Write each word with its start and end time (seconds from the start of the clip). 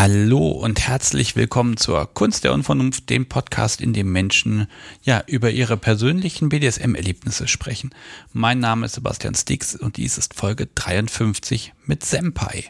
Hallo 0.07 0.49
und 0.49 0.87
herzlich 0.87 1.35
willkommen 1.35 1.79
zur 1.79 2.13
Kunst 2.13 2.45
der 2.45 2.53
Unvernunft, 2.53 3.09
dem 3.09 3.25
Podcast, 3.25 3.81
in 3.81 3.95
dem 3.95 4.13
Menschen 4.13 4.67
ja 5.03 5.25
über 5.27 5.51
ihre 5.51 5.79
persönlichen 5.79 6.51
BDSM-Erlebnisse 6.51 7.49
sprechen. 7.49 7.89
Mein 8.35 8.59
Name 8.59 8.85
ist 8.85 8.97
Sebastian 8.97 9.35
Stix 9.35 9.75
und 9.75 9.97
dies 9.97 10.19
ist 10.19 10.35
Folge 10.35 10.69
53 10.75 11.73
mit 11.87 12.05
Senpai. 12.05 12.67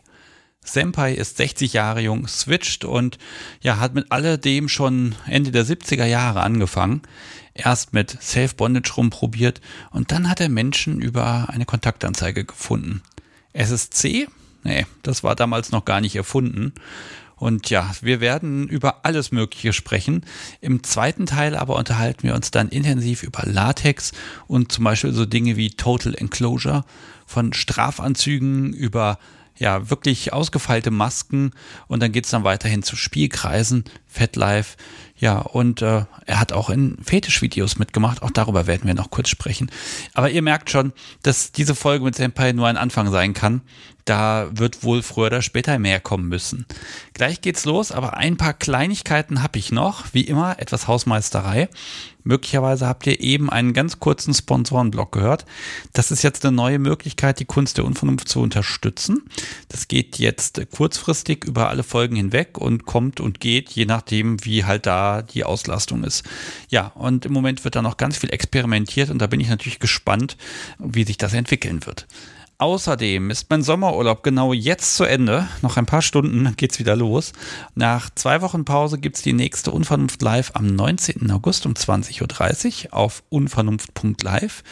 Senpai 0.63 1.15
ist 1.15 1.39
60 1.39 1.73
Jahre 1.73 2.03
jung, 2.03 2.29
switcht 2.29 2.85
und 2.85 3.19
ja, 3.61 3.81
hat 3.81 3.95
mit 3.95 4.13
alledem 4.13 4.69
schon 4.69 5.17
Ende 5.27 5.51
der 5.51 5.67
70er 5.67 6.07
Jahre 6.07 6.41
angefangen. 6.41 7.03
Erst 7.53 7.93
mit 7.93 8.17
Self-Bondage 8.23 8.93
rumprobiert 8.93 9.61
und 9.91 10.13
dann 10.13 10.31
hat 10.31 10.41
er 10.41 10.49
Menschen 10.49 11.01
über 11.01 11.49
eine 11.49 11.65
Kontaktanzeige 11.67 12.45
gefunden. 12.45 13.03
SSC? 13.55 14.29
Nee, 14.63 14.87
das 15.03 15.23
war 15.23 15.35
damals 15.35 15.73
noch 15.73 15.85
gar 15.85 16.01
nicht 16.01 16.17
erfunden. 16.17 16.73
Und 17.37 17.71
ja, 17.71 17.91
wir 18.01 18.21
werden 18.21 18.69
über 18.69 19.05
alles 19.05 19.33
Mögliche 19.33 19.73
sprechen. 19.73 20.25
Im 20.61 20.83
zweiten 20.83 21.27
Teil 21.27 21.57
aber 21.57 21.77
unterhalten 21.77 22.23
wir 22.23 22.35
uns 22.35 22.51
dann 22.51 22.69
intensiv 22.69 23.23
über 23.23 23.43
Latex 23.45 24.13
und 24.47 24.73
zum 24.73 24.85
Beispiel 24.85 25.13
so 25.13 25.27
Dinge 25.27 25.57
wie 25.57 25.71
Total 25.71 26.15
Enclosure, 26.15 26.85
von 27.27 27.53
Strafanzügen 27.53 28.73
über 28.73 29.19
ja, 29.57 29.89
wirklich 29.89 30.33
ausgefeilte 30.33 30.91
Masken 30.91 31.53
und 31.87 32.03
dann 32.03 32.13
geht's 32.13 32.31
dann 32.31 32.45
weiterhin 32.45 32.83
zu 32.83 32.97
Spielkreisen, 32.97 33.85
Fatlife, 34.07 34.77
ja, 35.17 35.39
und 35.39 35.81
äh, 35.81 36.05
er 36.27 36.41
hat 36.41 36.53
auch 36.53 36.71
in 36.71 36.99
Fetischvideos 37.03 37.79
mitgemacht, 37.79 38.23
auch 38.23 38.33
darüber 38.33 38.67
werden 38.67 38.87
wir 38.87 38.95
noch 38.95 39.11
kurz 39.11 39.29
sprechen. 39.29 39.71
Aber 40.13 40.29
ihr 40.29 40.43
merkt 40.43 40.71
schon, 40.71 40.93
dass 41.23 41.53
diese 41.53 41.77
Folge 41.77 42.05
mit 42.05 42.17
Senpai 42.17 42.53
nur 42.53 42.67
ein 42.67 42.77
Anfang 42.77 43.11
sein 43.13 43.33
kann. 43.33 43.63
Da 44.05 44.49
wird 44.53 44.83
wohl 44.83 45.03
früher 45.03 45.27
oder 45.27 45.43
später 45.43 45.79
mehr 45.79 45.99
kommen 45.99 46.29
müssen. 46.29 46.67
Gleich 47.15 47.41
geht's 47.41 47.65
los, 47.65 47.91
aber 47.91 48.17
ein 48.17 48.37
paar 48.37 48.53
Kleinigkeiten 48.53 49.43
habe 49.43 49.59
ich 49.59 49.73
noch. 49.73 50.05
Wie 50.13 50.23
immer 50.23 50.59
etwas 50.59 50.89
Hausmeisterei. 50.89 51.69
Möglicherweise 52.23 52.87
habt 52.87 53.07
ihr 53.07 53.21
eben 53.21 53.51
einen 53.51 53.75
ganz 53.75 54.01
kurzen 54.01 54.33
Sponsorenblock 54.35 55.13
gehört. 55.13 55.45
Das 55.93 56.11
ist 56.11 56.23
jetzt 56.23 56.45
eine 56.45 56.57
neue 56.57 56.79
Möglichkeit, 56.79 57.39
die 57.39 57.45
Kunst 57.45 57.77
der 57.77 57.85
Unvernunft 57.85 58.29
zu 58.29 58.41
unterstützen. 58.41 59.23
Das 59.69 59.89
geht 59.89 60.19
jetzt 60.19 60.61
kurzfristig 60.71 61.45
über 61.45 61.69
alle 61.69 61.83
Folgen 61.83 62.17
hinweg 62.17 62.59
und 62.59 62.87
kommt 62.87 63.21
und 63.21 63.41
geht, 63.41 63.71
je 63.71 63.85
nachdem, 63.85 64.43
wie 64.45 64.65
halt 64.65 64.87
da 64.87 65.21
die 65.23 65.45
Auslastung 65.45 66.03
ist. 66.03 66.25
Ja, 66.71 66.89
und 66.95 67.27
im 67.27 67.33
Moment 67.33 67.63
wird 67.65 67.77
da 67.77 67.83
noch 67.83 67.99
ganz 67.99 68.17
viel 68.17 68.31
experimentiert 68.31 69.11
und 69.11 69.19
da 69.19 69.27
bin 69.27 69.41
ich 69.41 69.49
natürlich 69.49 69.79
gespannt, 69.79 70.37
wie 70.79 71.05
sich 71.05 71.19
das 71.19 71.35
entwickeln 71.35 71.85
wird. 71.85 72.07
Außerdem 72.59 73.31
ist 73.31 73.51
mein 73.51 73.63
Sommerurlaub 73.63 74.23
genau 74.23 74.53
jetzt 74.53 74.97
zu 74.97 75.05
Ende. 75.05 75.49
Noch 75.63 75.77
ein 75.77 75.87
paar 75.87 76.03
Stunden 76.03 76.55
geht's 76.57 76.79
wieder 76.79 76.95
los. 76.95 77.33
Nach 77.75 78.11
zwei 78.15 78.43
Wochen 78.43 78.65
Pause 78.65 78.99
gibt's 78.99 79.23
die 79.23 79.33
nächste 79.33 79.73
Unvernunft 79.73 80.23
Live 80.23 80.53
am 80.55 80.67
19. 80.67 81.31
August 81.33 81.67
um 81.67 81.75
20.30 81.75 82.87
Uhr 82.87 82.95
auf 82.95 83.25
unvernunft.live. 83.29 84.63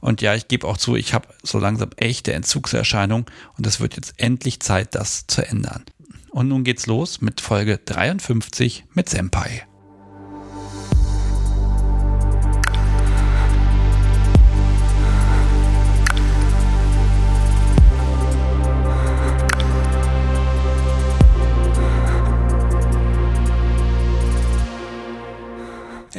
Und 0.00 0.22
ja, 0.22 0.34
ich 0.34 0.46
gebe 0.46 0.68
auch 0.68 0.76
zu, 0.76 0.94
ich 0.94 1.14
habe 1.14 1.28
so 1.42 1.58
langsam 1.58 1.90
echte 1.96 2.32
Entzugserscheinung 2.32 3.26
und 3.58 3.66
es 3.66 3.80
wird 3.80 3.96
jetzt 3.96 4.14
endlich 4.18 4.60
Zeit, 4.60 4.94
das 4.94 5.26
zu 5.26 5.46
ändern. 5.46 5.84
Und 6.30 6.48
nun 6.48 6.62
geht's 6.64 6.86
los 6.86 7.20
mit 7.20 7.40
Folge 7.40 7.78
53 7.78 8.84
mit 8.94 9.08
Senpai. 9.08 9.66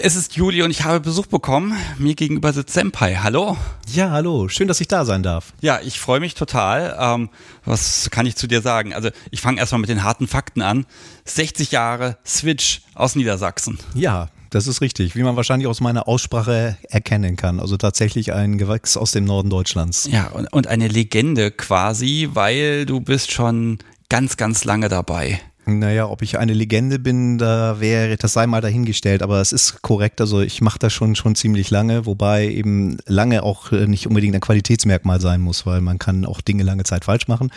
Es 0.05 0.17
ist 0.17 0.35
Juli 0.35 0.61
und 0.63 0.69
ich 0.69 0.83
habe 0.83 0.99
Besuch 0.99 1.27
bekommen. 1.27 1.77
Mir 1.97 2.13
gegenüber 2.13 2.51
sitzt 2.51 2.73
Senpai. 2.73 3.15
Hallo. 3.23 3.55
Ja, 3.93 4.11
hallo. 4.11 4.49
Schön, 4.49 4.67
dass 4.67 4.81
ich 4.81 4.89
da 4.89 5.05
sein 5.05 5.23
darf. 5.23 5.53
Ja, 5.61 5.79
ich 5.81 5.97
freue 5.97 6.19
mich 6.19 6.33
total. 6.33 6.97
Ähm, 6.99 7.29
was 7.63 8.09
kann 8.11 8.25
ich 8.25 8.35
zu 8.35 8.47
dir 8.47 8.59
sagen? 8.61 8.93
Also 8.93 9.11
ich 9.31 9.39
fange 9.39 9.61
erstmal 9.61 9.79
mit 9.79 9.89
den 9.89 10.03
harten 10.03 10.27
Fakten 10.27 10.61
an. 10.61 10.85
60 11.23 11.71
Jahre 11.71 12.17
Switch 12.25 12.81
aus 12.95 13.15
Niedersachsen. 13.15 13.79
Ja, 13.93 14.27
das 14.49 14.67
ist 14.67 14.81
richtig, 14.81 15.15
wie 15.15 15.23
man 15.23 15.37
wahrscheinlich 15.37 15.69
aus 15.69 15.79
meiner 15.79 16.05
Aussprache 16.05 16.75
erkennen 16.89 17.37
kann. 17.37 17.61
Also 17.61 17.77
tatsächlich 17.77 18.33
ein 18.33 18.57
Gewächs 18.57 18.97
aus 18.97 19.11
dem 19.11 19.23
Norden 19.23 19.49
Deutschlands. 19.49 20.09
Ja, 20.11 20.27
und, 20.31 20.51
und 20.51 20.67
eine 20.67 20.89
Legende 20.89 21.49
quasi, 21.49 22.27
weil 22.33 22.85
du 22.85 22.99
bist 22.99 23.31
schon 23.31 23.79
ganz, 24.09 24.35
ganz 24.35 24.65
lange 24.65 24.89
dabei. 24.89 25.39
Naja, 25.65 26.09
ob 26.09 26.21
ich 26.21 26.37
eine 26.37 26.53
Legende 26.53 26.99
bin, 26.99 27.37
da 27.37 27.79
wäre, 27.79 28.17
das 28.17 28.33
sei 28.33 28.47
mal 28.47 28.59
dahingestellt, 28.59 29.21
aber 29.21 29.39
es 29.39 29.53
ist 29.53 29.81
korrekt. 29.81 30.19
Also 30.19 30.41
ich 30.41 30.61
mache 30.61 30.79
das 30.79 30.91
schon 30.91 31.15
schon 31.15 31.35
ziemlich 31.35 31.69
lange, 31.69 32.05
wobei 32.05 32.47
eben 32.49 32.97
lange 33.07 33.43
auch 33.43 33.71
äh, 33.71 33.87
nicht 33.87 34.07
unbedingt 34.07 34.35
ein 34.35 34.41
Qualitätsmerkmal 34.41 35.21
sein 35.21 35.39
muss, 35.39 35.65
weil 35.65 35.79
man 35.79 35.99
kann 35.99 36.25
auch 36.25 36.41
Dinge 36.41 36.63
lange 36.63 36.83
Zeit 36.83 37.05
falsch 37.05 37.27
machen. 37.27 37.49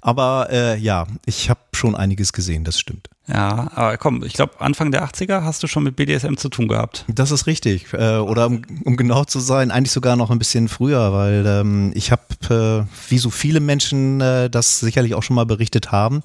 Aber 0.00 0.48
äh, 0.50 0.78
ja, 0.78 1.06
ich 1.26 1.50
habe 1.50 1.60
schon 1.72 1.96
einiges 1.96 2.32
gesehen, 2.32 2.62
das 2.62 2.78
stimmt. 2.78 3.08
Ja, 3.28 3.70
aber 3.74 3.98
komm, 3.98 4.22
ich 4.24 4.32
glaube, 4.32 4.54
Anfang 4.58 4.90
der 4.90 5.04
80er 5.06 5.42
hast 5.42 5.62
du 5.62 5.66
schon 5.66 5.82
mit 5.82 5.96
BDSM 5.96 6.36
zu 6.36 6.48
tun 6.48 6.66
gehabt. 6.66 7.04
Das 7.08 7.30
ist 7.30 7.46
richtig. 7.46 7.92
Äh, 7.92 8.16
oder 8.16 8.46
um, 8.46 8.62
um, 8.84 8.96
genau 8.96 9.24
zu 9.24 9.38
sein, 9.38 9.70
eigentlich 9.70 9.92
sogar 9.92 10.16
noch 10.16 10.30
ein 10.30 10.38
bisschen 10.38 10.68
früher, 10.68 11.12
weil 11.12 11.44
ähm, 11.46 11.92
ich 11.94 12.10
habe, 12.10 12.86
äh, 12.88 13.10
wie 13.10 13.18
so 13.18 13.28
viele 13.28 13.60
Menschen 13.60 14.22
äh, 14.22 14.48
das 14.48 14.80
sicherlich 14.80 15.14
auch 15.14 15.22
schon 15.22 15.36
mal 15.36 15.44
berichtet 15.44 15.92
haben, 15.92 16.22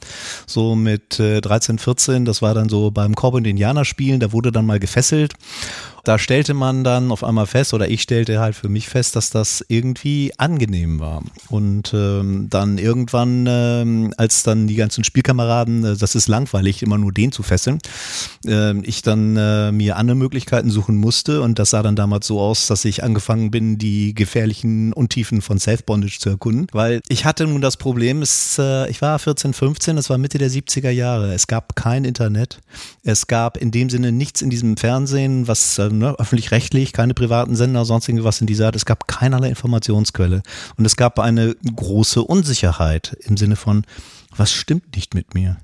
so 0.47 0.75
mit 0.75 1.19
äh, 1.19 1.41
13, 1.41 1.77
14, 1.77 2.23
das 2.23 2.41
war 2.41 2.53
dann 2.53 2.69
so 2.69 2.89
beim 2.89 3.15
Korb- 3.15 3.33
und 3.33 3.45
Indianerspielen, 3.45 4.21
da 4.21 4.31
wurde 4.31 4.53
dann 4.53 4.65
mal 4.65 4.79
gefesselt. 4.79 5.33
Da 6.03 6.19
stellte 6.19 6.53
man 6.53 6.83
dann 6.83 7.11
auf 7.11 7.23
einmal 7.23 7.47
fest, 7.47 7.73
oder 7.73 7.89
ich 7.89 8.01
stellte 8.01 8.39
halt 8.39 8.55
für 8.55 8.67
mich 8.67 8.89
fest, 8.89 9.15
dass 9.15 9.29
das 9.29 9.63
irgendwie 9.69 10.33
angenehm 10.37 10.99
war. 10.99 11.23
Und 11.49 11.93
ähm, 11.93 12.47
dann 12.49 12.77
irgendwann, 12.77 13.45
ähm, 13.47 14.13
als 14.17 14.43
dann 14.43 14.67
die 14.67 14.75
ganzen 14.75 15.05
Spielkameraden, 15.05 15.85
äh, 15.85 15.97
das 15.97 16.15
ist 16.15 16.27
langweilig, 16.27 16.83
immer 16.83 16.97
nur 16.97 17.13
den 17.13 17.31
zu 17.31 17.41
fesseln, 17.41 17.79
äh, 18.45 18.77
ich 18.81 19.01
dann 19.01 19.37
äh, 19.37 19.71
mir 19.71 19.95
andere 19.95 20.17
Möglichkeiten 20.17 20.69
suchen 20.69 20.97
musste. 20.97 21.41
Und 21.41 21.57
das 21.57 21.69
sah 21.69 21.81
dann 21.81 21.95
damals 21.95 22.27
so 22.27 22.39
aus, 22.41 22.67
dass 22.67 22.83
ich 22.83 23.01
angefangen 23.01 23.49
bin, 23.49 23.77
die 23.77 24.13
gefährlichen 24.13 24.91
Untiefen 24.91 25.41
von 25.41 25.57
Self-Bondage 25.57 26.19
zu 26.19 26.29
erkunden. 26.29 26.67
Weil 26.73 27.01
ich 27.07 27.23
hatte 27.23 27.47
nun 27.47 27.61
das 27.61 27.77
Problem, 27.77 28.21
es, 28.21 28.57
äh, 28.59 28.89
ich 28.89 29.01
war 29.01 29.17
14, 29.19 29.53
15, 29.53 29.95
das 29.95 30.09
war 30.09 30.17
Mitte 30.17 30.37
der 30.37 30.51
70er 30.51 30.89
Jahre. 30.89 31.33
Es 31.33 31.47
gab 31.47 31.77
kein 31.77 32.03
Internet. 32.03 32.59
Es 33.03 33.27
gab 33.27 33.55
in 33.55 33.71
dem 33.71 33.89
Sinne 33.89 34.11
nichts 34.11 34.41
in 34.41 34.49
diesem 34.49 34.75
Fernsehen, 34.75 35.47
was 35.47 35.79
äh, 35.79 35.92
ne, 35.97 36.15
öffentlich-rechtlich, 36.17 36.93
keine 36.93 37.13
privaten 37.13 37.55
Sender, 37.55 37.85
sonst 37.85 38.07
irgendwas 38.07 38.41
in 38.41 38.47
dieser 38.47 38.67
Art. 38.67 38.75
Es 38.75 38.85
gab 38.85 39.07
keinerlei 39.07 39.49
Informationsquelle. 39.49 40.43
Und 40.77 40.85
es 40.85 40.95
gab 40.95 41.19
eine 41.19 41.55
große 41.55 42.21
Unsicherheit 42.21 43.17
im 43.21 43.37
Sinne 43.37 43.55
von, 43.55 43.85
was 44.35 44.51
stimmt 44.51 44.95
nicht 44.95 45.13
mit 45.13 45.33
mir? 45.33 45.57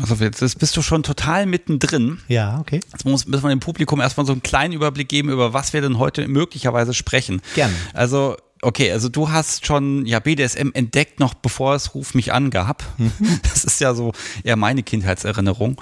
Also 0.00 0.16
jetzt 0.16 0.58
bist 0.58 0.76
du 0.76 0.82
schon 0.82 1.04
total 1.04 1.46
mittendrin. 1.46 2.18
Ja, 2.26 2.58
okay. 2.58 2.80
Jetzt 2.92 3.04
muss, 3.04 3.26
müssen 3.26 3.44
wir 3.44 3.50
dem 3.50 3.60
Publikum 3.60 4.00
erstmal 4.00 4.26
so 4.26 4.32
einen 4.32 4.42
kleinen 4.42 4.74
Überblick 4.74 5.08
geben, 5.08 5.28
über 5.28 5.52
was 5.52 5.72
wir 5.72 5.80
denn 5.80 5.98
heute 5.98 6.26
möglicherweise 6.26 6.92
sprechen. 6.92 7.40
Gerne. 7.54 7.74
Also 7.94 8.36
Okay, 8.62 8.90
also 8.90 9.10
du 9.10 9.30
hast 9.30 9.66
schon 9.66 10.06
ja 10.06 10.18
BDSM 10.18 10.70
entdeckt, 10.72 11.20
noch 11.20 11.34
bevor 11.34 11.74
es 11.74 11.94
Ruf 11.94 12.14
mich 12.14 12.32
an 12.32 12.50
gab. 12.50 12.82
Mhm. 12.98 13.12
Das 13.42 13.64
ist 13.64 13.80
ja 13.80 13.94
so 13.94 14.12
eher 14.44 14.56
meine 14.56 14.82
Kindheitserinnerung. 14.82 15.80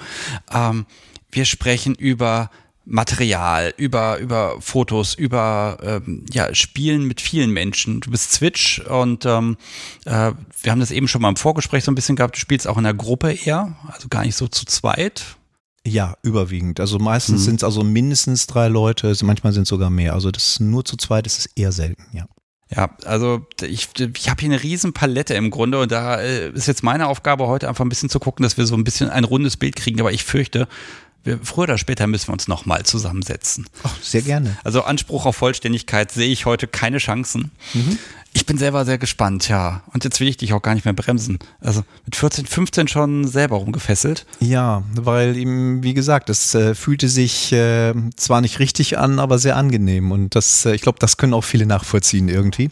Ähm, 0.53 0.85
wir 1.31 1.45
sprechen 1.45 1.95
über 1.95 2.49
Material, 2.85 3.73
über, 3.77 4.19
über 4.19 4.61
Fotos, 4.61 5.15
über 5.15 5.77
ähm, 5.81 6.25
ja, 6.31 6.53
Spielen 6.53 7.05
mit 7.05 7.19
vielen 7.19 7.51
Menschen. 7.51 7.99
Du 8.01 8.11
bist 8.11 8.31
Switch 8.31 8.79
und 8.79 9.25
ähm, 9.25 9.57
äh, 10.05 10.31
wir 10.61 10.71
haben 10.71 10.79
das 10.79 10.91
eben 10.91 11.07
schon 11.07 11.21
mal 11.21 11.29
im 11.29 11.35
Vorgespräch 11.35 11.83
so 11.83 11.91
ein 11.91 11.95
bisschen 11.95 12.15
gehabt, 12.15 12.35
du 12.35 12.39
spielst 12.39 12.67
auch 12.67 12.77
in 12.77 12.83
der 12.83 12.93
Gruppe 12.93 13.33
eher, 13.33 13.75
also 13.87 14.07
gar 14.07 14.23
nicht 14.23 14.35
so 14.35 14.47
zu 14.47 14.65
zweit. 14.65 15.37
Ja, 15.87 16.15
überwiegend. 16.23 16.79
Also 16.79 16.97
meistens 16.97 17.41
mhm. 17.41 17.45
sind 17.45 17.55
es 17.57 17.63
also 17.63 17.83
mindestens 17.83 18.47
drei 18.47 18.67
Leute, 18.67 19.15
manchmal 19.23 19.53
sind 19.53 19.63
es 19.63 19.69
sogar 19.69 19.89
mehr. 19.89 20.13
Also 20.13 20.31
das 20.31 20.59
nur 20.59 20.85
zu 20.85 20.97
zweit 20.97 21.27
ist 21.27 21.39
es 21.39 21.45
eher 21.55 21.71
selten, 21.71 22.05
ja. 22.13 22.25
Ja, 22.75 22.89
also 23.05 23.45
ich, 23.61 23.89
ich 23.99 24.29
habe 24.29 24.41
hier 24.41 24.49
eine 24.49 24.63
riesen 24.63 24.91
Palette 24.91 25.35
im 25.35 25.51
Grunde 25.51 25.79
und 25.79 25.91
da 25.91 26.19
äh, 26.19 26.49
ist 26.49 26.67
jetzt 26.67 26.81
meine 26.81 27.07
Aufgabe 27.07 27.45
heute 27.45 27.69
einfach 27.69 27.85
ein 27.85 27.89
bisschen 27.89 28.09
zu 28.09 28.19
gucken, 28.19 28.41
dass 28.41 28.57
wir 28.57 28.65
so 28.65 28.75
ein 28.75 28.83
bisschen 28.83 29.11
ein 29.11 29.23
rundes 29.23 29.55
Bild 29.55 29.75
kriegen. 29.75 29.99
Aber 29.99 30.11
ich 30.11 30.23
fürchte, 30.23 30.67
wir, 31.25 31.39
früher 31.43 31.63
oder 31.63 31.77
später 31.77 32.07
müssen 32.07 32.29
wir 32.29 32.33
uns 32.33 32.47
nochmal 32.47 32.83
zusammensetzen. 32.83 33.67
Ach, 33.83 33.95
sehr 34.01 34.21
gerne. 34.21 34.57
Also 34.63 34.83
Anspruch 34.83 35.25
auf 35.25 35.35
Vollständigkeit 35.35 36.11
sehe 36.11 36.31
ich 36.31 36.45
heute 36.45 36.67
keine 36.67 36.99
Chancen. 36.99 37.51
Mhm. 37.73 37.97
Ich 38.37 38.45
bin 38.45 38.57
selber 38.57 38.83
sehr 38.83 38.97
gespannt, 38.97 39.47
ja. 39.47 39.81
Und 39.93 40.03
jetzt 40.03 40.19
will 40.19 40.27
ich 40.27 40.35
dich 40.35 40.51
auch 40.51 40.61
gar 40.61 40.75
nicht 40.75 40.83
mehr 40.83 40.93
bremsen. 40.93 41.39
Also 41.61 41.83
mit 42.03 42.17
14, 42.17 42.45
15 42.45 42.89
schon 42.89 43.25
selber 43.25 43.55
rumgefesselt. 43.55 44.25
Ja, 44.41 44.83
weil 44.93 45.37
ihm, 45.37 45.83
wie 45.83 45.93
gesagt, 45.93 46.29
es 46.29 46.53
äh, 46.53 46.75
fühlte 46.75 47.07
sich 47.07 47.53
äh, 47.53 47.93
zwar 48.17 48.41
nicht 48.41 48.59
richtig 48.59 48.97
an, 48.97 49.19
aber 49.19 49.39
sehr 49.39 49.55
angenehm. 49.55 50.11
Und 50.11 50.35
das, 50.35 50.65
äh, 50.65 50.75
ich 50.75 50.81
glaube, 50.81 50.99
das 50.99 51.15
können 51.15 51.33
auch 51.33 51.45
viele 51.45 51.65
nachvollziehen 51.65 52.27
irgendwie. 52.27 52.67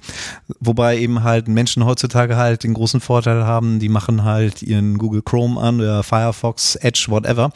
Wobei 0.59 0.97
eben 0.97 1.23
halt 1.23 1.47
Menschen 1.47 1.85
heutzutage 1.85 2.35
halt 2.35 2.65
den 2.65 2.73
großen 2.73 2.99
Vorteil 2.99 3.45
haben, 3.45 3.79
die 3.79 3.89
machen 3.89 4.25
halt 4.25 4.63
ihren 4.63 4.97
Google 4.97 5.21
Chrome 5.21 5.61
an 5.61 5.79
oder 5.79 6.03
Firefox, 6.03 6.75
Edge, 6.75 7.05
whatever 7.07 7.53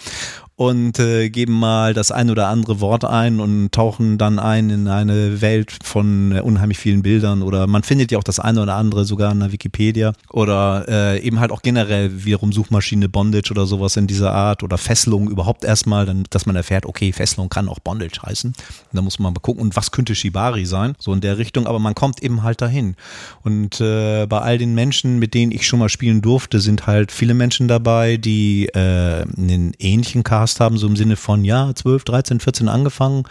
und 0.58 0.98
äh, 0.98 1.30
geben 1.30 1.54
mal 1.54 1.94
das 1.94 2.12
ein 2.12 2.32
oder 2.32 2.48
andere 2.48 2.82
Wort 2.82 3.06
ein 3.06 3.40
und 3.40 3.72
tauchen 3.72 4.18
dann 4.18 4.40
ein 4.40 4.72
in 4.72 4.88
eine 4.88 5.40
Welt 5.40 5.78
von 5.84 6.32
äh, 6.32 6.42
unheimlich 6.42 6.80
vielen 6.80 7.04
Bildern 7.04 7.44
oder 7.44 7.68
man 7.68 7.84
findet 7.84 8.12
ja 8.12 8.18
auch 8.18 8.24
das 8.24 8.40
eine 8.40 8.64
oder 8.64 8.74
andere 8.74 9.06
sogar 9.06 9.32
in 9.32 9.40
der 9.40 9.52
Wikipedia 9.52 10.14
oder 10.32 10.86
äh, 10.88 11.20
eben 11.22 11.40
halt 11.40 11.52
auch 11.52 11.62
generell 11.62 12.26
wiederum 12.26 12.52
Suchmaschine 12.52 13.08
Bondage 13.08 13.52
oder 13.52 13.68
sowas 13.68 13.98
in 13.98 14.08
dieser 14.08 14.34
Art 14.34 14.64
oder 14.64 14.80
Fesselung 14.80 15.30
überhaupt 15.30 15.64
erstmal, 15.64 16.08
dann, 16.08 16.24
dass 16.32 16.48
man 16.48 16.56
erfährt, 16.56 16.88
okay, 16.88 17.14
Fesselung 17.14 17.50
kann 17.50 17.70
auch 17.70 17.78
Bondage 17.78 18.20
heißen. 18.26 18.54
da 18.94 19.02
muss 19.04 19.20
man 19.20 19.34
mal 19.34 19.40
gucken 19.40 19.62
und 19.62 19.76
was 19.76 19.92
könnte 19.92 20.16
Shibari 20.16 20.66
sein, 20.66 20.96
so 20.98 21.14
in 21.14 21.22
der 21.22 21.38
Richtung, 21.38 21.68
aber 21.68 21.78
man 21.78 21.94
kommt 21.94 22.24
eben 22.24 22.42
halt 22.42 22.62
dahin. 22.62 22.96
Und 23.44 23.80
äh, 23.80 24.26
bei 24.26 24.40
all 24.40 24.58
den 24.58 24.74
Menschen, 24.74 25.20
mit 25.20 25.36
denen 25.36 25.52
ich 25.52 25.68
schon 25.68 25.78
mal 25.78 25.90
spielen 25.90 26.24
durfte, 26.24 26.60
sind 26.60 26.88
halt 26.88 27.12
viele 27.12 27.36
Menschen 27.36 27.68
dabei, 27.68 28.18
die 28.18 28.70
äh, 28.70 29.22
einen 29.38 29.74
ähnlichen 29.78 30.24
Cast 30.24 30.47
Podcast 30.48 30.60
haben, 30.60 30.78
so 30.78 30.88
im 30.88 30.96
Sinne 30.96 31.16
von, 31.16 31.44
ja, 31.44 31.74
12, 31.74 32.06
13, 32.06 32.40
14 32.40 32.70
angefangen. 32.70 33.24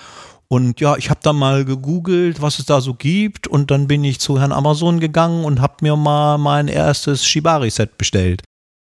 Und 0.49 0.81
ja, 0.81 0.97
ich 0.97 1.11
habe 1.11 1.21
dann 1.23 1.37
mal 1.37 1.65
gegoogelt, 1.65 2.41
was 2.41 2.59
es 2.59 2.67
da 2.67 2.81
so 2.81 2.95
gibt. 2.95 3.49
Und 3.49 3.71
dann 3.71 3.89
bin 3.89 4.05
ich 4.05 4.21
zu 4.21 4.39
Herrn 4.39 4.53
Amazon 4.53 5.01
gegangen 5.01 5.45
und 5.45 5.61
habe 5.61 5.77
mir 5.81 5.97
mal 5.97 6.39
mein 6.39 6.69
erstes 6.69 7.27
Shibari-Set 7.27 7.99
bestellt. 7.99 8.43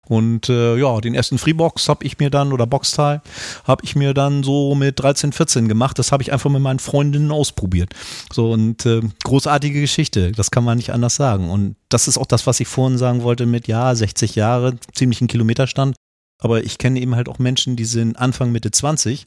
Und 0.09 0.49
äh, 0.49 0.77
ja, 0.77 1.01
den 1.01 1.15
ersten 1.15 1.37
Freebox 1.37 1.89
habe 1.89 2.05
ich 2.05 2.19
mir 2.19 2.31
dann, 2.31 2.53
oder 2.53 2.67
Boxteil, 2.67 3.21
habe 3.65 3.85
ich 3.85 3.95
mir 3.95 4.15
dann 4.15 4.43
so 4.43 4.75
mit 4.75 5.01
13, 5.01 5.33
14 5.33 5.69
gemacht. 5.69 5.99
Das 5.99 6.13
habe 6.13 6.23
ich 6.23 6.33
einfach 6.33 6.49
mit 6.49 6.63
meinen 6.63 6.79
Freundinnen 6.79 7.33
ausprobiert. 7.33 7.93
So 8.33 8.53
und 8.53 8.87
äh, 8.87 9.01
großartige 9.25 9.81
Geschichte, 9.81 10.33
das 10.33 10.51
kann 10.51 10.65
man 10.65 10.79
nicht 10.79 10.93
anders 10.93 11.17
sagen. 11.17 11.51
Und 11.51 11.77
das 11.89 12.09
ist 12.09 12.17
auch 12.17 12.27
das, 12.27 12.47
was 12.47 12.61
ich 12.61 12.69
vorhin 12.69 12.99
sagen 12.99 13.23
wollte 13.23 13.45
mit, 13.47 13.69
ja, 13.69 13.95
60 13.95 14.35
Jahre, 14.35 14.77
ziemlichen 14.95 15.27
Kilometerstand. 15.29 15.97
Aber 16.41 16.65
ich 16.65 16.79
kenne 16.79 17.01
eben 17.01 17.15
halt 17.15 17.29
auch 17.29 17.39
Menschen, 17.39 17.77
die 17.77 17.85
sind 17.85 18.17
Anfang, 18.17 18.53
Mitte 18.53 18.71
20 18.71 19.27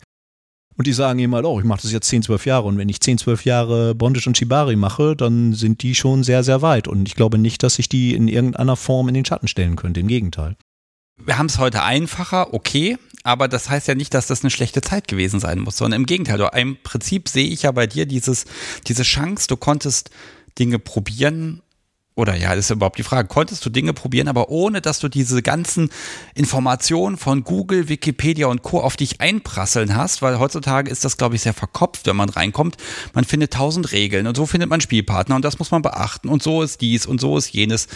und 0.77 0.87
die 0.87 0.93
sagen 0.93 1.19
eben 1.19 1.35
halt, 1.35 1.45
oh, 1.45 1.59
ich 1.59 1.65
mache 1.65 1.81
das 1.81 1.91
jetzt 1.91 2.07
10, 2.07 2.23
12 2.23 2.45
Jahre. 2.45 2.67
Und 2.67 2.77
wenn 2.77 2.89
ich 2.89 3.01
10, 3.01 3.17
12 3.17 3.45
Jahre 3.45 3.95
Bondage 3.95 4.27
und 4.27 4.37
Shibari 4.37 4.75
mache, 4.75 5.15
dann 5.15 5.53
sind 5.53 5.83
die 5.83 5.95
schon 5.95 6.23
sehr, 6.23 6.43
sehr 6.43 6.61
weit. 6.61 6.87
Und 6.87 7.07
ich 7.07 7.15
glaube 7.15 7.37
nicht, 7.37 7.63
dass 7.63 7.77
ich 7.79 7.89
die 7.89 8.15
in 8.15 8.27
irgendeiner 8.27 8.77
Form 8.77 9.07
in 9.07 9.13
den 9.13 9.25
Schatten 9.25 9.47
stellen 9.47 9.75
könnte. 9.75 9.99
Im 9.99 10.07
Gegenteil. 10.07 10.55
Wir 11.23 11.37
haben 11.37 11.47
es 11.47 11.59
heute 11.59 11.83
einfacher, 11.83 12.53
okay, 12.53 12.97
aber 13.23 13.47
das 13.47 13.69
heißt 13.69 13.87
ja 13.87 13.95
nicht, 13.95 14.13
dass 14.13 14.27
das 14.27 14.41
eine 14.41 14.49
schlechte 14.49 14.81
Zeit 14.81 15.07
gewesen 15.07 15.39
sein 15.39 15.59
muss, 15.59 15.77
sondern 15.77 16.01
im 16.01 16.05
Gegenteil. 16.07 16.49
Im 16.55 16.77
Prinzip 16.81 17.29
sehe 17.29 17.47
ich 17.47 17.63
ja 17.63 17.71
bei 17.71 17.85
dir 17.85 18.07
dieses, 18.07 18.45
diese 18.87 19.03
Chance, 19.03 19.47
du 19.47 19.57
konntest 19.57 20.09
Dinge 20.57 20.79
probieren 20.79 21.61
oder 22.15 22.35
ja, 22.35 22.53
ist 22.53 22.69
überhaupt 22.69 22.97
die 22.97 23.03
Frage, 23.03 23.27
konntest 23.27 23.65
du 23.65 23.69
Dinge 23.69 23.93
probieren, 23.93 24.27
aber 24.27 24.49
ohne 24.49 24.81
dass 24.81 24.99
du 24.99 25.07
diese 25.07 25.41
ganzen 25.41 25.89
Informationen 26.35 27.17
von 27.17 27.43
Google, 27.43 27.87
Wikipedia 27.87 28.47
und 28.47 28.63
Co. 28.63 28.81
auf 28.81 28.97
dich 28.97 29.21
einprasseln 29.21 29.95
hast, 29.95 30.21
weil 30.21 30.37
heutzutage 30.37 30.91
ist 30.91 31.05
das, 31.05 31.17
glaube 31.17 31.35
ich, 31.35 31.41
sehr 31.41 31.53
verkopft, 31.53 32.07
wenn 32.07 32.17
man 32.17 32.29
reinkommt. 32.29 32.75
Man 33.13 33.23
findet 33.23 33.53
tausend 33.53 33.93
Regeln 33.93 34.27
und 34.27 34.35
so 34.35 34.45
findet 34.45 34.69
man 34.69 34.81
Spielpartner 34.81 35.35
und 35.37 35.45
das 35.45 35.57
muss 35.57 35.71
man 35.71 35.81
beachten 35.81 36.27
und 36.27 36.43
so 36.43 36.61
ist 36.61 36.81
dies 36.81 37.05
und 37.05 37.21
so 37.21 37.37
ist 37.37 37.53
jenes. 37.53 37.87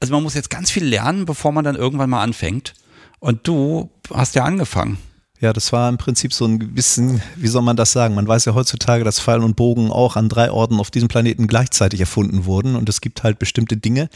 Also 0.00 0.14
man 0.14 0.22
muss 0.22 0.34
jetzt 0.34 0.50
ganz 0.50 0.70
viel 0.70 0.84
lernen, 0.84 1.24
bevor 1.24 1.50
man 1.50 1.64
dann 1.64 1.76
irgendwann 1.76 2.10
mal 2.10 2.22
anfängt. 2.22 2.74
Und 3.18 3.48
du 3.48 3.90
hast 4.12 4.34
ja 4.34 4.44
angefangen. 4.44 4.98
Ja, 5.44 5.52
das 5.52 5.74
war 5.74 5.90
im 5.90 5.98
Prinzip 5.98 6.32
so 6.32 6.46
ein 6.46 6.58
bisschen, 6.58 7.20
wie 7.36 7.48
soll 7.48 7.60
man 7.60 7.76
das 7.76 7.92
sagen? 7.92 8.14
Man 8.14 8.26
weiß 8.26 8.46
ja 8.46 8.54
heutzutage, 8.54 9.04
dass 9.04 9.20
Pfeil 9.20 9.44
und 9.44 9.56
Bogen 9.56 9.90
auch 9.90 10.16
an 10.16 10.30
drei 10.30 10.50
Orten 10.50 10.80
auf 10.80 10.90
diesem 10.90 11.08
Planeten 11.08 11.48
gleichzeitig 11.48 12.00
erfunden 12.00 12.46
wurden 12.46 12.76
und 12.76 12.88
es 12.88 13.02
gibt 13.02 13.22
halt 13.22 13.38
bestimmte 13.38 13.76
Dinge. 13.76 14.08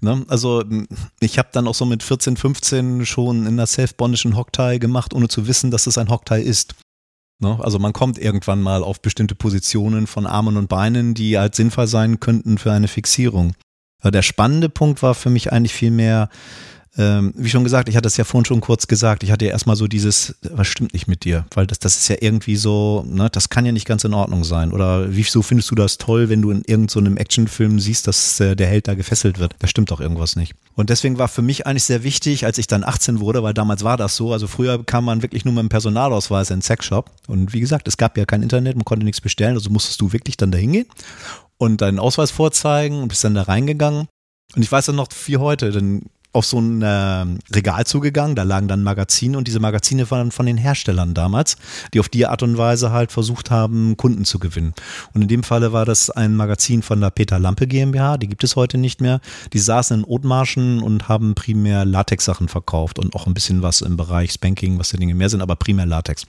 Ne? 0.00 0.24
Also 0.28 0.64
ich 1.20 1.36
habe 1.36 1.50
dann 1.52 1.68
auch 1.68 1.74
so 1.74 1.84
mit 1.84 2.02
14, 2.02 2.38
15 2.38 3.04
schon 3.04 3.44
in 3.46 3.58
der 3.58 3.66
self-bondischen 3.66 4.38
Hocktie 4.38 4.78
gemacht, 4.78 5.12
ohne 5.12 5.28
zu 5.28 5.46
wissen, 5.46 5.70
dass 5.70 5.86
es 5.86 5.98
ein 5.98 6.08
Hocktie 6.08 6.40
ist. 6.40 6.74
Ne? 7.40 7.58
Also 7.60 7.78
man 7.78 7.92
kommt 7.92 8.16
irgendwann 8.16 8.62
mal 8.62 8.82
auf 8.82 9.02
bestimmte 9.02 9.34
Positionen 9.34 10.06
von 10.06 10.26
Armen 10.26 10.56
und 10.56 10.70
Beinen, 10.70 11.12
die 11.12 11.36
halt 11.36 11.56
sinnvoll 11.56 11.88
sein 11.88 12.20
könnten 12.20 12.56
für 12.56 12.72
eine 12.72 12.88
Fixierung. 12.88 13.52
Der 14.02 14.22
spannende 14.22 14.70
Punkt 14.70 15.02
war 15.02 15.14
für 15.14 15.28
mich 15.28 15.52
eigentlich 15.52 15.74
viel 15.74 15.90
mehr, 15.90 16.30
ähm, 16.98 17.32
wie 17.36 17.48
schon 17.48 17.62
gesagt, 17.62 17.88
ich 17.88 17.96
hatte 17.96 18.08
es 18.08 18.16
ja 18.16 18.24
vorhin 18.24 18.44
schon 18.44 18.60
kurz 18.60 18.88
gesagt, 18.88 19.22
ich 19.22 19.30
hatte 19.30 19.44
ja 19.44 19.52
erstmal 19.52 19.76
so 19.76 19.86
dieses, 19.86 20.34
was 20.42 20.66
stimmt 20.66 20.92
nicht 20.92 21.06
mit 21.06 21.24
dir? 21.24 21.46
Weil 21.54 21.66
das, 21.66 21.78
das 21.78 21.96
ist 21.96 22.08
ja 22.08 22.16
irgendwie 22.20 22.56
so, 22.56 23.04
ne, 23.06 23.30
das 23.30 23.48
kann 23.48 23.64
ja 23.64 23.70
nicht 23.70 23.86
ganz 23.86 24.02
in 24.02 24.12
Ordnung 24.12 24.42
sein. 24.42 24.72
Oder 24.72 25.14
wieso 25.14 25.42
findest 25.42 25.70
du 25.70 25.76
das 25.76 25.98
toll, 25.98 26.28
wenn 26.28 26.42
du 26.42 26.50
in 26.50 26.62
irgendeinem 26.66 27.14
so 27.14 27.20
Actionfilm 27.20 27.78
siehst, 27.78 28.08
dass 28.08 28.40
äh, 28.40 28.56
der 28.56 28.66
Held 28.66 28.88
da 28.88 28.94
gefesselt 28.94 29.38
wird? 29.38 29.54
Da 29.60 29.68
stimmt 29.68 29.92
doch 29.92 30.00
irgendwas 30.00 30.34
nicht. 30.34 30.54
Und 30.74 30.90
deswegen 30.90 31.18
war 31.18 31.28
für 31.28 31.42
mich 31.42 31.64
eigentlich 31.66 31.84
sehr 31.84 32.02
wichtig, 32.02 32.44
als 32.44 32.58
ich 32.58 32.66
dann 32.66 32.82
18 32.82 33.20
wurde, 33.20 33.44
weil 33.44 33.54
damals 33.54 33.84
war 33.84 33.96
das 33.96 34.16
so, 34.16 34.32
also 34.32 34.48
früher 34.48 34.82
kam 34.84 35.04
man 35.04 35.22
wirklich 35.22 35.44
nur 35.44 35.54
mit 35.54 35.62
dem 35.62 35.68
Personalausweis 35.68 36.50
in 36.50 36.56
den 36.56 36.62
Sexshop. 36.62 37.10
Und 37.28 37.52
wie 37.52 37.60
gesagt, 37.60 37.86
es 37.86 37.98
gab 37.98 38.18
ja 38.18 38.24
kein 38.24 38.42
Internet, 38.42 38.74
man 38.74 38.84
konnte 38.84 39.04
nichts 39.04 39.20
bestellen, 39.20 39.54
also 39.54 39.70
musstest 39.70 40.00
du 40.00 40.12
wirklich 40.12 40.36
dann 40.36 40.50
da 40.50 40.58
hingehen 40.58 40.86
und 41.56 41.82
deinen 41.82 42.00
Ausweis 42.00 42.32
vorzeigen 42.32 43.02
und 43.02 43.08
bist 43.08 43.22
dann 43.22 43.34
da 43.34 43.42
reingegangen. 43.42 44.08
Und 44.56 44.62
ich 44.62 44.72
weiß 44.72 44.86
dann 44.86 44.96
noch 44.96 45.08
wie 45.26 45.36
heute, 45.36 45.70
denn 45.70 46.06
auf 46.32 46.46
so 46.46 46.60
ein 46.60 46.82
äh, 46.82 47.26
Regal 47.54 47.86
zugegangen, 47.86 48.36
da 48.36 48.44
lagen 48.44 48.68
dann 48.68 48.82
Magazine 48.82 49.36
und 49.36 49.48
diese 49.48 49.58
Magazine 49.58 50.10
waren 50.10 50.30
von 50.30 50.46
den 50.46 50.56
Herstellern 50.56 51.12
damals, 51.12 51.56
die 51.92 52.00
auf 52.00 52.08
die 52.08 52.26
Art 52.26 52.42
und 52.42 52.56
Weise 52.56 52.92
halt 52.92 53.10
versucht 53.10 53.50
haben, 53.50 53.96
Kunden 53.96 54.24
zu 54.24 54.38
gewinnen. 54.38 54.74
Und 55.12 55.22
in 55.22 55.28
dem 55.28 55.42
Falle 55.42 55.72
war 55.72 55.84
das 55.84 56.08
ein 56.08 56.36
Magazin 56.36 56.82
von 56.82 57.00
der 57.00 57.10
Peter 57.10 57.38
Lampe 57.38 57.66
GmbH, 57.66 58.16
die 58.16 58.28
gibt 58.28 58.44
es 58.44 58.54
heute 58.54 58.78
nicht 58.78 59.00
mehr. 59.00 59.20
Die 59.52 59.58
saßen 59.58 60.00
in 60.00 60.04
Othmarschen 60.04 60.82
und 60.82 61.08
haben 61.08 61.34
primär 61.34 61.84
Latex-Sachen 61.84 62.48
verkauft 62.48 62.98
und 62.98 63.14
auch 63.14 63.26
ein 63.26 63.34
bisschen 63.34 63.62
was 63.62 63.80
im 63.80 63.96
Bereich 63.96 64.32
Spanking, 64.32 64.78
was 64.78 64.90
die 64.90 64.98
Dinge 64.98 65.14
mehr 65.14 65.28
sind, 65.28 65.42
aber 65.42 65.56
primär 65.56 65.86
Latex. 65.86 66.26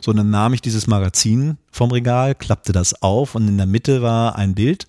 So, 0.00 0.12
dann 0.12 0.30
nahm 0.30 0.54
ich 0.54 0.60
dieses 0.60 0.86
Magazin 0.86 1.58
vom 1.70 1.90
Regal, 1.90 2.34
klappte 2.34 2.72
das 2.72 3.02
auf 3.02 3.34
und 3.34 3.46
in 3.48 3.56
der 3.56 3.66
Mitte 3.66 4.02
war 4.02 4.36
ein 4.36 4.54
Bild 4.54 4.86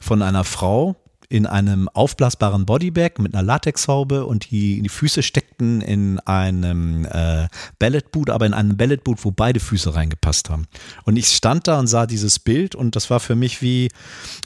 von 0.00 0.22
einer 0.22 0.44
Frau, 0.44 0.96
in 1.28 1.46
einem 1.46 1.88
aufblasbaren 1.88 2.66
Bodybag 2.66 3.18
mit 3.18 3.34
einer 3.34 3.42
Latexhaube 3.42 4.26
und 4.26 4.50
die, 4.50 4.82
die 4.82 4.88
Füße 4.88 5.22
steckten 5.22 5.80
in 5.80 6.18
einem 6.20 7.04
äh, 7.04 7.48
Balletboot, 7.78 8.30
aber 8.30 8.46
in 8.46 8.54
einem 8.54 8.76
Balletboot, 8.76 9.24
wo 9.24 9.30
beide 9.30 9.60
Füße 9.60 9.94
reingepasst 9.94 10.50
haben. 10.50 10.66
Und 11.04 11.16
ich 11.16 11.28
stand 11.28 11.66
da 11.66 11.78
und 11.78 11.86
sah 11.86 12.06
dieses 12.06 12.38
Bild 12.38 12.74
und 12.74 12.96
das 12.96 13.10
war 13.10 13.20
für 13.20 13.34
mich 13.34 13.62
wie 13.62 13.90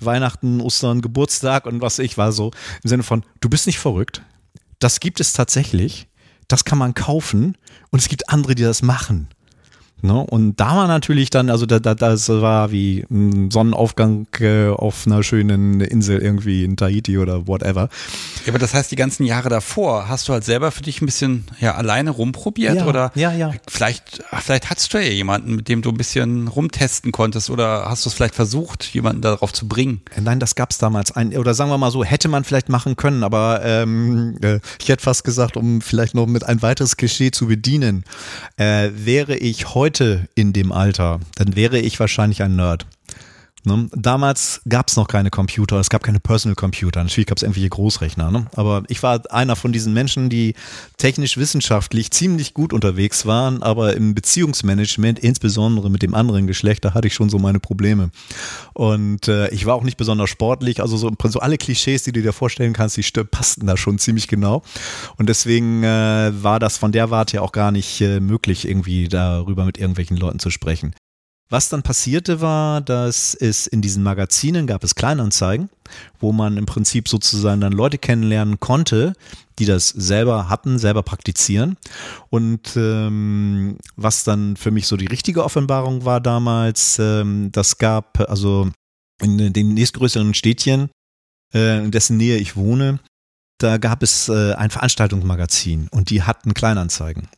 Weihnachten, 0.00 0.61
Ostern, 0.61 1.00
Geburtstag 1.00 1.66
und 1.66 1.80
was 1.80 1.99
ich 1.99 2.18
war 2.18 2.32
so 2.32 2.50
im 2.82 2.88
Sinne 2.88 3.02
von, 3.02 3.25
du 3.40 3.49
bist 3.49 3.66
nicht 3.66 3.78
verrückt. 3.78 4.23
Das 4.78 5.00
gibt 5.00 5.20
es 5.20 5.32
tatsächlich. 5.32 6.08
Das 6.47 6.64
kann 6.64 6.78
man 6.78 6.94
kaufen 6.94 7.56
und 7.90 7.99
es 7.99 8.08
gibt 8.08 8.30
andere, 8.30 8.54
die 8.54 8.62
das 8.62 8.82
machen. 8.82 9.28
Ne? 10.00 10.14
Und 10.14 10.60
da 10.60 10.76
war 10.76 10.86
natürlich 10.86 11.30
dann, 11.30 11.50
also 11.50 11.66
da, 11.66 11.80
da, 11.80 11.94
das 11.94 12.28
war 12.28 12.70
wie 12.70 13.04
ein 13.10 13.50
Sonnenaufgang 13.50 14.28
äh, 14.38 14.68
auf 14.68 15.06
einer 15.06 15.24
schönen 15.24 15.80
Insel 15.80 16.20
irgendwie 16.20 16.62
in 16.62 16.76
Tahiti 16.76 17.18
oder 17.18 17.48
whatever. 17.48 17.88
Ja, 18.44 18.52
aber 18.52 18.60
das 18.60 18.74
heißt, 18.74 18.92
die 18.92 18.96
ganzen 18.96 19.24
Jahre 19.24 19.48
davor 19.48 20.08
hast 20.08 20.28
du 20.28 20.32
halt 20.32 20.44
selber 20.44 20.70
für 20.70 20.82
dich 20.82 21.02
ein 21.02 21.06
bisschen 21.06 21.44
ja 21.60 21.74
alleine 21.74 22.10
rumprobiert 22.10 22.76
Ja, 22.76 22.86
oder 22.86 23.10
ja, 23.16 23.32
ja. 23.32 23.52
vielleicht 23.66 24.22
vielleicht 24.40 24.70
hattest 24.70 24.94
du 24.94 24.98
ja 24.98 25.10
jemanden, 25.10 25.56
mit 25.56 25.68
dem 25.68 25.82
du 25.82 25.90
ein 25.90 25.96
bisschen 25.96 26.46
rumtesten 26.46 27.10
konntest 27.10 27.50
oder 27.50 27.86
hast 27.88 28.04
du 28.04 28.10
es 28.10 28.14
vielleicht 28.14 28.36
versucht, 28.36 28.84
jemanden 28.94 29.22
darauf 29.22 29.52
zu 29.52 29.66
bringen? 29.66 30.02
Nein, 30.20 30.38
das 30.38 30.54
gab 30.54 30.70
es 30.70 30.78
damals. 30.78 31.10
Ein, 31.10 31.36
oder 31.36 31.54
sagen 31.54 31.70
wir 31.70 31.78
mal 31.78 31.90
so, 31.90 32.04
hätte 32.04 32.28
man 32.28 32.44
vielleicht 32.44 32.68
machen 32.68 32.94
können, 32.94 33.24
aber 33.24 33.62
ähm, 33.64 34.38
äh, 34.42 34.60
ich 34.80 34.88
hätte 34.88 35.02
fast 35.02 35.24
gesagt, 35.24 35.56
um 35.56 35.80
vielleicht 35.80 36.14
noch 36.14 36.26
mit 36.26 36.44
ein 36.44 36.62
weiteres 36.62 36.96
Klischee 36.96 37.32
zu 37.32 37.48
bedienen, 37.48 38.04
äh, 38.58 38.90
wäre 38.94 39.36
ich 39.36 39.74
heute 39.74 39.88
in 40.35 40.52
dem 40.52 40.71
Alter, 40.71 41.21
dann 41.37 41.57
wäre 41.57 41.78
ich 41.78 41.99
wahrscheinlich 41.99 42.42
ein 42.42 42.57
Nerd. 42.57 42.87
Ne? 43.64 43.88
Damals 43.92 44.60
gab 44.68 44.88
es 44.88 44.96
noch 44.96 45.08
keine 45.08 45.30
Computer, 45.30 45.78
es 45.80 45.90
gab 45.90 46.02
keine 46.02 46.20
Personal 46.20 46.54
Computer, 46.54 47.02
natürlich 47.02 47.26
gab 47.26 47.38
es 47.38 47.42
irgendwelche 47.42 47.68
Großrechner. 47.68 48.30
Ne? 48.30 48.46
Aber 48.54 48.84
ich 48.88 49.02
war 49.02 49.22
einer 49.30 49.56
von 49.56 49.72
diesen 49.72 49.92
Menschen, 49.92 50.30
die 50.30 50.54
technisch-wissenschaftlich 50.96 52.10
ziemlich 52.10 52.54
gut 52.54 52.72
unterwegs 52.72 53.26
waren, 53.26 53.62
aber 53.62 53.96
im 53.96 54.14
Beziehungsmanagement, 54.14 55.18
insbesondere 55.18 55.90
mit 55.90 56.02
dem 56.02 56.14
anderen 56.14 56.46
Geschlecht, 56.46 56.84
da 56.84 56.94
hatte 56.94 57.08
ich 57.08 57.14
schon 57.14 57.30
so 57.30 57.38
meine 57.38 57.60
Probleme. 57.60 58.10
Und 58.74 59.28
äh, 59.28 59.48
ich 59.48 59.66
war 59.66 59.74
auch 59.74 59.84
nicht 59.84 59.96
besonders 59.96 60.30
sportlich, 60.30 60.80
also 60.80 60.96
so, 60.96 61.10
so 61.24 61.40
alle 61.40 61.58
Klischees, 61.58 62.04
die 62.04 62.12
du 62.12 62.22
dir 62.22 62.32
vorstellen 62.32 62.72
kannst, 62.72 62.96
die 62.96 63.02
st- 63.02 63.24
passten 63.24 63.66
da 63.66 63.76
schon 63.76 63.98
ziemlich 63.98 64.28
genau. 64.28 64.62
Und 65.16 65.28
deswegen 65.28 65.82
äh, 65.82 66.32
war 66.42 66.58
das 66.58 66.78
von 66.78 66.92
der 66.92 67.10
Warte 67.10 67.36
ja 67.36 67.42
auch 67.42 67.52
gar 67.52 67.72
nicht 67.72 68.00
äh, 68.00 68.20
möglich, 68.20 68.68
irgendwie 68.68 69.08
darüber 69.08 69.64
mit 69.64 69.78
irgendwelchen 69.78 70.16
Leuten 70.16 70.38
zu 70.38 70.50
sprechen. 70.50 70.94
Was 71.50 71.70
dann 71.70 71.82
passierte 71.82 72.42
war, 72.42 72.82
dass 72.82 73.34
es 73.34 73.66
in 73.66 73.80
diesen 73.80 74.02
Magazinen 74.02 74.66
gab 74.66 74.84
es 74.84 74.94
Kleinanzeigen, 74.94 75.70
wo 76.20 76.32
man 76.32 76.58
im 76.58 76.66
Prinzip 76.66 77.08
sozusagen 77.08 77.62
dann 77.62 77.72
Leute 77.72 77.96
kennenlernen 77.96 78.60
konnte, 78.60 79.14
die 79.58 79.64
das 79.64 79.88
selber 79.88 80.50
hatten, 80.50 80.78
selber 80.78 81.02
praktizieren. 81.02 81.78
Und 82.28 82.76
ähm, 82.76 83.78
was 83.96 84.24
dann 84.24 84.56
für 84.56 84.70
mich 84.70 84.86
so 84.86 84.98
die 84.98 85.06
richtige 85.06 85.42
Offenbarung 85.42 86.04
war 86.04 86.20
damals, 86.20 86.98
ähm, 86.98 87.50
das 87.50 87.78
gab 87.78 88.20
also 88.28 88.68
in 89.22 89.52
den 89.52 89.72
nächstgrößeren 89.72 90.34
Städtchen, 90.34 90.90
äh, 91.54 91.82
in 91.82 91.90
dessen 91.90 92.18
Nähe 92.18 92.36
ich 92.36 92.56
wohne, 92.56 93.00
da 93.58 93.78
gab 93.78 94.02
es 94.02 94.28
äh, 94.28 94.52
ein 94.52 94.70
Veranstaltungsmagazin 94.70 95.88
und 95.90 96.10
die 96.10 96.22
hatten 96.22 96.52
Kleinanzeigen. 96.52 97.28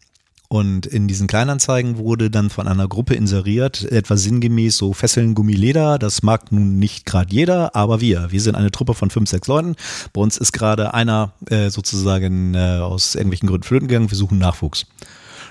Und 0.52 0.84
in 0.84 1.06
diesen 1.06 1.28
Kleinanzeigen 1.28 1.96
wurde 1.96 2.28
dann 2.28 2.50
von 2.50 2.66
einer 2.66 2.88
Gruppe 2.88 3.14
inseriert, 3.14 3.84
etwa 3.84 4.16
sinngemäß 4.16 4.76
so 4.76 4.92
Fesseln, 4.92 5.36
Gummi, 5.36 5.52
Leder. 5.52 5.96
Das 5.96 6.24
mag 6.24 6.50
nun 6.50 6.80
nicht 6.80 7.06
gerade 7.06 7.32
jeder, 7.32 7.76
aber 7.76 8.00
wir. 8.00 8.32
Wir 8.32 8.40
sind 8.40 8.56
eine 8.56 8.72
Truppe 8.72 8.94
von 8.94 9.10
fünf, 9.10 9.30
sechs 9.30 9.46
Leuten. 9.46 9.76
Bei 10.12 10.20
uns 10.20 10.38
ist 10.38 10.50
gerade 10.50 10.92
einer 10.92 11.34
äh, 11.48 11.70
sozusagen 11.70 12.54
äh, 12.54 12.80
aus 12.82 13.14
irgendwelchen 13.14 13.48
Gründen 13.48 13.62
flöten 13.62 13.86
gegangen. 13.86 14.10
Wir 14.10 14.18
suchen 14.18 14.38
Nachwuchs. 14.38 14.86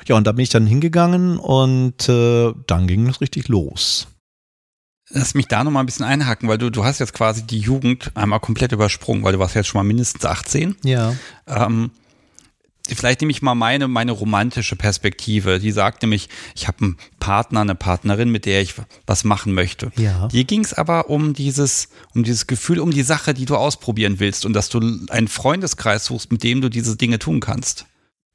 Ja, 0.05 0.17
und 0.17 0.27
da 0.27 0.33
bin 0.33 0.43
ich 0.43 0.49
dann 0.49 0.67
hingegangen 0.67 1.37
und 1.37 2.09
äh, 2.09 2.51
dann 2.67 2.87
ging 2.87 3.07
es 3.07 3.21
richtig 3.21 3.47
los. 3.47 4.07
Lass 5.11 5.33
mich 5.33 5.47
da 5.47 5.63
nochmal 5.63 5.83
ein 5.83 5.85
bisschen 5.85 6.05
einhaken, 6.05 6.49
weil 6.49 6.57
du, 6.57 6.69
du 6.69 6.83
hast 6.83 6.99
jetzt 6.99 7.13
quasi 7.13 7.43
die 7.43 7.59
Jugend 7.59 8.11
einmal 8.15 8.41
komplett 8.41 8.73
übersprungen, 8.73 9.23
weil 9.23 9.31
du 9.31 9.39
warst 9.39 9.55
jetzt 9.55 9.67
schon 9.67 9.79
mal 9.79 9.87
mindestens 9.87 10.25
18. 10.25 10.75
Ja. 10.83 11.15
Ähm, 11.47 11.91
vielleicht 12.95 13.21
nehme 13.21 13.31
ich 13.31 13.41
mal 13.41 13.55
meine, 13.55 13.87
meine 13.87 14.11
romantische 14.11 14.75
Perspektive. 14.75 15.59
Die 15.59 15.71
sagt 15.71 16.01
nämlich, 16.01 16.29
ich 16.55 16.67
habe 16.67 16.77
einen 16.81 16.97
Partner, 17.19 17.61
eine 17.61 17.75
Partnerin, 17.75 18.29
mit 18.29 18.45
der 18.45 18.61
ich 18.61 18.75
was 19.05 19.23
machen 19.23 19.53
möchte. 19.53 19.91
Ja. 19.97 20.27
Dir 20.27 20.43
ging 20.43 20.63
es 20.63 20.73
aber 20.73 21.09
um 21.09 21.33
dieses, 21.33 21.89
um 22.15 22.23
dieses 22.23 22.47
Gefühl, 22.47 22.79
um 22.79 22.91
die 22.91 23.03
Sache, 23.03 23.33
die 23.33 23.45
du 23.45 23.55
ausprobieren 23.55 24.19
willst 24.19 24.45
und 24.45 24.53
dass 24.53 24.69
du 24.69 24.79
einen 25.09 25.27
Freundeskreis 25.27 26.05
suchst, 26.05 26.31
mit 26.31 26.43
dem 26.43 26.61
du 26.61 26.69
diese 26.69 26.95
Dinge 26.95 27.19
tun 27.19 27.39
kannst. 27.39 27.85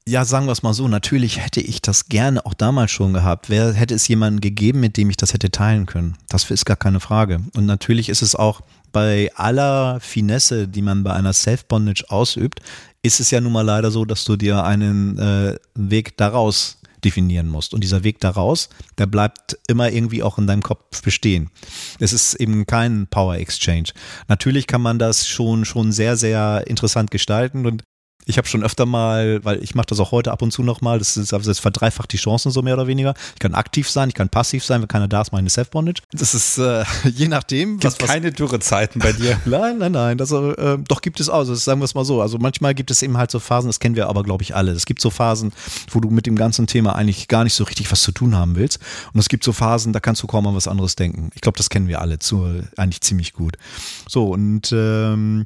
Ja, 0.07 0.23
sagen 0.23 0.45
wir 0.45 0.51
es 0.51 0.61
mal 0.61 0.75
so, 0.75 0.87
natürlich 0.87 1.39
hätte 1.43 1.61
ich 1.61 1.81
das 1.81 2.09
gerne 2.09 2.45
auch 2.45 2.53
damals 2.53 2.91
schon 2.91 3.13
gehabt. 3.13 3.49
Wer 3.49 3.73
hätte 3.73 3.95
es 3.95 4.07
jemanden 4.07 4.39
gegeben, 4.39 4.79
mit 4.79 4.97
dem 4.97 5.09
ich 5.09 5.17
das 5.17 5.33
hätte 5.33 5.49
teilen 5.49 5.87
können? 5.87 6.15
Das 6.29 6.51
ist 6.51 6.65
gar 6.65 6.77
keine 6.77 6.99
Frage. 6.99 7.41
Und 7.55 7.65
natürlich 7.65 8.09
ist 8.09 8.21
es 8.21 8.35
auch 8.35 8.61
bei 8.91 9.31
aller 9.35 9.99
Finesse, 9.99 10.67
die 10.67 10.83
man 10.83 11.03
bei 11.03 11.11
einer 11.11 11.33
Self-Bondage 11.33 12.05
ausübt, 12.09 12.61
ist 13.05 13.19
es 13.19 13.31
ja 13.31 13.39
nun 13.39 13.53
mal 13.53 13.61
leider 13.61 13.91
so, 13.91 14.05
dass 14.05 14.25
du 14.25 14.35
dir 14.35 14.63
einen 14.63 15.17
äh, 15.17 15.55
Weg 15.75 16.17
daraus 16.17 16.79
definieren 17.03 17.47
musst. 17.47 17.73
Und 17.73 17.83
dieser 17.83 18.03
Weg 18.03 18.19
daraus, 18.19 18.69
der 18.97 19.05
bleibt 19.05 19.57
immer 19.67 19.91
irgendwie 19.91 20.23
auch 20.23 20.39
in 20.39 20.47
deinem 20.47 20.63
Kopf 20.63 21.03
bestehen. 21.03 21.51
Es 21.99 22.13
ist 22.13 22.33
eben 22.35 22.65
kein 22.65 23.07
Power 23.07 23.35
Exchange. 23.35 23.89
Natürlich 24.27 24.65
kann 24.65 24.81
man 24.81 24.97
das 24.97 25.27
schon, 25.27 25.65
schon 25.65 25.91
sehr, 25.91 26.17
sehr 26.17 26.65
interessant 26.65 27.11
gestalten 27.11 27.67
und 27.67 27.83
ich 28.25 28.37
habe 28.37 28.47
schon 28.47 28.63
öfter 28.63 28.85
mal, 28.85 29.43
weil 29.43 29.63
ich 29.63 29.75
mache 29.75 29.87
das 29.87 29.99
auch 29.99 30.11
heute 30.11 30.31
ab 30.31 30.41
und 30.41 30.51
zu 30.51 30.63
nochmal, 30.63 30.99
das, 30.99 31.17
ist, 31.17 31.33
also 31.33 31.49
das 31.49 31.59
verdreifacht 31.59 32.11
die 32.11 32.17
Chancen 32.17 32.51
so 32.51 32.61
mehr 32.61 32.73
oder 32.73 32.87
weniger. 32.87 33.13
Ich 33.33 33.39
kann 33.39 33.53
aktiv 33.53 33.89
sein, 33.89 34.09
ich 34.09 34.15
kann 34.15 34.29
passiv 34.29 34.63
sein, 34.63 34.81
wenn 34.81 34.87
keiner 34.87 35.07
da 35.07 35.21
ist, 35.21 35.31
mache 35.31 35.39
ich 35.39 35.43
eine 35.43 35.49
Self-Bondage. 35.49 36.01
Das 36.11 36.33
ist 36.33 36.57
äh, 36.57 36.83
je 37.09 37.27
nachdem. 37.27 37.79
Gibt 37.79 37.99
keine 37.99 38.31
Dürrezeiten 38.31 39.01
bei 39.01 39.13
dir. 39.13 39.39
Nein, 39.45 39.77
nein, 39.77 39.91
nein. 39.91 40.17
Das, 40.17 40.31
äh, 40.31 40.77
doch 40.87 41.01
gibt 41.01 41.19
es 41.19 41.29
auch. 41.29 41.39
Also, 41.39 41.53
sagen 41.55 41.79
wir 41.79 41.85
es 41.85 41.93
mal 41.93 42.05
so. 42.05 42.21
Also 42.21 42.37
manchmal 42.39 42.73
gibt 42.73 42.89
es 42.89 43.01
eben 43.01 43.17
halt 43.17 43.29
so 43.29 43.39
Phasen, 43.39 43.67
das 43.67 43.79
kennen 43.79 43.95
wir 43.95 44.07
aber, 44.07 44.23
glaube 44.23 44.41
ich, 44.41 44.55
alle. 44.55 44.71
Es 44.71 44.85
gibt 44.85 45.01
so 45.01 45.09
Phasen, 45.09 45.53
wo 45.91 45.99
du 45.99 46.09
mit 46.09 46.25
dem 46.25 46.35
ganzen 46.35 46.65
Thema 46.65 46.95
eigentlich 46.95 47.27
gar 47.27 47.43
nicht 47.43 47.53
so 47.53 47.63
richtig 47.63 47.91
was 47.91 48.01
zu 48.01 48.11
tun 48.11 48.35
haben 48.35 48.55
willst. 48.55 48.79
Und 49.13 49.19
es 49.19 49.29
gibt 49.29 49.43
so 49.43 49.53
Phasen, 49.53 49.93
da 49.93 49.99
kannst 49.99 50.23
du 50.23 50.27
kaum 50.27 50.47
an 50.47 50.55
was 50.55 50.67
anderes 50.67 50.95
denken. 50.95 51.29
Ich 51.35 51.41
glaube, 51.41 51.57
das 51.57 51.69
kennen 51.69 51.87
wir 51.87 52.01
alle 52.01 52.19
zu, 52.19 52.63
eigentlich 52.77 53.01
ziemlich 53.01 53.33
gut. 53.33 53.57
So, 54.07 54.29
und 54.29 54.71
ähm, 54.71 55.45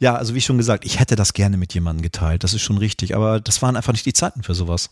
ja, 0.00 0.16
also 0.16 0.34
wie 0.34 0.40
schon 0.40 0.58
gesagt, 0.58 0.84
ich 0.84 0.98
hätte 0.98 1.16
das 1.16 1.32
gerne 1.32 1.56
mit 1.56 1.74
jemandem 1.74 2.02
geteilt. 2.16 2.44
Das 2.44 2.54
ist 2.54 2.62
schon 2.62 2.78
richtig. 2.78 3.14
Aber 3.14 3.40
das 3.40 3.62
waren 3.62 3.76
einfach 3.76 3.92
nicht 3.92 4.06
die 4.06 4.12
Zeiten 4.12 4.42
für 4.42 4.54
sowas. 4.54 4.90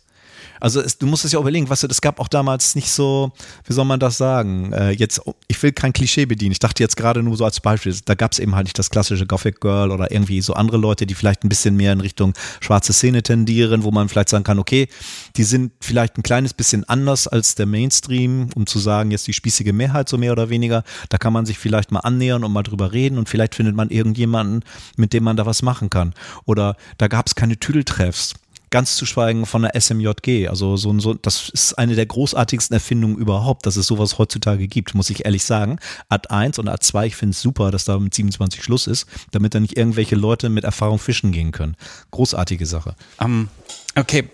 Also 0.61 0.81
es, 0.81 0.99
du 0.99 1.07
musst 1.07 1.25
es 1.25 1.33
ja 1.33 1.41
überlegen, 1.41 1.69
was 1.69 1.83
es 1.83 2.01
gab 2.01 2.21
auch 2.21 2.29
damals 2.29 2.75
nicht 2.75 2.91
so, 2.91 3.33
wie 3.67 3.73
soll 3.73 3.85
man 3.85 4.01
das 4.01 4.17
sagen? 4.17 4.73
Äh, 4.73 4.91
jetzt, 4.91 5.21
ich 5.49 5.63
will 5.63 5.73
kein 5.73 5.93
Klischee 5.93 6.27
bedienen. 6.27 6.53
Ich 6.53 6.59
dachte 6.59 6.83
jetzt 6.83 6.97
gerade 6.97 7.23
nur 7.23 7.37
so 7.37 7.45
als 7.45 7.61
Beispiel, 7.61 7.95
da 8.05 8.15
gab 8.15 8.33
es 8.33 8.39
eben 8.39 8.55
halt 8.55 8.65
nicht 8.65 8.79
das 8.79 8.91
klassische 8.91 9.27
Gothic 9.27 9.61
Girl 9.61 9.91
oder 9.91 10.11
irgendwie 10.11 10.41
so 10.41 10.55
andere 10.55 10.77
Leute, 10.77 11.07
die 11.07 11.15
vielleicht 11.15 11.45
ein 11.45 11.49
bisschen 11.49 11.77
mehr 11.77 11.93
in 11.93 12.01
Richtung 12.01 12.35
schwarze 12.61 12.93
Szene 12.93 13.23
tendieren, 13.23 13.83
wo 13.85 13.91
man 13.91 14.09
vielleicht 14.09 14.29
sagen 14.29 14.45
kann, 14.45 14.59
okay, 14.59 14.89
die 15.37 15.45
sind 15.45 15.73
vielleicht 15.81 16.19
ein 16.19 16.23
kleines 16.23 16.55
bisschen 16.55 16.85
anders 16.89 17.29
als 17.29 17.55
der 17.55 17.67
Mainstream, 17.67 18.49
um 18.55 18.67
zu 18.67 18.79
sagen, 18.79 19.11
jetzt 19.11 19.27
die 19.27 19.33
spießige 19.33 19.73
Mehrheit 19.73 20.09
so 20.09 20.19
mehr 20.19 20.33
oder 20.33 20.51
weniger. 20.51 20.85
Da 21.09 21.19
kann 21.19 21.33
man 21.33 21.47
sich 21.47 21.59
vielleicht 21.59 21.93
mal 21.93 22.01
annähern 22.01 22.45
und 22.45 22.53
mal 22.53 22.63
drüber 22.63 22.93
reden 22.93 23.19
und 23.19 23.29
vielleicht 23.29 23.55
findet 23.55 23.75
man 23.75 23.91
irgendjemanden, 23.91 24.65
mit 24.97 25.13
dem 25.13 25.25
man 25.25 25.37
da 25.37 25.47
was 25.47 25.63
machen 25.63 25.91
kann. 25.91 26.15
Oder 26.45 26.77
da 26.99 27.09
gab 27.09 27.27
es 27.27 27.35
keine 27.35 27.59
Tüdeltreffs 27.59 28.35
ganz 28.75 28.97
zu 28.97 29.07
schweigen 29.07 29.47
von 29.47 29.63
der 29.63 29.81
SMJG. 29.81 30.49
Also 30.49 30.77
so, 30.77 30.99
so, 30.99 31.15
das 31.15 31.49
ist 31.49 31.75
eine 31.79 31.95
der 31.95 32.07
großartigsten 32.07 32.75
Erfindungen 32.75 33.17
überhaupt, 33.17 33.67
dass 33.67 33.77
es 33.77 33.87
sowas 33.87 34.19
heutzutage 34.19 34.67
gibt, 34.67 34.97
muss 34.97 35.11
ich 35.11 35.25
ehrlich 35.25 35.45
sagen. 35.45 35.79
Ad 36.09 36.29
1 36.29 36.59
und 36.59 36.69
Ad 36.69 36.85
2, 36.85 37.07
ich 37.07 37.15
finde 37.15 37.31
es 37.35 37.41
super, 37.41 37.71
dass 37.71 37.85
da 37.85 37.97
mit 38.01 38.13
27 38.13 38.65
Schluss 38.65 38.89
ist, 38.89 39.07
damit 39.31 39.55
da 39.55 39.61
nicht 39.61 39.77
irgendwelche 39.79 40.17
Leute 40.17 40.49
mit 40.49 40.65
Erfahrung 40.65 40.99
fischen 40.99 41.31
gehen 41.31 41.53
können. 41.53 41.77
Großartige 42.11 42.67
Sache. 42.67 42.97
Um, 43.19 43.49
okay, 43.95 44.29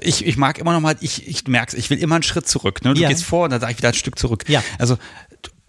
ich, 0.00 0.24
ich 0.24 0.38
mag 0.38 0.56
immer 0.56 0.72
noch 0.72 0.80
mal, 0.80 0.96
ich, 1.02 1.28
ich 1.28 1.46
merke 1.46 1.76
ich 1.76 1.90
will 1.90 1.98
immer 1.98 2.14
einen 2.14 2.22
Schritt 2.22 2.48
zurück. 2.48 2.82
Ne? 2.84 2.94
Du 2.94 3.00
Ja. 3.02 3.10
gehst 3.10 3.24
vor 3.24 3.44
und 3.44 3.50
dann 3.50 3.60
sage 3.60 3.72
ich 3.72 3.78
wieder 3.78 3.88
ein 3.88 3.94
Stück 3.94 4.18
zurück. 4.18 4.44
Ja. 4.48 4.64
Also 4.78 4.96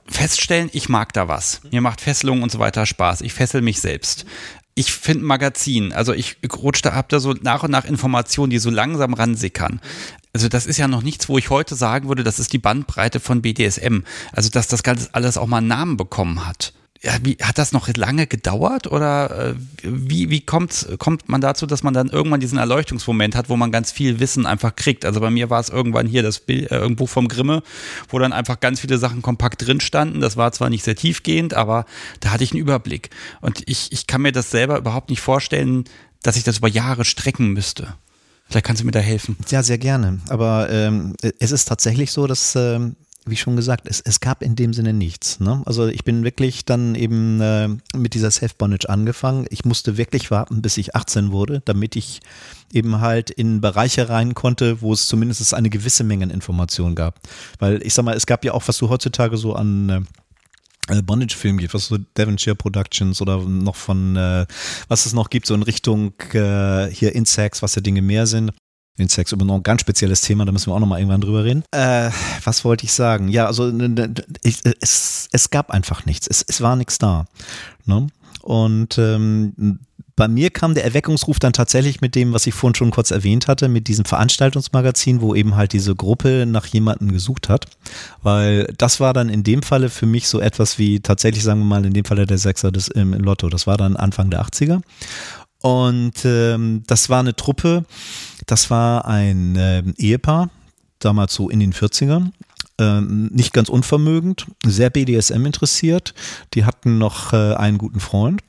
feststellen, 0.08 0.70
ich 0.72 0.88
mag 0.88 1.12
da 1.12 1.28
was. 1.28 1.60
Mir 1.72 1.82
macht 1.82 2.00
Fesselung 2.00 2.42
und 2.42 2.54
so 2.54 2.60
weiter 2.60 2.86
Spaß. 2.86 3.20
Ich 3.20 3.34
fessel 3.34 3.62
mich 3.62 3.82
selbst. 3.82 4.26
Ich 4.76 4.92
finde 4.92 5.26
Magazin, 5.26 5.94
also 5.94 6.14
ich 6.14 6.38
rutsche 6.56 6.82
da, 6.82 6.96
hab 6.96 7.10
da 7.10 7.20
so 7.20 7.34
nach 7.34 7.64
und 7.64 7.72
nach 7.72 7.86
Informationen, 7.86 8.50
die 8.50 8.58
so 8.58 8.70
langsam 8.70 9.14
ransickern. 9.14 9.80
Also 10.34 10.50
das 10.50 10.66
ist 10.66 10.78
ja 10.78 10.88
noch 10.88 11.04
nichts, 11.04 11.30
wo 11.30 11.38
ich 11.38 11.52
heute 11.52 11.76
sagen 11.76 12.08
würde, 12.08 12.24
das 12.24 12.40
ist 12.40 12.54
die 12.54 12.58
Bandbreite 12.58 13.20
von 13.20 13.44
BDSM. 13.44 14.00
Also 14.32 14.50
dass 14.50 14.68
das 14.68 14.82
Ganze 14.82 15.10
alles 15.14 15.38
auch 15.38 15.46
mal 15.46 15.58
einen 15.58 15.68
Namen 15.68 15.98
bekommen 15.98 16.48
hat. 16.48 16.74
Ja, 17.04 17.18
wie, 17.22 17.38
hat 17.42 17.58
das 17.58 17.74
noch 17.74 17.90
lange 17.96 18.28
gedauert 18.28 18.88
oder 18.88 19.50
äh, 19.50 19.56
wie, 19.84 20.30
wie 20.30 20.40
kommt, 20.40 20.88
kommt 21.00 21.28
man 21.28 21.42
dazu, 21.42 21.66
dass 21.66 21.84
man 21.84 21.94
dann 21.94 22.08
irgendwann 22.08 22.40
diesen 22.40 22.58
Erleuchtungsmoment 22.58 23.36
hat, 23.36 23.50
wo 23.50 23.58
man 23.58 23.74
ganz 23.74 23.92
viel 23.92 24.22
Wissen 24.22 24.46
einfach 24.46 24.74
kriegt? 24.76 25.04
Also 25.04 25.20
bei 25.20 25.30
mir 25.30 25.50
war 25.50 25.60
es 25.60 25.68
irgendwann 25.68 26.08
hier 26.08 26.24
das 26.24 26.40
Bild, 26.40 26.72
äh, 26.72 26.88
Buch 26.90 27.10
vom 27.10 27.28
Grimme, 27.28 27.62
wo 28.08 28.20
dann 28.20 28.32
einfach 28.32 28.62
ganz 28.62 28.80
viele 28.80 28.98
Sachen 28.98 29.22
kompakt 29.22 29.68
drin 29.68 29.82
standen. 29.82 30.22
Das 30.22 30.38
war 30.38 30.54
zwar 30.54 30.70
nicht 30.70 30.86
sehr 30.86 30.96
tiefgehend, 30.96 31.54
aber 31.54 31.86
da 32.22 32.32
hatte 32.32 32.46
ich 32.46 32.52
einen 32.52 32.62
Überblick. 32.62 33.10
Und 33.42 33.64
ich, 33.66 33.92
ich 33.92 34.08
kann 34.08 34.22
mir 34.22 34.32
das 34.32 34.50
selber 34.50 34.78
überhaupt 34.78 35.10
nicht 35.10 35.22
vorstellen, 35.22 35.84
dass 36.22 36.38
ich 36.38 36.44
das 36.46 36.60
über 36.60 36.70
Jahre 36.70 37.04
strecken 37.04 37.52
müsste. 37.52 37.96
Vielleicht 38.48 38.66
kannst 38.66 38.82
du 38.82 38.86
mir 38.86 38.92
da 38.92 39.00
helfen. 39.00 39.36
Ja, 39.50 39.62
sehr 39.62 39.78
gerne. 39.78 40.22
Aber 40.30 40.70
ähm, 40.70 41.16
es 41.40 41.52
ist 41.52 41.66
tatsächlich 41.66 42.14
so, 42.14 42.28
dass 42.28 42.56
ähm, 42.56 42.96
wie 43.26 43.38
schon 43.38 43.56
gesagt, 43.56 43.88
es, 43.88 44.02
es 44.02 44.20
gab 44.20 44.44
in 44.44 44.56
dem 44.56 44.74
Sinne 44.74 44.94
nichts. 44.94 45.40
Ne? 45.40 45.62
Also 45.66 45.88
ich 45.88 46.04
bin 46.04 46.24
wirklich 46.24 46.66
dann 46.66 46.96
eben 46.96 47.40
äh, 47.40 47.70
mit 47.96 48.14
dieser 48.14 48.32
Self-Bondage 48.32 48.90
angefangen. 48.90 49.46
Ich 49.50 49.64
musste 49.64 49.98
wirklich 49.98 50.30
warten, 50.30 50.62
bis 50.62 50.78
ich 50.78 50.96
18 50.96 51.32
wurde, 51.32 51.62
damit 51.64 51.96
ich 51.96 52.22
eben 52.74 53.00
halt 53.00 53.30
in 53.30 53.62
Bereiche 53.62 54.10
rein 54.10 54.34
konnte, 54.34 54.82
wo 54.82 54.92
es 54.92 55.08
zumindest 55.08 55.54
eine 55.54 55.70
gewisse 55.70 56.04
Menge 56.04 56.26
Information 56.26 56.96
gab. 56.96 57.20
Weil 57.60 57.82
ich 57.86 57.94
sag 57.94 58.04
mal, 58.04 58.16
es 58.16 58.26
gab 58.26 58.44
ja 58.44 58.54
auch, 58.54 58.68
was 58.68 58.78
du 58.78 58.90
heutzutage 58.90 59.38
so 59.38 59.54
an 59.54 60.08
äh, 60.90 61.02
Bondage-Film 61.02 61.58
gibt, 61.60 61.74
was 61.74 61.88
so 61.88 61.98
Devonshire 62.18 62.56
Productions 62.56 63.22
oder 63.22 63.40
noch 63.40 63.76
von, 63.76 64.18
äh, 64.18 64.46
was 64.90 65.06
es 65.06 65.14
noch 65.14 65.30
gibt, 65.30 65.48
so 65.48 65.54
in 65.54 65.64
Richtung 65.64 66.14
äh, 66.34 66.88
hier 66.88 67.16
Insects, 67.16 67.62
was 67.62 67.76
ja 67.76 67.82
Dinge 67.82 68.02
mehr 68.02 68.28
sind 68.28 68.52
den 68.98 69.10
Sex 69.10 69.32
über 69.32 69.46
noch 69.46 69.56
ein 69.56 69.64
ganz 69.64 69.82
spezielles 69.82 70.22
Thema, 70.22 70.46
da 70.46 70.52
müssen 70.52 70.70
wir 70.70 70.76
auch 70.76 70.80
noch 70.80 70.88
mal 70.88 71.00
irgendwann 71.00 71.22
drüber 71.22 71.44
reden. 71.44 71.64
Äh, 71.72 72.12
was 72.44 72.64
wollte 72.64 72.86
ich 72.86 72.94
sagen? 72.94 73.28
Ja, 73.28 73.48
also 73.48 73.72
ich, 74.44 74.60
es, 74.82 75.28
es 75.32 75.50
gab 75.50 75.72
einfach 75.72 76.06
nichts. 76.06 76.28
Es, 76.28 76.46
es 76.48 76.62
war 76.62 76.76
nichts 76.76 77.00
da. 77.00 77.26
Ne? 77.86 78.08
Und 78.42 78.98
ähm, 78.98 79.80
bei 80.16 80.28
mir 80.28 80.52
kam 80.52 80.76
der 80.76 80.84
Erweckungsruf 80.84 81.40
dann 81.40 81.54
tatsächlich 81.54 82.02
mit 82.02 82.14
dem, 82.14 82.34
was 82.34 82.46
ich 82.46 82.54
vorhin 82.54 82.76
schon 82.76 82.92
kurz 82.92 83.10
erwähnt 83.10 83.48
hatte, 83.48 83.68
mit 83.68 83.88
diesem 83.88 84.06
Veranstaltungsmagazin, 84.06 85.22
wo 85.22 85.34
eben 85.34 85.56
halt 85.56 85.74
diese 85.74 85.96
Gruppe 85.96 86.46
nach 86.46 86.68
jemanden 86.68 87.12
gesucht 87.12 87.50
hat. 87.50 87.66
Weil 88.22 88.72
das 88.78 89.00
war 89.00 89.14
dann 89.14 89.30
in 89.30 89.44
dem 89.44 89.64
Falle 89.64 89.90
für 89.90 90.06
mich 90.06 90.28
so 90.28 90.40
etwas 90.40 90.78
wie 90.78 91.00
tatsächlich, 91.00 91.44
sagen 91.44 91.62
wir 91.62 91.66
mal, 91.66 91.86
in 91.86 91.94
dem 91.94 92.06
Falle 92.06 92.28
der 92.28 92.38
Sechser 92.38 92.72
des 92.72 92.90
im 92.90 93.14
Lotto. 93.14 93.50
Das 93.50 93.66
war 93.66 93.78
dann 93.78 93.96
Anfang 93.96 94.30
der 94.30 94.44
80er. 94.44 94.82
Und 95.64 96.26
ähm, 96.26 96.84
das 96.88 97.10
war 97.10 97.22
eine 97.22 97.38
Truppe, 97.38 97.86
das 98.48 98.70
war 98.70 99.06
ein 99.06 99.56
äh, 99.56 99.82
Ehepaar, 99.98 100.50
damals 101.00 101.34
so 101.34 101.50
in 101.50 101.62
den 101.62 101.72
40ern. 101.72 102.32
Ähm, 102.80 103.30
nicht 103.32 103.54
ganz 103.54 103.70
unvermögend, 103.70 104.46
sehr 104.66 104.90
BDSM 104.90 105.46
interessiert. 105.46 106.14
Die 106.54 106.66
hatten 106.66 106.98
noch 106.98 107.32
äh, 107.32 107.54
einen 107.54 107.78
guten 107.78 108.02
Freund. 108.02 108.42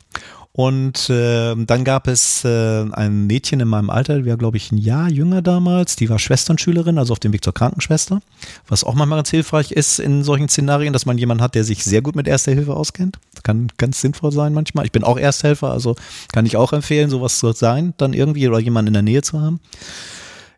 Und 0.51 1.09
äh, 1.09 1.55
dann 1.55 1.85
gab 1.85 2.09
es 2.09 2.45
äh, 2.45 2.85
ein 2.91 3.29
Mädchen 3.29 3.61
in 3.61 3.69
meinem 3.69 3.91
Alter, 3.91 4.19
die 4.19 4.27
war, 4.29 4.37
glaube 4.37 4.57
ich, 4.57 4.73
ein 4.73 4.79
Jahr 4.79 5.09
jünger 5.09 5.41
damals. 5.41 5.95
Die 5.95 6.09
war 6.09 6.19
Schwesternschülerin, 6.19 6.99
also 6.99 7.13
auf 7.13 7.21
dem 7.21 7.33
Weg 7.33 7.45
zur 7.45 7.55
Krankenschwester. 7.55 8.23
Was 8.67 8.83
auch 8.83 8.95
manchmal 8.95 9.19
ganz 9.19 9.31
hilfreich 9.31 9.71
ist 9.71 10.01
in 10.01 10.25
solchen 10.25 10.49
Szenarien, 10.49 10.93
dass 10.93 11.07
man 11.07 11.17
jemanden 11.17 11.45
hat, 11.45 11.55
der 11.55 11.63
sich 11.63 11.85
sehr 11.85 12.03
gut 12.03 12.17
mit 12.17 12.27
Erster 12.27 12.53
Hilfe 12.53 12.75
auskennt 12.75 13.19
kann 13.45 13.69
ganz 13.77 14.01
sinnvoll 14.01 14.33
sein 14.33 14.53
manchmal. 14.53 14.85
Ich 14.85 14.93
bin 14.93 15.05
auch 15.05 15.17
Ersthelfer, 15.17 15.71
also 15.71 15.95
kann 16.33 16.47
ich 16.47 16.57
auch 16.57 16.73
empfehlen, 16.73 17.11
sowas 17.11 17.39
zu 17.39 17.53
sein, 17.53 17.95
dann 17.99 18.13
irgendwie 18.13 18.49
oder 18.49 18.59
jemanden 18.59 18.89
in 18.89 18.95
der 18.95 19.03
Nähe 19.03 19.23
zu 19.23 19.41
haben. 19.41 19.61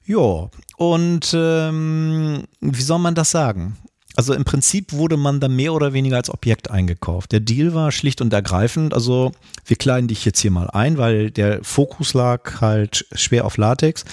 Ja, 0.06 0.48
und 0.76 1.34
ähm, 1.34 2.44
wie 2.60 2.82
soll 2.82 3.00
man 3.00 3.14
das 3.14 3.30
sagen? 3.32 3.76
Also 4.16 4.32
im 4.32 4.44
Prinzip 4.44 4.94
wurde 4.94 5.18
man 5.18 5.40
da 5.40 5.48
mehr 5.48 5.74
oder 5.74 5.92
weniger 5.92 6.16
als 6.16 6.30
Objekt 6.30 6.70
eingekauft. 6.70 7.32
Der 7.32 7.40
Deal 7.40 7.74
war 7.74 7.92
schlicht 7.92 8.22
und 8.22 8.32
ergreifend, 8.32 8.94
also 8.94 9.32
wir 9.66 9.76
kleiden 9.76 10.08
dich 10.08 10.24
jetzt 10.24 10.40
hier 10.40 10.50
mal 10.50 10.70
ein, 10.70 10.96
weil 10.96 11.30
der 11.30 11.62
Fokus 11.62 12.14
lag 12.14 12.62
halt 12.62 13.06
schwer 13.12 13.44
auf 13.44 13.58
Latex. 13.58 14.06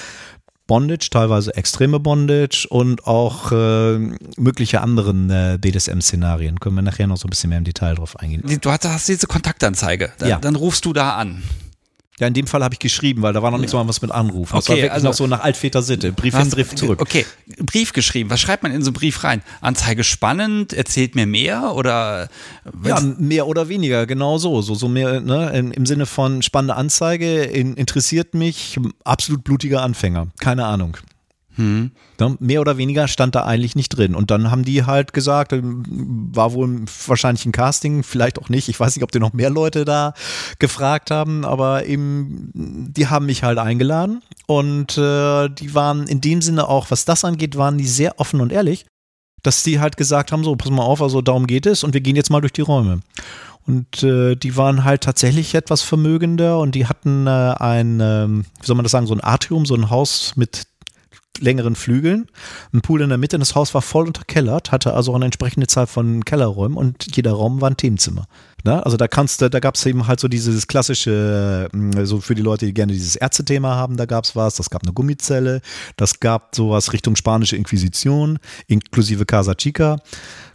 Bondage, 0.68 1.10
teilweise 1.12 1.56
extreme 1.56 2.00
Bondage 2.00 2.68
und 2.70 3.06
auch 3.06 3.52
äh, 3.52 3.98
mögliche 4.38 4.82
anderen 4.82 5.30
äh, 5.30 5.58
BDSM-Szenarien. 5.60 6.60
Können 6.60 6.76
wir 6.76 6.82
nachher 6.82 7.08
noch 7.08 7.18
so 7.18 7.28
ein 7.28 7.30
bisschen 7.30 7.50
mehr 7.50 7.58
im 7.58 7.66
Detail 7.66 7.96
drauf 7.96 8.18
eingehen. 8.20 8.44
Du 8.62 8.72
hast, 8.72 8.86
hast 8.86 9.08
diese 9.08 9.28
Kontaktanzeige. 9.28 10.14
Dann, 10.18 10.30
ja. 10.30 10.40
dann 10.40 10.56
rufst 10.56 10.86
du 10.86 10.94
da 10.94 11.16
an. 11.16 11.44
Ja, 12.24 12.28
in 12.28 12.34
dem 12.34 12.48
Fall 12.48 12.64
habe 12.64 12.74
ich 12.74 12.80
geschrieben, 12.80 13.22
weil 13.22 13.34
da 13.34 13.44
war 13.44 13.52
noch 13.52 13.58
nichts 13.58 13.74
mal 13.74 13.86
was 13.86 14.02
mit 14.02 14.10
Anrufen. 14.10 14.56
Das 14.56 14.70
okay, 14.70 14.84
war 14.84 14.92
also 14.92 15.08
noch 15.08 15.14
so 15.14 15.28
nach 15.28 15.42
Altväter 15.42 15.82
Sitte. 15.82 16.14
Brief 16.14 16.38
hin, 16.38 16.50
Brief 16.50 16.74
zurück. 16.74 17.02
Okay, 17.02 17.26
Brief 17.58 17.92
geschrieben. 17.92 18.30
Was 18.30 18.40
schreibt 18.40 18.64
man 18.64 18.72
in 18.72 18.82
so 18.82 18.92
einen 18.92 18.94
Brief 18.94 19.26
rein? 19.26 19.42
Anzeige 19.60 20.06
spannend, 20.06 20.72
erzählt 20.72 21.16
mir 21.16 21.26
mehr 21.26 21.76
oder? 21.76 22.30
Ja, 22.86 23.02
mehr 23.02 23.46
oder 23.46 23.68
weniger, 23.68 24.06
genau 24.06 24.38
so. 24.38 24.62
So, 24.62 24.74
so 24.74 24.88
mehr, 24.88 25.20
ne, 25.20 25.50
im 25.76 25.86
Sinne 25.86 26.06
von 26.06 26.42
spannende 26.44 26.76
Anzeige, 26.76 27.44
in, 27.44 27.74
interessiert 27.74 28.36
mich, 28.36 28.80
absolut 29.04 29.44
blutiger 29.44 29.82
Anfänger. 29.82 30.28
Keine 30.40 30.64
Ahnung. 30.64 30.96
Hm. 31.56 31.92
Mehr 32.40 32.62
oder 32.62 32.78
weniger 32.78 33.08
stand 33.08 33.36
da 33.36 33.44
eigentlich 33.44 33.76
nicht 33.76 33.90
drin. 33.90 34.16
Und 34.16 34.32
dann 34.32 34.50
haben 34.50 34.64
die 34.64 34.86
halt 34.86 35.14
gesagt, 35.14 35.54
ähm, 35.54 35.84
war 36.34 36.54
wohl 36.54 36.86
wahrscheinlich 37.08 37.46
ein 37.46 37.52
Casting, 37.52 38.04
vielleicht 38.04 38.40
auch 38.40 38.50
nicht. 38.50 38.70
Ich 38.70 38.80
weiß 38.80 38.96
nicht, 38.96 39.04
ob 39.04 39.12
die 39.12 39.20
noch 39.20 39.34
mehr 39.34 39.50
Leute 39.50 39.86
da 39.86 40.14
gefragt 40.60 41.12
haben, 41.12 41.46
aber 41.46 41.86
eben, 41.86 42.52
die 42.54 43.08
haben 43.08 43.28
mich 43.28 43.44
halt 43.44 43.60
eingeladen. 43.60 44.22
Und 44.48 44.98
äh, 44.98 45.50
die 45.50 45.76
waren 45.76 46.08
in 46.08 46.22
dem 46.22 46.42
Sinne 46.42 46.68
auch, 46.68 46.90
was 46.90 47.06
das 47.06 47.24
angeht, 47.24 47.56
waren 47.58 47.78
die 47.78 47.88
sehr 47.88 48.20
offen 48.20 48.42
und 48.42 48.52
ehrlich, 48.52 48.86
dass 49.44 49.62
die 49.62 49.80
halt 49.80 49.98
gesagt 49.98 50.32
haben: 50.32 50.44
so, 50.44 50.56
pass 50.56 50.72
mal 50.72 50.84
auf, 50.84 51.02
also 51.02 51.22
darum 51.22 51.46
geht 51.46 51.66
es 51.66 51.84
und 51.84 51.94
wir 51.94 52.02
gehen 52.02 52.16
jetzt 52.16 52.32
mal 52.32 52.42
durch 52.42 52.54
die 52.54 52.62
Räume. 52.62 53.02
Und 53.66 54.04
äh, 54.04 54.36
die 54.36 54.58
waren 54.58 54.84
halt 54.84 55.02
tatsächlich 55.02 55.56
etwas 55.56 55.82
vermögender 55.82 56.60
und 56.60 56.76
die 56.76 56.86
hatten 56.86 57.28
äh, 57.28 57.30
ein, 57.30 58.00
äh, 58.02 58.28
wie 58.28 58.66
soll 58.66 58.76
man 58.76 58.84
das 58.84 58.92
sagen, 58.92 59.08
so 59.08 59.14
ein 59.14 59.24
Atrium, 59.24 59.66
so 59.66 59.76
ein 59.76 59.90
Haus 59.90 60.34
mit 60.36 60.64
längeren 61.40 61.76
Flügeln, 61.76 62.28
ein 62.74 62.82
Pool 62.82 63.02
in 63.02 63.10
der 63.10 63.18
Mitte. 63.18 63.40
Das 63.40 63.56
Haus 63.56 63.74
war 63.74 63.82
voll 63.82 64.08
unterkellert, 64.08 64.72
hatte 64.72 64.94
also 64.94 65.14
eine 65.14 65.26
entsprechende 65.26 65.68
Zahl 65.68 65.88
von 65.88 66.24
Kellerräumen 66.26 66.78
und 66.78 67.16
jeder 67.16 67.34
Raum 67.34 67.62
war 67.62 67.70
ein 67.70 67.78
Themenzimmer. 67.78 68.26
Na, 68.66 68.80
also 68.80 68.96
da 68.96 69.10
kannst 69.10 69.42
da 69.42 69.60
gab 69.60 69.76
es 69.76 69.86
eben 69.86 70.08
halt 70.08 70.22
so 70.22 70.30
dieses 70.30 70.68
klassische, 70.68 71.68
mm, 71.74 72.06
so 72.06 72.22
für 72.22 72.34
die 72.34 72.42
Leute, 72.42 72.66
die 72.66 72.74
gerne 72.74 72.94
dieses 72.94 73.18
Ärztethema 73.18 73.76
haben, 73.76 73.98
da 73.98 74.06
gab 74.06 74.24
es 74.24 74.38
was, 74.38 74.56
das 74.56 74.70
gab 74.70 74.84
eine 74.84 74.94
Gummizelle, 74.94 75.62
das 75.98 76.22
gab 76.22 76.56
sowas 76.56 76.94
Richtung 76.94 77.18
spanische 77.18 77.58
Inquisition, 77.58 78.40
inklusive 78.68 79.26
Casa 79.26 79.56
Chica. 79.56 79.98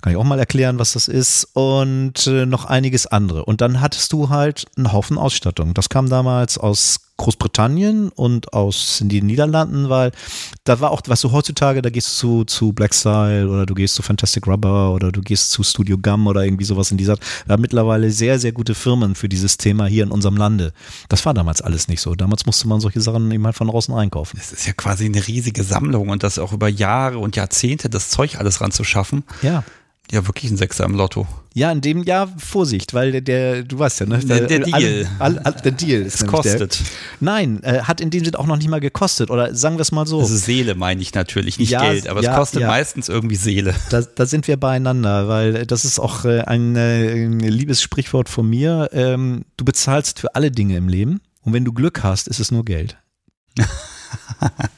Kann 0.00 0.12
ich 0.12 0.16
auch 0.16 0.24
mal 0.24 0.38
erklären, 0.38 0.78
was 0.78 0.92
das 0.92 1.08
ist. 1.08 1.48
Und 1.54 2.26
äh, 2.26 2.46
noch 2.46 2.64
einiges 2.64 3.06
andere. 3.06 3.44
Und 3.44 3.60
dann 3.60 3.80
hattest 3.80 4.12
du 4.12 4.28
halt 4.28 4.66
einen 4.76 4.92
Haufen 4.92 5.18
Ausstattung. 5.18 5.74
Das 5.74 5.88
kam 5.88 6.08
damals 6.08 6.56
aus 6.56 7.07
Großbritannien 7.18 8.08
und 8.10 8.52
aus 8.52 9.02
den 9.02 9.26
Niederlanden, 9.26 9.88
weil 9.88 10.12
da 10.64 10.80
war 10.80 10.92
auch, 10.92 11.02
was 11.06 11.20
du 11.20 11.32
heutzutage, 11.32 11.82
da 11.82 11.90
gehst 11.90 12.22
du 12.22 12.44
zu, 12.44 12.44
zu 12.44 12.72
Black 12.72 12.94
Style 12.94 13.48
oder 13.48 13.66
du 13.66 13.74
gehst 13.74 13.96
zu 13.96 14.02
Fantastic 14.02 14.46
Rubber 14.46 14.92
oder 14.92 15.12
du 15.12 15.20
gehst 15.20 15.50
zu 15.50 15.62
Studio 15.62 15.98
Gum 15.98 16.26
oder 16.26 16.44
irgendwie 16.44 16.64
sowas 16.64 16.90
in 16.90 16.96
dieser. 16.96 17.18
Da 17.46 17.56
mittlerweile 17.56 18.10
sehr, 18.10 18.38
sehr 18.38 18.52
gute 18.52 18.74
Firmen 18.74 19.14
für 19.14 19.28
dieses 19.28 19.56
Thema 19.56 19.86
hier 19.86 20.04
in 20.04 20.10
unserem 20.10 20.36
Lande. 20.36 20.72
Das 21.08 21.26
war 21.26 21.34
damals 21.34 21.60
alles 21.60 21.88
nicht 21.88 22.00
so. 22.00 22.14
Damals 22.14 22.46
musste 22.46 22.68
man 22.68 22.80
solche 22.80 23.00
Sachen 23.00 23.30
eben 23.30 23.44
halt 23.44 23.56
von 23.56 23.68
außen 23.68 23.94
einkaufen. 23.94 24.38
Es 24.40 24.52
ist 24.52 24.66
ja 24.66 24.72
quasi 24.72 25.06
eine 25.06 25.26
riesige 25.26 25.64
Sammlung 25.64 26.08
und 26.08 26.22
das 26.22 26.38
auch 26.38 26.52
über 26.52 26.68
Jahre 26.68 27.18
und 27.18 27.36
Jahrzehnte 27.36 27.90
das 27.90 28.10
Zeug 28.10 28.38
alles 28.38 28.60
ranzuschaffen. 28.60 29.24
Ja. 29.42 29.64
Ja, 30.10 30.26
wirklich 30.26 30.50
ein 30.50 30.56
Sechser 30.56 30.84
im 30.84 30.94
Lotto. 30.94 31.26
Ja, 31.58 31.72
in 31.72 31.80
dem 31.80 32.04
Jahr 32.04 32.32
Vorsicht, 32.38 32.94
weil 32.94 33.10
der, 33.10 33.20
der 33.20 33.62
du 33.64 33.80
weißt 33.80 34.00
ja, 34.00 34.06
ne? 34.06 34.20
Der, 34.20 34.46
der 34.46 34.60
Deal. 34.60 35.10
All, 35.18 35.40
all, 35.40 35.52
der 35.54 35.72
Deal 35.72 36.02
ist 36.02 36.22
es 36.22 36.26
kostet. 36.26 36.78
Der. 36.78 36.86
Nein, 37.18 37.60
äh, 37.64 37.80
hat 37.80 38.00
in 38.00 38.10
dem 38.10 38.24
Sinne 38.24 38.38
auch 38.38 38.46
noch 38.46 38.56
nicht 38.56 38.68
mal 38.68 38.78
gekostet. 38.78 39.28
Oder 39.28 39.52
sagen 39.56 39.76
wir 39.76 39.82
es 39.82 39.90
mal 39.90 40.06
so. 40.06 40.20
Also 40.20 40.36
Seele 40.36 40.76
meine 40.76 41.02
ich 41.02 41.12
natürlich, 41.14 41.58
nicht 41.58 41.70
ja, 41.70 41.80
Geld, 41.80 42.06
aber 42.06 42.22
ja, 42.22 42.30
es 42.30 42.36
kostet 42.36 42.60
ja. 42.60 42.68
meistens 42.68 43.08
irgendwie 43.08 43.34
Seele. 43.34 43.74
Da, 43.90 44.02
da, 44.02 44.24
sind 44.26 44.46
wir 44.46 44.56
beieinander, 44.56 45.26
weil 45.26 45.66
das 45.66 45.84
ist 45.84 45.98
auch 45.98 46.24
äh, 46.24 46.42
ein, 46.42 46.76
äh, 46.76 47.24
ein 47.24 47.40
liebes 47.40 47.82
Sprichwort 47.82 48.28
von 48.28 48.48
mir. 48.48 48.90
Ähm, 48.92 49.44
du 49.56 49.64
bezahlst 49.64 50.20
für 50.20 50.36
alle 50.36 50.52
Dinge 50.52 50.76
im 50.76 50.88
Leben 50.88 51.20
und 51.42 51.54
wenn 51.54 51.64
du 51.64 51.72
Glück 51.72 52.04
hast, 52.04 52.28
ist 52.28 52.38
es 52.38 52.52
nur 52.52 52.64
Geld. 52.64 52.96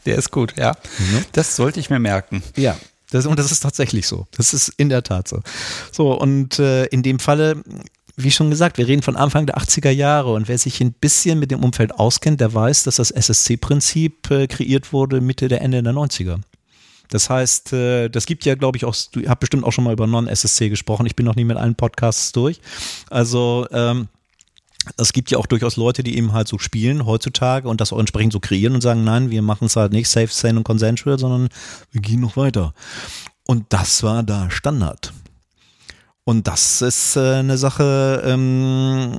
der 0.07 0.17
ist 0.17 0.31
gut, 0.31 0.55
ja. 0.57 0.73
Mhm. 0.99 1.27
Das 1.33 1.57
sollte 1.57 1.79
ich 1.79 1.91
mir 1.91 1.99
merken. 1.99 2.43
Ja, 2.57 2.75
das, 3.11 3.27
und 3.27 3.39
das 3.39 3.51
ist 3.51 3.61
tatsächlich 3.61 4.07
so. 4.07 4.27
Das 4.37 4.55
ist 4.55 4.73
in 4.77 4.89
der 4.89 5.03
Tat 5.03 5.29
so. 5.29 5.41
So, 5.93 6.13
und 6.13 6.59
äh, 6.59 6.87
in 6.87 7.03
dem 7.03 7.19
Falle, 7.19 7.63
wie 8.17 8.31
schon 8.31 8.51
gesagt, 8.51 8.79
wir 8.79 8.87
reden 8.87 9.03
von 9.03 9.17
Anfang 9.17 9.47
der 9.47 9.59
80er 9.59 9.91
Jahre 9.91 10.33
und 10.33 10.49
wer 10.49 10.59
sich 10.59 10.81
ein 10.81 10.93
bisschen 10.93 11.39
mit 11.39 11.51
dem 11.51 11.63
Umfeld 11.63 11.93
auskennt, 11.93 12.41
der 12.41 12.53
weiß, 12.53 12.85
dass 12.85 12.97
das 12.97 13.11
SSC-Prinzip 13.11 14.31
äh, 14.31 14.47
kreiert 14.47 14.93
wurde 14.93 15.21
Mitte 15.21 15.49
der 15.49 15.61
Ende 15.63 15.83
der 15.83 15.93
90er. 15.93 16.41
Das 17.11 17.29
heißt, 17.29 17.73
äh, 17.73 18.09
das 18.09 18.27
gibt 18.27 18.45
ja, 18.45 18.55
glaube 18.55 18.79
ich, 18.79 18.85
auch, 18.85 18.95
du 19.13 19.29
habt 19.29 19.41
bestimmt 19.41 19.65
auch 19.65 19.73
schon 19.73 19.85
mal 19.85 19.93
über 19.93 20.07
Non-SSC 20.07 20.69
gesprochen. 20.69 21.07
Ich 21.07 21.17
bin 21.17 21.27
noch 21.27 21.35
nie 21.35 21.45
mit 21.45 21.57
allen 21.57 21.75
Podcasts 21.75 22.33
durch. 22.33 22.61
Also, 23.11 23.67
ähm, 23.73 24.09
es 24.97 25.13
gibt 25.13 25.31
ja 25.31 25.39
auch 25.39 25.47
durchaus 25.47 25.77
Leute, 25.77 26.03
die 26.03 26.17
eben 26.17 26.33
halt 26.33 26.49
so 26.49 26.59
spielen 26.59 27.05
heutzutage 27.07 27.69
und 27.69 27.81
das 27.81 27.93
auch 27.93 27.99
entsprechend 27.99 28.33
so 28.33 28.41
kreieren 28.41 28.75
und 28.75 28.81
sagen, 28.81 29.05
nein, 29.05 29.31
wir 29.31 29.43
machen 29.43 29.67
es 29.67 29.77
halt 29.77 29.93
nicht 29.93 30.09
safe, 30.09 30.29
sane 30.29 30.59
und 30.59 30.65
consensual, 30.65 31.19
sondern 31.19 31.49
wir 31.91 32.01
gehen 32.01 32.21
noch 32.21 32.37
weiter. 32.37 32.75
Und 33.47 33.67
das 33.71 34.03
war 34.03 34.23
da 34.23 34.51
Standard. 34.51 35.13
Und 36.25 36.47
das 36.47 36.83
ist 36.83 37.17
äh, 37.17 37.37
eine 37.37 37.57
Sache, 37.57 38.23
ähm, 38.25 39.19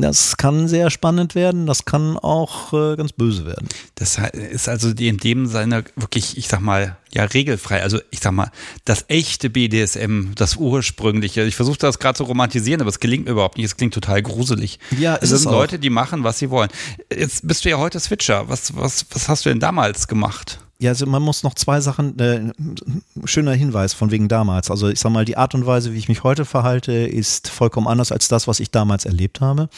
das 0.00 0.36
kann 0.36 0.66
sehr 0.66 0.90
spannend 0.90 1.34
werden, 1.34 1.66
das 1.66 1.84
kann 1.84 2.18
auch 2.18 2.72
äh, 2.72 2.96
ganz 2.96 3.12
böse 3.12 3.46
werden. 3.46 3.68
Das 3.94 4.18
ist 4.32 4.68
also 4.68 4.90
in 4.90 5.18
dem 5.18 5.46
Sinne 5.46 5.84
wirklich, 5.94 6.36
ich 6.36 6.48
sag 6.48 6.60
mal, 6.60 6.96
ja, 7.12 7.22
regelfrei. 7.24 7.82
Also 7.82 8.00
ich 8.10 8.18
sag 8.18 8.32
mal, 8.32 8.50
das 8.84 9.04
echte 9.08 9.48
BDSM, 9.48 10.32
das 10.34 10.56
ursprüngliche. 10.56 11.42
Ich 11.44 11.54
versuche 11.54 11.78
das 11.78 12.00
gerade 12.00 12.16
zu 12.16 12.24
romantisieren, 12.24 12.80
aber 12.80 12.90
es 12.90 12.98
gelingt 12.98 13.26
mir 13.26 13.30
überhaupt 13.30 13.56
nicht. 13.56 13.66
Es 13.66 13.76
klingt 13.76 13.94
total 13.94 14.20
gruselig. 14.20 14.80
Ja, 14.98 15.16
es 15.20 15.30
sind 15.30 15.44
Leute, 15.44 15.78
die 15.78 15.90
machen, 15.90 16.24
was 16.24 16.40
sie 16.40 16.50
wollen. 16.50 16.68
Jetzt 17.16 17.46
bist 17.46 17.64
du 17.64 17.70
ja 17.70 17.78
heute 17.78 18.00
Switcher. 18.00 18.48
Was, 18.48 18.76
was, 18.76 19.06
was 19.10 19.28
hast 19.28 19.46
du 19.46 19.50
denn 19.50 19.60
damals 19.60 20.08
gemacht? 20.08 20.58
Ja, 20.84 20.90
also 20.90 21.06
man 21.06 21.22
muss 21.22 21.42
noch 21.42 21.54
zwei 21.54 21.80
Sachen, 21.80 22.18
äh, 22.18 22.52
schöner 23.24 23.52
Hinweis 23.52 23.94
von 23.94 24.10
wegen 24.10 24.28
damals. 24.28 24.70
Also 24.70 24.90
ich 24.90 25.00
sag 25.00 25.12
mal, 25.12 25.24
die 25.24 25.38
Art 25.38 25.54
und 25.54 25.64
Weise, 25.64 25.94
wie 25.94 25.98
ich 25.98 26.10
mich 26.10 26.24
heute 26.24 26.44
verhalte, 26.44 26.92
ist 26.92 27.48
vollkommen 27.48 27.88
anders 27.88 28.12
als 28.12 28.28
das, 28.28 28.46
was 28.46 28.60
ich 28.60 28.70
damals 28.70 29.06
erlebt 29.06 29.40
habe. 29.40 29.70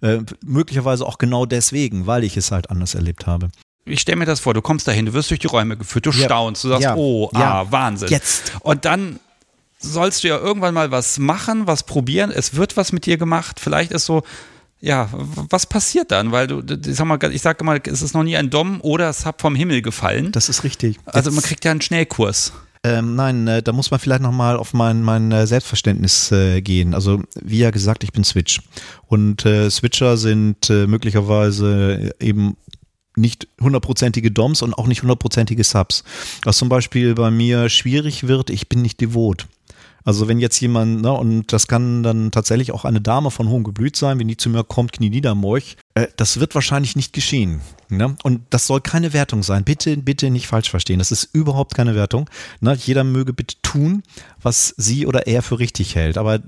Äh, 0.00 0.20
möglicherweise 0.42 1.04
auch 1.04 1.18
genau 1.18 1.44
deswegen, 1.44 2.06
weil 2.06 2.24
ich 2.24 2.38
es 2.38 2.52
halt 2.52 2.70
anders 2.70 2.94
erlebt 2.94 3.26
habe. 3.26 3.50
Ich 3.84 4.00
stelle 4.00 4.16
mir 4.16 4.24
das 4.24 4.40
vor, 4.40 4.54
du 4.54 4.62
kommst 4.62 4.88
dahin, 4.88 5.04
du 5.04 5.12
wirst 5.12 5.28
durch 5.28 5.40
die 5.40 5.46
Räume 5.46 5.76
geführt, 5.76 6.06
du 6.06 6.10
ja. 6.12 6.24
staunst, 6.24 6.64
du 6.64 6.68
sagst, 6.68 6.84
ja. 6.84 6.96
oh, 6.96 7.28
ja. 7.34 7.60
ah, 7.60 7.66
Wahnsinn. 7.68 8.08
Jetzt. 8.08 8.52
Und 8.60 8.86
dann 8.86 9.20
sollst 9.78 10.24
du 10.24 10.28
ja 10.28 10.38
irgendwann 10.38 10.72
mal 10.72 10.90
was 10.90 11.18
machen, 11.18 11.66
was 11.66 11.82
probieren, 11.82 12.30
es 12.30 12.56
wird 12.56 12.78
was 12.78 12.92
mit 12.92 13.04
dir 13.04 13.18
gemacht, 13.18 13.60
vielleicht 13.60 13.92
ist 13.92 14.06
so, 14.06 14.22
ja, 14.80 15.08
was 15.12 15.66
passiert 15.66 16.10
dann? 16.10 16.32
Weil 16.32 16.46
du, 16.46 16.60
ich 16.60 16.96
sag 16.96 17.06
mal, 17.06 17.18
ich 17.32 17.42
sage 17.42 17.64
mal, 17.64 17.80
es 17.84 18.02
ist 18.02 18.14
noch 18.14 18.22
nie 18.22 18.36
ein 18.36 18.50
Dom 18.50 18.80
oder 18.82 19.08
es 19.08 19.24
hat 19.24 19.40
vom 19.40 19.54
Himmel 19.54 19.82
gefallen. 19.82 20.32
Das 20.32 20.48
ist 20.48 20.64
richtig. 20.64 20.98
Also 21.06 21.30
man 21.30 21.42
kriegt 21.42 21.64
ja 21.64 21.70
einen 21.70 21.80
Schnellkurs. 21.80 22.52
Ähm, 22.84 23.16
nein, 23.16 23.48
äh, 23.48 23.62
da 23.62 23.72
muss 23.72 23.90
man 23.90 23.98
vielleicht 23.98 24.22
nochmal 24.22 24.56
auf 24.56 24.72
mein, 24.72 25.02
mein 25.02 25.32
äh, 25.32 25.46
Selbstverständnis 25.46 26.30
äh, 26.30 26.60
gehen. 26.60 26.94
Also, 26.94 27.20
wie 27.34 27.58
ja 27.58 27.70
gesagt, 27.70 28.04
ich 28.04 28.12
bin 28.12 28.22
Switch. 28.22 28.60
Und 29.06 29.44
äh, 29.44 29.70
Switcher 29.70 30.16
sind 30.16 30.70
äh, 30.70 30.86
möglicherweise 30.86 32.14
eben 32.20 32.56
nicht 33.16 33.48
hundertprozentige 33.60 34.30
DOMs 34.30 34.62
und 34.62 34.74
auch 34.74 34.86
nicht 34.86 35.02
hundertprozentige 35.02 35.64
Subs. 35.64 36.04
Was 36.44 36.58
zum 36.58 36.68
Beispiel 36.68 37.14
bei 37.14 37.30
mir 37.30 37.68
schwierig 37.70 38.28
wird, 38.28 38.50
ich 38.50 38.68
bin 38.68 38.82
nicht 38.82 39.00
devot. 39.00 39.48
Also 40.06 40.28
wenn 40.28 40.38
jetzt 40.38 40.60
jemand, 40.60 41.02
ne, 41.02 41.12
und 41.12 41.52
das 41.52 41.66
kann 41.66 42.04
dann 42.04 42.30
tatsächlich 42.30 42.70
auch 42.70 42.84
eine 42.84 43.00
Dame 43.00 43.32
von 43.32 43.48
hohem 43.48 43.64
Geblüt 43.64 43.96
sein, 43.96 44.20
wenn 44.20 44.28
die 44.28 44.36
zu 44.36 44.48
mir 44.48 44.62
kommt, 44.62 44.92
knie 44.92 45.10
nieder, 45.10 45.34
Morch, 45.34 45.76
äh, 45.94 46.06
das 46.16 46.38
wird 46.38 46.54
wahrscheinlich 46.54 46.94
nicht 46.94 47.12
geschehen. 47.12 47.60
Ne? 47.88 48.16
Und 48.22 48.42
das 48.50 48.66
soll 48.66 48.80
keine 48.80 49.12
Wertung 49.12 49.42
sein. 49.42 49.64
Bitte, 49.64 49.96
bitte 49.96 50.30
nicht 50.30 50.48
falsch 50.48 50.70
verstehen. 50.70 50.98
Das 50.98 51.12
ist 51.12 51.28
überhaupt 51.32 51.74
keine 51.74 51.94
Wertung. 51.94 52.28
Ne? 52.60 52.74
Jeder 52.74 53.04
möge 53.04 53.32
bitte 53.32 53.56
tun, 53.62 54.02
was 54.42 54.74
sie 54.76 55.06
oder 55.06 55.26
er 55.26 55.42
für 55.42 55.58
richtig 55.58 55.94
hält. 55.94 56.18
Aber 56.18 56.40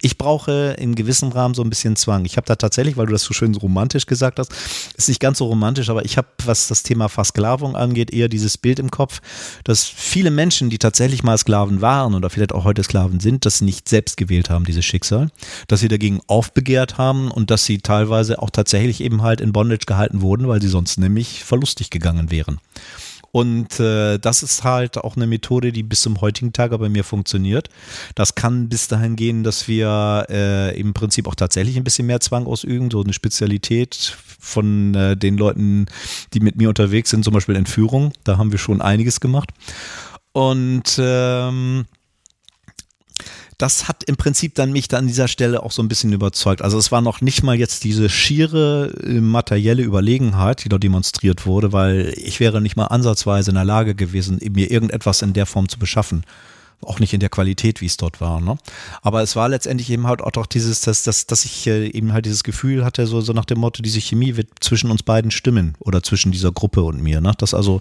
ich 0.00 0.18
brauche 0.18 0.76
in 0.78 0.94
gewissem 0.94 1.30
Rahmen 1.30 1.54
so 1.54 1.62
ein 1.62 1.70
bisschen 1.70 1.96
Zwang. 1.96 2.24
Ich 2.24 2.36
habe 2.36 2.46
da 2.46 2.56
tatsächlich, 2.56 2.96
weil 2.96 3.06
du 3.06 3.12
das 3.12 3.22
so 3.22 3.34
schön 3.34 3.54
romantisch 3.54 4.06
gesagt 4.06 4.38
hast, 4.38 4.52
ist 4.96 5.08
nicht 5.08 5.20
ganz 5.20 5.38
so 5.38 5.46
romantisch, 5.46 5.90
aber 5.90 6.04
ich 6.04 6.16
habe, 6.16 6.28
was 6.44 6.68
das 6.68 6.82
Thema 6.82 7.08
Versklavung 7.08 7.76
angeht, 7.76 8.12
eher 8.12 8.28
dieses 8.28 8.58
Bild 8.58 8.78
im 8.78 8.90
Kopf, 8.90 9.20
dass 9.64 9.84
viele 9.84 10.30
Menschen, 10.30 10.70
die 10.70 10.78
tatsächlich 10.78 11.22
mal 11.22 11.36
Sklaven 11.36 11.80
waren 11.80 12.14
oder 12.14 12.30
vielleicht 12.30 12.52
auch 12.52 12.64
heute 12.64 12.82
Sklaven 12.82 13.20
sind, 13.20 13.44
das 13.44 13.60
nicht 13.60 13.88
selbst 13.88 14.16
gewählt 14.16 14.50
haben, 14.50 14.64
dieses 14.64 14.84
Schicksal, 14.84 15.30
dass 15.68 15.80
sie 15.80 15.88
dagegen 15.88 16.20
aufbegehrt 16.26 16.98
haben 16.98 17.30
und 17.30 17.50
dass 17.50 17.64
sie 17.64 17.78
teilweise 17.78 18.40
auch 18.40 18.50
tatsächlich 18.50 19.00
eben 19.00 19.22
halt 19.22 19.40
in 19.40 19.52
Bondage 19.52 19.86
gehalten 19.86 20.20
wurden, 20.20 20.48
weil 20.48 20.62
sie 20.62 20.68
sonst 20.68 20.85
sonst 20.86 20.98
nämlich 20.98 21.44
verlustig 21.44 21.90
gegangen 21.90 22.30
wären. 22.30 22.58
Und 23.32 23.80
äh, 23.80 24.18
das 24.18 24.42
ist 24.42 24.64
halt 24.64 24.96
auch 24.96 25.16
eine 25.16 25.26
Methode, 25.26 25.70
die 25.70 25.82
bis 25.82 26.00
zum 26.00 26.20
heutigen 26.22 26.52
Tage 26.52 26.78
bei 26.78 26.88
mir 26.88 27.04
funktioniert. 27.04 27.68
Das 28.14 28.34
kann 28.34 28.68
bis 28.68 28.88
dahin 28.88 29.14
gehen, 29.16 29.42
dass 29.42 29.68
wir 29.68 30.26
äh, 30.30 30.80
im 30.80 30.94
Prinzip 30.94 31.28
auch 31.28 31.34
tatsächlich 31.34 31.76
ein 31.76 31.84
bisschen 31.84 32.06
mehr 32.06 32.20
Zwang 32.20 32.46
ausüben, 32.46 32.90
so 32.90 33.02
eine 33.02 33.12
Spezialität 33.12 34.16
von 34.38 34.94
äh, 34.94 35.16
den 35.16 35.36
Leuten, 35.36 35.86
die 36.32 36.40
mit 36.40 36.56
mir 36.56 36.70
unterwegs 36.70 37.10
sind, 37.10 37.24
zum 37.24 37.34
Beispiel 37.34 37.56
Entführung. 37.56 38.12
Da 38.24 38.38
haben 38.38 38.52
wir 38.52 38.58
schon 38.58 38.80
einiges 38.80 39.20
gemacht. 39.20 39.50
Und 40.32 40.96
ähm, 40.98 41.84
das 43.58 43.88
hat 43.88 44.04
im 44.04 44.16
Prinzip 44.16 44.54
dann 44.54 44.72
mich 44.72 44.88
dann 44.88 45.00
an 45.00 45.06
dieser 45.06 45.28
Stelle 45.28 45.62
auch 45.62 45.72
so 45.72 45.82
ein 45.82 45.88
bisschen 45.88 46.12
überzeugt. 46.12 46.62
Also 46.62 46.78
es 46.78 46.92
war 46.92 47.00
noch 47.00 47.20
nicht 47.20 47.42
mal 47.42 47.56
jetzt 47.56 47.84
diese 47.84 48.08
schiere 48.08 48.92
äh, 49.02 49.20
materielle 49.20 49.82
Überlegenheit, 49.82 50.64
die 50.64 50.68
da 50.68 50.78
demonstriert 50.78 51.46
wurde, 51.46 51.72
weil 51.72 52.12
ich 52.16 52.40
wäre 52.40 52.60
nicht 52.60 52.76
mal 52.76 52.86
ansatzweise 52.86 53.50
in 53.50 53.54
der 53.54 53.64
Lage 53.64 53.94
gewesen, 53.94 54.38
mir 54.50 54.70
irgendetwas 54.70 55.22
in 55.22 55.32
der 55.32 55.46
Form 55.46 55.68
zu 55.68 55.78
beschaffen 55.78 56.24
auch 56.82 57.00
nicht 57.00 57.14
in 57.14 57.20
der 57.20 57.28
Qualität, 57.28 57.80
wie 57.80 57.86
es 57.86 57.96
dort 57.96 58.20
war. 58.20 58.40
Ne? 58.40 58.58
Aber 59.02 59.22
es 59.22 59.34
war 59.34 59.48
letztendlich 59.48 59.90
eben 59.90 60.06
halt 60.06 60.20
auch 60.20 60.46
dieses, 60.46 60.82
dass, 60.82 61.02
dass, 61.02 61.26
dass 61.26 61.44
ich 61.44 61.66
äh, 61.66 61.88
eben 61.88 62.12
halt 62.12 62.26
dieses 62.26 62.44
Gefühl 62.44 62.84
hatte, 62.84 63.06
so, 63.06 63.20
so 63.20 63.32
nach 63.32 63.44
dem 63.44 63.58
Motto, 63.58 63.82
diese 63.82 64.00
Chemie 64.00 64.36
wird 64.36 64.48
zwischen 64.60 64.90
uns 64.90 65.02
beiden 65.02 65.30
stimmen 65.30 65.74
oder 65.78 66.02
zwischen 66.02 66.32
dieser 66.32 66.52
Gruppe 66.52 66.82
und 66.82 67.02
mir. 67.02 67.20
Ne? 67.20 67.32
Dass 67.38 67.54
also 67.54 67.80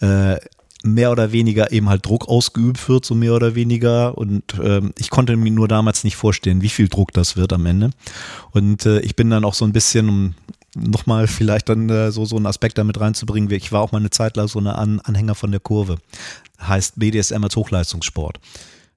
äh, 0.00 0.36
mehr 0.84 1.10
oder 1.10 1.32
weniger 1.32 1.72
eben 1.72 1.88
halt 1.88 2.04
Druck 2.04 2.28
ausgeübt 2.28 2.88
wird, 2.88 3.04
so 3.04 3.14
mehr 3.14 3.34
oder 3.34 3.54
weniger. 3.54 4.16
Und 4.18 4.42
ähm, 4.62 4.92
ich 4.98 5.10
konnte 5.10 5.36
mir 5.36 5.50
nur 5.50 5.66
damals 5.66 6.04
nicht 6.04 6.16
vorstellen, 6.16 6.62
wie 6.62 6.68
viel 6.68 6.88
Druck 6.88 7.12
das 7.12 7.36
wird 7.36 7.52
am 7.52 7.64
Ende. 7.66 7.90
Und 8.52 8.84
äh, 8.84 9.00
ich 9.00 9.16
bin 9.16 9.30
dann 9.30 9.44
auch 9.44 9.54
so 9.54 9.64
ein 9.64 9.72
bisschen, 9.72 10.08
um 10.08 10.34
nochmal 10.76 11.26
vielleicht 11.26 11.68
dann 11.70 11.88
äh, 11.88 12.12
so, 12.12 12.26
so 12.26 12.36
einen 12.36 12.46
Aspekt 12.46 12.76
damit 12.76 13.00
reinzubringen, 13.00 13.50
ich 13.50 13.72
war 13.72 13.80
auch 13.80 13.92
mal 13.92 13.98
eine 13.98 14.10
Zeit 14.10 14.36
lang 14.36 14.46
so 14.48 14.58
eine 14.58 14.76
An 14.76 15.00
Anhänger 15.00 15.34
von 15.34 15.50
der 15.50 15.60
Kurve. 15.60 15.96
Heißt 16.60 16.98
BDSM 16.98 17.42
als 17.42 17.56
Hochleistungssport. 17.56 18.38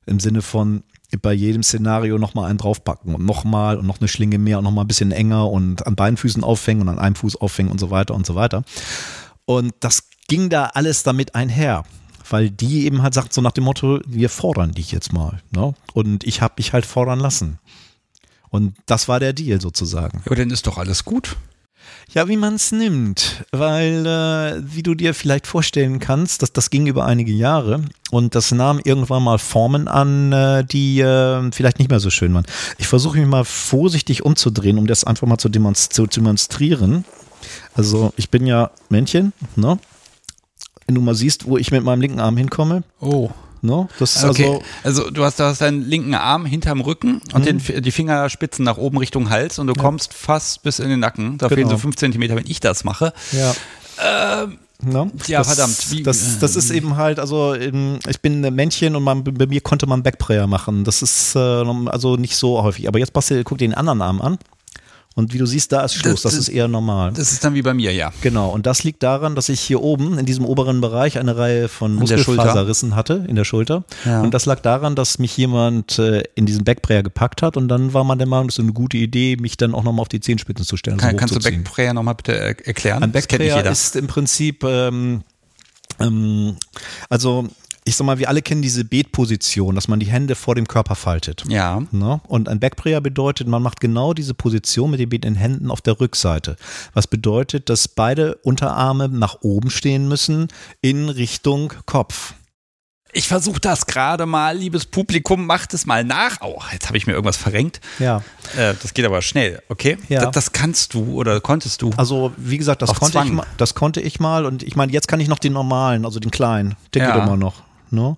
Im 0.05 0.19
Sinne 0.19 0.41
von, 0.41 0.83
bei 1.21 1.31
jedem 1.31 1.63
Szenario 1.63 2.17
nochmal 2.17 2.49
einen 2.49 2.57
draufpacken 2.57 3.15
und 3.15 3.25
nochmal 3.25 3.77
und 3.77 3.87
noch 3.87 3.99
eine 3.99 4.09
Schlinge 4.09 4.39
mehr 4.39 4.57
und 4.57 4.65
nochmal 4.65 4.83
ein 4.83 4.89
bisschen 4.89 5.11
enger 5.13 5.49
und 5.49 5.87
an 5.87 5.95
beiden 5.95 6.17
Füßen 6.17 6.43
aufhängen 6.43 6.81
und 6.81 6.89
an 6.89 6.99
einem 6.99 7.15
Fuß 7.15 7.37
aufhängen 7.37 7.71
und 7.71 7.79
so 7.79 7.91
weiter 7.91 8.13
und 8.13 8.25
so 8.25 8.35
weiter. 8.35 8.63
Und 9.45 9.73
das 9.79 10.09
ging 10.27 10.49
da 10.49 10.65
alles 10.73 11.03
damit 11.03 11.35
einher. 11.35 11.83
Weil 12.29 12.49
die 12.49 12.85
eben 12.85 13.03
halt 13.03 13.13
sagt, 13.13 13.33
so 13.33 13.41
nach 13.41 13.53
dem 13.53 13.63
Motto, 13.63 14.01
wir 14.05 14.29
fordern 14.29 14.73
dich 14.73 14.91
jetzt 14.91 15.13
mal. 15.13 15.41
Ne? 15.51 15.73
Und 15.93 16.25
ich 16.25 16.41
habe 16.41 16.55
mich 16.57 16.73
halt 16.73 16.85
fordern 16.85 17.19
lassen. 17.19 17.59
Und 18.49 18.75
das 18.85 19.07
war 19.07 19.19
der 19.19 19.33
Deal 19.33 19.61
sozusagen. 19.61 20.19
Ja, 20.19 20.27
aber 20.27 20.35
dann 20.35 20.51
ist 20.51 20.67
doch 20.67 20.77
alles 20.77 21.05
gut. 21.05 21.37
Ja, 22.13 22.27
wie 22.27 22.37
man 22.37 22.55
es 22.55 22.71
nimmt, 22.71 23.45
weil 23.51 24.05
äh, 24.05 24.61
wie 24.63 24.83
du 24.83 24.95
dir 24.95 25.13
vielleicht 25.13 25.45
vorstellen 25.45 25.99
kannst, 25.99 26.41
dass 26.41 26.53
das 26.53 26.69
ging 26.69 26.87
über 26.87 27.05
einige 27.05 27.31
Jahre 27.33 27.81
und 28.11 28.33
das 28.33 28.51
nahm 28.51 28.79
irgendwann 28.83 29.23
mal 29.23 29.37
Formen 29.37 29.87
an, 29.87 30.31
äh, 30.31 30.63
die 30.63 31.01
äh, 31.01 31.51
vielleicht 31.51 31.79
nicht 31.79 31.89
mehr 31.89 31.99
so 31.99 32.09
schön 32.09 32.33
waren. 32.33 32.45
Ich 32.77 32.87
versuche 32.87 33.17
mich 33.17 33.27
mal 33.27 33.43
vorsichtig 33.43 34.23
umzudrehen, 34.23 34.77
um 34.77 34.87
das 34.87 35.03
einfach 35.03 35.27
mal 35.27 35.37
zu, 35.37 35.49
demonst 35.49 35.93
zu 35.93 36.07
demonstrieren. 36.07 37.03
Also 37.73 38.13
ich 38.15 38.29
bin 38.29 38.47
ja 38.47 38.71
Männchen, 38.89 39.33
ne? 39.55 39.77
Wenn 40.87 40.95
du 40.95 41.01
mal 41.01 41.15
siehst, 41.15 41.47
wo 41.47 41.57
ich 41.57 41.71
mit 41.71 41.83
meinem 41.83 42.01
linken 42.01 42.19
Arm 42.19 42.37
hinkomme. 42.37 42.83
Oh. 42.99 43.29
No, 43.61 43.89
das 43.97 44.15
ist 44.15 44.23
okay. 44.23 44.45
also, 44.83 45.01
also 45.01 45.09
du 45.09 45.23
hast, 45.23 45.39
du 45.39 45.43
hast 45.43 45.61
deinen 45.61 45.81
linken 45.81 46.13
Arm 46.13 46.45
hinterm 46.45 46.79
Rücken 46.79 47.21
und 47.33 47.41
mhm. 47.41 47.59
den, 47.59 47.81
die 47.81 47.91
Fingerspitzen 47.91 48.63
nach 48.63 48.77
oben 48.77 48.97
Richtung 48.97 49.29
Hals 49.29 49.57
und 49.57 49.67
du 49.67 49.73
ja. 49.73 49.81
kommst 49.81 50.13
fast 50.13 50.61
bis 50.61 50.79
in 50.79 50.89
den 50.89 50.99
Nacken. 50.99 51.37
Da 51.37 51.47
genau. 51.47 51.55
fehlen 51.55 51.69
so 51.69 51.77
fünf 51.77 51.95
Zentimeter, 51.95 52.35
wenn 52.35 52.45
ich 52.47 52.59
das 52.59 52.83
mache. 52.83 53.13
Ja. 53.31 54.43
Ähm, 54.43 54.59
No? 54.83 55.09
Ja, 55.25 55.39
das, 55.39 55.47
verdammt. 55.47 55.91
Wie, 55.91 56.03
das, 56.03 56.37
das 56.39 56.55
ist 56.55 56.69
eben 56.69 56.97
halt, 56.97 57.19
also 57.19 57.55
ich 57.55 58.21
bin 58.21 58.45
ein 58.45 58.53
Männchen 58.53 58.95
und 58.95 59.03
man, 59.03 59.23
bei 59.23 59.47
mir 59.47 59.61
konnte 59.61 59.87
man 59.87 60.03
Backprayer 60.03 60.45
machen. 60.45 60.83
Das 60.83 61.01
ist 61.01 61.35
äh, 61.35 61.39
also 61.39 62.15
nicht 62.15 62.35
so 62.35 62.61
häufig. 62.61 62.87
Aber 62.87 62.99
jetzt 62.99 63.11
passt 63.11 63.33
guck 63.43 63.57
dir 63.57 63.67
den 63.67 63.73
anderen 63.73 64.01
Arm 64.01 64.21
an. 64.21 64.37
Und 65.17 65.33
wie 65.33 65.39
du 65.39 65.47
siehst, 65.47 65.71
da 65.71 65.81
ist 65.81 65.95
Schluss. 65.95 66.21
Das, 66.21 66.33
das, 66.33 66.41
ist 66.41 66.49
eher 66.49 66.67
normal. 66.67 67.11
Das 67.11 67.31
ist 67.31 67.43
dann 67.43 67.55
wie 67.55 67.63
bei 67.63 67.73
mir, 67.73 67.91
ja. 67.91 68.13
Genau. 68.21 68.51
Und 68.51 68.67
das 68.67 68.83
liegt 68.83 69.01
daran, 69.01 69.33
dass 69.33 69.49
ich 69.49 69.59
hier 69.59 69.81
oben 69.81 70.19
in 70.19 70.27
diesem 70.27 70.45
oberen 70.45 70.79
Bereich 70.79 71.17
eine 71.17 71.35
Reihe 71.35 71.69
von 71.69 71.95
Muskelfaserrissen 71.95 72.95
hatte 72.95 73.25
in 73.27 73.35
der 73.35 73.43
Schulter. 73.43 73.83
Ja. 74.05 74.21
Und 74.21 74.35
das 74.35 74.45
lag 74.45 74.59
daran, 74.59 74.95
dass 74.95 75.17
mich 75.17 75.35
jemand 75.35 75.97
äh, 75.97 76.21
in 76.35 76.45
diesen 76.45 76.63
Backprayer 76.65 77.01
gepackt 77.01 77.41
hat. 77.41 77.57
Und 77.57 77.67
dann 77.67 77.95
war 77.95 78.03
man 78.03 78.19
der 78.19 78.27
Meinung, 78.27 78.49
das 78.49 78.59
ist 78.59 78.63
eine 78.63 78.73
gute 78.73 78.97
Idee, 78.97 79.37
mich 79.37 79.57
dann 79.57 79.73
auch 79.73 79.81
nochmal 79.81 80.03
auf 80.03 80.07
die 80.07 80.19
Zehenspitzen 80.19 80.63
zu 80.63 80.77
stellen. 80.77 80.97
Kann, 80.97 81.13
so 81.13 81.17
kannst 81.17 81.35
du 81.35 81.39
Backprayer 81.39 81.95
nochmal 81.95 82.13
bitte 82.13 82.37
erklären? 82.37 83.01
Ein 83.01 83.11
Backprayer 83.11 83.65
ist 83.65 83.95
im 83.95 84.05
Prinzip 84.05 84.63
ähm, 84.65 85.23
ähm, 85.99 86.57
also 87.09 87.47
ich 87.87 87.95
sag 87.95 88.05
mal, 88.05 88.19
wir 88.19 88.27
alle 88.27 88.41
kennen 88.41 88.61
diese 88.61 88.83
Beetposition, 88.83 89.73
dass 89.73 89.87
man 89.87 90.01
die 90.01 90.07
Hände 90.07 90.35
vor 90.35 90.55
dem 90.55 90.67
Körper 90.67 90.95
faltet. 90.95 91.45
Ja. 91.47 91.81
Ne? 91.91 92.19
Und 92.27 92.49
ein 92.49 92.59
Backprayer 92.59 92.99
bedeutet, 92.99 93.47
man 93.47 93.63
macht 93.63 93.79
genau 93.79 94.13
diese 94.13 94.33
Position 94.33 94.91
mit 94.91 94.99
dem 94.99 95.07
Beet 95.07 95.23
in 95.23 95.35
Händen 95.35 95.71
auf 95.71 95.79
der 95.79 95.97
Rückseite. 96.01 96.57
Was 96.93 97.07
bedeutet, 97.07 97.69
dass 97.69 97.87
beide 97.87 98.35
Unterarme 98.43 99.07
nach 99.07 99.37
oben 99.41 99.69
stehen 99.69 100.09
müssen 100.09 100.49
in 100.81 101.07
Richtung 101.07 101.71
Kopf. 101.85 102.33
Ich 103.13 103.29
versuche 103.29 103.61
das 103.61 103.85
gerade 103.85 104.25
mal, 104.25 104.57
liebes 104.57 104.85
Publikum, 104.85 105.45
macht 105.45 105.73
es 105.73 105.85
mal 105.85 106.03
nach. 106.03 106.41
Oh, 106.41 106.61
jetzt 106.73 106.87
habe 106.87 106.97
ich 106.97 107.07
mir 107.07 107.13
irgendwas 107.13 107.37
verrenkt. 107.37 107.79
Ja. 107.99 108.17
Äh, 108.57 108.73
das 108.81 108.93
geht 108.93 109.05
aber 109.05 109.21
schnell, 109.21 109.61
okay? 109.69 109.97
Ja. 110.09 110.25
Das, 110.25 110.31
das, 110.31 110.51
kannst 110.51 110.93
du 110.93 111.13
oder 111.13 111.39
konntest 111.39 111.81
du? 111.81 111.91
Also, 111.95 112.33
wie 112.35 112.57
gesagt, 112.57 112.81
das, 112.81 112.93
konnte 112.93 113.21
ich, 113.23 113.31
mal, 113.31 113.45
das 113.55 113.75
konnte 113.75 114.01
ich 114.01 114.19
mal 114.19 114.45
und 114.45 114.61
ich 114.61 114.75
meine, 114.75 114.91
jetzt 114.91 115.07
kann 115.07 115.21
ich 115.21 115.29
noch 115.29 115.39
den 115.39 115.53
normalen, 115.53 116.03
also 116.03 116.19
den 116.19 116.31
kleinen. 116.31 116.75
Den 116.93 117.03
ja. 117.03 117.13
geht 117.13 117.23
immer 117.23 117.37
noch. 117.37 117.66
Ne? 117.91 118.17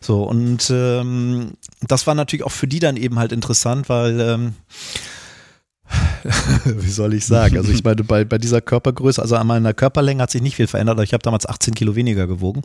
So, 0.00 0.22
und 0.22 0.70
ähm, 0.70 1.52
das 1.86 2.06
war 2.06 2.14
natürlich 2.14 2.44
auch 2.44 2.52
für 2.52 2.68
die 2.68 2.78
dann 2.78 2.96
eben 2.96 3.18
halt 3.18 3.32
interessant, 3.32 3.88
weil 3.88 4.20
ähm, 4.20 4.54
wie 6.64 6.90
soll 6.90 7.14
ich 7.14 7.24
sagen? 7.24 7.56
Also 7.56 7.72
ich 7.72 7.82
meine, 7.82 8.04
bei, 8.04 8.24
bei 8.24 8.38
dieser 8.38 8.60
Körpergröße, 8.60 9.20
also 9.20 9.36
an 9.36 9.46
meiner 9.46 9.74
Körperlänge 9.74 10.22
hat 10.22 10.30
sich 10.30 10.42
nicht 10.42 10.56
viel 10.56 10.66
verändert, 10.66 10.94
aber 10.94 11.02
ich 11.02 11.12
habe 11.12 11.22
damals 11.22 11.46
18 11.46 11.74
Kilo 11.74 11.94
weniger 11.96 12.26
gewogen. 12.26 12.62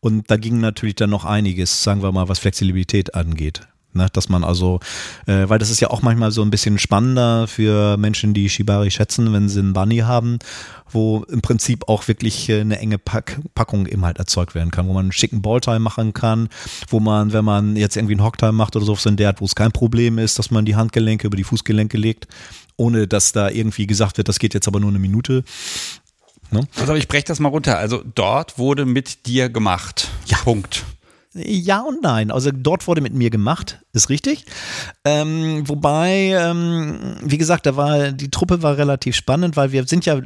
Und 0.00 0.30
da 0.30 0.36
ging 0.36 0.60
natürlich 0.60 0.96
dann 0.96 1.10
noch 1.10 1.24
einiges, 1.24 1.82
sagen 1.82 2.02
wir 2.02 2.12
mal, 2.12 2.28
was 2.28 2.38
Flexibilität 2.38 3.14
angeht. 3.14 3.66
Ne, 3.96 4.08
dass 4.12 4.28
man 4.28 4.42
also, 4.42 4.80
äh, 5.26 5.48
weil 5.48 5.60
das 5.60 5.70
ist 5.70 5.78
ja 5.78 5.90
auch 5.90 6.02
manchmal 6.02 6.32
so 6.32 6.42
ein 6.42 6.50
bisschen 6.50 6.78
spannender 6.80 7.46
für 7.46 7.96
Menschen, 7.96 8.34
die 8.34 8.48
Shibari 8.48 8.90
schätzen, 8.90 9.32
wenn 9.32 9.48
sie 9.48 9.60
einen 9.60 9.72
Bunny 9.72 9.98
haben, 9.98 10.40
wo 10.90 11.22
im 11.28 11.42
Prinzip 11.42 11.88
auch 11.88 12.08
wirklich 12.08 12.48
äh, 12.48 12.60
eine 12.60 12.80
enge 12.80 12.98
Pack 12.98 13.40
Packung 13.54 13.86
eben 13.86 14.04
halt 14.04 14.18
erzeugt 14.18 14.56
werden 14.56 14.72
kann, 14.72 14.88
wo 14.88 14.94
man 14.94 15.04
einen 15.04 15.12
schicken 15.12 15.42
Balltime 15.42 15.78
machen 15.78 16.12
kann, 16.12 16.48
wo 16.88 16.98
man, 16.98 17.32
wenn 17.32 17.44
man 17.44 17.76
jetzt 17.76 17.96
irgendwie 17.96 18.14
einen 18.14 18.24
Hocktime 18.24 18.52
macht 18.52 18.74
oder 18.74 18.84
so 18.84 18.94
so 18.96 19.08
in 19.08 19.16
der, 19.16 19.34
wo 19.38 19.44
es 19.44 19.54
kein 19.54 19.72
Problem 19.72 20.18
ist, 20.18 20.38
dass 20.38 20.50
man 20.50 20.64
die 20.64 20.76
Handgelenke 20.76 21.26
über 21.26 21.36
die 21.36 21.44
Fußgelenke 21.44 21.96
legt, 21.96 22.26
ohne 22.76 23.06
dass 23.06 23.32
da 23.32 23.48
irgendwie 23.48 23.86
gesagt 23.86 24.16
wird, 24.16 24.28
das 24.28 24.38
geht 24.38 24.54
jetzt 24.54 24.68
aber 24.68 24.80
nur 24.80 24.90
eine 24.90 24.98
Minute. 24.98 25.44
Ne? 26.50 26.66
Also 26.78 26.94
ich 26.94 27.08
breche 27.08 27.24
das 27.24 27.40
mal 27.40 27.48
runter. 27.48 27.78
Also 27.78 28.02
dort 28.14 28.58
wurde 28.58 28.84
mit 28.86 29.26
dir 29.26 29.48
gemacht. 29.48 30.08
Ja. 30.26 30.38
Punkt. 30.38 30.84
Ja 31.34 31.80
und 31.80 32.00
nein. 32.00 32.30
Also 32.30 32.50
dort 32.52 32.86
wurde 32.86 33.00
mit 33.00 33.12
mir 33.12 33.28
gemacht, 33.28 33.80
ist 33.92 34.08
richtig. 34.08 34.44
Ähm, 35.04 35.68
wobei, 35.68 36.32
ähm, 36.32 37.16
wie 37.24 37.38
gesagt, 37.38 37.66
da 37.66 37.74
war 37.74 38.12
die 38.12 38.30
Truppe 38.30 38.62
war 38.62 38.76
relativ 38.76 39.16
spannend, 39.16 39.56
weil 39.56 39.72
wir 39.72 39.84
sind 39.88 40.06
ja, 40.06 40.20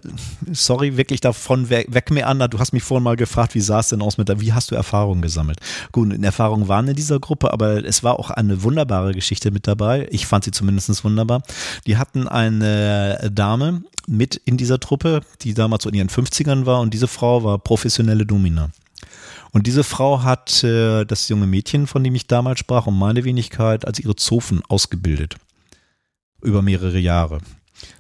sorry, 0.53 0.99
wirklich 0.99 1.23
davon 1.23 1.71
weg, 1.71 1.87
weg 1.91 2.11
mir 2.11 2.27
an. 2.27 2.39
Du 2.51 2.59
hast 2.59 2.73
mich 2.73 2.83
vorhin 2.83 3.05
mal 3.05 3.17
gefragt, 3.17 3.55
wie 3.55 3.61
sah 3.61 3.81
es 3.81 3.89
denn 3.89 4.03
aus 4.03 4.19
mit 4.19 4.29
der, 4.29 4.43
wie 4.43 4.53
hast 4.53 4.71
du 4.71 4.75
Erfahrungen 4.75 5.23
gesammelt? 5.23 5.61
Gut, 5.93 6.13
Erfahrungen 6.23 6.69
waren 6.69 6.87
in 6.89 6.97
dieser 6.97 7.21
Gruppe, 7.21 7.55
aber 7.55 7.85
es 7.85 8.03
war 8.05 8.19
auch 8.19 8.29
eine 8.29 8.63
wunderbare 8.63 9.13
Geschichte 9.13 9.51
mit 9.51 9.67
dabei. 9.67 10.09
Ich 10.11 10.27
fand 10.27 10.45
sie 10.45 10.51
zumindest 10.51 11.05
wunderbar. 11.05 11.43
Die 11.87 11.97
hatten 11.97 12.29
eine 12.29 13.31
Dame 13.33 13.83
mit 14.07 14.37
in 14.45 14.59
dieser 14.59 14.79
Truppe, 14.79 15.21
die 15.41 15.55
damals 15.55 15.85
so 15.85 15.89
in 15.89 15.95
ihren 15.95 16.09
50ern 16.09 16.67
war 16.67 16.81
und 16.81 16.93
diese 16.93 17.09
Frau 17.09 17.45
war 17.45 17.59
professionelle 17.59 18.27
Domina. 18.27 18.71
Und 19.59 19.67
diese 19.67 19.83
Frau 19.83 20.23
hat 20.23 20.63
äh, 20.63 21.05
das 21.05 21.29
junge 21.29 21.49
Mädchen, 21.49 21.89
von 21.89 22.05
dem 22.05 22.15
ich 22.15 22.29
damals 22.29 22.61
sprach, 22.61 22.87
um 22.87 22.97
meine 22.97 23.25
Wenigkeit, 23.25 23.85
als 23.85 23.99
ihre 23.99 24.15
Zofen 24.15 24.63
ausgebildet. 24.69 25.35
Über 26.41 26.63
mehrere 26.63 27.01
Jahre. 27.01 27.41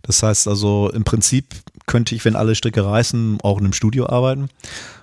Das 0.02 0.22
heißt 0.22 0.46
also, 0.46 0.88
im 0.94 1.02
Prinzip 1.02 1.56
könnte 1.86 2.14
ich, 2.14 2.24
wenn 2.24 2.36
alle 2.36 2.54
Stricke 2.54 2.86
reißen, 2.86 3.40
auch 3.42 3.58
in 3.58 3.64
einem 3.64 3.72
Studio 3.72 4.08
arbeiten. 4.08 4.50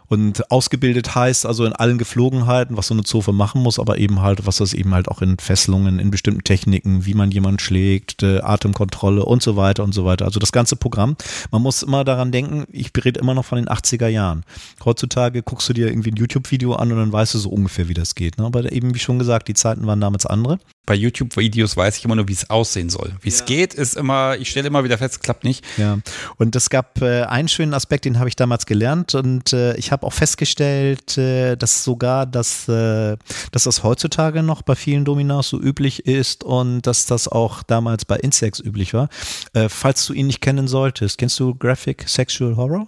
Und 0.08 0.52
ausgebildet 0.52 1.16
heißt 1.16 1.46
also 1.46 1.66
in 1.66 1.74
allen 1.74 1.98
Geflogenheiten, 1.98 2.78
was 2.78 2.88
so 2.88 2.94
eine 2.94 3.04
Zofe 3.04 3.34
machen 3.34 3.62
muss, 3.62 3.80
aber 3.80 3.98
eben 3.98 4.22
halt, 4.22 4.46
was 4.46 4.58
das 4.58 4.74
eben 4.74 4.94
halt 4.94 5.08
auch 5.08 5.22
in 5.22 5.38
Fesselungen, 5.38 6.00
in 6.00 6.12
bestimmten 6.12 6.44
Techniken, 6.44 7.06
wie 7.06 7.14
man 7.14 7.32
jemanden 7.32 7.60
schlägt, 7.60 8.24
äh, 8.24 8.40
Atemkontrolle 8.40 9.26
und 9.26 9.42
so 9.42 9.56
weiter 9.56 9.84
und 9.84 9.94
so 9.94 10.06
weiter. 10.06 10.26
Also 10.26 10.40
das 10.40 10.52
ganze 10.52 10.76
Programm. 10.76 11.16
Man 11.52 11.62
muss 11.62 11.84
immer 11.84 12.04
daran 12.04 12.32
denken, 12.32 12.66
ich 12.72 12.92
rede 13.04 13.20
immer 13.20 13.34
noch 13.34 13.46
von 13.46 13.58
den 13.58 13.68
80er 13.68 14.08
Jahren. 14.08 14.44
Heutzutage 14.84 15.44
guckst 15.44 15.70
du 15.70 15.74
dir 15.74 15.88
irgendwie 15.88 16.12
ein 16.12 16.18
YouTube-Video 16.18 16.74
an 16.76 16.92
und 16.92 16.98
dann 16.98 17.12
weißt 17.12 17.34
du 17.34 17.40
so 17.40 17.50
ungefähr, 17.50 17.88
wie 17.88 17.94
das 17.94 18.16
geht. 18.16 18.38
Ne? 18.38 18.46
Aber 18.46 18.72
eben, 18.72 18.94
wie 18.94 19.00
schon 19.00 19.20
gesagt, 19.20 19.48
die 19.48 19.54
Zeiten 19.54 19.88
waren 19.88 20.02
damals 20.02 20.26
andere 20.26 20.60
bei 20.86 20.94
YouTube-Videos 20.94 21.76
weiß 21.76 21.98
ich 21.98 22.06
immer 22.06 22.16
nur, 22.16 22.28
wie 22.28 22.34
es 22.34 22.50
aussehen 22.50 22.90
soll. 22.90 23.14
Wie 23.22 23.30
es 23.30 23.40
ja. 23.40 23.46
geht, 23.46 23.74
ist 23.74 23.96
immer, 23.96 24.38
ich 24.38 24.50
stelle 24.50 24.68
immer 24.68 24.84
wieder 24.84 24.98
fest, 24.98 25.16
es 25.16 25.20
klappt 25.20 25.44
nicht. 25.44 25.66
Ja, 25.78 26.00
und 26.38 26.56
es 26.56 26.70
gab 26.70 27.02
äh, 27.02 27.24
einen 27.24 27.48
schönen 27.48 27.74
Aspekt, 27.74 28.06
den 28.06 28.20
habe 28.20 28.30
ich 28.30 28.36
damals 28.36 28.66
gelernt 28.66 29.16
und 29.16 29.54
äh, 29.54 29.76
ich 29.78 29.92
habe 29.92 30.06
auch 30.06 30.14
festgestellt, 30.14 31.18
äh, 31.18 31.56
dass 31.56 31.84
sogar 31.84 32.26
das, 32.26 32.68
äh, 32.68 33.18
dass 33.52 33.64
das 33.64 33.84
heutzutage 33.84 34.44
noch 34.44 34.62
bei 34.62 34.76
vielen 34.76 35.06
Dominas 35.06 35.50
so 35.50 35.60
üblich 35.60 36.06
ist 36.06 36.44
und 36.44 36.82
dass 36.84 37.06
das 37.06 37.28
auch 37.28 37.64
damals 37.64 38.06
bei 38.06 38.18
Insects 38.18 38.60
üblich 38.60 38.94
war. 38.94 39.10
Äh, 39.54 39.70
falls 39.70 40.06
du 40.06 40.14
ihn 40.14 40.28
nicht 40.28 40.42
kennen 40.42 40.68
solltest, 40.68 41.18
kennst 41.18 41.40
du 41.40 41.56
Graphic 41.56 42.08
Sexual 42.08 42.56
Horror? 42.56 42.88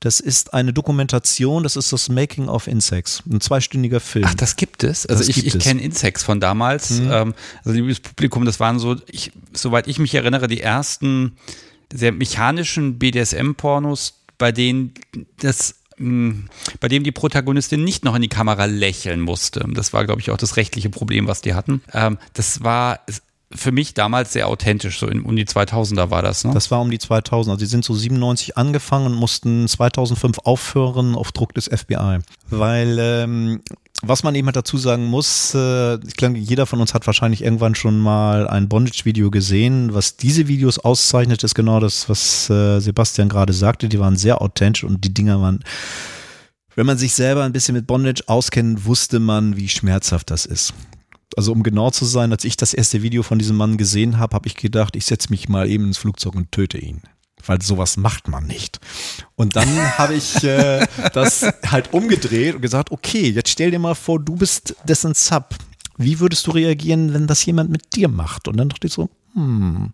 Das 0.00 0.20
ist 0.20 0.54
eine 0.54 0.72
Dokumentation, 0.72 1.62
das 1.62 1.76
ist 1.76 1.92
das 1.92 2.08
Making 2.08 2.48
of 2.48 2.66
Insects, 2.66 3.22
ein 3.30 3.40
zweistündiger 3.40 4.00
Film. 4.00 4.26
Ach, 4.28 4.34
das 4.34 4.56
gibt 4.56 4.84
es. 4.84 5.06
Also 5.06 5.24
das 5.24 5.28
ich, 5.28 5.46
ich 5.46 5.58
kenne 5.58 5.82
Insects 5.82 6.22
von 6.22 6.40
damals. 6.40 6.90
Mhm. 6.90 7.10
Ähm, 7.10 7.34
also 7.64 7.72
liebes 7.72 8.00
Publikum, 8.00 8.44
das 8.44 8.60
waren 8.60 8.78
so, 8.78 8.96
ich, 9.10 9.32
soweit 9.52 9.88
ich 9.88 9.98
mich 9.98 10.14
erinnere, 10.14 10.46
die 10.46 10.60
ersten 10.60 11.36
sehr 11.92 12.12
mechanischen 12.12 12.98
BDSM-Pornos, 12.98 14.14
bei 14.36 14.52
denen 14.52 14.94
das 15.40 15.74
hm, 15.96 16.48
bei 16.78 16.86
dem 16.86 17.02
die 17.02 17.12
Protagonistin 17.12 17.82
nicht 17.82 18.04
noch 18.04 18.14
in 18.14 18.22
die 18.22 18.28
Kamera 18.28 18.66
lächeln 18.66 19.20
musste. 19.20 19.66
Das 19.68 19.92
war, 19.92 20.04
glaube 20.04 20.20
ich, 20.20 20.30
auch 20.30 20.36
das 20.36 20.56
rechtliche 20.56 20.90
Problem, 20.90 21.26
was 21.26 21.40
die 21.40 21.54
hatten. 21.54 21.82
Ähm, 21.92 22.18
das 22.34 22.62
war 22.62 23.00
für 23.50 23.72
mich 23.72 23.94
damals 23.94 24.32
sehr 24.32 24.48
authentisch, 24.48 24.98
so 24.98 25.06
in, 25.06 25.22
um 25.22 25.34
die 25.34 25.46
2000er 25.46 26.10
war 26.10 26.22
das, 26.22 26.44
ne? 26.44 26.52
Das 26.52 26.70
war 26.70 26.80
um 26.80 26.90
die 26.90 26.98
2000er. 26.98 27.50
Also 27.50 27.56
sie 27.56 27.66
sind 27.66 27.84
so 27.84 27.94
97 27.94 28.58
angefangen 28.58 29.06
und 29.06 29.14
mussten 29.14 29.66
2005 29.66 30.38
aufhören 30.44 31.14
auf 31.14 31.32
Druck 31.32 31.54
des 31.54 31.66
FBI. 31.66 32.18
Weil, 32.50 32.98
ähm, 33.00 33.60
was 34.02 34.22
man 34.22 34.34
eben 34.34 34.46
halt 34.46 34.56
dazu 34.56 34.76
sagen 34.76 35.06
muss, 35.06 35.54
äh, 35.54 35.94
ich 36.06 36.16
glaube, 36.16 36.36
jeder 36.36 36.66
von 36.66 36.80
uns 36.80 36.92
hat 36.92 37.06
wahrscheinlich 37.06 37.42
irgendwann 37.42 37.74
schon 37.74 37.98
mal 37.98 38.46
ein 38.48 38.68
Bondage-Video 38.68 39.30
gesehen. 39.30 39.94
Was 39.94 40.16
diese 40.16 40.46
Videos 40.46 40.78
auszeichnet, 40.78 41.42
ist 41.42 41.54
genau 41.54 41.80
das, 41.80 42.08
was 42.10 42.50
äh, 42.50 42.80
Sebastian 42.80 43.30
gerade 43.30 43.54
sagte. 43.54 43.88
Die 43.88 43.98
waren 43.98 44.16
sehr 44.16 44.42
authentisch 44.42 44.84
und 44.84 45.04
die 45.04 45.14
Dinger 45.14 45.40
waren 45.40 45.64
wenn 46.74 46.86
man 46.86 46.96
sich 46.96 47.12
selber 47.12 47.42
ein 47.42 47.50
bisschen 47.50 47.74
mit 47.74 47.88
Bondage 47.88 48.22
auskennt, 48.28 48.84
wusste 48.84 49.18
man, 49.18 49.56
wie 49.56 49.68
schmerzhaft 49.68 50.30
das 50.30 50.46
ist 50.46 50.72
also 51.36 51.52
um 51.52 51.62
genau 51.62 51.90
zu 51.90 52.04
sein, 52.04 52.32
als 52.32 52.44
ich 52.44 52.56
das 52.56 52.74
erste 52.74 53.02
Video 53.02 53.22
von 53.22 53.38
diesem 53.38 53.56
Mann 53.56 53.76
gesehen 53.76 54.18
habe, 54.18 54.34
habe 54.34 54.48
ich 54.48 54.56
gedacht, 54.56 54.96
ich 54.96 55.06
setze 55.06 55.30
mich 55.30 55.48
mal 55.48 55.68
eben 55.68 55.84
ins 55.84 55.98
Flugzeug 55.98 56.34
und 56.34 56.52
töte 56.52 56.78
ihn. 56.78 57.02
Weil 57.46 57.62
sowas 57.62 57.96
macht 57.96 58.28
man 58.28 58.46
nicht. 58.46 58.80
Und 59.36 59.56
dann 59.56 59.68
habe 59.98 60.14
ich 60.14 60.42
äh, 60.42 60.86
das 61.12 61.46
halt 61.66 61.92
umgedreht 61.92 62.56
und 62.56 62.62
gesagt, 62.62 62.90
okay, 62.90 63.30
jetzt 63.30 63.50
stell 63.50 63.70
dir 63.70 63.78
mal 63.78 63.94
vor, 63.94 64.20
du 64.20 64.34
bist 64.36 64.74
dessen 64.84 65.14
Sub. 65.14 65.54
Wie 65.96 66.20
würdest 66.20 66.46
du 66.46 66.52
reagieren, 66.52 67.12
wenn 67.12 67.26
das 67.26 67.44
jemand 67.44 67.70
mit 67.70 67.94
dir 67.96 68.08
macht? 68.08 68.48
Und 68.48 68.56
dann 68.56 68.68
dachte 68.68 68.86
ich 68.86 68.92
so, 68.92 69.08
hm, 69.34 69.92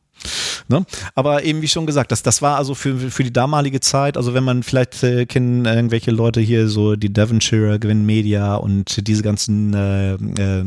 Ne? 0.68 0.84
Aber 1.14 1.44
eben 1.44 1.62
wie 1.62 1.68
schon 1.68 1.86
gesagt, 1.86 2.12
das, 2.12 2.22
das 2.22 2.40
war 2.42 2.56
also 2.56 2.74
für, 2.74 2.96
für 3.10 3.22
die 3.22 3.32
damalige 3.32 3.80
Zeit, 3.80 4.16
also 4.16 4.34
wenn 4.34 4.44
man 4.44 4.62
vielleicht 4.62 5.02
äh, 5.02 5.26
kennen 5.26 5.64
irgendwelche 5.64 6.10
Leute 6.10 6.40
hier 6.40 6.68
so 6.68 6.96
die 6.96 7.12
Devonshire, 7.12 7.78
Gewinn 7.78 8.06
Media 8.06 8.54
und 8.56 9.06
diese 9.06 9.22
ganzen 9.22 9.74
äh, 9.74 10.14
äh, 10.14 10.64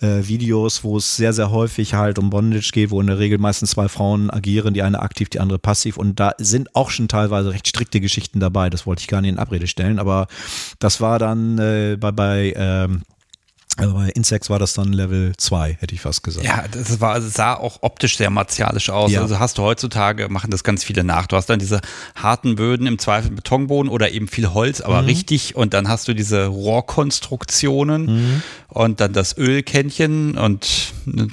äh, 0.00 0.28
Videos, 0.28 0.84
wo 0.84 0.98
es 0.98 1.16
sehr, 1.16 1.32
sehr 1.32 1.50
häufig 1.50 1.94
halt 1.94 2.18
um 2.18 2.30
Bondage 2.30 2.70
geht, 2.72 2.90
wo 2.90 3.00
in 3.00 3.06
der 3.06 3.18
Regel 3.18 3.38
meistens 3.38 3.70
zwei 3.70 3.88
Frauen 3.88 4.30
agieren, 4.30 4.74
die 4.74 4.82
eine 4.82 5.00
aktiv, 5.00 5.28
die 5.30 5.40
andere 5.40 5.58
passiv 5.58 5.96
und 5.96 6.20
da 6.20 6.32
sind 6.38 6.74
auch 6.74 6.90
schon 6.90 7.08
teilweise 7.08 7.52
recht 7.52 7.68
strikte 7.68 8.00
Geschichten 8.00 8.40
dabei, 8.40 8.70
das 8.70 8.86
wollte 8.86 9.00
ich 9.00 9.08
gar 9.08 9.20
nicht 9.20 9.30
in 9.30 9.38
Abrede 9.38 9.66
stellen, 9.66 9.98
aber 9.98 10.26
das 10.78 11.00
war 11.00 11.18
dann 11.18 11.58
äh, 11.58 11.96
bei, 11.98 12.12
bei 12.12 12.52
ähm, 12.56 13.02
also 13.76 13.94
bei 13.94 14.08
Insects 14.08 14.48
war 14.48 14.58
das 14.58 14.72
dann 14.74 14.92
Level 14.92 15.34
2, 15.36 15.76
hätte 15.80 15.94
ich 15.94 16.00
fast 16.00 16.22
gesagt. 16.22 16.46
Ja, 16.46 16.64
das 16.70 17.00
war, 17.00 17.12
also 17.12 17.28
sah 17.28 17.54
auch 17.54 17.78
optisch 17.82 18.16
sehr 18.16 18.30
martialisch 18.30 18.88
aus. 18.88 19.12
Ja. 19.12 19.20
Also 19.20 19.38
hast 19.38 19.58
du 19.58 19.62
heutzutage, 19.62 20.28
machen 20.30 20.50
das 20.50 20.64
ganz 20.64 20.82
viele 20.82 21.04
nach. 21.04 21.26
Du 21.26 21.36
hast 21.36 21.46
dann 21.46 21.58
diese 21.58 21.82
harten 22.14 22.56
Böden, 22.56 22.86
im 22.86 22.98
Zweifel 22.98 23.30
Betonboden 23.30 23.90
oder 23.90 24.10
eben 24.12 24.28
viel 24.28 24.54
Holz, 24.54 24.80
aber 24.80 25.02
mhm. 25.02 25.08
richtig. 25.08 25.56
Und 25.56 25.74
dann 25.74 25.88
hast 25.88 26.08
du 26.08 26.14
diese 26.14 26.46
Rohrkonstruktionen 26.46 28.06
mhm. 28.06 28.42
und 28.68 29.00
dann 29.00 29.12
das 29.12 29.36
Ölkännchen 29.36 30.38
und 30.38 30.94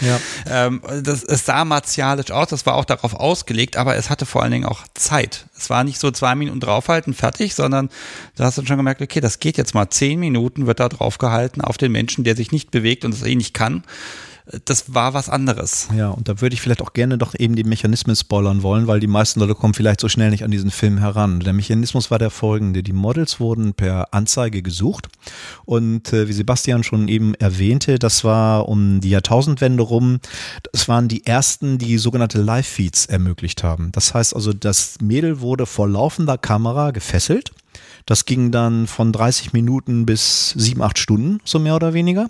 ja. 0.00 0.20
ähm, 0.50 0.82
das, 1.02 1.22
es 1.24 1.46
sah 1.46 1.64
martialisch 1.64 2.30
aus, 2.30 2.48
das 2.48 2.66
war 2.66 2.74
auch 2.74 2.84
darauf 2.84 3.14
ausgelegt, 3.14 3.76
aber 3.76 3.96
es 3.96 4.10
hatte 4.10 4.26
vor 4.26 4.42
allen 4.42 4.52
Dingen 4.52 4.66
auch 4.66 4.82
Zeit. 4.94 5.46
Es 5.62 5.70
war 5.70 5.84
nicht 5.84 6.00
so 6.00 6.10
zwei 6.10 6.34
Minuten 6.34 6.60
draufhalten, 6.60 7.14
fertig, 7.14 7.54
sondern 7.54 7.88
da 8.36 8.44
hast 8.44 8.58
du 8.58 8.66
schon 8.66 8.76
gemerkt, 8.76 9.00
okay, 9.00 9.20
das 9.20 9.38
geht 9.38 9.56
jetzt 9.56 9.74
mal. 9.74 9.88
Zehn 9.90 10.18
Minuten, 10.18 10.66
wird 10.66 10.80
da 10.80 10.88
draufgehalten 10.88 11.62
auf 11.62 11.78
den 11.78 11.92
Menschen, 11.92 12.24
der 12.24 12.36
sich 12.36 12.52
nicht 12.52 12.70
bewegt 12.70 13.04
und 13.04 13.14
es 13.14 13.22
eh 13.22 13.34
nicht 13.34 13.54
kann 13.54 13.84
das 14.64 14.92
war 14.92 15.14
was 15.14 15.28
anderes. 15.28 15.88
Ja, 15.96 16.08
und 16.08 16.28
da 16.28 16.40
würde 16.40 16.54
ich 16.54 16.60
vielleicht 16.60 16.82
auch 16.82 16.92
gerne 16.92 17.16
doch 17.16 17.34
eben 17.38 17.54
die 17.54 17.64
Mechanismen 17.64 18.16
spoilern 18.16 18.62
wollen, 18.62 18.86
weil 18.86 18.98
die 18.98 19.06
meisten 19.06 19.40
Leute 19.40 19.54
kommen 19.54 19.74
vielleicht 19.74 20.00
so 20.00 20.08
schnell 20.08 20.30
nicht 20.30 20.44
an 20.44 20.50
diesen 20.50 20.70
Film 20.70 20.98
heran. 20.98 21.40
Der 21.40 21.52
Mechanismus 21.52 22.10
war 22.10 22.18
der 22.18 22.30
folgende. 22.30 22.82
Die 22.82 22.92
Models 22.92 23.38
wurden 23.38 23.74
per 23.74 24.12
Anzeige 24.12 24.62
gesucht 24.62 25.08
und 25.64 26.12
äh, 26.12 26.28
wie 26.28 26.32
Sebastian 26.32 26.82
schon 26.82 27.08
eben 27.08 27.34
erwähnte, 27.34 27.98
das 27.98 28.24
war 28.24 28.68
um 28.68 29.00
die 29.00 29.10
Jahrtausendwende 29.10 29.82
rum, 29.82 30.18
das 30.72 30.88
waren 30.88 31.08
die 31.08 31.24
ersten, 31.24 31.78
die 31.78 31.98
sogenannte 31.98 32.40
Live-Feeds 32.40 33.06
ermöglicht 33.06 33.62
haben. 33.62 33.92
Das 33.92 34.12
heißt 34.12 34.34
also, 34.34 34.52
das 34.52 34.96
Mädel 35.00 35.40
wurde 35.40 35.66
vor 35.66 35.88
laufender 35.88 36.38
Kamera 36.38 36.90
gefesselt 36.90 37.52
das 38.06 38.24
ging 38.24 38.50
dann 38.50 38.86
von 38.86 39.12
30 39.12 39.52
Minuten 39.52 40.06
bis 40.06 40.50
7, 40.50 40.82
8 40.82 40.98
Stunden, 40.98 41.40
so 41.44 41.58
mehr 41.58 41.76
oder 41.76 41.94
weniger. 41.94 42.28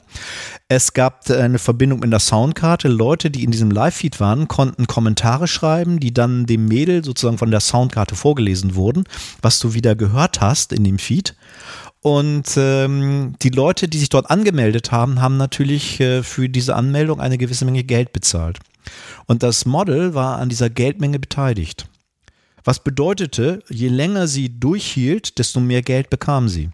Es 0.69 0.93
gab 0.93 1.31
eine 1.31 1.59
Verbindung 1.59 2.03
in 2.03 2.11
der 2.11 2.21
Soundkarte. 2.21 2.89
Leute, 2.89 3.31
die 3.31 3.45
in 3.45 3.51
diesem 3.51 3.71
Live-Feed 3.71 4.21
waren, 4.21 4.49
konnten 4.49 4.87
Kommentare 4.87 5.49
schreiben, 5.49 6.01
die 6.01 6.13
dann 6.13 6.47
dem 6.47 6.67
Mädel 6.67 7.05
sozusagen 7.05 7.39
von 7.39 7.51
der 7.51 7.61
Soundkarte 7.61 8.15
vorgelesen 8.15 8.75
wurden, 8.75 9.05
was 9.41 9.59
du 9.59 9.75
wieder 9.75 9.95
gehört 9.95 10.41
hast 10.41 10.73
in 10.73 10.85
dem 10.85 10.99
Feed. 10.99 11.35
Und 12.03 12.57
ähm, 12.57 13.35
die 13.43 13.51
Leute, 13.51 13.87
die 13.87 13.99
sich 13.99 14.09
dort 14.09 14.29
angemeldet 14.29 14.91
haben, 14.91 15.21
haben 15.21 15.37
natürlich 15.37 16.01
äh, 16.01 16.25
für 16.25 16.49
diese 16.49 16.75
Anmeldung 16.75 17.21
eine 17.21 17.39
gewisse 17.39 17.65
Menge 17.65 17.85
Geld 17.85 18.13
bezahlt. 18.13 18.59
Und 19.27 19.45
das 19.45 19.67
Model 19.67 20.15
war 20.15 20.39
an 20.39 20.49
dieser 20.49 20.69
Geldmenge 20.69 21.21
beteiligt. 21.21 21.87
Was 22.65 22.83
bedeutete, 22.83 23.63
je 23.69 23.89
länger 23.89 24.29
sie 24.29 24.59
durchhielt, 24.59 25.39
desto 25.39 25.61
mehr 25.61 25.83
Geld 25.83 26.11
bekam 26.11 26.49
sie. 26.49 26.71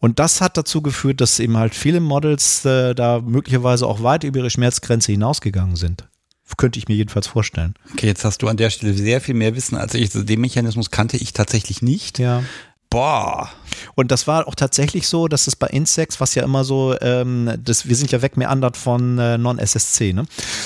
Und 0.00 0.18
das 0.18 0.40
hat 0.40 0.56
dazu 0.56 0.80
geführt, 0.80 1.20
dass 1.20 1.40
eben 1.40 1.56
halt 1.56 1.74
viele 1.74 2.00
Models 2.00 2.64
äh, 2.64 2.94
da 2.94 3.20
möglicherweise 3.20 3.86
auch 3.86 4.02
weit 4.02 4.24
über 4.24 4.40
ihre 4.40 4.50
Schmerzgrenze 4.50 5.12
hinausgegangen 5.12 5.76
sind. 5.76 6.08
Könnte 6.56 6.78
ich 6.78 6.88
mir 6.88 6.94
jedenfalls 6.94 7.26
vorstellen. 7.26 7.74
Okay, 7.92 8.06
jetzt 8.06 8.24
hast 8.24 8.42
du 8.42 8.48
an 8.48 8.56
der 8.56 8.70
Stelle 8.70 8.94
sehr 8.94 9.20
viel 9.20 9.34
mehr 9.34 9.54
Wissen 9.54 9.76
als 9.76 9.94
ich. 9.94 10.06
Also 10.06 10.22
den 10.22 10.40
Mechanismus 10.40 10.90
kannte 10.90 11.16
ich 11.16 11.32
tatsächlich 11.32 11.82
nicht. 11.82 12.18
Ja. 12.18 12.42
Boah. 12.90 13.50
Und 13.94 14.10
das 14.10 14.26
war 14.26 14.48
auch 14.48 14.54
tatsächlich 14.54 15.08
so, 15.08 15.28
dass 15.28 15.46
es 15.46 15.56
bei 15.56 15.66
Insects, 15.66 16.20
was 16.20 16.34
ja 16.34 16.42
immer 16.42 16.64
so, 16.64 16.96
ähm, 17.00 17.52
das, 17.62 17.86
wir 17.86 17.94
sind 17.94 18.10
ja 18.12 18.22
wegmeandert 18.22 18.76
von 18.76 19.18
äh, 19.18 19.36
Non-SSC, 19.36 20.12
ne? 20.14 20.24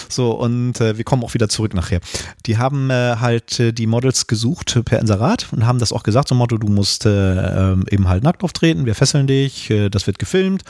So, 0.09 0.33
und 0.33 0.81
äh, 0.81 0.97
wir 0.97 1.05
kommen 1.05 1.25
auch 1.25 1.35
wieder 1.35 1.49
zurück 1.49 1.75
nachher. 1.75 2.01
Die 2.47 2.59
haben 2.59 2.91
äh, 2.91 3.17
halt 3.19 3.59
äh, 3.59 3.73
die 3.73 3.87
Models 3.87 4.29
gesucht 4.29 4.81
per 4.85 5.01
Inserat 5.01 5.49
und 5.53 5.67
haben 5.67 5.79
das 5.79 5.93
auch 5.93 6.05
gesagt, 6.05 6.29
zum 6.29 6.39
Motto, 6.39 6.59
du 6.59 6.69
musst 6.69 7.07
äh, 7.07 7.73
ähm, 7.73 7.85
eben 7.91 8.09
halt 8.09 8.23
nackt 8.23 8.45
auftreten, 8.45 8.87
wir 8.87 8.95
fesseln 8.95 9.27
dich, 9.27 9.71
äh, 9.71 9.89
das 9.89 10.07
wird 10.07 10.19
gefilmt 10.19 10.63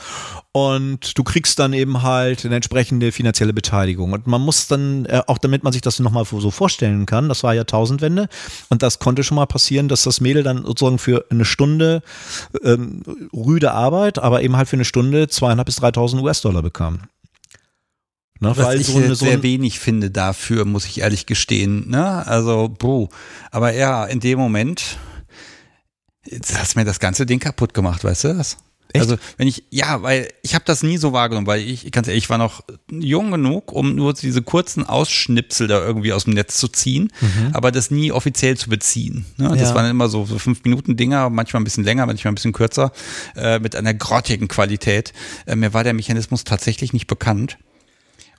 und 0.53 1.17
du 1.17 1.23
kriegst 1.23 1.57
dann 1.57 1.73
eben 1.73 2.03
halt 2.03 2.45
eine 2.45 2.55
entsprechende 2.55 3.11
finanzielle 3.11 3.53
Beteiligung. 3.53 4.13
Und 4.13 4.27
man 4.27 4.39
muss 4.39 4.67
dann, 4.67 5.05
äh, 5.05 5.23
auch 5.25 5.39
damit 5.39 5.63
man 5.63 5.73
sich 5.73 5.81
das 5.81 5.99
nochmal 5.99 6.25
so 6.25 6.51
vorstellen 6.51 7.07
kann, 7.07 7.27
das 7.27 7.41
war 7.43 7.55
ja 7.55 7.63
Tausendwende 7.63 8.29
und 8.69 8.83
das 8.83 8.99
konnte 8.99 9.23
schon 9.23 9.35
mal 9.35 9.47
passieren, 9.47 9.87
dass 9.87 10.03
das 10.03 10.21
Mädel 10.21 10.43
dann 10.43 10.63
sozusagen 10.63 10.99
für 10.99 11.25
eine 11.31 11.43
Stunde 11.43 12.03
ähm, 12.63 13.01
rüde 13.33 13.71
Arbeit, 13.71 14.19
aber 14.19 14.43
eben 14.43 14.55
halt 14.55 14.69
für 14.69 14.75
eine 14.75 14.85
Stunde 14.85 15.27
zweieinhalb 15.27 15.65
bis 15.65 15.81
3.000 15.81 16.21
US-Dollar 16.21 16.61
bekam. 16.61 16.99
Ne, 18.39 18.49
Was 18.49 18.57
weil 18.59 18.79
ich 18.79 18.87
so 18.87 18.97
eine, 18.97 19.15
so 19.15 19.25
sehr 19.25 19.41
wenig 19.41 19.79
finde 19.79 20.11
dafür, 20.11 20.65
muss 20.65 20.85
ich 20.85 20.99
ehrlich 20.99 21.25
gestehen. 21.25 21.89
Ne? 21.89 22.27
Also, 22.27 22.69
bro. 22.69 23.09
Aber 23.49 23.73
ja, 23.73 24.05
in 24.05 24.19
dem 24.19 24.37
Moment, 24.37 24.97
jetzt 26.25 26.55
hast 26.55 26.75
du 26.75 26.79
mir 26.79 26.85
das 26.85 26.99
ganze 26.99 27.25
Ding 27.25 27.39
kaputt 27.39 27.73
gemacht, 27.73 28.03
weißt 28.03 28.25
du 28.25 28.33
das? 28.35 28.57
Echt? 28.93 29.01
Also 29.01 29.17
wenn 29.37 29.47
ich, 29.47 29.63
ja, 29.71 30.01
weil 30.03 30.29
ich 30.43 30.53
habe 30.53 30.65
das 30.65 30.83
nie 30.83 30.97
so 30.97 31.13
wahrgenommen, 31.13 31.47
weil 31.47 31.61
ich, 31.61 31.91
ganz 31.91 32.07
ehrlich, 32.07 32.25
ich 32.25 32.29
war 32.29 32.37
noch 32.37 32.63
jung 32.91 33.31
genug, 33.31 33.71
um 33.71 33.95
nur 33.95 34.13
diese 34.13 34.43
kurzen 34.43 34.85
Ausschnipsel 34.85 35.67
da 35.67 35.83
irgendwie 35.83 36.13
aus 36.13 36.25
dem 36.25 36.33
Netz 36.33 36.57
zu 36.57 36.67
ziehen, 36.67 37.11
mhm. 37.19 37.49
aber 37.53 37.71
das 37.71 37.89
nie 37.89 38.11
offiziell 38.11 38.55
zu 38.55 38.69
beziehen. 38.69 39.25
Ne? 39.37 39.49
Das 39.49 39.69
ja. 39.69 39.75
waren 39.75 39.89
immer 39.89 40.09
so, 40.09 40.25
so 40.25 40.37
fünf 40.37 40.63
Minuten 40.63 40.95
Dinger, 40.95 41.29
manchmal 41.31 41.61
ein 41.61 41.63
bisschen 41.63 41.83
länger, 41.83 42.05
manchmal 42.05 42.31
ein 42.31 42.35
bisschen 42.35 42.53
kürzer, 42.53 42.91
äh, 43.35 43.59
mit 43.59 43.75
einer 43.75 43.93
grottigen 43.93 44.47
Qualität. 44.47 45.11
Äh, 45.47 45.55
mir 45.55 45.73
war 45.73 45.83
der 45.83 45.93
Mechanismus 45.93 46.43
tatsächlich 46.43 46.93
nicht 46.93 47.07
bekannt. 47.07 47.57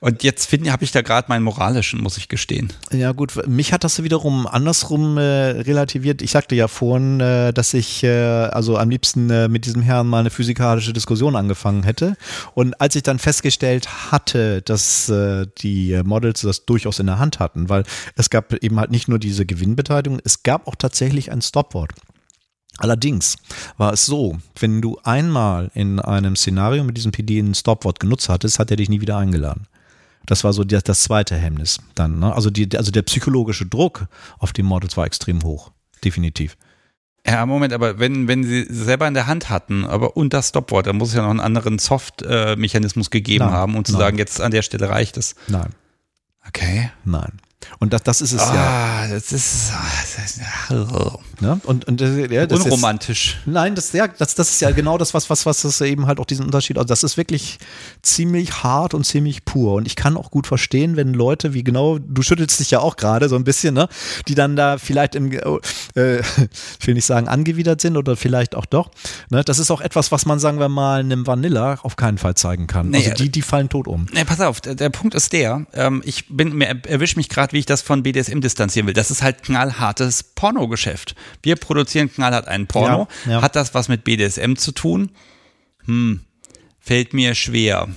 Und 0.01 0.23
jetzt 0.23 0.51
habe 0.51 0.83
ich 0.83 0.91
da 0.91 1.01
gerade 1.01 1.29
meinen 1.29 1.43
moralischen, 1.43 2.01
muss 2.01 2.17
ich 2.17 2.27
gestehen. 2.27 2.71
Ja 2.91 3.11
gut, 3.11 3.47
mich 3.47 3.73
hat 3.73 3.83
das 3.83 4.03
wiederum 4.03 4.45
andersrum 4.45 5.17
äh, 5.17 5.21
relativiert. 5.21 6.21
Ich 6.21 6.31
sagte 6.31 6.55
ja 6.55 6.67
vorhin, 6.67 7.19
äh, 7.19 7.53
dass 7.53 7.73
ich 7.73 8.03
äh, 8.03 8.09
also 8.09 8.77
am 8.77 8.89
liebsten 8.89 9.29
äh, 9.29 9.47
mit 9.47 9.65
diesem 9.65 9.81
Herrn 9.81 10.07
mal 10.07 10.19
eine 10.19 10.29
physikalische 10.29 10.93
Diskussion 10.93 11.35
angefangen 11.35 11.83
hätte. 11.83 12.17
Und 12.53 12.79
als 12.81 12.95
ich 12.95 13.03
dann 13.03 13.19
festgestellt 13.19 14.11
hatte, 14.11 14.61
dass 14.61 15.09
äh, 15.09 15.47
die 15.59 15.99
Models 16.03 16.41
das 16.41 16.65
durchaus 16.65 16.99
in 16.99 17.07
der 17.07 17.19
Hand 17.19 17.39
hatten, 17.39 17.69
weil 17.69 17.83
es 18.15 18.29
gab 18.29 18.53
eben 18.53 18.79
halt 18.79 18.91
nicht 18.91 19.07
nur 19.07 19.19
diese 19.19 19.45
Gewinnbeteiligung, 19.45 20.19
es 20.23 20.43
gab 20.43 20.67
auch 20.67 20.75
tatsächlich 20.75 21.31
ein 21.31 21.41
Stopwort. 21.41 21.93
Allerdings 22.77 23.37
war 23.77 23.93
es 23.93 24.05
so, 24.05 24.37
wenn 24.59 24.81
du 24.81 24.99
einmal 25.03 25.71
in 25.73 25.99
einem 25.99 26.35
Szenario 26.35 26.83
mit 26.83 26.97
diesem 26.97 27.11
PD 27.11 27.39
ein 27.39 27.55
Stopwort 27.55 27.99
genutzt 27.99 28.27
hattest, 28.27 28.59
hat 28.59 28.69
er 28.69 28.77
dich 28.77 28.89
nie 28.89 28.99
wieder 29.01 29.17
eingeladen. 29.17 29.67
Das 30.25 30.43
war 30.43 30.53
so 30.53 30.63
das, 30.63 30.83
das 30.83 31.01
zweite 31.01 31.35
Hemmnis 31.35 31.79
dann. 31.95 32.19
Ne? 32.19 32.33
Also, 32.33 32.49
die, 32.49 32.75
also 32.77 32.91
der 32.91 33.03
psychologische 33.03 33.65
Druck 33.65 34.07
auf 34.39 34.53
die 34.53 34.63
Models 34.63 34.97
war 34.97 35.05
extrem 35.05 35.43
hoch. 35.43 35.71
Definitiv. 36.03 36.57
Ja, 37.27 37.45
Moment, 37.45 37.73
aber 37.73 37.97
wenn, 37.97 38.27
wenn 38.27 38.43
sie 38.43 38.67
selber 38.69 39.07
in 39.07 39.15
der 39.15 39.25
Hand 39.25 39.49
hatten, 39.49 39.85
aber 39.85 40.15
und 40.15 40.33
das 40.33 40.49
Stopwort, 40.49 40.85
dann 40.85 40.97
muss 40.97 41.09
es 41.09 41.15
ja 41.15 41.23
noch 41.23 41.31
einen 41.31 41.39
anderen 41.39 41.79
Soft-Mechanismus 41.79 43.09
gegeben 43.09 43.45
nein, 43.45 43.53
haben, 43.53 43.75
um 43.75 43.83
zu 43.83 43.93
nein. 43.93 43.99
sagen, 43.99 44.17
jetzt 44.19 44.39
an 44.41 44.51
der 44.51 44.61
Stelle 44.61 44.89
reicht 44.89 45.17
es. 45.17 45.33
Nein. 45.47 45.69
Okay. 46.47 46.91
Nein. 47.03 47.39
Und 47.79 47.93
das, 47.93 48.03
das 48.03 48.21
ist 48.21 48.33
es 48.33 48.41
ah, 48.41 48.55
ja. 48.55 49.07
Das 49.07 49.31
ist, 49.31 49.71
das 49.71 50.25
ist 50.25 50.41
ne? 51.41 51.59
und, 51.63 51.85
und 51.85 52.01
ja, 52.01 52.45
das 52.45 52.61
unromantisch. 52.61 53.37
Ist, 53.39 53.47
nein, 53.47 53.75
das, 53.75 53.91
ja, 53.93 54.07
das, 54.07 54.35
das 54.35 54.49
ist 54.51 54.61
ja 54.61 54.71
genau 54.71 54.97
das, 54.97 55.13
was, 55.13 55.29
was, 55.29 55.45
was 55.45 55.61
das 55.61 55.81
eben 55.81 56.07
halt 56.07 56.19
auch 56.19 56.25
diesen 56.25 56.45
Unterschied. 56.45 56.77
Also 56.77 56.87
das 56.87 57.03
ist 57.03 57.17
wirklich 57.17 57.59
ziemlich 58.01 58.63
hart 58.63 58.93
und 58.93 59.05
ziemlich 59.05 59.45
pur. 59.45 59.73
Und 59.73 59.87
ich 59.87 59.95
kann 59.95 60.17
auch 60.17 60.31
gut 60.31 60.47
verstehen, 60.47 60.95
wenn 60.95 61.13
Leute, 61.13 61.53
wie 61.53 61.63
genau, 61.63 61.97
du 61.99 62.21
schüttelst 62.21 62.59
dich 62.59 62.71
ja 62.71 62.79
auch 62.79 62.95
gerade 62.97 63.29
so 63.29 63.35
ein 63.35 63.43
bisschen, 63.43 63.73
ne, 63.73 63.87
die 64.27 64.35
dann 64.35 64.55
da 64.55 64.77
vielleicht 64.77 65.15
im, 65.15 65.31
äh, 65.31 66.19
ich 66.79 66.87
will 66.87 66.93
nicht 66.93 67.05
sagen, 67.05 67.27
angewidert 67.27 67.81
sind 67.81 67.97
oder 67.97 68.15
vielleicht 68.15 68.55
auch 68.55 68.65
doch. 68.65 68.91
Ne? 69.29 69.43
Das 69.43 69.59
ist 69.59 69.71
auch 69.71 69.81
etwas, 69.81 70.11
was 70.11 70.25
man, 70.25 70.39
sagen 70.39 70.59
wir 70.59 70.69
mal, 70.69 70.99
einem 70.99 71.27
Vanilla 71.27 71.79
auf 71.83 71.95
keinen 71.95 72.17
Fall 72.17 72.35
zeigen 72.35 72.67
kann. 72.67 72.89
Nee, 72.89 72.97
also 72.97 73.11
die, 73.11 73.29
die 73.29 73.41
fallen 73.41 73.69
tot 73.69 73.87
um. 73.87 74.07
Nee, 74.13 74.23
pass 74.23 74.39
auf, 74.41 74.61
der, 74.61 74.75
der 74.75 74.89
Punkt 74.89 75.15
ist 75.15 75.33
der, 75.33 75.65
ähm, 75.73 76.01
ich 76.05 76.27
bin, 76.29 76.55
mir 76.55 76.81
erwische 76.87 77.17
mich 77.17 77.29
gerade, 77.29 77.54
wie 77.55 77.59
ich 77.59 77.65
das 77.65 77.81
von 77.81 78.03
BDSM 78.03 78.41
distanzieren 78.41 78.85
will. 78.85 78.93
Das 78.93 79.09
ist 79.09 79.23
halt 79.23 79.41
knallhartes 79.41 80.23
Pornogeschäft. 80.23 81.15
Wir 81.41 81.55
produzieren 81.55 82.11
knallhart 82.11 82.47
einen 82.47 82.67
Porno. 82.67 83.07
Ja, 83.25 83.31
ja. 83.31 83.41
Hat 83.41 83.55
das 83.55 83.73
was 83.73 83.87
mit 83.87 84.03
BDSM 84.03 84.55
zu 84.55 84.73
tun? 84.73 85.11
Hm, 85.85 86.19
fällt 86.79 87.13
mir 87.13 87.33
schwer 87.33 87.87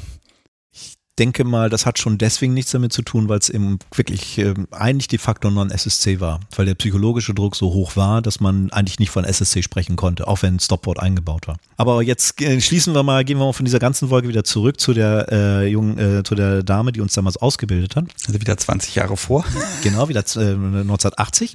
denke 1.19 1.45
mal, 1.45 1.69
das 1.69 1.87
hat 1.87 1.99
schon 1.99 2.19
deswegen 2.19 2.55
nichts 2.55 2.71
damit 2.71 2.93
zu 2.93 3.03
tun, 3.03 3.29
weil 3.29 3.39
es 3.39 3.49
eben 3.49 3.79
wirklich 3.95 4.39
äh, 4.39 4.55
eigentlich 4.71 5.09
de 5.09 5.19
facto 5.19 5.51
non-SSC 5.51 6.21
war, 6.21 6.41
weil 6.57 6.67
der 6.67 6.75
psychologische 6.75 7.35
Druck 7.35 7.57
so 7.57 7.73
hoch 7.73 7.97
war, 7.97 8.23
dass 8.23 8.41
man 8.41 8.71
eigentlich 8.71 8.99
nicht 8.99 9.11
von 9.11 9.25
SSC 9.25 9.63
sprechen 9.63 9.97
konnte, 9.97 10.27
auch 10.29 10.43
wenn 10.43 10.57
ein 10.57 10.61
Stopwort 10.61 11.01
eingebaut 11.01 11.49
war. 11.49 11.57
Aber 11.77 12.03
jetzt 12.03 12.41
äh, 12.41 12.61
schließen 12.61 12.95
wir 12.95 13.03
mal, 13.03 13.25
gehen 13.25 13.39
wir 13.39 13.47
mal 13.47 13.53
von 13.53 13.65
dieser 13.65 13.79
ganzen 13.79 14.09
Folge 14.09 14.29
wieder 14.29 14.45
zurück 14.45 14.81
zu 14.81 14.95
der 14.95 15.27
äh, 15.31 15.67
jungen, 15.67 15.99
äh, 15.99 16.23
zu 16.23 16.35
der 16.35 16.63
Dame, 16.63 16.93
die 16.93 17.01
uns 17.01 17.13
damals 17.13 17.37
ausgebildet 17.37 17.97
hat. 17.97 18.07
Also 18.27 18.41
wieder 18.41 18.57
20 18.57 18.95
Jahre 18.95 19.17
vor. 19.17 19.45
Genau, 19.83 20.09
wieder 20.09 20.21
äh, 20.21 20.55
1980. 20.55 21.55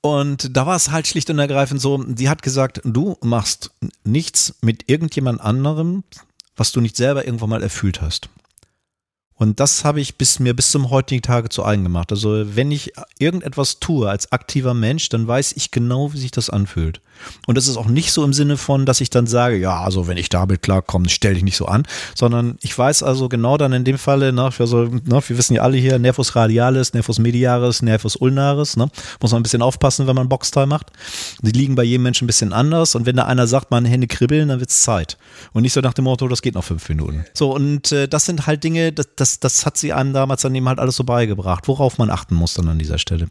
Und 0.00 0.56
da 0.56 0.66
war 0.66 0.76
es 0.76 0.90
halt 0.90 1.06
schlicht 1.06 1.30
und 1.30 1.38
ergreifend 1.38 1.80
so, 1.80 2.04
sie 2.16 2.28
hat 2.28 2.42
gesagt, 2.42 2.80
du 2.84 3.16
machst 3.22 3.70
nichts 4.04 4.54
mit 4.60 4.88
irgendjemand 4.88 5.40
anderem, 5.40 6.04
was 6.56 6.72
du 6.72 6.80
nicht 6.80 6.96
selber 6.96 7.24
irgendwann 7.24 7.50
mal 7.50 7.62
erfüllt 7.62 8.00
hast. 8.00 8.28
Und 9.38 9.60
das 9.60 9.84
habe 9.84 10.00
ich 10.00 10.16
bis 10.16 10.40
mir 10.40 10.54
bis 10.54 10.72
zum 10.72 10.90
heutigen 10.90 11.22
Tage 11.22 11.48
zu 11.48 11.64
eigen 11.64 11.84
gemacht. 11.84 12.10
Also 12.10 12.56
wenn 12.56 12.72
ich 12.72 12.92
irgendetwas 13.18 13.78
tue 13.78 14.10
als 14.10 14.32
aktiver 14.32 14.74
Mensch, 14.74 15.08
dann 15.08 15.26
weiß 15.26 15.52
ich 15.56 15.70
genau, 15.70 16.12
wie 16.12 16.18
sich 16.18 16.32
das 16.32 16.50
anfühlt. 16.50 17.00
Und 17.46 17.56
das 17.56 17.68
ist 17.68 17.76
auch 17.76 17.86
nicht 17.86 18.12
so 18.12 18.24
im 18.24 18.32
Sinne 18.32 18.56
von, 18.56 18.86
dass 18.86 19.00
ich 19.00 19.10
dann 19.10 19.26
sage, 19.26 19.56
ja, 19.56 19.80
also 19.80 20.06
wenn 20.06 20.16
ich 20.16 20.28
damit 20.28 20.62
klarkomme, 20.62 21.08
stell 21.08 21.34
dich 21.34 21.42
nicht 21.42 21.56
so 21.56 21.66
an, 21.66 21.84
sondern 22.14 22.58
ich 22.60 22.76
weiß 22.76 23.02
also 23.02 23.28
genau 23.28 23.56
dann 23.56 23.72
in 23.72 23.84
dem 23.84 23.98
Falle, 23.98 24.32
ne, 24.32 24.50
also, 24.58 24.84
ne, 24.84 25.22
wir 25.26 25.38
wissen 25.38 25.54
ja 25.54 25.62
alle 25.62 25.76
hier, 25.76 25.98
Nervus 25.98 26.36
radialis, 26.36 26.94
Nervus 26.94 27.18
mediaris, 27.18 27.82
Nervus 27.82 28.16
ulnaris, 28.16 28.76
ne, 28.76 28.88
muss 29.20 29.32
man 29.32 29.40
ein 29.40 29.42
bisschen 29.42 29.62
aufpassen, 29.62 30.06
wenn 30.06 30.14
man 30.16 30.28
Boxteil 30.28 30.66
macht. 30.66 30.92
Die 31.42 31.52
liegen 31.52 31.74
bei 31.74 31.84
jedem 31.84 32.04
Menschen 32.04 32.24
ein 32.24 32.28
bisschen 32.28 32.52
anders 32.52 32.94
und 32.94 33.06
wenn 33.06 33.16
da 33.16 33.24
einer 33.24 33.46
sagt, 33.46 33.70
meine 33.70 33.88
Hände 33.88 34.06
kribbeln, 34.06 34.48
dann 34.48 34.60
wird's 34.60 34.82
Zeit. 34.82 35.18
Und 35.52 35.62
nicht 35.62 35.72
so 35.72 35.80
nach 35.80 35.94
dem 35.94 36.04
Motto, 36.04 36.28
das 36.28 36.42
geht 36.42 36.54
noch 36.54 36.64
fünf 36.64 36.88
Minuten. 36.88 37.24
So, 37.34 37.54
und 37.54 37.92
äh, 37.92 38.08
das 38.08 38.26
sind 38.26 38.46
halt 38.46 38.64
Dinge, 38.64 38.92
das, 38.92 39.08
das, 39.16 39.27
das 39.38 39.66
hat 39.66 39.76
sie 39.76 39.92
einem 39.92 40.12
damals 40.12 40.42
dann 40.42 40.54
eben 40.54 40.68
halt 40.68 40.78
alles 40.78 40.96
so 40.96 41.04
beigebracht, 41.04 41.68
worauf 41.68 41.98
man 41.98 42.10
achten 42.10 42.34
muss 42.34 42.54
dann 42.54 42.68
an 42.68 42.78
dieser 42.78 42.98
Stelle. 42.98 43.28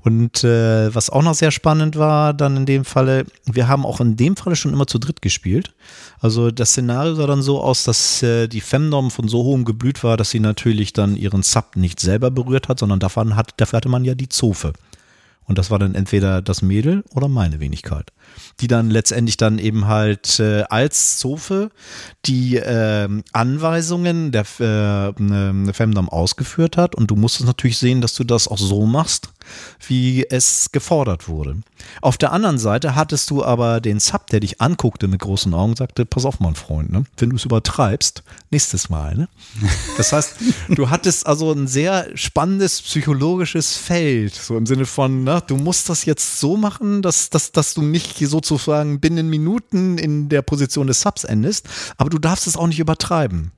Und 0.00 0.44
äh, 0.44 0.94
was 0.94 1.10
auch 1.10 1.22
noch 1.22 1.34
sehr 1.34 1.50
spannend 1.50 1.96
war, 1.96 2.32
dann 2.32 2.56
in 2.58 2.66
dem 2.66 2.84
Falle, 2.84 3.26
wir 3.44 3.66
haben 3.66 3.84
auch 3.84 4.00
in 4.00 4.16
dem 4.16 4.36
Falle 4.36 4.54
schon 4.54 4.72
immer 4.72 4.86
zu 4.86 4.98
dritt 4.98 5.20
gespielt. 5.20 5.74
Also 6.20 6.52
das 6.52 6.70
Szenario 6.70 7.16
sah 7.16 7.26
dann 7.26 7.42
so 7.42 7.60
aus, 7.60 7.82
dass 7.82 8.22
äh, 8.22 8.46
die 8.46 8.60
Femdom 8.60 9.10
von 9.10 9.26
so 9.26 9.42
hohem 9.42 9.64
Geblüt 9.64 10.04
war, 10.04 10.16
dass 10.16 10.30
sie 10.30 10.38
natürlich 10.38 10.92
dann 10.92 11.16
ihren 11.16 11.42
Sub 11.42 11.74
nicht 11.74 11.98
selber 11.98 12.30
berührt 12.30 12.68
hat, 12.68 12.78
sondern 12.78 13.00
davon 13.00 13.34
hat, 13.34 13.54
dafür 13.56 13.78
hatte 13.78 13.88
man 13.88 14.04
ja 14.04 14.14
die 14.14 14.28
Zofe. 14.28 14.74
Und 15.44 15.58
das 15.58 15.70
war 15.70 15.78
dann 15.78 15.94
entweder 15.96 16.40
das 16.40 16.62
Mädel 16.62 17.02
oder 17.12 17.26
meine 17.26 17.58
Wenigkeit. 17.58 18.12
Die 18.60 18.68
dann 18.68 18.90
letztendlich 18.90 19.36
dann 19.36 19.58
eben 19.58 19.86
halt 19.86 20.40
äh, 20.40 20.62
als 20.68 21.18
Zofe 21.18 21.70
die 22.24 22.56
äh, 22.56 23.08
Anweisungen 23.32 24.32
der 24.32 24.42
äh, 24.60 25.72
Femdom 25.72 26.08
ausgeführt 26.08 26.76
hat. 26.76 26.94
Und 26.94 27.10
du 27.10 27.16
musstest 27.16 27.46
natürlich 27.46 27.78
sehen, 27.78 28.00
dass 28.00 28.14
du 28.14 28.24
das 28.24 28.48
auch 28.48 28.58
so 28.58 28.86
machst, 28.86 29.30
wie 29.86 30.26
es 30.28 30.70
gefordert 30.72 31.28
wurde. 31.28 31.56
Auf 32.00 32.16
der 32.16 32.32
anderen 32.32 32.58
Seite 32.58 32.94
hattest 32.94 33.30
du 33.30 33.44
aber 33.44 33.80
den 33.80 34.00
Sub, 34.00 34.26
der 34.28 34.40
dich 34.40 34.60
anguckte 34.60 35.08
mit 35.08 35.20
großen 35.20 35.52
Augen 35.54 35.70
und 35.70 35.78
sagte, 35.78 36.04
pass 36.04 36.24
auf, 36.24 36.40
mein 36.40 36.54
Freund, 36.54 36.90
ne? 36.90 37.04
wenn 37.18 37.30
du 37.30 37.36
es 37.36 37.44
übertreibst, 37.44 38.22
nächstes 38.50 38.88
Mal. 38.88 39.14
Ne? 39.16 39.28
Das 39.96 40.12
heißt, 40.12 40.36
du 40.68 40.90
hattest 40.90 41.26
also 41.26 41.52
ein 41.52 41.66
sehr 41.66 42.08
spannendes 42.14 42.82
psychologisches 42.82 43.76
Feld, 43.76 44.34
so 44.34 44.56
im 44.56 44.66
Sinne 44.66 44.86
von, 44.86 45.24
ne, 45.24 45.42
du 45.46 45.56
musst 45.56 45.88
das 45.88 46.04
jetzt 46.04 46.40
so 46.40 46.56
machen, 46.56 47.02
dass, 47.02 47.30
dass, 47.30 47.52
dass 47.52 47.74
du 47.74 47.82
nicht 47.82 48.16
sozusagen 48.26 49.00
binnen 49.00 49.28
Minuten 49.30 49.98
in 49.98 50.28
der 50.28 50.42
Position 50.42 50.86
des 50.86 51.00
Subs 51.00 51.24
endest, 51.24 51.68
aber 51.96 52.10
du 52.10 52.18
darfst 52.18 52.46
es 52.46 52.56
auch 52.56 52.66
nicht 52.66 52.80
übertreiben. 52.80 53.52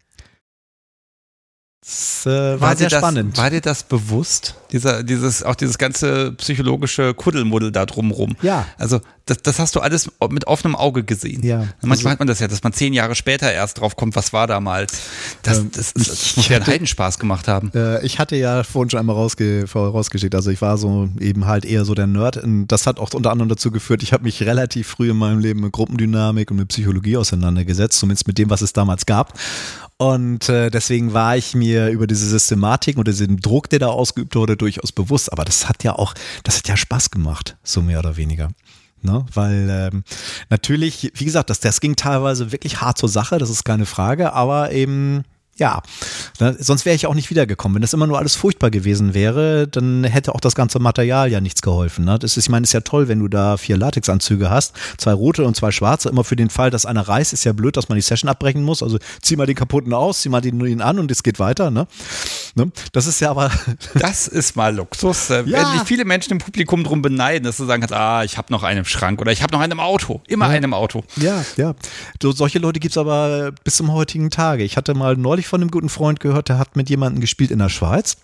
Das 1.80 2.26
äh, 2.26 2.30
war, 2.30 2.60
war 2.60 2.76
sehr 2.76 2.90
spannend. 2.90 3.36
Das, 3.36 3.42
war 3.42 3.50
dir 3.50 3.60
das 3.60 3.82
bewusst? 3.82 4.56
Dieser, 4.72 5.02
dieses, 5.02 5.42
auch 5.42 5.54
dieses 5.54 5.78
ganze 5.78 6.32
psychologische 6.32 7.14
Kuddelmuddel 7.14 7.72
da 7.72 7.86
drumrum. 7.86 8.36
Ja. 8.42 8.66
Also, 8.76 9.00
das, 9.24 9.38
das 9.42 9.58
hast 9.58 9.76
du 9.76 9.80
alles 9.80 10.10
mit 10.30 10.46
offenem 10.46 10.74
Auge 10.74 11.04
gesehen. 11.04 11.42
Ja. 11.42 11.68
Manchmal 11.80 11.90
also, 11.90 12.10
hat 12.10 12.18
man 12.18 12.28
das 12.28 12.40
ja, 12.40 12.48
dass 12.48 12.62
man 12.62 12.72
zehn 12.72 12.92
Jahre 12.92 13.14
später 13.14 13.50
erst 13.52 13.80
drauf 13.80 13.96
kommt, 13.96 14.16
was 14.16 14.32
war 14.32 14.46
damals. 14.46 15.00
Das, 15.42 15.58
ähm, 15.58 15.70
das, 15.72 15.94
das, 15.94 16.08
das 16.08 16.36
muss 16.36 16.48
ja 16.48 16.56
einen 16.56 16.66
Heidenspaß 16.66 17.18
gemacht 17.18 17.48
haben. 17.48 17.70
Äh, 17.74 18.04
ich 18.04 18.18
hatte 18.18 18.36
ja 18.36 18.64
vorhin 18.64 18.90
schon 18.90 19.00
einmal 19.00 19.16
rausge 19.16 19.64
rausgeschickt, 19.72 20.34
also 20.34 20.50
ich 20.50 20.60
war 20.60 20.78
so 20.78 21.08
eben 21.20 21.46
halt 21.46 21.64
eher 21.64 21.84
so 21.84 21.94
der 21.94 22.06
Nerd. 22.06 22.38
Und 22.38 22.68
das 22.68 22.86
hat 22.86 22.98
auch 22.98 23.12
unter 23.14 23.30
anderem 23.30 23.48
dazu 23.48 23.70
geführt, 23.70 24.02
ich 24.02 24.12
habe 24.12 24.24
mich 24.24 24.42
relativ 24.42 24.88
früh 24.88 25.10
in 25.10 25.16
meinem 25.16 25.38
Leben 25.38 25.60
mit 25.60 25.72
Gruppendynamik 25.72 26.50
und 26.50 26.56
mit 26.58 26.68
Psychologie 26.68 27.16
auseinandergesetzt, 27.16 27.98
zumindest 27.98 28.26
mit 28.26 28.36
dem, 28.36 28.50
was 28.50 28.62
es 28.62 28.72
damals 28.72 29.06
gab. 29.06 29.32
Und 29.98 30.48
äh, 30.48 30.70
deswegen 30.70 31.12
war 31.12 31.36
ich 31.36 31.54
mir 31.54 31.88
über 31.88 32.06
diese 32.06 32.28
Systematik 32.28 32.98
oder 32.98 33.10
diesen 33.10 33.38
Druck, 33.38 33.68
der 33.68 33.80
da 33.80 33.88
ausgeübt 33.88 34.36
wurde, 34.36 34.56
durchaus 34.56 34.92
bewusst. 34.92 35.32
Aber 35.32 35.44
das 35.44 35.68
hat 35.68 35.82
ja 35.82 35.94
auch, 35.94 36.14
das 36.44 36.58
hat 36.58 36.68
ja 36.68 36.76
Spaß 36.76 37.10
gemacht, 37.10 37.56
so 37.64 37.82
mehr 37.82 37.98
oder 37.98 38.16
weniger. 38.16 38.50
Ne? 39.02 39.26
Weil 39.34 39.68
ähm, 39.92 40.04
natürlich, 40.50 41.10
wie 41.14 41.24
gesagt, 41.24 41.50
das, 41.50 41.58
das 41.60 41.80
ging 41.80 41.96
teilweise 41.96 42.52
wirklich 42.52 42.80
hart 42.80 42.98
zur 42.98 43.08
Sache, 43.08 43.38
das 43.38 43.50
ist 43.50 43.64
keine 43.64 43.86
Frage, 43.86 44.32
aber 44.32 44.70
eben 44.70 45.24
ja, 45.58 45.82
ne, 46.40 46.56
sonst 46.58 46.84
wäre 46.84 46.94
ich 46.94 47.06
auch 47.06 47.14
nicht 47.14 47.30
wiedergekommen. 47.30 47.76
Wenn 47.76 47.82
das 47.82 47.92
immer 47.92 48.06
nur 48.06 48.18
alles 48.18 48.36
furchtbar 48.36 48.70
gewesen 48.70 49.14
wäre, 49.14 49.66
dann 49.68 50.04
hätte 50.04 50.34
auch 50.34 50.40
das 50.40 50.54
ganze 50.54 50.78
Material 50.78 51.30
ja 51.30 51.40
nichts 51.40 51.62
geholfen. 51.62 52.04
Ne? 52.04 52.18
Das 52.18 52.36
ist, 52.36 52.44
ich 52.44 52.50
meine, 52.50 52.64
es 52.64 52.70
ist 52.70 52.74
ja 52.74 52.80
toll, 52.80 53.08
wenn 53.08 53.18
du 53.18 53.28
da 53.28 53.56
vier 53.56 53.76
Latexanzüge 53.76 54.50
hast, 54.50 54.74
zwei 54.96 55.12
rote 55.12 55.44
und 55.44 55.56
zwei 55.56 55.72
schwarze, 55.72 56.08
immer 56.08 56.24
für 56.24 56.36
den 56.36 56.50
Fall, 56.50 56.70
dass 56.70 56.86
einer 56.86 57.02
reißt, 57.02 57.32
ist 57.32 57.44
ja 57.44 57.52
blöd, 57.52 57.76
dass 57.76 57.88
man 57.88 57.96
die 57.96 58.02
Session 58.02 58.28
abbrechen 58.28 58.62
muss. 58.62 58.82
Also 58.82 58.98
zieh 59.20 59.36
mal 59.36 59.46
den 59.46 59.56
kaputten 59.56 59.92
aus, 59.92 60.22
zieh 60.22 60.28
mal 60.28 60.40
den, 60.40 60.58
den 60.58 60.80
an 60.80 60.98
und 60.98 61.10
es 61.10 61.22
geht 61.22 61.38
weiter. 61.38 61.70
Ne? 61.70 61.86
ne? 62.54 62.70
Das 62.92 63.06
ist 63.06 63.20
ja 63.20 63.30
aber. 63.30 63.50
Das 63.94 64.28
ist 64.28 64.54
mal 64.54 64.74
Luxus. 64.74 65.30
Äh, 65.30 65.42
ja. 65.44 65.58
Wenn 65.58 65.78
sich 65.78 65.88
viele 65.88 66.04
Menschen 66.04 66.32
im 66.32 66.38
Publikum 66.38 66.84
drum 66.84 67.02
beneiden, 67.02 67.44
dass 67.44 67.56
du 67.56 67.64
sagen 67.64 67.80
kannst, 67.80 67.94
ah, 67.94 68.22
ich 68.22 68.38
habe 68.38 68.52
noch 68.52 68.62
einen 68.62 68.80
im 68.80 68.84
Schrank 68.84 69.20
oder 69.20 69.32
ich 69.32 69.42
habe 69.42 69.52
noch 69.52 69.60
einen 69.60 69.72
im 69.72 69.80
Auto. 69.80 70.20
Immer 70.28 70.46
ja. 70.46 70.52
einen 70.52 70.64
im 70.64 70.74
Auto. 70.74 71.02
Ja, 71.16 71.44
ja. 71.56 71.74
So, 72.22 72.32
solche 72.32 72.58
Leute 72.58 72.80
gibt 72.80 72.92
es 72.92 72.98
aber 72.98 73.52
bis 73.64 73.76
zum 73.76 73.92
heutigen 73.92 74.30
Tage. 74.30 74.62
Ich 74.62 74.76
hatte 74.76 74.94
mal 74.94 75.16
neulich 75.16 75.47
von 75.48 75.60
einem 75.60 75.70
guten 75.70 75.88
Freund 75.88 76.20
gehört, 76.20 76.48
der 76.48 76.58
hat 76.58 76.76
mit 76.76 76.88
jemandem 76.90 77.20
gespielt 77.20 77.50
in 77.50 77.58
der 77.58 77.68
Schweiz. 77.68 78.16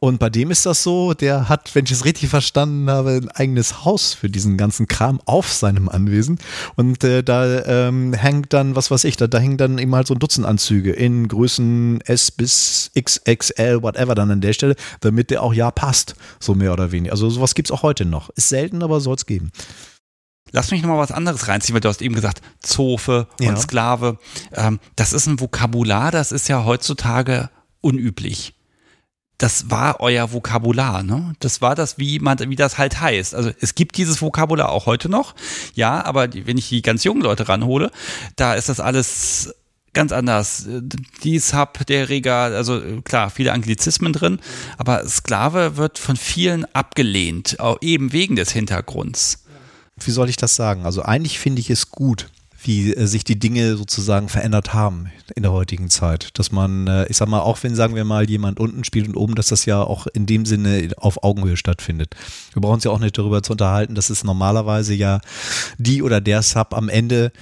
Und 0.00 0.18
bei 0.18 0.30
dem 0.30 0.50
ist 0.50 0.66
das 0.66 0.82
so, 0.82 1.14
der 1.14 1.48
hat, 1.48 1.74
wenn 1.74 1.84
ich 1.84 1.92
es 1.92 2.04
richtig 2.04 2.28
verstanden 2.28 2.90
habe, 2.90 3.10
ein 3.10 3.28
eigenes 3.28 3.84
Haus 3.84 4.14
für 4.14 4.28
diesen 4.28 4.56
ganzen 4.56 4.88
Kram 4.88 5.20
auf 5.26 5.52
seinem 5.52 5.88
Anwesen. 5.88 6.38
Und 6.74 7.04
äh, 7.04 7.22
da 7.22 7.64
ähm, 7.64 8.12
hängt 8.12 8.52
dann, 8.52 8.74
was 8.74 8.90
weiß 8.90 9.04
ich, 9.04 9.16
da, 9.16 9.28
da 9.28 9.38
hängen 9.38 9.58
dann 9.58 9.78
eben 9.78 9.94
halt 9.94 10.08
so 10.08 10.14
ein 10.14 10.18
Dutzend 10.18 10.46
Anzüge 10.46 10.92
in 10.92 11.28
Größen 11.28 12.00
S 12.00 12.32
bis 12.32 12.90
XXL, 12.98 13.82
whatever 13.82 14.14
dann 14.14 14.30
an 14.30 14.40
der 14.40 14.54
Stelle, 14.54 14.74
damit 15.00 15.30
der 15.30 15.42
auch 15.42 15.54
ja 15.54 15.70
passt, 15.70 16.16
so 16.40 16.54
mehr 16.54 16.72
oder 16.72 16.90
weniger. 16.90 17.12
Also 17.12 17.30
sowas 17.30 17.54
gibt 17.54 17.68
es 17.68 17.72
auch 17.72 17.82
heute 17.82 18.04
noch. 18.04 18.30
Ist 18.30 18.48
selten, 18.48 18.82
aber 18.82 19.00
soll 19.00 19.14
es 19.14 19.26
geben. 19.26 19.52
Lass 20.52 20.70
mich 20.70 20.82
nochmal 20.82 20.98
was 20.98 21.12
anderes 21.12 21.48
reinziehen, 21.48 21.74
weil 21.74 21.80
du 21.80 21.88
hast 21.88 22.02
eben 22.02 22.14
gesagt, 22.14 22.42
Zofe 22.60 23.26
und 23.40 23.46
ja. 23.46 23.56
Sklave. 23.56 24.18
Ähm, 24.52 24.78
das 24.96 25.12
ist 25.12 25.26
ein 25.26 25.40
Vokabular, 25.40 26.10
das 26.10 26.30
ist 26.30 26.48
ja 26.48 26.64
heutzutage 26.64 27.50
unüblich. 27.80 28.54
Das 29.38 29.70
war 29.70 30.00
euer 30.00 30.32
Vokabular, 30.32 31.02
ne? 31.02 31.34
Das 31.40 31.60
war 31.60 31.74
das, 31.74 31.98
wie 31.98 32.20
man, 32.20 32.38
wie 32.38 32.54
das 32.54 32.78
halt 32.78 33.00
heißt. 33.00 33.34
Also 33.34 33.50
es 33.60 33.74
gibt 33.74 33.96
dieses 33.96 34.22
Vokabular 34.22 34.68
auch 34.68 34.86
heute 34.86 35.08
noch, 35.08 35.34
ja, 35.74 36.04
aber 36.04 36.32
wenn 36.32 36.58
ich 36.58 36.68
die 36.68 36.82
ganz 36.82 37.02
jungen 37.02 37.22
Leute 37.22 37.48
ranhole, 37.48 37.90
da 38.36 38.54
ist 38.54 38.68
das 38.68 38.78
alles 38.78 39.52
ganz 39.94 40.12
anders. 40.12 40.66
Die 41.24 41.38
Sub, 41.38 41.84
der 41.86 42.08
Reger, 42.08 42.36
also 42.36 42.80
klar, 43.02 43.30
viele 43.30 43.52
Anglizismen 43.52 44.12
drin, 44.12 44.38
aber 44.78 45.06
Sklave 45.08 45.76
wird 45.76 45.98
von 45.98 46.16
vielen 46.16 46.64
abgelehnt, 46.74 47.58
auch 47.58 47.78
eben 47.80 48.12
wegen 48.12 48.36
des 48.36 48.52
Hintergrunds 48.52 49.41
wie 50.06 50.12
soll 50.12 50.28
ich 50.28 50.36
das 50.36 50.56
sagen? 50.56 50.84
Also 50.84 51.02
eigentlich 51.02 51.38
finde 51.38 51.60
ich 51.60 51.70
es 51.70 51.90
gut, 51.90 52.28
wie 52.64 52.94
äh, 52.94 53.06
sich 53.06 53.24
die 53.24 53.38
Dinge 53.38 53.76
sozusagen 53.76 54.28
verändert 54.28 54.72
haben 54.72 55.10
in 55.34 55.42
der 55.42 55.52
heutigen 55.52 55.90
Zeit. 55.90 56.30
Dass 56.38 56.52
man, 56.52 56.86
äh, 56.86 57.06
ich 57.08 57.16
sag 57.16 57.28
mal, 57.28 57.40
auch 57.40 57.58
wenn, 57.62 57.74
sagen 57.74 57.94
wir 57.94 58.04
mal, 58.04 58.28
jemand 58.28 58.60
unten 58.60 58.84
spielt 58.84 59.08
und 59.08 59.16
oben, 59.16 59.34
dass 59.34 59.48
das 59.48 59.66
ja 59.66 59.82
auch 59.82 60.06
in 60.06 60.26
dem 60.26 60.46
Sinne 60.46 60.90
auf 60.96 61.22
Augenhöhe 61.22 61.56
stattfindet. 61.56 62.14
Wir 62.52 62.62
brauchen 62.62 62.74
uns 62.74 62.84
ja 62.84 62.90
auch 62.90 63.00
nicht 63.00 63.18
darüber 63.18 63.42
zu 63.42 63.52
unterhalten, 63.52 63.94
dass 63.94 64.10
es 64.10 64.24
normalerweise 64.24 64.94
ja 64.94 65.20
die 65.78 66.02
oder 66.02 66.20
der 66.20 66.42
Sub 66.42 66.74
am 66.74 66.88
Ende 66.88 67.32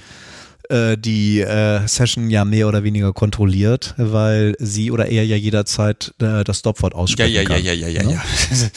äh, 0.71 0.97
die 0.97 1.41
äh, 1.41 1.85
Session 1.87 2.29
ja 2.29 2.45
mehr 2.45 2.67
oder 2.67 2.83
weniger 2.83 3.13
kontrolliert, 3.13 3.93
weil 3.97 4.55
sie 4.59 4.91
oder 4.91 5.07
er 5.07 5.25
ja 5.25 5.35
jederzeit 5.35 6.13
äh, 6.21 6.43
das 6.43 6.59
Stopwort 6.59 6.95
aussprechen 6.95 7.33
ja, 7.33 7.41
ja, 7.41 7.47
kann. 7.47 7.63
Ja, 7.63 7.73
ja, 7.73 7.87
ja, 7.87 8.01
ja, 8.01 8.03
ne? 8.03 8.13
ja. 8.13 8.21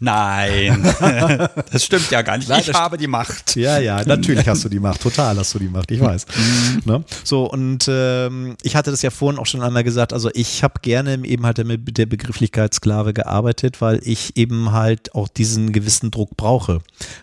Nein, 0.00 0.82
das 1.72 1.84
stimmt 1.84 2.10
ja 2.10 2.22
gar 2.22 2.36
nicht. 2.36 2.48
Nein, 2.48 2.60
ich 2.60 2.74
habe 2.74 2.98
die 2.98 3.06
Macht. 3.06 3.56
Ja, 3.56 3.78
ja, 3.78 4.04
natürlich 4.04 4.46
hast 4.46 4.64
du 4.64 4.68
die 4.68 4.80
Macht. 4.80 5.00
Total 5.00 5.36
hast 5.38 5.54
du 5.54 5.58
die 5.58 5.68
Macht, 5.68 5.90
ich 5.90 6.00
weiß. 6.00 6.26
Mhm. 6.44 6.82
ne? 6.84 7.04
So, 7.22 7.50
und 7.50 7.86
ähm, 7.88 8.56
ich 8.62 8.76
hatte 8.76 8.90
das 8.90 9.02
ja 9.02 9.10
vorhin 9.10 9.38
auch 9.38 9.46
schon 9.46 9.62
einmal 9.62 9.84
gesagt, 9.84 10.12
also 10.12 10.30
ich 10.34 10.62
habe 10.62 10.74
gerne 10.82 11.24
eben 11.24 11.46
halt 11.46 11.64
mit 11.64 11.96
der 11.96 12.06
Begrifflichkeit 12.06 12.74
Sklave 12.74 13.14
gearbeitet, 13.14 13.80
weil 13.80 14.00
ich 14.02 14.36
eben 14.36 14.72
halt 14.72 15.14
auch 15.14 15.28
diesen 15.28 15.72
gewissen 15.72 16.10
Druck 16.10 16.36
brauche, 16.36 16.80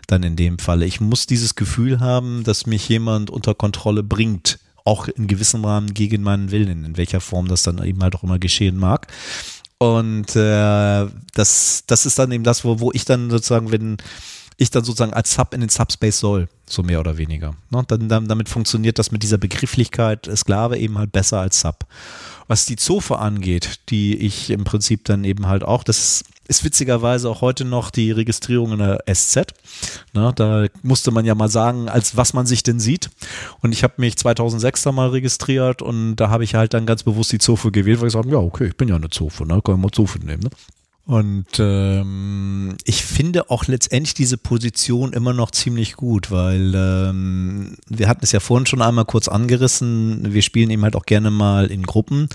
dann 0.08 0.24
in 0.24 0.36
dem 0.36 0.60
Falle. 0.60 0.86
Ich 0.86 1.02
muss 1.02 1.28
dieses 1.28 1.56
Gefühl 1.56 2.00
haben, 2.00 2.44
dass 2.44 2.66
mich 2.66 2.88
jemand 2.90 3.30
unter 3.30 3.54
Kontrolle 3.54 4.02
bringt 4.02 4.21
bringt, 4.22 4.60
auch 4.86 5.08
in 5.08 5.28
gewissem 5.28 5.66
Rahmen 5.66 5.94
gegen 5.96 6.22
meinen 6.22 6.52
Willen, 6.52 6.86
in 6.86 6.98
welcher 6.98 7.22
Form 7.22 7.48
das 7.48 7.64
dann 7.64 7.84
eben 7.84 8.04
halt 8.04 8.16
auch 8.16 8.24
immer 8.24 8.38
geschehen 8.38 8.78
mag. 8.78 9.08
Und 9.80 10.36
äh, 10.36 11.08
das, 11.34 11.84
das 11.88 12.06
ist 12.06 12.20
dann 12.20 12.32
eben 12.32 12.44
das, 12.44 12.64
wo, 12.64 12.80
wo 12.80 12.92
ich 12.92 13.06
dann 13.06 13.32
sozusagen, 13.32 13.72
wenn 13.72 13.98
ich 14.58 14.70
dann 14.70 14.84
sozusagen 14.84 15.14
als 15.14 15.34
Sub 15.34 15.56
in 15.56 15.62
den 15.62 15.70
Subspace 15.70 16.20
soll, 16.20 16.50
so 16.68 16.84
mehr 16.84 17.00
oder 17.00 17.18
weniger. 17.18 17.56
Ne? 17.72 17.84
Dann, 17.88 18.10
dann, 18.10 18.28
damit 18.28 18.48
funktioniert 18.48 19.00
das 19.00 19.12
mit 19.12 19.24
dieser 19.24 19.40
Begrifflichkeit 19.40 20.30
Sklave 20.36 20.78
eben 20.78 21.00
halt 21.00 21.12
besser 21.12 21.40
als 21.40 21.62
Sub. 21.62 21.88
Was 22.48 22.68
die 22.68 22.76
Zofe 22.76 23.18
angeht, 23.18 23.80
die 23.90 24.16
ich 24.18 24.52
im 24.52 24.66
Prinzip 24.66 25.06
dann 25.06 25.24
eben 25.24 25.48
halt 25.48 25.64
auch, 25.64 25.84
das 25.84 26.24
ist 26.52 26.66
witzigerweise 26.66 27.30
auch 27.30 27.40
heute 27.40 27.64
noch 27.64 27.92
die 27.92 28.12
Registrierung 28.12 28.74
in 28.74 28.80
der 28.80 29.06
SZ. 29.10 29.54
Na, 30.12 30.34
da 30.34 30.68
musste 30.84 31.10
man 31.12 31.24
ja 31.24 31.34
mal 31.34 31.48
sagen, 31.48 31.88
als 31.88 32.18
was 32.18 32.34
man 32.34 32.46
sich 32.46 32.62
denn 32.62 32.78
sieht. 32.78 33.10
Und 33.62 33.72
ich 33.72 33.84
habe 33.84 33.94
mich 33.96 34.18
2006 34.18 34.84
da 34.84 34.92
mal 34.92 35.10
registriert 35.10 35.82
und 35.82 36.18
da 36.18 36.30
habe 36.30 36.44
ich 36.44 36.54
halt 36.54 36.74
dann 36.74 36.86
ganz 36.86 37.04
bewusst 37.04 37.32
die 37.32 37.40
Zofe 37.40 37.72
gewählt, 37.72 38.02
weil 38.02 38.10
ich 38.10 38.14
gesagt 38.14 38.30
ja, 38.30 38.38
okay, 38.38 38.68
ich 38.68 38.76
bin 38.76 38.90
ja 38.90 38.98
eine 38.98 39.10
Zofe, 39.10 39.46
ne? 39.46 39.62
kann 39.64 39.76
ich 39.76 39.82
mal 39.82 39.92
Zofe 39.92 40.20
nehmen. 40.20 40.44
Ne? 40.44 40.50
Und 41.06 41.48
ähm, 41.58 42.76
ich 42.84 43.04
finde 43.04 43.50
auch 43.50 43.68
letztendlich 43.68 44.14
diese 44.14 44.38
Position 44.38 45.14
immer 45.14 45.34
noch 45.34 45.52
ziemlich 45.52 45.96
gut, 45.96 46.32
weil 46.32 46.74
ähm, 46.76 47.76
wir 47.88 48.08
hatten 48.08 48.24
es 48.24 48.34
ja 48.34 48.40
vorhin 48.40 48.68
schon 48.68 48.82
einmal 48.82 49.06
kurz 49.06 49.28
angerissen. 49.28 50.34
Wir 50.34 50.42
spielen 50.42 50.70
eben 50.70 50.84
halt 50.84 50.96
auch 50.96 51.06
gerne 51.06 51.32
mal 51.32 51.72
in 51.72 51.84
Gruppen 51.84 52.30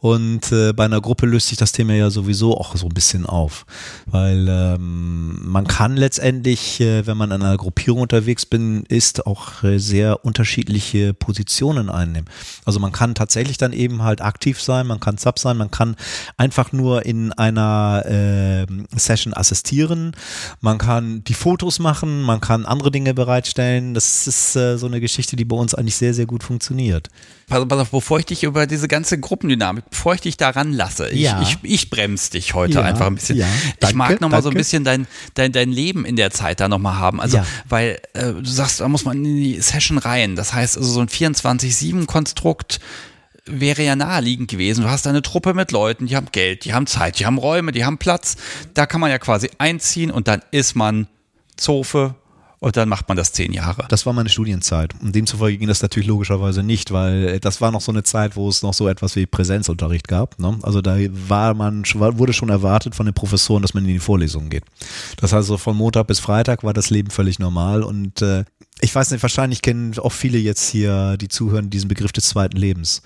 und 0.00 0.50
äh, 0.50 0.72
bei 0.72 0.86
einer 0.86 1.00
Gruppe 1.00 1.26
löst 1.26 1.48
sich 1.48 1.58
das 1.58 1.72
Thema 1.72 1.92
ja 1.92 2.08
sowieso 2.08 2.56
auch 2.56 2.74
so 2.74 2.86
ein 2.86 2.94
bisschen 2.94 3.26
auf, 3.26 3.66
weil 4.06 4.46
ähm, 4.48 5.40
man 5.44 5.66
kann 5.66 5.96
letztendlich, 5.96 6.80
äh, 6.80 7.06
wenn 7.06 7.18
man 7.18 7.30
in 7.30 7.42
einer 7.42 7.58
Gruppierung 7.58 8.00
unterwegs 8.00 8.46
bin, 8.46 8.84
ist, 8.88 9.26
auch 9.26 9.62
äh, 9.62 9.78
sehr 9.78 10.24
unterschiedliche 10.24 11.12
Positionen 11.12 11.90
einnehmen. 11.90 12.28
Also 12.64 12.80
man 12.80 12.92
kann 12.92 13.14
tatsächlich 13.14 13.58
dann 13.58 13.74
eben 13.74 14.02
halt 14.02 14.22
aktiv 14.22 14.60
sein, 14.62 14.86
man 14.86 15.00
kann 15.00 15.18
Sub 15.18 15.38
sein, 15.38 15.58
man 15.58 15.70
kann 15.70 15.96
einfach 16.38 16.72
nur 16.72 17.04
in 17.04 17.32
einer 17.34 18.02
äh, 18.06 18.66
Session 18.96 19.34
assistieren, 19.34 20.12
man 20.62 20.78
kann 20.78 21.24
die 21.24 21.34
Fotos 21.34 21.78
machen, 21.78 22.22
man 22.22 22.40
kann 22.40 22.64
andere 22.64 22.90
Dinge 22.90 23.12
bereitstellen. 23.12 23.92
Das 23.92 24.26
ist 24.26 24.56
äh, 24.56 24.78
so 24.78 24.86
eine 24.86 25.00
Geschichte, 25.00 25.36
die 25.36 25.44
bei 25.44 25.56
uns 25.56 25.74
eigentlich 25.74 25.96
sehr, 25.96 26.14
sehr 26.14 26.26
gut 26.26 26.42
funktioniert. 26.42 27.10
Pass, 27.50 27.66
pass 27.66 27.78
auf, 27.80 27.90
bevor 27.90 28.20
ich 28.20 28.26
dich 28.26 28.44
über 28.44 28.66
diese 28.66 28.88
ganze 28.88 29.18
Gruppendynamik 29.18 29.90
bevor 29.90 30.14
ich 30.14 30.20
dich 30.20 30.36
daran 30.36 30.72
lasse, 30.72 31.08
ich, 31.10 31.22
ja. 31.22 31.42
ich, 31.42 31.58
ich 31.62 31.90
bremse 31.90 32.30
dich 32.30 32.54
heute 32.54 32.74
ja, 32.74 32.82
einfach 32.82 33.08
ein 33.08 33.16
bisschen. 33.16 33.36
Ja, 33.36 33.46
danke, 33.80 33.86
ich 33.88 33.94
mag 33.94 34.20
nochmal 34.20 34.42
so 34.42 34.50
ein 34.50 34.56
bisschen 34.56 34.84
dein, 34.84 35.06
dein, 35.34 35.50
dein 35.50 35.70
Leben 35.70 36.04
in 36.04 36.16
der 36.16 36.30
Zeit 36.30 36.60
da 36.60 36.68
nochmal 36.68 36.94
haben. 36.94 37.20
Also, 37.20 37.42
weil 37.68 38.00
äh, 38.14 38.32
du 38.32 38.44
sagst, 38.44 38.80
da 38.80 38.88
muss 38.88 39.04
man 39.04 39.18
in 39.18 39.36
die 39.36 39.60
Session 39.60 39.98
rein. 39.98 40.36
Das 40.36 40.54
heißt, 40.54 40.78
also 40.78 40.90
so 40.90 41.00
ein 41.00 41.08
24-7-Konstrukt 41.08 42.80
wäre 43.46 43.82
ja 43.82 43.96
naheliegend 43.96 44.48
gewesen. 44.48 44.82
Du 44.82 44.90
hast 44.90 45.06
eine 45.06 45.22
Truppe 45.22 45.52
mit 45.52 45.72
Leuten, 45.72 46.06
die 46.06 46.16
haben 46.16 46.28
Geld, 46.30 46.64
die 46.64 46.72
haben 46.72 46.86
Zeit, 46.86 47.18
die 47.18 47.26
haben 47.26 47.38
Räume, 47.38 47.72
die 47.72 47.84
haben 47.84 47.98
Platz. 47.98 48.36
Da 48.74 48.86
kann 48.86 49.00
man 49.00 49.10
ja 49.10 49.18
quasi 49.18 49.50
einziehen 49.58 50.10
und 50.10 50.28
dann 50.28 50.42
ist 50.52 50.76
man 50.76 51.08
Zofe 51.56 52.14
und 52.60 52.76
dann 52.76 52.90
macht 52.90 53.08
man 53.08 53.16
das 53.16 53.32
zehn 53.32 53.54
Jahre. 53.54 53.86
Das 53.88 54.04
war 54.04 54.12
meine 54.12 54.28
Studienzeit. 54.28 54.94
Und 55.00 55.14
demzufolge 55.14 55.56
ging 55.56 55.68
das 55.68 55.80
natürlich 55.80 56.06
logischerweise 56.06 56.62
nicht, 56.62 56.92
weil 56.92 57.40
das 57.40 57.62
war 57.62 57.70
noch 57.70 57.80
so 57.80 57.90
eine 57.90 58.02
Zeit, 58.02 58.36
wo 58.36 58.48
es 58.50 58.62
noch 58.62 58.74
so 58.74 58.86
etwas 58.86 59.16
wie 59.16 59.24
Präsenzunterricht 59.24 60.06
gab. 60.06 60.38
Ne? 60.38 60.58
Also 60.62 60.82
da 60.82 60.98
war 61.28 61.54
man, 61.54 61.84
wurde 61.94 62.34
schon 62.34 62.50
erwartet 62.50 62.94
von 62.94 63.06
den 63.06 63.14
Professoren, 63.14 63.62
dass 63.62 63.72
man 63.72 63.84
in 63.86 63.94
die 63.94 63.98
Vorlesungen 63.98 64.50
geht. 64.50 64.64
Das 65.16 65.32
heißt, 65.32 65.40
also 65.40 65.56
von 65.56 65.74
Montag 65.74 66.06
bis 66.06 66.20
Freitag 66.20 66.62
war 66.62 66.74
das 66.74 66.90
Leben 66.90 67.10
völlig 67.10 67.38
normal 67.38 67.82
und 67.82 68.20
äh, 68.20 68.44
ich 68.82 68.94
weiß 68.94 69.10
nicht, 69.10 69.22
wahrscheinlich 69.22 69.62
kennen 69.62 69.98
auch 69.98 70.12
viele 70.12 70.38
jetzt 70.38 70.68
hier, 70.68 71.16
die 71.16 71.28
zuhören, 71.28 71.70
diesen 71.70 71.88
Begriff 71.88 72.12
des 72.12 72.28
zweiten 72.28 72.56
Lebens 72.56 73.02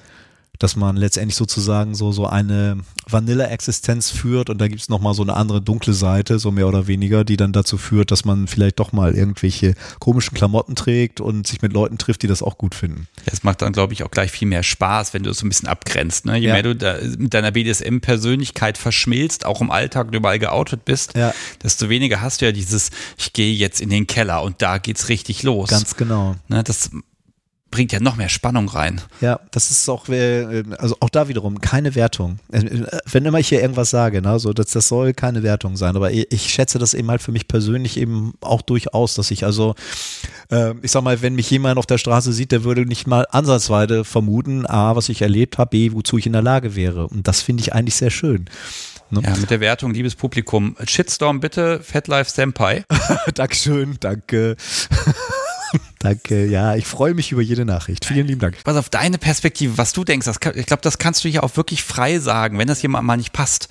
dass 0.58 0.76
man 0.76 0.96
letztendlich 0.96 1.36
sozusagen 1.36 1.94
so, 1.94 2.12
so 2.12 2.26
eine 2.26 2.78
Vanilla-Existenz 3.08 4.10
führt 4.10 4.50
und 4.50 4.60
da 4.60 4.68
gibt 4.68 4.80
es 4.80 4.88
nochmal 4.88 5.14
so 5.14 5.22
eine 5.22 5.34
andere 5.34 5.60
dunkle 5.60 5.92
Seite, 5.92 6.38
so 6.38 6.50
mehr 6.50 6.68
oder 6.68 6.86
weniger, 6.86 7.24
die 7.24 7.36
dann 7.36 7.52
dazu 7.52 7.76
führt, 7.76 8.10
dass 8.10 8.24
man 8.24 8.46
vielleicht 8.46 8.78
doch 8.78 8.92
mal 8.92 9.14
irgendwelche 9.14 9.74
komischen 9.98 10.34
Klamotten 10.36 10.74
trägt 10.74 11.20
und 11.20 11.46
sich 11.46 11.62
mit 11.62 11.72
Leuten 11.72 11.98
trifft, 11.98 12.22
die 12.22 12.26
das 12.26 12.42
auch 12.42 12.56
gut 12.56 12.74
finden. 12.74 13.08
Es 13.26 13.42
macht 13.42 13.62
dann, 13.62 13.72
glaube 13.72 13.92
ich, 13.92 14.04
auch 14.04 14.10
gleich 14.10 14.30
viel 14.30 14.48
mehr 14.48 14.62
Spaß, 14.62 15.14
wenn 15.14 15.22
du 15.22 15.30
es 15.30 15.38
so 15.38 15.46
ein 15.46 15.48
bisschen 15.48 15.68
abgrenzt. 15.68 16.24
Ne? 16.26 16.36
Je 16.38 16.48
ja. 16.48 16.54
mehr 16.54 16.62
du 16.62 16.76
da 16.76 16.96
mit 17.18 17.34
deiner 17.34 17.50
BDSM-Persönlichkeit 17.50 18.78
verschmilzt, 18.78 19.44
auch 19.44 19.60
im 19.60 19.70
Alltag 19.70 20.14
überall 20.14 20.38
geoutet 20.38 20.84
bist, 20.84 21.16
ja. 21.16 21.34
desto 21.62 21.88
weniger 21.88 22.20
hast 22.20 22.40
du 22.40 22.46
ja 22.46 22.52
dieses, 22.52 22.90
ich 23.18 23.32
gehe 23.32 23.52
jetzt 23.54 23.80
in 23.80 23.90
den 23.90 24.06
Keller 24.06 24.42
und 24.42 24.62
da 24.62 24.78
geht's 24.78 25.08
richtig 25.08 25.42
los. 25.42 25.68
Ganz 25.68 25.96
genau. 25.96 26.36
Ne? 26.48 26.62
Das 26.62 26.90
bringt 27.74 27.90
ja 27.90 27.98
noch 27.98 28.14
mehr 28.14 28.28
Spannung 28.28 28.68
rein. 28.68 29.00
Ja, 29.20 29.40
das 29.50 29.72
ist 29.72 29.88
auch, 29.88 30.08
äh, 30.08 30.62
also 30.78 30.96
auch 31.00 31.08
da 31.08 31.26
wiederum 31.26 31.60
keine 31.60 31.96
Wertung. 31.96 32.38
Äh, 32.52 32.84
wenn 33.10 33.24
immer 33.24 33.40
ich 33.40 33.48
hier 33.48 33.60
irgendwas 33.60 33.90
sage, 33.90 34.22
ne, 34.22 34.38
so, 34.38 34.52
das, 34.52 34.66
das 34.68 34.86
soll 34.86 35.12
keine 35.12 35.42
Wertung 35.42 35.76
sein, 35.76 35.96
aber 35.96 36.12
ich, 36.12 36.52
schätze 36.54 36.78
das 36.78 36.94
eben 36.94 37.10
halt 37.10 37.20
für 37.20 37.32
mich 37.32 37.48
persönlich 37.48 37.96
eben 37.96 38.34
auch 38.42 38.62
durchaus, 38.62 39.14
dass 39.14 39.32
ich 39.32 39.44
also, 39.44 39.74
äh, 40.52 40.72
ich 40.82 40.92
sag 40.92 41.02
mal, 41.02 41.20
wenn 41.20 41.34
mich 41.34 41.50
jemand 41.50 41.76
auf 41.78 41.86
der 41.86 41.98
Straße 41.98 42.32
sieht, 42.32 42.52
der 42.52 42.62
würde 42.62 42.86
nicht 42.86 43.08
mal 43.08 43.26
ansatzweise 43.28 44.04
vermuten, 44.04 44.66
A, 44.66 44.94
was 44.94 45.08
ich 45.08 45.20
erlebt 45.20 45.58
habe, 45.58 45.70
B, 45.70 45.92
wozu 45.92 46.16
ich 46.16 46.26
in 46.26 46.32
der 46.32 46.42
Lage 46.42 46.76
wäre. 46.76 47.08
Und 47.08 47.26
das 47.26 47.42
finde 47.42 47.62
ich 47.62 47.72
eigentlich 47.72 47.96
sehr 47.96 48.10
schön. 48.10 48.44
Ne? 49.10 49.20
Ja, 49.24 49.36
mit 49.36 49.50
der 49.50 49.58
Wertung, 49.58 49.92
liebes 49.92 50.14
Publikum. 50.14 50.76
Shitstorm 50.86 51.40
bitte, 51.40 51.80
Fatlife 51.82 52.30
Senpai. 52.30 52.84
Dankeschön, 53.34 53.96
danke. 53.98 54.54
Danke, 56.04 56.44
ja, 56.44 56.76
ich 56.76 56.86
freue 56.86 57.14
mich 57.14 57.32
über 57.32 57.40
jede 57.40 57.64
Nachricht. 57.64 58.04
Vielen 58.04 58.26
lieben 58.26 58.38
Dank. 58.38 58.58
Was 58.64 58.76
auf 58.76 58.90
deine 58.90 59.16
Perspektive, 59.16 59.78
was 59.78 59.94
du 59.94 60.04
denkst, 60.04 60.28
kann, 60.38 60.52
ich 60.54 60.66
glaube, 60.66 60.82
das 60.82 60.98
kannst 60.98 61.24
du 61.24 61.30
ja 61.30 61.42
auch 61.42 61.56
wirklich 61.56 61.82
frei 61.82 62.18
sagen. 62.18 62.58
Wenn 62.58 62.68
das 62.68 62.82
jemand 62.82 63.06
mal 63.06 63.16
nicht 63.16 63.32
passt, 63.32 63.68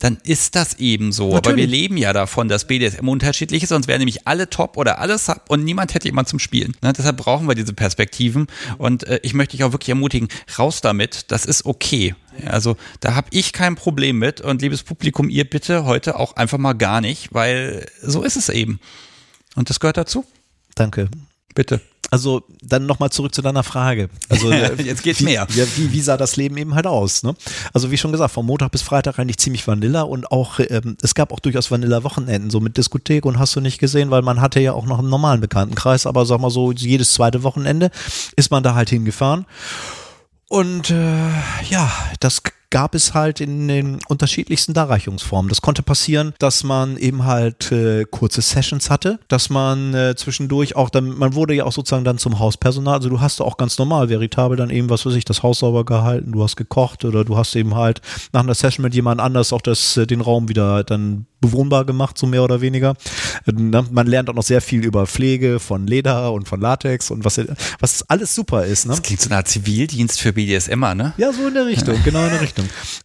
dann 0.00 0.18
ist 0.24 0.56
das 0.56 0.80
eben 0.80 1.12
so. 1.12 1.30
Natürlich. 1.30 1.46
Aber 1.46 1.56
wir 1.58 1.66
leben 1.68 1.96
ja 1.96 2.12
davon, 2.12 2.48
dass 2.48 2.66
BDSM 2.66 3.08
unterschiedlich 3.08 3.62
ist, 3.62 3.68
sonst 3.68 3.86
wären 3.86 4.00
nämlich 4.00 4.26
alle 4.26 4.50
top 4.50 4.76
oder 4.76 4.98
alles 4.98 5.30
und 5.46 5.62
niemand 5.62 5.94
hätte 5.94 6.08
jemand 6.08 6.26
zum 6.26 6.40
Spielen. 6.40 6.76
Ne? 6.82 6.92
Deshalb 6.92 7.18
brauchen 7.18 7.46
wir 7.46 7.54
diese 7.54 7.72
Perspektiven 7.72 8.48
und 8.78 9.04
äh, 9.04 9.20
ich 9.22 9.32
möchte 9.32 9.56
dich 9.56 9.62
auch 9.62 9.70
wirklich 9.70 9.90
ermutigen, 9.90 10.26
raus 10.58 10.80
damit, 10.80 11.30
das 11.30 11.46
ist 11.46 11.66
okay. 11.66 12.16
Also 12.46 12.76
da 12.98 13.14
habe 13.14 13.28
ich 13.30 13.52
kein 13.52 13.76
Problem 13.76 14.18
mit 14.18 14.40
und 14.40 14.60
liebes 14.60 14.82
Publikum, 14.82 15.28
ihr 15.28 15.48
bitte 15.48 15.84
heute 15.84 16.18
auch 16.18 16.34
einfach 16.34 16.58
mal 16.58 16.72
gar 16.72 17.00
nicht, 17.00 17.32
weil 17.32 17.86
so 18.02 18.24
ist 18.24 18.34
es 18.34 18.48
eben. 18.48 18.80
Und 19.54 19.70
das 19.70 19.78
gehört 19.78 19.98
dazu. 19.98 20.24
Danke. 20.74 21.08
Bitte. 21.56 21.80
Also 22.10 22.44
dann 22.62 22.86
nochmal 22.86 23.10
zurück 23.10 23.34
zu 23.34 23.42
deiner 23.42 23.64
Frage. 23.64 24.08
Also 24.28 24.52
jetzt 24.78 25.02
geht's 25.02 25.20
wie, 25.20 25.24
mehr. 25.24 25.46
Wie, 25.48 25.92
wie, 25.92 26.00
sah 26.00 26.16
das 26.16 26.36
Leben 26.36 26.56
eben 26.56 26.74
halt 26.76 26.86
aus? 26.86 27.24
Ne? 27.24 27.34
Also 27.72 27.90
wie 27.90 27.96
schon 27.96 28.12
gesagt, 28.12 28.32
von 28.32 28.46
Montag 28.46 28.70
bis 28.70 28.82
Freitag 28.82 29.18
eigentlich 29.18 29.38
ziemlich 29.38 29.66
Vanilla 29.66 30.02
und 30.02 30.30
auch 30.30 30.60
ähm, 30.60 30.96
es 31.02 31.14
gab 31.14 31.32
auch 31.32 31.40
durchaus 31.40 31.70
Vanilla-Wochenenden, 31.70 32.50
so 32.50 32.60
mit 32.60 32.76
Diskothek 32.76 33.26
und 33.26 33.40
hast 33.40 33.56
du 33.56 33.60
nicht 33.60 33.78
gesehen, 33.78 34.10
weil 34.10 34.22
man 34.22 34.40
hatte 34.40 34.60
ja 34.60 34.72
auch 34.72 34.86
noch 34.86 35.00
einen 35.00 35.08
normalen 35.08 35.40
Bekanntenkreis, 35.40 36.06
aber 36.06 36.26
sag 36.26 36.38
mal 36.40 36.50
so 36.50 36.70
jedes 36.70 37.14
zweite 37.14 37.42
Wochenende 37.42 37.90
ist 38.36 38.52
man 38.52 38.62
da 38.62 38.74
halt 38.74 38.90
hingefahren. 38.90 39.46
Und 40.48 40.90
äh, 40.90 41.28
ja, 41.70 41.90
das 42.20 42.42
gab 42.70 42.94
es 42.94 43.14
halt 43.14 43.40
in 43.40 43.68
den 43.68 43.98
unterschiedlichsten 44.08 44.74
Darreichungsformen. 44.74 45.48
Das 45.48 45.62
konnte 45.62 45.82
passieren, 45.82 46.34
dass 46.38 46.64
man 46.64 46.96
eben 46.96 47.24
halt 47.24 47.70
äh, 47.72 48.04
kurze 48.04 48.42
Sessions 48.42 48.90
hatte, 48.90 49.18
dass 49.28 49.50
man 49.50 49.94
äh, 49.94 50.14
zwischendurch 50.16 50.76
auch 50.76 50.90
dann, 50.90 51.16
man 51.16 51.34
wurde 51.34 51.54
ja 51.54 51.64
auch 51.64 51.72
sozusagen 51.72 52.04
dann 52.04 52.18
zum 52.18 52.38
Hauspersonal, 52.38 52.94
also 52.94 53.08
du 53.08 53.20
hast 53.20 53.40
auch 53.40 53.56
ganz 53.56 53.78
normal, 53.78 54.08
veritabel 54.08 54.56
dann 54.56 54.70
eben, 54.70 54.90
was 54.90 55.06
weiß 55.06 55.14
ich, 55.14 55.24
das 55.24 55.42
Haus 55.42 55.60
sauber 55.60 55.84
gehalten, 55.84 56.32
du 56.32 56.42
hast 56.42 56.56
gekocht 56.56 57.04
oder 57.04 57.24
du 57.24 57.36
hast 57.36 57.54
eben 57.56 57.74
halt 57.74 58.00
nach 58.32 58.42
einer 58.42 58.54
Session 58.54 58.82
mit 58.82 58.94
jemand 58.94 59.20
anders 59.20 59.52
auch 59.52 59.62
das, 59.62 59.96
äh, 59.96 60.06
den 60.06 60.20
Raum 60.20 60.48
wieder 60.48 60.84
dann 60.84 61.26
bewohnbar 61.40 61.84
gemacht, 61.84 62.16
so 62.18 62.26
mehr 62.26 62.42
oder 62.42 62.60
weniger. 62.60 62.94
Ne, 63.46 63.84
man 63.90 64.06
lernt 64.06 64.30
auch 64.30 64.34
noch 64.34 64.42
sehr 64.42 64.60
viel 64.60 64.84
über 64.84 65.06
Pflege 65.06 65.60
von 65.60 65.86
Leder 65.86 66.32
und 66.32 66.48
von 66.48 66.60
Latex 66.60 67.10
und 67.10 67.24
was, 67.24 67.40
was 67.80 68.02
alles 68.08 68.34
super 68.34 68.64
ist. 68.64 68.86
Ne? 68.86 68.92
Das 68.92 69.02
klingt 69.02 69.20
so 69.20 69.28
eine 69.28 69.36
Art 69.36 69.48
Zivildienst 69.48 70.20
für 70.20 70.32
BDSMer, 70.32 70.94
ne? 70.94 71.12
Ja, 71.16 71.32
so 71.32 71.46
in 71.46 71.54
der 71.54 71.66
Richtung, 71.66 71.96
genau 72.04 72.24
in 72.24 72.30
der 72.30 72.40
Richtung. 72.40 72.55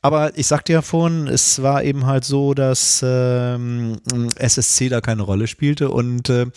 Aber 0.02 0.38
ich 0.38 0.48
sagte 0.48 0.74
ja 0.74 0.82
vorhin, 0.82 1.28
es 1.28 1.62
war 1.62 1.84
eben 1.84 2.06
halt 2.06 2.26
so, 2.26 2.54
dass 2.54 3.04
ähm, 3.06 3.98
SSC 4.38 4.90
da 4.90 5.02
keine 5.02 5.24
Rolle 5.24 5.48
spielte 5.48 5.90
und 5.90 6.30
äh, 6.30 6.48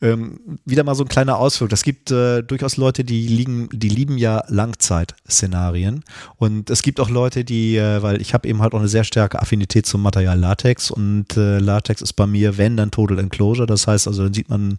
ähm, 0.00 0.40
wieder 0.64 0.84
mal 0.84 0.94
so 0.94 1.04
ein 1.04 1.08
kleiner 1.08 1.38
Ausflug. 1.38 1.70
Das 1.70 1.82
gibt 1.82 2.10
äh, 2.10 2.42
durchaus 2.42 2.76
Leute, 2.76 3.04
die 3.04 3.26
liegen, 3.26 3.68
die 3.72 3.88
lieben 3.88 4.18
ja 4.18 4.42
Langzeitszenarien 4.48 6.04
und 6.36 6.70
es 6.70 6.82
gibt 6.82 7.00
auch 7.00 7.10
Leute, 7.10 7.44
die, 7.44 7.76
äh, 7.76 8.02
weil 8.02 8.20
ich 8.20 8.34
habe 8.34 8.48
eben 8.48 8.62
halt 8.62 8.74
auch 8.74 8.78
eine 8.78 8.88
sehr 8.88 9.04
starke 9.04 9.40
Affinität 9.40 9.86
zum 9.86 10.02
Material 10.02 10.38
Latex 10.38 10.90
und 10.90 11.36
äh, 11.36 11.58
Latex 11.58 12.02
ist 12.02 12.14
bei 12.14 12.26
mir, 12.26 12.58
wenn 12.58 12.76
dann 12.76 12.90
Total 12.90 13.18
Enclosure. 13.18 13.66
Das 13.66 13.86
heißt 13.86 14.08
also, 14.08 14.24
dann 14.24 14.34
sieht 14.34 14.48
man 14.48 14.78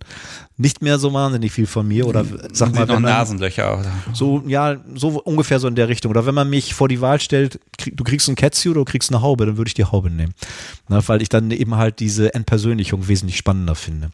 nicht 0.58 0.82
mehr 0.82 1.00
so 1.00 1.14
wahnsinnig 1.14 1.52
viel 1.52 1.66
von 1.66 1.88
mir 1.88 2.08
oder 2.08 2.26
sag 2.52 2.74
mal, 2.74 2.88
wenn 2.88 3.02
man, 3.02 3.12
Nasenlöcher. 3.12 3.84
So 4.14 4.44
ja, 4.46 4.78
so 4.96 5.22
ungefähr 5.22 5.60
so 5.60 5.68
in 5.68 5.76
der 5.76 5.88
Richtung. 5.88 6.12
Oder 6.12 6.26
wenn 6.26 6.36
man 6.36 6.50
mich 6.50 6.74
vor 6.74 6.88
die 6.88 7.02
Wahl 7.02 7.20
stellt, 7.20 7.60
krieg, 7.78 7.98
du 7.98 8.04
kriegst 8.04 8.30
ein 8.30 8.36
Catsuit 8.36 8.72
oder 8.72 8.86
du 8.86 8.92
kriegst 8.92 9.12
eine 9.12 9.22
Haube, 9.22 9.46
dann 9.46 9.58
würde 9.58 9.70
ich 9.70 9.74
die 9.74 9.86
Haube 9.86 10.10
nehmen. 10.10 10.34
Na, 10.88 11.08
weil 11.08 11.22
ich 11.22 11.30
dann 11.30 11.52
eben 11.52 11.76
halt 11.76 12.00
diese 12.00 12.34
Entpersönlichung 12.34 13.08
wesentlich 13.08 13.38
spannender 13.38 13.76
finde. 13.76 14.12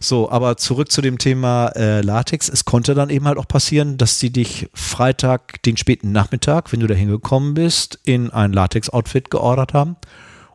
So, 0.00 0.30
aber 0.30 0.56
zurück 0.56 0.90
zu 0.90 1.02
dem 1.02 1.18
Thema 1.18 1.68
äh, 1.76 2.00
Latex. 2.00 2.48
Es 2.48 2.64
konnte 2.64 2.94
dann 2.94 3.10
eben 3.10 3.26
halt 3.26 3.38
auch 3.38 3.48
passieren, 3.48 3.98
dass 3.98 4.20
sie 4.20 4.30
dich 4.30 4.68
Freitag, 4.74 5.62
den 5.62 5.76
späten 5.76 6.12
Nachmittag, 6.12 6.72
wenn 6.72 6.80
du 6.80 6.86
da 6.86 6.94
hingekommen 6.94 7.54
bist, 7.54 7.98
in 8.04 8.30
ein 8.30 8.52
Latex-Outfit 8.52 9.30
geordert 9.30 9.74
haben. 9.74 9.96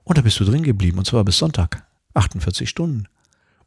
Und 0.03 0.17
da 0.17 0.21
bist 0.21 0.39
du 0.39 0.45
drin 0.45 0.63
geblieben, 0.63 0.97
und 0.97 1.05
zwar 1.05 1.23
bis 1.23 1.37
Sonntag. 1.37 1.83
48 2.13 2.69
Stunden. 2.69 3.07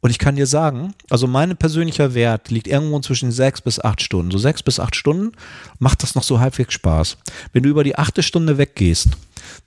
Und 0.01 0.11
ich 0.11 0.19
kann 0.19 0.37
dir 0.37 0.47
sagen, 0.47 0.93
also 1.09 1.27
mein 1.27 1.57
persönlicher 1.57 2.13
Wert 2.13 2.51
liegt 2.51 2.67
irgendwo 2.67 2.99
zwischen 3.01 3.31
sechs 3.31 3.59
bis 3.59 3.79
acht 3.79 4.01
Stunden. 4.01 4.31
So 4.31 4.37
sechs 4.37 4.63
bis 4.63 4.79
acht 4.79 4.95
Stunden 4.95 5.33
macht 5.77 6.03
das 6.03 6.15
noch 6.15 6.23
so 6.23 6.39
halbwegs 6.39 6.73
Spaß. 6.73 7.17
Wenn 7.51 7.63
du 7.63 7.69
über 7.69 7.83
die 7.83 7.97
achte 7.97 8.23
Stunde 8.23 8.57
weggehst, 8.57 9.09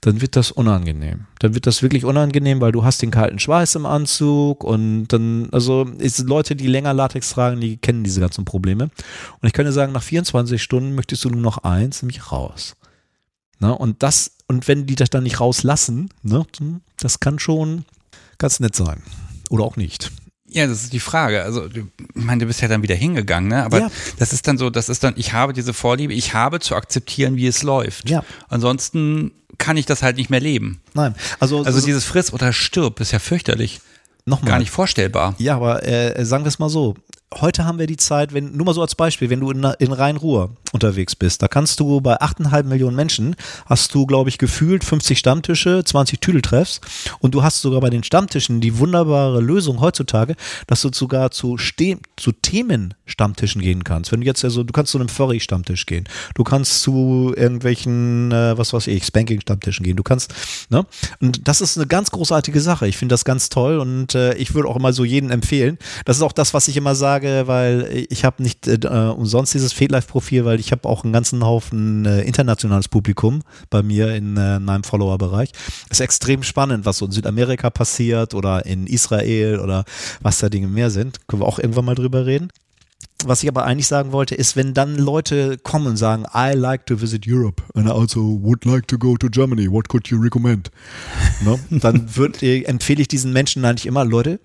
dann 0.01 0.21
wird 0.21 0.35
das 0.35 0.51
unangenehm. 0.51 1.27
Dann 1.39 1.53
wird 1.53 1.67
das 1.67 1.83
wirklich 1.83 2.03
unangenehm, 2.03 2.61
weil 2.61 2.71
du 2.71 2.83
hast 2.83 3.01
den 3.03 3.11
kalten 3.11 3.37
Schweiß 3.37 3.75
im 3.75 3.85
Anzug 3.85 4.63
und 4.63 5.07
dann, 5.09 5.49
also 5.51 5.83
ist 5.99 6.19
Leute, 6.19 6.55
die 6.55 6.67
länger 6.67 6.93
Latex 6.93 7.31
tragen, 7.31 7.61
die 7.61 7.77
kennen 7.77 8.03
diese 8.03 8.19
ganzen 8.19 8.43
Probleme. 8.43 8.85
Und 8.85 9.47
ich 9.47 9.53
kann 9.53 9.65
dir 9.65 9.71
sagen, 9.71 9.93
nach 9.93 10.03
24 10.03 10.61
Stunden 10.61 10.95
möchtest 10.95 11.23
du 11.25 11.29
nur 11.29 11.41
noch 11.41 11.59
eins, 11.59 12.01
nämlich 12.01 12.31
raus. 12.31 12.75
Ne? 13.59 13.75
Und 13.75 14.01
das, 14.01 14.31
und 14.47 14.67
wenn 14.67 14.87
die 14.87 14.95
das 14.95 15.11
dann 15.11 15.23
nicht 15.23 15.39
rauslassen, 15.39 16.09
ne, 16.23 16.45
das 16.99 17.19
kann 17.19 17.37
schon 17.37 17.85
ganz 18.39 18.59
nett 18.59 18.75
sein. 18.75 19.03
Oder 19.49 19.63
auch 19.63 19.77
nicht. 19.77 20.11
Ja, 20.53 20.67
das 20.67 20.83
ist 20.83 20.93
die 20.93 20.99
Frage. 20.99 21.43
Also, 21.43 21.67
ich 21.67 21.83
meine, 22.13 22.41
du 22.41 22.45
bist 22.45 22.61
ja 22.61 22.67
dann 22.67 22.83
wieder 22.83 22.95
hingegangen, 22.95 23.49
ne? 23.49 23.63
Aber 23.63 23.79
ja. 23.79 23.91
das 24.19 24.33
ist 24.33 24.47
dann 24.47 24.57
so, 24.57 24.69
das 24.69 24.89
ist 24.89 25.03
dann, 25.03 25.13
ich 25.17 25.33
habe 25.33 25.53
diese 25.53 25.73
Vorliebe, 25.73 26.13
ich 26.13 26.33
habe 26.33 26.59
zu 26.59 26.75
akzeptieren, 26.75 27.35
wie 27.35 27.47
es 27.47 27.63
läuft. 27.63 28.09
Ja. 28.09 28.23
Ansonsten 28.49 29.31
kann 29.57 29.77
ich 29.77 29.85
das 29.85 30.03
halt 30.03 30.17
nicht 30.17 30.29
mehr 30.29 30.39
leben. 30.39 30.81
Nein. 30.93 31.15
Also, 31.39 31.63
also 31.63 31.81
dieses 31.83 32.05
Friss 32.05 32.33
oder 32.33 32.53
stirb 32.53 32.99
ist 32.99 33.11
ja 33.11 33.19
fürchterlich. 33.19 33.81
Nochmal. 34.25 34.51
Gar 34.51 34.59
nicht 34.59 34.71
vorstellbar. 34.71 35.35
Ja, 35.37 35.55
aber 35.55 35.85
äh, 35.85 36.23
sagen 36.25 36.45
wir 36.45 36.49
es 36.49 36.59
mal 36.59 36.69
so 36.69 36.95
heute 37.41 37.65
haben 37.65 37.79
wir 37.79 37.87
die 37.87 37.97
Zeit, 37.97 38.33
wenn, 38.33 38.55
nur 38.55 38.65
mal 38.65 38.73
so 38.73 38.81
als 38.81 38.95
Beispiel, 38.95 39.29
wenn 39.29 39.39
du 39.39 39.51
in, 39.51 39.63
in 39.79 39.91
Rhein-Ruhr 39.91 40.51
unterwegs 40.71 41.15
bist, 41.15 41.41
da 41.41 41.47
kannst 41.47 41.79
du 41.79 42.01
bei 42.01 42.19
8,5 42.19 42.63
Millionen 42.63 42.95
Menschen, 42.95 43.35
hast 43.65 43.93
du, 43.93 44.05
glaube 44.05 44.29
ich, 44.29 44.37
gefühlt 44.37 44.83
50 44.83 45.17
Stammtische, 45.17 45.83
20 45.83 46.19
Tüdeltreffs 46.19 46.81
und 47.19 47.33
du 47.33 47.43
hast 47.43 47.61
sogar 47.61 47.81
bei 47.81 47.89
den 47.89 48.03
Stammtischen 48.03 48.61
die 48.61 48.77
wunderbare 48.79 49.39
Lösung 49.41 49.81
heutzutage, 49.81 50.35
dass 50.67 50.81
du 50.81 50.89
sogar 50.91 51.31
zu, 51.31 51.57
zu 51.57 52.31
Themen-Stammtischen 52.31 53.61
gehen 53.61 53.83
kannst. 53.83 54.11
Wenn 54.11 54.21
du 54.21 54.25
jetzt 54.25 54.43
also, 54.43 54.63
du 54.63 54.73
kannst 54.73 54.91
zu 54.91 54.97
einem 54.97 55.09
Furry-Stammtisch 55.09 55.85
gehen, 55.85 56.05
du 56.35 56.43
kannst 56.43 56.81
zu 56.81 57.33
irgendwelchen, 57.35 58.31
äh, 58.31 58.57
was 58.57 58.73
weiß 58.73 58.87
ich, 58.87 59.05
Spanking-Stammtischen 59.05 59.83
gehen, 59.83 59.95
du 59.95 60.03
kannst, 60.03 60.33
ne? 60.69 60.85
Und 61.19 61.47
das 61.47 61.61
ist 61.61 61.77
eine 61.77 61.87
ganz 61.87 62.11
großartige 62.11 62.61
Sache. 62.61 62.87
Ich 62.87 62.97
finde 62.97 63.13
das 63.13 63.25
ganz 63.25 63.49
toll 63.49 63.79
und 63.79 64.15
äh, 64.15 64.33
ich 64.35 64.53
würde 64.53 64.69
auch 64.69 64.75
immer 64.75 64.93
so 64.93 65.03
jeden 65.03 65.29
empfehlen. 65.29 65.77
Das 66.05 66.17
ist 66.17 66.23
auch 66.23 66.31
das, 66.31 66.53
was 66.53 66.67
ich 66.67 66.77
immer 66.77 66.95
sage, 66.95 67.22
sage, 67.23 67.47
weil 67.47 68.05
ich 68.09 68.25
habe 68.25 68.43
nicht 68.43 68.67
äh, 68.67 68.87
umsonst 68.87 69.53
dieses 69.53 69.73
Fedlife-Profil, 69.73 70.45
weil 70.45 70.59
ich 70.59 70.71
habe 70.71 70.87
auch 70.87 71.03
einen 71.03 71.13
ganzen 71.13 71.43
Haufen 71.43 72.05
äh, 72.05 72.21
internationales 72.21 72.87
Publikum 72.87 73.41
bei 73.69 73.81
mir 73.81 74.15
in, 74.15 74.37
äh, 74.37 74.57
in 74.57 74.65
meinem 74.65 74.83
Follower-Bereich. 74.83 75.51
Ist 75.89 76.01
extrem 76.01 76.43
spannend, 76.43 76.85
was 76.85 76.97
so 76.97 77.05
in 77.05 77.11
Südamerika 77.11 77.69
passiert 77.69 78.33
oder 78.33 78.65
in 78.65 78.87
Israel 78.87 79.59
oder 79.59 79.85
was 80.21 80.39
da 80.39 80.49
Dinge 80.49 80.67
mehr 80.67 80.89
sind. 80.89 81.27
Können 81.27 81.41
wir 81.41 81.47
auch 81.47 81.59
irgendwann 81.59 81.85
mal 81.85 81.95
drüber 81.95 82.25
reden 82.25 82.49
was 83.25 83.41
ich 83.41 83.47
aber 83.47 83.63
eigentlich 83.63 83.87
sagen 83.87 84.11
wollte, 84.11 84.35
ist, 84.35 84.57
wenn 84.57 84.73
dann 84.73 84.97
Leute 84.97 85.57
kommen 85.57 85.87
und 85.87 85.95
sagen, 85.95 86.25
I 86.35 86.53
like 86.57 86.85
to 86.87 86.99
visit 86.99 87.23
Europe 87.25 87.63
and 87.73 87.87
I 87.87 87.91
also 87.91 88.19
would 88.41 88.65
like 88.65 88.85
to 88.89 88.97
go 88.97 89.15
to 89.15 89.29
Germany, 89.29 89.71
what 89.71 89.87
could 89.87 90.09
you 90.09 90.19
recommend? 90.19 90.71
No? 91.41 91.57
Dann 91.69 92.17
würd, 92.17 92.43
empfehle 92.43 93.01
ich 93.01 93.07
diesen 93.07 93.31
Menschen 93.31 93.63
eigentlich 93.63 93.85
immer, 93.85 94.03
Leute, 94.03 94.41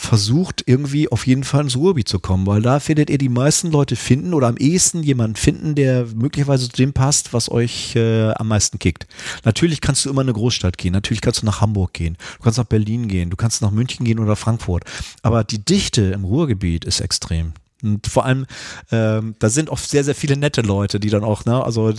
versucht 0.00 0.64
irgendwie 0.64 1.12
auf 1.12 1.26
jeden 1.26 1.44
Fall 1.44 1.64
ins 1.64 1.76
Ruhrgebiet 1.76 2.08
zu 2.08 2.20
kommen, 2.20 2.46
weil 2.46 2.62
da 2.62 2.80
findet 2.80 3.10
ihr 3.10 3.18
die 3.18 3.28
meisten 3.28 3.70
Leute 3.70 3.96
finden 3.96 4.32
oder 4.32 4.48
am 4.48 4.56
ehesten 4.56 5.02
jemanden 5.02 5.36
finden, 5.36 5.74
der 5.74 6.06
möglicherweise 6.14 6.70
zu 6.70 6.76
dem 6.76 6.94
passt, 6.94 7.34
was 7.34 7.50
euch 7.50 7.94
äh, 7.96 8.30
am 8.30 8.48
meisten 8.48 8.78
kickt. 8.78 9.06
Natürlich 9.44 9.82
kannst 9.82 10.04
du 10.04 10.10
immer 10.10 10.22
in 10.22 10.28
eine 10.28 10.32
Großstadt 10.32 10.78
gehen, 10.78 10.94
natürlich 10.94 11.20
kannst 11.20 11.42
du 11.42 11.46
nach 11.46 11.60
Hamburg 11.60 11.92
gehen, 11.92 12.16
du 12.38 12.42
kannst 12.42 12.58
nach 12.58 12.64
Berlin 12.64 13.08
gehen, 13.08 13.28
du 13.28 13.36
kannst 13.36 13.60
nach 13.60 13.70
München 13.70 14.06
gehen 14.06 14.18
oder 14.18 14.36
Frankfurt, 14.36 14.84
aber 15.22 15.44
die 15.44 15.62
Dichte 15.62 16.00
im 16.00 16.24
Ruhrgebiet 16.24 16.86
ist 16.86 17.00
extrem. 17.00 17.52
Und 17.82 18.06
vor 18.06 18.24
allem, 18.24 18.46
ähm, 18.90 19.34
da 19.38 19.48
sind 19.48 19.70
oft 19.70 19.88
sehr, 19.88 20.04
sehr 20.04 20.14
viele 20.14 20.36
nette 20.36 20.62
Leute, 20.62 21.00
die 21.00 21.10
dann 21.10 21.24
auch, 21.24 21.44
ne, 21.44 21.62
also 21.64 21.92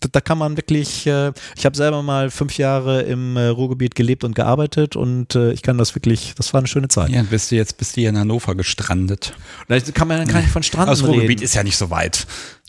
da, 0.00 0.08
da 0.10 0.20
kann 0.20 0.38
man 0.38 0.56
wirklich, 0.56 1.06
äh, 1.06 1.32
ich 1.56 1.64
habe 1.64 1.76
selber 1.76 2.02
mal 2.02 2.30
fünf 2.30 2.58
Jahre 2.58 3.02
im 3.02 3.36
äh, 3.36 3.46
Ruhrgebiet 3.46 3.94
gelebt 3.94 4.24
und 4.24 4.34
gearbeitet 4.34 4.96
und 4.96 5.34
äh, 5.34 5.52
ich 5.52 5.62
kann 5.62 5.78
das 5.78 5.94
wirklich, 5.94 6.34
das 6.36 6.52
war 6.52 6.58
eine 6.58 6.68
schöne 6.68 6.88
Zeit. 6.88 7.10
Ja, 7.10 7.22
bist 7.22 7.50
du 7.50 7.56
jetzt 7.56 7.78
bist 7.78 7.96
du 7.96 8.00
hier 8.00 8.10
in 8.10 8.18
Hannover 8.18 8.54
gestrandet. 8.54 9.34
Da 9.68 9.78
kann 9.80 10.08
man 10.08 10.26
kann 10.26 10.44
ich 10.44 10.50
von 10.50 10.62
Stranden 10.62 10.90
Das 10.90 11.04
Ruhrgebiet 11.04 11.40
ist 11.40 11.54
ja 11.54 11.62
nicht 11.62 11.76
so 11.76 11.90
weit. 11.90 12.26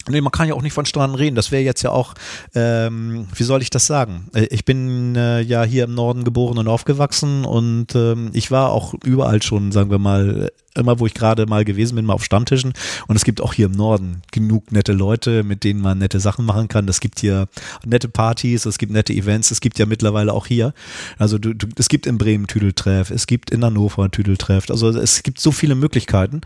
Nee, 0.10 0.22
man 0.22 0.32
kann 0.32 0.47
ja 0.47 0.53
auch 0.53 0.62
nicht 0.62 0.74
von 0.74 0.86
Stranden 0.86 1.16
reden. 1.16 1.36
Das 1.36 1.51
wäre 1.51 1.64
jetzt 1.64 1.82
ja 1.82 1.91
auch, 1.91 2.14
ähm, 2.55 3.28
wie 3.36 3.43
soll 3.43 3.62
ich 3.62 3.70
das 3.70 3.88
sagen? 3.88 4.30
Äh, 4.34 4.47
Ich 4.49 4.66
bin 4.66 5.16
äh, 5.16 5.41
ja 5.41 5.64
hier 5.64 5.86
im 5.86 5.93
Norden 5.93 6.24
geboren 6.24 6.58
und 6.58 6.68
aufgewachsen 6.68 7.45
und 7.45 7.95
ähm, 7.95 8.30
ich 8.34 8.51
war 8.51 8.72
auch 8.72 8.93
überall 9.03 9.41
schon, 9.41 9.72
sagen 9.72 9.91
wir 9.91 9.99
mal, 9.99 10.49
immer 10.78 10.99
wo 10.99 11.08
ich 11.08 11.14
gerade 11.14 11.45
mal 11.47 11.66
gewesen 11.66 11.95
bin, 11.95 12.05
mal 12.05 12.14
auf 12.14 12.24
Stammtischen. 12.24 12.74
Und 13.08 13.16
es 13.16 13.24
gibt 13.24 13.41
auch 13.41 13.53
hier 13.53 13.66
im 13.66 13.72
Norden 13.72 14.22
genug 14.32 14.72
nette 14.72 14.93
Leute, 14.93 15.43
mit 15.43 15.64
denen 15.64 15.82
man 15.82 15.97
nette 15.97 16.20
Sachen 16.20 16.45
machen 16.45 16.68
kann. 16.68 16.88
Es 16.88 16.99
gibt 16.99 17.20
hier 17.20 17.47
nette 17.86 18.08
Partys, 18.08 18.66
es 18.66 18.78
gibt 18.78 18.91
nette 18.91 19.14
Events, 19.14 19.51
es 19.51 19.60
gibt 19.60 19.80
ja 19.80 19.86
mittlerweile 19.86 20.34
auch 20.34 20.47
hier. 20.47 20.74
Also 21.18 21.38
du, 21.38 21.53
du, 21.53 21.68
es 21.78 21.89
gibt 21.89 22.05
in 22.05 22.18
Bremen 22.18 22.47
Tüdeltreff, 22.47 23.10
es 23.10 23.28
gibt 23.28 23.49
in 23.49 23.66
Hannover 23.66 24.10
Tüdeltreff. 24.12 24.70
Also 24.70 24.89
es 24.89 25.24
gibt 25.24 25.39
so 25.39 25.51
viele 25.51 25.76
Möglichkeiten 25.76 26.41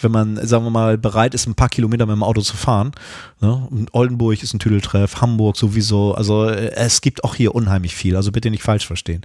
wenn 0.00 0.12
man, 0.12 0.46
sagen 0.46 0.64
wir 0.64 0.70
mal, 0.70 0.98
bereit 0.98 1.34
ist, 1.34 1.46
ein 1.46 1.54
paar 1.54 1.68
Kilometer 1.68 2.06
mit 2.06 2.14
dem 2.14 2.22
Auto 2.22 2.40
zu 2.40 2.56
fahren. 2.56 2.92
Ne? 3.40 3.68
Oldenburg 3.92 4.42
ist 4.42 4.54
ein 4.54 4.58
Tüdeltreff, 4.58 5.20
Hamburg 5.20 5.56
sowieso. 5.56 6.14
Also 6.14 6.46
äh, 6.46 6.72
es 6.74 7.00
gibt 7.00 7.24
auch 7.24 7.34
hier 7.34 7.54
unheimlich 7.54 7.94
viel. 7.94 8.16
Also 8.16 8.32
bitte 8.32 8.50
nicht 8.50 8.62
falsch 8.62 8.86
verstehen. 8.86 9.22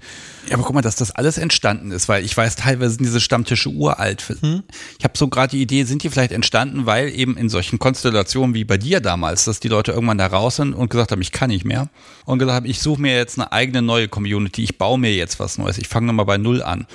Ja, 0.48 0.56
aber 0.56 0.64
guck 0.64 0.76
mal, 0.76 0.82
dass 0.82 0.96
das 0.96 1.12
alles 1.12 1.38
entstanden 1.38 1.92
ist, 1.92 2.08
weil 2.10 2.24
ich 2.24 2.36
weiß, 2.36 2.56
teilweise 2.56 2.96
sind 2.96 3.06
diese 3.06 3.20
Stammtische 3.20 3.70
uralt. 3.70 4.24
Hm? 4.42 4.64
Ich 4.98 5.04
habe 5.04 5.18
so 5.18 5.28
gerade 5.28 5.52
die 5.52 5.62
Idee, 5.62 5.84
sind 5.84 6.04
die 6.04 6.10
vielleicht 6.10 6.32
entstanden, 6.32 6.86
weil 6.86 7.10
eben 7.10 7.38
in 7.38 7.50
solchen 7.50 7.80
Konstellationen 7.80 8.54
wie 8.56 8.64
bei 8.64 8.78
dir 8.78 9.00
damals, 9.00 9.46
dass 9.46 9.60
die 9.60 9.68
Leute 9.68 9.92
irgendwann 9.92 10.18
da 10.18 10.28
raus 10.28 10.58
sind 10.58 10.74
und 10.74 10.90
gesagt 10.90 11.12
haben, 11.12 11.22
ich 11.22 11.32
kann 11.32 11.50
nicht 11.50 11.66
mehr. 11.66 11.90
Und 12.26 12.40
gesagt 12.40 12.56
haben, 12.56 12.66
ich 12.66 12.80
suche 12.80 13.02
mir 13.02 13.16
jetzt 13.16 13.38
eine 13.38 13.52
eigene 13.52 13.82
neue 13.82 14.08
Community, 14.08 14.64
ich 14.64 14.78
baue 14.78 15.00
mir 15.00 15.14
jetzt 15.14 15.40
was 15.40 15.58
Neues, 15.58 15.78
ich 15.78 15.88
fange 15.88 16.08
nochmal 16.08 16.26
bei 16.26 16.38
Null 16.38 16.62
an. 16.62 16.88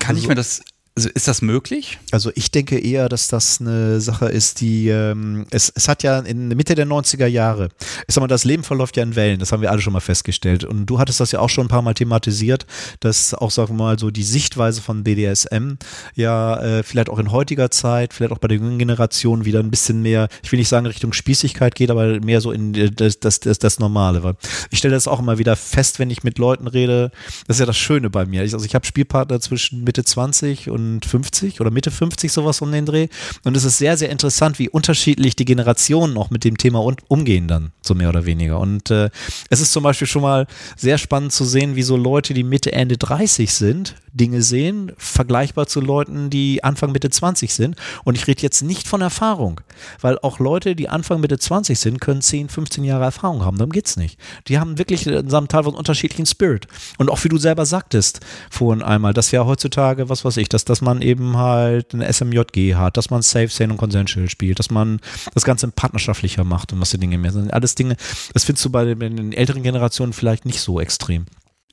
Kann 0.00 0.16
ich 0.16 0.28
mir 0.28 0.34
das, 0.34 0.62
also 0.98 1.10
ist 1.14 1.28
das 1.28 1.42
möglich? 1.42 2.00
Also 2.10 2.32
ich 2.34 2.50
denke 2.50 2.76
eher, 2.76 3.08
dass 3.08 3.28
das 3.28 3.60
eine 3.60 4.00
Sache 4.00 4.26
ist, 4.26 4.60
die 4.60 4.88
ähm, 4.88 5.46
es, 5.52 5.70
es 5.72 5.86
hat 5.86 6.02
ja 6.02 6.18
in 6.18 6.48
der 6.48 6.56
Mitte 6.56 6.74
der 6.74 6.88
90er 6.88 7.26
Jahre, 7.26 7.68
ich 8.08 8.14
sag 8.16 8.20
mal, 8.20 8.26
das 8.26 8.44
Leben 8.44 8.64
verläuft 8.64 8.96
ja 8.96 9.04
in 9.04 9.14
Wellen, 9.14 9.38
das 9.38 9.52
haben 9.52 9.62
wir 9.62 9.70
alle 9.70 9.80
schon 9.80 9.92
mal 9.92 10.00
festgestellt. 10.00 10.64
Und 10.64 10.86
du 10.86 10.98
hattest 10.98 11.20
das 11.20 11.30
ja 11.30 11.38
auch 11.38 11.50
schon 11.50 11.66
ein 11.66 11.68
paar 11.68 11.82
Mal 11.82 11.94
thematisiert, 11.94 12.66
dass 12.98 13.32
auch, 13.32 13.52
sagen 13.52 13.78
wir 13.78 13.84
mal, 13.84 13.98
so 13.98 14.10
die 14.10 14.24
Sichtweise 14.24 14.82
von 14.82 15.04
BDSM 15.04 15.74
ja 16.16 16.60
äh, 16.60 16.82
vielleicht 16.82 17.10
auch 17.10 17.20
in 17.20 17.30
heutiger 17.30 17.70
Zeit, 17.70 18.12
vielleicht 18.12 18.32
auch 18.32 18.38
bei 18.38 18.48
der 18.48 18.56
jungen 18.58 18.78
Generation 18.78 19.44
wieder 19.44 19.60
ein 19.60 19.70
bisschen 19.70 20.02
mehr, 20.02 20.28
ich 20.42 20.50
will 20.50 20.58
nicht 20.58 20.68
sagen 20.68 20.86
Richtung 20.86 21.12
Spießigkeit 21.12 21.76
geht, 21.76 21.92
aber 21.92 22.18
mehr 22.18 22.40
so 22.40 22.50
in 22.50 22.72
das, 22.72 23.20
das, 23.20 23.38
das, 23.38 23.60
das 23.60 23.78
Normale. 23.78 24.24
Weil 24.24 24.34
ich 24.72 24.78
stelle 24.78 24.94
das 24.94 25.06
auch 25.06 25.20
immer 25.20 25.38
wieder 25.38 25.54
fest, 25.54 26.00
wenn 26.00 26.10
ich 26.10 26.24
mit 26.24 26.38
Leuten 26.38 26.66
rede, 26.66 27.12
das 27.46 27.58
ist 27.58 27.60
ja 27.60 27.66
das 27.66 27.78
Schöne 27.78 28.10
bei 28.10 28.26
mir. 28.26 28.42
Ich, 28.42 28.52
also 28.52 28.66
ich 28.66 28.74
habe 28.74 28.84
Spielpartner 28.84 29.40
zwischen 29.40 29.84
Mitte 29.84 30.02
20 30.02 30.70
und 30.70 30.87
50 31.00 31.60
oder 31.60 31.70
Mitte 31.70 31.90
50, 31.90 32.32
sowas 32.32 32.60
um 32.60 32.72
den 32.72 32.86
Dreh. 32.86 33.08
Und 33.44 33.56
es 33.56 33.64
ist 33.64 33.78
sehr, 33.78 33.96
sehr 33.96 34.10
interessant, 34.10 34.58
wie 34.58 34.68
unterschiedlich 34.68 35.36
die 35.36 35.44
Generationen 35.44 36.16
auch 36.16 36.30
mit 36.30 36.44
dem 36.44 36.56
Thema 36.56 36.84
umgehen 37.08 37.48
dann, 37.48 37.72
so 37.82 37.94
mehr 37.94 38.08
oder 38.08 38.26
weniger. 38.26 38.60
Und 38.60 38.90
äh, 38.90 39.10
es 39.50 39.60
ist 39.60 39.72
zum 39.72 39.82
Beispiel 39.82 40.06
schon 40.06 40.22
mal 40.22 40.46
sehr 40.76 40.98
spannend 40.98 41.32
zu 41.32 41.44
sehen, 41.44 41.76
wie 41.76 41.82
so 41.82 41.96
Leute, 41.96 42.34
die 42.34 42.44
Mitte, 42.44 42.72
Ende 42.72 42.96
30 42.96 43.52
sind, 43.52 43.94
Dinge 44.12 44.42
sehen, 44.42 44.92
vergleichbar 44.96 45.66
zu 45.66 45.80
Leuten, 45.80 46.30
die 46.30 46.64
Anfang 46.64 46.92
Mitte 46.92 47.10
20 47.10 47.52
sind. 47.54 47.76
Und 48.04 48.16
ich 48.16 48.26
rede 48.26 48.42
jetzt 48.42 48.62
nicht 48.62 48.86
von 48.86 49.00
Erfahrung, 49.00 49.60
weil 50.00 50.18
auch 50.18 50.38
Leute, 50.38 50.74
die 50.74 50.88
Anfang 50.88 51.20
Mitte 51.20 51.38
20 51.38 51.78
sind, 51.78 52.00
können 52.00 52.20
10, 52.20 52.48
15 52.48 52.84
Jahre 52.84 53.04
Erfahrung 53.04 53.44
haben. 53.44 53.58
Darum 53.58 53.70
geht's 53.70 53.96
nicht. 53.96 54.18
Die 54.48 54.58
haben 54.58 54.78
wirklich 54.78 55.06
in 55.06 55.30
seinem 55.30 55.48
teilweise 55.48 55.76
unterschiedlichen 55.76 56.26
Spirit. 56.26 56.66
Und 56.98 57.10
auch 57.10 57.22
wie 57.24 57.28
du 57.28 57.38
selber 57.38 57.66
sagtest 57.66 58.20
vorhin 58.50 58.82
einmal, 58.82 59.14
dass 59.14 59.30
ja 59.30 59.44
heutzutage, 59.44 60.08
was 60.08 60.24
weiß 60.24 60.36
ich, 60.38 60.48
dass, 60.48 60.64
dass 60.78 60.82
man 60.82 61.02
eben 61.02 61.36
halt 61.36 61.92
eine 61.92 62.10
SMJG 62.12 62.76
hat, 62.76 62.96
dass 62.96 63.10
man 63.10 63.20
Safe, 63.20 63.48
Sane 63.48 63.72
und 63.72 63.78
Consensual 63.78 64.30
spielt, 64.30 64.60
dass 64.60 64.70
man 64.70 65.00
das 65.34 65.42
Ganze 65.42 65.66
partnerschaftlicher 65.66 66.44
macht 66.44 66.72
und 66.72 66.80
was 66.80 66.90
die 66.90 66.98
Dinge 66.98 67.18
mehr 67.18 67.32
sind. 67.32 67.52
Alles 67.52 67.74
Dinge, 67.74 67.96
das 68.32 68.44
findest 68.44 68.64
du 68.64 68.70
bei 68.70 68.84
den, 68.84 68.98
bei 69.00 69.08
den 69.08 69.32
älteren 69.32 69.64
Generationen 69.64 70.12
vielleicht 70.12 70.46
nicht 70.46 70.60
so 70.60 70.80
extrem. 70.80 71.26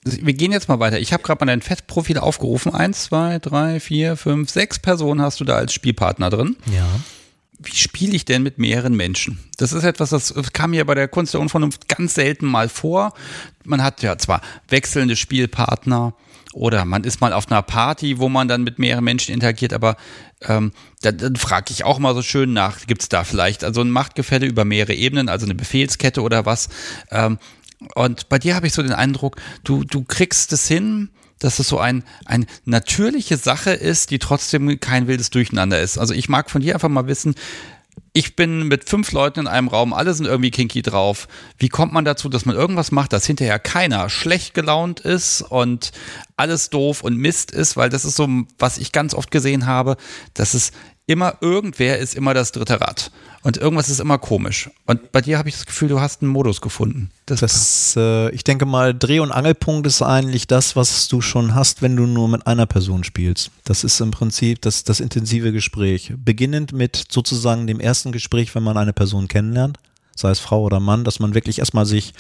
Wir 0.04 0.34
gehen 0.34 0.52
jetzt 0.52 0.70
mal 0.70 0.80
weiter. 0.80 1.00
Ich 1.00 1.14
habe 1.14 1.22
gerade 1.22 1.46
mal 1.46 1.52
dein 1.52 1.62
Festprofil 1.62 2.18
aufgerufen. 2.18 2.74
Eins, 2.74 3.04
zwei, 3.04 3.38
drei, 3.38 3.80
vier, 3.80 4.18
fünf, 4.18 4.50
sechs 4.50 4.80
Personen 4.80 5.22
hast 5.22 5.40
du 5.40 5.44
da 5.46 5.56
als 5.56 5.72
Spielpartner 5.72 6.32
drin. 6.32 6.56
Ja. 6.66 6.88
Wie 7.66 7.76
spiele 7.76 8.16
ich 8.16 8.26
denn 8.26 8.44
mit 8.44 8.60
mehreren 8.60 8.96
Menschen? 8.96 9.40
Das 9.58 9.74
ist 9.74 9.84
etwas, 9.84 10.12
das 10.12 10.34
kam 10.54 10.72
mir 10.72 10.86
bei 10.86 10.96
der 10.96 11.08
Kunst 11.08 11.34
der 11.34 11.42
Unvernunft 11.42 11.88
ganz 11.88 12.14
selten 12.14 12.46
mal 12.46 12.70
vor. 12.70 13.14
Man 13.64 13.84
hat 13.84 14.04
ja 14.04 14.18
zwar 14.18 14.42
wechselnde 14.70 15.16
Spielpartner 15.16 16.14
oder 16.54 16.86
man 16.86 17.04
ist 17.04 17.22
mal 17.22 17.34
auf 17.34 17.52
einer 17.52 17.62
Party, 17.64 18.20
wo 18.20 18.30
man 18.30 18.48
dann 18.48 18.64
mit 18.64 18.80
mehreren 18.80 19.04
Menschen 19.04 19.34
interagiert, 19.34 19.74
aber 19.74 19.98
ähm, 20.42 20.72
dann, 21.02 21.18
dann 21.18 21.36
frage 21.36 21.72
ich 21.72 21.84
auch 21.84 22.00
mal 22.00 22.14
so 22.14 22.22
schön 22.22 22.54
nach, 22.54 22.86
gibt 22.88 23.02
es 23.02 23.10
da 23.10 23.24
vielleicht 23.24 23.64
also 23.64 23.82
ein 23.82 23.92
Machtgefälle 23.92 24.46
über 24.46 24.64
mehrere 24.64 24.94
Ebenen, 24.94 25.28
also 25.28 25.46
eine 25.46 25.56
Befehlskette 25.56 26.22
oder 26.22 26.46
was? 26.46 26.70
Ähm, 27.12 27.40
und 27.96 28.30
bei 28.30 28.40
dir 28.40 28.56
habe 28.56 28.68
ich 28.68 28.74
so 28.74 28.84
den 28.84 28.94
Eindruck, 28.94 29.36
du, 29.64 29.84
du 29.84 30.04
kriegst 30.04 30.54
es 30.54 30.68
hin, 30.68 31.10
dass 31.40 31.60
es 31.60 31.68
so 31.68 31.80
ein, 31.80 32.04
eine 32.26 32.46
natürliche 32.66 33.38
Sache 33.38 33.72
ist, 33.72 34.12
die 34.12 34.20
trotzdem 34.20 34.80
kein 34.80 35.08
wildes 35.08 35.30
Durcheinander 35.30 35.82
ist. 35.82 35.98
Also 35.98 36.14
ich 36.14 36.30
mag 36.30 36.50
von 36.50 36.62
dir 36.62 36.74
einfach 36.74 36.90
mal 36.90 37.08
wissen, 37.08 37.36
ich 38.14 38.38
bin 38.38 38.68
mit 38.70 38.90
fünf 38.90 39.12
Leuten 39.12 39.42
in 39.42 39.48
einem 39.48 39.68
Raum, 39.68 39.94
alle 39.94 40.14
sind 40.14 40.26
irgendwie 40.26 40.52
kinky 40.52 40.82
drauf. 40.82 41.28
Wie 41.58 41.68
kommt 41.68 41.92
man 41.92 42.06
dazu, 42.06 42.30
dass 42.30 42.46
man 42.46 42.56
irgendwas 42.56 42.92
macht, 42.92 43.12
dass 43.12 43.26
hinterher 43.26 43.60
keiner 43.60 44.10
schlecht 44.10 44.54
gelaunt 44.54 45.02
ist 45.02 45.42
und 45.42 45.92
alles 46.38 46.70
doof 46.70 47.02
und 47.02 47.18
Mist 47.18 47.52
ist, 47.52 47.76
weil 47.76 47.90
das 47.90 48.06
ist 48.06 48.16
so, 48.16 48.28
was 48.58 48.78
ich 48.78 48.94
ganz 48.94 49.14
oft 49.14 49.32
gesehen 49.32 49.66
habe, 49.66 49.98
dass 50.34 50.54
es 50.54 50.72
immer 51.08 51.36
irgendwer 51.42 52.00
ist 52.00 52.16
immer 52.16 52.34
das 52.34 52.52
dritte 52.52 52.82
Rad 52.82 53.12
und 53.44 53.58
irgendwas 53.58 53.90
ist 53.90 54.00
immer 54.00 54.18
komisch. 54.18 54.70
Und 54.88 55.12
bei 55.12 55.22
dir 55.22 55.38
habe 55.38 55.50
ich 55.50 55.56
das 55.56 55.66
Gefühl, 55.66 55.88
du 55.88 56.00
hast 56.00 56.22
einen 56.22 56.32
Modus 56.32 56.62
gefunden. 56.62 57.12
Das, 57.28 57.42
Das, 57.42 57.94
äh, 57.96 58.32
ich 58.32 58.44
denke 58.44 58.66
mal, 58.66 58.94
Dreh- 58.94 59.20
und 59.20 59.32
Angelpunkt 59.32 59.86
ist 59.86 60.02
eigentlich 60.02 60.48
das, 60.48 60.76
was 60.76 61.08
du 61.08 61.22
schon 61.22 61.54
hast, 61.54 61.82
wenn 61.82 61.96
du 61.96 62.08
nur 62.08 62.28
mit 62.28 62.48
einer 62.48 62.66
Person 62.66 63.04
spielst. 63.04 63.52
Das 63.64 63.84
ist 63.84 64.00
im 64.00 64.12
Prinzip 64.12 64.62
das, 64.62 64.84
das 64.84 65.00
intensive 65.00 65.52
Gespräch. 65.52 66.14
Beginnend 66.18 66.72
mit 66.74 67.06
sozusagen 67.10 67.68
dem 67.68 67.80
ersten 67.80 68.12
Gespräch, 68.12 68.56
wenn 68.56 68.64
man 68.64 68.78
eine 68.78 68.94
Person 68.94 69.28
kennenlernt, 69.28 69.78
sei 70.16 70.30
es 70.32 70.40
Frau 70.40 70.64
oder 70.64 70.80
Mann, 70.80 71.04
dass 71.04 71.20
man 71.20 71.36
wirklich 71.36 71.60
erstmal 71.60 71.86
sich 71.86 72.14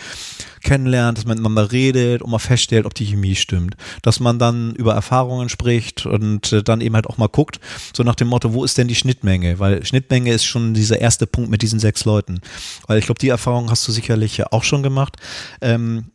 kennenlernt, 0.62 1.18
dass 1.18 1.26
man 1.26 1.38
miteinander 1.38 1.72
redet 1.72 2.22
und 2.22 2.30
mal 2.30 2.40
feststellt, 2.40 2.86
ob 2.86 2.94
die 2.94 3.06
Chemie 3.06 3.36
stimmt. 3.36 3.78
Dass 4.02 4.20
man 4.20 4.38
dann 4.38 4.76
über 4.76 4.94
Erfahrungen 4.94 5.48
spricht 5.48 6.06
und 6.06 6.52
äh, 6.52 6.62
dann 6.62 6.82
eben 6.82 6.96
halt 6.96 7.08
auch 7.08 7.18
mal 7.18 7.28
guckt, 7.28 7.60
so 7.96 8.04
nach 8.04 8.16
dem 8.16 8.28
Motto, 8.28 8.54
wo 8.54 8.64
ist 8.66 8.78
denn 8.78 8.90
die 8.90 8.96
Schnittmenge? 8.96 9.60
Weil 9.60 9.86
Schnittmenge 9.86 10.34
ist 10.34 10.44
schon 10.44 10.74
dieser 10.74 11.00
erste 11.00 11.26
Punkt 11.26 11.50
mit 11.50 11.62
diesen 11.62 11.80
sechs 11.80 12.04
Leuten. 12.04 12.42
Weil 12.88 13.00
ich 13.00 13.06
glaube, 13.06 13.20
die 13.20 13.30
Erfahrung 13.30 13.72
hast 13.72 13.88
du 13.88 13.92
sicherlich 13.92 14.38
ja 14.38 14.48
auch 14.52 14.64
schon 14.64 14.84
gemacht. 14.84 15.16
Ähm, 15.62 16.06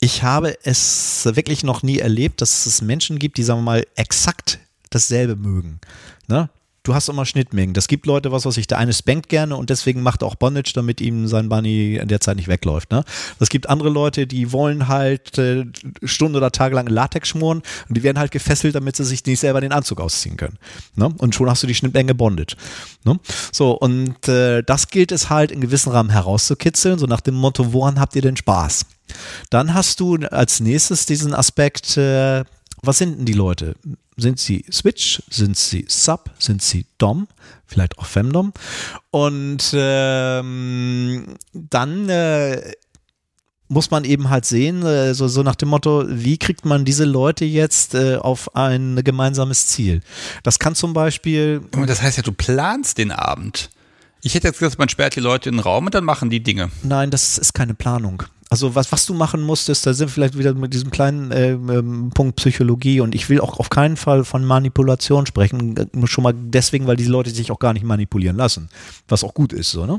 ich 0.00 0.22
habe 0.22 0.56
es 0.64 1.24
wirklich 1.24 1.62
noch 1.62 1.82
nie 1.82 1.98
erlebt, 1.98 2.40
dass 2.40 2.66
es 2.66 2.82
Menschen 2.82 3.18
gibt, 3.18 3.36
die, 3.38 3.42
sagen 3.42 3.60
wir 3.60 3.64
mal, 3.64 3.86
exakt 3.96 4.58
dasselbe 4.90 5.36
mögen. 5.36 5.80
Ne? 6.26 6.48
Du 6.82 6.94
hast 6.94 7.08
immer 7.08 7.26
Schnittmengen. 7.26 7.74
Das 7.74 7.88
gibt 7.88 8.06
Leute, 8.06 8.32
was 8.32 8.46
weiß 8.46 8.56
ich, 8.56 8.66
der 8.66 8.78
eine 8.78 8.92
spankt 8.92 9.28
gerne 9.28 9.56
und 9.56 9.70
deswegen 9.70 10.02
macht 10.02 10.22
auch 10.22 10.34
Bondage, 10.34 10.72
damit 10.74 11.00
ihm 11.00 11.26
sein 11.26 11.48
Bunny 11.48 11.96
in 11.96 12.08
der 12.08 12.20
Zeit 12.20 12.36
nicht 12.36 12.48
wegläuft. 12.48 12.90
Ne? 12.90 13.04
Es 13.38 13.48
gibt 13.48 13.68
andere 13.68 13.90
Leute, 13.90 14.26
die 14.26 14.52
wollen 14.52 14.88
halt 14.88 15.36
äh, 15.38 15.66
Stunden 16.02 16.36
oder 16.36 16.52
Tage 16.52 16.74
lang 16.74 16.86
Latex 16.86 17.28
schmoren 17.28 17.62
und 17.88 17.96
die 17.96 18.02
werden 18.02 18.18
halt 18.18 18.30
gefesselt, 18.30 18.74
damit 18.74 18.96
sie 18.96 19.04
sich 19.04 19.24
nicht 19.26 19.40
selber 19.40 19.60
den 19.60 19.72
Anzug 19.72 20.00
ausziehen 20.00 20.36
können. 20.36 20.58
Ne? 20.96 21.12
Und 21.18 21.34
schon 21.34 21.50
hast 21.50 21.62
du 21.62 21.66
die 21.66 21.74
Schnittmenge 21.74 22.14
Bondage. 22.14 22.56
Ne? 23.04 23.18
So, 23.52 23.72
und 23.72 24.28
äh, 24.28 24.62
das 24.62 24.88
gilt 24.88 25.12
es 25.12 25.30
halt 25.30 25.50
in 25.50 25.60
gewissem 25.60 25.92
Rahmen 25.92 26.10
herauszukitzeln, 26.10 26.98
so 26.98 27.06
nach 27.06 27.20
dem 27.20 27.34
Motto, 27.34 27.72
woran 27.72 28.00
habt 28.00 28.16
ihr 28.16 28.22
denn 28.22 28.36
Spaß? 28.36 28.86
Dann 29.50 29.74
hast 29.74 30.00
du 30.00 30.16
als 30.16 30.60
nächstes 30.60 31.06
diesen 31.06 31.34
Aspekt, 31.34 31.96
äh, 31.96 32.44
was 32.82 32.98
sind 32.98 33.18
denn 33.18 33.26
die 33.26 33.32
Leute? 33.32 33.74
Sind 34.20 34.38
sie 34.38 34.64
Switch? 34.70 35.22
Sind 35.30 35.56
sie 35.56 35.86
Sub? 35.88 36.30
Sind 36.38 36.62
sie 36.62 36.86
Dom? 36.98 37.26
Vielleicht 37.66 37.98
auch 37.98 38.06
Femdom? 38.06 38.52
Und 39.10 39.72
ähm, 39.74 41.36
dann 41.52 42.08
äh, 42.08 42.72
muss 43.68 43.90
man 43.90 44.04
eben 44.04 44.28
halt 44.28 44.44
sehen, 44.44 44.84
äh, 44.84 45.14
so, 45.14 45.28
so 45.28 45.42
nach 45.42 45.54
dem 45.54 45.68
Motto, 45.68 46.04
wie 46.08 46.36
kriegt 46.38 46.64
man 46.64 46.84
diese 46.84 47.04
Leute 47.04 47.44
jetzt 47.44 47.94
äh, 47.94 48.16
auf 48.16 48.54
ein 48.56 49.00
gemeinsames 49.04 49.68
Ziel? 49.68 50.00
Das 50.42 50.58
kann 50.58 50.74
zum 50.74 50.92
Beispiel. 50.92 51.62
Das 51.86 52.02
heißt 52.02 52.16
ja, 52.16 52.22
du 52.22 52.32
planst 52.32 52.98
den 52.98 53.12
Abend. 53.12 53.70
Ich 54.22 54.34
hätte 54.34 54.48
jetzt 54.48 54.58
gesagt, 54.58 54.78
man 54.78 54.88
sperrt 54.88 55.16
die 55.16 55.20
Leute 55.20 55.48
in 55.48 55.56
den 55.56 55.60
Raum 55.60 55.86
und 55.86 55.94
dann 55.94 56.04
machen 56.04 56.28
die 56.28 56.42
Dinge. 56.42 56.70
Nein, 56.82 57.10
das 57.10 57.38
ist 57.38 57.54
keine 57.54 57.74
Planung. 57.74 58.24
Also 58.52 58.74
was, 58.74 58.90
was 58.90 59.06
du 59.06 59.14
machen 59.14 59.42
musstest, 59.42 59.86
da 59.86 59.94
sind 59.94 60.08
wir 60.08 60.12
vielleicht 60.12 60.36
wieder 60.36 60.52
mit 60.54 60.74
diesem 60.74 60.90
kleinen 60.90 61.30
äh, 61.30 61.56
Punkt 62.12 62.34
Psychologie 62.34 62.98
und 63.00 63.14
ich 63.14 63.28
will 63.28 63.40
auch 63.40 63.60
auf 63.60 63.70
keinen 63.70 63.96
Fall 63.96 64.24
von 64.24 64.44
Manipulation 64.44 65.24
sprechen, 65.24 65.76
nur 65.92 66.08
schon 66.08 66.24
mal 66.24 66.34
deswegen, 66.34 66.88
weil 66.88 66.96
diese 66.96 67.12
Leute 67.12 67.30
sich 67.30 67.52
auch 67.52 67.60
gar 67.60 67.74
nicht 67.74 67.84
manipulieren 67.84 68.36
lassen, 68.36 68.68
was 69.06 69.22
auch 69.22 69.34
gut 69.34 69.52
ist, 69.52 69.70
so, 69.70 69.86
ne? 69.86 69.98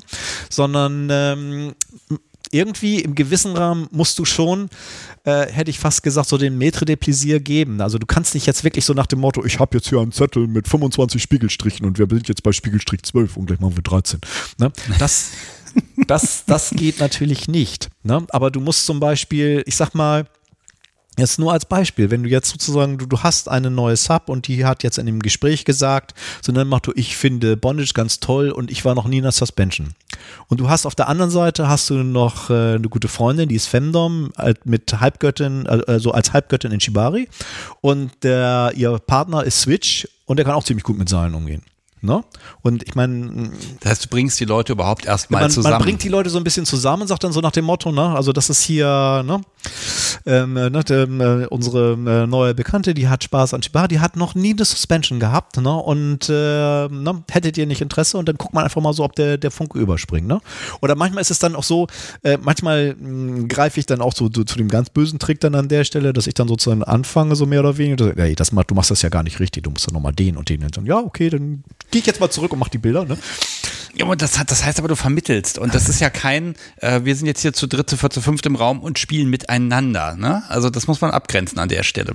Sondern 0.50 1.08
ähm, 1.10 1.76
irgendwie 2.52 3.00
im 3.00 3.16
gewissen 3.16 3.56
Rahmen 3.56 3.88
musst 3.92 4.20
du 4.20 4.26
schon, 4.26 4.70
äh, 5.24 5.48
hätte 5.48 5.72
ich 5.72 5.80
fast 5.80 6.04
gesagt, 6.04 6.28
so 6.28 6.38
den 6.38 6.62
Maître 6.62 6.84
de 6.84 6.98
Plaisir 6.98 7.40
geben. 7.40 7.80
Also 7.80 7.98
du 7.98 8.06
kannst 8.06 8.34
nicht 8.34 8.46
jetzt 8.46 8.66
wirklich 8.66 8.84
so 8.84 8.94
nach 8.94 9.08
dem 9.08 9.20
Motto, 9.20 9.46
ich 9.46 9.60
habe 9.60 9.78
jetzt 9.78 9.88
hier 9.88 10.00
einen 10.00 10.12
Zettel 10.12 10.48
mit 10.48 10.68
25 10.68 11.22
Spiegelstrichen 11.22 11.86
und 11.86 11.98
wir 11.98 12.08
sind 12.10 12.28
jetzt 12.28 12.44
bei 12.44 12.52
Spiegelstrich 12.52 13.04
12 13.04 13.38
und 13.38 13.46
gleich 13.46 13.62
machen 13.62 13.78
wir 13.78 13.84
13. 13.84 14.20
Ne? 14.58 14.74
Das 15.00 15.32
das, 16.08 16.46
das 16.46 16.72
geht 16.72 17.00
natürlich 17.00 17.48
nicht. 17.48 17.90
Ne? 18.04 18.26
Aber 18.30 18.52
du 18.52 18.60
musst 18.60 18.86
zum 18.86 19.00
Beispiel, 19.00 19.64
ich 19.66 19.76
sag 19.76 19.94
mal, 19.94 20.26
Jetzt 21.18 21.40
nur 21.40 21.52
als 21.52 21.66
Beispiel, 21.66 22.10
wenn 22.10 22.24
du 22.24 22.30
jetzt 22.30 22.50
sozusagen, 22.50 22.98
du, 22.98 23.06
du 23.06 23.20
hast 23.20 23.50
eine 23.50 23.70
neue 23.70 23.98
Sub 23.98 24.30
und 24.30 24.48
die 24.48 24.64
hat 24.64 24.82
jetzt 24.82 24.98
in 24.98 25.06
dem 25.06 25.20
Gespräch 25.20 25.66
gesagt, 25.66 26.14
so 26.42 26.54
dann 26.54 26.70
machst 26.70 26.88
du, 26.88 26.94
ich 26.96 27.18
finde 27.18 27.58
Bondage 27.58 27.92
ganz 27.94 28.22
toll 28.22 28.50
und 28.50 28.72
ich 28.72 28.86
war 28.86 28.96
noch 28.96 29.08
nie 29.08 29.18
in 29.18 29.24
der 29.24 29.34
Suspension. 29.34 29.90
Und 30.48 30.62
du 30.62 30.70
hast 30.70 30.86
auf 30.86 30.96
der 30.96 31.10
anderen 31.10 31.30
Seite 31.30 31.68
hast 31.68 31.90
du 31.90 31.96
noch 31.96 32.50
äh, 32.50 32.76
eine 32.76 32.88
gute 32.88 33.10
Freundin, 33.10 33.50
die 33.50 33.56
ist 33.56 33.68
Femdom, 33.68 34.32
mit 34.64 35.02
Halbgöttin, 35.02 35.68
also 35.68 36.12
als 36.12 36.32
Halbgöttin 36.32 36.72
in 36.72 36.80
Shibari 36.80 37.28
und 37.82 38.12
der, 38.24 38.72
ihr 38.76 38.98
Partner 38.98 39.44
ist 39.44 39.60
Switch 39.60 40.08
und 40.26 40.38
der 40.38 40.46
kann 40.46 40.56
auch 40.56 40.64
ziemlich 40.64 40.86
gut 40.86 40.98
mit 40.98 41.10
Seilen 41.10 41.36
umgehen. 41.36 41.62
Ne? 42.04 42.24
Und 42.64 42.82
ich 42.82 42.96
meine. 42.96 43.52
Das 43.80 43.92
heißt, 43.92 44.06
du 44.06 44.10
bringst 44.10 44.40
die 44.40 44.46
Leute 44.46 44.74
überhaupt 44.74 45.06
erstmal 45.06 45.52
zusammen. 45.52 45.76
Man 45.76 45.84
bringt 45.84 46.04
die 46.04 46.10
Leute 46.10 46.32
so 46.32 46.40
ein 46.40 46.44
bisschen 46.44 46.66
zusammen 46.66 47.04
und 47.04 47.08
sagt 47.08 47.24
dann 47.24 47.32
so 47.32 47.42
nach 47.42 47.52
dem 47.52 47.66
Motto, 47.66 47.92
ne, 47.92 48.16
also 48.16 48.34
das 48.34 48.50
ist 48.50 48.62
hier, 48.62 49.24
ne, 49.24 49.42
ähm, 50.26 50.58
äh, 50.58 50.72
ne 50.72 50.84
ähm, 50.90 51.22
äh, 51.22 51.46
unsere 51.46 51.94
äh, 51.94 52.26
neue 52.26 52.56
Bekannte, 52.56 52.96
die 52.96 53.08
hat 53.08 53.24
Spaß 53.24 53.54
an 53.54 53.62
Chibar, 53.62 53.88
die 53.88 54.00
hat 54.00 54.16
noch 54.16 54.34
nie 54.34 54.54
eine 54.54 54.66
Suspension 54.66 55.20
gehabt, 55.20 55.58
ne, 55.58 55.76
und 55.76 56.28
äh, 56.28 56.88
ne, 56.88 57.24
hättet 57.30 57.60
ihr 57.60 57.68
nicht 57.68 57.82
Interesse 57.82 58.18
und 58.18 58.28
dann 58.28 58.38
guckt 58.38 58.56
man 58.56 58.64
einfach 58.64 58.82
mal 58.82 58.94
so, 58.94 59.04
ob 59.04 59.16
der, 59.16 59.38
der 59.38 59.52
Funke 59.52 59.78
überspringt, 59.78 60.28
ne. 60.28 60.42
Oder 60.82 60.96
manchmal 60.96 61.22
ist 61.22 61.30
es 61.30 61.38
dann 61.38 61.56
auch 61.56 61.64
so, 61.64 61.86
äh, 62.24 62.40
manchmal 62.42 62.96
hm, 62.98 63.48
greife 63.48 63.80
ich 63.80 63.86
dann 63.86 64.02
auch 64.02 64.14
so, 64.16 64.28
so, 64.34 64.44
zu 64.44 64.58
dem 64.58 64.70
ganz 64.70 64.90
bösen 64.90 65.20
Trick 65.20 65.40
dann 65.40 65.54
an 65.54 65.68
der 65.68 65.84
Stelle, 65.84 66.14
dass 66.14 66.26
ich 66.26 66.34
dann 66.34 66.48
sozusagen 66.48 66.84
anfange, 66.84 67.36
so 67.36 67.46
mehr 67.46 67.60
oder 67.60 67.78
weniger, 67.78 68.18
ey, 68.18 68.34
das, 68.34 68.50
du 68.50 68.76
machst 68.76 68.90
das 68.90 69.04
ja 69.04 69.10
gar 69.10 69.22
nicht 69.22 69.40
richtig, 69.40 69.64
du 69.64 69.70
musst 69.70 69.86
dann 69.86 69.94
nochmal 69.94 70.14
den 70.14 70.36
und 70.36 70.50
den 70.50 70.64
und 70.64 70.76
dann, 70.76 70.88
ja, 70.88 70.98
okay, 70.98 71.30
dann 71.30 71.64
gehe 71.92 72.00
ich 72.00 72.08
jetzt 72.08 72.20
mal 72.20 72.30
zurück 72.30 72.54
und 72.54 72.60
mache 72.60 72.72
die 72.72 72.78
Bilder. 72.78 73.06
Ne? 73.06 73.18
Ja, 73.94 74.06
und 74.06 74.22
das, 74.22 74.40
das 74.46 74.64
heißt 74.64 74.80
aber, 74.80 74.88
du 74.88 74.96
vermittelst. 74.96 75.58
Und 75.60 75.76
das 75.76 75.90
ist 75.90 76.00
ja 76.00 76.10
kein, 76.10 76.56
äh, 76.78 77.02
wir 77.04 77.16
sind 77.16 77.28
jetzt 77.28 77.42
hier 77.42 77.54
zu 77.54 77.68
dritt, 77.68 77.90
zu 77.90 77.98
viert, 77.98 78.14
zu 78.14 78.22
fünft 78.22 78.46
im 78.46 78.56
Raum 78.56 78.80
und 78.80 79.00
spielen 79.00 79.30
miteinander. 79.30 80.16
Ne? 80.16 80.44
Also 80.48 80.70
das 80.70 80.88
muss 80.88 81.02
man 81.02 81.12
abgrenzen 81.12 81.60
an 81.60 81.70
der 81.70 81.84
Stelle. 81.84 82.14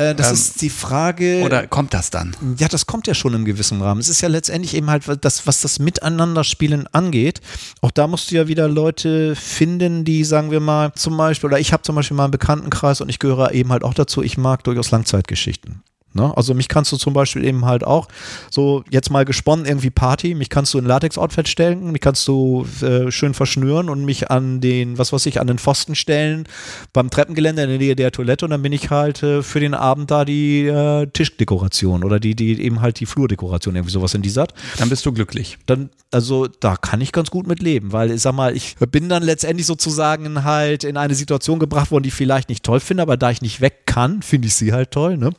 Äh, 0.00 0.14
das 0.14 0.28
ähm, 0.28 0.34
ist 0.34 0.62
die 0.62 0.70
Frage. 0.70 1.42
Oder 1.44 1.66
kommt 1.66 1.92
das 1.92 2.10
dann? 2.10 2.34
Ja, 2.58 2.68
das 2.68 2.86
kommt 2.86 3.06
ja 3.06 3.14
schon 3.14 3.34
im 3.34 3.44
gewissen 3.44 3.82
Rahmen. 3.82 4.00
Es 4.00 4.08
ist 4.08 4.22
ja 4.22 4.28
letztendlich 4.28 4.74
eben 4.74 4.88
halt 4.88 5.04
das, 5.20 5.46
was 5.46 5.60
das 5.60 5.78
Miteinanderspielen 5.78 6.86
angeht. 6.92 7.40
Auch 7.82 7.90
da 7.90 8.06
musst 8.06 8.30
du 8.30 8.36
ja 8.36 8.48
wieder 8.48 8.68
Leute 8.68 9.36
finden, 9.36 10.04
die, 10.04 10.24
sagen 10.24 10.50
wir 10.50 10.60
mal, 10.60 10.92
zum 10.94 11.16
Beispiel, 11.16 11.48
oder 11.48 11.60
ich 11.60 11.72
habe 11.72 11.82
zum 11.82 11.96
Beispiel 11.96 12.16
mal 12.16 12.24
einen 12.24 12.30
Bekanntenkreis 12.30 13.00
und 13.00 13.08
ich 13.08 13.18
gehöre 13.18 13.52
eben 13.52 13.70
halt 13.70 13.84
auch 13.84 13.94
dazu, 13.94 14.22
ich 14.22 14.38
mag 14.38 14.64
durchaus 14.64 14.90
Langzeitgeschichten. 14.90 15.82
Ne? 16.12 16.36
Also 16.36 16.54
mich 16.54 16.68
kannst 16.68 16.90
du 16.90 16.96
zum 16.96 17.12
Beispiel 17.12 17.44
eben 17.44 17.64
halt 17.64 17.84
auch 17.84 18.08
so 18.50 18.82
jetzt 18.90 19.10
mal 19.10 19.24
gesponnen 19.24 19.64
irgendwie 19.64 19.90
Party, 19.90 20.34
mich 20.34 20.50
kannst 20.50 20.74
du 20.74 20.78
in 20.78 20.84
Latex-Outfit 20.84 21.48
stellen, 21.48 21.92
mich 21.92 22.00
kannst 22.00 22.26
du 22.26 22.66
äh, 22.82 23.12
schön 23.12 23.32
verschnüren 23.32 23.88
und 23.88 24.04
mich 24.04 24.30
an 24.30 24.60
den, 24.60 24.98
was 24.98 25.12
weiß 25.12 25.26
ich, 25.26 25.40
an 25.40 25.46
den 25.46 25.58
Pfosten 25.58 25.94
stellen 25.94 26.44
beim 26.92 27.10
Treppengelände 27.10 27.62
in 27.62 27.68
der 27.68 27.78
Nähe 27.78 27.94
der 27.94 28.10
Toilette 28.10 28.44
und 28.46 28.50
dann 28.50 28.62
bin 28.62 28.72
ich 28.72 28.90
halt 28.90 29.22
äh, 29.22 29.42
für 29.42 29.60
den 29.60 29.74
Abend 29.74 30.10
da 30.10 30.24
die 30.24 30.66
äh, 30.66 31.06
Tischdekoration 31.06 32.02
oder 32.02 32.18
die, 32.18 32.34
die 32.34 32.60
eben 32.60 32.80
halt 32.80 32.98
die 32.98 33.06
Flurdekoration, 33.06 33.76
irgendwie 33.76 33.92
sowas 33.92 34.14
in 34.14 34.22
dieser 34.22 34.42
Art. 34.42 34.54
Dann 34.78 34.88
bist 34.88 35.06
du 35.06 35.12
glücklich. 35.12 35.58
Dann, 35.66 35.90
also 36.10 36.48
da 36.48 36.76
kann 36.76 37.00
ich 37.00 37.12
ganz 37.12 37.30
gut 37.30 37.46
mit 37.46 37.62
leben, 37.62 37.92
weil 37.92 38.10
ich 38.10 38.22
sag 38.22 38.34
mal, 38.34 38.56
ich 38.56 38.74
bin 38.90 39.08
dann 39.08 39.22
letztendlich 39.22 39.66
sozusagen 39.66 40.42
halt 40.42 40.82
in 40.82 40.96
eine 40.96 41.14
Situation 41.14 41.60
gebracht 41.60 41.92
worden, 41.92 42.02
die 42.02 42.08
ich 42.08 42.14
vielleicht 42.14 42.48
nicht 42.48 42.64
toll 42.64 42.80
finde, 42.80 43.04
aber 43.04 43.16
da 43.16 43.30
ich 43.30 43.42
nicht 43.42 43.60
weg 43.60 43.86
kann, 43.86 44.22
finde 44.22 44.48
ich 44.48 44.54
sie 44.54 44.72
halt 44.72 44.90
toll, 44.90 45.16
ne? 45.16 45.30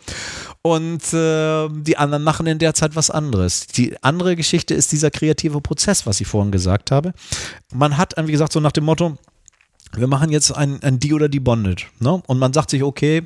Und 0.63 1.13
äh, 1.13 1.69
die 1.69 1.97
anderen 1.97 2.23
machen 2.23 2.45
in 2.45 2.59
der 2.59 2.73
Zeit 2.73 2.95
was 2.95 3.09
anderes. 3.09 3.67
Die 3.67 3.95
andere 4.03 4.35
Geschichte 4.35 4.73
ist 4.73 4.91
dieser 4.91 5.09
kreative 5.09 5.59
Prozess, 5.61 6.05
was 6.05 6.21
ich 6.21 6.27
vorhin 6.27 6.51
gesagt 6.51 6.91
habe. 6.91 7.13
Man 7.73 7.97
hat, 7.97 8.13
wie 8.17 8.31
gesagt, 8.31 8.53
so 8.53 8.59
nach 8.59 8.71
dem 8.71 8.85
Motto, 8.85 9.17
wir 9.95 10.07
machen 10.07 10.29
jetzt 10.29 10.55
ein, 10.55 10.81
ein 10.83 10.99
die 10.99 11.13
oder 11.13 11.27
die 11.27 11.39
Bonded. 11.39 11.87
Ne? 11.99 12.21
Und 12.25 12.39
man 12.39 12.53
sagt 12.53 12.69
sich, 12.69 12.83
okay, 12.83 13.23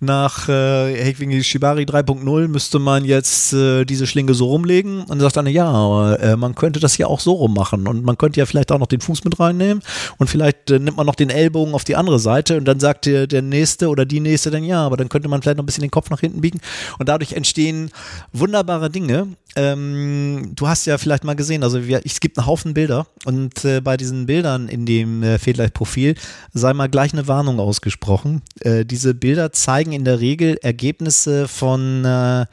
nach 0.00 0.48
äh, 0.48 1.42
Shibari 1.42 1.84
3.0 1.84 2.48
müsste 2.48 2.78
man 2.78 3.04
jetzt 3.04 3.52
äh, 3.52 3.84
diese 3.84 4.06
Schlinge 4.06 4.34
so 4.34 4.46
rumlegen. 4.46 5.02
Und 5.02 5.20
sagt 5.20 5.36
dann, 5.36 5.46
ja, 5.46 6.14
äh, 6.14 6.36
man 6.36 6.54
könnte 6.54 6.80
das 6.80 6.96
ja 6.96 7.06
auch 7.06 7.20
so 7.20 7.32
rummachen. 7.32 7.86
Und 7.86 8.04
man 8.04 8.16
könnte 8.16 8.40
ja 8.40 8.46
vielleicht 8.46 8.72
auch 8.72 8.78
noch 8.78 8.86
den 8.86 9.00
Fuß 9.00 9.24
mit 9.24 9.38
reinnehmen. 9.38 9.82
Und 10.16 10.28
vielleicht 10.28 10.70
äh, 10.70 10.78
nimmt 10.78 10.96
man 10.96 11.06
noch 11.06 11.14
den 11.14 11.30
Ellbogen 11.30 11.74
auf 11.74 11.84
die 11.84 11.96
andere 11.96 12.18
Seite. 12.18 12.56
Und 12.56 12.64
dann 12.64 12.80
sagt 12.80 13.06
der, 13.06 13.26
der 13.26 13.42
Nächste 13.42 13.88
oder 13.88 14.06
die 14.06 14.20
Nächste 14.20 14.50
dann, 14.50 14.64
ja, 14.64 14.84
aber 14.84 14.96
dann 14.96 15.08
könnte 15.08 15.28
man 15.28 15.42
vielleicht 15.42 15.58
noch 15.58 15.64
ein 15.64 15.66
bisschen 15.66 15.82
den 15.82 15.90
Kopf 15.90 16.08
nach 16.10 16.20
hinten 16.20 16.40
biegen. 16.40 16.60
Und 16.98 17.08
dadurch 17.08 17.32
entstehen 17.32 17.90
wunderbare 18.32 18.90
Dinge. 18.90 19.28
Ähm, 19.56 20.52
du 20.54 20.68
hast 20.68 20.86
ja 20.86 20.96
vielleicht 20.98 21.24
mal 21.24 21.36
gesehen, 21.36 21.62
also 21.62 21.86
wir, 21.86 22.00
es 22.04 22.20
gibt 22.20 22.38
einen 22.38 22.46
Haufen 22.46 22.72
Bilder. 22.72 23.06
Und 23.24 23.64
äh, 23.64 23.80
bei 23.80 23.96
diesen 23.96 24.26
Bildern 24.26 24.68
in 24.68 24.86
dem 24.86 25.22
äh, 25.22 25.38
Federleicht-Profil 25.38 26.06
Spiel, 26.06 26.14
sei 26.52 26.72
mal 26.72 26.88
gleich 26.88 27.12
eine 27.12 27.26
Warnung 27.26 27.58
ausgesprochen. 27.58 28.42
Äh, 28.60 28.84
diese 28.84 29.14
Bilder 29.14 29.52
zeigen 29.52 29.92
in 29.92 30.04
der 30.04 30.20
Regel 30.20 30.56
Ergebnisse 30.62 31.48
von 31.48 32.04
äh, 32.04 32.46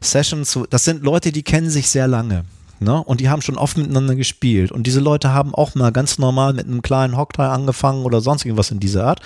Sessions. 0.00 0.58
Das 0.70 0.84
sind 0.84 1.02
Leute, 1.02 1.32
die 1.32 1.42
kennen 1.42 1.70
sich 1.70 1.88
sehr 1.88 2.06
lange. 2.06 2.44
Ne? 2.80 3.02
Und 3.02 3.20
die 3.20 3.28
haben 3.28 3.42
schon 3.42 3.56
oft 3.56 3.76
miteinander 3.76 4.14
gespielt. 4.14 4.72
Und 4.72 4.86
diese 4.86 5.00
Leute 5.00 5.32
haben 5.32 5.54
auch 5.54 5.74
mal 5.74 5.90
ganz 5.90 6.18
normal 6.18 6.52
mit 6.52 6.66
einem 6.66 6.82
kleinen 6.82 7.16
Hockteil 7.16 7.48
angefangen 7.48 8.04
oder 8.04 8.20
sonst 8.20 8.44
irgendwas 8.44 8.70
in 8.70 8.80
dieser 8.80 9.06
Art. 9.06 9.20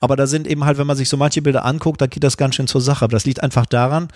Aber 0.00 0.16
da 0.16 0.26
sind 0.26 0.46
eben 0.46 0.64
halt, 0.64 0.78
wenn 0.78 0.86
man 0.86 0.96
sich 0.96 1.08
so 1.08 1.16
manche 1.16 1.42
Bilder 1.42 1.64
anguckt, 1.64 2.00
da 2.00 2.06
geht 2.06 2.24
das 2.24 2.36
ganz 2.36 2.54
schön 2.54 2.68
zur 2.68 2.80
Sache. 2.80 3.04
Aber 3.04 3.12
das 3.12 3.24
liegt 3.24 3.42
einfach 3.42 3.66
daran, 3.66 4.08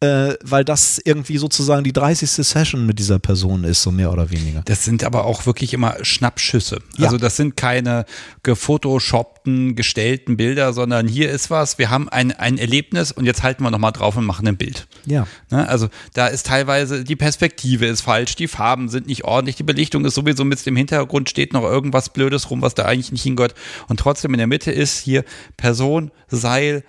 äh, 0.00 0.34
weil 0.42 0.64
das 0.64 0.98
irgendwie 1.04 1.36
sozusagen 1.36 1.84
die 1.84 1.92
30. 1.92 2.30
Session 2.30 2.86
mit 2.86 2.98
dieser 2.98 3.18
Person 3.18 3.64
ist, 3.64 3.82
so 3.82 3.90
mehr 3.90 4.10
oder 4.10 4.30
weniger. 4.30 4.62
Das 4.64 4.82
sind 4.84 5.04
aber 5.04 5.24
auch 5.26 5.44
wirklich 5.44 5.74
immer 5.74 5.96
Schnappschüsse. 6.02 6.78
Ja. 6.96 7.04
Also 7.04 7.18
das 7.18 7.36
sind 7.36 7.56
keine 7.56 8.06
gefotoshoppten, 8.42 9.76
gestellten 9.76 10.38
Bilder, 10.38 10.72
sondern 10.72 11.06
hier 11.06 11.30
ist 11.30 11.50
was, 11.50 11.76
wir 11.76 11.90
haben 11.90 12.08
ein, 12.08 12.32
ein 12.32 12.56
Erlebnis 12.56 13.12
und 13.12 13.26
jetzt 13.26 13.42
halten 13.42 13.62
wir 13.62 13.70
nochmal 13.70 13.92
drauf 13.92 14.16
und 14.16 14.24
machen 14.24 14.48
ein 14.48 14.56
Bild. 14.56 14.88
Ja. 15.04 15.26
Ne? 15.50 15.68
Also 15.68 15.88
da 16.14 16.28
ist 16.28 16.46
teilweise, 16.46 17.04
die 17.04 17.16
Perspektive 17.16 17.84
ist 17.84 18.00
falsch, 18.00 18.36
die 18.36 18.48
Farben 18.48 18.88
sind 18.88 19.06
nicht 19.06 19.24
ordentlich, 19.24 19.56
die 19.56 19.64
Belichtung 19.64 20.06
ist 20.06 20.14
sowieso 20.14 20.44
mit 20.44 20.64
dem 20.64 20.76
Hintergrund 20.76 21.28
steht 21.28 21.52
noch 21.52 21.64
irgendwas 21.64 22.08
Blödes 22.08 22.50
rum, 22.50 22.62
was 22.62 22.74
da 22.74 22.86
eigentlich 22.86 23.12
nicht 23.12 23.22
hingehört. 23.22 23.54
Und 23.88 24.00
trotzdem 24.00 24.32
in 24.32 24.38
der 24.38 24.46
Mitte 24.46 24.72
ist 24.72 24.98
hier 24.98 25.24
Person, 25.58 26.10
Seil, 26.28 26.84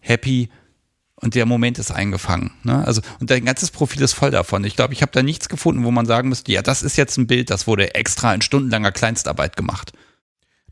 Happy, 0.00 0.50
und 1.22 1.34
der 1.34 1.46
Moment 1.46 1.78
ist 1.78 1.90
eingefangen. 1.90 2.50
Ne? 2.64 2.84
Also, 2.84 3.00
und 3.20 3.30
dein 3.30 3.44
ganzes 3.44 3.70
Profil 3.70 4.02
ist 4.02 4.12
voll 4.12 4.30
davon. 4.30 4.64
Ich 4.64 4.76
glaube, 4.76 4.92
ich 4.92 5.02
habe 5.02 5.12
da 5.12 5.22
nichts 5.22 5.48
gefunden, 5.48 5.84
wo 5.84 5.90
man 5.90 6.04
sagen 6.04 6.28
müsste, 6.28 6.52
ja, 6.52 6.62
das 6.62 6.82
ist 6.82 6.96
jetzt 6.96 7.16
ein 7.16 7.26
Bild, 7.26 7.48
das 7.50 7.66
wurde 7.66 7.94
extra 7.94 8.34
in 8.34 8.42
stundenlanger 8.42 8.92
Kleinstarbeit 8.92 9.56
gemacht. 9.56 9.92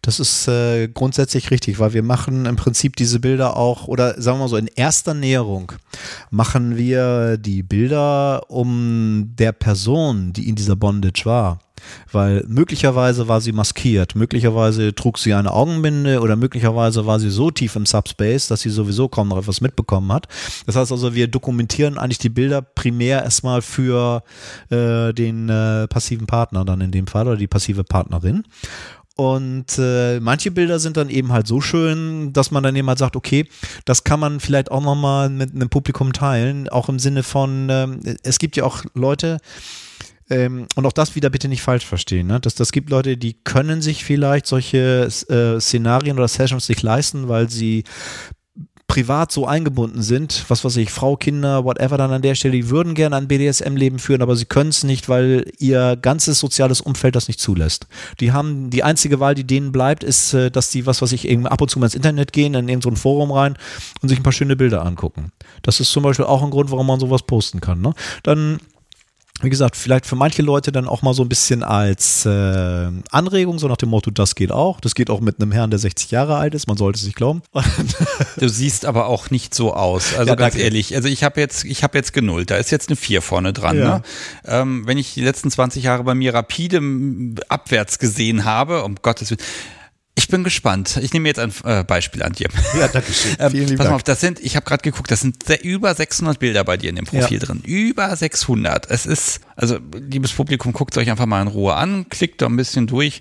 Das 0.03 0.19
ist 0.19 0.49
äh, 0.49 0.89
grundsätzlich 0.89 1.51
richtig, 1.51 1.79
weil 1.79 1.93
wir 1.93 2.03
machen 2.03 2.47
im 2.47 2.57
Prinzip 2.57 2.97
diese 2.97 3.21
Bilder 3.21 3.57
auch, 3.57 3.87
oder 3.87 4.21
sagen 4.21 4.39
wir 4.39 4.45
mal 4.45 4.49
so, 4.49 4.57
in 4.57 4.67
erster 4.67 5.13
Näherung 5.13 5.73
machen 6.31 6.77
wir 6.77 7.37
die 7.37 7.63
Bilder 7.63 8.51
um 8.51 9.35
der 9.39 9.53
Person, 9.53 10.33
die 10.33 10.49
in 10.49 10.57
dieser 10.57 10.77
Bondage 10.77 11.27
war. 11.27 11.59
Weil 12.13 12.45
möglicherweise 12.49 13.29
war 13.29 13.41
sie 13.41 13.53
maskiert, 13.53 14.15
möglicherweise 14.15 14.95
trug 14.95 15.19
sie 15.19 15.35
eine 15.35 15.53
Augenbinde 15.53 16.21
oder 16.21 16.37
möglicherweise 16.37 17.07
war 17.07 17.21
sie 17.21 17.31
so 17.31 17.51
tief 17.51 17.77
im 17.77 17.87
Subspace, 17.87 18.49
dass 18.49 18.61
sie 18.61 18.71
sowieso 18.71 19.09
kaum 19.09 19.29
noch 19.29 19.39
etwas 19.39 19.61
mitbekommen 19.61 20.13
hat. 20.13 20.29
Das 20.67 20.77
heißt 20.77 20.93
also, 20.93 21.15
wir 21.15 21.29
dokumentieren 21.29 21.99
eigentlich 21.99 22.19
die 22.19 22.29
Bilder 22.29 22.63
primär 22.63 23.23
erstmal 23.23 23.63
für 23.63 24.23
äh, 24.71 25.13
den 25.13 25.49
äh, 25.49 25.89
passiven 25.89 26.27
Partner 26.27 26.65
dann 26.65 26.81
in 26.81 26.91
dem 26.91 27.07
Fall 27.07 27.27
oder 27.27 27.37
die 27.37 27.47
passive 27.47 27.85
Partnerin. 27.85 28.45
Und 29.21 29.79
äh, 29.79 30.19
manche 30.19 30.51
Bilder 30.51 30.79
sind 30.79 30.97
dann 30.97 31.11
eben 31.11 31.31
halt 31.31 31.47
so 31.47 31.61
schön, 31.61 32.33
dass 32.33 32.51
man 32.51 32.63
dann 32.63 32.75
eben 32.75 32.89
halt 32.89 32.99
sagt, 32.99 33.17
okay, 33.17 33.47
das 33.85 34.03
kann 34.03 34.19
man 34.19 34.41
vielleicht 34.41 34.71
auch 34.71 34.83
nochmal 34.83 35.29
mit 35.29 35.55
einem 35.55 35.69
Publikum 35.69 36.15
teilen, 36.15 36.71
auch 36.71 36.89
im 36.89 36.99
Sinne 36.99 37.23
von, 37.23 37.69
ähm, 37.71 38.01
es 38.23 38.39
gibt 38.39 38.57
ja 38.57 38.65
auch 38.65 38.83
Leute, 38.95 39.37
ähm, 40.31 40.67
und 40.77 40.87
auch 40.87 40.93
das 40.93 41.15
wieder 41.15 41.29
bitte 41.29 41.49
nicht 41.49 41.63
falsch 41.63 41.85
verstehen. 41.85 42.29
Ne? 42.29 42.41
Das, 42.41 42.55
das 42.55 42.73
gibt 42.73 42.91
Leute, 42.91 43.17
die 43.17 43.35
können 43.35 43.83
sich 43.83 44.05
vielleicht 44.05 44.47
solche 44.47 45.09
äh, 45.29 45.61
Szenarien 45.61 46.17
oder 46.17 46.29
Sessions 46.29 46.69
nicht 46.69 46.83
leisten, 46.83 47.29
weil 47.29 47.51
sie 47.51 47.85
privat 48.91 49.31
so 49.31 49.47
eingebunden 49.47 50.03
sind, 50.03 50.47
was 50.49 50.65
weiß 50.65 50.77
ich, 50.79 50.91
Frau, 50.91 51.17
Kinder, 51.17 51.65
whatever 51.65 51.97
dann 51.97 52.11
an 52.11 52.23
der 52.23 52.35
Stelle, 52.35 52.55
die 52.55 52.71
würden 52.71 52.95
gerne 52.95 53.15
ein 53.15 53.29
BDSM-Leben 53.29 54.01
führen, 54.01 54.21
aber 54.21 54.35
sie 54.35 54.47
können 54.47 54.71
es 54.71 54.83
nicht, 54.83 55.09
weil 55.09 55.45
ihr 55.59 55.97
ganzes 55.97 56.41
soziales 56.41 56.81
Umfeld 56.81 57.15
das 57.15 57.29
nicht 57.29 57.39
zulässt. 57.39 57.87
Die 58.19 58.33
haben, 58.33 58.69
die 58.71 58.83
einzige 58.83 59.21
Wahl, 59.21 59.37
die 59.37 59.47
denen 59.47 59.71
bleibt, 59.71 60.03
ist, 60.03 60.35
äh, 60.35 60.51
dass 60.51 60.71
die, 60.71 60.87
was 60.87 61.03
weiß 61.03 61.13
ich, 61.13 61.31
ab 61.47 61.61
und 61.61 61.71
zu 61.71 61.79
mal 61.79 61.87
ins 61.87 61.95
Internet 61.95 62.33
gehen, 62.33 62.55
in 62.55 62.69
irgendein 62.69 62.97
so 62.97 63.01
Forum 63.01 63.31
rein 63.31 63.57
und 64.03 64.09
sich 64.09 64.19
ein 64.19 64.25
paar 64.25 64.33
schöne 64.33 64.57
Bilder 64.57 64.85
angucken. 64.85 65.31
Das 65.63 65.79
ist 65.79 65.93
zum 65.93 66.03
Beispiel 66.03 66.25
auch 66.25 66.43
ein 66.43 66.51
Grund, 66.51 66.73
warum 66.73 66.89
man 66.89 66.99
sowas 66.99 67.23
posten 67.23 67.61
kann. 67.61 67.81
Ne? 67.81 67.95
Dann 68.25 68.59
wie 69.43 69.51
gesagt, 69.51 69.77
vielleicht 69.77 70.07
für 70.07 70.17
manche 70.17 70.43
Leute 70.43 70.73
dann 70.73 70.87
auch 70.87 71.03
mal 71.03 71.15
so 71.15 71.23
ein 71.23 71.29
bisschen 71.29 71.63
als 71.63 72.27
äh, 72.27 72.89
Anregung, 73.11 73.59
so 73.59 73.69
nach 73.69 73.77
dem 73.77 73.89
Motto, 73.89 74.11
das 74.11 74.35
geht 74.35 74.53
auch. 74.53 74.81
Das 74.81 74.95
geht 74.95 75.11
auch 75.11 75.21
mit 75.21 75.41
einem 75.41 75.53
Herrn, 75.53 75.71
der 75.71 75.79
60 75.79 76.11
Jahre 76.11 76.37
alt 76.37 76.55
ist, 76.55 76.67
man 76.67 76.77
sollte 76.77 76.99
es 76.99 77.05
nicht 77.05 77.17
glauben. 77.17 77.43
du 78.39 78.49
siehst 78.49 78.85
aber 78.85 79.07
auch 79.07 79.31
nicht 79.31 79.55
so 79.55 79.75
aus. 79.75 80.15
Also 80.15 80.31
ja, 80.31 80.35
ganz 80.35 80.55
danke. 80.55 80.65
ehrlich, 80.65 80.95
also 80.95 81.09
ich 81.09 81.25
habe 81.25 81.41
jetzt, 81.41 81.65
ich 81.65 81.83
habe 81.83 81.97
jetzt 81.97 82.13
genullt, 82.13 82.51
da 82.51 82.57
ist 82.57 82.71
jetzt 82.71 82.89
eine 82.89 82.97
4 82.97 83.23
vorne 83.23 83.53
dran. 83.53 83.79
Ja. 83.79 83.99
Ne? 83.99 84.03
Ähm, 84.45 84.87
wenn 84.87 84.99
ich 84.99 85.15
die 85.15 85.23
letzten 85.23 85.51
20 85.51 85.85
Jahre 85.85 86.05
bei 86.05 86.15
mir 86.15 86.35
rapide 86.35 86.81
abwärts 87.49 87.99
gesehen 87.99 88.45
habe, 88.45 88.85
um 88.85 88.97
Gottes 88.97 89.31
Willen 89.31 89.41
ich 90.17 90.29
bin 90.29 90.45
gespannt. 90.45 90.99
Ich 91.03 91.13
nehme 91.13 91.29
jetzt 91.29 91.39
ein 91.39 91.53
äh, 91.65 91.85
Beispiel 91.85 92.23
an 92.23 92.33
dir. 92.33 92.49
Ja, 92.79 92.89
danke 92.89 93.13
schön. 93.13 93.31
Ähm, 93.41 93.53
Vielen 93.53 93.71
ähm, 93.71 93.77
pass 93.77 93.87
mal 93.87 93.95
auf, 93.95 94.03
das 94.03 94.21
sind, 94.21 94.41
ich 94.41 94.57
habe 94.57 94.67
gerade 94.67 94.83
geguckt, 94.83 95.11
das 95.11 95.21
sind 95.21 95.49
über 95.63 95.95
600 95.95 96.39
Bilder 96.39 96.65
bei 96.65 96.77
dir 96.77 96.91
in 96.91 96.97
dem 96.97 97.07
Profil 97.07 97.39
ja. 97.39 97.47
drin. 97.47 97.61
Über 97.65 98.15
600. 98.15 98.91
Es 98.91 99.07
ist, 99.07 99.41
also 99.57 99.79
liebes 99.95 100.33
Publikum, 100.33 100.73
guckt 100.73 100.97
euch 100.99 101.11
einfach 101.11 101.27
mal 101.27 101.41
in 101.41 101.49
Ruhe 101.49 101.75
an, 101.75 102.09
klickt 102.09 102.43
da 102.43 102.47
ein 102.47 102.57
bisschen 102.57 102.87
durch. 102.87 103.21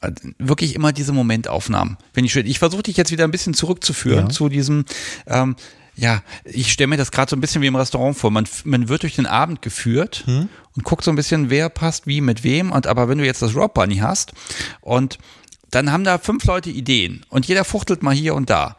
Äh, 0.00 0.12
wirklich 0.38 0.74
immer 0.74 0.92
diese 0.92 1.12
Momentaufnahmen. 1.12 1.98
Wenn 2.14 2.24
ich 2.24 2.34
Ich 2.34 2.58
versuche 2.58 2.82
dich 2.82 2.96
jetzt 2.96 3.12
wieder 3.12 3.24
ein 3.24 3.30
bisschen 3.30 3.54
zurückzuführen 3.54 4.26
ja. 4.26 4.30
zu 4.30 4.48
diesem, 4.48 4.86
ähm, 5.26 5.56
ja, 5.94 6.22
ich 6.44 6.72
stelle 6.72 6.88
mir 6.88 6.96
das 6.96 7.10
gerade 7.10 7.28
so 7.28 7.36
ein 7.36 7.40
bisschen 7.40 7.60
wie 7.62 7.66
im 7.66 7.76
Restaurant 7.76 8.16
vor. 8.16 8.30
Man, 8.30 8.46
man 8.64 8.88
wird 8.88 9.02
durch 9.02 9.16
den 9.16 9.26
Abend 9.26 9.60
geführt 9.60 10.22
hm. 10.24 10.48
und 10.74 10.84
guckt 10.84 11.04
so 11.04 11.10
ein 11.10 11.16
bisschen, 11.16 11.50
wer 11.50 11.68
passt 11.68 12.06
wie 12.06 12.22
mit 12.22 12.42
wem. 12.42 12.72
Und 12.72 12.86
aber 12.86 13.08
wenn 13.08 13.18
du 13.18 13.26
jetzt 13.26 13.42
das 13.42 13.54
Rob 13.54 13.74
Bunny 13.74 13.98
hast 13.98 14.32
und 14.80 15.18
dann 15.70 15.92
haben 15.92 16.04
da 16.04 16.18
fünf 16.18 16.44
Leute 16.44 16.70
Ideen 16.70 17.24
und 17.28 17.46
jeder 17.46 17.64
fuchtelt 17.64 18.02
mal 18.02 18.14
hier 18.14 18.34
und 18.34 18.50
da 18.50 18.76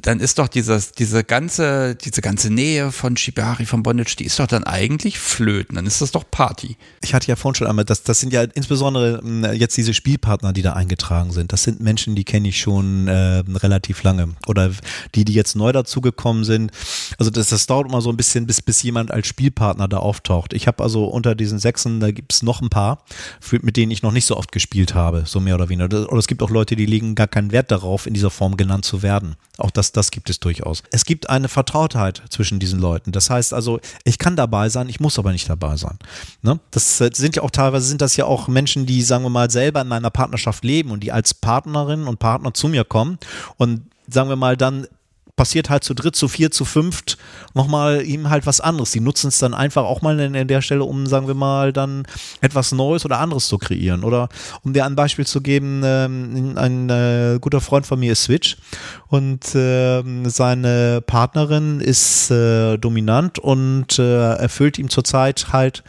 dann 0.00 0.20
ist 0.20 0.38
doch 0.38 0.48
dieses, 0.48 0.92
diese 0.92 1.24
ganze, 1.24 1.94
diese 1.94 2.20
ganze 2.20 2.50
Nähe 2.50 2.90
von 2.90 3.16
Shibari, 3.16 3.64
von 3.64 3.82
Bondage, 3.82 4.16
die 4.18 4.24
ist 4.24 4.38
doch 4.38 4.46
dann 4.46 4.64
eigentlich 4.64 5.18
flöten. 5.18 5.76
Dann 5.76 5.86
ist 5.86 6.00
das 6.00 6.10
doch 6.10 6.24
Party. 6.30 6.76
Ich 7.02 7.14
hatte 7.14 7.28
ja 7.28 7.36
vorhin 7.36 7.54
schon 7.56 7.66
einmal, 7.66 7.84
das, 7.84 8.02
das 8.02 8.20
sind 8.20 8.32
ja 8.32 8.42
insbesondere 8.42 9.18
hm, 9.18 9.44
jetzt 9.54 9.76
diese 9.76 9.94
Spielpartner, 9.94 10.52
die 10.52 10.62
da 10.62 10.72
eingetragen 10.72 11.32
sind. 11.32 11.52
Das 11.52 11.62
sind 11.62 11.80
Menschen, 11.80 12.14
die 12.14 12.24
kenne 12.24 12.48
ich 12.48 12.58
schon 12.58 13.08
äh, 13.08 13.44
relativ 13.54 14.02
lange. 14.02 14.34
Oder 14.46 14.72
die, 15.14 15.24
die 15.24 15.34
jetzt 15.34 15.54
neu 15.54 15.72
dazugekommen 15.72 16.44
sind. 16.44 16.72
Also 17.18 17.30
das, 17.30 17.48
das 17.48 17.66
dauert 17.66 17.88
immer 17.88 18.00
so 18.00 18.10
ein 18.10 18.16
bisschen, 18.16 18.46
bis, 18.46 18.62
bis 18.62 18.82
jemand 18.82 19.10
als 19.10 19.26
Spielpartner 19.26 19.86
da 19.86 19.98
auftaucht. 19.98 20.52
Ich 20.52 20.66
habe 20.66 20.82
also 20.82 21.04
unter 21.04 21.34
diesen 21.34 21.58
Sechsen, 21.58 22.00
da 22.00 22.10
gibt 22.10 22.32
es 22.32 22.42
noch 22.42 22.62
ein 22.62 22.70
paar, 22.70 23.04
für, 23.40 23.60
mit 23.62 23.76
denen 23.76 23.92
ich 23.92 24.02
noch 24.02 24.12
nicht 24.12 24.26
so 24.26 24.36
oft 24.36 24.50
gespielt 24.50 24.94
habe, 24.94 25.24
so 25.26 25.40
mehr 25.40 25.54
oder 25.54 25.68
weniger. 25.68 25.84
Oder 26.10 26.18
es 26.18 26.26
gibt 26.26 26.42
auch 26.42 26.50
Leute, 26.50 26.74
die 26.74 26.86
legen 26.86 27.14
gar 27.14 27.28
keinen 27.28 27.52
Wert 27.52 27.70
darauf, 27.70 28.06
in 28.06 28.14
dieser 28.14 28.30
Form 28.30 28.56
genannt 28.56 28.84
zu 28.84 29.02
werden. 29.02 29.36
Auch 29.58 29.70
das 29.70 29.83
das, 29.84 29.92
das 29.92 30.10
gibt 30.10 30.30
es 30.30 30.40
durchaus. 30.40 30.82
Es 30.90 31.04
gibt 31.04 31.28
eine 31.28 31.48
Vertrautheit 31.48 32.22
zwischen 32.30 32.58
diesen 32.58 32.80
Leuten. 32.80 33.12
Das 33.12 33.30
heißt 33.30 33.52
also, 33.52 33.80
ich 34.04 34.18
kann 34.18 34.36
dabei 34.36 34.68
sein, 34.68 34.88
ich 34.88 35.00
muss 35.00 35.18
aber 35.18 35.32
nicht 35.32 35.48
dabei 35.48 35.76
sein. 35.76 35.98
Ne? 36.42 36.58
Das 36.70 37.00
äh, 37.00 37.10
sind 37.12 37.36
ja 37.36 37.42
auch 37.42 37.50
teilweise 37.50 37.86
sind 37.86 38.00
das 38.00 38.16
ja 38.16 38.24
auch 38.24 38.48
Menschen, 38.48 38.86
die, 38.86 39.02
sagen 39.02 39.24
wir 39.24 39.30
mal, 39.30 39.50
selber 39.50 39.80
in 39.80 39.92
einer 39.92 40.10
Partnerschaft 40.10 40.64
leben 40.64 40.90
und 40.90 41.00
die 41.00 41.12
als 41.12 41.34
Partnerin 41.34 42.06
und 42.06 42.18
Partner 42.18 42.54
zu 42.54 42.68
mir 42.68 42.84
kommen 42.84 43.18
und 43.56 43.82
sagen 44.08 44.28
wir 44.28 44.36
mal, 44.36 44.56
dann 44.56 44.86
passiert 45.36 45.68
halt 45.68 45.82
zu 45.82 45.94
dritt, 45.94 46.14
zu 46.14 46.28
vier, 46.28 46.50
zu 46.50 46.64
fünft 46.64 47.18
nochmal 47.54 48.04
ihm 48.06 48.30
halt 48.30 48.46
was 48.46 48.60
anderes. 48.60 48.92
Die 48.92 49.00
nutzen 49.00 49.28
es 49.28 49.38
dann 49.38 49.54
einfach 49.54 49.84
auch 49.84 50.00
mal 50.00 50.18
in, 50.20 50.48
der 50.48 50.62
Stelle, 50.62 50.84
um, 50.84 51.06
sagen 51.06 51.26
wir 51.26 51.34
mal, 51.34 51.72
dann 51.72 52.04
etwas 52.40 52.72
Neues 52.72 53.04
oder 53.04 53.18
anderes 53.18 53.48
zu 53.48 53.58
kreieren. 53.58 54.04
Oder 54.04 54.28
um 54.62 54.72
dir 54.72 54.84
ein 54.84 54.94
Beispiel 54.94 55.26
zu 55.26 55.40
geben, 55.40 55.82
ähm, 55.84 56.54
ein 56.56 56.88
äh, 56.88 57.38
guter 57.40 57.60
Freund 57.60 57.86
von 57.86 57.98
mir 57.98 58.12
ist 58.12 58.24
Switch 58.24 58.56
und 59.08 59.54
äh, 59.54 60.02
seine 60.28 61.02
Partnerin 61.04 61.80
ist 61.80 62.30
äh, 62.30 62.76
dominant 62.78 63.38
und 63.38 63.98
äh, 63.98 64.34
erfüllt 64.34 64.78
ihm 64.78 64.88
zurzeit 64.88 65.52
halt 65.52 65.82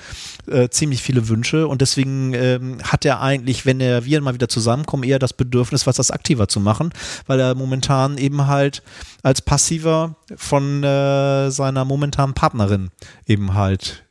äh, 0.48 0.70
ziemlich 0.70 1.02
viele 1.02 1.28
Wünsche 1.28 1.68
und 1.68 1.82
deswegen 1.82 2.34
ähm, 2.34 2.78
hat 2.84 3.06
er 3.06 3.22
eigentlich, 3.22 3.66
wenn 3.66 3.80
er 3.80 4.06
wir 4.06 4.22
mal 4.22 4.34
wieder 4.34 4.50
zusammenkommen, 4.50 5.04
eher 5.04 5.20
das 5.20 5.34
Bedürfnis, 5.34 5.88
was 5.88 5.96
das 5.98 6.12
aktiver 6.12 6.48
zu 6.48 6.60
machen, 6.60 6.92
weil 7.28 7.40
er 7.40 7.56
momentan 7.56 8.18
eben 8.18 8.48
halt 8.48 8.84
als 9.24 9.42
passiver 9.42 10.16
von 10.36 10.84
äh, 10.84 11.50
seiner 11.52 11.86
momentanen 11.86 12.36
Partnerin 12.36 12.92
eben 13.28 13.54
halt 13.54 14.06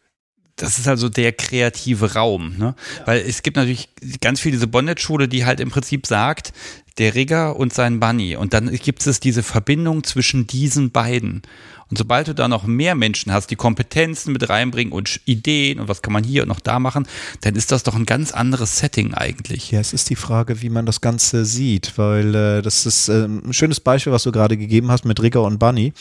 das 0.56 0.78
ist 0.78 0.86
also 0.86 1.08
der 1.08 1.32
kreative 1.32 2.14
Raum, 2.14 2.56
ne? 2.56 2.76
Ja. 2.98 3.06
Weil 3.06 3.20
es 3.22 3.42
gibt 3.42 3.56
natürlich 3.56 3.88
ganz 4.20 4.40
viel 4.40 4.52
diese 4.52 4.68
Bondage-Schule, 4.68 5.26
die 5.26 5.44
halt 5.44 5.58
im 5.58 5.70
Prinzip 5.70 6.06
sagt, 6.06 6.52
der 6.98 7.14
Rigger 7.16 7.56
und 7.56 7.74
sein 7.74 7.98
Bunny. 7.98 8.36
Und 8.36 8.54
dann 8.54 8.70
gibt 8.70 9.04
es 9.04 9.18
diese 9.18 9.42
Verbindung 9.42 10.04
zwischen 10.04 10.46
diesen 10.46 10.92
beiden. 10.92 11.42
Und 11.90 11.98
sobald 11.98 12.28
du 12.28 12.34
da 12.34 12.48
noch 12.48 12.64
mehr 12.64 12.94
Menschen 12.94 13.32
hast, 13.32 13.50
die 13.50 13.56
Kompetenzen 13.56 14.32
mit 14.32 14.48
reinbringen 14.48 14.92
und 14.92 15.20
Ideen 15.24 15.80
und 15.80 15.88
was 15.88 16.02
kann 16.02 16.12
man 16.12 16.24
hier 16.24 16.42
und 16.42 16.48
noch 16.48 16.60
da 16.60 16.78
machen, 16.78 17.06
dann 17.42 17.56
ist 17.56 17.72
das 17.72 17.82
doch 17.82 17.94
ein 17.94 18.06
ganz 18.06 18.32
anderes 18.32 18.78
Setting 18.78 19.14
eigentlich. 19.14 19.70
Ja, 19.70 19.80
es 19.80 19.92
ist 19.92 20.10
die 20.10 20.16
Frage, 20.16 20.62
wie 20.62 20.70
man 20.70 20.86
das 20.86 21.00
Ganze 21.00 21.44
sieht, 21.44 21.96
weil 21.96 22.34
äh, 22.34 22.62
das 22.62 22.86
ist 22.86 23.08
äh, 23.08 23.24
ein 23.26 23.52
schönes 23.52 23.80
Beispiel, 23.80 24.12
was 24.12 24.22
du 24.22 24.32
gerade 24.32 24.56
gegeben 24.56 24.90
hast 24.90 25.04
mit 25.04 25.20
Rigger 25.22 25.42
und 25.42 25.58
Bunny, 25.58 25.92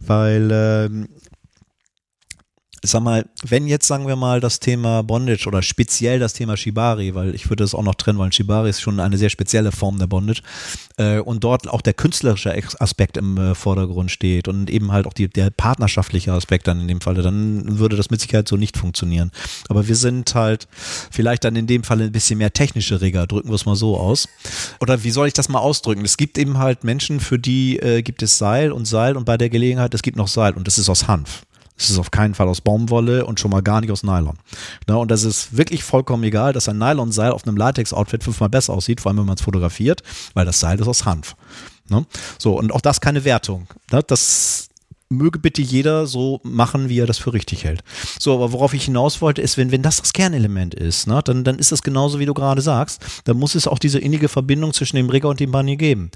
weil 0.00 0.50
äh, 0.50 0.90
sag 2.90 3.02
mal, 3.02 3.24
wenn 3.46 3.66
jetzt 3.66 3.86
sagen 3.86 4.06
wir 4.06 4.16
mal 4.16 4.40
das 4.40 4.60
Thema 4.60 5.02
Bondage 5.02 5.46
oder 5.46 5.62
speziell 5.62 6.18
das 6.18 6.34
Thema 6.34 6.56
Shibari, 6.56 7.14
weil 7.14 7.34
ich 7.34 7.48
würde 7.48 7.64
es 7.64 7.74
auch 7.74 7.82
noch 7.82 7.94
trennen 7.94 8.18
wollen, 8.18 8.32
Shibari 8.32 8.70
ist 8.70 8.80
schon 8.80 9.00
eine 9.00 9.16
sehr 9.16 9.30
spezielle 9.30 9.72
Form 9.72 9.98
der 9.98 10.06
Bondage 10.06 10.42
äh, 10.96 11.18
und 11.18 11.44
dort 11.44 11.68
auch 11.68 11.80
der 11.80 11.94
künstlerische 11.94 12.54
Aspekt 12.80 13.16
im 13.16 13.38
äh, 13.38 13.54
Vordergrund 13.54 14.10
steht 14.10 14.48
und 14.48 14.70
eben 14.70 14.92
halt 14.92 15.06
auch 15.06 15.12
die, 15.12 15.28
der 15.28 15.50
partnerschaftliche 15.50 16.32
Aspekt 16.32 16.66
dann 16.66 16.80
in 16.80 16.88
dem 16.88 17.00
Falle, 17.00 17.22
dann 17.22 17.78
würde 17.78 17.96
das 17.96 18.10
mit 18.10 18.20
Sicherheit 18.20 18.48
so 18.48 18.56
nicht 18.56 18.76
funktionieren. 18.76 19.30
Aber 19.68 19.88
wir 19.88 19.96
sind 19.96 20.34
halt 20.34 20.68
vielleicht 21.10 21.44
dann 21.44 21.56
in 21.56 21.66
dem 21.66 21.84
Fall 21.84 22.02
ein 22.02 22.12
bisschen 22.12 22.38
mehr 22.38 22.52
technische 22.52 23.00
Reger, 23.00 23.26
drücken 23.26 23.48
wir 23.48 23.54
es 23.54 23.66
mal 23.66 23.76
so 23.76 23.98
aus. 23.98 24.28
Oder 24.80 25.04
wie 25.04 25.10
soll 25.10 25.26
ich 25.26 25.32
das 25.32 25.48
mal 25.48 25.60
ausdrücken? 25.60 26.04
Es 26.04 26.16
gibt 26.16 26.38
eben 26.38 26.58
halt 26.58 26.84
Menschen, 26.84 27.20
für 27.20 27.38
die 27.38 27.78
äh, 27.78 28.02
gibt 28.02 28.22
es 28.22 28.38
Seil 28.38 28.72
und 28.72 28.86
Seil 28.86 29.16
und 29.16 29.24
bei 29.24 29.38
der 29.38 29.48
Gelegenheit, 29.48 29.94
es 29.94 30.02
gibt 30.02 30.16
noch 30.16 30.28
Seil 30.28 30.52
und 30.52 30.66
das 30.66 30.78
ist 30.78 30.88
aus 30.88 31.08
Hanf. 31.08 31.44
Es 31.76 31.90
ist 31.90 31.98
auf 31.98 32.10
keinen 32.10 32.34
Fall 32.34 32.48
aus 32.48 32.60
Baumwolle 32.60 33.26
und 33.26 33.40
schon 33.40 33.50
mal 33.50 33.62
gar 33.62 33.80
nicht 33.80 33.90
aus 33.90 34.02
Nylon. 34.02 34.38
Na, 34.86 34.96
und 34.96 35.10
das 35.10 35.24
ist 35.24 35.56
wirklich 35.56 35.82
vollkommen 35.82 36.22
egal, 36.22 36.52
dass 36.52 36.68
ein 36.68 36.78
Nylonseil 36.78 37.32
auf 37.32 37.46
einem 37.46 37.56
Latex-Outfit 37.56 38.22
fünfmal 38.22 38.48
besser 38.48 38.72
aussieht, 38.72 39.00
vor 39.00 39.10
allem 39.10 39.18
wenn 39.18 39.26
man 39.26 39.36
es 39.36 39.42
fotografiert, 39.42 40.02
weil 40.34 40.46
das 40.46 40.60
Seil 40.60 40.80
ist 40.80 40.86
aus 40.86 41.04
Hanf. 41.04 41.34
Ne? 41.88 42.06
So, 42.38 42.58
und 42.58 42.72
auch 42.72 42.80
das 42.80 43.00
keine 43.00 43.24
Wertung. 43.24 43.66
Ne? 43.90 44.02
Das 44.06 44.68
möge 45.16 45.38
bitte 45.38 45.62
jeder 45.62 46.06
so 46.06 46.40
machen, 46.42 46.88
wie 46.88 47.00
er 47.00 47.06
das 47.06 47.18
für 47.18 47.32
richtig 47.32 47.64
hält. 47.64 47.82
So, 48.18 48.34
aber 48.34 48.52
worauf 48.52 48.74
ich 48.74 48.84
hinaus 48.84 49.20
wollte, 49.20 49.42
ist, 49.42 49.56
wenn, 49.56 49.70
wenn 49.70 49.82
das 49.82 49.98
das 49.98 50.12
Kernelement 50.12 50.74
ist, 50.74 51.06
ne, 51.06 51.20
dann, 51.24 51.44
dann 51.44 51.58
ist 51.58 51.72
das 51.72 51.82
genauso, 51.82 52.18
wie 52.18 52.26
du 52.26 52.34
gerade 52.34 52.60
sagst. 52.60 53.04
Dann 53.24 53.36
muss 53.38 53.54
es 53.54 53.66
auch 53.66 53.78
diese 53.78 53.98
innige 53.98 54.28
Verbindung 54.28 54.72
zwischen 54.72 54.96
dem 54.96 55.10
Rigger 55.10 55.28
und 55.28 55.40
dem 55.40 55.52
Bunny 55.52 55.76
geben. 55.76 56.10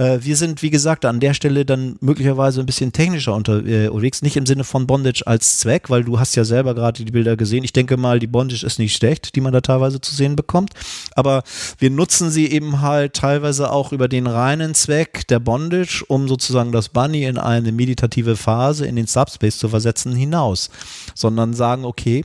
Äh, 0.00 0.18
wir 0.22 0.36
sind, 0.36 0.62
wie 0.62 0.70
gesagt, 0.70 1.04
an 1.04 1.20
der 1.20 1.34
Stelle 1.34 1.64
dann 1.64 1.96
möglicherweise 2.00 2.60
ein 2.60 2.66
bisschen 2.66 2.92
technischer 2.92 3.32
äh, 3.32 3.88
unterwegs, 3.88 4.22
nicht 4.22 4.36
im 4.36 4.46
Sinne 4.46 4.64
von 4.64 4.86
Bondage 4.86 5.22
als 5.26 5.58
Zweck, 5.58 5.90
weil 5.90 6.04
du 6.04 6.18
hast 6.18 6.34
ja 6.36 6.44
selber 6.44 6.74
gerade 6.74 7.04
die 7.04 7.10
Bilder 7.10 7.36
gesehen. 7.36 7.64
Ich 7.64 7.72
denke 7.72 7.96
mal, 7.96 8.18
die 8.18 8.26
Bondage 8.26 8.64
ist 8.64 8.78
nicht 8.78 8.96
schlecht, 8.96 9.36
die 9.36 9.40
man 9.40 9.52
da 9.52 9.60
teilweise 9.60 10.00
zu 10.00 10.14
sehen 10.14 10.36
bekommt. 10.36 10.72
Aber 11.14 11.42
wir 11.78 11.90
nutzen 11.90 12.30
sie 12.30 12.46
eben 12.50 12.80
halt 12.80 13.14
teilweise 13.14 13.70
auch 13.70 13.92
über 13.92 14.08
den 14.08 14.26
reinen 14.26 14.74
Zweck 14.74 15.26
der 15.28 15.38
Bondage, 15.38 16.04
um 16.08 16.28
sozusagen 16.28 16.72
das 16.72 16.88
Bunny 16.88 17.24
in 17.24 17.38
eine 17.38 17.72
meditative 17.72 18.29
Phase 18.36 18.86
in 18.86 18.96
den 18.96 19.06
Subspace 19.06 19.58
zu 19.58 19.68
versetzen 19.68 20.14
hinaus. 20.14 20.70
Sondern 21.14 21.54
sagen, 21.54 21.84
okay, 21.84 22.24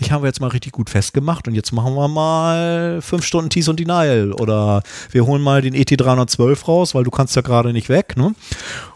dich 0.00 0.10
haben 0.10 0.22
wir 0.22 0.28
jetzt 0.28 0.40
mal 0.40 0.48
richtig 0.48 0.72
gut 0.72 0.90
festgemacht 0.90 1.48
und 1.48 1.54
jetzt 1.54 1.72
machen 1.72 1.94
wir 1.94 2.08
mal 2.08 3.00
fünf 3.02 3.24
Stunden 3.24 3.50
Tease 3.50 3.70
und 3.70 3.78
Denial 3.80 4.32
oder 4.32 4.82
wir 5.10 5.26
holen 5.26 5.42
mal 5.42 5.62
den 5.62 5.74
ET312 5.74 6.64
raus, 6.64 6.94
weil 6.94 7.04
du 7.04 7.10
kannst 7.10 7.36
ja 7.36 7.42
gerade 7.42 7.72
nicht 7.72 7.88
weg, 7.88 8.16
ne? 8.16 8.34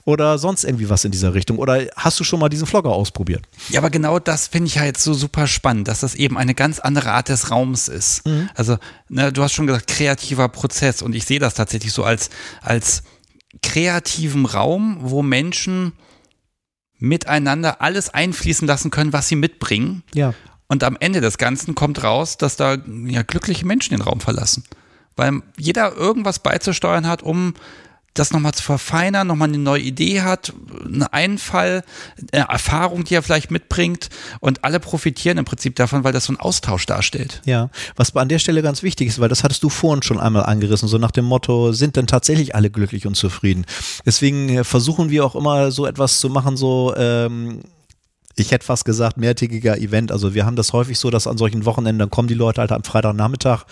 Oder 0.04 0.38
sonst 0.38 0.64
irgendwie 0.64 0.88
was 0.88 1.04
in 1.04 1.10
dieser 1.10 1.34
Richtung. 1.34 1.58
Oder 1.58 1.86
hast 1.96 2.20
du 2.20 2.24
schon 2.24 2.38
mal 2.38 2.48
diesen 2.48 2.66
Vlogger 2.66 2.90
ausprobiert? 2.90 3.42
Ja, 3.70 3.80
aber 3.80 3.90
genau 3.90 4.18
das 4.18 4.46
finde 4.46 4.68
ich 4.68 4.78
halt 4.78 4.98
so 4.98 5.14
super 5.14 5.46
spannend, 5.46 5.88
dass 5.88 6.00
das 6.00 6.14
eben 6.14 6.38
eine 6.38 6.54
ganz 6.54 6.78
andere 6.78 7.10
Art 7.12 7.28
des 7.28 7.50
Raums 7.50 7.88
ist. 7.88 8.24
Mhm. 8.26 8.48
Also, 8.54 8.76
ne, 9.08 9.32
du 9.32 9.42
hast 9.42 9.52
schon 9.52 9.66
gesagt, 9.66 9.88
kreativer 9.88 10.48
Prozess 10.48 11.02
und 11.02 11.14
ich 11.14 11.24
sehe 11.24 11.40
das 11.40 11.54
tatsächlich 11.54 11.92
so 11.92 12.04
als, 12.04 12.30
als 12.62 13.02
kreativen 13.62 14.46
Raum, 14.46 14.98
wo 15.00 15.22
Menschen 15.22 15.92
miteinander 16.98 17.80
alles 17.80 18.10
einfließen 18.10 18.66
lassen 18.66 18.90
können, 18.90 19.12
was 19.12 19.28
sie 19.28 19.36
mitbringen. 19.36 20.02
Ja. 20.14 20.34
Und 20.68 20.82
am 20.82 20.96
Ende 20.98 21.20
des 21.20 21.38
Ganzen 21.38 21.74
kommt 21.74 22.02
raus, 22.02 22.38
dass 22.38 22.56
da 22.56 22.76
ja 23.06 23.22
glückliche 23.22 23.66
Menschen 23.66 23.96
den 23.96 24.02
Raum 24.02 24.20
verlassen. 24.20 24.64
Weil 25.14 25.42
jeder 25.56 25.94
irgendwas 25.94 26.40
beizusteuern 26.40 27.06
hat, 27.06 27.22
um 27.22 27.54
das 28.18 28.32
nochmal 28.32 28.54
zu 28.54 28.62
verfeinern, 28.62 29.26
nochmal 29.26 29.48
eine 29.48 29.58
neue 29.58 29.82
Idee 29.82 30.22
hat, 30.22 30.52
einen 30.84 31.02
Einfall, 31.04 31.82
eine 32.32 32.48
Erfahrung, 32.48 33.04
die 33.04 33.14
er 33.14 33.22
vielleicht 33.22 33.50
mitbringt 33.50 34.08
und 34.40 34.64
alle 34.64 34.80
profitieren 34.80 35.38
im 35.38 35.44
Prinzip 35.44 35.76
davon, 35.76 36.04
weil 36.04 36.12
das 36.12 36.24
so 36.24 36.32
ein 36.32 36.40
Austausch 36.40 36.86
darstellt. 36.86 37.42
Ja, 37.44 37.70
was 37.96 38.14
an 38.16 38.28
der 38.28 38.38
Stelle 38.38 38.62
ganz 38.62 38.82
wichtig 38.82 39.08
ist, 39.08 39.20
weil 39.20 39.28
das 39.28 39.44
hattest 39.44 39.62
du 39.62 39.68
vorhin 39.68 40.02
schon 40.02 40.18
einmal 40.18 40.44
angerissen, 40.44 40.88
so 40.88 40.98
nach 40.98 41.10
dem 41.10 41.24
Motto, 41.24 41.72
sind 41.72 41.96
denn 41.96 42.06
tatsächlich 42.06 42.54
alle 42.54 42.70
glücklich 42.70 43.06
und 43.06 43.14
zufrieden? 43.14 43.66
Deswegen 44.04 44.48
äh, 44.48 44.64
versuchen 44.64 45.10
wir 45.10 45.24
auch 45.24 45.36
immer 45.36 45.70
so 45.70 45.86
etwas 45.86 46.20
zu 46.20 46.30
machen, 46.30 46.56
so 46.56 46.94
ähm, 46.96 47.60
ich 48.38 48.50
hätte 48.50 48.66
fast 48.66 48.84
gesagt, 48.84 49.16
mehrtägiger 49.16 49.78
Event. 49.78 50.12
Also 50.12 50.34
wir 50.34 50.44
haben 50.44 50.56
das 50.56 50.72
häufig 50.72 50.98
so, 50.98 51.10
dass 51.10 51.26
an 51.26 51.38
solchen 51.38 51.64
Wochenenden, 51.64 51.98
dann 51.98 52.10
kommen 52.10 52.28
die 52.28 52.34
Leute 52.34 52.60
halt 52.60 52.72
am 52.72 52.84
Freitagnachmittag 52.84 53.64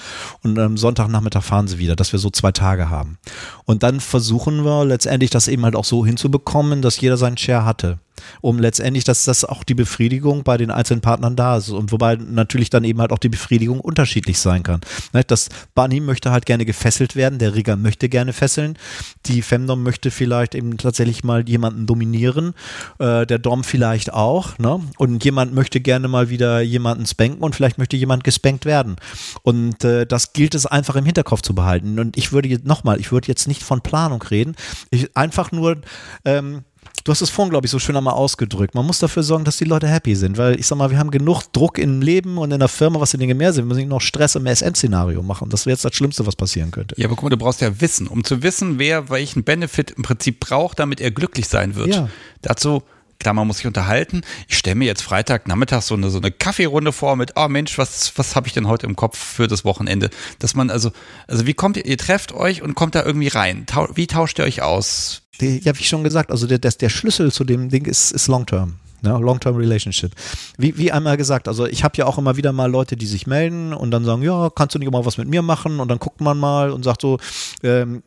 und 0.42 0.58
am 0.58 0.76
Sonntagnachmittag 0.76 1.42
fahren 1.42 1.68
sie 1.68 1.78
wieder, 1.78 1.96
dass 1.96 2.12
wir 2.12 2.18
so 2.18 2.30
zwei 2.30 2.50
Tage 2.50 2.88
haben. 2.88 3.18
Und 3.66 3.82
dann 3.82 4.00
versuchen 4.00 4.64
wir 4.64 4.84
letztendlich 4.84 5.30
das 5.30 5.48
eben 5.48 5.64
halt 5.64 5.76
auch 5.76 5.84
so 5.84 6.06
hinzubekommen, 6.06 6.80
dass 6.80 7.00
jeder 7.00 7.16
seinen 7.16 7.36
Share 7.36 7.64
hatte 7.64 7.98
um 8.40 8.58
letztendlich, 8.58 9.04
dass 9.04 9.24
das 9.24 9.44
auch 9.44 9.64
die 9.64 9.74
Befriedigung 9.74 10.42
bei 10.44 10.56
den 10.56 10.70
einzelnen 10.70 11.00
Partnern 11.00 11.36
da 11.36 11.56
ist 11.56 11.70
und 11.70 11.92
wobei 11.92 12.16
natürlich 12.16 12.70
dann 12.70 12.84
eben 12.84 13.00
halt 13.00 13.12
auch 13.12 13.18
die 13.18 13.28
Befriedigung 13.28 13.80
unterschiedlich 13.80 14.38
sein 14.38 14.62
kann. 14.62 14.80
Ne, 15.12 15.24
das 15.24 15.48
Bunny 15.74 16.00
möchte 16.00 16.30
halt 16.30 16.46
gerne 16.46 16.64
gefesselt 16.64 17.16
werden, 17.16 17.38
der 17.38 17.54
Rigger 17.54 17.76
möchte 17.76 18.08
gerne 18.08 18.32
fesseln, 18.32 18.78
die 19.26 19.42
Femdom 19.42 19.82
möchte 19.82 20.10
vielleicht 20.10 20.54
eben 20.54 20.76
tatsächlich 20.76 21.24
mal 21.24 21.48
jemanden 21.48 21.86
dominieren, 21.86 22.54
äh, 22.98 23.26
der 23.26 23.38
Dom 23.38 23.64
vielleicht 23.64 24.12
auch, 24.12 24.58
ne? 24.58 24.80
Und 24.98 25.24
jemand 25.24 25.54
möchte 25.54 25.80
gerne 25.80 26.08
mal 26.08 26.30
wieder 26.30 26.60
jemanden 26.60 27.06
spanken 27.06 27.42
und 27.42 27.54
vielleicht 27.54 27.78
möchte 27.78 27.96
jemand 27.96 28.24
gespankt 28.24 28.64
werden. 28.64 28.96
Und 29.42 29.84
äh, 29.84 30.06
das 30.06 30.32
gilt 30.32 30.54
es 30.54 30.66
einfach 30.66 30.96
im 30.96 31.04
Hinterkopf 31.04 31.42
zu 31.42 31.54
behalten. 31.54 31.98
Und 31.98 32.16
ich 32.16 32.32
würde 32.32 32.48
jetzt 32.48 32.64
nochmal, 32.64 33.00
ich 33.00 33.12
würde 33.12 33.28
jetzt 33.28 33.48
nicht 33.48 33.62
von 33.62 33.80
Planung 33.80 34.22
reden, 34.22 34.54
ich, 34.90 35.16
einfach 35.16 35.52
nur 35.52 35.76
ähm, 36.24 36.64
Du 37.04 37.12
hast 37.12 37.20
es 37.20 37.28
vorhin, 37.28 37.50
glaube 37.50 37.66
ich, 37.66 37.70
so 37.70 37.78
schön 37.78 37.96
einmal 37.96 38.14
ausgedrückt. 38.14 38.74
Man 38.74 38.86
muss 38.86 38.98
dafür 38.98 39.22
sorgen, 39.22 39.44
dass 39.44 39.58
die 39.58 39.64
Leute 39.64 39.86
happy 39.86 40.14
sind, 40.14 40.38
weil 40.38 40.58
ich 40.58 40.66
sag 40.66 40.78
mal, 40.78 40.90
wir 40.90 40.98
haben 40.98 41.10
genug 41.10 41.42
Druck 41.52 41.76
im 41.76 42.00
Leben 42.00 42.38
und 42.38 42.50
in 42.50 42.60
der 42.60 42.68
Firma, 42.68 42.98
was 42.98 43.10
die 43.10 43.18
Dinge 43.18 43.34
mehr 43.34 43.52
sind. 43.52 43.64
Wir 43.64 43.68
müssen 43.68 43.80
nicht 43.80 43.90
noch 43.90 44.00
Stress 44.00 44.36
im 44.36 44.46
SM-Szenario 44.46 45.22
machen. 45.22 45.50
Das 45.50 45.66
wäre 45.66 45.74
jetzt 45.74 45.84
das 45.84 45.94
Schlimmste, 45.94 46.26
was 46.26 46.34
passieren 46.34 46.70
könnte. 46.70 46.94
Ja, 46.98 47.06
aber 47.06 47.16
guck 47.16 47.24
mal, 47.24 47.28
du 47.28 47.36
brauchst 47.36 47.60
ja 47.60 47.78
Wissen, 47.78 48.06
um 48.06 48.24
zu 48.24 48.42
wissen, 48.42 48.78
wer 48.78 49.10
welchen 49.10 49.44
Benefit 49.44 49.90
im 49.90 50.02
Prinzip 50.02 50.40
braucht, 50.40 50.78
damit 50.78 51.02
er 51.02 51.10
glücklich 51.10 51.46
sein 51.46 51.74
wird. 51.74 51.88
Ja. 51.88 52.08
Dazu 52.40 52.82
Klar, 53.24 53.32
man 53.32 53.46
muss 53.46 53.56
sich 53.56 53.66
unterhalten. 53.66 54.20
Ich 54.48 54.58
stelle 54.58 54.76
mir 54.76 54.84
jetzt 54.84 55.00
Freitagnachmittag 55.00 55.80
so 55.80 55.94
eine, 55.94 56.10
so 56.10 56.18
eine 56.18 56.30
Kaffeerunde 56.30 56.92
vor 56.92 57.16
mit, 57.16 57.32
oh 57.36 57.48
Mensch, 57.48 57.78
was, 57.78 58.12
was 58.16 58.36
habe 58.36 58.48
ich 58.48 58.52
denn 58.52 58.68
heute 58.68 58.86
im 58.86 58.96
Kopf 58.96 59.16
für 59.16 59.48
das 59.48 59.64
Wochenende? 59.64 60.10
Dass 60.40 60.54
man 60.54 60.68
also, 60.68 60.92
also 61.26 61.46
wie 61.46 61.54
kommt 61.54 61.78
ihr, 61.78 61.86
ihr 61.86 61.96
trefft 61.96 62.32
euch 62.32 62.60
und 62.60 62.74
kommt 62.74 62.94
da 62.94 63.02
irgendwie 63.02 63.28
rein? 63.28 63.64
Tau, 63.64 63.88
wie 63.94 64.06
tauscht 64.06 64.38
ihr 64.40 64.44
euch 64.44 64.60
aus? 64.60 65.22
Die, 65.40 65.58
ja, 65.60 65.74
wie 65.78 65.84
schon 65.84 66.04
gesagt, 66.04 66.30
also 66.30 66.46
der, 66.46 66.58
der, 66.58 66.72
der 66.72 66.90
Schlüssel 66.90 67.32
zu 67.32 67.44
dem 67.44 67.70
Ding 67.70 67.86
ist, 67.86 68.10
ist 68.10 68.26
Long-Term. 68.26 68.74
Ne, 69.00 69.18
Long-Term 69.18 69.56
Relationship. 69.56 70.12
Wie, 70.58 70.76
wie 70.76 70.92
einmal 70.92 71.16
gesagt, 71.16 71.48
also 71.48 71.64
ich 71.64 71.82
habe 71.82 71.96
ja 71.96 72.04
auch 72.04 72.18
immer 72.18 72.36
wieder 72.36 72.52
mal 72.52 72.70
Leute, 72.70 72.94
die 72.94 73.06
sich 73.06 73.26
melden 73.26 73.72
und 73.72 73.90
dann 73.90 74.04
sagen, 74.04 74.20
ja, 74.20 74.50
kannst 74.50 74.74
du 74.74 74.78
nicht 74.78 74.92
mal 74.92 75.06
was 75.06 75.16
mit 75.16 75.28
mir 75.28 75.40
machen? 75.40 75.80
Und 75.80 75.88
dann 75.88 75.98
guckt 75.98 76.20
man 76.20 76.36
mal 76.36 76.70
und 76.70 76.82
sagt 76.82 77.00
so, 77.00 77.18
ähm, 77.62 78.02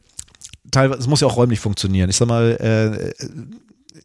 teilweise, 0.70 1.00
es 1.00 1.08
muss 1.08 1.22
ja 1.22 1.28
auch 1.28 1.38
räumlich 1.38 1.60
funktionieren. 1.60 2.08
Ich 2.08 2.18
sag 2.18 2.28
mal, 2.28 2.52
äh, 2.52 3.26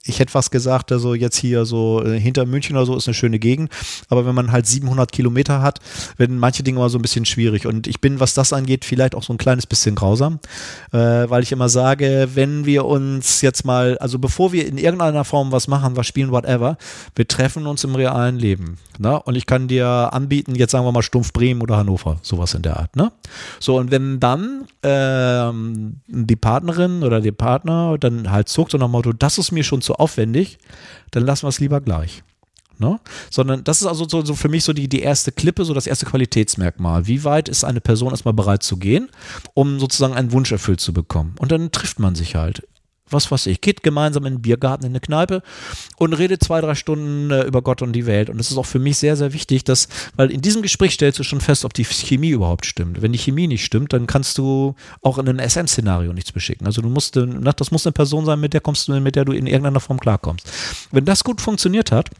ich 0.04 0.18
hätte 0.18 0.32
fast 0.32 0.50
gesagt, 0.50 0.90
also 0.90 1.14
jetzt 1.14 1.36
hier 1.36 1.64
so 1.64 2.02
äh, 2.04 2.18
hinter 2.18 2.44
München 2.44 2.76
oder 2.76 2.86
so 2.86 2.96
ist 2.96 3.06
eine 3.06 3.14
schöne 3.14 3.38
Gegend, 3.38 3.70
aber 4.08 4.26
wenn 4.26 4.34
man 4.34 4.50
halt 4.50 4.66
700 4.66 5.12
Kilometer 5.12 5.62
hat, 5.62 5.78
werden 6.16 6.38
manche 6.38 6.64
Dinge 6.64 6.80
mal 6.80 6.88
so 6.88 6.98
ein 6.98 7.02
bisschen 7.02 7.24
schwierig 7.24 7.66
und 7.66 7.86
ich 7.86 8.00
bin, 8.00 8.18
was 8.18 8.34
das 8.34 8.52
angeht, 8.52 8.84
vielleicht 8.84 9.14
auch 9.14 9.22
so 9.22 9.32
ein 9.32 9.38
kleines 9.38 9.66
bisschen 9.66 9.94
grausam, 9.94 10.40
äh, 10.90 10.98
weil 10.98 11.44
ich 11.44 11.52
immer 11.52 11.68
sage, 11.68 12.30
wenn 12.34 12.66
wir 12.66 12.84
uns 12.84 13.42
jetzt 13.42 13.64
mal, 13.64 13.96
also 13.98 14.18
bevor 14.18 14.52
wir 14.52 14.66
in 14.66 14.76
irgendeiner 14.76 15.24
Form 15.24 15.52
was 15.52 15.68
machen, 15.68 15.96
was 15.96 16.08
spielen, 16.08 16.32
whatever, 16.32 16.78
wir 17.14 17.28
treffen 17.28 17.66
uns 17.68 17.84
im 17.84 17.94
realen 17.94 18.38
Leben, 18.38 18.78
ne? 18.98 19.22
und 19.22 19.36
ich 19.36 19.46
kann 19.46 19.68
dir 19.68 19.86
anbieten, 19.86 20.56
jetzt 20.56 20.72
sagen 20.72 20.84
wir 20.84 20.90
mal 20.90 21.02
Stumpf 21.02 21.32
Bremen 21.32 21.62
oder 21.62 21.76
Hannover, 21.76 22.18
sowas 22.22 22.54
in 22.54 22.62
der 22.62 22.76
Art, 22.76 22.96
ne? 22.96 23.12
So, 23.60 23.78
und 23.78 23.92
wenn 23.92 24.18
dann 24.18 24.64
ähm, 24.82 26.00
die 26.08 26.36
Partnerin 26.36 27.04
oder 27.04 27.20
der 27.20 27.32
Partner 27.32 27.96
dann 27.98 28.32
halt 28.32 28.48
zuckt 28.48 28.74
und 28.74 28.80
nach 28.80 28.88
Motto, 28.88 29.12
das 29.12 29.38
ist 29.38 29.52
mir 29.52 29.62
schon 29.62 29.80
zu 29.80 29.91
aufwendig, 30.00 30.58
dann 31.10 31.24
lassen 31.24 31.44
wir 31.44 31.48
es 31.48 31.60
lieber 31.60 31.80
gleich. 31.80 32.22
Ne? 32.78 32.98
Sondern 33.30 33.62
das 33.64 33.80
ist 33.80 33.86
also 33.86 34.08
so, 34.08 34.24
so, 34.24 34.34
für 34.34 34.48
mich 34.48 34.64
so 34.64 34.72
die, 34.72 34.88
die 34.88 35.00
erste 35.00 35.30
Klippe, 35.30 35.64
so 35.64 35.74
das 35.74 35.86
erste 35.86 36.06
Qualitätsmerkmal. 36.06 37.06
Wie 37.06 37.22
weit 37.22 37.48
ist 37.48 37.64
eine 37.64 37.80
Person 37.80 38.10
erstmal 38.10 38.34
bereit 38.34 38.62
zu 38.62 38.76
gehen, 38.76 39.08
um 39.54 39.78
sozusagen 39.78 40.14
einen 40.14 40.32
Wunsch 40.32 40.50
erfüllt 40.50 40.80
zu 40.80 40.92
bekommen? 40.92 41.34
Und 41.38 41.52
dann 41.52 41.70
trifft 41.70 42.00
man 42.00 42.14
sich 42.14 42.34
halt 42.34 42.66
was 43.12 43.30
weiß 43.30 43.46
ich, 43.46 43.60
geht 43.60 43.82
gemeinsam 43.82 44.26
in 44.26 44.34
den 44.34 44.42
Biergarten, 44.42 44.84
in 44.84 44.92
eine 44.92 45.00
Kneipe 45.00 45.42
und 45.96 46.12
redet 46.12 46.42
zwei, 46.42 46.60
drei 46.60 46.74
Stunden 46.74 47.30
äh, 47.30 47.42
über 47.42 47.62
Gott 47.62 47.82
und 47.82 47.92
die 47.92 48.06
Welt. 48.06 48.30
Und 48.30 48.38
das 48.38 48.50
ist 48.50 48.56
auch 48.56 48.66
für 48.66 48.78
mich 48.78 48.98
sehr, 48.98 49.16
sehr 49.16 49.32
wichtig, 49.32 49.64
dass, 49.64 49.88
weil 50.16 50.30
in 50.30 50.40
diesem 50.40 50.62
Gespräch 50.62 50.94
stellst 50.94 51.18
du 51.18 51.24
schon 51.24 51.40
fest, 51.40 51.64
ob 51.64 51.74
die 51.74 51.84
Chemie 51.84 52.30
überhaupt 52.30 52.66
stimmt. 52.66 53.02
Wenn 53.02 53.12
die 53.12 53.18
Chemie 53.18 53.46
nicht 53.46 53.64
stimmt, 53.64 53.92
dann 53.92 54.06
kannst 54.06 54.38
du 54.38 54.74
auch 55.02 55.18
in 55.18 55.28
ein 55.28 55.38
SM-Szenario 55.38 56.12
nichts 56.12 56.32
beschicken. 56.32 56.66
Also 56.66 56.82
du 56.82 56.88
musst, 56.88 57.16
äh, 57.16 57.26
das 57.56 57.70
muss 57.70 57.86
eine 57.86 57.92
Person 57.92 58.24
sein, 58.24 58.40
mit 58.40 58.54
der 58.54 58.60
kommst 58.60 58.88
du, 58.88 59.00
mit 59.00 59.16
der 59.16 59.24
du 59.24 59.32
in 59.32 59.46
irgendeiner 59.46 59.80
Form 59.80 60.00
klarkommst. 60.00 60.50
Wenn 60.90 61.04
das 61.04 61.24
gut 61.24 61.40
funktioniert 61.40 61.92
hat, 61.92 62.10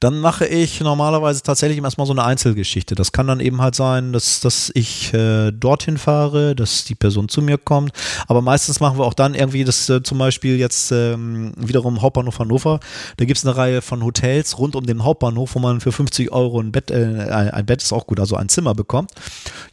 dann 0.00 0.20
mache 0.20 0.46
ich 0.46 0.80
normalerweise 0.80 1.42
tatsächlich 1.42 1.82
erstmal 1.82 2.06
so 2.06 2.12
eine 2.12 2.24
Einzelgeschichte. 2.24 2.94
Das 2.94 3.12
kann 3.12 3.26
dann 3.26 3.40
eben 3.40 3.60
halt 3.60 3.74
sein, 3.74 4.12
dass, 4.12 4.40
dass 4.40 4.70
ich 4.74 5.12
äh, 5.14 5.50
dorthin 5.52 5.98
fahre, 5.98 6.54
dass 6.54 6.84
die 6.84 6.94
Person 6.94 7.28
zu 7.28 7.42
mir 7.42 7.58
kommt. 7.58 7.92
Aber 8.26 8.42
meistens 8.42 8.80
machen 8.80 8.98
wir 8.98 9.04
auch 9.04 9.14
dann 9.14 9.34
irgendwie 9.34 9.64
das 9.64 9.88
äh, 9.88 10.02
zum 10.02 10.18
Beispiel 10.18 10.56
jetzt 10.56 10.92
ähm, 10.92 11.52
wiederum 11.56 12.02
Hauptbahnhof 12.02 12.38
Hannover. 12.38 12.80
Da 13.16 13.24
gibt 13.24 13.38
es 13.38 13.46
eine 13.46 13.56
Reihe 13.56 13.82
von 13.82 14.04
Hotels 14.04 14.58
rund 14.58 14.76
um 14.76 14.86
den 14.86 15.04
Hauptbahnhof, 15.04 15.54
wo 15.54 15.58
man 15.58 15.80
für 15.80 15.92
50 15.92 16.30
Euro 16.32 16.60
ein 16.60 16.72
Bett, 16.72 16.90
äh, 16.90 17.50
ein 17.52 17.66
Bett 17.66 17.82
ist 17.82 17.92
auch 17.92 18.06
gut, 18.06 18.20
also 18.20 18.36
ein 18.36 18.48
Zimmer 18.48 18.74
bekommt. 18.74 19.12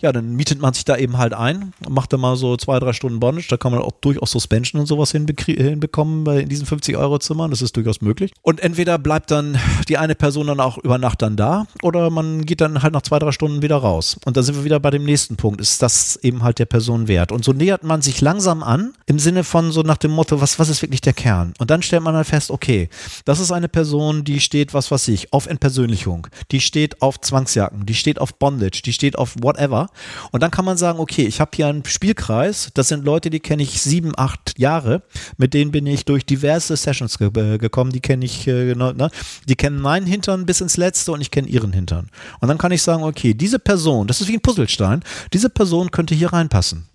Ja, 0.01 0.11
dann 0.11 0.35
mietet 0.35 0.59
man 0.61 0.73
sich 0.73 0.85
da 0.85 0.97
eben 0.97 1.17
halt 1.17 1.33
ein, 1.33 1.73
macht 1.87 2.13
dann 2.13 2.19
mal 2.19 2.35
so 2.35 2.57
zwei, 2.57 2.79
drei 2.79 2.93
Stunden 2.93 3.19
Bondage. 3.19 3.47
Da 3.49 3.57
kann 3.57 3.71
man 3.71 3.81
auch 3.81 3.91
durchaus 4.01 4.31
Suspension 4.31 4.79
und 4.79 4.87
sowas 4.87 5.11
hinbekommen 5.11 6.25
in 6.39 6.49
diesen 6.49 6.65
50 6.65 6.97
Euro 6.97 7.19
Zimmern. 7.19 7.51
Das 7.51 7.61
ist 7.61 7.75
durchaus 7.75 8.01
möglich. 8.01 8.31
Und 8.41 8.59
entweder 8.59 8.97
bleibt 8.97 9.31
dann 9.31 9.57
die 9.85 9.97
eine 9.97 10.15
Person 10.15 10.47
dann 10.47 10.59
auch 10.59 10.77
über 10.77 10.97
Nacht 10.97 11.21
dann 11.21 11.35
da 11.35 11.67
oder 11.81 12.09
man 12.09 12.45
geht 12.45 12.61
dann 12.61 12.81
halt 12.81 12.93
nach 12.93 13.01
zwei, 13.01 13.19
drei 13.19 13.31
Stunden 13.31 13.61
wieder 13.61 13.77
raus. 13.77 14.17
Und 14.25 14.37
da 14.37 14.43
sind 14.43 14.55
wir 14.55 14.63
wieder 14.63 14.79
bei 14.79 14.91
dem 14.91 15.03
nächsten 15.03 15.35
Punkt. 15.35 15.61
Ist 15.61 15.81
das 15.81 16.17
eben 16.17 16.43
halt 16.43 16.59
der 16.59 16.65
Person 16.65 17.07
wert? 17.07 17.31
Und 17.31 17.45
so 17.45 17.53
nähert 17.53 17.83
man 17.83 18.01
sich 18.01 18.21
langsam 18.21 18.63
an 18.63 18.93
im 19.05 19.19
Sinne 19.19 19.43
von 19.43 19.71
so 19.71 19.81
nach 19.81 19.97
dem 19.97 20.11
Motto, 20.11 20.41
was, 20.41 20.59
was 20.59 20.69
ist 20.69 20.81
wirklich 20.81 21.01
der 21.01 21.13
Kern? 21.13 21.53
Und 21.59 21.71
dann 21.71 21.81
stellt 21.81 22.03
man 22.03 22.15
halt 22.15 22.27
fest, 22.27 22.51
okay, 22.51 22.89
das 23.25 23.39
ist 23.39 23.51
eine 23.51 23.69
Person, 23.69 24.23
die 24.23 24.39
steht, 24.39 24.73
was 24.73 24.91
weiß 24.91 25.07
ich, 25.09 25.31
auf 25.33 25.47
Entpersönlichung, 25.47 26.27
die 26.51 26.59
steht 26.59 27.01
auf 27.01 27.19
Zwangsjacken, 27.21 27.85
die 27.85 27.93
steht 27.93 28.19
auf 28.19 28.35
Bondage, 28.35 28.81
die 28.83 28.93
steht 28.93 29.17
auf 29.17 29.35
whatever. 29.41 29.87
Und 30.31 30.43
dann 30.43 30.51
kann 30.51 30.65
man 30.65 30.77
sagen, 30.77 30.99
okay, 30.99 31.25
ich 31.25 31.39
habe 31.39 31.51
hier 31.55 31.67
einen 31.67 31.85
Spielkreis, 31.85 32.71
das 32.73 32.87
sind 32.87 33.05
Leute, 33.05 33.29
die 33.29 33.39
kenne 33.39 33.63
ich 33.63 33.81
sieben, 33.81 34.13
acht 34.17 34.57
Jahre, 34.57 35.03
mit 35.37 35.53
denen 35.53 35.71
bin 35.71 35.85
ich 35.87 36.05
durch 36.05 36.25
diverse 36.25 36.75
Sessions 36.75 37.17
ge 37.17 37.29
äh, 37.35 37.57
gekommen, 37.57 37.91
die 37.91 37.99
kenne 37.99 38.25
ich, 38.25 38.47
äh, 38.47 38.75
ne? 38.75 39.09
die 39.47 39.55
kennen 39.55 39.74
meinen 39.79 40.05
Hintern 40.05 40.45
bis 40.45 40.61
ins 40.61 40.77
Letzte 40.77 41.11
und 41.11 41.21
ich 41.21 41.31
kenne 41.31 41.47
ihren 41.47 41.73
Hintern. 41.73 42.09
Und 42.39 42.47
dann 42.47 42.57
kann 42.57 42.71
ich 42.71 42.81
sagen, 42.81 43.03
okay, 43.03 43.33
diese 43.33 43.59
Person, 43.59 44.07
das 44.07 44.21
ist 44.21 44.27
wie 44.27 44.33
ein 44.33 44.41
Puzzlestein, 44.41 45.03
diese 45.33 45.49
Person 45.49 45.91
könnte 45.91 46.15
hier 46.15 46.33
reinpassen. 46.33 46.87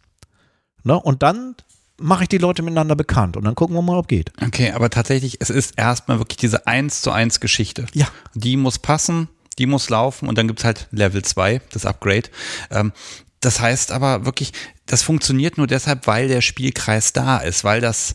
Ne? 0.82 0.98
Und 0.98 1.22
dann 1.22 1.56
mache 2.00 2.24
ich 2.24 2.28
die 2.28 2.38
Leute 2.38 2.62
miteinander 2.62 2.96
bekannt 2.96 3.36
und 3.36 3.44
dann 3.44 3.54
gucken 3.54 3.76
wir 3.76 3.82
mal, 3.82 3.98
ob 3.98 4.08
geht. 4.08 4.32
Okay, 4.42 4.72
aber 4.72 4.90
tatsächlich, 4.90 5.36
es 5.40 5.50
ist 5.50 5.74
erstmal 5.76 6.18
wirklich 6.18 6.38
diese 6.38 6.66
1 6.66 7.02
zu 7.02 7.10
1 7.10 7.40
Geschichte. 7.40 7.86
Ja. 7.92 8.08
Die 8.34 8.56
muss 8.56 8.78
passen, 8.78 9.28
die 9.58 9.66
muss 9.66 9.90
laufen 9.90 10.28
und 10.28 10.38
dann 10.38 10.48
gibt 10.48 10.60
es 10.60 10.64
halt 10.64 10.88
Level 10.90 11.22
2, 11.22 11.60
das 11.72 11.84
Upgrade. 11.84 12.30
Ähm, 12.70 12.92
das 13.40 13.60
heißt 13.60 13.92
aber 13.92 14.24
wirklich, 14.24 14.52
das 14.86 15.02
funktioniert 15.02 15.58
nur 15.58 15.66
deshalb, 15.66 16.06
weil 16.06 16.28
der 16.28 16.40
Spielkreis 16.40 17.12
da 17.12 17.38
ist, 17.38 17.64
weil 17.64 17.80
das, 17.80 18.14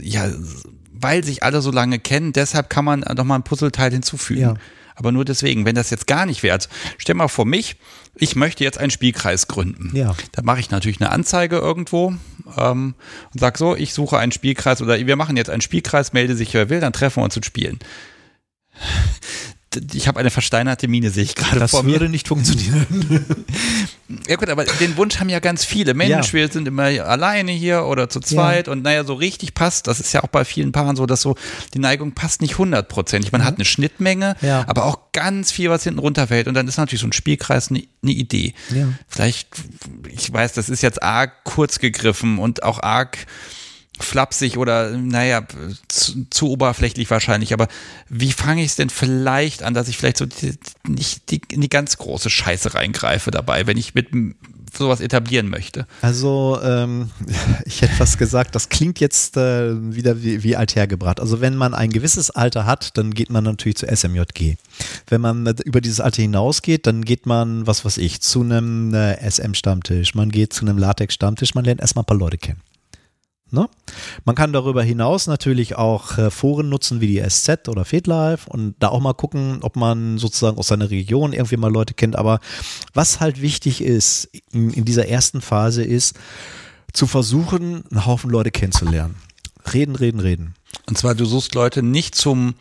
ja, 0.00 0.28
weil 1.06 1.22
sich 1.22 1.44
alle 1.44 1.62
so 1.62 1.70
lange 1.70 2.00
kennen, 2.00 2.32
deshalb 2.32 2.68
kann 2.68 2.84
man 2.84 3.02
doch 3.02 3.22
mal 3.22 3.36
ein 3.36 3.44
Puzzleteil 3.44 3.92
hinzufügen. 3.92 4.40
Ja. 4.40 4.54
Aber 4.96 5.12
nur 5.12 5.24
deswegen, 5.24 5.64
wenn 5.64 5.76
das 5.76 5.90
jetzt 5.90 6.08
gar 6.08 6.26
nicht 6.26 6.42
wäre, 6.42 6.54
also 6.54 6.68
stell 6.98 7.14
mal 7.14 7.28
vor 7.28 7.44
mich, 7.44 7.76
ich 8.16 8.34
möchte 8.34 8.64
jetzt 8.64 8.78
einen 8.78 8.90
Spielkreis 8.90 9.46
gründen. 9.46 9.94
Ja. 9.94 10.16
Da 10.32 10.42
mache 10.42 10.58
ich 10.58 10.70
natürlich 10.70 11.00
eine 11.00 11.10
Anzeige 11.10 11.58
irgendwo 11.58 12.14
ähm, 12.56 12.96
und 13.32 13.38
sage 13.38 13.56
so, 13.56 13.76
ich 13.76 13.94
suche 13.94 14.18
einen 14.18 14.32
Spielkreis 14.32 14.82
oder 14.82 14.98
wir 14.98 15.14
machen 15.14 15.36
jetzt 15.36 15.48
einen 15.50 15.60
Spielkreis, 15.60 16.12
melde 16.12 16.34
sich, 16.34 16.52
wer 16.54 16.70
will, 16.70 16.80
dann 16.80 16.92
treffen 16.92 17.20
wir 17.20 17.24
uns 17.24 17.36
und 17.36 17.46
spielen 17.46 17.78
ich 19.94 20.08
habe 20.08 20.20
eine 20.20 20.30
versteinerte 20.30 20.88
Mine, 20.88 21.10
sehe 21.10 21.24
ich 21.24 21.34
gerade 21.34 21.66
vor 21.68 21.82
mir. 21.82 21.92
Das 21.92 22.00
würde 22.00 22.10
nicht 22.10 22.28
funktionieren. 22.28 22.86
ja 24.28 24.36
gut, 24.36 24.48
aber 24.48 24.64
den 24.64 24.96
Wunsch 24.96 25.18
haben 25.18 25.28
ja 25.28 25.40
ganz 25.40 25.64
viele. 25.64 25.94
Mensch, 25.94 26.28
ja. 26.28 26.32
wir 26.32 26.48
sind 26.48 26.68
immer 26.68 26.84
alleine 26.84 27.52
hier 27.52 27.84
oder 27.84 28.08
zu 28.08 28.20
zweit 28.20 28.66
ja. 28.66 28.72
und 28.72 28.82
naja, 28.82 29.04
so 29.04 29.14
richtig 29.14 29.54
passt, 29.54 29.86
das 29.86 30.00
ist 30.00 30.12
ja 30.12 30.22
auch 30.22 30.28
bei 30.28 30.44
vielen 30.44 30.72
Paaren 30.72 30.96
so, 30.96 31.06
dass 31.06 31.22
so 31.22 31.36
die 31.74 31.78
Neigung 31.78 32.12
passt 32.12 32.40
nicht 32.40 32.58
hundertprozentig. 32.58 33.32
Man 33.32 33.40
mhm. 33.40 33.46
hat 33.46 33.54
eine 33.56 33.64
Schnittmenge, 33.64 34.36
ja. 34.42 34.64
aber 34.66 34.84
auch 34.84 35.12
ganz 35.12 35.52
viel, 35.52 35.70
was 35.70 35.84
hinten 35.84 35.98
runterfällt 35.98 36.48
und 36.48 36.54
dann 36.54 36.68
ist 36.68 36.76
natürlich 36.76 37.00
so 37.00 37.06
ein 37.06 37.12
Spielkreis 37.12 37.70
eine, 37.70 37.82
eine 38.02 38.12
Idee. 38.12 38.54
Vielleicht, 39.08 39.48
ich 40.10 40.32
weiß, 40.32 40.52
das 40.52 40.68
ist 40.68 40.82
jetzt 40.82 41.02
arg 41.02 41.44
kurz 41.44 41.78
gegriffen 41.78 42.38
und 42.38 42.62
auch 42.62 42.82
arg 42.82 43.26
flapsig 43.98 44.58
oder 44.58 44.90
naja, 44.90 45.46
zu, 45.88 46.26
zu 46.30 46.50
oberflächlich 46.50 47.10
wahrscheinlich, 47.10 47.52
aber 47.52 47.68
wie 48.08 48.32
fange 48.32 48.62
ich 48.62 48.68
es 48.68 48.76
denn 48.76 48.90
vielleicht 48.90 49.62
an, 49.62 49.74
dass 49.74 49.88
ich 49.88 49.96
vielleicht 49.96 50.18
so 50.18 50.26
die, 50.26 50.58
nicht 50.86 51.30
die, 51.30 51.40
in 51.50 51.60
die 51.60 51.68
ganz 51.68 51.96
große 51.96 52.30
Scheiße 52.30 52.74
reingreife 52.74 53.30
dabei, 53.30 53.66
wenn 53.66 53.76
ich 53.76 53.94
mit 53.94 54.08
sowas 54.76 55.00
etablieren 55.00 55.48
möchte? 55.48 55.86
Also 56.02 56.58
ähm, 56.62 57.10
ich 57.64 57.82
hätte 57.82 57.94
fast 57.94 58.18
gesagt, 58.18 58.54
das 58.54 58.68
klingt 58.68 59.00
jetzt 59.00 59.36
äh, 59.36 59.94
wieder 59.94 60.22
wie, 60.22 60.42
wie 60.42 60.56
althergebracht. 60.56 61.20
Also 61.20 61.40
wenn 61.40 61.56
man 61.56 61.74
ein 61.74 61.90
gewisses 61.90 62.30
Alter 62.30 62.66
hat, 62.66 62.96
dann 62.98 63.14
geht 63.14 63.30
man 63.30 63.44
natürlich 63.44 63.76
zu 63.76 63.86
SMJG. 63.86 64.56
Wenn 65.08 65.20
man 65.20 65.46
über 65.64 65.80
dieses 65.80 66.00
Alter 66.00 66.22
hinausgeht, 66.22 66.86
dann 66.86 67.04
geht 67.04 67.26
man, 67.26 67.66
was 67.66 67.84
weiß 67.84 67.98
ich, 67.98 68.20
zu 68.20 68.42
einem 68.42 68.92
äh, 68.94 69.16
SM-Stammtisch, 69.30 70.14
man 70.14 70.30
geht 70.30 70.52
zu 70.52 70.64
einem 70.64 70.78
Latex-Stammtisch, 70.78 71.54
man 71.54 71.64
lernt 71.64 71.80
erstmal 71.80 72.02
ein 72.02 72.06
paar 72.06 72.18
Leute 72.18 72.38
kennen. 72.38 72.60
Ne? 73.50 73.68
Man 74.24 74.34
kann 74.34 74.52
darüber 74.52 74.82
hinaus 74.82 75.28
natürlich 75.28 75.76
auch 75.76 76.18
äh, 76.18 76.30
Foren 76.30 76.68
nutzen 76.68 77.00
wie 77.00 77.06
die 77.06 77.22
SZ 77.22 77.68
oder 77.68 77.84
FedLife 77.84 78.50
und 78.50 78.74
da 78.80 78.88
auch 78.88 79.00
mal 79.00 79.14
gucken, 79.14 79.58
ob 79.62 79.76
man 79.76 80.18
sozusagen 80.18 80.58
aus 80.58 80.66
seiner 80.66 80.90
Region 80.90 81.32
irgendwie 81.32 81.56
mal 81.56 81.72
Leute 81.72 81.94
kennt. 81.94 82.16
Aber 82.16 82.40
was 82.92 83.20
halt 83.20 83.40
wichtig 83.40 83.82
ist 83.82 84.28
in, 84.50 84.70
in 84.70 84.84
dieser 84.84 85.08
ersten 85.08 85.40
Phase 85.40 85.84
ist, 85.84 86.16
zu 86.92 87.06
versuchen, 87.06 87.84
einen 87.90 88.06
Haufen 88.06 88.30
Leute 88.30 88.50
kennenzulernen. 88.50 89.16
Reden, 89.72 89.94
reden, 89.94 90.20
reden. 90.20 90.54
Und 90.86 90.98
zwar, 90.98 91.14
du 91.14 91.24
suchst 91.24 91.54
Leute 91.54 91.82
nicht 91.82 92.14
zum 92.14 92.54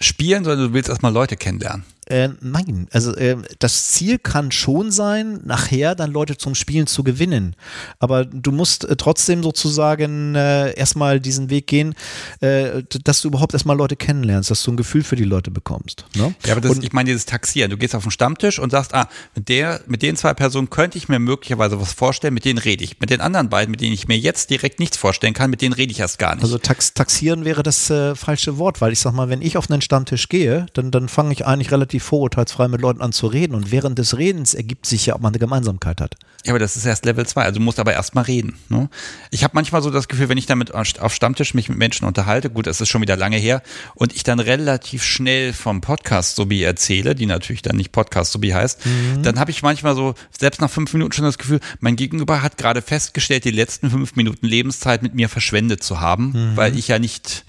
Spielen, 0.00 0.44
sondern 0.44 0.68
du 0.68 0.74
willst 0.74 0.88
erstmal 0.90 1.12
Leute 1.12 1.36
kennenlernen. 1.36 1.84
Äh, 2.06 2.30
nein, 2.40 2.86
also 2.92 3.14
äh, 3.14 3.36
das 3.58 3.88
Ziel 3.88 4.18
kann 4.18 4.52
schon 4.52 4.90
sein, 4.90 5.40
nachher 5.44 5.94
dann 5.94 6.12
Leute 6.12 6.36
zum 6.36 6.54
Spielen 6.54 6.86
zu 6.86 7.02
gewinnen. 7.02 7.56
Aber 7.98 8.26
du 8.26 8.52
musst 8.52 8.84
äh, 8.84 8.96
trotzdem 8.96 9.42
sozusagen 9.42 10.34
äh, 10.34 10.74
erstmal 10.74 11.18
diesen 11.18 11.48
Weg 11.48 11.66
gehen, 11.66 11.94
äh, 12.40 12.82
dass 13.04 13.22
du 13.22 13.28
überhaupt 13.28 13.54
erstmal 13.54 13.76
Leute 13.76 13.96
kennenlernst, 13.96 14.50
dass 14.50 14.62
du 14.62 14.72
ein 14.72 14.76
Gefühl 14.76 15.02
für 15.02 15.16
die 15.16 15.24
Leute 15.24 15.50
bekommst. 15.50 16.04
Ne? 16.14 16.34
Ja, 16.44 16.52
aber 16.52 16.60
das, 16.60 16.72
und, 16.72 16.84
ich 16.84 16.92
meine 16.92 17.08
dieses 17.08 17.24
Taxieren. 17.24 17.70
Du 17.70 17.78
gehst 17.78 17.94
auf 17.94 18.02
den 18.02 18.10
Stammtisch 18.10 18.58
und 18.58 18.70
sagst, 18.70 18.92
ah, 18.92 19.08
mit 19.34 19.48
der, 19.48 19.80
mit 19.86 20.02
den 20.02 20.16
zwei 20.16 20.34
Personen 20.34 20.68
könnte 20.68 20.98
ich 20.98 21.08
mir 21.08 21.18
möglicherweise 21.18 21.80
was 21.80 21.94
vorstellen, 21.94 22.34
mit 22.34 22.44
denen 22.44 22.58
rede 22.58 22.84
ich. 22.84 23.00
Mit 23.00 23.08
den 23.08 23.22
anderen 23.22 23.48
beiden, 23.48 23.70
mit 23.70 23.80
denen 23.80 23.94
ich 23.94 24.08
mir 24.08 24.18
jetzt 24.18 24.50
direkt 24.50 24.78
nichts 24.78 24.98
vorstellen 24.98 25.32
kann, 25.32 25.48
mit 25.48 25.62
denen 25.62 25.72
rede 25.72 25.90
ich 25.90 26.00
erst 26.00 26.18
gar 26.18 26.34
nicht. 26.34 26.44
Also 26.44 26.58
tax 26.58 26.92
taxieren 26.92 27.46
wäre 27.46 27.62
das 27.62 27.88
äh, 27.88 28.14
falsche 28.14 28.58
Wort, 28.58 28.82
weil 28.82 28.92
ich 28.92 29.00
sag 29.00 29.14
mal, 29.14 29.30
wenn 29.30 29.40
ich 29.40 29.56
auf 29.56 29.70
einen 29.70 29.80
Stammtisch 29.80 30.28
gehe, 30.28 30.66
dann, 30.74 30.90
dann 30.90 31.08
fange 31.08 31.32
ich 31.32 31.46
eigentlich 31.46 31.72
relativ 31.72 31.93
relativ 31.94 32.04
vorurteilsfrei 32.04 32.68
mit 32.68 32.80
Leuten 32.80 33.00
an 33.00 33.12
zu 33.12 33.26
reden 33.26 33.54
und 33.54 33.70
während 33.70 33.98
des 33.98 34.18
Redens 34.18 34.54
ergibt 34.54 34.86
sich 34.86 35.06
ja, 35.06 35.14
ob 35.14 35.22
man 35.22 35.32
eine 35.32 35.38
Gemeinsamkeit 35.38 36.00
hat. 36.00 36.16
Ja, 36.44 36.52
aber 36.52 36.58
das 36.58 36.76
ist 36.76 36.84
erst 36.84 37.04
Level 37.06 37.24
2, 37.24 37.42
also 37.42 37.58
du 37.58 37.64
musst 37.64 37.78
aber 37.78 37.92
erst 37.92 38.14
mal 38.14 38.22
reden. 38.22 38.56
Ne? 38.68 38.90
Ich 39.30 39.44
habe 39.44 39.52
manchmal 39.54 39.80
so 39.80 39.90
das 39.90 40.08
Gefühl, 40.08 40.28
wenn 40.28 40.36
ich 40.36 40.46
damit 40.46 40.74
auf 40.74 41.14
Stammtisch 41.14 41.54
mich 41.54 41.68
mit 41.68 41.78
Menschen 41.78 42.06
unterhalte, 42.06 42.50
gut, 42.50 42.66
das 42.66 42.80
ist 42.80 42.88
schon 42.88 43.00
wieder 43.00 43.16
lange 43.16 43.36
her, 43.36 43.62
und 43.94 44.14
ich 44.14 44.24
dann 44.24 44.40
relativ 44.40 45.04
schnell 45.04 45.52
vom 45.52 45.80
Podcast 45.80 46.36
sowie 46.36 46.62
erzähle, 46.62 47.14
die 47.14 47.26
natürlich 47.26 47.62
dann 47.62 47.76
nicht 47.76 47.92
Podcast 47.92 48.32
sowie 48.32 48.52
heißt, 48.52 48.84
mhm. 48.84 49.22
dann 49.22 49.38
habe 49.38 49.50
ich 49.52 49.62
manchmal 49.62 49.94
so, 49.94 50.14
selbst 50.38 50.60
nach 50.60 50.70
fünf 50.70 50.92
Minuten 50.92 51.12
schon 51.12 51.24
das 51.24 51.38
Gefühl, 51.38 51.60
mein 51.80 51.96
Gegenüber 51.96 52.42
hat 52.42 52.58
gerade 52.58 52.82
festgestellt, 52.82 53.44
die 53.44 53.50
letzten 53.50 53.90
fünf 53.90 54.16
Minuten 54.16 54.46
Lebenszeit 54.46 55.02
mit 55.02 55.14
mir 55.14 55.28
verschwendet 55.28 55.82
zu 55.82 56.00
haben, 56.00 56.32
mhm. 56.32 56.56
weil 56.56 56.76
ich 56.76 56.88
ja 56.88 56.98
nicht 56.98 57.44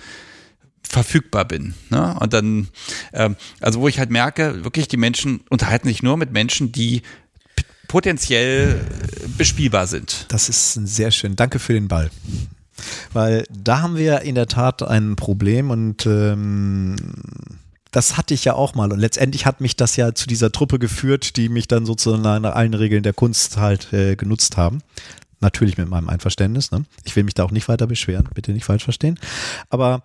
verfügbar 0.88 1.46
bin. 1.46 1.74
Ne? 1.90 2.16
Und 2.20 2.34
dann, 2.34 2.70
ähm, 3.14 3.36
also 3.60 3.82
wo 3.82 3.88
ich 3.88 4.00
halt 4.00 4.12
merke, 4.12 4.64
wirklich 4.64 4.88
die 4.88 4.98
Menschen 4.98 5.42
unterhalten 5.50 5.88
sich 5.88 6.04
nur 6.04 6.18
mit 6.18 6.32
Menschen, 6.32 6.72
die 6.72 7.02
potenziell 7.88 8.82
bespielbar 9.38 9.88
sind. 9.88 10.26
Das 10.30 10.50
ist 10.50 10.74
sehr 10.74 11.12
schön. 11.12 11.36
Danke 11.36 11.60
für 11.60 11.74
den 11.74 11.88
Ball. 11.88 12.10
Weil 13.14 13.46
da 13.52 13.82
haben 13.82 13.98
wir 13.98 14.22
in 14.22 14.36
der 14.36 14.48
Tat 14.48 14.84
ein 14.84 15.16
Problem 15.16 15.70
und 15.70 16.06
ähm, 16.06 16.96
das 17.92 18.18
hatte 18.18 18.34
ich 18.34 18.44
ja 18.44 18.54
auch 18.54 18.76
mal. 18.76 18.92
Und 18.92 19.00
letztendlich 19.00 19.46
hat 19.46 19.62
mich 19.62 19.78
das 19.78 19.96
ja 19.96 20.14
zu 20.14 20.28
dieser 20.28 20.52
Truppe 20.52 20.80
geführt, 20.80 21.38
die 21.38 21.48
mich 21.48 21.68
dann 21.70 21.86
sozusagen 21.86 22.42
nach 22.42 22.56
allen 22.56 22.74
Regeln 22.74 23.04
der 23.04 23.14
Kunst 23.14 23.56
halt 23.58 23.94
äh, 23.94 24.18
genutzt 24.18 24.58
haben. 24.58 24.80
Natürlich 25.40 25.78
mit 25.78 25.90
meinem 25.90 26.10
Einverständnis. 26.10 26.72
Ne? 26.72 26.84
Ich 27.06 27.16
will 27.16 27.24
mich 27.24 27.34
da 27.34 27.44
auch 27.44 27.52
nicht 27.52 27.70
weiter 27.70 27.88
beschweren, 27.88 28.28
bitte 28.34 28.52
nicht 28.52 28.66
falsch 28.66 28.84
verstehen. 28.84 29.18
Aber 29.70 30.04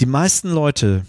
die 0.00 0.06
meisten 0.06 0.50
Leute 0.50 1.04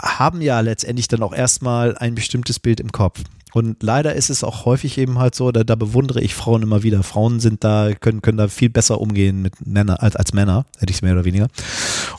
haben 0.00 0.40
ja 0.40 0.60
letztendlich 0.60 1.08
dann 1.08 1.22
auch 1.22 1.34
erstmal 1.34 1.98
ein 1.98 2.14
bestimmtes 2.14 2.58
Bild 2.58 2.80
im 2.80 2.92
Kopf. 2.92 3.22
Und 3.52 3.82
leider 3.82 4.14
ist 4.14 4.30
es 4.30 4.44
auch 4.44 4.64
häufig 4.64 4.98
eben 4.98 5.18
halt 5.18 5.34
so, 5.34 5.52
da, 5.52 5.64
da 5.64 5.74
bewundere 5.74 6.20
ich 6.20 6.34
Frauen 6.34 6.62
immer 6.62 6.82
wieder. 6.82 7.02
Frauen 7.02 7.40
sind 7.40 7.64
da, 7.64 7.90
können, 7.98 8.22
können 8.22 8.38
da 8.38 8.48
viel 8.48 8.70
besser 8.70 9.00
umgehen 9.00 9.42
mit 9.42 9.66
Männern 9.66 9.96
als, 9.96 10.16
als 10.16 10.32
Männer, 10.32 10.66
hätte 10.78 10.90
ich 10.90 10.98
es 10.98 11.02
mehr 11.02 11.12
oder 11.12 11.24
weniger. 11.24 11.48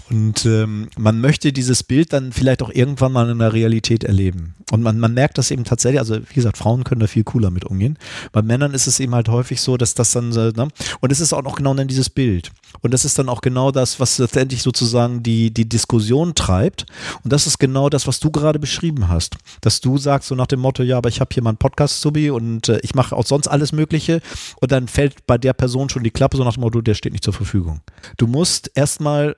Und 0.09 0.45
ähm, 0.45 0.89
man 0.97 1.21
möchte 1.21 1.53
dieses 1.53 1.84
Bild 1.84 2.11
dann 2.11 2.34
vielleicht 2.34 2.61
auch 2.61 2.69
irgendwann 2.69 3.13
mal 3.13 3.29
in 3.29 3.39
der 3.39 3.53
Realität 3.53 4.03
erleben. 4.03 4.55
Und 4.71 4.82
man, 4.82 4.99
man 4.99 5.13
merkt 5.13 5.38
das 5.38 5.51
eben 5.51 5.63
tatsächlich, 5.63 5.99
also 5.99 6.17
wie 6.17 6.34
gesagt, 6.34 6.57
Frauen 6.57 6.84
können 6.84 7.01
da 7.01 7.07
viel 7.07 7.23
cooler 7.23 7.49
mit 7.49 7.65
umgehen. 7.65 7.97
Bei 8.32 8.41
Männern 8.41 8.73
ist 8.73 8.88
es 8.88 8.99
eben 8.99 9.15
halt 9.15 9.29
häufig 9.29 9.61
so, 9.61 9.77
dass 9.77 9.93
das 9.95 10.11
dann, 10.11 10.29
ne? 10.29 10.67
und 10.99 11.11
es 11.11 11.19
ist 11.19 11.34
auch 11.34 11.43
noch 11.43 11.55
genau 11.55 11.73
dann 11.73 11.88
dieses 11.88 12.09
Bild. 12.09 12.51
Und 12.82 12.93
das 12.93 13.05
ist 13.05 13.17
dann 13.19 13.29
auch 13.29 13.41
genau 13.41 13.71
das, 13.71 13.99
was 13.99 14.17
letztendlich 14.17 14.61
sozusagen 14.63 15.23
die, 15.23 15.53
die 15.53 15.67
Diskussion 15.67 16.36
treibt. 16.36 16.86
Und 17.23 17.32
das 17.32 17.47
ist 17.47 17.57
genau 17.57 17.89
das, 17.89 18.07
was 18.07 18.19
du 18.19 18.32
gerade 18.32 18.59
beschrieben 18.59 19.07
hast. 19.07 19.38
Dass 19.61 19.79
du 19.79 19.97
sagst 19.97 20.27
so 20.27 20.36
nach 20.36 20.47
dem 20.47 20.59
Motto, 20.59 20.84
ja, 20.84 20.97
aber 20.97 21.09
ich 21.09 21.20
habe 21.22 21.34
hier 21.34 21.43
mal 21.43 21.51
einen 21.51 21.57
Podcast-Subi 21.57 22.32
und 22.32 22.67
äh, 22.67 22.80
ich 22.84 22.95
mache 22.95 23.15
auch 23.15 23.26
sonst 23.26 23.47
alles 23.47 23.72
Mögliche. 23.72 24.22
Und 24.59 24.72
dann 24.74 24.89
fällt 24.89 25.26
bei 25.26 25.38
der 25.38 25.53
Person 25.53 25.88
schon 25.88 26.03
die 26.03 26.11
Klappe 26.11 26.36
so 26.36 26.43
nach 26.43 26.55
dem 26.55 26.61
Motto, 26.61 26.82
der 26.82 26.95
steht 26.95 27.13
nicht 27.13 27.24
zur 27.24 27.34
Verfügung. 27.34 27.80
Du 28.17 28.28
musst 28.28 28.72
erstmal 28.76 29.36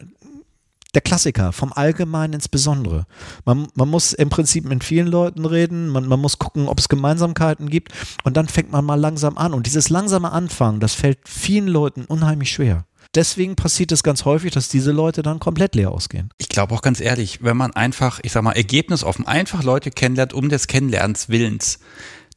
der 0.93 1.01
Klassiker, 1.01 1.51
vom 1.51 1.73
Allgemeinen 1.73 2.33
ins 2.33 2.47
Besondere. 2.47 3.05
Man, 3.45 3.67
man 3.73 3.89
muss 3.89 4.13
im 4.13 4.29
Prinzip 4.29 4.65
mit 4.65 4.83
vielen 4.83 5.07
Leuten 5.07 5.45
reden, 5.45 5.89
man, 5.89 6.07
man 6.07 6.19
muss 6.19 6.37
gucken, 6.37 6.67
ob 6.67 6.79
es 6.79 6.89
Gemeinsamkeiten 6.89 7.69
gibt 7.69 7.91
und 8.23 8.37
dann 8.37 8.47
fängt 8.47 8.71
man 8.71 8.85
mal 8.85 8.99
langsam 8.99 9.37
an. 9.37 9.53
Und 9.53 9.65
dieses 9.65 9.89
langsame 9.89 10.31
Anfangen, 10.31 10.79
das 10.79 10.93
fällt 10.93 11.19
vielen 11.27 11.67
Leuten 11.67 12.05
unheimlich 12.05 12.51
schwer. 12.51 12.85
Deswegen 13.15 13.55
passiert 13.55 13.91
es 13.91 14.03
ganz 14.03 14.25
häufig, 14.25 14.51
dass 14.51 14.69
diese 14.69 14.91
Leute 14.91 15.21
dann 15.21 15.39
komplett 15.39 15.75
leer 15.75 15.91
ausgehen. 15.91 16.29
Ich 16.37 16.49
glaube 16.49 16.73
auch 16.73 16.81
ganz 16.81 16.99
ehrlich, 16.99 17.43
wenn 17.43 17.57
man 17.57 17.71
einfach, 17.73 18.19
ich 18.23 18.31
sag 18.31 18.43
mal, 18.43 18.53
ergebnisoffen 18.53 19.27
einfach 19.27 19.63
Leute 19.63 19.91
kennenlernt, 19.91 20.33
um 20.33 20.49
des 20.49 20.67
Kennenlernens 20.67 21.29
Willens, 21.29 21.79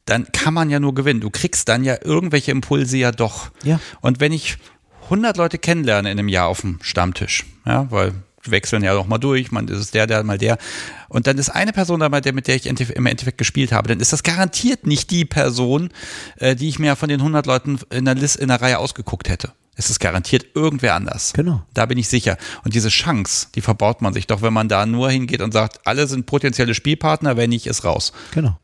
dann 0.05 0.31
kann 0.31 0.53
man 0.53 0.69
ja 0.69 0.79
nur 0.79 0.95
gewinnen. 0.95 1.19
Du 1.19 1.29
kriegst 1.29 1.67
dann 1.67 1.83
ja 1.83 1.97
irgendwelche 2.03 2.51
Impulse 2.51 2.97
ja 2.97 3.11
doch. 3.11 3.51
Ja. 3.63 3.79
Und 4.01 4.19
wenn 4.19 4.31
ich 4.31 4.57
100 5.03 5.37
Leute 5.37 5.57
kennenlerne 5.57 6.11
in 6.11 6.19
einem 6.19 6.29
Jahr 6.29 6.47
auf 6.47 6.61
dem 6.61 6.79
Stammtisch, 6.81 7.45
ja, 7.65 7.89
weil 7.91 8.13
wechseln 8.49 8.83
ja 8.83 8.93
doch 8.93 9.07
mal 9.07 9.17
durch, 9.17 9.51
man 9.51 9.67
ist 9.67 9.93
der, 9.93 10.07
der 10.07 10.23
mal 10.23 10.37
der. 10.37 10.57
Und 11.09 11.27
dann 11.27 11.37
ist 11.37 11.49
eine 11.49 11.73
Person 11.73 11.99
dabei, 11.99 12.21
der, 12.21 12.33
mit 12.33 12.47
der 12.47 12.55
ich 12.55 12.65
im 12.65 13.05
Endeffekt 13.05 13.37
gespielt 13.37 13.73
habe, 13.73 13.89
dann 13.89 13.99
ist 13.99 14.13
das 14.13 14.23
garantiert 14.23 14.87
nicht 14.87 15.11
die 15.11 15.25
Person, 15.25 15.89
äh, 16.37 16.55
die 16.55 16.69
ich 16.69 16.79
mir 16.79 16.95
von 16.95 17.09
den 17.09 17.19
100 17.19 17.45
Leuten 17.45 17.79
in 17.89 18.05
der, 18.05 18.15
Liste, 18.15 18.41
in 18.41 18.47
der 18.47 18.61
Reihe 18.61 18.79
ausgeguckt 18.79 19.27
hätte. 19.27 19.51
Es 19.79 19.91
ist 19.91 19.99
garantiert 19.99 20.47
irgendwer 20.55 20.95
anders. 20.95 21.33
Genau. 21.33 21.61
Da 21.73 21.85
bin 21.85 21.99
ich 21.99 22.07
sicher. 22.07 22.37
Und 22.63 22.73
diese 22.73 22.89
Chance, 22.89 23.47
die 23.53 23.61
verbaut 23.61 24.01
man 24.01 24.11
sich 24.11 24.25
doch, 24.25 24.41
wenn 24.41 24.51
man 24.51 24.67
da 24.67 24.87
nur 24.87 25.11
hingeht 25.11 25.41
und 25.41 25.53
sagt, 25.53 25.85
alle 25.85 26.07
sind 26.07 26.25
potenzielle 26.25 26.73
Spielpartner, 26.73 27.37
wenn 27.37 27.51
nicht, 27.51 27.67
ist 27.67 27.85
raus. 27.85 28.11
Genau. 28.31 28.57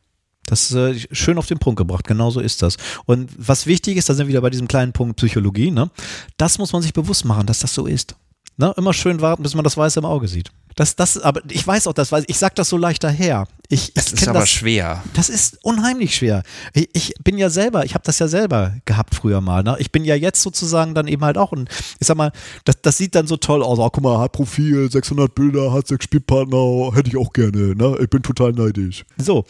Das 0.46 0.70
ist 0.70 0.76
äh, 0.76 1.14
schön 1.14 1.38
auf 1.38 1.46
den 1.46 1.58
Punkt 1.58 1.78
gebracht, 1.78 2.06
genau 2.06 2.30
so 2.30 2.40
ist 2.40 2.62
das. 2.62 2.76
Und 3.06 3.30
was 3.38 3.66
wichtig 3.66 3.96
ist, 3.96 4.08
da 4.08 4.14
sind 4.14 4.26
wir 4.26 4.30
wieder 4.30 4.42
bei 4.42 4.50
diesem 4.50 4.68
kleinen 4.68 4.92
Punkt 4.92 5.16
Psychologie, 5.16 5.70
ne? 5.70 5.88
Das 6.36 6.58
muss 6.58 6.72
man 6.72 6.82
sich 6.82 6.92
bewusst 6.92 7.24
machen, 7.24 7.46
dass 7.46 7.60
das 7.60 7.72
so 7.72 7.86
ist. 7.86 8.16
Ne? 8.56 8.74
Immer 8.76 8.92
schön 8.92 9.20
warten, 9.20 9.42
bis 9.42 9.54
man 9.54 9.64
das 9.64 9.76
Weiße 9.76 10.00
im 10.00 10.04
Auge 10.04 10.28
sieht. 10.28 10.50
Das, 10.74 10.96
das, 10.96 11.18
aber 11.18 11.40
ich 11.48 11.66
weiß 11.66 11.86
auch, 11.86 11.92
das 11.92 12.10
weiß 12.12 12.24
ich 12.26 12.38
sag 12.38 12.54
das 12.54 12.68
so 12.68 12.76
leicht 12.76 13.04
daher. 13.04 13.46
Ich, 13.68 13.94
das 13.94 14.12
ist 14.12 14.28
aber 14.28 14.40
das, 14.40 14.50
schwer. 14.50 15.02
Das 15.14 15.28
ist 15.30 15.58
unheimlich 15.62 16.14
schwer. 16.14 16.42
Ich, 16.74 16.88
ich 16.92 17.14
bin 17.24 17.38
ja 17.38 17.48
selber, 17.48 17.84
ich 17.84 17.94
habe 17.94 18.04
das 18.04 18.18
ja 18.18 18.28
selber 18.28 18.74
gehabt 18.84 19.14
früher 19.14 19.40
mal. 19.40 19.62
Ne? 19.62 19.76
Ich 19.78 19.90
bin 19.90 20.04
ja 20.04 20.14
jetzt 20.14 20.42
sozusagen 20.42 20.94
dann 20.94 21.08
eben 21.08 21.24
halt 21.24 21.38
auch 21.38 21.52
und 21.52 21.70
ich 21.98 22.06
sag 22.06 22.16
mal, 22.16 22.30
das, 22.64 22.76
das 22.82 22.98
sieht 22.98 23.14
dann 23.14 23.26
so 23.26 23.36
toll 23.36 23.62
aus. 23.62 23.78
Oh, 23.78 23.88
guck 23.90 24.04
mal, 24.04 24.18
hat 24.18 24.32
Profil, 24.32 24.90
600 24.90 25.34
Bilder, 25.34 25.72
hat 25.72 25.86
sechs 25.86 26.04
Spielpartner, 26.04 26.94
hätte 26.94 27.08
ich 27.08 27.16
auch 27.16 27.32
gerne. 27.32 27.74
Ne? 27.74 27.96
Ich 28.00 28.10
bin 28.10 28.22
total 28.22 28.52
neidisch. 28.52 29.04
So, 29.16 29.44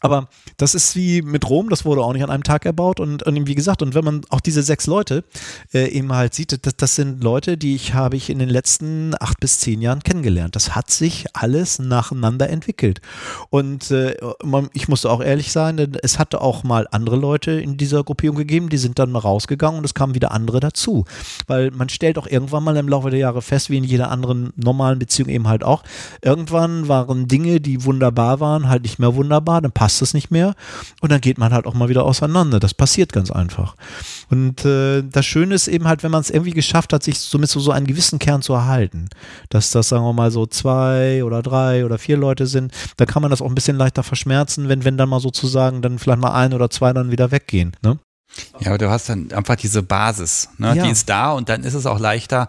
aber 0.00 0.28
das 0.56 0.74
ist 0.74 0.96
wie 0.96 1.22
mit 1.22 1.48
Rom, 1.48 1.68
das 1.68 1.84
wurde 1.84 2.02
auch 2.02 2.12
nicht 2.12 2.24
an 2.24 2.30
einem 2.30 2.42
Tag 2.42 2.66
erbaut 2.66 2.98
und, 2.98 3.22
und 3.22 3.46
wie 3.46 3.54
gesagt, 3.54 3.82
und 3.82 3.94
wenn 3.94 4.04
man 4.04 4.22
auch 4.30 4.40
diese 4.40 4.62
sechs 4.62 4.86
Leute 4.86 5.24
äh, 5.72 5.88
eben 5.88 6.12
halt 6.12 6.34
sieht, 6.34 6.66
das, 6.66 6.76
das 6.76 6.96
sind 6.96 7.22
Leute, 7.22 7.56
die 7.56 7.76
ich 7.76 7.94
habe 7.94 8.16
ich 8.16 8.30
in 8.30 8.38
den 8.38 8.48
letzten 8.48 9.14
acht 9.20 9.38
bis 9.40 9.58
zehn 9.60 9.80
Jahren 9.80 10.02
kennengelernt. 10.02 10.56
Das 10.56 10.69
hat 10.74 10.90
sich 10.90 11.26
alles 11.34 11.78
nacheinander 11.78 12.48
entwickelt. 12.48 13.00
Und 13.50 13.90
äh, 13.90 14.16
ich 14.72 14.88
musste 14.88 15.10
auch 15.10 15.20
ehrlich 15.22 15.52
sein, 15.52 15.96
es 16.02 16.18
hatte 16.18 16.40
auch 16.40 16.64
mal 16.64 16.86
andere 16.90 17.16
Leute 17.16 17.52
in 17.52 17.76
dieser 17.76 18.04
Gruppierung 18.04 18.36
gegeben, 18.36 18.68
die 18.68 18.78
sind 18.78 18.98
dann 18.98 19.12
mal 19.12 19.20
rausgegangen 19.20 19.78
und 19.78 19.84
es 19.84 19.94
kamen 19.94 20.14
wieder 20.14 20.32
andere 20.32 20.60
dazu. 20.60 21.04
Weil 21.46 21.70
man 21.70 21.88
stellt 21.88 22.18
auch 22.18 22.26
irgendwann 22.26 22.64
mal 22.64 22.76
im 22.76 22.88
Laufe 22.88 23.10
der 23.10 23.18
Jahre 23.18 23.42
fest, 23.42 23.70
wie 23.70 23.78
in 23.78 23.84
jeder 23.84 24.10
anderen 24.10 24.52
normalen 24.56 24.98
Beziehung 24.98 25.28
eben 25.28 25.48
halt 25.48 25.64
auch, 25.64 25.82
irgendwann 26.22 26.88
waren 26.88 27.28
Dinge, 27.28 27.60
die 27.60 27.84
wunderbar 27.84 28.40
waren, 28.40 28.68
halt 28.68 28.82
nicht 28.82 28.98
mehr 28.98 29.14
wunderbar, 29.14 29.60
dann 29.60 29.72
passt 29.72 30.02
es 30.02 30.14
nicht 30.14 30.30
mehr 30.30 30.54
und 31.00 31.12
dann 31.12 31.20
geht 31.20 31.38
man 31.38 31.52
halt 31.52 31.66
auch 31.66 31.74
mal 31.74 31.88
wieder 31.88 32.04
auseinander. 32.04 32.60
Das 32.60 32.74
passiert 32.74 33.12
ganz 33.12 33.30
einfach. 33.30 33.76
Und 34.30 34.64
äh, 34.64 35.02
das 35.02 35.26
Schöne 35.26 35.54
ist 35.54 35.68
eben 35.68 35.86
halt, 35.86 36.02
wenn 36.02 36.10
man 36.10 36.20
es 36.20 36.30
irgendwie 36.30 36.52
geschafft 36.52 36.92
hat, 36.92 37.02
sich 37.02 37.18
somit 37.18 37.48
so, 37.50 37.60
so 37.60 37.72
einen 37.72 37.86
gewissen 37.86 38.18
Kern 38.18 38.42
zu 38.42 38.52
erhalten, 38.52 39.08
dass 39.48 39.70
das, 39.70 39.88
sagen 39.88 40.04
wir 40.04 40.12
mal, 40.12 40.30
so 40.30 40.46
zwei 40.60 41.24
oder 41.24 41.42
drei 41.42 41.84
oder 41.84 41.98
vier 41.98 42.16
Leute 42.16 42.46
sind, 42.46 42.72
dann 42.96 43.06
kann 43.06 43.22
man 43.22 43.30
das 43.30 43.42
auch 43.42 43.48
ein 43.48 43.54
bisschen 43.54 43.76
leichter 43.76 44.02
verschmerzen, 44.02 44.68
wenn, 44.68 44.84
wenn 44.84 44.96
dann 44.96 45.08
mal 45.08 45.20
sozusagen 45.20 45.82
dann 45.82 45.98
vielleicht 45.98 46.20
mal 46.20 46.32
ein 46.32 46.52
oder 46.52 46.70
zwei 46.70 46.92
dann 46.92 47.10
wieder 47.10 47.30
weggehen. 47.30 47.76
Ne? 47.82 47.98
Ja, 48.60 48.68
aber 48.68 48.78
du 48.78 48.90
hast 48.90 49.08
dann 49.08 49.32
einfach 49.32 49.56
diese 49.56 49.82
Basis, 49.82 50.50
ne? 50.58 50.74
Ja. 50.76 50.84
die 50.84 50.90
ist 50.90 51.08
da 51.08 51.32
und 51.32 51.48
dann 51.48 51.64
ist 51.64 51.74
es 51.74 51.86
auch 51.86 51.98
leichter, 51.98 52.48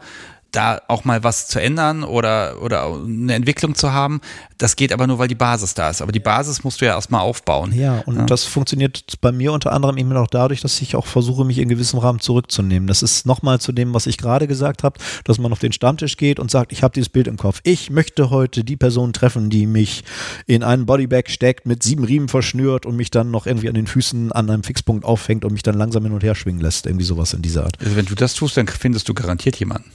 da 0.51 0.81
auch 0.87 1.05
mal 1.05 1.23
was 1.23 1.47
zu 1.47 1.61
ändern 1.61 2.03
oder, 2.03 2.61
oder 2.61 2.85
eine 2.93 3.33
Entwicklung 3.33 3.75
zu 3.75 3.93
haben. 3.93 4.21
Das 4.57 4.75
geht 4.75 4.91
aber 4.91 5.07
nur, 5.07 5.17
weil 5.17 5.27
die 5.27 5.35
Basis 5.35 5.73
da 5.73 5.89
ist. 5.89 6.01
Aber 6.01 6.11
die 6.11 6.19
Basis 6.19 6.63
musst 6.63 6.81
du 6.81 6.85
ja 6.85 6.93
erstmal 6.93 7.21
aufbauen. 7.21 7.73
Ja, 7.73 7.99
und 8.05 8.17
ja. 8.17 8.25
das 8.25 8.43
funktioniert 8.43 9.19
bei 9.21 9.31
mir 9.31 9.53
unter 9.53 9.71
anderem 9.71 9.97
eben 9.97 10.15
auch 10.15 10.27
dadurch, 10.27 10.61
dass 10.61 10.81
ich 10.81 10.95
auch 10.95 11.05
versuche, 11.05 11.45
mich 11.45 11.57
in 11.57 11.69
gewissem 11.69 11.99
Rahmen 11.99 12.19
zurückzunehmen. 12.19 12.87
Das 12.87 13.01
ist 13.01 13.25
nochmal 13.25 13.59
zu 13.59 13.71
dem, 13.71 13.93
was 13.93 14.07
ich 14.07 14.17
gerade 14.17 14.47
gesagt 14.47 14.83
habe, 14.83 14.99
dass 15.23 15.39
man 15.39 15.51
auf 15.51 15.59
den 15.59 15.71
Stammtisch 15.71 16.17
geht 16.17 16.39
und 16.39 16.51
sagt, 16.51 16.71
ich 16.71 16.83
habe 16.83 16.93
dieses 16.93 17.09
Bild 17.09 17.27
im 17.27 17.37
Kopf. 17.37 17.61
Ich 17.63 17.89
möchte 17.89 18.29
heute 18.29 18.63
die 18.63 18.77
Person 18.77 19.13
treffen, 19.13 19.49
die 19.49 19.65
mich 19.65 20.03
in 20.45 20.63
einen 20.63 20.85
Bodybag 20.85 21.23
steckt, 21.27 21.65
mit 21.65 21.81
sieben 21.81 22.03
Riemen 22.03 22.27
verschnürt 22.27 22.85
und 22.85 22.95
mich 22.97 23.09
dann 23.09 23.31
noch 23.31 23.47
irgendwie 23.47 23.69
an 23.69 23.75
den 23.75 23.87
Füßen 23.87 24.31
an 24.31 24.49
einem 24.49 24.63
Fixpunkt 24.63 25.05
aufhängt 25.05 25.45
und 25.45 25.53
mich 25.53 25.63
dann 25.63 25.75
langsam 25.75 26.03
hin 26.03 26.11
und 26.11 26.23
her 26.23 26.35
schwingen 26.35 26.61
lässt. 26.61 26.85
Irgendwie 26.85 27.05
sowas 27.05 27.33
in 27.33 27.41
dieser 27.41 27.63
Art. 27.63 27.77
Also 27.79 27.95
wenn 27.95 28.05
du 28.05 28.15
das 28.15 28.33
tust, 28.33 28.57
dann 28.57 28.67
findest 28.67 29.07
du 29.07 29.13
garantiert 29.13 29.55
jemanden. 29.57 29.91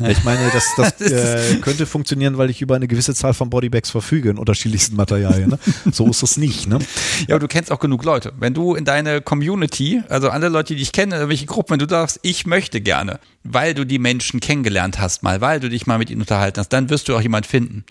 Ich 0.00 0.24
meine, 0.24 0.50
das, 0.52 0.74
das 0.76 1.00
äh, 1.12 1.56
könnte 1.60 1.86
funktionieren, 1.86 2.38
weil 2.38 2.50
ich 2.50 2.60
über 2.60 2.76
eine 2.76 2.88
gewisse 2.88 3.14
Zahl 3.14 3.34
von 3.34 3.50
Bodybags 3.50 3.90
verfüge 3.90 4.30
in 4.30 4.38
unterschiedlichsten 4.38 4.96
Materialien. 4.96 5.50
Ne? 5.50 5.58
So 5.92 6.08
ist 6.08 6.22
es 6.22 6.36
nicht. 6.36 6.68
Ne? 6.68 6.78
Ja, 7.28 7.36
aber 7.36 7.40
du 7.40 7.48
kennst 7.48 7.70
auch 7.70 7.78
genug 7.78 8.04
Leute. 8.04 8.32
Wenn 8.38 8.54
du 8.54 8.74
in 8.74 8.84
deine 8.84 9.20
Community, 9.20 10.02
also 10.08 10.30
alle 10.30 10.48
Leute, 10.48 10.74
die 10.74 10.82
ich 10.82 10.92
kenne, 10.92 11.28
welche 11.28 11.46
Gruppen, 11.46 11.72
wenn 11.72 11.78
du 11.78 11.88
sagst, 11.88 12.18
ich 12.22 12.44
möchte 12.44 12.80
gerne, 12.80 13.20
weil 13.44 13.72
du 13.74 13.84
die 13.86 13.98
Menschen 13.98 14.40
kennengelernt 14.40 15.00
hast 15.00 15.22
mal, 15.22 15.40
weil 15.40 15.60
du 15.60 15.70
dich 15.70 15.86
mal 15.86 15.98
mit 15.98 16.10
ihnen 16.10 16.20
unterhalten 16.20 16.58
hast, 16.58 16.70
dann 16.70 16.90
wirst 16.90 17.08
du 17.08 17.16
auch 17.16 17.20
jemand 17.20 17.46
finden. 17.46 17.84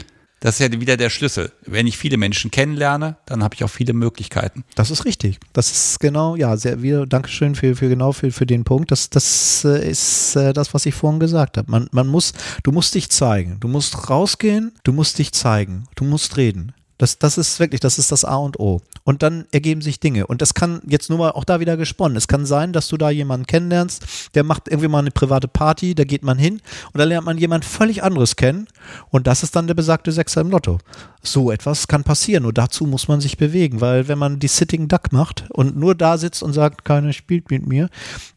Das 0.43 0.59
ist 0.59 0.73
ja 0.73 0.81
wieder 0.81 0.97
der 0.97 1.09
Schlüssel. 1.09 1.53
Wenn 1.65 1.87
ich 1.87 1.97
viele 1.97 2.17
Menschen 2.17 2.51
kennenlerne, 2.51 3.15
dann 3.25 3.45
habe 3.45 3.55
ich 3.55 3.63
auch 3.63 3.69
viele 3.69 3.93
Möglichkeiten. 3.93 4.65
Das 4.75 4.91
ist 4.91 5.05
richtig. 5.05 5.39
Das 5.53 5.71
ist 5.71 6.01
genau, 6.01 6.35
ja, 6.35 6.57
sehr 6.57 6.81
wieder, 6.81 7.07
Dankeschön 7.07 7.55
für, 7.55 7.77
für 7.77 7.87
genau 7.87 8.11
für, 8.11 8.29
für 8.29 8.45
den 8.45 8.65
Punkt. 8.65 8.91
Das, 8.91 9.09
das 9.09 9.63
äh, 9.63 9.89
ist 9.89 10.35
äh, 10.35 10.51
das, 10.51 10.73
was 10.73 10.85
ich 10.85 10.95
vorhin 10.95 11.21
gesagt 11.21 11.55
habe. 11.55 11.71
Man, 11.71 11.87
man 11.93 12.07
muss, 12.07 12.33
du 12.63 12.73
musst 12.73 12.93
dich 12.93 13.09
zeigen. 13.09 13.61
Du 13.61 13.69
musst 13.69 14.09
rausgehen, 14.09 14.73
du 14.83 14.91
musst 14.91 15.17
dich 15.17 15.31
zeigen. 15.31 15.85
Du 15.95 16.03
musst 16.03 16.35
reden. 16.35 16.73
Das, 16.97 17.17
das 17.17 17.37
ist 17.37 17.59
wirklich, 17.59 17.81
das 17.81 17.97
ist 17.97 18.11
das 18.11 18.23
A 18.23 18.35
und 18.35 18.59
O. 18.59 18.81
Und 19.03 19.23
dann 19.23 19.45
ergeben 19.51 19.81
sich 19.81 19.99
Dinge. 19.99 20.27
Und 20.27 20.41
das 20.41 20.53
kann 20.53 20.81
jetzt 20.87 21.09
nur 21.09 21.19
mal 21.19 21.31
auch 21.31 21.43
da 21.43 21.59
wieder 21.59 21.75
gesponnen. 21.75 22.15
Es 22.15 22.27
kann 22.27 22.45
sein, 22.45 22.71
dass 22.71 22.87
du 22.87 22.97
da 22.97 23.09
jemanden 23.09 23.47
kennenlernst, 23.47 24.05
der 24.35 24.43
macht 24.43 24.67
irgendwie 24.67 24.87
mal 24.87 24.99
eine 24.99 25.11
private 25.11 25.47
Party, 25.47 25.95
da 25.95 26.03
geht 26.03 26.23
man 26.23 26.37
hin 26.37 26.61
und 26.93 26.99
da 26.99 27.03
lernt 27.03 27.25
man 27.25 27.37
jemand 27.37 27.65
völlig 27.65 28.03
anderes 28.03 28.35
kennen. 28.35 28.67
Und 29.09 29.27
das 29.27 29.43
ist 29.43 29.55
dann 29.55 29.67
der 29.67 29.73
besagte 29.73 30.11
Sechser 30.11 30.41
im 30.41 30.49
Lotto. 30.49 30.77
So 31.21 31.51
etwas 31.51 31.87
kann 31.87 32.03
passieren. 32.03 32.43
Nur 32.43 32.53
dazu 32.53 32.85
muss 32.85 33.07
man 33.07 33.21
sich 33.21 33.37
bewegen, 33.37 33.81
weil 33.81 34.07
wenn 34.07 34.17
man 34.17 34.39
die 34.39 34.47
Sitting 34.47 34.87
Duck 34.87 35.11
macht 35.11 35.45
und 35.49 35.75
nur 35.77 35.95
da 35.95 36.17
sitzt 36.17 36.43
und 36.43 36.53
sagt, 36.53 36.85
keiner 36.85 37.13
spielt 37.13 37.49
mit 37.49 37.65
mir, 37.65 37.89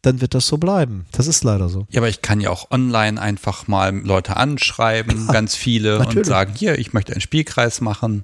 dann 0.02 0.20
wird 0.20 0.34
das 0.34 0.46
so 0.46 0.56
bleiben. 0.56 1.06
Das 1.12 1.26
ist 1.26 1.44
leider 1.44 1.68
so. 1.68 1.86
Ja, 1.90 2.00
aber 2.00 2.08
ich 2.08 2.22
kann 2.22 2.40
ja 2.40 2.50
auch 2.50 2.70
online 2.70 3.20
einfach 3.20 3.68
mal 3.68 3.94
Leute 3.94 4.36
anschreiben, 4.36 5.26
ganz 5.28 5.54
viele, 5.54 5.98
natürlich. 5.98 6.18
und 6.18 6.26
sagen, 6.26 6.52
hier, 6.54 6.78
ich 6.78 6.92
möchte 6.92 7.12
einen 7.12 7.20
Spielkreis 7.20 7.80
machen. 7.80 8.22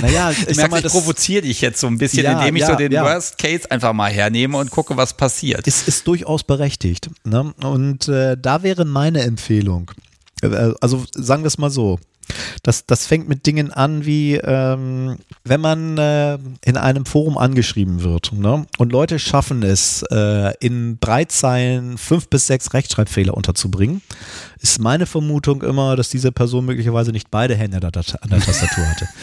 Naja, 0.00 0.30
ich, 0.30 0.46
ich 0.48 0.56
sag 0.56 0.70
mal, 0.70 0.84
ich 0.84 0.90
provoziere 0.90 1.42
dich 1.42 1.60
jetzt 1.60 1.80
so 1.80 1.86
ein 1.86 1.98
bisschen, 1.98 2.24
ja, 2.24 2.38
indem 2.38 2.56
ich 2.56 2.62
ja, 2.62 2.68
so 2.68 2.74
den 2.76 2.92
ja. 2.92 3.04
Worst 3.04 3.38
Case 3.38 3.70
einfach 3.70 3.92
mal 3.92 4.10
hernehme 4.10 4.58
und 4.58 4.70
gucke, 4.70 4.96
was 4.96 5.14
passiert. 5.14 5.66
Es 5.66 5.86
ist 5.86 6.06
durchaus 6.06 6.44
berechtigt. 6.44 7.10
Ne? 7.24 7.52
Und 7.62 8.08
äh, 8.08 8.36
da 8.40 8.62
wäre 8.62 8.84
meine 8.84 9.22
Empfehlung, 9.22 9.90
äh, 10.42 10.72
also 10.80 11.04
sagen 11.12 11.42
wir 11.42 11.48
es 11.48 11.58
mal 11.58 11.70
so, 11.70 11.98
das, 12.62 12.86
das 12.86 13.06
fängt 13.06 13.28
mit 13.28 13.46
Dingen 13.46 13.72
an 13.72 14.04
wie, 14.06 14.36
ähm, 14.36 15.18
wenn 15.44 15.60
man 15.60 15.98
äh, 15.98 16.38
in 16.64 16.76
einem 16.76 17.06
Forum 17.06 17.38
angeschrieben 17.38 18.02
wird 18.02 18.32
ne? 18.32 18.66
und 18.78 18.92
Leute 18.92 19.18
schaffen 19.18 19.62
es, 19.62 20.02
äh, 20.10 20.52
in 20.60 20.98
drei 21.00 21.24
Zeilen 21.24 21.98
fünf 21.98 22.28
bis 22.28 22.46
sechs 22.46 22.72
Rechtschreibfehler 22.72 23.34
unterzubringen, 23.34 24.02
ist 24.60 24.78
meine 24.80 25.06
Vermutung 25.06 25.62
immer, 25.62 25.96
dass 25.96 26.08
diese 26.08 26.32
Person 26.32 26.64
möglicherweise 26.64 27.12
nicht 27.12 27.30
beide 27.30 27.54
Hände 27.54 27.76
an 27.76 28.30
der 28.30 28.40
Tastatur 28.40 28.86
hatte. 28.86 29.08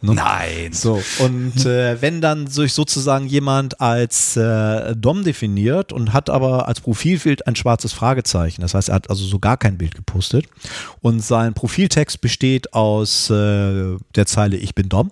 Ne? 0.00 0.14
Nein. 0.14 0.72
So, 0.72 1.02
und 1.18 1.66
äh, 1.66 1.96
wenn 2.02 2.20
dann 2.20 2.46
sich 2.46 2.72
sozusagen 2.72 3.26
jemand 3.26 3.80
als 3.80 4.36
äh, 4.36 4.94
Dom 4.94 5.24
definiert 5.24 5.92
und 5.92 6.12
hat 6.12 6.30
aber 6.30 6.68
als 6.68 6.80
Profilbild 6.80 7.46
ein 7.46 7.56
schwarzes 7.56 7.92
Fragezeichen, 7.92 8.60
das 8.60 8.74
heißt, 8.74 8.88
er 8.88 8.96
hat 8.96 9.10
also 9.10 9.24
so 9.24 9.38
gar 9.38 9.56
kein 9.56 9.78
Bild 9.78 9.94
gepostet 9.94 10.46
und 11.00 11.20
sein 11.20 11.54
Profiltext 11.54 12.20
besteht 12.20 12.74
aus 12.74 13.30
äh, 13.30 13.96
der 14.14 14.26
Zeile 14.26 14.56
Ich 14.56 14.74
bin 14.74 14.88
Dom, 14.88 15.10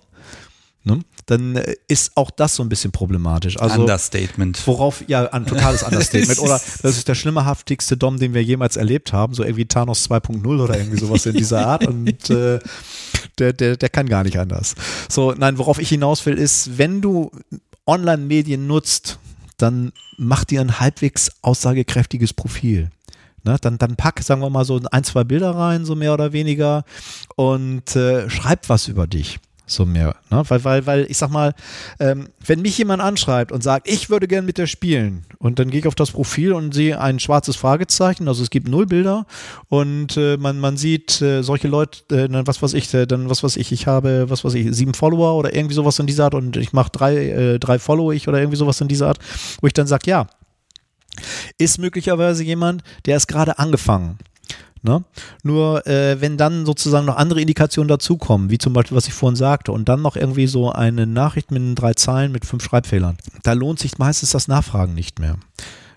ne? 0.86 1.00
dann 1.26 1.56
äh, 1.56 1.74
ist 1.88 2.16
auch 2.16 2.30
das 2.30 2.54
so 2.54 2.62
ein 2.62 2.68
bisschen 2.68 2.92
problematisch. 2.92 3.58
Also, 3.60 3.80
Understatement. 3.80 4.66
Worauf, 4.66 5.04
ja, 5.08 5.26
ein 5.32 5.44
totales 5.44 5.82
Understatement. 5.82 6.38
oder 6.38 6.60
das 6.82 6.96
ist 6.96 7.08
der 7.08 7.14
schlimmerhaftigste 7.14 7.96
Dom, 7.96 8.18
den 8.18 8.32
wir 8.32 8.42
jemals 8.42 8.76
erlebt 8.76 9.12
haben, 9.12 9.34
so 9.34 9.42
irgendwie 9.42 9.66
Thanos 9.66 10.08
2.0 10.08 10.62
oder 10.62 10.78
irgendwie 10.78 10.98
sowas 10.98 11.26
in 11.26 11.34
dieser 11.34 11.66
Art. 11.66 11.86
Und 11.86 12.30
äh, 12.30 12.60
der, 13.38 13.52
der, 13.52 13.76
der 13.76 13.88
kann 13.88 14.08
gar 14.08 14.24
nicht 14.24 14.38
anders. 14.38 14.74
So, 15.10 15.32
nein, 15.32 15.58
worauf 15.58 15.78
ich 15.78 15.88
hinaus 15.88 16.24
will, 16.24 16.38
ist, 16.38 16.78
wenn 16.78 17.00
du 17.00 17.30
Online-Medien 17.86 18.66
nutzt, 18.66 19.18
dann 19.58 19.92
mach 20.16 20.44
dir 20.44 20.60
ein 20.60 20.80
halbwegs 20.80 21.30
aussagekräftiges 21.42 22.32
Profil. 22.32 22.90
Ne, 23.44 23.56
dann, 23.60 23.78
dann 23.78 23.94
pack, 23.94 24.20
sagen 24.22 24.40
wir 24.40 24.50
mal, 24.50 24.64
so 24.64 24.80
ein, 24.90 25.04
zwei 25.04 25.22
Bilder 25.22 25.54
rein, 25.54 25.84
so 25.84 25.94
mehr 25.94 26.12
oder 26.12 26.32
weniger, 26.32 26.84
und 27.36 27.94
äh, 27.94 28.28
schreib 28.28 28.68
was 28.68 28.88
über 28.88 29.06
dich. 29.06 29.38
So 29.66 29.84
mehr. 29.84 30.14
Ne? 30.30 30.42
Weil, 30.48 30.64
weil, 30.64 30.86
weil, 30.86 31.06
ich 31.08 31.18
sag 31.18 31.30
mal, 31.30 31.54
ähm, 31.98 32.28
wenn 32.44 32.62
mich 32.62 32.78
jemand 32.78 33.02
anschreibt 33.02 33.52
und 33.52 33.62
sagt, 33.62 33.88
ich 33.88 34.08
würde 34.08 34.28
gern 34.28 34.46
mit 34.46 34.58
dir 34.58 34.66
spielen, 34.66 35.24
und 35.38 35.58
dann 35.58 35.70
gehe 35.70 35.80
ich 35.80 35.86
auf 35.86 35.94
das 35.94 36.12
Profil 36.12 36.52
und 36.52 36.72
sehe 36.72 37.00
ein 37.00 37.18
schwarzes 37.18 37.56
Fragezeichen, 37.56 38.28
also 38.28 38.42
es 38.42 38.50
gibt 38.50 38.68
null 38.68 38.86
Bilder 38.86 39.26
und 39.68 40.16
äh, 40.16 40.36
man, 40.36 40.58
man 40.60 40.76
sieht 40.76 41.20
äh, 41.20 41.42
solche 41.42 41.68
Leute, 41.68 42.02
äh, 42.14 42.46
was 42.46 42.62
weiß 42.62 42.74
ich, 42.74 42.92
äh, 42.94 43.06
dann 43.06 43.28
was 43.28 43.42
weiß 43.42 43.56
ich, 43.56 43.72
ich 43.72 43.86
habe, 43.86 44.30
was 44.30 44.44
weiß 44.44 44.54
ich, 44.54 44.74
sieben 44.74 44.94
Follower 44.94 45.36
oder 45.36 45.54
irgendwie 45.54 45.74
sowas 45.74 45.98
in 45.98 46.06
dieser 46.06 46.24
Art 46.24 46.34
und 46.34 46.56
ich 46.56 46.72
mache 46.72 46.90
drei, 46.90 47.16
äh, 47.16 47.58
drei 47.58 47.78
Follow 47.78 48.12
ich 48.12 48.28
oder 48.28 48.38
irgendwie 48.38 48.56
sowas 48.56 48.80
in 48.80 48.88
dieser 48.88 49.08
Art, 49.08 49.18
wo 49.60 49.66
ich 49.66 49.72
dann 49.72 49.86
sage, 49.86 50.08
ja, 50.10 50.26
ist 51.58 51.78
möglicherweise 51.78 52.44
jemand, 52.44 52.82
der 53.06 53.16
ist 53.16 53.26
gerade 53.26 53.58
angefangen 53.58 54.18
Ne? 54.86 55.02
Nur 55.42 55.84
äh, 55.88 56.20
wenn 56.20 56.36
dann 56.36 56.64
sozusagen 56.64 57.06
noch 57.06 57.16
andere 57.16 57.40
Indikationen 57.40 57.88
dazukommen, 57.88 58.50
wie 58.50 58.58
zum 58.58 58.72
Beispiel, 58.72 58.96
was 58.96 59.08
ich 59.08 59.14
vorhin 59.14 59.34
sagte, 59.34 59.72
und 59.72 59.88
dann 59.88 60.00
noch 60.00 60.14
irgendwie 60.14 60.46
so 60.46 60.70
eine 60.70 61.08
Nachricht 61.08 61.50
mit 61.50 61.60
drei 61.74 61.94
Zeilen 61.94 62.30
mit 62.30 62.46
fünf 62.46 62.62
Schreibfehlern, 62.62 63.18
da 63.42 63.52
lohnt 63.52 63.80
sich 63.80 63.98
meistens 63.98 64.30
das 64.30 64.46
Nachfragen 64.46 64.94
nicht 64.94 65.18
mehr. 65.18 65.38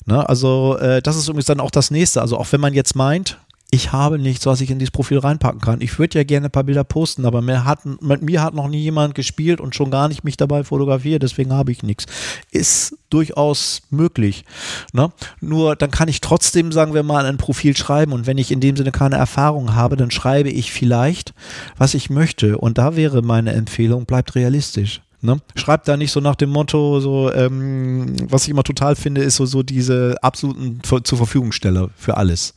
Ne? 0.08 0.28
Also 0.28 0.76
äh, 0.80 1.04
das 1.04 1.16
ist 1.18 1.28
übrigens 1.28 1.46
dann 1.46 1.60
auch 1.60 1.70
das 1.70 1.92
nächste. 1.92 2.20
Also 2.20 2.38
auch 2.38 2.52
wenn 2.52 2.62
man 2.62 2.74
jetzt 2.74 2.96
meint, 2.96 3.38
ich 3.72 3.92
habe 3.92 4.18
nichts, 4.18 4.48
was 4.48 4.62
ich 4.62 4.72
in 4.72 4.80
dieses 4.80 4.92
Profil 4.92 5.20
reinpacken 5.20 5.62
kann. 5.62 5.82
Ich 5.82 6.00
würde 6.00 6.18
ja 6.18 6.24
gerne 6.24 6.48
ein 6.48 6.52
paar 6.52 6.64
Bilder 6.64 6.84
posten, 6.84 7.26
aber 7.26 7.42
mir 7.42 7.66
hat, 7.66 7.86
mit 8.02 8.24
mir 8.24 8.42
hat 8.42 8.56
noch 8.56 8.68
nie 8.68 8.82
jemand 8.82 9.14
gespielt 9.14 9.62
und 9.62 9.76
schon 9.76 9.92
gar 9.92 10.08
nicht 10.08 10.24
mich 10.24 10.38
dabei 10.38 10.64
fotografiert, 10.64 11.22
deswegen 11.22 11.54
habe 11.54 11.72
ich 11.72 11.84
nichts. 11.84 12.06
Ist 12.50 12.98
durchaus 13.12 13.84
möglich. 13.92 14.44
Ne? 14.92 15.12
Nur 15.40 15.76
dann 15.76 15.92
kann 15.92 16.08
ich 16.08 16.20
trotzdem, 16.20 16.72
sagen 16.72 16.96
wir 16.96 17.04
mal, 17.04 17.26
ein 17.26 17.38
Profil 17.38 17.78
schreiben 17.78 18.12
und 18.12 18.26
wenn 18.26 18.40
ich 18.40 18.52
in 18.52 18.60
dem 18.60 18.76
Sinne 18.76 18.92
keine 18.92 19.18
Erfahrung 19.18 19.76
habe, 19.76 19.98
dann 19.98 20.10
schreibe 20.10 20.50
ich 20.50 20.72
vielleicht, 20.72 21.36
was 21.78 21.94
ich 21.94 22.10
möchte. 22.10 22.58
Und 22.58 22.80
da 22.80 22.96
wäre 22.96 23.22
meine 23.22 23.54
Empfehlung, 23.54 24.06
bleibt 24.06 24.34
realistisch. 24.34 25.02
Ne? 25.22 25.42
Schreibt 25.56 25.88
da 25.88 25.96
nicht 25.96 26.12
so 26.12 26.22
nach 26.22 26.36
dem 26.36 26.50
Motto, 26.50 27.02
so, 27.02 27.32
ähm, 27.34 28.16
was 28.30 28.44
ich 28.44 28.50
immer 28.50 28.64
total 28.64 28.96
finde, 28.96 29.22
ist 29.22 29.36
so, 29.36 29.46
so 29.46 29.62
diese 29.62 30.16
absoluten 30.24 30.80
zur 30.82 31.18
Verfügungstelle 31.18 31.90
für 31.96 32.18
alles 32.18 32.56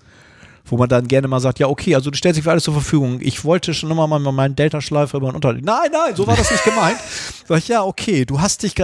wo 0.73 0.79
man 0.79 0.89
dann 0.89 1.07
gerne 1.07 1.29
mal 1.29 1.39
sagt, 1.39 1.59
ja, 1.59 1.67
okay, 1.67 1.95
also 1.95 2.11
du 2.11 2.17
stellst 2.17 2.39
dich 2.39 2.45
für 2.45 2.51
alles 2.51 2.65
zur 2.65 2.73
Verfügung. 2.73 3.19
Ich 3.21 3.45
wollte 3.45 3.75
schon 3.75 3.91
immer 3.91 4.07
mal 4.07 4.19
meinen 4.19 4.57
Delta-Schleifer 4.57 5.19
über 5.19 5.31
den 5.31 5.35
Unterricht. 5.35 5.67
Nein, 5.67 5.91
nein, 5.93 6.17
so 6.17 6.27
war 6.27 6.35
das 6.35 6.51
nicht 6.51 6.65
gemeint. 6.65 6.97
Sag 7.47 7.59
ich, 7.59 7.69
ja, 7.69 7.85
okay, 7.85 8.25
du 8.25 8.41
hast 8.41 8.63
dich, 8.63 8.75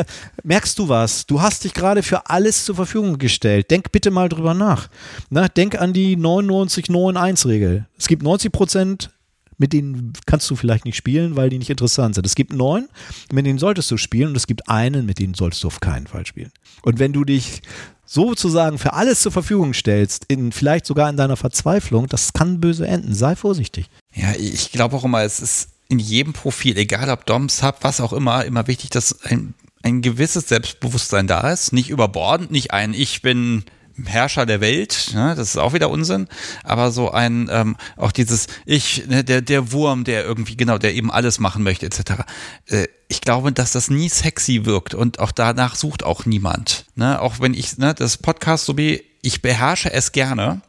merkst 0.43 0.79
du 0.79 0.91
was? 0.91 1.25
Du 1.25 1.41
hast 1.41 1.65
dich 1.65 1.73
gerade 1.73 2.03
für 2.03 2.29
alles 2.29 2.67
zur 2.67 2.75
Verfügung 2.75 3.17
gestellt. 3.17 3.71
Denk 3.71 3.91
bitte 3.91 4.11
mal 4.11 4.29
drüber 4.29 4.53
nach. 4.53 4.89
Na, 5.31 5.49
denk 5.49 5.81
an 5.81 5.95
die 5.95 6.19
99-9-1-Regel. 6.19 7.87
Es 7.97 8.07
gibt 8.07 8.23
90 8.23 8.53
Prozent 8.53 9.11
mit 9.59 9.73
denen 9.73 10.13
kannst 10.27 10.49
du 10.51 10.57
vielleicht 10.57 10.85
nicht 10.85 10.97
spielen, 10.97 11.37
weil 11.37 11.51
die 11.51 11.59
nicht 11.59 11.71
interessant 11.71 12.15
sind. 12.15 12.25
Es 12.25 12.35
gibt 12.35 12.53
neun, 12.53 12.89
mit 13.33 13.45
denen 13.45 13.59
solltest 13.59 13.91
du 13.91 13.97
spielen 13.97 14.31
und 14.31 14.37
es 14.37 14.47
gibt 14.47 14.69
einen, 14.69 15.05
mit 15.05 15.19
denen 15.19 15.35
solltest 15.35 15.65
du 15.65 15.67
auf 15.67 15.81
keinen 15.81 16.07
Fall 16.07 16.25
spielen. 16.25 16.53
Und 16.83 16.99
wenn 16.99 17.13
du 17.13 17.25
dich 17.25 17.63
sozusagen 18.07 18.79
für 18.79 18.95
alles 18.95 19.21
zur 19.21 19.33
Verfügung 19.33 19.75
stellst, 19.75 20.25
in, 20.29 20.51
vielleicht 20.53 20.87
sogar 20.87 21.11
in 21.11 21.17
deiner 21.17 21.37
Verzweiflung, 21.37 22.07
das 22.07 22.33
kann 22.33 22.61
böse 22.61 22.87
enden. 22.87 23.13
Sei 23.15 23.37
vorsichtig. 23.37 23.91
Ja, 24.15 24.33
ich 24.39 24.73
glaube 24.73 24.97
auch 24.97 25.05
immer, 25.05 25.23
es 25.23 25.41
ist 25.41 25.69
in 25.89 25.99
jedem 25.99 26.33
Profil, 26.33 26.79
egal 26.79 27.11
ob 27.11 27.27
Dom, 27.27 27.49
Sub, 27.49 27.79
was 27.83 28.01
auch 28.01 28.13
immer, 28.13 28.45
immer 28.45 28.67
wichtig, 28.67 28.91
dass 28.91 29.23
ein, 29.23 29.55
ein 29.83 30.01
gewisses 30.01 30.49
Selbstbewusstsein 30.49 31.27
da 31.27 31.51
ist. 31.51 31.73
Nicht 31.73 31.91
überbordend, 31.91 32.51
nicht 32.51 32.73
ein 32.73 32.95
Ich 32.95 33.21
bin 33.23 33.65
Herrscher 34.07 34.47
der 34.47 34.61
Welt, 34.61 35.11
ne, 35.15 35.35
das 35.37 35.51
ist 35.51 35.57
auch 35.57 35.73
wieder 35.73 35.91
Unsinn, 35.91 36.29
aber 36.65 36.91
so 36.91 37.11
ein, 37.11 37.49
ähm, 37.51 37.77
auch 37.97 38.13
dieses 38.13 38.47
Ich, 38.65 39.07
ne, 39.07 39.25
der, 39.25 39.41
der 39.43 39.73
Wurm, 39.73 40.05
der 40.05 40.25
irgendwie, 40.25 40.57
genau, 40.57 40.79
der 40.79 40.95
eben 40.95 41.11
alles 41.11 41.39
machen 41.39 41.63
möchte, 41.63 41.87
etc. 41.87 42.25
Äh, 42.67 42.89
ich 43.09 43.21
glaube, 43.21 43.53
dass 43.53 43.73
das 43.73 43.91
nie 43.91 44.09
sexy 44.09 44.65
wirkt 44.65 44.95
und 44.95 45.19
auch 45.19 45.33
danach 45.33 45.75
sucht 45.75 46.05
auch 46.05 46.27
niemand. 46.27 46.85
Ne? 46.95 47.21
Auch 47.21 47.41
wenn 47.41 47.55
ich, 47.55 47.79
ne, 47.79 47.95
das 47.95 48.19
Podcast 48.19 48.67
so 48.67 48.77
wie, 48.77 49.03
ich 49.23 49.43
beherrsche 49.43 49.93
es 49.93 50.13
gerne, 50.13 50.61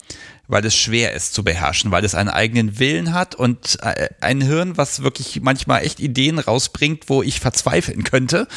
weil 0.49 0.65
es 0.65 0.76
schwer 0.76 1.14
ist 1.14 1.34
zu 1.34 1.43
beherrschen, 1.43 1.91
weil 1.91 2.03
es 2.03 2.15
einen 2.15 2.30
eigenen 2.30 2.80
Willen 2.80 3.14
hat 3.14 3.35
und 3.35 3.77
äh, 3.84 4.10
ein 4.19 4.41
Hirn, 4.41 4.77
was 4.77 5.03
wirklich 5.03 5.41
manchmal 5.41 5.85
echt 5.85 5.99
Ideen 5.99 6.39
rausbringt, 6.39 7.03
wo 7.07 7.22
ich 7.22 7.39
verzweifeln 7.39 8.03
könnte. 8.03 8.47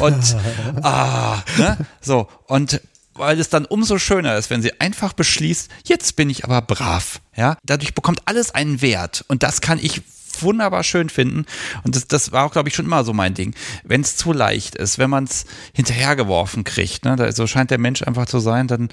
Und 0.00 0.36
ah, 0.82 1.42
ne? 1.56 1.78
so 2.00 2.28
und 2.46 2.80
weil 3.18 3.38
es 3.40 3.48
dann 3.48 3.64
umso 3.64 3.98
schöner 3.98 4.36
ist, 4.36 4.50
wenn 4.50 4.62
sie 4.62 4.80
einfach 4.80 5.12
beschließt, 5.12 5.70
jetzt 5.84 6.16
bin 6.16 6.30
ich 6.30 6.44
aber 6.44 6.62
brav. 6.62 7.20
Ja, 7.36 7.58
dadurch 7.64 7.94
bekommt 7.94 8.22
alles 8.24 8.50
einen 8.50 8.80
Wert 8.82 9.24
und 9.28 9.42
das 9.42 9.60
kann 9.60 9.78
ich 9.78 10.02
wunderbar 10.42 10.82
schön 10.84 11.08
finden. 11.08 11.46
Und 11.82 11.96
das, 11.96 12.06
das 12.06 12.32
war 12.32 12.44
auch, 12.44 12.52
glaube 12.52 12.68
ich, 12.68 12.74
schon 12.74 12.86
immer 12.86 13.04
so 13.04 13.12
mein 13.12 13.34
Ding. 13.34 13.54
Wenn 13.84 14.02
es 14.02 14.16
zu 14.16 14.32
leicht 14.32 14.74
ist, 14.74 14.98
wenn 14.98 15.10
man 15.10 15.24
es 15.24 15.46
hinterhergeworfen 15.72 16.64
kriegt, 16.64 17.04
ne, 17.04 17.32
so 17.32 17.46
scheint 17.46 17.70
der 17.70 17.78
Mensch 17.78 18.02
einfach 18.02 18.26
zu 18.26 18.38
sein, 18.38 18.68
dann, 18.68 18.88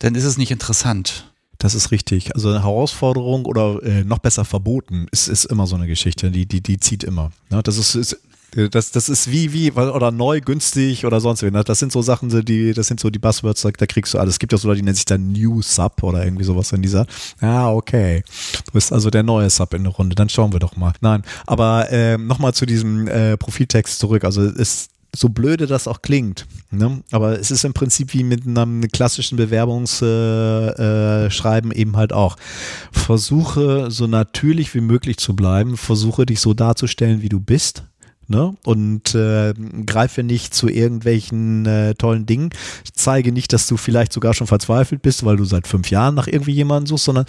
dann 0.00 0.14
ist 0.14 0.24
es 0.24 0.36
nicht 0.36 0.50
interessant. 0.50 1.30
Das 1.58 1.74
ist 1.74 1.90
richtig. 1.90 2.34
Also 2.34 2.50
eine 2.50 2.62
Herausforderung 2.62 3.46
oder 3.46 3.82
äh, 3.82 4.04
noch 4.04 4.18
besser 4.18 4.44
verboten 4.44 5.06
ist, 5.10 5.28
ist 5.28 5.46
immer 5.46 5.66
so 5.66 5.76
eine 5.76 5.86
Geschichte, 5.86 6.30
die, 6.30 6.46
die, 6.46 6.60
die 6.60 6.78
zieht 6.78 7.04
immer. 7.04 7.30
Ne? 7.48 7.62
Das 7.62 7.78
ist, 7.78 7.94
ist 7.94 8.18
das, 8.70 8.90
das 8.90 9.08
ist 9.08 9.30
wie, 9.30 9.52
wie, 9.52 9.72
oder 9.72 10.10
neu, 10.10 10.40
günstig 10.40 11.04
oder 11.04 11.20
sonst 11.20 11.42
wie. 11.42 11.50
Ne? 11.50 11.64
Das 11.64 11.78
sind 11.78 11.92
so 11.92 12.02
Sachen, 12.02 12.28
die, 12.44 12.72
das 12.72 12.86
sind 12.86 13.00
so 13.00 13.10
die 13.10 13.18
Buzzwords, 13.18 13.62
da, 13.62 13.86
kriegst 13.86 14.14
du 14.14 14.18
alles. 14.18 14.34
Es 14.34 14.38
gibt 14.38 14.52
ja 14.52 14.58
so 14.58 14.68
Leute, 14.68 14.78
die 14.78 14.84
nennen 14.84 14.94
sich 14.94 15.04
dann 15.04 15.32
New 15.32 15.62
Sub 15.62 16.02
oder 16.02 16.24
irgendwie 16.24 16.44
sowas 16.44 16.72
in 16.72 16.82
dieser. 16.82 17.06
Ja, 17.40 17.70
okay. 17.70 18.22
Du 18.66 18.72
bist 18.72 18.92
also 18.92 19.10
der 19.10 19.22
neue 19.22 19.50
Sub 19.50 19.74
in 19.74 19.84
der 19.84 19.92
Runde. 19.92 20.14
Dann 20.14 20.28
schauen 20.28 20.52
wir 20.52 20.60
doch 20.60 20.76
mal. 20.76 20.92
Nein, 21.00 21.22
aber 21.46 21.90
äh, 21.90 22.16
nochmal 22.16 22.54
zu 22.54 22.66
diesem 22.66 23.08
äh, 23.08 23.36
Profiltext 23.36 23.98
zurück. 23.98 24.24
Also 24.24 24.42
es 24.42 24.88
so 25.16 25.28
blöde 25.28 25.66
das 25.66 25.88
auch 25.88 26.02
klingt. 26.02 26.46
Ne? 26.70 27.02
Aber 27.10 27.38
es 27.38 27.50
ist 27.50 27.64
im 27.64 27.72
Prinzip 27.72 28.12
wie 28.14 28.24
mit 28.24 28.46
einem 28.46 28.88
klassischen 28.88 29.36
Bewerbungsschreiben 29.36 31.70
äh, 31.70 31.74
äh, 31.74 31.80
eben 31.80 31.96
halt 31.96 32.12
auch. 32.12 32.36
Versuche 32.92 33.90
so 33.90 34.06
natürlich 34.06 34.74
wie 34.74 34.80
möglich 34.80 35.18
zu 35.18 35.36
bleiben, 35.36 35.76
versuche 35.76 36.26
dich 36.26 36.40
so 36.40 36.54
darzustellen, 36.54 37.22
wie 37.22 37.28
du 37.28 37.40
bist 37.40 37.84
Ne? 38.28 38.54
Und 38.64 39.14
äh, 39.14 39.54
greife 39.86 40.22
nicht 40.22 40.54
zu 40.54 40.68
irgendwelchen 40.68 41.66
äh, 41.66 41.94
tollen 41.94 42.26
Dingen. 42.26 42.50
Zeige 42.92 43.32
nicht, 43.32 43.52
dass 43.52 43.66
du 43.66 43.76
vielleicht 43.76 44.12
sogar 44.12 44.34
schon 44.34 44.46
verzweifelt 44.46 45.02
bist, 45.02 45.24
weil 45.24 45.36
du 45.36 45.44
seit 45.44 45.66
fünf 45.66 45.90
Jahren 45.90 46.14
nach 46.14 46.26
irgendwie 46.26 46.52
jemandem 46.52 46.86
suchst, 46.86 47.04
sondern 47.04 47.26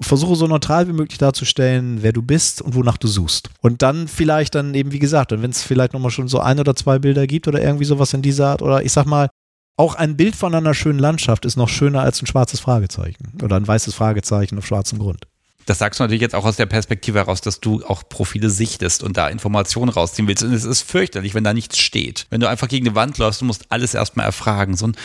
versuche 0.00 0.36
so 0.36 0.46
neutral 0.46 0.88
wie 0.88 0.92
möglich 0.92 1.18
darzustellen, 1.18 1.98
wer 2.02 2.12
du 2.12 2.22
bist 2.22 2.62
und 2.62 2.74
wonach 2.74 2.96
du 2.96 3.08
suchst. 3.08 3.50
Und 3.60 3.82
dann 3.82 4.08
vielleicht 4.08 4.54
dann 4.54 4.74
eben, 4.74 4.92
wie 4.92 4.98
gesagt, 4.98 5.32
wenn 5.32 5.50
es 5.50 5.62
vielleicht 5.62 5.92
nochmal 5.92 6.10
schon 6.10 6.28
so 6.28 6.40
ein 6.40 6.58
oder 6.58 6.74
zwei 6.74 6.98
Bilder 6.98 7.26
gibt 7.26 7.48
oder 7.48 7.60
irgendwie 7.60 7.84
sowas 7.84 8.14
in 8.14 8.22
dieser 8.22 8.48
Art, 8.48 8.62
oder 8.62 8.82
ich 8.82 8.92
sag 8.92 9.06
mal, 9.06 9.28
auch 9.76 9.94
ein 9.94 10.16
Bild 10.16 10.36
von 10.36 10.54
einer 10.54 10.74
schönen 10.74 10.98
Landschaft 10.98 11.46
ist 11.46 11.56
noch 11.56 11.68
schöner 11.68 12.02
als 12.02 12.20
ein 12.20 12.26
schwarzes 12.26 12.60
Fragezeichen 12.60 13.32
oder 13.42 13.56
ein 13.56 13.66
weißes 13.66 13.94
Fragezeichen 13.94 14.58
auf 14.58 14.66
schwarzem 14.66 14.98
Grund. 14.98 15.26
Das 15.70 15.78
sagst 15.78 16.00
du 16.00 16.02
natürlich 16.02 16.20
jetzt 16.20 16.34
auch 16.34 16.46
aus 16.46 16.56
der 16.56 16.66
Perspektive 16.66 17.20
heraus, 17.20 17.42
dass 17.42 17.60
du 17.60 17.84
auch 17.84 18.02
Profile 18.08 18.50
sichtest 18.50 19.04
und 19.04 19.16
da 19.16 19.28
Informationen 19.28 19.88
rausziehen 19.88 20.26
willst. 20.26 20.42
Und 20.42 20.52
es 20.52 20.64
ist 20.64 20.82
fürchterlich, 20.82 21.32
wenn 21.32 21.44
da 21.44 21.54
nichts 21.54 21.78
steht. 21.78 22.26
Wenn 22.28 22.40
du 22.40 22.48
einfach 22.48 22.66
gegen 22.66 22.88
eine 22.88 22.96
Wand 22.96 23.18
läufst, 23.18 23.40
du 23.40 23.44
musst 23.44 23.66
alles 23.68 23.94
erstmal 23.94 24.26
erfragen. 24.26 24.76
So 24.76 24.88
ein, 24.88 24.96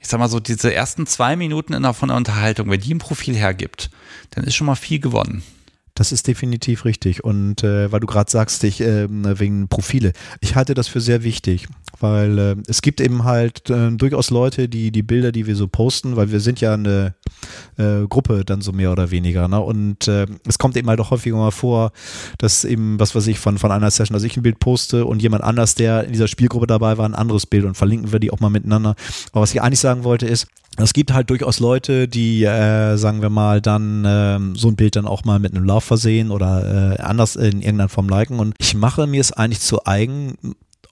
ich 0.00 0.06
sag 0.06 0.20
mal 0.20 0.28
so, 0.28 0.38
diese 0.38 0.72
ersten 0.72 1.08
zwei 1.08 1.34
Minuten 1.34 1.72
in 1.72 1.82
der, 1.82 1.94
von 1.94 2.10
der 2.10 2.16
Unterhaltung, 2.16 2.70
wenn 2.70 2.80
die 2.80 2.94
ein 2.94 3.00
Profil 3.00 3.34
hergibt, 3.34 3.90
dann 4.30 4.44
ist 4.44 4.54
schon 4.54 4.68
mal 4.68 4.76
viel 4.76 5.00
gewonnen. 5.00 5.42
Das 5.94 6.12
ist 6.12 6.28
definitiv 6.28 6.84
richtig. 6.84 7.24
Und 7.24 7.64
äh, 7.64 7.90
weil 7.90 7.98
du 7.98 8.06
gerade 8.06 8.30
sagst, 8.30 8.62
ich 8.62 8.82
äh, 8.82 9.08
wegen 9.08 9.66
Profile, 9.66 10.12
ich 10.40 10.54
halte 10.54 10.74
das 10.74 10.86
für 10.86 11.00
sehr 11.00 11.24
wichtig, 11.24 11.66
weil 12.00 12.38
äh, 12.38 12.56
es 12.66 12.82
gibt 12.82 13.00
eben 13.00 13.24
halt 13.24 13.70
äh, 13.70 13.90
durchaus 13.92 14.30
Leute, 14.30 14.68
die 14.68 14.90
die 14.90 15.02
Bilder, 15.02 15.32
die 15.32 15.46
wir 15.46 15.56
so 15.56 15.68
posten, 15.68 16.16
weil 16.16 16.30
wir 16.30 16.40
sind 16.40 16.60
ja 16.60 16.74
eine 16.74 17.14
äh, 17.76 18.06
Gruppe 18.08 18.44
dann 18.44 18.60
so 18.60 18.72
mehr 18.72 18.92
oder 18.92 19.10
weniger. 19.10 19.48
Ne? 19.48 19.60
Und 19.60 20.08
äh, 20.08 20.26
es 20.46 20.58
kommt 20.58 20.76
eben 20.76 20.88
halt 20.88 21.00
auch 21.00 21.10
häufiger 21.10 21.36
mal 21.36 21.50
vor, 21.50 21.92
dass 22.38 22.64
eben, 22.64 22.98
was 22.98 23.14
weiß 23.14 23.26
ich, 23.26 23.38
von, 23.38 23.58
von 23.58 23.70
einer 23.70 23.90
Session, 23.90 24.14
dass 24.14 24.24
ich 24.24 24.36
ein 24.36 24.42
Bild 24.42 24.58
poste 24.58 25.04
und 25.04 25.22
jemand 25.22 25.44
anders, 25.44 25.74
der 25.74 26.04
in 26.04 26.12
dieser 26.12 26.28
Spielgruppe 26.28 26.66
dabei 26.66 26.98
war, 26.98 27.08
ein 27.08 27.14
anderes 27.14 27.46
Bild 27.46 27.64
und 27.64 27.76
verlinken 27.76 28.12
wir 28.12 28.18
die 28.18 28.30
auch 28.30 28.40
mal 28.40 28.50
miteinander. 28.50 28.94
Aber 29.32 29.42
was 29.42 29.54
ich 29.54 29.62
eigentlich 29.62 29.80
sagen 29.80 30.04
wollte 30.04 30.26
ist, 30.26 30.46
es 30.76 30.92
gibt 30.92 31.12
halt 31.12 31.30
durchaus 31.30 31.60
Leute, 31.60 32.08
die, 32.08 32.42
äh, 32.42 32.96
sagen 32.96 33.22
wir 33.22 33.30
mal, 33.30 33.60
dann 33.60 34.04
äh, 34.04 34.58
so 34.58 34.68
ein 34.68 34.76
Bild 34.76 34.96
dann 34.96 35.06
auch 35.06 35.24
mal 35.24 35.38
mit 35.38 35.54
einem 35.54 35.64
Lauf 35.64 35.84
versehen 35.84 36.32
oder 36.32 36.96
äh, 36.98 37.00
anders 37.00 37.36
in 37.36 37.60
irgendeiner 37.60 37.88
Form 37.88 38.08
liken. 38.08 38.40
Und 38.40 38.54
ich 38.58 38.74
mache 38.74 39.06
mir 39.06 39.20
es 39.20 39.32
eigentlich 39.32 39.60
zu 39.60 39.86
eigen, 39.86 40.36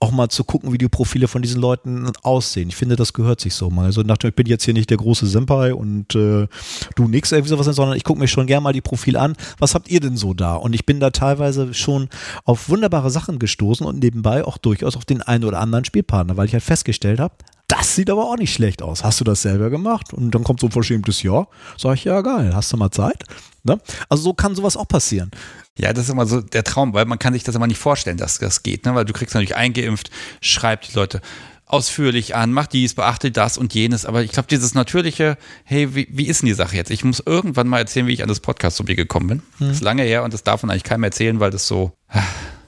auch 0.03 0.11
mal 0.11 0.27
zu 0.27 0.43
gucken, 0.43 0.73
wie 0.73 0.77
die 0.77 0.89
Profile 0.89 1.29
von 1.29 1.41
diesen 1.41 1.61
Leuten 1.61 2.11
aussehen. 2.23 2.67
Ich 2.67 2.75
finde, 2.75 2.97
das 2.97 3.13
gehört 3.13 3.39
sich 3.39 3.55
so 3.55 3.69
mal. 3.69 3.85
Also 3.85 4.01
nachdem 4.01 4.29
ich 4.29 4.35
bin 4.35 4.47
jetzt 4.47 4.65
hier 4.65 4.73
nicht 4.73 4.89
der 4.89 4.97
große 4.97 5.25
Senpai 5.25 5.73
und 5.73 6.13
äh, 6.13 6.47
du 6.95 7.07
nix 7.07 7.31
irgendwie 7.31 7.49
sowas, 7.49 7.67
sondern 7.67 7.95
ich 7.95 8.03
gucke 8.03 8.19
mir 8.19 8.27
schon 8.27 8.45
gerne 8.45 8.61
mal 8.61 8.73
die 8.73 8.81
Profile 8.81 9.21
an. 9.21 9.35
Was 9.59 9.75
habt 9.75 9.89
ihr 9.89 10.01
denn 10.01 10.17
so 10.17 10.33
da? 10.33 10.55
Und 10.55 10.73
ich 10.75 10.85
bin 10.85 10.99
da 10.99 11.11
teilweise 11.11 11.73
schon 11.73 12.09
auf 12.43 12.67
wunderbare 12.67 13.09
Sachen 13.09 13.39
gestoßen 13.39 13.85
und 13.85 13.99
nebenbei 13.99 14.43
auch 14.43 14.57
durchaus 14.57 14.97
auf 14.97 15.05
den 15.05 15.21
einen 15.21 15.45
oder 15.45 15.61
anderen 15.61 15.85
Spielpartner, 15.85 16.35
weil 16.35 16.47
ich 16.47 16.53
halt 16.53 16.63
festgestellt 16.63 17.21
habe, 17.21 17.35
das 17.73 17.95
sieht 17.95 18.11
aber 18.11 18.25
auch 18.25 18.37
nicht 18.37 18.53
schlecht 18.53 18.83
aus. 18.83 19.03
Hast 19.03 19.19
du 19.19 19.23
das 19.23 19.41
selber 19.41 19.71
gemacht? 19.71 20.13
Und 20.13 20.29
dann 20.35 20.43
kommt 20.43 20.59
so 20.59 20.67
ein 20.67 20.71
verschämtes 20.71 21.23
Ja. 21.23 21.47
Sag 21.75 21.95
ich, 21.95 22.03
ja, 22.03 22.21
geil, 22.21 22.51
hast 22.53 22.71
du 22.71 22.77
mal 22.77 22.91
Zeit? 22.91 23.23
Ne? 23.63 23.79
Also 24.09 24.23
so 24.23 24.33
kann 24.35 24.53
sowas 24.53 24.77
auch 24.77 24.87
passieren. 24.87 25.31
Ja, 25.75 25.91
das 25.91 26.05
ist 26.05 26.11
immer 26.11 26.27
so 26.27 26.41
der 26.41 26.63
Traum, 26.63 26.93
weil 26.93 27.05
man 27.05 27.17
kann 27.17 27.33
sich 27.33 27.43
das 27.43 27.55
immer 27.55 27.65
nicht 27.65 27.79
vorstellen, 27.79 28.17
dass 28.17 28.37
das 28.37 28.61
geht, 28.61 28.85
ne? 28.85 28.93
weil 28.93 29.05
du 29.05 29.13
kriegst 29.13 29.33
natürlich 29.33 29.55
eingeimpft, 29.55 30.11
schreibt 30.39 30.91
die 30.91 30.95
Leute 30.95 31.19
ausführlich 31.65 32.35
an, 32.35 32.51
macht 32.51 32.73
dies, 32.73 32.93
beachtet 32.93 33.37
das 33.37 33.57
und 33.57 33.73
jenes, 33.73 34.05
aber 34.05 34.21
ich 34.21 34.31
glaube, 34.31 34.47
dieses 34.49 34.75
natürliche, 34.75 35.37
hey, 35.63 35.95
wie, 35.95 36.07
wie 36.11 36.27
ist 36.27 36.43
denn 36.43 36.47
die 36.47 36.53
Sache 36.53 36.75
jetzt? 36.75 36.91
Ich 36.91 37.03
muss 37.03 37.23
irgendwann 37.25 37.67
mal 37.67 37.79
erzählen, 37.79 38.05
wie 38.05 38.13
ich 38.13 38.21
an 38.21 38.29
das 38.29 38.41
Podcast 38.41 38.83
mir 38.83 38.95
gekommen 38.95 39.27
bin. 39.27 39.41
Hm. 39.57 39.67
Das 39.69 39.77
ist 39.77 39.83
lange 39.83 40.03
her 40.03 40.23
und 40.23 40.31
das 40.31 40.43
darf 40.43 40.61
man 40.61 40.69
eigentlich 40.69 40.83
keinem 40.83 41.05
erzählen, 41.05 41.39
weil 41.39 41.49
das 41.49 41.67
so, 41.67 41.93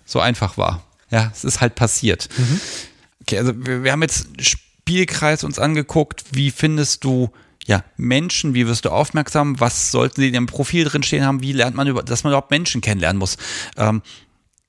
so 0.05 0.19
einfach 0.19 0.57
war. 0.57 0.81
Ja, 1.11 1.31
es 1.31 1.43
ist 1.43 1.61
halt 1.61 1.75
passiert. 1.75 2.27
Mhm. 2.35 2.59
Okay, 3.21 3.37
also 3.37 3.53
wir, 3.55 3.83
wir 3.83 3.91
haben 3.91 4.01
jetzt 4.01 4.27
Spielkreis 4.87 5.43
uns 5.43 5.57
angeguckt. 5.57 6.25
Wie 6.31 6.51
findest 6.51 7.03
du 7.03 7.31
ja, 7.65 7.83
Menschen, 7.97 8.53
wie 8.53 8.67
wirst 8.67 8.85
du 8.85 8.89
aufmerksam, 8.91 9.59
was 9.59 9.89
sollten 9.89 10.21
sie 10.21 10.27
in 10.27 10.35
ihrem 10.35 10.45
Profil 10.45 10.85
drinstehen 10.85 11.25
haben, 11.25 11.41
wie 11.41 11.53
lernt 11.53 11.75
man 11.75 11.87
über, 11.87 12.03
dass 12.03 12.23
man 12.23 12.29
überhaupt 12.29 12.51
Menschen 12.51 12.81
kennenlernen 12.81 13.17
muss. 13.17 13.37
Ähm, 13.77 14.03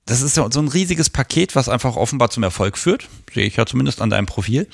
das 0.07 0.23
ist 0.23 0.39
ja 0.39 0.51
so 0.51 0.61
ein 0.61 0.69
riesiges 0.69 1.11
Paket, 1.11 1.55
was 1.55 1.69
einfach 1.69 1.97
offenbar 1.97 2.31
zum 2.31 2.43
Erfolg 2.43 2.79
führt. 2.79 3.09
Sehe 3.35 3.45
ich 3.45 3.57
ja 3.57 3.67
zumindest 3.67 4.01
an 4.01 4.09
deinem 4.09 4.25
Profil. 4.25 4.67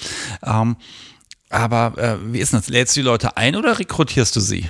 Ähm, 0.45 0.77
aber 1.51 1.99
äh, 1.99 2.33
wie 2.33 2.39
ist 2.39 2.55
das? 2.55 2.69
Lädst 2.69 2.95
du 2.95 3.01
die 3.01 3.07
Leute 3.07 3.37
ein 3.37 3.57
oder 3.57 3.81
rekrutierst 3.81 4.37
du 4.37 4.41
sie? 4.41 4.69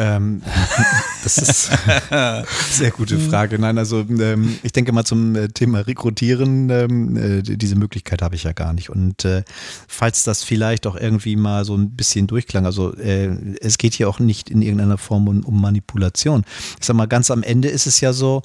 Ähm, 0.00 0.40
das 1.24 1.36
ist 1.36 1.70
eine 2.10 2.46
sehr 2.70 2.90
gute 2.90 3.18
Frage. 3.18 3.58
Nein, 3.58 3.76
also 3.76 4.00
ähm, 4.00 4.58
ich 4.62 4.72
denke 4.72 4.92
mal 4.92 5.04
zum 5.04 5.36
äh, 5.36 5.48
Thema 5.48 5.80
Rekrutieren, 5.80 6.70
ähm, 6.70 7.16
äh, 7.16 7.42
diese 7.42 7.76
Möglichkeit 7.76 8.22
habe 8.22 8.34
ich 8.34 8.44
ja 8.44 8.52
gar 8.52 8.72
nicht. 8.72 8.88
Und 8.88 9.26
äh, 9.26 9.42
falls 9.88 10.24
das 10.24 10.42
vielleicht 10.42 10.86
auch 10.86 10.96
irgendwie 10.96 11.36
mal 11.36 11.66
so 11.66 11.76
ein 11.76 11.90
bisschen 11.90 12.26
durchklang, 12.26 12.64
also 12.64 12.94
äh, 12.96 13.28
es 13.60 13.76
geht 13.76 13.92
hier 13.92 14.08
auch 14.08 14.20
nicht 14.20 14.48
in 14.48 14.62
irgendeiner 14.62 14.96
Form 14.96 15.28
um, 15.28 15.44
um 15.44 15.60
Manipulation. 15.60 16.44
Ich 16.80 16.86
sag 16.86 16.96
mal, 16.96 17.06
ganz 17.06 17.30
am 17.30 17.42
Ende 17.42 17.68
ist 17.68 17.86
es 17.86 18.00
ja 18.00 18.14
so, 18.14 18.40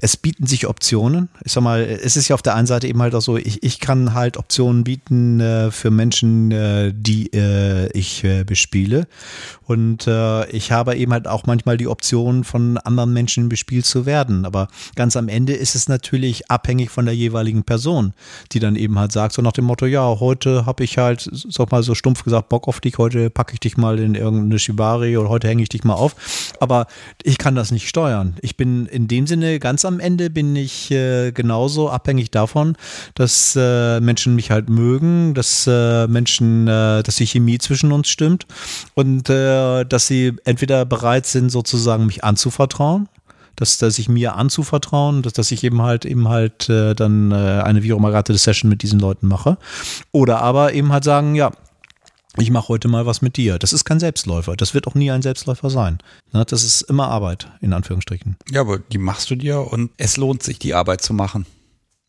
es 0.00 0.16
bieten 0.16 0.46
sich 0.46 0.66
Optionen. 0.66 1.28
Ich 1.44 1.52
sag 1.52 1.62
mal, 1.62 1.82
es 1.82 2.16
ist 2.16 2.26
ja 2.28 2.34
auf 2.34 2.42
der 2.42 2.56
einen 2.56 2.66
Seite 2.66 2.88
eben 2.88 3.00
halt 3.02 3.14
auch 3.14 3.20
so, 3.20 3.36
ich, 3.36 3.62
ich 3.62 3.78
kann 3.78 4.14
halt 4.14 4.36
Optionen 4.36 4.84
bieten 4.84 5.38
äh, 5.38 5.70
für 5.70 5.90
Menschen, 5.90 6.50
äh, 6.50 6.92
die 6.94 7.32
äh, 7.32 7.88
ich 7.96 8.24
äh, 8.24 8.42
bespiele. 8.42 9.06
Und 9.64 10.06
äh, 10.06 10.48
ich 10.50 10.72
habe 10.72 10.96
eben 10.96 11.12
halt 11.12 11.28
auch 11.28 11.46
manchmal 11.46 11.76
die 11.76 11.86
Option, 11.86 12.42
von 12.42 12.78
anderen 12.78 13.12
Menschen 13.12 13.48
bespielt 13.48 13.86
zu 13.86 14.04
werden. 14.04 14.44
Aber 14.44 14.68
ganz 14.96 15.16
am 15.16 15.28
Ende 15.28 15.52
ist 15.52 15.74
es 15.74 15.88
natürlich 15.88 16.50
abhängig 16.50 16.90
von 16.90 17.04
der 17.04 17.14
jeweiligen 17.14 17.62
Person, 17.62 18.12
die 18.52 18.58
dann 18.58 18.76
eben 18.76 18.98
halt 18.98 19.12
sagt, 19.12 19.34
so 19.34 19.42
nach 19.42 19.52
dem 19.52 19.66
Motto, 19.66 19.86
ja, 19.86 20.18
heute 20.18 20.66
habe 20.66 20.82
ich 20.82 20.98
halt, 20.98 21.28
sag 21.32 21.70
mal 21.70 21.82
so 21.82 21.94
stumpf 21.94 22.24
gesagt, 22.24 22.48
Bock 22.48 22.66
auf 22.66 22.80
dich, 22.80 22.98
heute 22.98 23.30
packe 23.30 23.54
ich 23.54 23.60
dich 23.60 23.76
mal 23.76 23.98
in 24.00 24.14
irgendeine 24.14 24.58
Shibari 24.58 25.16
oder 25.16 25.28
heute 25.28 25.48
hänge 25.48 25.62
ich 25.62 25.68
dich 25.68 25.84
mal 25.84 25.94
auf. 25.94 26.16
Aber 26.60 26.86
ich 27.22 27.38
kann 27.38 27.54
das 27.54 27.70
nicht 27.70 27.88
steuern. 27.88 28.34
Ich 28.40 28.56
bin 28.56 28.86
in 28.86 29.06
dem 29.06 29.26
Sinne 29.26 29.60
ganz 29.60 29.81
ganz 29.82 29.84
am 29.84 30.00
Ende 30.00 30.30
bin 30.30 30.54
ich 30.54 30.90
äh, 30.92 31.32
genauso 31.32 31.90
abhängig 31.90 32.30
davon, 32.30 32.76
dass 33.14 33.56
äh, 33.56 33.98
Menschen 34.00 34.36
mich 34.36 34.52
halt 34.52 34.68
mögen, 34.68 35.34
dass 35.34 35.66
äh, 35.66 36.06
Menschen, 36.06 36.68
äh, 36.68 37.02
dass 37.02 37.16
die 37.16 37.26
Chemie 37.26 37.58
zwischen 37.58 37.90
uns 37.90 38.08
stimmt 38.08 38.46
und 38.94 39.28
äh, 39.28 39.84
dass 39.84 40.06
sie 40.06 40.34
entweder 40.44 40.84
bereit 40.84 41.26
sind, 41.26 41.50
sozusagen 41.50 42.06
mich 42.06 42.22
anzuvertrauen 42.22 43.08
dass, 43.56 43.76
dass 43.76 43.98
ich 43.98 44.08
mir 44.08 44.34
anzuvertrauen, 44.36 45.20
dass, 45.20 45.34
dass 45.34 45.52
ich 45.52 45.62
eben 45.62 45.82
halt 45.82 46.06
eben 46.06 46.28
halt 46.28 46.70
äh, 46.70 46.94
dann 46.94 47.32
äh, 47.32 47.34
eine 47.34 47.82
wie 47.82 47.92
auch 47.92 47.98
immer 47.98 48.22
Session 48.26 48.70
mit 48.70 48.82
diesen 48.82 48.98
Leuten 48.98 49.28
mache. 49.28 49.58
Oder 50.10 50.40
aber 50.40 50.72
eben 50.72 50.90
halt 50.90 51.04
sagen, 51.04 51.34
ja, 51.34 51.50
ich 52.38 52.50
mache 52.50 52.68
heute 52.68 52.88
mal 52.88 53.04
was 53.04 53.20
mit 53.20 53.36
dir. 53.36 53.58
Das 53.58 53.72
ist 53.72 53.84
kein 53.84 54.00
Selbstläufer. 54.00 54.56
Das 54.56 54.72
wird 54.72 54.86
auch 54.86 54.94
nie 54.94 55.10
ein 55.10 55.22
Selbstläufer 55.22 55.68
sein. 55.68 55.98
Das 56.32 56.62
ist 56.62 56.82
immer 56.82 57.08
Arbeit, 57.08 57.48
in 57.60 57.72
Anführungsstrichen. 57.72 58.36
Ja, 58.50 58.62
aber 58.62 58.78
die 58.78 58.98
machst 58.98 59.30
du 59.30 59.36
dir 59.36 59.60
und 59.60 59.90
es 59.98 60.16
lohnt 60.16 60.42
sich, 60.42 60.58
die 60.58 60.74
Arbeit 60.74 61.02
zu 61.02 61.12
machen. 61.12 61.44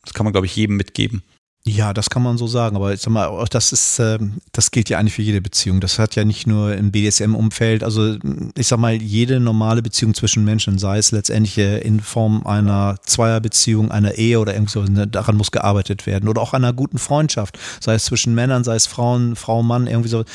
Das 0.04 0.14
kann 0.14 0.26
man, 0.26 0.34
glaube 0.34 0.48
ich, 0.48 0.56
jedem 0.56 0.78
mitgeben. 0.78 1.24
Ja, 1.66 1.94
das 1.94 2.10
kann 2.10 2.22
man 2.22 2.38
so 2.38 2.46
sagen, 2.46 2.76
aber 2.76 2.94
ich 2.94 3.00
sag 3.00 3.12
mal, 3.12 3.46
das 3.50 3.72
ist, 3.72 3.98
ähm, 4.00 4.42
das 4.52 4.72
gilt 4.72 4.90
ja 4.90 5.00
eigentlich 5.00 5.14
für 5.14 5.22
jede 5.22 5.40
Beziehung. 5.40 5.80
Das 5.80 5.98
hat 5.98 6.14
ja 6.18 6.26
nicht 6.26 6.46
nur 6.46 6.76
im 6.76 6.92
BDSM-Umfeld, 6.92 7.86
also 7.86 8.18
ich 8.58 8.68
sag 8.68 8.80
mal, 8.80 9.02
jede 9.02 9.40
normale 9.40 9.82
Beziehung 9.82 10.14
zwischen 10.14 10.44
Menschen, 10.44 10.78
sei 10.78 10.98
es 10.98 11.12
letztendlich 11.12 11.58
äh, 11.58 11.80
in 11.80 12.02
Form 12.02 12.46
einer 12.46 12.98
Zweierbeziehung, 13.06 13.92
einer 13.92 14.16
Ehe 14.16 14.42
oder 14.42 14.54
irgend 14.54 14.72
so, 14.72 14.84
ne, 14.84 15.08
daran 15.08 15.38
muss 15.38 15.52
gearbeitet 15.52 16.06
werden. 16.06 16.28
Oder 16.28 16.42
auch 16.42 16.52
einer 16.52 16.74
guten 16.74 16.98
Freundschaft, 16.98 17.58
sei 17.80 17.94
es 17.94 18.04
zwischen 18.04 18.36
Männern, 18.36 18.66
sei 18.66 18.76
es 18.76 18.86
Frauen, 18.86 19.38
Frau, 19.38 19.64
Mann, 19.64 19.88
irgendwie 19.88 20.10
so. 20.10 20.26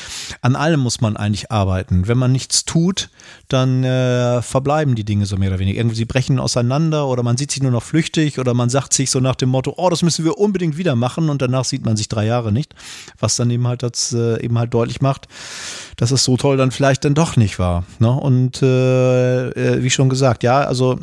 An 0.41 0.55
allem 0.55 0.79
muss 0.79 0.99
man 0.99 1.15
eigentlich 1.15 1.51
arbeiten. 1.51 2.07
Wenn 2.07 2.17
man 2.17 2.31
nichts 2.31 2.65
tut, 2.65 3.09
dann 3.49 3.83
äh, 3.83 4.41
verbleiben 4.41 4.95
die 4.95 5.03
Dinge 5.03 5.27
so 5.27 5.37
mehr 5.37 5.49
oder 5.49 5.59
weniger. 5.59 5.77
Irgendwie 5.77 5.95
sie 5.95 6.05
brechen 6.05 6.39
auseinander 6.39 7.07
oder 7.07 7.21
man 7.21 7.37
sieht 7.37 7.51
sich 7.51 7.61
nur 7.61 7.71
noch 7.71 7.83
flüchtig 7.83 8.39
oder 8.39 8.55
man 8.55 8.71
sagt 8.71 8.93
sich 8.93 9.11
so 9.11 9.19
nach 9.19 9.35
dem 9.35 9.49
Motto, 9.49 9.75
oh, 9.77 9.91
das 9.91 10.01
müssen 10.01 10.25
wir 10.25 10.39
unbedingt 10.39 10.75
wieder 10.77 10.95
machen 10.95 11.18
machen 11.19 11.29
und 11.29 11.41
danach 11.41 11.65
sieht 11.65 11.85
man 11.85 11.97
sich 11.97 12.07
drei 12.07 12.25
Jahre 12.25 12.51
nicht, 12.51 12.75
was 13.19 13.35
dann 13.35 13.49
eben 13.49 13.67
halt 13.67 13.83
das 13.83 14.13
äh, 14.13 14.43
eben 14.43 14.57
halt 14.57 14.73
deutlich 14.73 15.01
macht, 15.01 15.27
dass 15.97 16.11
es 16.11 16.23
so 16.23 16.37
toll 16.37 16.57
dann 16.57 16.71
vielleicht 16.71 17.05
dann 17.05 17.13
doch 17.13 17.35
nicht 17.35 17.59
war. 17.59 17.83
Ne? 17.99 18.11
Und 18.11 18.61
äh, 18.61 19.49
äh, 19.49 19.83
wie 19.83 19.89
schon 19.89 20.09
gesagt, 20.09 20.43
ja, 20.43 20.61
also 20.61 20.99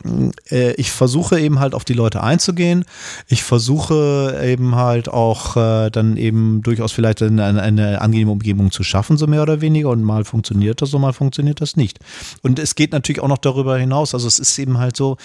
äh, 0.50 0.72
ich 0.72 0.90
versuche 0.90 1.38
eben 1.38 1.58
halt 1.58 1.74
auf 1.74 1.84
die 1.84 1.92
Leute 1.92 2.22
einzugehen. 2.22 2.84
Ich 3.28 3.42
versuche 3.42 4.40
eben 4.44 4.74
halt 4.74 5.08
auch 5.08 5.56
äh, 5.56 5.90
dann 5.90 6.16
eben 6.16 6.62
durchaus 6.62 6.92
vielleicht 6.92 7.22
eine, 7.22 7.62
eine 7.62 8.00
angenehme 8.00 8.32
Umgebung 8.32 8.70
zu 8.70 8.82
schaffen, 8.82 9.16
so 9.16 9.26
mehr 9.26 9.42
oder 9.42 9.60
weniger. 9.60 9.90
Und 9.90 10.02
mal 10.02 10.24
funktioniert 10.24 10.80
das, 10.80 10.90
so 10.90 10.98
mal 10.98 11.12
funktioniert 11.12 11.60
das 11.60 11.76
nicht. 11.76 11.98
Und 12.42 12.58
es 12.58 12.74
geht 12.74 12.92
natürlich 12.92 13.20
auch 13.20 13.28
noch 13.28 13.38
darüber 13.38 13.76
hinaus. 13.76 14.14
Also 14.14 14.26
es 14.26 14.38
ist 14.38 14.58
eben 14.58 14.78
halt 14.78 14.96
so, 14.96 15.16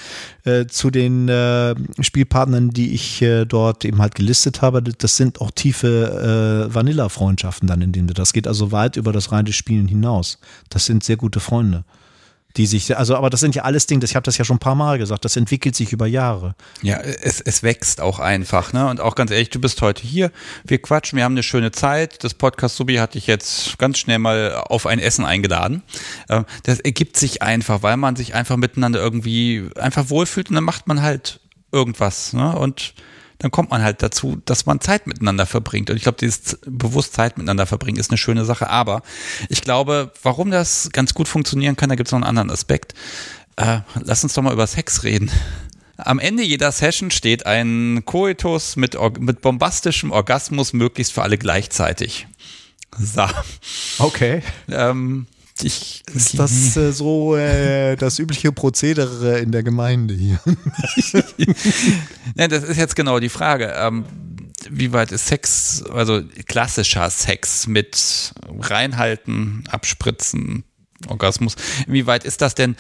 äh, 0.44 0.66
zu 0.66 0.90
den 0.90 1.30
äh, 1.30 1.76
Spielpartnern, 2.00 2.72
die 2.72 2.94
ich 2.94 3.22
äh, 3.22 3.46
dort 3.46 3.86
eben 3.86 4.02
halt 4.02 4.16
gelistet 4.16 4.62
habe, 4.62 4.81
das 4.82 5.18
sind 5.18 5.42
auch 5.42 5.52
tiefe 5.52 6.68
äh, 6.70 6.74
Vanilla-Freundschaften 6.74 7.68
dann 7.68 7.82
in 7.82 7.92
dem 7.92 8.08
Das 8.08 8.34
geht 8.34 8.48
also 8.48 8.72
weit 8.72 8.98
über 8.98 9.12
das 9.12 9.32
reine 9.32 9.54
Spielen 9.54 9.88
hinaus. 9.88 10.40
Das 10.70 10.86
sind 10.86 11.04
sehr 11.04 11.18
gute 11.18 11.40
Freunde. 11.40 11.84
Die 12.58 12.66
sich, 12.66 12.98
also, 12.98 13.16
aber 13.16 13.30
das 13.30 13.40
sind 13.40 13.56
ja 13.56 13.64
alles 13.64 13.88
Dinge, 13.88 14.04
ich 14.04 14.16
habe 14.16 14.26
das 14.26 14.38
ja 14.38 14.44
schon 14.44 14.58
ein 14.58 14.60
paar 14.60 14.76
Mal 14.76 14.98
gesagt, 14.98 15.24
das 15.24 15.38
entwickelt 15.38 15.74
sich 15.74 15.94
über 15.94 16.06
Jahre. 16.06 16.54
Ja, 16.82 16.98
es, 16.98 17.40
es 17.40 17.64
wächst 17.64 18.02
auch 18.02 18.20
einfach, 18.20 18.74
ne? 18.74 18.90
Und 18.90 19.00
auch 19.00 19.16
ganz 19.16 19.32
ehrlich, 19.32 19.52
du 19.52 19.62
bist 19.62 19.82
heute 19.82 20.06
hier, 20.06 20.32
wir 20.66 20.82
quatschen, 20.82 21.16
wir 21.16 21.24
haben 21.24 21.34
eine 21.34 21.44
schöne 21.44 21.72
Zeit. 21.72 22.26
Das 22.26 22.34
Podcast 22.34 22.76
Subi 22.76 22.96
hat 22.96 23.14
dich 23.14 23.26
jetzt 23.26 23.78
ganz 23.78 24.00
schnell 24.00 24.20
mal 24.20 24.66
auf 24.68 24.86
ein 24.86 25.00
Essen 25.00 25.24
eingeladen. 25.24 25.82
Ähm, 26.28 26.46
das 26.64 26.82
ergibt 26.82 27.16
sich 27.16 27.42
einfach, 27.42 27.84
weil 27.84 27.96
man 27.96 28.18
sich 28.18 28.36
einfach 28.36 28.58
miteinander 28.58 29.00
irgendwie 29.00 29.70
einfach 29.80 30.10
wohlfühlt 30.10 30.50
und 30.50 30.56
dann 30.56 30.66
macht 30.66 30.88
man 30.88 31.02
halt 31.02 31.40
irgendwas, 31.72 32.34
ne? 32.34 32.54
Und 32.58 32.94
dann 33.42 33.50
kommt 33.50 33.72
man 33.72 33.82
halt 33.82 34.04
dazu, 34.04 34.40
dass 34.46 34.68
man 34.68 34.80
Zeit 34.82 35.08
miteinander 35.08 35.48
verbringt. 35.48 35.90
Und 35.90 35.96
ich 35.96 36.04
glaube, 36.04 36.20
dieses 36.20 36.60
bewusst 36.66 37.14
Zeit 37.14 37.38
miteinander 37.38 37.66
verbringen 37.66 37.98
ist 37.98 38.12
eine 38.12 38.20
schöne 38.20 38.46
Sache. 38.46 38.70
Aber 38.70 39.02
ich 39.50 39.64
glaube, 39.64 40.12
warum 40.22 40.52
das 40.52 40.92
ganz 40.94 41.16
gut 41.16 41.28
funktionieren 41.28 41.76
kann, 41.76 41.90
da 41.90 41.96
gibt 41.96 42.08
es 42.08 42.12
noch 42.12 42.20
einen 42.20 42.28
anderen 42.28 42.52
Aspekt. 42.52 42.94
Äh, 43.56 43.80
lass 43.96 44.24
uns 44.24 44.36
doch 44.36 44.44
mal 44.44 44.54
über 44.54 44.68
Sex 44.68 45.04
reden. 45.04 45.32
Am 45.98 46.20
Ende 46.20 46.44
jeder 46.44 46.72
Session 46.72 47.10
steht 47.10 47.48
ein 47.48 48.04
Koitus 48.06 48.76
mit, 48.76 48.96
mit 49.20 49.42
bombastischem 49.42 50.12
Orgasmus 50.12 50.74
möglichst 50.74 51.12
für 51.12 51.24
alle 51.24 51.40
gleichzeitig. 51.40 52.28
So. 52.98 53.26
Okay. 53.98 54.44
Ähm, 54.70 55.26
ich, 55.64 56.04
ist 56.14 56.38
das 56.38 56.76
äh, 56.78 56.92
so 56.92 57.36
äh, 57.36 57.96
das 57.96 58.20
übliche 58.20 58.52
Prozedere 58.52 59.40
in 59.40 59.52
der 59.52 59.64
Gemeinde 59.64 60.14
hier? 60.14 60.40
ja, 62.36 62.48
das 62.48 62.64
ist 62.64 62.78
jetzt 62.78 62.96
genau 62.96 63.20
die 63.20 63.30
Frage. 63.30 63.74
Ähm, 63.78 64.06
wie 64.70 64.94
weit 64.94 65.12
ist 65.12 65.28
Sex, 65.28 65.84
also 65.84 66.22
klassischer 66.48 67.10
Sex 67.10 67.68
mit 67.68 68.34
Reinhalten, 68.60 69.64
Abspritzen, 69.70 70.64
Orgasmus, 71.08 71.56
wie 71.88 72.06
weit 72.06 72.24
ist 72.24 72.42
das 72.42 72.56
denn 72.56 72.76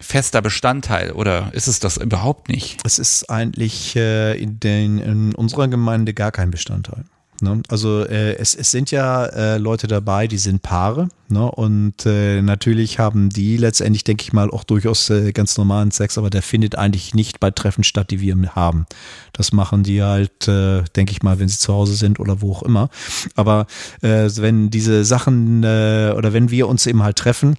fester 0.00 0.42
Bestandteil 0.42 1.12
oder 1.12 1.50
ist 1.52 1.68
es 1.68 1.80
das 1.80 1.96
überhaupt 1.96 2.48
nicht? 2.48 2.80
Es 2.84 2.98
ist 2.98 3.30
eigentlich 3.30 3.96
äh, 3.96 4.36
in, 4.36 4.58
den, 4.60 4.98
in 4.98 5.34
unserer 5.34 5.68
Gemeinde 5.68 6.14
gar 6.14 6.32
kein 6.32 6.50
Bestandteil. 6.50 7.04
Ne? 7.40 7.62
Also 7.68 8.04
äh, 8.04 8.36
es, 8.36 8.54
es 8.54 8.70
sind 8.70 8.90
ja 8.90 9.26
äh, 9.26 9.58
Leute 9.58 9.86
dabei, 9.86 10.26
die 10.26 10.38
sind 10.38 10.62
Paare 10.62 11.08
ne? 11.28 11.50
und 11.50 12.06
äh, 12.06 12.40
natürlich 12.42 12.98
haben 12.98 13.28
die 13.30 13.56
letztendlich, 13.56 14.04
denke 14.04 14.22
ich 14.22 14.32
mal, 14.32 14.50
auch 14.50 14.64
durchaus 14.64 15.10
äh, 15.10 15.32
ganz 15.32 15.58
normalen 15.58 15.90
Sex, 15.90 16.16
aber 16.16 16.30
der 16.30 16.42
findet 16.42 16.76
eigentlich 16.76 17.14
nicht 17.14 17.40
bei 17.40 17.50
Treffen 17.50 17.84
statt, 17.84 18.10
die 18.10 18.20
wir 18.20 18.34
haben. 18.54 18.86
Das 19.32 19.52
machen 19.52 19.82
die 19.82 20.02
halt, 20.02 20.48
äh, 20.48 20.82
denke 20.96 21.12
ich 21.12 21.22
mal, 21.22 21.38
wenn 21.38 21.48
sie 21.48 21.58
zu 21.58 21.72
Hause 21.72 21.94
sind 21.94 22.20
oder 22.20 22.40
wo 22.40 22.52
auch 22.52 22.62
immer. 22.62 22.88
Aber 23.34 23.66
äh, 24.00 24.30
wenn 24.36 24.70
diese 24.70 25.04
Sachen 25.04 25.64
oder 25.64 26.32
wenn 26.32 26.50
wir 26.50 26.68
uns 26.68 26.86
eben 26.86 27.02
halt 27.02 27.16
treffen, 27.16 27.56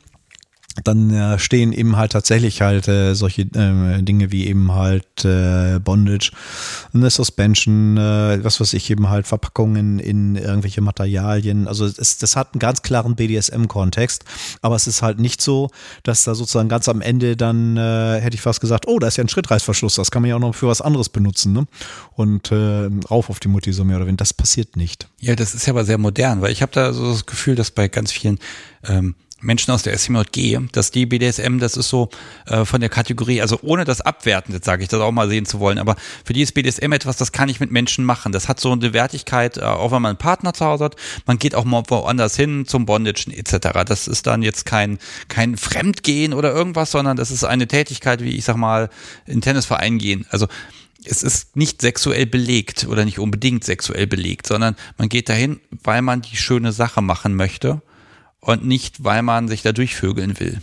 dann 0.83 1.09
äh, 1.09 1.39
stehen 1.39 1.71
eben 1.71 1.95
halt 1.95 2.11
tatsächlich 2.11 2.61
halt 2.61 2.87
äh, 2.87 3.13
solche 3.15 3.43
äh, 3.43 4.01
Dinge 4.01 4.31
wie 4.31 4.47
eben 4.47 4.73
halt 4.73 5.23
äh, 5.23 5.79
Bondage, 5.79 6.31
eine 6.93 7.09
Suspension, 7.09 7.97
äh, 7.97 8.43
was 8.43 8.59
weiß 8.59 8.73
ich, 8.73 8.89
eben 8.89 9.09
halt 9.09 9.25
Verpackungen 9.25 9.99
in 9.99 10.35
irgendwelche 10.35 10.81
Materialien. 10.81 11.67
Also 11.67 11.85
es, 11.85 12.17
das 12.17 12.35
hat 12.35 12.53
einen 12.53 12.59
ganz 12.59 12.81
klaren 12.81 13.15
BDSM-Kontext, 13.15 14.25
aber 14.61 14.75
es 14.75 14.87
ist 14.87 15.01
halt 15.01 15.19
nicht 15.19 15.41
so, 15.41 15.69
dass 16.03 16.25
da 16.25 16.35
sozusagen 16.35 16.67
ganz 16.67 16.89
am 16.89 17.01
Ende 17.01 17.37
dann, 17.37 17.77
äh, 17.77 18.19
hätte 18.19 18.35
ich 18.35 18.41
fast 18.41 18.59
gesagt, 18.59 18.85
oh, 18.87 18.99
da 18.99 19.07
ist 19.07 19.17
ja 19.17 19.23
ein 19.23 19.29
Schrittreißverschluss, 19.29 19.95
das 19.95 20.11
kann 20.11 20.21
man 20.21 20.29
ja 20.29 20.35
auch 20.35 20.39
noch 20.39 20.55
für 20.55 20.67
was 20.67 20.81
anderes 20.81 21.09
benutzen. 21.09 21.53
Ne? 21.53 21.65
Und 22.13 22.51
äh, 22.51 22.89
rauf 23.09 23.29
auf 23.29 23.39
die 23.39 23.47
Mutti 23.47 23.71
so 23.71 23.85
mehr 23.85 23.97
oder 23.97 24.07
weniger. 24.07 24.17
Das 24.17 24.33
passiert 24.33 24.75
nicht. 24.75 25.07
Ja, 25.19 25.35
das 25.35 25.55
ist 25.55 25.65
ja 25.67 25.73
aber 25.73 25.85
sehr 25.85 25.97
modern, 25.97 26.41
weil 26.41 26.51
ich 26.51 26.61
habe 26.61 26.71
da 26.71 26.93
so 26.93 27.11
das 27.11 27.25
Gefühl, 27.25 27.55
dass 27.55 27.71
bei 27.71 27.87
ganz 27.87 28.11
vielen 28.11 28.39
ähm, 28.87 29.15
Menschen 29.41 29.71
aus 29.71 29.83
der 29.83 29.97
SMJG, 29.97 30.59
dass 30.71 30.91
die 30.91 31.05
BDSM, 31.05 31.59
das 31.59 31.75
ist 31.75 31.89
so 31.89 32.09
äh, 32.47 32.63
von 32.63 32.79
der 32.79 32.89
Kategorie, 32.89 33.41
also 33.41 33.59
ohne 33.61 33.83
das 33.83 34.01
abwertend, 34.01 34.55
jetzt 34.55 34.65
sage 34.65 34.83
ich 34.83 34.89
das 34.89 35.01
auch 35.01 35.11
mal 35.11 35.29
sehen 35.29 35.45
zu 35.45 35.59
wollen, 35.59 35.77
aber 35.77 35.95
für 36.23 36.33
die 36.33 36.41
ist 36.41 36.53
BDSM 36.53 36.91
etwas, 36.93 37.17
das 37.17 37.31
kann 37.31 37.49
ich 37.49 37.59
mit 37.59 37.69
Menschen 37.69 38.05
machen. 38.05 38.31
Das 38.31 38.47
hat 38.47 38.59
so 38.59 38.71
eine 38.71 38.93
Wertigkeit, 38.93 39.57
äh, 39.57 39.61
auch 39.61 39.91
wenn 39.91 40.01
man 40.01 40.11
einen 40.11 40.17
Partner 40.17 40.53
zu 40.53 40.65
Hause 40.65 40.85
hat. 40.85 40.95
Man 41.25 41.37
geht 41.37 41.53
auch 41.53 41.65
mal 41.65 41.83
woanders 41.87 42.35
hin 42.35 42.65
zum 42.65 42.85
Bondage 42.85 43.27
etc. 43.29 43.83
Das 43.85 44.07
ist 44.07 44.25
dann 44.25 44.41
jetzt 44.41 44.65
kein, 44.65 44.99
kein 45.27 45.57
Fremdgehen 45.57 46.33
oder 46.33 46.53
irgendwas, 46.53 46.91
sondern 46.91 47.17
das 47.17 47.29
ist 47.29 47.43
eine 47.43 47.67
Tätigkeit, 47.67 48.23
wie 48.23 48.35
ich 48.35 48.45
sag 48.45 48.55
mal, 48.55 48.89
in 49.25 49.41
Tennisverein 49.41 49.97
gehen. 49.97 50.25
Also 50.29 50.47
es 51.03 51.23
ist 51.23 51.55
nicht 51.55 51.81
sexuell 51.81 52.25
belegt 52.25 52.87
oder 52.89 53.05
nicht 53.05 53.19
unbedingt 53.19 53.63
sexuell 53.63 54.07
belegt, 54.07 54.47
sondern 54.47 54.75
man 54.97 55.09
geht 55.09 55.29
dahin, 55.29 55.59
weil 55.83 56.01
man 56.01 56.21
die 56.21 56.37
schöne 56.37 56.71
Sache 56.71 57.01
machen 57.01 57.35
möchte 57.35 57.81
und 58.45 58.65
nicht, 58.65 59.03
weil 59.03 59.23
man 59.23 59.47
sich 59.47 59.63
da 59.63 59.71
durchvögeln 59.71 60.39
will. 60.39 60.61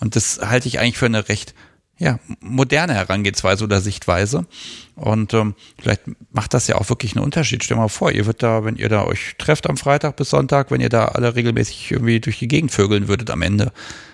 Und 0.00 0.14
das 0.14 0.40
halte 0.42 0.68
ich 0.68 0.78
eigentlich 0.78 0.98
für 0.98 1.06
eine 1.06 1.28
recht 1.28 1.54
ja, 1.98 2.20
moderne 2.40 2.94
Herangehensweise 2.94 3.64
oder 3.64 3.80
Sichtweise. 3.80 4.46
Und 4.94 5.34
ähm, 5.34 5.54
vielleicht 5.78 6.02
macht 6.30 6.54
das 6.54 6.68
ja 6.68 6.76
auch 6.76 6.88
wirklich 6.88 7.16
einen 7.16 7.24
Unterschied. 7.24 7.64
Stell 7.64 7.78
mal 7.78 7.88
vor, 7.88 8.12
ihr 8.12 8.26
würdet 8.26 8.42
da, 8.42 8.64
wenn 8.64 8.76
ihr 8.76 8.88
da 8.88 9.04
euch 9.04 9.34
trefft 9.38 9.68
am 9.68 9.76
Freitag 9.76 10.16
bis 10.16 10.30
Sonntag, 10.30 10.70
wenn 10.70 10.80
ihr 10.80 10.88
da 10.88 11.06
alle 11.06 11.34
regelmäßig 11.34 11.90
irgendwie 11.90 12.20
durch 12.20 12.38
die 12.38 12.48
Gegend 12.48 12.70
vögeln 12.70 13.08
würdet 13.08 13.30
am 13.30 13.42
Ende, 13.42 13.72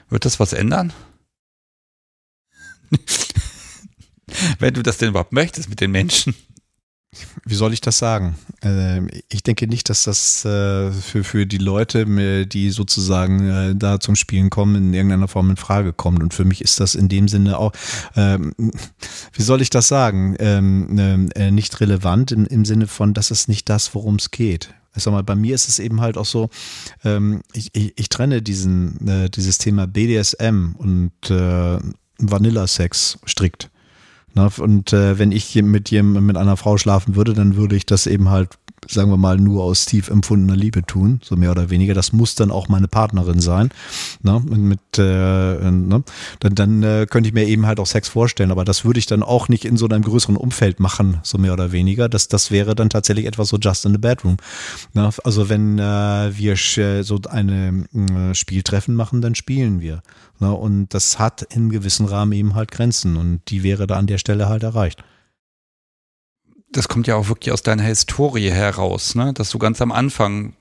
wird 0.08 0.24
das 0.24 0.40
was 0.40 0.52
ändern? 0.52 0.92
wenn 4.58 4.74
du 4.74 4.82
das 4.82 4.98
denn 4.98 5.10
überhaupt 5.10 5.32
möchtest 5.32 5.68
mit 5.68 5.80
den 5.80 5.90
Menschen 5.90 6.34
wie 7.44 7.54
soll 7.54 7.74
ich 7.74 7.82
das 7.82 7.98
sagen? 7.98 8.36
Ähm, 8.62 9.08
ich 9.28 9.42
denke 9.42 9.66
nicht, 9.66 9.90
dass 9.90 10.04
das 10.04 10.44
äh, 10.44 10.90
für, 10.92 11.46
die 11.46 11.58
Leute, 11.58 12.06
die 12.46 12.70
sozusagen 12.70 13.48
äh, 13.48 13.74
da 13.74 14.00
zum 14.00 14.16
Spielen 14.16 14.48
kommen, 14.48 14.76
in 14.76 14.94
irgendeiner 14.94 15.28
Form 15.28 15.50
in 15.50 15.56
Frage 15.56 15.92
kommt. 15.92 16.22
Und 16.22 16.32
für 16.32 16.44
mich 16.44 16.62
ist 16.62 16.80
das 16.80 16.94
in 16.94 17.08
dem 17.08 17.28
Sinne 17.28 17.58
auch, 17.58 17.72
ähm, 18.16 18.54
wie 19.34 19.42
soll 19.42 19.60
ich 19.60 19.70
das 19.70 19.88
sagen, 19.88 20.36
ähm, 20.38 21.30
äh, 21.34 21.50
nicht 21.50 21.80
relevant 21.80 22.32
im, 22.32 22.46
im 22.46 22.64
Sinne 22.64 22.86
von, 22.86 23.12
das 23.12 23.30
ist 23.30 23.48
nicht 23.48 23.68
das, 23.68 23.94
worum 23.94 24.16
es 24.16 24.30
geht. 24.30 24.72
Ich 24.94 25.02
sag 25.02 25.12
mal, 25.12 25.22
bei 25.22 25.34
mir 25.34 25.54
ist 25.54 25.68
es 25.68 25.78
eben 25.78 26.02
halt 26.02 26.18
auch 26.18 26.26
so, 26.26 26.50
ich, 27.54 27.70
ich, 27.72 27.94
ich 27.96 28.08
trenne 28.10 28.42
diesen, 28.42 29.30
dieses 29.34 29.56
Thema 29.56 29.86
BDSM 29.86 30.74
und 30.76 31.12
Vanilla-Sex 32.18 33.18
strikt. 33.26 33.70
Und 34.34 34.92
äh, 34.92 35.18
wenn 35.18 35.32
ich 35.32 35.54
mit, 35.62 35.90
jem, 35.90 36.24
mit 36.24 36.36
einer 36.36 36.56
Frau 36.56 36.78
schlafen 36.78 37.16
würde, 37.16 37.34
dann 37.34 37.56
würde 37.56 37.76
ich 37.76 37.86
das 37.86 38.06
eben 38.06 38.30
halt 38.30 38.58
sagen 38.88 39.10
wir 39.10 39.16
mal, 39.16 39.38
nur 39.38 39.62
aus 39.62 39.86
tief 39.86 40.08
empfundener 40.08 40.56
Liebe 40.56 40.84
tun, 40.84 41.20
so 41.22 41.36
mehr 41.36 41.52
oder 41.52 41.70
weniger. 41.70 41.94
Das 41.94 42.12
muss 42.12 42.34
dann 42.34 42.50
auch 42.50 42.68
meine 42.68 42.88
Partnerin 42.88 43.40
sein. 43.40 43.70
Ne? 44.22 44.40
Mit, 44.40 44.80
äh, 44.98 45.70
ne? 45.70 46.02
Dann, 46.40 46.54
dann 46.54 46.82
äh, 46.82 47.06
könnte 47.08 47.28
ich 47.28 47.34
mir 47.34 47.46
eben 47.46 47.66
halt 47.66 47.78
auch 47.78 47.86
Sex 47.86 48.08
vorstellen, 48.08 48.50
aber 48.50 48.64
das 48.64 48.84
würde 48.84 48.98
ich 48.98 49.06
dann 49.06 49.22
auch 49.22 49.48
nicht 49.48 49.64
in 49.64 49.76
so 49.76 49.88
einem 49.88 50.02
größeren 50.02 50.36
Umfeld 50.36 50.80
machen, 50.80 51.18
so 51.22 51.38
mehr 51.38 51.52
oder 51.52 51.72
weniger. 51.72 52.08
Das, 52.08 52.28
das 52.28 52.50
wäre 52.50 52.74
dann 52.74 52.90
tatsächlich 52.90 53.26
etwas 53.26 53.48
so 53.48 53.58
just 53.58 53.86
in 53.86 53.92
the 53.92 53.98
bedroom. 53.98 54.36
Ne? 54.94 55.10
Also 55.24 55.48
wenn 55.48 55.78
äh, 55.78 55.82
wir 56.36 56.56
so 57.02 57.20
eine 57.28 57.86
äh, 57.94 58.34
Spieltreffen 58.34 58.94
machen, 58.94 59.22
dann 59.22 59.34
spielen 59.34 59.80
wir. 59.80 60.02
Ne? 60.40 60.52
Und 60.52 60.92
das 60.92 61.18
hat 61.18 61.42
in 61.42 61.70
gewissen 61.70 62.06
Rahmen 62.06 62.32
eben 62.32 62.54
halt 62.54 62.72
Grenzen 62.72 63.16
und 63.16 63.42
die 63.48 63.62
wäre 63.62 63.86
da 63.86 63.96
an 63.96 64.06
der 64.06 64.18
Stelle 64.18 64.48
halt 64.48 64.62
erreicht 64.62 65.02
das 66.72 66.88
kommt 66.88 67.06
ja 67.06 67.16
auch 67.16 67.28
wirklich 67.28 67.52
aus 67.52 67.62
deiner 67.62 67.84
Historie 67.84 68.50
heraus, 68.50 69.14
ne? 69.14 69.32
dass 69.32 69.50
du 69.50 69.58
ganz 69.58 69.80
am 69.80 69.92
Anfang 69.92 70.54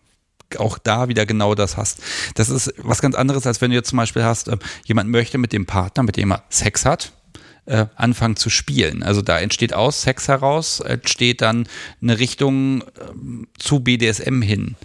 auch 0.58 0.78
da 0.78 1.08
wieder 1.08 1.26
genau 1.26 1.56
das 1.56 1.78
hast. 1.78 2.02
Das 2.36 2.50
ist 2.50 2.74
was 2.78 3.02
ganz 3.02 3.16
anderes, 3.16 3.48
als 3.48 3.62
wenn 3.62 3.72
du 3.72 3.78
jetzt 3.78 3.90
zum 3.90 3.98
Beispiel 3.98 4.24
hast, 4.24 4.50
äh, 4.50 4.58
jemand 4.86 5.10
möchte 5.10 5.38
mit 5.38 5.54
dem 5.54 5.66
Partner, 5.66 6.04
mit 6.04 6.18
dem 6.18 6.32
er 6.32 6.44
Sex 6.50 6.86
hat, 6.86 7.14
äh, 7.66 7.86
anfangen 7.96 8.36
zu 8.36 8.50
spielen. 8.50 9.04
Also 9.04 9.22
da 9.22 9.40
entsteht 9.40 9.74
aus 9.74 10.02
Sex 10.02 10.28
heraus, 10.28 10.80
entsteht 10.82 11.42
dann 11.42 11.68
eine 12.02 12.20
Richtung 12.20 12.82
äh, 12.82 12.86
zu 13.58 13.80
BDSM 13.80 14.42
hin. 14.42 14.76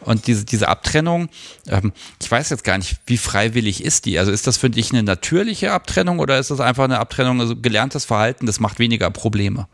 Und 0.00 0.26
diese, 0.26 0.44
diese 0.44 0.68
Abtrennung, 0.68 1.28
ähm, 1.66 1.92
ich 2.20 2.30
weiß 2.30 2.50
jetzt 2.50 2.64
gar 2.64 2.78
nicht, 2.78 2.98
wie 3.06 3.18
freiwillig 3.18 3.82
ist 3.82 4.04
die? 4.04 4.18
Also 4.18 4.30
ist 4.30 4.46
das 4.46 4.56
für 4.56 4.70
dich 4.70 4.92
eine 4.92 5.02
natürliche 5.02 5.72
Abtrennung 5.72 6.18
oder 6.18 6.38
ist 6.38 6.50
das 6.50 6.60
einfach 6.60 6.84
eine 6.84 6.98
Abtrennung, 6.98 7.40
also 7.40 7.56
gelerntes 7.56 8.04
Verhalten, 8.04 8.46
das 8.46 8.60
macht 8.60 8.78
weniger 8.78 9.10
Probleme? 9.10 9.66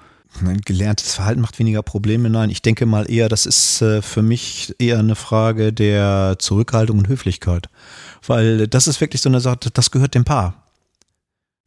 Gelerntes 0.64 1.14
Verhalten 1.14 1.40
macht 1.40 1.58
weniger 1.58 1.82
Probleme. 1.82 2.30
Nein, 2.30 2.50
ich 2.50 2.62
denke 2.62 2.86
mal 2.86 3.10
eher, 3.10 3.28
das 3.28 3.46
ist 3.46 3.82
äh, 3.82 4.02
für 4.02 4.22
mich 4.22 4.74
eher 4.78 4.98
eine 4.98 5.14
Frage 5.14 5.72
der 5.72 6.36
Zurückhaltung 6.38 6.98
und 6.98 7.08
Höflichkeit. 7.08 7.68
Weil 8.26 8.68
das 8.68 8.86
ist 8.86 9.00
wirklich 9.00 9.22
so 9.22 9.28
eine 9.28 9.40
Sache, 9.40 9.70
das 9.72 9.90
gehört 9.90 10.14
dem 10.14 10.24
Paar. 10.24 10.64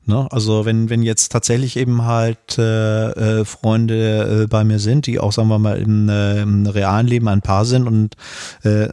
Ne? 0.08 0.26
Also 0.32 0.66
wenn, 0.66 0.90
wenn 0.90 1.04
jetzt 1.04 1.34
tatsächlich 1.34 1.76
eben 1.76 2.06
halt 2.06 2.58
äh, 2.58 3.40
äh, 3.40 3.46
Freunde 3.46 4.44
äh, 4.44 4.48
bei 4.48 4.64
mir 4.64 4.80
sind, 4.80 5.06
die 5.06 5.20
auch, 5.20 5.34
sagen 5.34 5.50
wir 5.50 5.60
mal, 5.60 5.78
im, 5.78 6.08
äh, 6.08 6.42
im 6.42 6.66
realen 6.66 7.08
Leben 7.08 7.28
ein 7.28 7.42
Paar 7.42 7.66
sind 7.66 7.88
und 7.88 8.16
äh, 8.64 8.88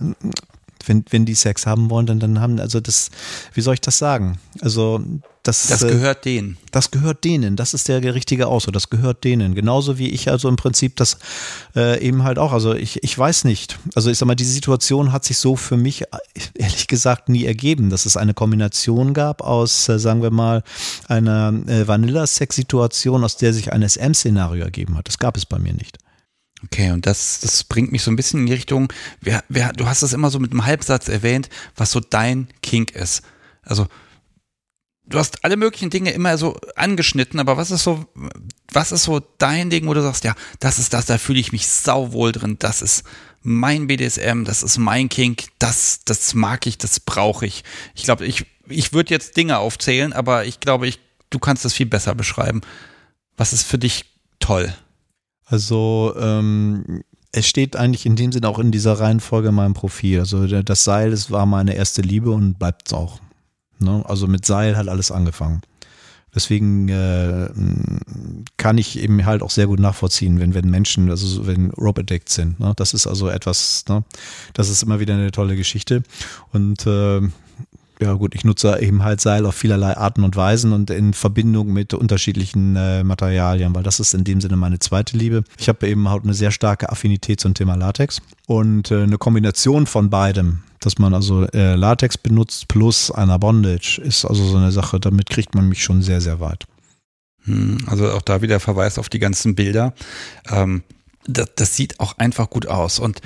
wenn, 0.87 1.05
wenn 1.11 1.25
die 1.25 1.35
Sex 1.35 1.67
haben 1.67 1.91
wollen, 1.91 2.07
dann, 2.07 2.21
dann 2.21 2.41
haben, 2.41 2.61
also 2.61 2.81
das, 2.81 3.11
wie 3.53 3.61
soll 3.61 3.75
ich 3.75 3.81
das 3.81 3.99
sagen? 3.99 4.39
Also 4.61 5.01
das, 5.45 5.67
das 5.67 5.83
äh, 5.83 5.89
gehört 5.89 6.25
denen. 6.25 6.57
Das 6.71 6.91
gehört 6.91 7.23
denen. 7.23 7.55
Das 7.55 7.75
ist 7.75 7.89
der 7.89 8.03
richtige 8.15 8.47
Ausdruck. 8.47 8.73
Das 8.73 8.89
gehört 8.89 9.25
denen. 9.25 9.55
Genauso 9.55 9.99
wie 9.99 10.09
ich 10.09 10.31
also 10.31 10.49
im 10.49 10.57
Prinzip 10.57 10.97
das 10.97 11.19
äh, 11.77 12.01
eben 12.01 12.25
halt 12.25 12.39
auch. 12.39 12.53
Also 12.53 12.75
ich, 12.75 13.05
ich 13.05 13.17
weiß 13.17 13.45
nicht. 13.45 13.79
Also 13.95 14.11
ich 14.11 14.17
sag 14.17 14.27
mal, 14.27 14.37
die 14.37 14.45
Situation 14.45 15.13
hat 15.13 15.25
sich 15.27 15.37
so 15.37 15.55
für 15.55 15.77
mich 15.77 16.05
ehrlich 16.55 16.87
gesagt 16.87 17.29
nie 17.29 17.45
ergeben, 17.45 17.91
dass 17.91 18.07
es 18.07 18.17
eine 18.17 18.33
Kombination 18.33 19.13
gab 19.13 19.43
aus, 19.43 19.87
äh, 19.91 19.99
sagen 19.99 20.23
wir 20.23 20.31
mal, 20.31 20.63
einer 21.09 21.53
äh, 21.67 21.87
Vanilla-Sex-Situation, 21.87 23.23
aus 23.23 23.37
der 23.37 23.53
sich 23.53 23.71
ein 23.71 23.87
SM-Szenario 23.87 24.65
ergeben 24.65 24.97
hat. 24.97 25.09
Das 25.09 25.19
gab 25.19 25.37
es 25.37 25.45
bei 25.45 25.59
mir 25.59 25.75
nicht. 25.75 25.99
Okay, 26.65 26.91
und 26.91 27.07
das, 27.07 27.41
das 27.41 27.65
bringt 27.65 27.93
mich 27.93 28.03
so 28.03 28.11
ein 28.11 28.17
bisschen 28.17 28.41
in 28.41 28.47
die 28.47 28.53
Richtung, 28.53 28.93
wer, 29.21 29.45
wer, 29.49 29.73
du 29.73 29.87
hast 29.87 30.03
das 30.03 30.13
immer 30.13 30.31
so 30.31 30.39
mit 30.39 30.53
einem 30.53 30.65
Halbsatz 30.65 31.09
erwähnt, 31.09 31.49
was 31.77 31.91
so 31.91 32.01
dein 32.01 32.49
Kink 32.63 32.93
ist. 32.93 33.23
Also 33.63 33.87
du 35.07 35.19
hast 35.19 35.45
alle 35.45 35.57
möglichen 35.57 35.91
Dinge 35.91 36.11
immer 36.11 36.39
so 36.39 36.57
angeschnitten, 36.77 37.41
aber 37.41 37.57
was 37.57 37.71
ist 37.71 37.83
so, 37.83 38.07
was 38.73 38.93
ist 38.93 39.05
so 39.05 39.21
dein 39.39 39.71
Ding, 39.71 39.87
wo 39.87 39.95
du 39.95 40.03
sagst, 40.03 40.25
ja, 40.25 40.35
das 40.61 40.79
ist 40.79 40.95
das, 40.95 41.07
da 41.07 41.19
fühle 41.19 41.41
ich 41.41 41.53
mich 41.53 41.67
sauwohl 41.67 42.33
drin, 42.33 42.57
das 42.59 42.83
ist 42.83 43.05
mein 43.43 43.87
BDSM, 43.87 44.45
das 44.45 44.63
ist 44.63 44.79
mein 44.79 45.09
Kink, 45.09 45.45
das, 45.59 46.01
das 46.05 46.35
mag 46.35 46.67
ich, 46.67 46.79
das 46.79 47.01
brauche 47.01 47.47
ich. 47.47 47.63
Ich 47.95 48.05
glaube, 48.05 48.25
ich, 48.27 48.47
ich 48.69 48.93
würde 48.93 49.13
jetzt 49.13 49.37
Dinge 49.37 49.59
aufzählen, 49.59 50.13
aber 50.13 50.47
ich 50.47 50.61
glaube, 50.61 50.87
ich, 50.87 50.99
du 51.31 51.39
kannst 51.39 51.65
das 51.65 51.75
viel 51.75 51.87
besser 51.87 52.15
beschreiben. 52.15 52.63
Was 53.37 53.53
ist 53.53 53.65
für 53.65 53.79
dich 53.79 54.07
toll? 54.39 54.75
Also, 55.47 56.15
ähm, 56.19 57.03
es 57.37 57.49
steht 57.49 57.75
eigentlich 57.75 58.07
in 58.07 58.17
dem 58.17 58.31
Sinne 58.31 58.49
auch 58.49 58.61
in 58.61 58.71
dieser 58.71 59.01
Reihenfolge 59.01 59.49
in 59.49 59.55
meinem 59.57 59.75
Profil. 59.75 60.21
Also 60.21 60.47
das 60.47 60.85
Seil, 60.85 61.11
das 61.11 61.33
war 61.33 61.47
meine 61.47 61.75
erste 61.75 62.01
Liebe 62.01 62.31
und 62.31 62.59
bleibt 62.61 62.83
es 62.87 62.93
auch. 62.93 63.19
Ne? 63.81 64.05
Also 64.07 64.29
mit 64.29 64.47
Seil 64.47 64.77
hat 64.77 64.89
alles 64.89 65.11
angefangen. 65.11 65.63
Deswegen 66.33 66.89
äh, 66.89 67.49
kann 68.57 68.79
ich 68.79 68.99
eben 68.99 69.25
halt 69.25 69.43
auch 69.43 69.51
sehr 69.51 69.67
gut 69.67 69.79
nachvollziehen, 69.79 70.41
wenn, 70.41 70.55
wenn 70.55 70.69
Menschen, 70.69 71.11
also 71.11 71.47
wenn 71.47 71.71
Rope 71.73 72.01
Addict 72.01 72.29
sind. 72.29 72.59
Ne? 72.59 72.73
Das 72.77 72.95
ist 72.95 73.07
also 73.07 73.29
etwas, 73.29 73.85
ne? 73.89 74.05
das 74.53 74.69
ist 74.69 74.83
immer 74.83 75.01
wieder 75.01 75.15
eine 75.15 75.31
tolle 75.31 75.57
Geschichte. 75.57 76.03
Und 76.53 76.87
äh, 76.87 77.21
ja 78.01 78.13
gut, 78.15 78.35
ich 78.35 78.45
nutze 78.45 78.81
eben 78.81 79.05
halt 79.05 79.21
Seil 79.21 79.47
auf 79.47 79.55
vielerlei 79.55 79.97
Arten 79.97 80.25
und 80.25 80.37
Weisen 80.37 80.73
und 80.73 80.91
in 80.91 81.15
Verbindung 81.15 81.73
mit 81.73 81.95
unterschiedlichen 81.95 82.77
äh, 82.77 83.05
Materialien, 83.05 83.75
weil 83.75 83.83
das 83.83 84.01
ist 84.01 84.15
in 84.15 84.25
dem 84.25 84.41
Sinne 84.41 84.57
meine 84.57 84.79
zweite 84.79 85.17
Liebe. 85.17 85.45
Ich 85.59 85.69
habe 85.69 85.89
eben 85.89 86.09
halt 86.09 86.25
eine 86.25 86.35
sehr 86.35 86.51
starke 86.51 86.91
Affinität 86.91 87.41
zum 87.41 87.55
Thema 87.55 87.77
Latex 87.77 88.21
und 88.47 88.91
äh, 88.91 89.03
eine 89.03 89.19
Kombination 89.19 89.87
von 89.87 90.11
beidem, 90.11 90.63
dass 90.81 90.99
man 90.99 91.15
also 91.15 91.45
äh, 91.49 91.77
Latex 91.77 92.19
benutzt 92.19 92.69
plus 92.69 93.11
einer 93.11 93.39
Bondage, 93.39 94.01
ist 94.03 94.25
also 94.25 94.45
so 94.45 94.57
eine 94.57 94.73
Sache, 94.73 94.99
damit 94.99 95.31
kriegt 95.31 95.55
man 95.55 95.69
mich 95.69 95.85
schon 95.85 96.03
sehr, 96.03 96.21
sehr 96.21 96.41
weit. 96.41 96.67
Hm, 97.45 97.79
also 97.87 98.11
auch 98.11 98.23
da 98.23 98.43
wieder 98.43 98.59
Verweis 98.59 98.99
auf 98.99 99.09
die 99.09 99.19
ganzen 99.19 99.55
Bilder. 99.55 99.95
Ähm, 100.51 100.83
das, 101.27 101.51
das 101.57 101.77
sieht 101.77 102.01
auch 102.01 102.19
einfach 102.19 102.51
gut 102.51 102.67
aus 102.67 102.99
und 102.99 103.21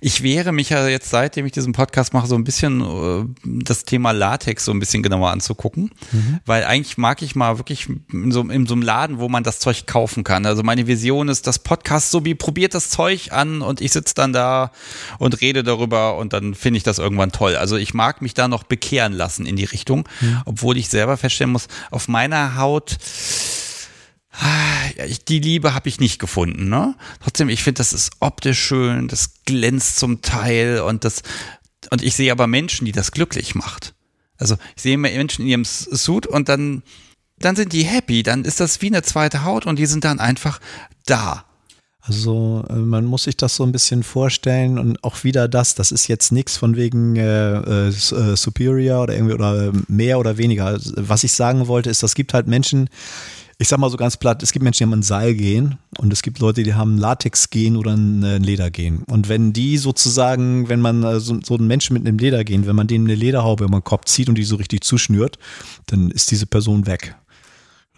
Ich 0.00 0.22
wehre 0.22 0.52
mich 0.52 0.70
ja 0.70 0.86
jetzt, 0.86 1.10
seitdem 1.10 1.46
ich 1.46 1.52
diesen 1.52 1.72
Podcast 1.72 2.12
mache, 2.12 2.26
so 2.26 2.34
ein 2.34 2.44
bisschen 2.44 2.82
äh, 2.82 3.24
das 3.44 3.84
Thema 3.84 4.12
Latex 4.12 4.64
so 4.64 4.72
ein 4.72 4.78
bisschen 4.78 5.02
genauer 5.02 5.30
anzugucken, 5.30 5.90
mhm. 6.12 6.40
weil 6.44 6.64
eigentlich 6.64 6.98
mag 6.98 7.22
ich 7.22 7.34
mal 7.34 7.58
wirklich 7.58 7.88
in 8.12 8.30
so, 8.30 8.42
in 8.42 8.66
so 8.66 8.74
einem 8.74 8.82
Laden, 8.82 9.18
wo 9.18 9.28
man 9.28 9.44
das 9.44 9.60
Zeug 9.60 9.86
kaufen 9.86 10.24
kann. 10.24 10.46
Also 10.46 10.62
meine 10.62 10.86
Vision 10.86 11.28
ist, 11.28 11.46
das 11.46 11.58
Podcast 11.58 12.10
so 12.10 12.24
wie 12.24 12.34
probiert 12.34 12.74
das 12.74 12.90
Zeug 12.90 13.32
an 13.32 13.62
und 13.62 13.80
ich 13.80 13.92
sitze 13.92 14.14
dann 14.14 14.32
da 14.32 14.72
und 15.18 15.40
rede 15.40 15.62
darüber 15.62 16.16
und 16.16 16.32
dann 16.32 16.54
finde 16.54 16.78
ich 16.78 16.82
das 16.82 16.98
irgendwann 16.98 17.32
toll. 17.32 17.56
Also 17.56 17.76
ich 17.76 17.94
mag 17.94 18.20
mich 18.20 18.34
da 18.34 18.48
noch 18.48 18.64
bekehren 18.64 19.12
lassen 19.12 19.46
in 19.46 19.56
die 19.56 19.64
Richtung, 19.64 20.08
mhm. 20.20 20.42
obwohl 20.44 20.76
ich 20.76 20.88
selber 20.88 21.16
feststellen 21.16 21.52
muss, 21.52 21.68
auf 21.90 22.08
meiner 22.08 22.56
Haut 22.56 22.98
die 25.28 25.38
Liebe 25.38 25.74
habe 25.74 25.88
ich 25.88 26.00
nicht 26.00 26.18
gefunden. 26.18 26.68
Ne? 26.68 26.94
Trotzdem, 27.22 27.48
ich 27.48 27.62
finde, 27.62 27.78
das 27.78 27.92
ist 27.92 28.12
optisch 28.20 28.60
schön, 28.60 29.08
das 29.08 29.44
glänzt 29.44 29.96
zum 29.98 30.22
Teil 30.22 30.80
und 30.80 31.04
das 31.04 31.22
und 31.90 32.02
ich 32.02 32.14
sehe 32.14 32.32
aber 32.32 32.46
Menschen, 32.46 32.86
die 32.86 32.92
das 32.92 33.12
glücklich 33.12 33.54
macht. 33.54 33.94
Also 34.38 34.56
ich 34.74 34.82
sehe 34.82 34.98
Menschen 34.98 35.42
in 35.42 35.48
ihrem 35.48 35.64
Suit 35.64 36.26
und 36.26 36.48
dann 36.48 36.82
dann 37.38 37.56
sind 37.56 37.72
die 37.72 37.84
happy, 37.84 38.22
dann 38.22 38.44
ist 38.44 38.60
das 38.60 38.80
wie 38.80 38.86
eine 38.86 39.02
zweite 39.02 39.44
Haut 39.44 39.66
und 39.66 39.78
die 39.78 39.86
sind 39.86 40.04
dann 40.04 40.20
einfach 40.20 40.60
da. 41.06 41.44
Also 42.00 42.64
äh, 42.68 42.74
man 42.74 43.06
muss 43.06 43.24
sich 43.24 43.36
das 43.36 43.56
so 43.56 43.64
ein 43.64 43.72
bisschen 43.72 44.02
vorstellen 44.02 44.78
und 44.78 45.02
auch 45.02 45.24
wieder 45.24 45.48
das, 45.48 45.74
das 45.74 45.90
ist 45.90 46.06
jetzt 46.06 46.32
nichts 46.32 46.56
von 46.56 46.76
wegen 46.76 47.16
äh, 47.16 47.58
äh, 47.58 47.88
äh 47.88 48.36
Superior 48.36 49.02
oder 49.02 49.14
irgendwie 49.14 49.34
oder 49.34 49.72
mehr 49.88 50.18
oder 50.18 50.36
weniger. 50.36 50.78
Was 50.96 51.24
ich 51.24 51.32
sagen 51.32 51.66
wollte, 51.66 51.90
ist, 51.90 52.02
es 52.02 52.14
gibt 52.14 52.34
halt 52.34 52.46
Menschen, 52.46 52.90
ich 53.58 53.68
sag 53.68 53.78
mal 53.78 53.90
so 53.90 53.96
ganz 53.96 54.16
platt, 54.16 54.42
es 54.42 54.52
gibt 54.52 54.62
Menschen, 54.62 54.78
die 54.78 54.84
haben 54.92 54.98
ein 54.98 55.02
Seil 55.02 55.34
gehen 55.34 55.78
und 55.98 56.12
es 56.12 56.22
gibt 56.22 56.38
Leute, 56.40 56.62
die 56.62 56.74
haben 56.74 56.98
Latex 56.98 57.50
gehen 57.50 57.76
oder 57.76 57.94
ein 57.94 58.42
Leder 58.42 58.70
gehen. 58.70 59.04
Und 59.06 59.28
wenn 59.28 59.52
die 59.52 59.78
sozusagen, 59.78 60.68
wenn 60.68 60.80
man 60.80 61.02
äh, 61.02 61.20
so, 61.20 61.38
so 61.42 61.56
einen 61.56 61.66
Menschen 61.66 61.94
mit 61.94 62.06
einem 62.06 62.18
Leder 62.18 62.44
gehen, 62.44 62.66
wenn 62.66 62.76
man 62.76 62.86
denen 62.86 63.06
eine 63.06 63.14
Lederhaube 63.14 63.64
über 63.64 63.78
den 63.78 63.84
Kopf 63.84 64.06
zieht 64.06 64.28
und 64.28 64.36
die 64.36 64.44
so 64.44 64.56
richtig 64.56 64.82
zuschnürt, 64.82 65.38
dann 65.86 66.10
ist 66.10 66.30
diese 66.30 66.46
Person 66.46 66.86
weg. 66.86 67.16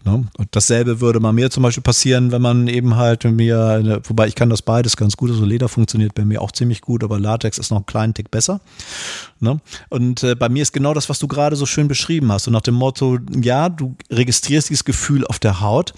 Ne? 0.06 0.24
Und 0.38 0.48
dasselbe 0.52 1.00
würde 1.00 1.18
mal 1.18 1.32
mir 1.32 1.50
zum 1.50 1.64
Beispiel 1.64 1.82
passieren, 1.82 2.30
wenn 2.30 2.40
man 2.40 2.68
eben 2.68 2.94
halt 2.94 3.24
mir, 3.24 4.00
wobei 4.04 4.28
ich 4.28 4.36
kann 4.36 4.48
das 4.48 4.62
beides 4.62 4.96
ganz 4.96 5.16
gut, 5.16 5.30
also 5.30 5.44
Leder 5.44 5.68
funktioniert 5.68 6.14
bei 6.14 6.24
mir 6.24 6.40
auch 6.40 6.52
ziemlich 6.52 6.80
gut, 6.80 7.02
aber 7.02 7.18
Latex 7.18 7.58
ist 7.58 7.70
noch 7.70 7.78
einen 7.78 7.86
kleinen 7.86 8.14
Tick 8.14 8.30
besser. 8.30 8.60
Ne? 9.40 9.60
Und 9.90 10.22
äh, 10.22 10.36
bei 10.36 10.48
mir 10.48 10.62
ist 10.62 10.72
genau 10.72 10.94
das, 10.94 11.08
was 11.08 11.18
du 11.18 11.26
gerade 11.26 11.56
so 11.56 11.66
schön 11.66 11.88
beschrieben 11.88 12.30
hast. 12.30 12.46
Und 12.46 12.52
nach 12.52 12.60
dem 12.60 12.74
Motto, 12.74 13.18
ja, 13.42 13.68
du 13.68 13.96
registrierst 14.08 14.70
dieses 14.70 14.84
Gefühl 14.84 15.26
auf 15.26 15.40
der 15.40 15.60
Haut, 15.60 15.92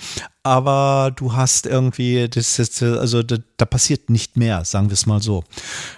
aber 0.49 1.13
du 1.15 1.35
hast 1.35 1.67
irgendwie, 1.67 2.27
das 2.29 2.59
ist, 2.59 2.83
also 2.83 3.23
da, 3.23 3.37
da, 3.59 3.67
passiert 3.67 4.09
nicht 4.09 4.39
mehr, 4.39 4.65
sagen 4.65 4.89
wir 4.89 4.95
es 4.95 5.05
mal 5.05 5.21
so. 5.21 5.45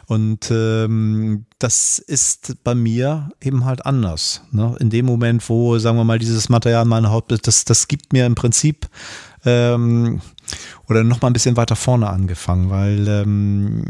Und 0.07 0.51
ähm, 0.51 1.45
das 1.61 2.01
ist 2.01 2.57
bei 2.65 2.75
mir 2.75 3.31
eben 3.41 3.65
halt 3.65 3.87
anders. 3.87 4.43
Ne? 4.51 4.75
In 4.81 4.91
dem 4.91 5.07
Moment, 5.07 5.49
wo, 5.49 5.79
sagen 5.79 5.97
wir 5.97 6.05
mal, 6.05 6.19
dieses 6.19 6.49
Material 6.49 6.85
meine 6.85 7.11
Haut, 7.11 7.27
das, 7.47 7.65
das 7.65 7.87
gibt 7.87 8.13
mir 8.13 8.27
im 8.27 8.35
Prinzip 8.35 8.89
ähm, 9.45 10.21
oder 10.89 11.05
noch 11.05 11.23
mal 11.23 11.29
ein 11.29 11.33
bisschen 11.33 11.57
weiter 11.57 11.77
vorne 11.77 12.11
angefangen, 12.11 12.71
weil 12.71 13.07
ähm, 13.07 13.85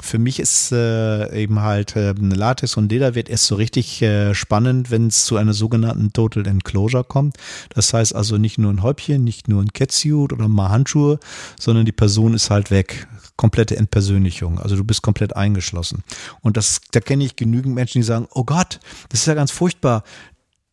für 0.00 0.18
mich 0.18 0.40
ist 0.40 0.72
äh, 0.72 1.42
eben 1.42 1.60
halt 1.60 1.96
äh, 1.96 2.12
Latex 2.12 2.76
und 2.76 2.90
Leder 2.90 3.14
wird 3.14 3.28
erst 3.28 3.46
so 3.46 3.54
richtig 3.54 4.00
äh, 4.02 4.34
spannend, 4.34 4.90
wenn 4.90 5.08
es 5.08 5.24
zu 5.24 5.36
einer 5.36 5.52
sogenannten 5.52 6.12
Total 6.12 6.46
Enclosure 6.46 7.04
kommt. 7.04 7.36
Das 7.70 7.92
heißt 7.92 8.14
also 8.14 8.38
nicht 8.38 8.58
nur 8.58 8.72
ein 8.72 8.82
Häubchen, 8.82 9.24
nicht 9.24 9.48
nur 9.48 9.62
ein 9.62 9.72
Catsuit 9.72 10.32
oder 10.32 10.48
mal 10.48 10.70
Handschuhe, 10.70 11.18
sondern 11.58 11.84
die 11.84 11.92
Person 11.92 12.34
ist 12.34 12.50
halt 12.50 12.70
weg. 12.70 13.06
Komplette 13.36 13.76
Entpersönlichung. 13.76 14.58
Also 14.58 14.76
du 14.76 14.84
bist 14.84 15.02
komplett 15.02 15.36
eingeschlossen. 15.36 16.02
Und 16.40 16.56
das, 16.56 16.80
da 16.92 17.00
kenne 17.00 17.24
ich 17.24 17.36
genügend 17.36 17.74
Menschen, 17.74 18.00
die 18.00 18.06
sagen, 18.06 18.28
oh 18.32 18.44
Gott, 18.44 18.80
das 19.08 19.20
ist 19.20 19.26
ja 19.26 19.34
ganz 19.34 19.50
furchtbar. 19.50 20.04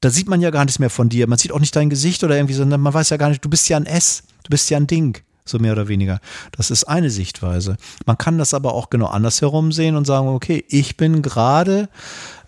Da 0.01 0.09
sieht 0.09 0.29
man 0.29 0.41
ja 0.41 0.51
gar 0.51 0.65
nichts 0.65 0.79
mehr 0.79 0.89
von 0.89 1.09
dir. 1.09 1.27
Man 1.27 1.37
sieht 1.37 1.51
auch 1.51 1.59
nicht 1.59 1.75
dein 1.75 1.89
Gesicht 1.89 2.23
oder 2.23 2.35
irgendwie, 2.35 2.53
sondern 2.53 2.81
man 2.81 2.93
weiß 2.93 3.09
ja 3.09 3.17
gar 3.17 3.29
nicht, 3.29 3.43
du 3.43 3.49
bist 3.49 3.67
ja 3.69 3.77
ein 3.77 3.85
S, 3.85 4.23
du 4.43 4.49
bist 4.49 4.69
ja 4.69 4.77
ein 4.77 4.87
Ding 4.87 5.23
so 5.49 5.59
mehr 5.59 5.73
oder 5.73 5.87
weniger. 5.87 6.19
Das 6.51 6.71
ist 6.71 6.85
eine 6.85 7.09
Sichtweise. 7.09 7.77
Man 8.05 8.17
kann 8.17 8.37
das 8.37 8.53
aber 8.53 8.73
auch 8.73 8.89
genau 8.89 9.07
andersherum 9.07 9.71
sehen 9.71 9.95
und 9.95 10.05
sagen, 10.05 10.27
okay, 10.27 10.63
ich 10.69 10.97
bin 10.97 11.21
gerade 11.21 11.89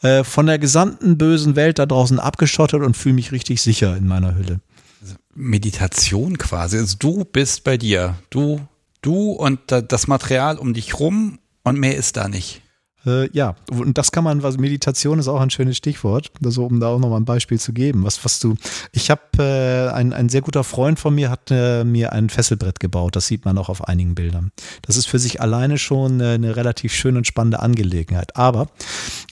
äh, 0.01 0.23
von 0.23 0.45
der 0.45 0.59
gesamten 0.59 1.17
bösen 1.17 1.55
Welt 1.55 1.79
da 1.79 1.85
draußen 1.85 2.19
abgeschottet 2.19 2.81
und 2.81 2.95
fühle 2.95 3.15
mich 3.15 3.31
richtig 3.31 3.61
sicher 3.61 3.95
in 3.97 4.07
meiner 4.07 4.35
Hülle. 4.35 4.59
Also 5.01 5.15
Meditation 5.35 6.37
quasi. 6.37 6.77
Also 6.77 6.97
du 6.99 7.25
bist 7.25 7.63
bei 7.63 7.77
dir. 7.77 8.15
Du, 8.29 8.61
du 9.01 9.31
und 9.31 9.59
das 9.67 10.07
Material 10.07 10.57
um 10.57 10.73
dich 10.73 10.99
rum 10.99 11.39
und 11.63 11.79
mehr 11.79 11.95
ist 11.95 12.17
da 12.17 12.27
nicht. 12.27 12.61
Äh, 13.09 13.29
ja, 13.33 13.55
und 13.71 13.97
das 13.97 14.11
kann 14.11 14.23
man, 14.23 14.43
was 14.43 14.57
Meditation 14.57 15.19
ist 15.19 15.27
auch 15.27 15.41
ein 15.41 15.49
schönes 15.49 15.77
Stichwort, 15.77 16.31
also 16.43 16.65
um 16.65 16.79
da 16.79 16.87
auch 16.87 16.99
nochmal 16.99 17.19
ein 17.19 17.25
Beispiel 17.25 17.59
zu 17.59 17.73
geben. 17.73 18.03
Was, 18.03 18.23
was 18.23 18.39
du, 18.39 18.55
ich 18.91 19.09
habe, 19.09 19.21
äh, 19.39 19.93
ein, 19.93 20.13
ein 20.13 20.29
sehr 20.29 20.41
guter 20.41 20.63
Freund 20.63 20.99
von 20.99 21.15
mir 21.15 21.29
hat 21.29 21.49
äh, 21.49 21.83
mir 21.83 22.13
ein 22.13 22.29
Fesselbrett 22.29 22.79
gebaut, 22.79 23.15
das 23.15 23.27
sieht 23.27 23.45
man 23.45 23.57
auch 23.57 23.69
auf 23.69 23.87
einigen 23.87 24.15
Bildern. 24.15 24.51
Das 24.83 24.97
ist 24.97 25.07
für 25.07 25.19
sich 25.19 25.41
alleine 25.41 25.77
schon 25.77 26.19
äh, 26.19 26.33
eine 26.33 26.55
relativ 26.55 26.93
schöne 26.93 27.17
und 27.19 27.27
spannende 27.27 27.59
Angelegenheit. 27.59 28.35
Aber 28.35 28.67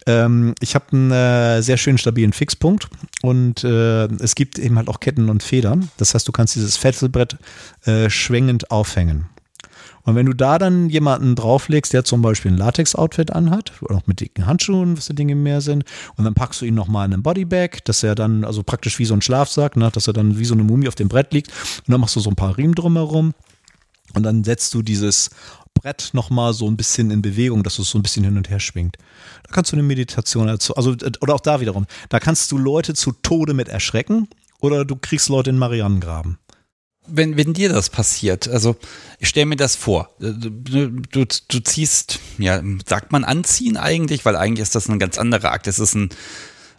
ähm, 0.06 0.56
ich 0.60 0.76
habe 0.76 0.86
einen 0.92 1.12
äh, 1.12 1.62
sehr 1.62 1.78
schönen 1.78 1.98
stabilen 1.98 2.34
Fixpunkt 2.34 2.90
und 3.22 3.64
äh, 3.64 4.06
es 4.06 4.36
gibt 4.36 4.60
eben 4.60 4.78
halt 4.78 4.88
auch 4.88 5.00
Ketten 5.00 5.30
und 5.30 5.44
Federn. 5.44 5.90
Das 5.98 6.14
heißt, 6.14 6.28
du 6.28 6.32
kannst 6.32 6.56
dieses 6.56 6.78
Fesselbrett 6.78 7.38
schwingend 8.10 8.70
aufhängen. 8.70 9.30
Und 10.08 10.16
wenn 10.16 10.26
du 10.26 10.34
da 10.34 10.58
dann 10.58 10.90
jemanden 10.90 11.36
drauflegst, 11.36 11.92
der 11.92 12.06
zum 12.06 12.22
Beispiel 12.22 12.50
ein 12.50 12.58
Latex-Outfit 12.58 13.34
anhat, 13.34 13.74
oder 13.82 13.98
auch 13.98 14.08
mit 14.08 14.22
dicken 14.22 14.46
Handschuhen, 14.46 14.98
was 14.98 15.08
die 15.08 15.16
Dinge 15.16 15.36
mehr 15.36 15.60
sind, 15.60 15.84
und 16.16 16.24
dann 16.24 16.34
packst 16.34 16.62
du 16.62 16.66
ihn 16.66 16.76
nochmal 16.76 17.06
in 17.08 17.14
einen 17.14 17.24
Bodybag, 17.24 17.84
dass 17.84 18.04
er 18.04 18.16
dann, 18.16 18.46
also 18.46 18.64
praktisch 18.64 19.00
wie 19.00 19.06
so 19.06 19.14
ein 19.14 19.22
Schlafsack, 19.22 19.76
ne, 19.76 19.92
dass 19.92 20.08
er 20.08 20.14
dann 20.14 20.40
wie 20.40 20.46
so 20.46 20.54
eine 20.54 20.64
Mumie 20.64 20.88
auf 20.88 20.96
dem 20.96 21.10
Brett 21.10 21.34
liegt, 21.34 21.52
und 21.52 21.92
dann 21.92 22.00
machst 22.00 22.16
du 22.16 22.22
so 22.22 22.30
ein 22.30 22.38
paar 22.38 22.58
Riemen 22.58 22.74
drumherum, 22.74 23.34
und 24.14 24.24
dann 24.24 24.46
setzt 24.46 24.74
du 24.74 24.82
dieses 24.82 25.30
Brett 25.74 26.12
nochmal 26.14 26.54
so 26.54 26.68
ein 26.68 26.78
bisschen 26.78 27.12
in 27.12 27.22
Bewegung, 27.22 27.64
dass 27.64 27.78
es 27.78 27.90
so 27.90 28.00
ein 28.00 28.02
bisschen 28.02 28.24
hin 28.24 28.38
und 28.38 28.50
her 28.50 28.62
schwingt. 28.62 28.96
Da 29.44 29.52
kannst 29.52 29.74
du 29.74 29.76
eine 29.76 29.84
Meditation, 29.84 30.48
also, 30.48 30.96
oder 31.20 31.36
auch 31.36 31.42
da 31.42 31.60
wiederum, 31.60 31.86
da 32.08 32.22
kannst 32.22 32.50
du 32.54 32.58
Leute 32.58 32.94
zu 32.94 33.12
Tode 33.12 33.54
mit 33.54 33.68
erschrecken, 33.68 34.30
oder 34.62 34.86
du 34.86 34.96
kriegst 34.96 35.28
Leute 35.28 35.50
in 35.50 35.58
Marianengraben 35.58 36.38
wenn, 37.08 37.38
wenn 37.38 37.54
dir 37.54 37.70
das 37.70 37.90
passiert, 37.90 38.48
also 38.48 38.76
ich 39.20 39.30
stelle 39.30 39.46
mir 39.46 39.56
das 39.56 39.76
vor, 39.76 40.10
du, 40.20 40.90
du, 40.90 41.26
du 41.26 41.60
ziehst, 41.60 42.20
ja, 42.38 42.62
sagt 42.86 43.12
man 43.12 43.24
anziehen 43.24 43.78
eigentlich, 43.78 44.26
weil 44.26 44.36
eigentlich 44.36 44.64
ist 44.64 44.76
das 44.76 44.88
ein 44.90 45.00
ganz 45.00 45.18
anderer 45.18 45.52
Akt. 45.52 45.68
Das 45.68 45.80
ist 45.80 45.96
ein, 45.96 46.10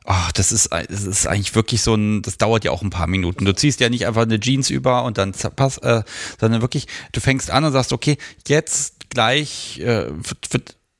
oh, 0.05 0.28
das 0.34 0.52
ist, 0.52 0.70
das 0.70 1.05
ist 1.05 1.26
eigentlich 1.26 1.55
wirklich 1.55 1.82
so 1.82 1.94
ein, 1.94 2.22
das 2.22 2.38
dauert 2.38 2.64
ja 2.64 2.70
auch 2.70 2.82
ein 2.82 2.90
paar 2.90 3.06
Minuten. 3.06 3.44
Du 3.44 3.55
ziehst 3.55 3.80
ja 3.80 3.88
nicht 3.88 4.06
einfach 4.06 4.22
eine 4.22 4.38
Jeans 4.38 4.70
über 4.70 5.05
und 5.05 5.18
dann 5.18 5.32
pass, 5.32 5.78
äh, 5.78 6.02
sondern 6.40 6.60
wirklich, 6.60 6.86
du 7.12 7.20
fängst 7.20 7.50
an 7.50 7.64
und 7.64 7.72
sagst, 7.72 7.92
okay, 7.92 8.18
jetzt 8.46 9.10
gleich 9.10 9.80
äh, 9.80 10.06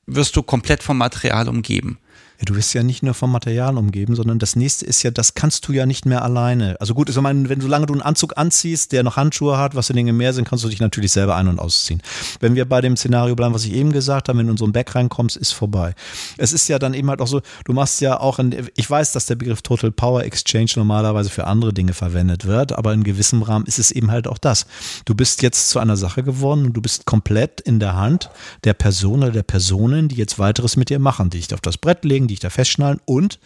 wirst 0.05 0.35
du 0.35 0.43
komplett 0.43 0.83
vom 0.83 0.97
Material 0.97 1.47
umgeben. 1.47 1.99
Ja, 2.39 2.45
du 2.45 2.55
wirst 2.55 2.73
ja 2.73 2.83
nicht 2.83 3.03
nur 3.03 3.13
vom 3.13 3.33
Material 3.33 3.77
umgeben, 3.77 4.15
sondern 4.15 4.39
das 4.39 4.55
nächste 4.55 4.85
ist 4.85 5.03
ja, 5.03 5.11
das 5.11 5.33
kannst 5.33 5.67
du 5.67 5.73
ja 5.73 5.85
nicht 5.85 6.05
mehr 6.05 6.23
alleine. 6.23 6.79
Also 6.79 6.93
gut, 6.93 7.09
ich 7.09 7.19
meine, 7.19 7.49
wenn 7.49 7.59
solange 7.59 7.85
du 7.85 7.93
einen 7.93 8.01
Anzug 8.01 8.37
anziehst, 8.37 8.93
der 8.93 9.03
noch 9.03 9.17
Handschuhe 9.17 9.57
hat, 9.57 9.75
was 9.75 9.87
für 9.87 9.93
Dinge 9.93 10.13
mehr 10.13 10.31
sind, 10.31 10.47
kannst 10.47 10.63
du 10.63 10.69
dich 10.69 10.79
natürlich 10.79 11.11
selber 11.11 11.35
ein- 11.35 11.49
und 11.49 11.59
ausziehen. 11.59 12.01
Wenn 12.39 12.55
wir 12.55 12.63
bei 12.63 12.79
dem 12.79 12.95
Szenario 12.95 13.35
bleiben, 13.35 13.53
was 13.53 13.65
ich 13.65 13.73
eben 13.73 13.91
gesagt 13.91 14.29
habe, 14.29 14.39
wenn 14.39 14.45
du 14.45 14.53
in 14.53 14.57
so 14.57 14.65
ein 14.65 14.71
Back 14.71 14.95
reinkommst, 14.95 15.35
ist 15.35 15.51
vorbei. 15.51 15.93
Es 16.37 16.53
ist 16.53 16.69
ja 16.69 16.79
dann 16.79 16.93
eben 16.93 17.09
halt 17.09 17.19
auch 17.19 17.27
so, 17.27 17.41
du 17.65 17.73
machst 17.73 17.99
ja 17.99 18.17
auch, 18.17 18.39
ein, 18.39 18.69
ich 18.73 18.89
weiß, 18.89 19.11
dass 19.11 19.25
der 19.25 19.35
Begriff 19.35 19.61
Total 19.61 19.91
Power 19.91 20.23
Exchange 20.23 20.71
normalerweise 20.77 21.29
für 21.29 21.45
andere 21.45 21.73
Dinge 21.73 21.91
verwendet 21.91 22.45
wird, 22.45 22.71
aber 22.71 22.93
in 22.93 23.03
gewissem 23.03 23.41
Rahmen 23.41 23.65
ist 23.65 23.79
es 23.79 23.91
eben 23.91 24.11
halt 24.11 24.29
auch 24.29 24.37
das. 24.37 24.65
Du 25.03 25.13
bist 25.13 25.41
jetzt 25.41 25.69
zu 25.69 25.79
einer 25.79 25.97
Sache 25.97 26.23
geworden 26.23 26.67
und 26.67 26.73
du 26.73 26.81
bist 26.81 27.05
komplett 27.05 27.59
in 27.59 27.81
der 27.81 27.97
Hand 27.97 28.29
der 28.63 28.75
Person 28.75 29.23
oder 29.23 29.31
der 29.31 29.43
Personen, 29.43 30.07
die 30.07 30.15
jetzt 30.15 30.39
weiteres 30.39 30.77
mit 30.77 30.89
dir 30.89 30.99
machen, 30.99 31.29
die 31.29 31.39
dich 31.39 31.53
auf 31.53 31.59
das 31.59 31.77
Brett 31.77 32.05
legen, 32.05 32.28
die 32.29 32.33
dich 32.35 32.39
da 32.39 32.49
festschnallen 32.49 33.01
und 33.05 33.39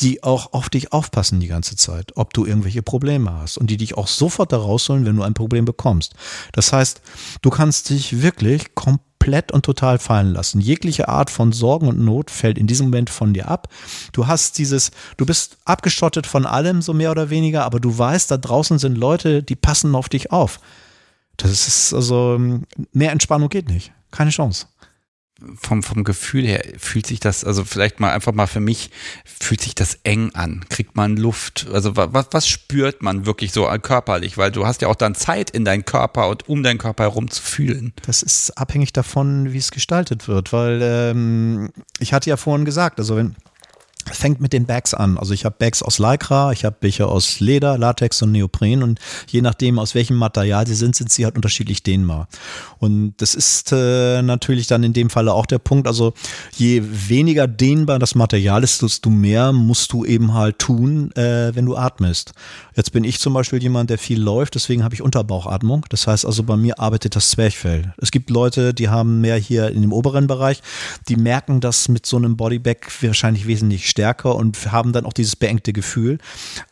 die 0.00 0.22
auch 0.22 0.52
auf 0.52 0.68
dich 0.68 0.92
aufpassen 0.92 1.40
die 1.40 1.46
ganze 1.46 1.76
Zeit, 1.76 2.12
ob 2.16 2.34
du 2.34 2.44
irgendwelche 2.44 2.82
Probleme 2.82 3.32
hast 3.32 3.56
und 3.56 3.70
die 3.70 3.76
dich 3.76 3.96
auch 3.96 4.08
sofort 4.08 4.52
da 4.52 4.58
rausholen, 4.58 5.06
wenn 5.06 5.16
du 5.16 5.22
ein 5.22 5.34
Problem 5.34 5.64
bekommst. 5.64 6.14
Das 6.52 6.72
heißt, 6.72 7.00
du 7.42 7.50
kannst 7.50 7.90
dich 7.90 8.20
wirklich 8.20 8.74
komplett 8.74 9.52
und 9.52 9.64
total 9.64 9.98
fallen 9.98 10.32
lassen. 10.32 10.60
Jegliche 10.60 11.08
Art 11.08 11.30
von 11.30 11.52
Sorgen 11.52 11.88
und 11.88 11.98
Not 11.98 12.30
fällt 12.30 12.58
in 12.58 12.66
diesem 12.66 12.86
Moment 12.86 13.10
von 13.10 13.32
dir 13.32 13.48
ab. 13.48 13.68
Du 14.12 14.26
hast 14.26 14.58
dieses, 14.58 14.90
du 15.16 15.24
bist 15.24 15.58
abgeschottet 15.64 16.26
von 16.26 16.44
allem, 16.44 16.82
so 16.82 16.92
mehr 16.92 17.10
oder 17.10 17.30
weniger, 17.30 17.64
aber 17.64 17.80
du 17.80 17.96
weißt, 17.96 18.30
da 18.30 18.36
draußen 18.36 18.78
sind 18.78 18.98
Leute, 18.98 19.42
die 19.42 19.56
passen 19.56 19.94
auf 19.94 20.08
dich 20.08 20.30
auf. 20.30 20.60
Das 21.38 21.50
ist 21.50 21.94
also, 21.94 22.38
mehr 22.92 23.12
Entspannung 23.12 23.48
geht 23.48 23.68
nicht. 23.68 23.92
Keine 24.10 24.30
Chance. 24.30 24.66
Vom, 25.56 25.82
vom 25.82 26.04
Gefühl 26.04 26.46
her 26.46 26.62
fühlt 26.78 27.06
sich 27.06 27.20
das, 27.20 27.44
also 27.44 27.64
vielleicht 27.64 28.00
mal 28.00 28.12
einfach 28.12 28.32
mal 28.32 28.46
für 28.46 28.60
mich, 28.60 28.90
fühlt 29.24 29.60
sich 29.60 29.74
das 29.74 29.98
eng 30.02 30.34
an? 30.34 30.64
Kriegt 30.68 30.96
man 30.96 31.16
Luft? 31.16 31.66
Also 31.72 31.96
was, 31.96 32.28
was 32.30 32.48
spürt 32.48 33.02
man 33.02 33.26
wirklich 33.26 33.52
so 33.52 33.66
körperlich? 33.82 34.38
Weil 34.38 34.50
du 34.50 34.66
hast 34.66 34.82
ja 34.82 34.88
auch 34.88 34.94
dann 34.96 35.14
Zeit 35.14 35.50
in 35.50 35.64
deinen 35.64 35.84
Körper 35.84 36.28
und 36.28 36.48
um 36.48 36.62
deinen 36.62 36.78
Körper 36.78 37.04
herum 37.04 37.30
zu 37.30 37.42
fühlen. 37.42 37.92
Das 38.06 38.22
ist 38.22 38.56
abhängig 38.56 38.92
davon, 38.92 39.52
wie 39.52 39.58
es 39.58 39.70
gestaltet 39.70 40.26
wird, 40.26 40.52
weil 40.52 40.80
ähm, 40.82 41.70
ich 41.98 42.12
hatte 42.12 42.30
ja 42.30 42.36
vorhin 42.36 42.64
gesagt, 42.64 42.98
also 42.98 43.16
wenn 43.16 43.36
fängt 44.12 44.40
mit 44.40 44.52
den 44.52 44.66
Bags 44.66 44.94
an. 44.94 45.18
Also 45.18 45.34
ich 45.34 45.44
habe 45.44 45.56
Bags 45.58 45.82
aus 45.82 45.98
Lycra, 45.98 46.52
ich 46.52 46.64
habe 46.64 46.76
welche 46.80 47.06
aus 47.06 47.40
Leder, 47.40 47.76
Latex 47.78 48.22
und 48.22 48.32
Neopren 48.32 48.82
und 48.82 49.00
je 49.28 49.42
nachdem 49.42 49.78
aus 49.78 49.94
welchem 49.94 50.16
Material 50.16 50.66
sie 50.66 50.74
sind, 50.74 50.94
sind 50.94 51.10
sie 51.10 51.24
halt 51.24 51.36
unterschiedlich 51.36 51.82
dehnbar. 51.82 52.28
Und 52.78 53.14
das 53.18 53.34
ist 53.34 53.72
äh, 53.72 54.22
natürlich 54.22 54.66
dann 54.66 54.84
in 54.84 54.92
dem 54.92 55.10
Falle 55.10 55.32
auch 55.32 55.46
der 55.46 55.58
Punkt. 55.58 55.86
Also 55.86 56.14
je 56.54 56.82
weniger 56.84 57.46
dehnbar 57.46 57.98
das 57.98 58.14
Material 58.14 58.62
ist, 58.62 58.82
desto 58.82 59.10
mehr 59.10 59.52
musst 59.52 59.92
du 59.92 60.04
eben 60.04 60.34
halt 60.34 60.58
tun, 60.58 61.10
äh, 61.12 61.54
wenn 61.54 61.66
du 61.66 61.76
atmest. 61.76 62.32
Jetzt 62.74 62.92
bin 62.92 63.04
ich 63.04 63.18
zum 63.18 63.34
Beispiel 63.34 63.62
jemand, 63.62 63.90
der 63.90 63.98
viel 63.98 64.20
läuft, 64.20 64.54
deswegen 64.54 64.84
habe 64.84 64.94
ich 64.94 65.02
Unterbauchatmung. 65.02 65.86
Das 65.88 66.06
heißt 66.06 66.24
also 66.24 66.42
bei 66.42 66.56
mir 66.56 66.78
arbeitet 66.78 67.16
das 67.16 67.30
Zwerchfell. 67.30 67.94
Es 67.98 68.10
gibt 68.10 68.30
Leute, 68.30 68.74
die 68.74 68.88
haben 68.88 69.20
mehr 69.20 69.36
hier 69.36 69.70
in 69.70 69.82
dem 69.82 69.92
oberen 69.92 70.26
Bereich, 70.26 70.62
die 71.08 71.16
merken 71.16 71.60
das 71.60 71.88
mit 71.88 72.06
so 72.06 72.16
einem 72.16 72.36
Bodybag 72.36 72.76
wahrscheinlich 73.00 73.46
wesentlich 73.46 73.88
stärker 73.96 74.36
und 74.36 74.70
haben 74.70 74.92
dann 74.92 75.06
auch 75.06 75.14
dieses 75.14 75.36
beengte 75.36 75.72
Gefühl. 75.72 76.18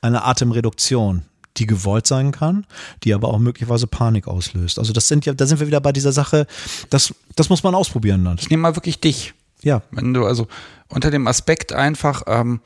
Eine 0.02 0.24
Atemreduktion 0.24 1.22
die 1.56 1.68
gewollt 1.68 2.04
sein 2.04 2.32
kann, 2.32 2.66
die 3.04 3.14
aber 3.14 3.28
auch 3.28 3.38
möglicherweise 3.38 3.86
Panik 3.86 4.26
auslöst. 4.26 4.80
Also 4.80 4.92
das 4.92 5.06
sind 5.06 5.24
ja, 5.24 5.34
da 5.34 5.46
sind 5.46 5.60
wir 5.60 5.68
wieder 5.68 5.80
bei 5.80 5.92
dieser 5.92 6.10
Sache, 6.10 6.48
das, 6.90 7.14
das 7.36 7.48
muss 7.48 7.62
man 7.62 7.76
ausprobieren 7.76 8.24
dann. 8.24 8.38
Ich 8.40 8.50
nehme 8.50 8.62
mal 8.62 8.74
wirklich 8.74 8.98
dich. 8.98 9.34
Ja. 9.62 9.82
Wenn 9.92 10.12
du 10.12 10.26
also 10.26 10.48
unter 10.88 11.12
dem 11.12 11.28
Aspekt 11.28 11.72
einfach, 11.72 12.24
ähm, 12.26 12.60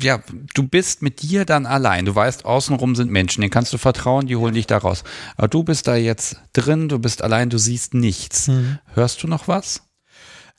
ja, 0.00 0.20
du 0.54 0.62
bist 0.68 1.02
mit 1.02 1.20
dir 1.20 1.44
dann 1.44 1.66
allein. 1.66 2.04
Du 2.04 2.14
weißt, 2.14 2.44
außenrum 2.44 2.94
sind 2.94 3.10
Menschen, 3.10 3.40
denen 3.40 3.50
kannst 3.50 3.72
du 3.72 3.78
vertrauen, 3.78 4.28
die 4.28 4.36
holen 4.36 4.54
dich 4.54 4.68
da 4.68 4.78
raus. 4.78 5.02
Aber 5.36 5.48
du 5.48 5.64
bist 5.64 5.88
da 5.88 5.96
jetzt 5.96 6.36
drin, 6.52 6.88
du 6.88 7.00
bist 7.00 7.22
allein, 7.22 7.50
du 7.50 7.58
siehst 7.58 7.92
nichts. 7.92 8.46
Mhm. 8.46 8.78
Hörst 8.94 9.20
du 9.24 9.26
noch 9.26 9.48
was? 9.48 9.82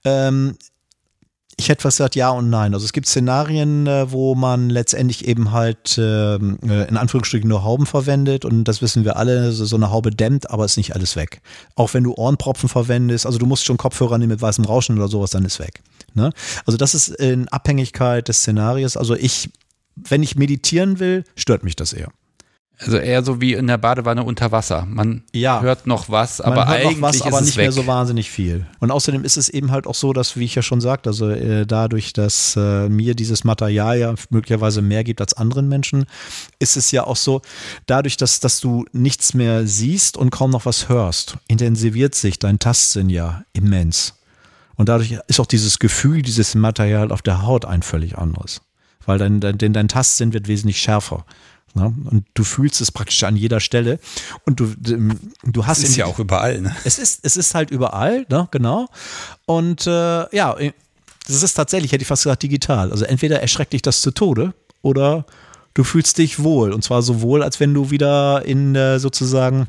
Ähm, 0.03 0.57
ich 1.57 1.69
hätte 1.69 1.81
fast 1.81 1.97
gesagt 1.97 2.15
ja 2.15 2.29
und 2.29 2.49
nein. 2.49 2.73
Also 2.73 2.85
es 2.85 2.93
gibt 2.93 3.07
Szenarien, 3.07 3.87
äh, 3.87 4.11
wo 4.11 4.35
man 4.35 4.69
letztendlich 4.69 5.27
eben 5.27 5.51
halt 5.51 5.97
ähm, 5.97 6.59
äh, 6.63 6.87
in 6.87 6.97
Anführungsstrichen 6.97 7.47
nur 7.47 7.63
Hauben 7.63 7.85
verwendet 7.85 8.45
und 8.45 8.63
das 8.63 8.81
wissen 8.81 9.05
wir 9.05 9.17
alle, 9.17 9.51
so 9.51 9.75
eine 9.75 9.91
Haube 9.91 10.11
dämmt, 10.11 10.49
aber 10.49 10.65
ist 10.65 10.77
nicht 10.77 10.95
alles 10.95 11.15
weg. 11.15 11.41
Auch 11.75 11.93
wenn 11.93 12.03
du 12.03 12.13
Ohrenpropfen 12.13 12.69
verwendest, 12.69 13.25
also 13.25 13.37
du 13.37 13.45
musst 13.45 13.65
schon 13.65 13.77
Kopfhörer 13.77 14.17
nehmen 14.17 14.31
mit 14.31 14.41
weißem 14.41 14.65
Rauschen 14.65 14.97
oder 14.97 15.07
sowas, 15.07 15.31
dann 15.31 15.45
ist 15.45 15.59
weg. 15.59 15.81
Ne? 16.13 16.31
Also 16.65 16.77
das 16.77 16.95
ist 16.95 17.09
in 17.09 17.47
Abhängigkeit 17.49 18.27
des 18.27 18.37
Szenarios. 18.39 18.97
Also 18.97 19.15
ich, 19.15 19.49
wenn 19.95 20.23
ich 20.23 20.35
meditieren 20.35 20.99
will, 20.99 21.23
stört 21.35 21.63
mich 21.63 21.75
das 21.75 21.93
eher. 21.93 22.11
Also 22.83 22.97
eher 22.97 23.23
so 23.23 23.39
wie 23.39 23.53
in 23.53 23.67
der 23.67 23.77
Badewanne 23.77 24.23
unter 24.23 24.51
Wasser. 24.51 24.87
Man 24.87 25.23
ja, 25.33 25.61
hört 25.61 25.85
noch 25.85 26.09
was, 26.09 26.41
aber 26.41 26.67
eigentlich 26.67 26.99
was, 26.99 27.21
aber 27.21 27.41
nicht 27.41 27.55
weg. 27.55 27.65
mehr 27.65 27.71
so 27.71 27.85
wahnsinnig 27.85 28.31
viel. 28.31 28.65
Und 28.79 28.89
außerdem 28.89 29.23
ist 29.23 29.37
es 29.37 29.49
eben 29.49 29.69
halt 29.71 29.85
auch 29.85 29.93
so, 29.93 30.13
dass, 30.13 30.35
wie 30.35 30.45
ich 30.45 30.55
ja 30.55 30.63
schon 30.63 30.81
sagte, 30.81 31.09
also 31.09 31.29
äh, 31.29 31.67
dadurch, 31.67 32.11
dass 32.13 32.55
äh, 32.55 32.89
mir 32.89 33.13
dieses 33.13 33.43
Material 33.43 33.99
ja 33.99 34.15
möglicherweise 34.31 34.81
mehr 34.81 35.03
gibt 35.03 35.21
als 35.21 35.33
anderen 35.33 35.67
Menschen, 35.69 36.05
ist 36.57 36.75
es 36.75 36.89
ja 36.89 37.05
auch 37.05 37.17
so, 37.17 37.41
dadurch, 37.85 38.17
dass, 38.17 38.39
dass 38.39 38.59
du 38.59 38.85
nichts 38.93 39.35
mehr 39.35 39.67
siehst 39.67 40.17
und 40.17 40.31
kaum 40.31 40.49
noch 40.49 40.65
was 40.65 40.89
hörst, 40.89 41.37
intensiviert 41.47 42.15
sich 42.15 42.39
dein 42.39 42.57
Tastsinn 42.57 43.11
ja 43.11 43.43
immens. 43.53 44.15
Und 44.75 44.89
dadurch 44.89 45.19
ist 45.27 45.39
auch 45.39 45.45
dieses 45.45 45.77
Gefühl, 45.77 46.23
dieses 46.23 46.55
Material 46.55 47.11
auf 47.11 47.21
der 47.21 47.43
Haut 47.43 47.65
ein 47.65 47.83
völlig 47.83 48.17
anderes. 48.17 48.61
Weil 49.05 49.17
dein, 49.17 49.39
dein, 49.39 49.57
dein 49.57 49.87
Tastsinn 49.87 50.33
wird 50.33 50.47
wesentlich 50.47 50.79
schärfer. 50.79 51.25
Ja, 51.76 51.85
und 51.85 52.26
du 52.34 52.43
fühlst 52.43 52.81
es 52.81 52.91
praktisch 52.91 53.23
an 53.23 53.35
jeder 53.35 53.60
Stelle. 53.60 53.99
Und 54.45 54.60
du, 54.60 54.73
du 54.76 55.65
hast. 55.65 55.80
Es 55.80 55.89
ist 55.91 55.95
ja 55.95 56.06
auch 56.06 56.19
überall, 56.19 56.61
ne? 56.61 56.76
Es 56.84 56.99
ist, 56.99 57.22
es 57.23 57.38
ist 57.38 57.56
halt 57.56 57.72
überall, 57.72 58.26
ne? 58.30 58.48
genau. 58.52 58.88
Und 59.45 59.88
äh, 59.88 60.35
ja, 60.35 60.56
das 61.27 61.43
ist 61.43 61.53
tatsächlich, 61.53 61.91
hätte 61.91 62.02
ich 62.02 62.07
fast 62.07 62.23
gesagt, 62.23 62.43
digital. 62.43 62.91
Also 62.91 63.06
entweder 63.06 63.41
erschreckt 63.41 63.73
dich 63.73 63.81
das 63.81 64.02
zu 64.02 64.11
Tode 64.11 64.53
oder 64.81 65.26
du 65.73 65.84
fühlst 65.84 66.18
dich 66.18 66.43
wohl. 66.43 66.73
Und 66.73 66.84
zwar 66.84 67.02
so 67.02 67.22
wohl, 67.22 67.43
als 67.43 67.60
wenn 67.60 67.73
du 67.73 67.89
wieder 67.89 68.45
in 68.45 68.76
äh, 68.76 68.99
sozusagen 68.99 69.68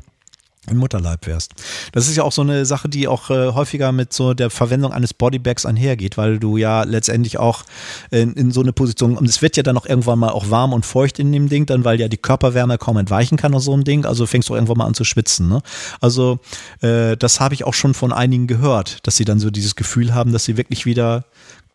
im 0.69 0.77
Mutterleib 0.77 1.27
wärst. 1.27 1.51
Das 1.91 2.07
ist 2.07 2.15
ja 2.15 2.23
auch 2.23 2.31
so 2.31 2.41
eine 2.41 2.65
Sache, 2.65 2.87
die 2.87 3.07
auch 3.07 3.29
äh, 3.29 3.51
häufiger 3.51 3.91
mit 3.91 4.13
so 4.13 4.33
der 4.33 4.49
Verwendung 4.49 4.93
eines 4.93 5.13
Bodybags 5.13 5.65
einhergeht, 5.65 6.17
weil 6.17 6.39
du 6.39 6.57
ja 6.57 6.83
letztendlich 6.83 7.37
auch 7.37 7.63
in, 8.11 8.33
in 8.33 8.51
so 8.51 8.61
eine 8.61 8.73
Position, 8.73 9.17
und 9.17 9.27
es 9.27 9.41
wird 9.41 9.57
ja 9.57 9.63
dann 9.63 9.77
auch 9.77 9.85
irgendwann 9.85 10.19
mal 10.19 10.29
auch 10.29 10.49
warm 10.49 10.73
und 10.73 10.85
feucht 10.85 11.19
in 11.19 11.31
dem 11.31 11.49
Ding, 11.49 11.65
dann 11.65 11.83
weil 11.83 11.99
ja 11.99 12.07
die 12.07 12.17
Körperwärme 12.17 12.77
kaum 12.77 12.97
entweichen 12.97 13.37
kann 13.37 13.53
aus 13.53 13.65
so 13.65 13.73
einem 13.73 13.83
Ding, 13.83 14.05
also 14.05 14.25
fängst 14.25 14.49
du 14.49 14.55
irgendwann 14.55 14.77
mal 14.77 14.85
an 14.85 14.93
zu 14.93 15.03
schwitzen. 15.03 15.49
Ne? 15.49 15.61
Also 15.99 16.39
äh, 16.81 17.17
das 17.17 17.39
habe 17.39 17.53
ich 17.53 17.65
auch 17.65 17.73
schon 17.73 17.93
von 17.93 18.13
einigen 18.13 18.47
gehört, 18.47 19.05
dass 19.05 19.17
sie 19.17 19.25
dann 19.25 19.39
so 19.39 19.51
dieses 19.51 19.75
Gefühl 19.75 20.13
haben, 20.13 20.31
dass 20.31 20.45
sie 20.45 20.57
wirklich 20.57 20.85
wieder 20.85 21.25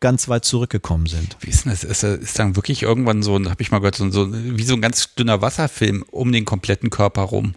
ganz 0.00 0.28
weit 0.28 0.44
zurückgekommen 0.44 1.06
sind. 1.06 1.36
Wie 1.40 1.50
ist 1.50 1.64
denn 1.64 1.72
das? 1.72 1.84
Ist, 1.84 2.04
ist 2.04 2.38
dann 2.38 2.56
wirklich 2.56 2.82
irgendwann 2.82 3.22
so, 3.22 3.34
habe 3.34 3.60
ich 3.62 3.70
mal 3.70 3.78
gehört, 3.78 3.96
so, 3.96 4.08
so 4.10 4.28
wie 4.32 4.62
so 4.62 4.74
ein 4.74 4.80
ganz 4.80 5.14
dünner 5.14 5.42
Wasserfilm 5.42 6.04
um 6.10 6.30
den 6.32 6.44
kompletten 6.44 6.90
Körper 6.90 7.22
rum? 7.22 7.54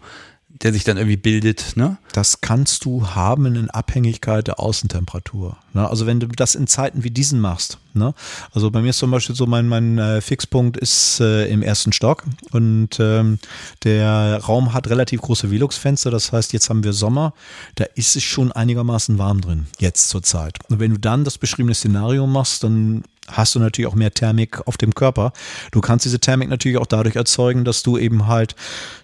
Der 0.63 0.73
sich 0.73 0.83
dann 0.83 0.97
irgendwie 0.97 1.17
bildet. 1.17 1.75
Ne? 1.75 1.97
Das 2.13 2.41
kannst 2.41 2.85
du 2.85 3.07
haben 3.09 3.45
in 3.45 3.69
Abhängigkeit 3.69 4.47
der 4.47 4.59
Außentemperatur. 4.59 5.57
Ne? 5.73 5.89
Also 5.89 6.05
wenn 6.05 6.19
du 6.19 6.27
das 6.27 6.55
in 6.55 6.67
Zeiten 6.67 7.03
wie 7.03 7.11
diesen 7.11 7.39
machst. 7.39 7.79
Ne? 7.93 8.13
Also 8.53 8.69
bei 8.69 8.81
mir 8.81 8.91
ist 8.91 8.99
zum 8.99 9.11
Beispiel 9.11 9.35
so, 9.35 9.45
mein, 9.45 9.67
mein 9.67 9.97
äh, 9.97 10.21
Fixpunkt 10.21 10.77
ist 10.77 11.19
äh, 11.19 11.47
im 11.47 11.61
ersten 11.63 11.91
Stock 11.93 12.23
und 12.51 12.99
ähm, 12.99 13.39
der 13.83 14.39
Raum 14.43 14.73
hat 14.73 14.87
relativ 14.89 15.21
große 15.21 15.49
Velux-Fenster. 15.49 16.11
Das 16.11 16.31
heißt, 16.31 16.53
jetzt 16.53 16.69
haben 16.69 16.83
wir 16.83 16.93
Sommer. 16.93 17.33
Da 17.75 17.85
ist 17.95 18.15
es 18.15 18.23
schon 18.23 18.51
einigermaßen 18.51 19.17
warm 19.17 19.41
drin, 19.41 19.67
jetzt 19.79 20.09
zur 20.09 20.21
Zeit. 20.23 20.59
Und 20.69 20.79
wenn 20.79 20.91
du 20.91 20.99
dann 20.99 21.23
das 21.23 21.37
beschriebene 21.37 21.73
Szenario 21.73 22.27
machst, 22.27 22.63
dann 22.63 23.03
hast 23.31 23.55
du 23.55 23.59
natürlich 23.59 23.89
auch 23.89 23.95
mehr 23.95 24.13
Thermik 24.13 24.67
auf 24.67 24.77
dem 24.77 24.93
Körper. 24.93 25.33
Du 25.71 25.81
kannst 25.81 26.05
diese 26.05 26.19
Thermik 26.19 26.49
natürlich 26.49 26.77
auch 26.77 26.85
dadurch 26.85 27.15
erzeugen, 27.15 27.65
dass 27.65 27.83
du 27.83 27.97
eben 27.97 28.27
halt 28.27 28.55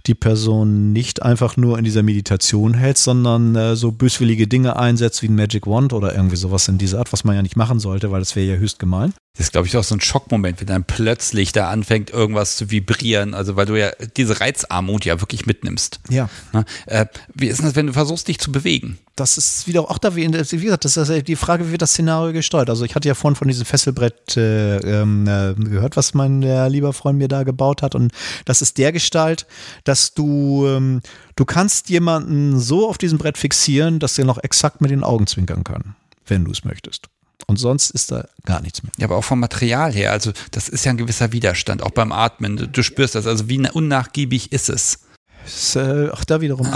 die 0.05 0.15
Person 0.15 0.93
nicht 0.93 1.21
einfach 1.21 1.57
nur 1.57 1.77
in 1.77 1.83
dieser 1.83 2.03
Meditation 2.03 2.73
hältst, 2.73 3.03
sondern 3.03 3.55
äh, 3.55 3.75
so 3.75 3.91
böswillige 3.91 4.47
Dinge 4.47 4.77
einsetzt 4.77 5.21
wie 5.21 5.27
ein 5.27 5.35
Magic 5.35 5.67
Wand 5.67 5.93
oder 5.93 6.15
irgendwie 6.15 6.37
sowas 6.37 6.67
in 6.67 6.77
dieser 6.77 6.99
Art, 6.99 7.11
was 7.13 7.23
man 7.23 7.35
ja 7.35 7.41
nicht 7.41 7.55
machen 7.55 7.79
sollte, 7.79 8.11
weil 8.11 8.19
das 8.19 8.35
wäre 8.35 8.45
ja 8.45 8.55
höchst 8.55 8.79
gemein. 8.79 9.13
Das 9.37 9.47
ist, 9.47 9.51
glaube 9.51 9.67
ich, 9.67 9.77
auch 9.77 9.83
so 9.83 9.93
ein 9.93 10.01
Schockmoment, 10.01 10.59
wenn 10.59 10.67
dann 10.67 10.83
plötzlich 10.83 11.51
da 11.51 11.69
anfängt, 11.69 12.09
irgendwas 12.09 12.57
zu 12.57 12.71
vibrieren. 12.71 13.35
Also, 13.35 13.55
weil 13.55 13.67
du 13.67 13.79
ja 13.79 13.91
diese 14.15 14.39
Reizarmut 14.39 15.05
ja 15.05 15.21
wirklich 15.21 15.45
mitnimmst. 15.45 15.99
Ja. 16.09 16.27
Na, 16.53 16.65
äh, 16.87 17.05
wie 17.35 17.47
ist 17.47 17.63
das, 17.63 17.75
wenn 17.75 17.85
du 17.85 17.93
versuchst, 17.93 18.27
dich 18.27 18.39
zu 18.39 18.51
bewegen? 18.51 18.97
Das 19.15 19.37
ist 19.37 19.67
wieder 19.67 19.81
auch 19.91 19.99
da, 19.99 20.15
wie, 20.15 20.27
wie 20.27 20.63
gesagt, 20.63 20.85
das 20.85 20.97
ist 20.97 21.27
die 21.27 21.35
Frage, 21.35 21.67
wie 21.67 21.71
wird 21.71 21.83
das 21.83 21.91
Szenario 21.91 22.33
gesteuert? 22.33 22.71
Also, 22.71 22.83
ich 22.83 22.95
hatte 22.95 23.07
ja 23.07 23.13
vorhin 23.13 23.35
von 23.35 23.47
diesem 23.47 23.65
Fesselbrett 23.65 24.15
äh, 24.35 24.77
ähm, 24.77 25.27
äh, 25.27 25.53
gehört, 25.53 25.97
was 25.97 26.13
mein 26.13 26.43
äh, 26.43 26.67
lieber 26.69 26.93
Freund 26.93 27.17
mir 27.17 27.27
da 27.27 27.43
gebaut 27.43 27.81
hat. 27.81 27.95
Und 27.95 28.11
das 28.45 28.61
ist 28.61 28.77
der 28.77 28.91
Gestalt, 28.91 29.45
dass 29.83 30.13
du, 30.13 30.67
ähm, 30.67 31.01
du 31.35 31.45
kannst 31.45 31.89
jemanden 31.89 32.59
so 32.59 32.89
auf 32.89 32.97
diesem 32.97 33.17
Brett 33.17 33.37
fixieren, 33.37 33.99
dass 33.99 34.17
er 34.17 34.25
noch 34.25 34.43
exakt 34.43 34.81
mit 34.81 34.91
den 34.91 35.03
Augen 35.03 35.27
zwinkern 35.27 35.63
kann, 35.63 35.95
wenn 36.25 36.45
du 36.45 36.51
es 36.51 36.63
möchtest. 36.63 37.07
Und 37.45 37.57
sonst 37.57 37.91
ist 37.91 38.11
da 38.11 38.27
gar 38.45 38.61
nichts 38.61 38.83
mehr. 38.83 38.91
Ja, 38.97 39.05
aber 39.05 39.15
auch 39.15 39.23
vom 39.23 39.39
Material 39.39 39.93
her, 39.93 40.11
also 40.11 40.33
das 40.51 40.67
ist 40.67 40.83
ja 40.83 40.91
ein 40.91 40.97
gewisser 40.97 41.31
Widerstand, 41.31 41.81
auch 41.81 41.91
beim 41.91 42.11
Atmen. 42.11 42.69
Du 42.71 42.83
spürst 42.83 43.15
das, 43.15 43.25
also 43.25 43.47
wie 43.47 43.69
unnachgiebig 43.69 44.51
ist 44.51 44.69
es? 44.69 44.99
Ist, 45.47 45.77
äh, 45.77 46.09
auch 46.11 46.25
da 46.25 46.41
wiederum 46.41 46.69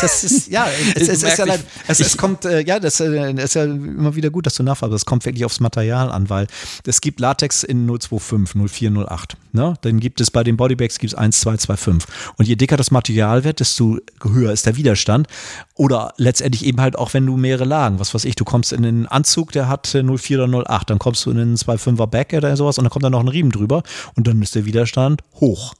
Das 0.00 0.24
ist, 0.24 0.48
ja, 0.48 0.66
es, 0.94 1.08
es, 1.08 1.22
ist 1.22 1.38
ja 1.38 1.44
leid, 1.46 1.64
es, 1.88 2.00
es 2.00 2.16
kommt, 2.18 2.44
äh, 2.44 2.60
ja, 2.60 2.78
das 2.78 3.00
äh, 3.00 3.32
ist 3.32 3.54
ja 3.54 3.64
immer 3.64 4.14
wieder 4.14 4.28
gut, 4.28 4.44
dass 4.44 4.54
du 4.54 4.62
nachfragst. 4.62 4.94
Es 4.94 5.06
kommt 5.06 5.24
wirklich 5.24 5.44
aufs 5.46 5.58
Material 5.58 6.10
an, 6.10 6.28
weil 6.28 6.46
es 6.84 7.00
gibt 7.00 7.18
Latex 7.18 7.62
in 7.62 7.86
025, 7.86 8.70
04, 8.70 9.06
08. 9.10 9.36
Ne? 9.52 9.74
Dann 9.80 10.00
gibt 10.00 10.20
es 10.20 10.30
bei 10.30 10.44
den 10.44 10.58
Bodybags 10.58 10.98
gibt 10.98 11.14
es 11.14 11.18
1, 11.18 11.40
2, 11.40 11.56
2, 11.56 11.76
5. 11.76 12.06
Und 12.36 12.46
je 12.46 12.56
dicker 12.56 12.76
das 12.76 12.90
Material 12.90 13.42
wird, 13.44 13.60
desto 13.60 13.98
höher 14.22 14.52
ist 14.52 14.66
der 14.66 14.76
Widerstand. 14.76 15.26
Oder 15.74 16.12
letztendlich 16.18 16.66
eben 16.66 16.80
halt 16.80 16.96
auch, 16.96 17.14
wenn 17.14 17.24
du 17.24 17.38
mehrere 17.38 17.64
Lagen, 17.64 17.98
was 18.00 18.14
weiß 18.14 18.26
ich, 18.26 18.34
du 18.34 18.44
kommst 18.44 18.72
in 18.72 18.84
einen 18.84 19.06
Anzug, 19.06 19.52
der 19.52 19.66
hat 19.68 19.86
04 19.86 20.44
oder 20.44 20.70
08, 20.70 20.90
dann 20.90 20.98
kommst 20.98 21.24
du 21.24 21.30
in 21.30 21.38
einen 21.38 21.56
2,5er 21.56 22.06
Back 22.06 22.34
oder 22.34 22.54
sowas 22.56 22.76
und 22.76 22.84
dann 22.84 22.90
kommt 22.90 23.04
da 23.04 23.10
noch 23.10 23.20
ein 23.20 23.28
Riemen 23.28 23.50
drüber 23.50 23.82
und 24.14 24.26
dann 24.26 24.42
ist 24.42 24.54
der 24.54 24.66
Widerstand 24.66 25.22
hoch. 25.36 25.74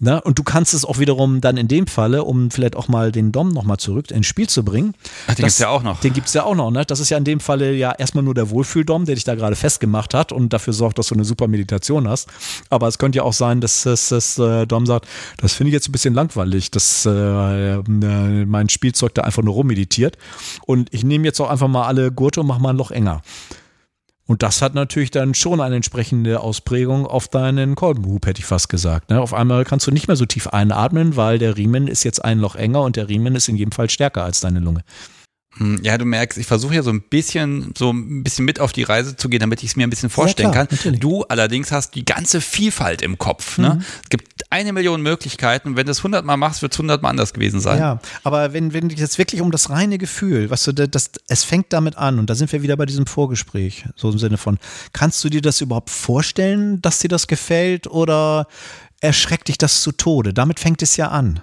Na, 0.00 0.18
und 0.18 0.38
du 0.38 0.42
kannst 0.42 0.74
es 0.74 0.84
auch 0.84 0.98
wiederum 0.98 1.40
dann 1.40 1.56
in 1.56 1.68
dem 1.68 1.86
Falle, 1.86 2.24
um 2.24 2.50
vielleicht 2.50 2.74
auch 2.74 2.88
mal 2.88 3.12
den 3.12 3.30
Dom 3.30 3.50
nochmal 3.50 3.76
zurück 3.76 4.10
ins 4.10 4.26
Spiel 4.26 4.48
zu 4.48 4.64
bringen. 4.64 4.94
Ach, 5.28 5.34
den 5.34 5.44
gibt 5.44 5.50
es 5.50 5.58
ja 5.58 5.68
auch 5.68 5.82
noch. 5.84 6.00
Den 6.00 6.12
gibt 6.12 6.26
es 6.26 6.34
ja 6.34 6.42
auch 6.42 6.56
noch. 6.56 6.72
Ne? 6.72 6.84
Das 6.84 6.98
ist 6.98 7.10
ja 7.10 7.16
in 7.16 7.24
dem 7.24 7.38
Falle 7.38 7.72
ja 7.72 7.92
erstmal 7.92 8.24
nur 8.24 8.34
der 8.34 8.50
Wohlfühl-Dom, 8.50 9.04
der 9.04 9.14
dich 9.14 9.24
da 9.24 9.36
gerade 9.36 9.54
festgemacht 9.54 10.12
hat 10.12 10.32
und 10.32 10.52
dafür 10.52 10.72
sorgt, 10.72 10.98
dass 10.98 11.06
du 11.08 11.14
eine 11.14 11.24
super 11.24 11.46
Meditation 11.46 12.08
hast. 12.08 12.28
Aber 12.70 12.88
es 12.88 12.98
könnte 12.98 13.18
ja 13.18 13.22
auch 13.22 13.32
sein, 13.32 13.60
dass, 13.60 13.84
dass, 13.84 14.08
dass 14.08 14.36
äh, 14.38 14.66
Dom 14.66 14.84
sagt, 14.84 15.06
das 15.36 15.54
finde 15.54 15.68
ich 15.68 15.74
jetzt 15.74 15.88
ein 15.88 15.92
bisschen 15.92 16.14
langweilig, 16.14 16.72
dass 16.72 17.06
äh, 17.06 17.10
äh, 17.74 17.82
mein 18.46 18.68
Spielzeug 18.68 19.14
da 19.14 19.22
einfach 19.22 19.42
nur 19.42 19.54
rummeditiert. 19.54 20.18
Und 20.66 20.92
ich 20.92 21.04
nehme 21.04 21.24
jetzt 21.24 21.40
auch 21.40 21.48
einfach 21.48 21.68
mal 21.68 21.86
alle 21.86 22.10
Gurte 22.10 22.40
und 22.40 22.48
mache 22.48 22.60
mal 22.60 22.70
ein 22.70 22.76
Loch 22.76 22.90
enger. 22.90 23.22
Und 24.26 24.42
das 24.42 24.62
hat 24.62 24.74
natürlich 24.74 25.10
dann 25.10 25.34
schon 25.34 25.60
eine 25.60 25.76
entsprechende 25.76 26.40
Ausprägung 26.40 27.06
auf 27.06 27.28
deinen 27.28 27.74
Kolbenhub, 27.74 28.26
hätte 28.26 28.40
ich 28.40 28.46
fast 28.46 28.70
gesagt. 28.70 29.10
Ne? 29.10 29.20
Auf 29.20 29.34
einmal 29.34 29.64
kannst 29.64 29.86
du 29.86 29.90
nicht 29.90 30.08
mehr 30.08 30.16
so 30.16 30.24
tief 30.24 30.48
einatmen, 30.48 31.16
weil 31.16 31.38
der 31.38 31.56
Riemen 31.58 31.88
ist 31.88 32.04
jetzt 32.04 32.24
ein 32.24 32.38
Loch 32.38 32.54
enger 32.56 32.82
und 32.82 32.96
der 32.96 33.08
Riemen 33.08 33.36
ist 33.36 33.48
in 33.48 33.56
jedem 33.56 33.72
Fall 33.72 33.90
stärker 33.90 34.24
als 34.24 34.40
deine 34.40 34.60
Lunge. 34.60 34.82
Hm, 35.56 35.80
ja, 35.82 35.96
du 35.98 36.04
merkst, 36.04 36.38
ich 36.38 36.46
versuche 36.46 36.74
ja 36.74 36.82
so 36.82 36.90
ein 36.90 37.00
bisschen, 37.00 37.72
so 37.76 37.92
ein 37.92 38.24
bisschen 38.24 38.44
mit 38.44 38.58
auf 38.58 38.72
die 38.72 38.82
Reise 38.82 39.16
zu 39.16 39.28
gehen, 39.28 39.40
damit 39.40 39.62
ich 39.62 39.70
es 39.70 39.76
mir 39.76 39.86
ein 39.86 39.90
bisschen 39.90 40.10
vorstellen 40.10 40.48
ja, 40.48 40.52
klar, 40.52 40.66
kann. 40.66 40.76
Natürlich. 40.76 41.00
Du 41.00 41.22
allerdings 41.24 41.70
hast 41.70 41.94
die 41.94 42.04
ganze 42.04 42.40
Vielfalt 42.40 43.02
im 43.02 43.18
Kopf. 43.18 43.58
Ne? 43.58 43.74
Mhm. 43.74 43.84
Es 44.02 44.08
gibt 44.10 44.44
eine 44.50 44.72
Million 44.72 45.00
Möglichkeiten. 45.00 45.76
Wenn 45.76 45.86
du 45.86 45.92
es 45.92 46.02
hundertmal 46.02 46.36
machst, 46.36 46.62
wird 46.62 46.72
es 46.72 46.78
hundertmal 46.78 47.10
anders 47.10 47.32
gewesen 47.32 47.60
sein. 47.60 47.78
Ja, 47.78 48.00
aber 48.24 48.52
wenn, 48.52 48.72
wenn 48.72 48.88
dich 48.88 48.98
jetzt 48.98 49.18
wirklich 49.18 49.40
um 49.40 49.50
das 49.50 49.70
reine 49.70 49.98
Gefühl, 49.98 50.50
was 50.50 50.64
du, 50.64 50.72
das, 50.72 51.10
es 51.28 51.44
fängt 51.44 51.72
damit 51.72 51.96
an, 51.96 52.18
und 52.18 52.28
da 52.30 52.34
sind 52.34 52.50
wir 52.52 52.62
wieder 52.62 52.76
bei 52.76 52.86
diesem 52.86 53.06
Vorgespräch, 53.06 53.84
so 53.94 54.10
im 54.10 54.18
Sinne 54.18 54.38
von, 54.38 54.58
kannst 54.92 55.22
du 55.22 55.28
dir 55.28 55.42
das 55.42 55.60
überhaupt 55.60 55.90
vorstellen, 55.90 56.82
dass 56.82 56.98
dir 56.98 57.08
das 57.08 57.26
gefällt 57.26 57.86
oder 57.86 58.48
erschreckt 59.00 59.48
dich 59.48 59.58
das 59.58 59.82
zu 59.82 59.92
Tode? 59.92 60.34
Damit 60.34 60.58
fängt 60.58 60.82
es 60.82 60.96
ja 60.96 61.08
an. 61.08 61.40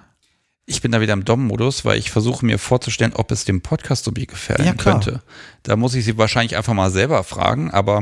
Ich 0.72 0.80
bin 0.80 0.90
da 0.90 1.02
wieder 1.02 1.12
im 1.12 1.24
Dom-Modus, 1.26 1.84
weil 1.84 1.98
ich 1.98 2.10
versuche 2.10 2.46
mir 2.46 2.58
vorzustellen, 2.58 3.12
ob 3.14 3.30
es 3.30 3.44
dem 3.44 3.60
Podcast 3.60 4.04
so 4.04 4.12
wie 4.14 4.26
gefallen 4.26 4.64
ja, 4.64 4.72
könnte. 4.72 5.20
Da 5.62 5.76
muss 5.76 5.94
ich 5.94 6.04
sie 6.04 6.18
wahrscheinlich 6.18 6.56
einfach 6.56 6.74
mal 6.74 6.90
selber 6.90 7.22
fragen, 7.22 7.70
aber 7.70 8.00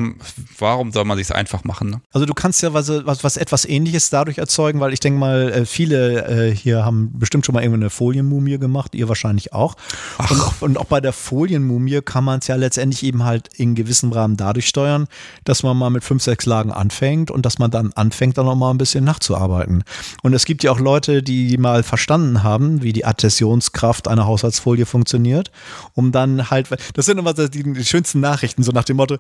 warum 0.59 0.93
soll 0.93 1.05
man 1.05 1.19
sich 1.19 1.35
einfach 1.35 1.65
machen? 1.65 1.91
Ne? 1.91 2.01
Also 2.11 2.25
du 2.25 2.33
kannst 2.33 2.63
ja 2.63 2.73
was, 2.73 2.89
was, 2.89 3.23
was 3.23 3.37
etwas 3.37 3.67
ähnliches 3.67 4.09
dadurch 4.09 4.39
erzeugen, 4.39 4.81
weil 4.81 4.95
ich 4.95 5.01
denke 5.01 5.19
mal, 5.19 5.53
äh, 5.53 5.67
viele 5.67 6.27
äh, 6.27 6.55
hier 6.55 6.85
haben 6.85 7.11
bestimmt 7.19 7.45
schon 7.45 7.55
mal 7.55 7.63
irgendwo 7.63 7.81
eine 7.81 7.91
Folienmumie 7.91 8.59
gemacht, 8.59 8.95
ihr 8.95 9.09
wahrscheinlich 9.09 9.53
auch. 9.53 9.77
Und, 10.31 10.63
und, 10.63 10.79
auch 10.79 10.85
bei 10.85 11.01
der 11.01 11.13
Folienmumie 11.13 12.01
kann 12.03 12.25
man 12.25 12.39
es 12.39 12.47
ja 12.47 12.57
letztendlich 12.57 13.03
eben 13.03 13.25
halt 13.25 13.49
in 13.57 13.75
gewissem 13.75 14.13
Rahmen 14.13 14.37
dadurch 14.37 14.67
steuern, 14.67 15.07
dass 15.45 15.63
man 15.63 15.77
mal 15.77 15.91
mit 15.91 16.05
fünf, 16.05 16.23
sechs 16.23 16.47
Lagen 16.47 16.73
anfängt 16.73 17.31
und 17.31 17.45
dass 17.45 17.59
man 17.59 17.71
dann 17.71 17.93
anfängt, 17.93 18.39
dann 18.39 18.47
noch 18.47 18.55
mal 18.55 18.71
ein 18.71 18.79
bisschen 18.79 19.05
nachzuarbeiten. 19.05 19.85
Und 20.23 20.33
es 20.33 20.45
gibt 20.45 20.63
ja 20.63 20.73
auch 20.73 20.81
Leute, 20.81 21.23
die 21.23 21.59
mal 21.59 21.83
verstanden 21.83 22.43
haben, 22.43 22.83
wie 22.83 22.93
die 22.93 23.05
Adhäsionskraft 23.05 24.09
einer 24.09 24.27
Haushaltsfolie 24.27 24.87
funktioniert, 24.87 25.51
um 25.95 26.13
dann 26.13 26.51
halt, 26.51 26.69
das 26.95 27.07
sind 27.07 27.19
immer 27.19 27.35
die, 27.51 27.63
die 27.63 27.85
schönsten 27.85 28.21
Nachrichten, 28.21 28.63
so 28.63 28.73
nach 28.73 28.85
dem 28.85 28.97
Motto, 28.97 29.19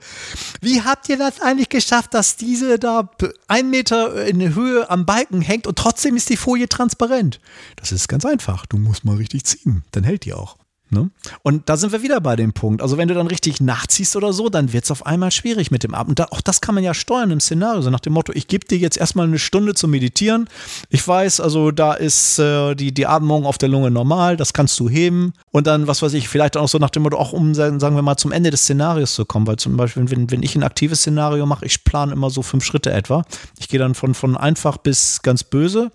wie 0.61 0.83
habt 0.83 1.09
ihr 1.09 1.19
das 1.19 1.41
eigentlich 1.41 1.69
geschafft, 1.69 2.15
dass 2.15 2.37
diese 2.37 2.79
da 2.79 3.11
ein 3.49 3.71
Meter 3.71 4.27
in 4.27 4.55
Höhe 4.55 4.89
am 4.89 5.07
Balken 5.07 5.41
hängt 5.41 5.67
und 5.67 5.77
trotzdem 5.77 6.17
ist 6.17 6.31
die 6.31 6.37
Folie 6.37 6.69
transparent? 6.69 7.41
Das 7.77 7.93
ist 7.93 8.09
ganz 8.09 8.25
einfach. 8.25 8.67
Du 8.67 8.77
musst 8.77 9.05
mal 9.05 9.17
richtig 9.17 9.45
ziehen, 9.45 9.85
dann 9.93 10.05
hält 10.05 10.25
die 10.25 10.35
auch. 10.35 10.60
Ne? 10.93 11.09
Und 11.43 11.69
da 11.69 11.77
sind 11.77 11.93
wir 11.93 12.03
wieder 12.03 12.21
bei 12.21 12.35
dem 12.35 12.53
Punkt. 12.53 12.83
Also 12.83 12.99
wenn 12.99 13.07
du 13.07 13.15
dann 13.15 13.29
richtig 13.29 13.61
nachziehst 13.61 14.17
oder 14.17 14.33
so, 14.33 14.49
dann 14.49 14.73
wird 14.73 14.85
es 14.85 14.91
auf 14.91 15.07
einmal 15.07 15.31
schwierig 15.31 15.71
mit 15.71 15.85
dem 15.85 15.95
Ab. 15.95 16.09
Und 16.09 16.19
da, 16.19 16.27
auch 16.31 16.41
das 16.41 16.61
kann 16.61 16.75
man 16.75 16.83
ja 16.83 16.95
steuern 16.95 17.31
im 17.31 17.39
Szenario. 17.39 17.81
So 17.81 17.91
nach 17.91 18.01
dem 18.01 18.13
Motto, 18.13 18.33
ich 18.35 18.49
gebe 18.49 18.67
dir 18.67 18.77
jetzt 18.77 18.97
erstmal 18.97 19.29
eine 19.29 19.39
Stunde 19.39 19.75
zu 19.75 19.87
meditieren. 19.87 20.49
Ich 20.89 21.07
weiß, 21.07 21.39
also 21.39 21.71
da 21.71 21.95
ist 21.95 22.41
äh, 22.41 22.75
die, 22.75 22.93
die 22.93 23.07
Atmung 23.07 23.47
auf 23.47 23.57
der 23.57 23.69
Lunge 23.69 23.93
normal, 23.93 24.37
das 24.37 24.53
kannst 24.53 24.81
du 24.81 24.89
heben. 24.89 25.33
Und 25.53 25.69
dann, 25.69 25.87
was 25.87 26.03
weiß 26.03 26.13
ich, 26.15 26.29
vielleicht 26.29 26.57
auch 26.57 26.69
so 26.69 26.79
nach 26.79 26.91
dem 26.91 27.05
Motto, 27.05 27.17
auch 27.19 27.33
um, 27.33 27.55
sagen 27.55 27.81
wir 27.81 28.03
mal, 28.03 28.17
zum 28.17 28.33
Ende 28.33 28.51
des 28.51 28.63
Szenarios 28.63 29.15
zu 29.15 29.25
kommen. 29.25 29.47
Weil 29.47 29.57
zum 29.57 29.77
Beispiel, 29.77 30.11
wenn, 30.11 30.31
wenn 30.33 30.43
ich 30.43 30.57
ein 30.57 30.65
aktives 30.65 31.01
Szenario 31.01 31.47
mache, 31.47 31.67
ich 31.67 31.85
plane 31.85 32.13
immer 32.13 32.31
so 32.31 32.43
fünf 32.43 32.65
Schritte 32.65 32.91
etwa. 32.91 33.25
Ich 33.61 33.69
gehe 33.69 33.79
dann 33.79 33.95
von, 33.95 34.15
von 34.15 34.37
einfach 34.37 34.77
bis 34.77 35.23
ganz 35.23 35.45
böse. 35.45 35.93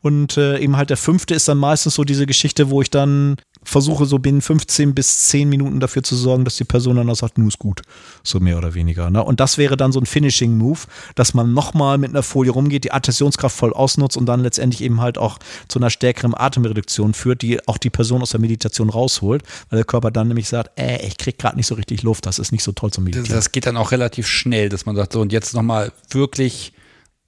Und 0.00 0.36
äh, 0.36 0.58
eben 0.58 0.76
halt 0.76 0.90
der 0.90 0.96
fünfte 0.96 1.34
ist 1.34 1.48
dann 1.48 1.58
meistens 1.58 1.94
so 1.94 2.02
diese 2.02 2.26
Geschichte, 2.26 2.70
wo 2.70 2.82
ich 2.82 2.90
dann 2.90 3.36
versuche 3.64 4.06
so 4.06 4.18
binnen 4.18 4.40
15 4.40 4.94
bis 4.94 5.28
10 5.28 5.48
Minuten 5.48 5.80
dafür 5.80 6.02
zu 6.02 6.16
sorgen, 6.16 6.44
dass 6.44 6.56
die 6.56 6.64
Person 6.64 6.96
dann 6.96 7.08
auch 7.08 7.16
sagt, 7.16 7.38
nu 7.38 7.48
ist 7.48 7.58
gut. 7.58 7.82
So 8.22 8.40
mehr 8.40 8.58
oder 8.58 8.74
weniger. 8.74 9.10
Ne? 9.10 9.22
Und 9.22 9.40
das 9.40 9.58
wäre 9.58 9.76
dann 9.76 9.92
so 9.92 10.00
ein 10.00 10.06
Finishing-Move, 10.06 10.80
dass 11.14 11.34
man 11.34 11.52
nochmal 11.52 11.98
mit 11.98 12.10
einer 12.10 12.22
Folie 12.22 12.52
rumgeht, 12.52 12.84
die 12.84 12.92
Adhäsionskraft 12.92 13.56
voll 13.56 13.72
ausnutzt 13.72 14.16
und 14.16 14.26
dann 14.26 14.40
letztendlich 14.40 14.82
eben 14.82 15.00
halt 15.00 15.18
auch 15.18 15.38
zu 15.68 15.78
einer 15.78 15.90
stärkeren 15.90 16.34
Atemreduktion 16.34 17.14
führt, 17.14 17.42
die 17.42 17.66
auch 17.68 17.78
die 17.78 17.90
Person 17.90 18.22
aus 18.22 18.30
der 18.30 18.40
Meditation 18.40 18.90
rausholt, 18.90 19.42
weil 19.70 19.78
der 19.78 19.84
Körper 19.84 20.10
dann 20.10 20.28
nämlich 20.28 20.48
sagt, 20.48 20.78
äh, 20.78 21.06
ich 21.06 21.16
krieg 21.16 21.38
gerade 21.38 21.56
nicht 21.56 21.66
so 21.66 21.74
richtig 21.74 22.02
Luft, 22.02 22.26
das 22.26 22.38
ist 22.38 22.52
nicht 22.52 22.62
so 22.64 22.72
toll 22.72 22.90
zum 22.90 23.04
Meditieren. 23.04 23.36
Das 23.36 23.52
geht 23.52 23.66
dann 23.66 23.76
auch 23.76 23.92
relativ 23.92 24.26
schnell, 24.26 24.68
dass 24.68 24.86
man 24.86 24.96
sagt, 24.96 25.12
so 25.12 25.20
und 25.20 25.32
jetzt 25.32 25.54
nochmal 25.54 25.92
wirklich 26.10 26.72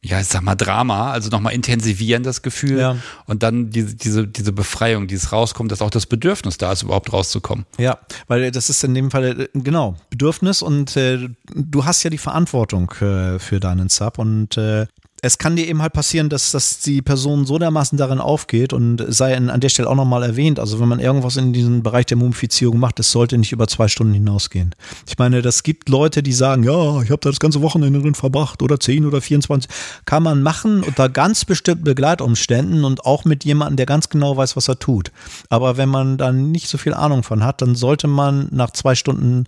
ja, 0.05 0.21
ich 0.21 0.27
sag 0.27 0.43
mal 0.43 0.55
Drama, 0.55 1.13
also 1.13 1.31
nochmal 1.31 1.55
intensivieren 1.55 2.23
das 2.23 2.43
Gefühl 2.43 2.79
ja. 2.79 2.97
und 3.27 3.43
dann 3.43 3.71
diese, 3.71 3.97
diese, 3.97 4.29
diese 4.29 4.53
Befreiung, 4.53 5.07
dieses 5.07 5.33
rauskommt, 5.33 5.73
dass 5.73 5.81
auch 5.81 5.91
das 5.91 6.05
Bedürfnis 6.05 6.59
da 6.59 6.73
ist, 6.73 6.83
überhaupt 6.83 7.13
rauszukommen. 7.13 7.65
Ja, 7.79 7.99
weil 8.29 8.51
das 8.51 8.69
ist 8.69 8.85
in 8.85 8.95
dem 8.95 9.11
Fall, 9.11 9.41
äh, 9.41 9.49
genau, 9.55 9.97
Bedürfnis 10.11 10.61
und 10.61 10.97
äh, 10.97 11.29
du 11.55 11.85
hast 11.87 12.03
ja 12.03 12.11
die 12.11 12.19
Verantwortung 12.19 12.91
äh, 13.01 13.39
für 13.39 13.61
deinen 13.61 13.89
Sub 13.89 14.19
und 14.19 14.59
äh, 14.59 14.87
es 15.25 15.39
kann 15.39 15.57
dir 15.57 15.67
eben 15.67 15.81
halt 15.81 15.95
passieren, 15.95 16.29
dass, 16.29 16.51
dass 16.51 16.81
die 16.81 17.01
Person 17.01 17.47
so 17.47 17.59
dermaßen 17.59 17.97
darin 17.97 18.19
aufgeht 18.19 18.75
und 18.75 19.03
sei 19.09 19.35
an 19.35 19.59
der 19.59 19.71
Stelle 19.71 19.89
auch 19.89 19.95
nochmal 19.95 20.23
erwähnt, 20.23 20.61
also 20.61 20.81
wenn 20.81 20.89
man 20.89 21.01
irgendwas 21.01 21.39
in 21.39 21.55
diesem 21.55 21.83
Bereich 21.83 22.05
der 22.05 22.19
Mumifizierung 22.19 22.79
macht, 22.79 22.99
das 22.99 23.11
sollte 23.11 23.39
nicht 23.39 23.51
über 23.51 23.67
zwei 23.67 23.89
Stunden 23.89 24.13
hinausgehen. 24.13 24.75
Ich 25.09 25.17
meine, 25.17 25.41
das 25.41 25.63
gibt 25.63 25.89
Leute, 25.89 26.23
die 26.23 26.35
sagen, 26.35 26.63
ja, 26.63 27.01
ich 27.01 27.11
habe 27.11 27.21
da 27.23 27.31
das 27.31 27.41
ganze 27.41 27.63
Wochenende 27.63 28.03
drin 28.03 28.15
verbracht 28.15 28.61
oder 28.63 28.79
10 28.79 29.07
oder 29.07 29.23
24. 29.23 29.71
Kann 30.05 30.23
man 30.23 30.43
machen 30.43 30.83
unter 30.83 31.09
ganz 31.09 31.47
bestimmten 31.47 31.85
Begleitumständen 31.85 32.85
und 32.85 33.07
auch 33.07 33.25
mit 33.25 33.47
jemandem, 33.47 33.77
der 33.77 33.87
ganz 33.87 34.11
genau 34.11 34.37
weiß, 34.37 34.57
was 34.57 34.69
er 34.69 34.79
tut. 34.79 35.11
Aber 35.49 35.79
wenn 35.79 35.89
man 35.89 36.19
dann 36.19 36.53
nicht 36.53 36.69
so 36.69 36.77
viel 36.77 36.93
Ahnung 36.93 37.23
von 37.23 37.43
hat, 37.43 37.63
dann 37.63 37.77
sollte 37.77 38.09
man 38.09 38.49
nach 38.51 38.73
zwei 38.73 38.95
Stunden 38.95 39.47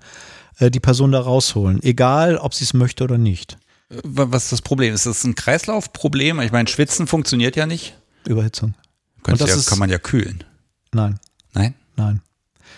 äh, 0.59 0.71
die 0.71 0.81
Person 0.81 1.13
da 1.13 1.21
rausholen, 1.21 1.83
egal 1.83 2.39
ob 2.39 2.55
sie 2.55 2.65
es 2.65 2.73
möchte 2.73 3.05
oder 3.05 3.19
nicht. 3.19 3.59
Was 3.89 4.45
ist 4.45 4.53
das 4.53 4.63
Problem? 4.63 4.95
Ist 4.95 5.07
das 5.07 5.23
ein 5.25 5.35
Kreislaufproblem? 5.35 6.41
Ich 6.41 6.53
meine, 6.53 6.69
Schwitzen 6.69 7.07
funktioniert 7.07 7.57
ja 7.57 7.67
nicht. 7.67 7.97
Überhitzung. 8.27 8.75
Und 9.27 9.41
das 9.41 9.51
ja, 9.51 9.57
ist, 9.57 9.67
kann 9.67 9.79
man 9.79 9.91
ja 9.91 9.99
kühlen. 9.99 10.45
Nein. 10.93 11.19
Nein? 11.53 11.75
Nein. 11.97 12.21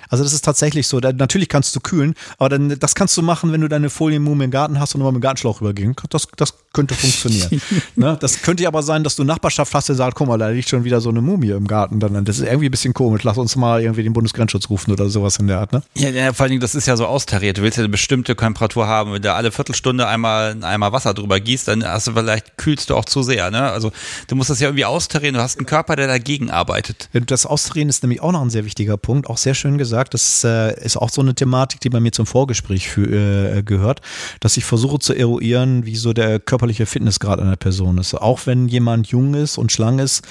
Also 0.08 0.24
das 0.24 0.32
ist 0.32 0.44
tatsächlich 0.44 0.86
so. 0.86 1.00
Da, 1.00 1.12
natürlich 1.12 1.48
kannst 1.48 1.74
du 1.76 1.80
kühlen, 1.80 2.14
aber 2.38 2.48
dann, 2.48 2.78
das 2.78 2.94
kannst 2.94 3.16
du 3.16 3.22
machen, 3.22 3.52
wenn 3.52 3.60
du 3.60 3.68
deine 3.68 3.90
Folienmumme 3.90 4.44
im 4.44 4.50
Garten 4.50 4.80
hast 4.80 4.94
und 4.94 5.02
mal 5.02 5.12
mit 5.12 5.20
dem 5.20 5.22
Gartenschlauch 5.22 5.60
übergehen. 5.60 5.94
Das, 6.10 6.28
das 6.36 6.54
könnte 6.72 6.94
funktionieren. 6.94 7.60
ne? 7.96 8.16
Das 8.20 8.42
könnte 8.42 8.66
aber 8.66 8.82
sein, 8.82 9.04
dass 9.04 9.16
du 9.16 9.24
Nachbarschaft 9.24 9.74
hast, 9.74 9.88
der 9.88 9.96
sagt, 9.96 10.16
guck 10.16 10.28
mal, 10.28 10.38
da 10.38 10.48
liegt 10.48 10.68
schon 10.68 10.84
wieder 10.84 11.00
so 11.00 11.08
eine 11.08 11.20
Mumie 11.20 11.50
im 11.50 11.66
Garten. 11.66 12.00
Dann, 12.00 12.24
das 12.24 12.38
ist 12.38 12.46
irgendwie 12.46 12.68
ein 12.68 12.70
bisschen 12.70 12.94
komisch. 12.94 13.22
Lass 13.24 13.38
uns 13.38 13.56
mal 13.56 13.82
irgendwie 13.82 14.02
den 14.02 14.12
Bundesgrenzschutz 14.12 14.70
rufen 14.70 14.92
oder 14.92 15.08
sowas 15.08 15.38
in 15.38 15.46
der 15.46 15.60
Art. 15.60 15.72
Ne? 15.72 15.82
Ja, 15.94 16.10
ja, 16.10 16.32
vor 16.32 16.44
allen 16.44 16.50
Dingen, 16.50 16.60
das 16.60 16.74
ist 16.74 16.86
ja 16.86 16.96
so 16.96 17.06
austariert. 17.06 17.58
Du 17.58 17.62
willst 17.62 17.78
ja 17.78 17.82
eine 17.82 17.90
bestimmte 17.90 18.36
Temperatur 18.36 18.86
haben. 18.86 19.12
Wenn 19.12 19.22
du 19.22 19.32
alle 19.32 19.52
Viertelstunde 19.52 20.06
einmal 20.06 20.62
einmal 20.62 20.92
Wasser 20.92 21.14
drüber 21.14 21.40
gießt, 21.40 21.68
dann 21.68 21.84
hast 21.84 22.06
du 22.06 22.12
vielleicht 22.12 22.56
kühlst 22.56 22.90
du 22.90 22.96
auch 22.96 23.04
zu 23.04 23.22
sehr. 23.22 23.50
Ne? 23.50 23.70
Also 23.70 23.92
du 24.28 24.36
musst 24.36 24.50
das 24.50 24.60
ja 24.60 24.68
irgendwie 24.68 24.84
austarieren. 24.84 25.34
Du 25.34 25.42
hast 25.42 25.58
einen 25.58 25.66
Körper, 25.66 25.96
der 25.96 26.06
dagegen 26.06 26.50
arbeitet. 26.50 27.08
Das 27.12 27.46
Austarieren 27.46 27.88
ist 27.88 28.02
nämlich 28.02 28.20
auch 28.20 28.32
noch 28.32 28.42
ein 28.42 28.50
sehr 28.50 28.64
wichtiger 28.64 28.96
Punkt. 28.96 29.28
Auch 29.28 29.38
sehr 29.38 29.54
schön 29.54 29.78
gesagt. 29.78 29.97
Das 30.04 30.44
äh, 30.44 30.78
ist 30.84 30.96
auch 30.96 31.10
so 31.10 31.20
eine 31.20 31.34
Thematik, 31.34 31.80
die 31.80 31.90
bei 31.90 32.00
mir 32.00 32.12
zum 32.12 32.26
Vorgespräch 32.26 32.88
für, 32.88 33.58
äh, 33.58 33.62
gehört, 33.62 34.00
dass 34.40 34.56
ich 34.56 34.64
versuche 34.64 34.98
zu 34.98 35.14
eruieren, 35.14 35.84
wie 35.86 35.96
so 35.96 36.12
der 36.12 36.40
körperliche 36.40 36.86
Fitnessgrad 36.86 37.40
einer 37.40 37.56
Person 37.56 37.98
ist. 37.98 38.14
Auch 38.14 38.46
wenn 38.46 38.68
jemand 38.68 39.08
jung 39.08 39.34
ist 39.34 39.58
und 39.58 39.72
schlank 39.72 40.00
ist, 40.00 40.22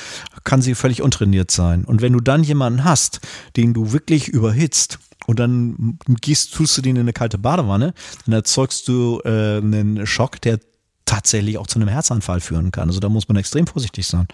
kann 0.43 0.61
sie 0.61 0.75
völlig 0.75 1.01
untrainiert 1.01 1.51
sein. 1.51 1.85
Und 1.85 2.01
wenn 2.01 2.13
du 2.13 2.19
dann 2.19 2.43
jemanden 2.43 2.83
hast, 2.83 3.19
den 3.55 3.73
du 3.73 3.91
wirklich 3.91 4.27
überhitzt, 4.27 4.99
und 5.25 5.39
dann 5.39 5.99
gehst, 6.21 6.53
tust 6.53 6.77
du 6.77 6.81
den 6.81 6.95
in 6.95 7.01
eine 7.01 7.11
kalte 7.11 7.37
Badewanne, 7.37 7.93
dann 8.25 8.33
erzeugst 8.33 8.87
du 8.87 9.19
äh, 9.25 9.57
einen 9.57 10.07
Schock, 10.07 10.39
der 10.41 10.59
tatsächlich 11.05 11.57
auch 11.57 11.67
zu 11.67 11.79
einem 11.79 11.89
Herzanfall 11.89 12.39
führen 12.39 12.71
kann. 12.71 12.89
Also 12.89 12.99
da 12.99 13.09
muss 13.09 13.27
man 13.27 13.37
extrem 13.37 13.67
vorsichtig 13.67 14.07
sein. 14.07 14.27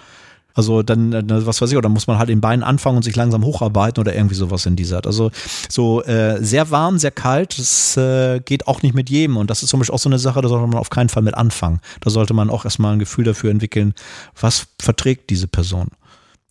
Also 0.54 0.84
dann, 0.84 1.12
was 1.46 1.62
weiß 1.62 1.72
ich, 1.72 1.78
oder 1.78 1.90
muss 1.90 2.08
man 2.08 2.20
halt 2.20 2.30
den 2.30 2.42
Beinen 2.42 2.64
anfangen 2.64 2.98
und 2.98 3.04
sich 3.04 3.16
langsam 3.16 3.44
hocharbeiten 3.44 4.00
oder 4.00 4.16
irgendwie 4.16 4.36
sowas 4.36 4.66
in 4.66 4.76
dieser 4.76 4.98
Art. 4.98 5.08
Also 5.08 5.32
so 5.70 6.04
äh, 6.04 6.44
sehr 6.44 6.70
warm, 6.70 7.00
sehr 7.00 7.12
kalt, 7.12 7.58
das 7.58 7.98
äh, 7.98 8.40
geht 8.40 8.68
auch 8.68 8.84
nicht 8.84 8.94
mit 8.94 9.10
jedem. 9.10 9.38
Und 9.38 9.50
das 9.50 9.64
ist 9.64 9.70
zum 9.70 9.80
Beispiel 9.80 9.96
auch 9.96 10.00
so 10.00 10.10
eine 10.10 10.20
Sache, 10.20 10.42
da 10.42 10.50
sollte 10.50 10.68
man 10.68 10.78
auf 10.78 10.92
keinen 10.92 11.10
Fall 11.10 11.24
mit 11.24 11.34
anfangen. 11.34 11.80
Da 12.02 12.10
sollte 12.10 12.34
man 12.34 12.50
auch 12.50 12.66
erstmal 12.66 12.94
ein 12.94 13.00
Gefühl 13.00 13.26
dafür 13.26 13.50
entwickeln, 13.50 13.94
was 14.40 14.68
verträgt 14.80 15.30
diese 15.30 15.48
Person. 15.48 15.88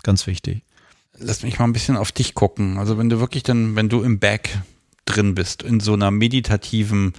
Ganz 0.02 0.26
wichtig. 0.26 0.62
Lass 1.18 1.42
mich 1.44 1.58
mal 1.58 1.66
ein 1.66 1.72
bisschen 1.72 1.96
auf 1.96 2.10
dich 2.10 2.34
gucken. 2.34 2.78
Also 2.78 2.98
wenn 2.98 3.08
du 3.08 3.20
wirklich 3.20 3.44
dann, 3.44 3.76
wenn 3.76 3.88
du 3.88 4.02
im 4.02 4.18
Back 4.18 4.58
drin 5.04 5.34
bist, 5.36 5.62
in 5.62 5.78
so 5.78 5.92
einer 5.92 6.10
meditativen 6.10 7.12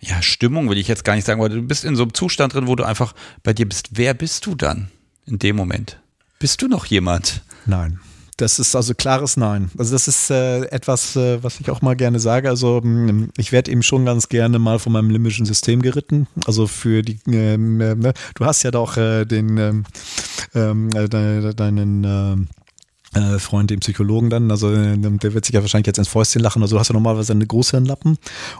ja, 0.00 0.22
Stimmung 0.22 0.70
will 0.70 0.78
ich 0.78 0.88
jetzt 0.88 1.04
gar 1.04 1.14
nicht 1.14 1.26
sagen, 1.26 1.40
aber 1.40 1.50
du 1.50 1.60
bist 1.60 1.84
in 1.84 1.94
so 1.94 2.04
einem 2.04 2.14
Zustand 2.14 2.54
drin, 2.54 2.66
wo 2.66 2.74
du 2.74 2.84
einfach 2.84 3.14
bei 3.42 3.52
dir 3.52 3.68
bist. 3.68 3.90
Wer 3.92 4.14
bist 4.14 4.46
du 4.46 4.54
dann? 4.54 4.90
In 5.26 5.38
dem 5.38 5.56
Moment? 5.56 5.98
Bist 6.38 6.62
du 6.62 6.68
noch 6.68 6.86
jemand? 6.86 7.42
Nein. 7.66 8.00
Das 8.40 8.58
ist 8.58 8.74
also 8.74 8.94
klares 8.94 9.36
Nein. 9.36 9.70
Also 9.76 9.92
das 9.92 10.08
ist 10.08 10.30
äh, 10.30 10.62
etwas, 10.70 11.14
äh, 11.14 11.42
was 11.42 11.60
ich 11.60 11.70
auch 11.70 11.82
mal 11.82 11.94
gerne 11.94 12.18
sage. 12.18 12.48
Also 12.48 12.80
mh, 12.82 13.28
ich 13.36 13.52
werde 13.52 13.70
eben 13.70 13.82
schon 13.82 14.06
ganz 14.06 14.30
gerne 14.30 14.58
mal 14.58 14.78
von 14.78 14.92
meinem 14.92 15.10
limbischen 15.10 15.44
System 15.44 15.82
geritten. 15.82 16.26
Also 16.46 16.66
für 16.66 17.02
die, 17.02 17.18
ähm, 17.26 17.80
äh, 17.80 18.14
du 18.34 18.44
hast 18.46 18.62
ja 18.62 18.70
doch 18.70 18.96
äh, 18.96 19.26
den 19.26 19.58
ähm, 19.58 19.84
ähm 20.54 20.88
äh, 20.94 21.08
de, 21.08 21.52
deinen 21.52 22.48
äh, 23.14 23.38
Freund, 23.38 23.70
den 23.70 23.80
Psychologen 23.80 24.30
dann, 24.30 24.50
also 24.50 24.72
äh, 24.72 24.96
der 24.96 25.34
wird 25.34 25.44
sich 25.44 25.54
ja 25.54 25.60
wahrscheinlich 25.62 25.88
jetzt 25.88 25.98
ins 25.98 26.08
Fäustchen 26.08 26.42
lachen. 26.42 26.62
Also 26.62 26.76
du 26.76 26.80
hast 26.80 26.88
ja 26.88 26.92
normalerweise 26.92 27.32
eine 27.32 27.46
Großhirnlappen 27.46 28.18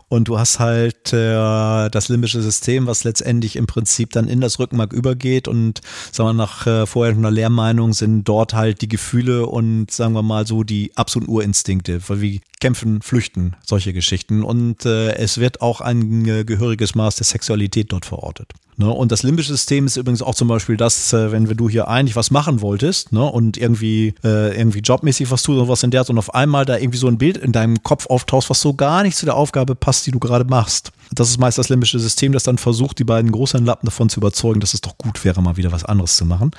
und 0.08 0.28
du 0.28 0.38
hast 0.38 0.58
halt 0.58 1.12
äh, 1.12 1.88
das 1.88 2.08
limbische 2.08 2.42
System, 2.42 2.86
was 2.86 3.04
letztendlich 3.04 3.56
im 3.56 3.66
Prinzip 3.66 4.10
dann 4.10 4.26
in 4.26 4.40
das 4.40 4.58
Rückenmark 4.58 4.92
übergeht. 4.92 5.46
Und 5.46 5.80
sagen 6.10 6.30
wir 6.30 6.32
nach 6.32 6.66
äh, 6.66 6.86
vorher 6.86 7.14
einer 7.14 7.30
Lehrmeinung 7.30 7.92
sind 7.92 8.24
dort 8.24 8.54
halt 8.54 8.82
die 8.82 8.88
Gefühle 8.88 9.46
und 9.46 9.90
sagen 9.90 10.14
wir 10.14 10.22
mal 10.22 10.46
so 10.46 10.64
die 10.64 10.90
absoluten 10.96 11.30
Urinstinkte, 11.30 12.00
wie 12.08 12.40
kämpfen, 12.60 13.02
flüchten, 13.02 13.56
solche 13.64 13.92
Geschichten 13.92 14.42
und 14.42 14.84
äh, 14.84 15.14
es 15.14 15.38
wird 15.38 15.60
auch 15.60 15.80
ein 15.80 16.26
äh, 16.26 16.44
gehöriges 16.44 16.94
Maß 16.94 17.16
der 17.16 17.26
Sexualität 17.26 17.92
dort 17.92 18.06
verortet. 18.06 18.52
Ne? 18.80 18.88
Und 18.88 19.12
das 19.12 19.22
limbische 19.22 19.52
System 19.52 19.84
ist 19.84 19.98
übrigens 19.98 20.22
auch 20.22 20.34
zum 20.34 20.48
Beispiel 20.48 20.78
das, 20.78 21.12
äh, 21.12 21.30
wenn 21.32 21.44
du 21.44 21.68
hier 21.68 21.88
eigentlich 21.88 22.16
was 22.16 22.30
machen 22.30 22.62
wolltest 22.62 23.12
ne? 23.12 23.22
und 23.22 23.58
irgendwie, 23.58 24.14
äh, 24.24 24.56
irgendwie 24.58 24.78
jobmäßig 24.78 25.30
was 25.30 25.42
tust 25.42 25.58
oder 25.58 25.68
was 25.68 25.82
in 25.82 25.90
der 25.90 26.08
und 26.08 26.16
auf 26.16 26.34
einmal 26.34 26.64
da 26.64 26.78
irgendwie 26.78 26.98
so 26.98 27.06
ein 27.06 27.18
Bild 27.18 27.36
in 27.36 27.52
deinem 27.52 27.82
Kopf 27.82 28.06
auftauchst, 28.06 28.48
was 28.48 28.62
so 28.62 28.72
gar 28.72 29.02
nicht 29.02 29.18
zu 29.18 29.26
der 29.26 29.36
Aufgabe 29.36 29.74
passt, 29.74 30.06
die 30.06 30.12
du 30.12 30.18
gerade 30.18 30.46
machst. 30.46 30.92
Das 31.12 31.28
ist 31.28 31.38
meist 31.38 31.58
das 31.58 31.68
limbische 31.68 31.98
System, 31.98 32.32
das 32.32 32.44
dann 32.44 32.56
versucht, 32.56 32.98
die 32.98 33.04
beiden 33.04 33.32
großen 33.32 33.64
Lappen 33.64 33.86
davon 33.86 34.08
zu 34.08 34.20
überzeugen, 34.20 34.60
dass 34.60 34.72
es 34.72 34.80
doch 34.80 34.96
gut 34.96 35.24
wäre, 35.24 35.42
mal 35.42 35.56
wieder 35.56 35.72
was 35.72 35.84
anderes 35.84 36.16
zu 36.16 36.24
machen. 36.24 36.52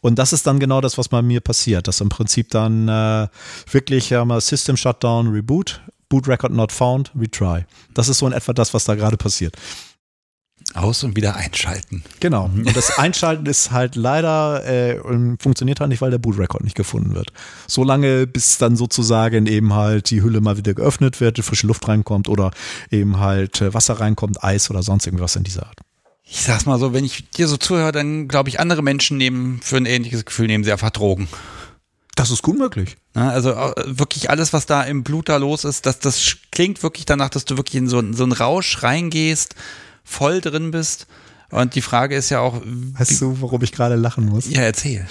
Und 0.00 0.18
das 0.18 0.32
ist 0.32 0.46
dann 0.46 0.58
genau 0.58 0.80
das, 0.80 0.98
was 0.98 1.08
bei 1.08 1.22
mir 1.22 1.40
passiert, 1.40 1.86
dass 1.86 2.00
im 2.00 2.08
Prinzip 2.08 2.50
dann 2.50 2.88
äh, 2.88 3.28
wirklich 3.70 4.10
ja, 4.10 4.24
mal 4.24 4.40
System 4.40 4.76
Shutdown, 4.76 5.28
Reboot, 5.28 5.47
Boot 5.48 6.28
Record 6.28 6.52
not 6.52 6.72
found, 6.72 7.10
retry. 7.18 7.64
Das 7.94 8.08
ist 8.08 8.18
so 8.18 8.26
in 8.26 8.32
etwa 8.32 8.52
das, 8.52 8.72
was 8.72 8.84
da 8.84 8.94
gerade 8.94 9.16
passiert. 9.16 9.56
Aus 10.74 11.02
und 11.02 11.16
wieder 11.16 11.34
einschalten. 11.34 12.02
Genau. 12.20 12.44
Und 12.44 12.76
das 12.76 12.98
Einschalten 12.98 13.46
ist 13.46 13.70
halt 13.70 13.96
leider, 13.96 14.64
äh, 14.66 15.00
funktioniert 15.38 15.80
halt 15.80 15.88
nicht, 15.88 16.02
weil 16.02 16.10
der 16.10 16.18
Boot-Record 16.18 16.62
nicht 16.62 16.76
gefunden 16.76 17.14
wird. 17.14 17.32
So 17.66 17.84
lange, 17.84 18.26
bis 18.26 18.58
dann 18.58 18.76
sozusagen 18.76 19.46
eben 19.46 19.72
halt 19.72 20.10
die 20.10 20.22
Hülle 20.22 20.40
mal 20.42 20.58
wieder 20.58 20.74
geöffnet 20.74 21.20
wird, 21.20 21.38
frische 21.38 21.66
Luft 21.66 21.88
reinkommt 21.88 22.28
oder 22.28 22.50
eben 22.90 23.18
halt 23.18 23.62
äh, 23.62 23.72
Wasser 23.72 23.94
reinkommt, 23.94 24.44
Eis 24.44 24.70
oder 24.70 24.82
sonst 24.82 25.06
irgendwas 25.06 25.36
in 25.36 25.44
dieser 25.44 25.66
Art. 25.66 25.80
Ich 26.24 26.42
sag's 26.42 26.66
mal 26.66 26.78
so, 26.78 26.92
wenn 26.92 27.04
ich 27.04 27.30
dir 27.30 27.48
so 27.48 27.56
zuhöre, 27.56 27.92
dann 27.92 28.28
glaube 28.28 28.50
ich, 28.50 28.60
andere 28.60 28.82
Menschen 28.82 29.16
nehmen 29.16 29.60
für 29.62 29.78
ein 29.78 29.86
ähnliches 29.86 30.26
Gefühl, 30.26 30.48
nehmen 30.48 30.64
sie 30.64 30.72
einfach 30.72 30.90
Drogen. 30.90 31.28
Das 32.18 32.32
ist 32.32 32.42
gut 32.42 32.58
möglich. 32.58 32.96
Also 33.14 33.52
äh, 33.52 33.72
wirklich 33.86 34.28
alles, 34.28 34.52
was 34.52 34.66
da 34.66 34.82
im 34.82 35.04
Blut 35.04 35.28
da 35.28 35.36
los 35.36 35.62
ist, 35.62 35.86
das, 35.86 36.00
das 36.00 36.36
klingt 36.50 36.82
wirklich 36.82 37.06
danach, 37.06 37.28
dass 37.28 37.44
du 37.44 37.56
wirklich 37.56 37.76
in 37.76 37.88
so, 37.88 38.02
so 38.12 38.24
einen 38.24 38.32
Rausch 38.32 38.82
reingehst 38.82 39.54
voll 40.02 40.40
drin 40.40 40.72
bist. 40.72 41.06
Und 41.50 41.76
die 41.76 41.80
Frage 41.80 42.16
ist 42.16 42.30
ja 42.30 42.40
auch. 42.40 42.60
Weißt 42.64 43.20
du, 43.20 43.40
warum 43.40 43.62
ich 43.62 43.70
gerade 43.70 43.94
lachen 43.94 44.26
muss? 44.26 44.50
Ja, 44.50 44.62
erzähl. 44.62 45.06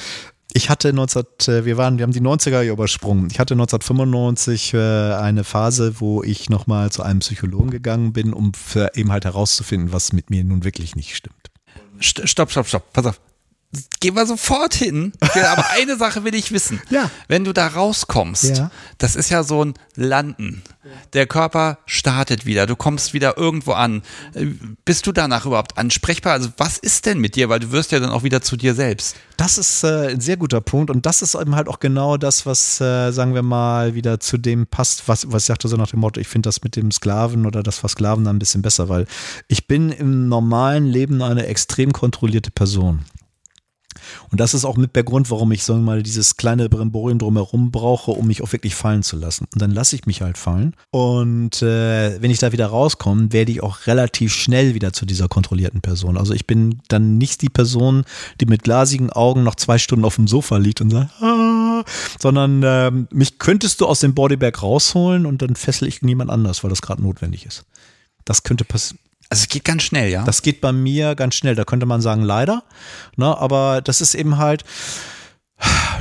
Ich 0.52 0.70
hatte 0.70 0.92
19, 0.92 1.24
äh, 1.48 1.64
wir 1.64 1.78
waren, 1.78 1.98
wir 1.98 2.04
haben 2.04 2.12
die 2.12 2.20
90er 2.20 2.70
übersprungen. 2.70 3.30
Ich 3.32 3.40
hatte 3.40 3.54
1995 3.54 4.74
äh, 4.74 4.78
eine 5.14 5.46
Phase, 5.46 6.02
wo 6.02 6.24
ich 6.24 6.50
nochmal 6.50 6.92
zu 6.92 7.04
einem 7.04 7.20
Psychologen 7.20 7.70
gegangen 7.70 8.12
bin, 8.12 8.34
um 8.34 8.52
eben 8.96 9.14
halt 9.14 9.24
herauszufinden, 9.24 9.94
was 9.94 10.12
mit 10.12 10.30
mir 10.30 10.44
nun 10.44 10.66
wirklich 10.66 10.98
nicht 10.98 11.16
stimmt. 11.16 11.52
Stopp, 12.00 12.52
stopp, 12.52 12.68
stopp. 12.68 12.92
Pass 12.92 13.06
auf. 13.06 13.22
Gehen 14.00 14.16
wir 14.16 14.26
sofort 14.26 14.74
hin. 14.74 15.12
Aber 15.20 15.70
eine 15.78 15.98
Sache 15.98 16.24
will 16.24 16.36
ich 16.36 16.52
wissen. 16.52 16.82
Ja. 16.90 17.12
Wenn 17.28 17.44
du 17.44 17.54
da 17.54 17.68
rauskommst, 17.68 18.58
ja. 18.58 18.72
das 18.98 19.16
ist 19.16 19.30
ja 19.30 19.44
so 19.44 19.64
ein 19.64 19.74
Landen. 19.96 20.64
Der 21.14 21.28
Körper 21.28 21.80
startet 21.86 22.46
wieder, 22.46 22.66
du 22.66 22.76
kommst 22.76 23.14
wieder 23.14 23.38
irgendwo 23.38 23.74
an. 23.74 24.04
Bist 24.86 25.06
du 25.06 25.12
danach 25.12 25.46
überhaupt 25.46 25.78
ansprechbar? 25.78 26.34
Also 26.34 26.50
was 26.58 26.78
ist 26.78 27.06
denn 27.06 27.20
mit 27.20 27.36
dir? 27.36 27.50
Weil 27.50 27.60
du 27.60 27.72
wirst 27.72 27.92
ja 27.92 28.00
dann 28.00 28.10
auch 28.10 28.24
wieder 28.24 28.42
zu 28.42 28.56
dir 28.56 28.74
selbst. 28.74 29.16
Das 29.36 29.58
ist 29.58 29.84
äh, 29.84 30.12
ein 30.12 30.22
sehr 30.22 30.38
guter 30.38 30.62
Punkt 30.62 30.90
und 30.90 31.06
das 31.06 31.22
ist 31.22 31.36
eben 31.36 31.56
halt 31.56 31.68
auch 31.68 31.80
genau 31.80 32.18
das, 32.18 32.46
was, 32.46 32.80
äh, 32.80 33.12
sagen 33.12 33.34
wir 33.34 33.44
mal, 33.44 33.96
wieder 33.96 34.20
zu 34.20 34.38
dem 34.38 34.66
passt, 34.66 35.08
was, 35.08 35.32
was 35.32 35.44
ich 35.44 35.48
sagte 35.48 35.68
so 35.68 35.78
nach 35.78 35.90
dem 35.90 36.00
Motto, 36.00 36.20
ich 36.20 36.28
finde 36.28 36.48
das 36.48 36.64
mit 36.64 36.76
dem 36.76 36.92
Sklaven 36.92 37.46
oder 37.46 37.64
das 37.64 37.78
Versklaven 37.78 38.24
dann 38.24 38.38
ein 38.38 38.40
bisschen 38.40 38.62
besser, 38.62 38.90
weil 38.90 39.06
ich 39.48 39.68
bin 39.68 39.92
im 39.92 40.28
normalen 40.30 40.86
Leben 40.86 41.22
eine 41.22 41.46
extrem 41.48 41.92
kontrollierte 41.92 42.50
Person. 42.52 43.06
Und 44.32 44.40
das 44.40 44.54
ist 44.54 44.66
auch 44.66 44.78
mit 44.78 44.96
der 44.96 45.04
Grund, 45.04 45.30
warum 45.32 45.52
ich, 45.52 45.64
sagen 45.64 45.82
wir 45.82 45.86
mal, 45.86 46.04
dieses 46.04 46.38
kleine 46.38 46.70
Brimborium 46.70 47.20
drumherum 47.20 47.72
brauche, 47.72 48.12
um 48.12 48.28
mich 48.28 48.42
auch 48.42 48.52
wirklich 48.52 48.76
fallen 48.76 49.04
zu 49.04 49.18
lassen. 49.18 49.48
Und 49.54 49.62
dann 49.62 49.72
lasse 49.72 49.96
ich 49.96 50.06
mich 50.06 50.22
halt 50.22 50.38
fallen. 50.38 50.76
Und 50.92 51.62
äh, 51.62 52.22
wenn 52.22 52.32
ich 52.32 52.40
da 52.40 52.52
wieder 52.52 52.68
rauskomme, 52.68 53.32
werde 53.34 53.52
ich 53.52 53.64
auch 53.64 53.88
relativ 53.88 54.34
schnell 54.34 54.74
wieder 54.74 54.94
zu 54.94 55.06
dieser 55.06 55.28
kontrollierten 55.28 55.82
Person. 55.82 56.18
Also 56.18 56.34
ich 56.34 56.48
bin 56.48 56.80
dann 56.88 57.18
nicht 57.18 57.42
die 57.42 57.50
Person, 57.50 58.04
die 58.40 58.46
mit 58.46 58.64
glasigen 58.64 59.10
Augen 59.10 59.44
noch 59.44 59.56
zwei 59.56 59.78
Stunden 59.78 60.06
auf 60.06 60.16
dem 60.16 60.28
Sofa 60.28 60.58
liegt 60.58 60.82
und 60.82 60.90
sagt, 60.90 61.12
ah, 61.22 61.84
sondern 62.20 62.64
äh, 62.64 62.92
mich 63.12 63.40
könntest 63.40 63.82
du 63.82 63.86
aus 63.86 64.00
dem 64.00 64.14
Bodybag 64.14 64.62
rausholen 64.62 65.26
und 65.26 65.42
dann 65.42 65.56
fessel 65.56 65.88
ich 65.88 66.02
niemand 66.02 66.30
anders, 66.30 66.64
weil 66.64 66.70
das 66.70 66.82
gerade 66.82 67.02
notwendig 67.02 67.46
ist. 67.46 67.66
Das 68.26 68.44
könnte 68.44 68.66
passieren. 68.66 69.00
Also 69.30 69.42
es 69.42 69.50
geht 69.50 69.66
ganz 69.66 69.84
schnell, 69.84 70.10
ja. 70.10 70.24
Das 70.24 70.42
geht 70.42 70.62
bei 70.62 70.72
mir 70.72 71.16
ganz 71.16 71.36
schnell. 71.36 71.56
Da 71.56 71.66
könnte 71.66 71.86
man 71.86 72.02
sagen, 72.02 72.22
leider. 72.22 72.64
Ne, 73.16 73.38
aber 73.38 73.82
das 73.82 74.02
ist 74.02 74.16
eben 74.16 74.38
halt, 74.38 74.64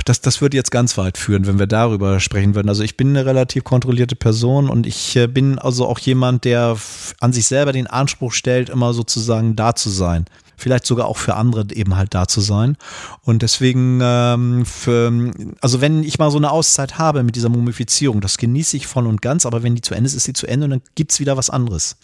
das, 0.05 0.21
das 0.21 0.39
würde 0.41 0.55
jetzt 0.55 0.71
ganz 0.71 0.97
weit 0.97 1.17
führen, 1.17 1.47
wenn 1.47 1.59
wir 1.59 1.67
darüber 1.67 2.19
sprechen 2.19 2.55
würden. 2.55 2.69
Also 2.69 2.83
ich 2.83 2.95
bin 2.95 3.09
eine 3.09 3.25
relativ 3.25 3.63
kontrollierte 3.63 4.15
Person 4.15 4.69
und 4.69 4.85
ich 4.85 5.15
äh, 5.15 5.27
bin 5.27 5.59
also 5.59 5.87
auch 5.87 5.99
jemand, 5.99 6.45
der 6.45 6.77
an 7.19 7.33
sich 7.33 7.47
selber 7.47 7.73
den 7.73 7.87
Anspruch 7.87 8.31
stellt, 8.31 8.69
immer 8.69 8.93
sozusagen 8.93 9.55
da 9.55 9.75
zu 9.75 9.89
sein. 9.89 10.25
Vielleicht 10.55 10.85
sogar 10.87 11.07
auch 11.07 11.17
für 11.17 11.35
andere 11.35 11.67
eben 11.73 11.97
halt 11.97 12.13
da 12.13 12.27
zu 12.27 12.41
sein. 12.41 12.77
Und 13.21 13.41
deswegen, 13.41 13.99
ähm, 14.01 14.65
für, 14.65 15.31
also 15.61 15.81
wenn 15.81 16.03
ich 16.03 16.17
mal 16.17 16.31
so 16.31 16.37
eine 16.37 16.51
Auszeit 16.51 16.97
habe 16.97 17.23
mit 17.23 17.35
dieser 17.35 17.49
Mumifizierung, 17.49 18.21
das 18.21 18.37
genieße 18.37 18.77
ich 18.77 18.87
voll 18.87 19.05
und 19.05 19.21
ganz, 19.21 19.45
aber 19.45 19.61
wenn 19.61 19.75
die 19.75 19.81
zu 19.81 19.93
Ende 19.93 20.07
ist, 20.07 20.15
ist 20.15 20.23
sie 20.23 20.33
zu 20.33 20.47
Ende 20.47 20.65
und 20.65 20.71
dann 20.71 20.81
gibt's 20.95 21.19
wieder 21.19 21.37
was 21.37 21.49
anderes. 21.49 21.97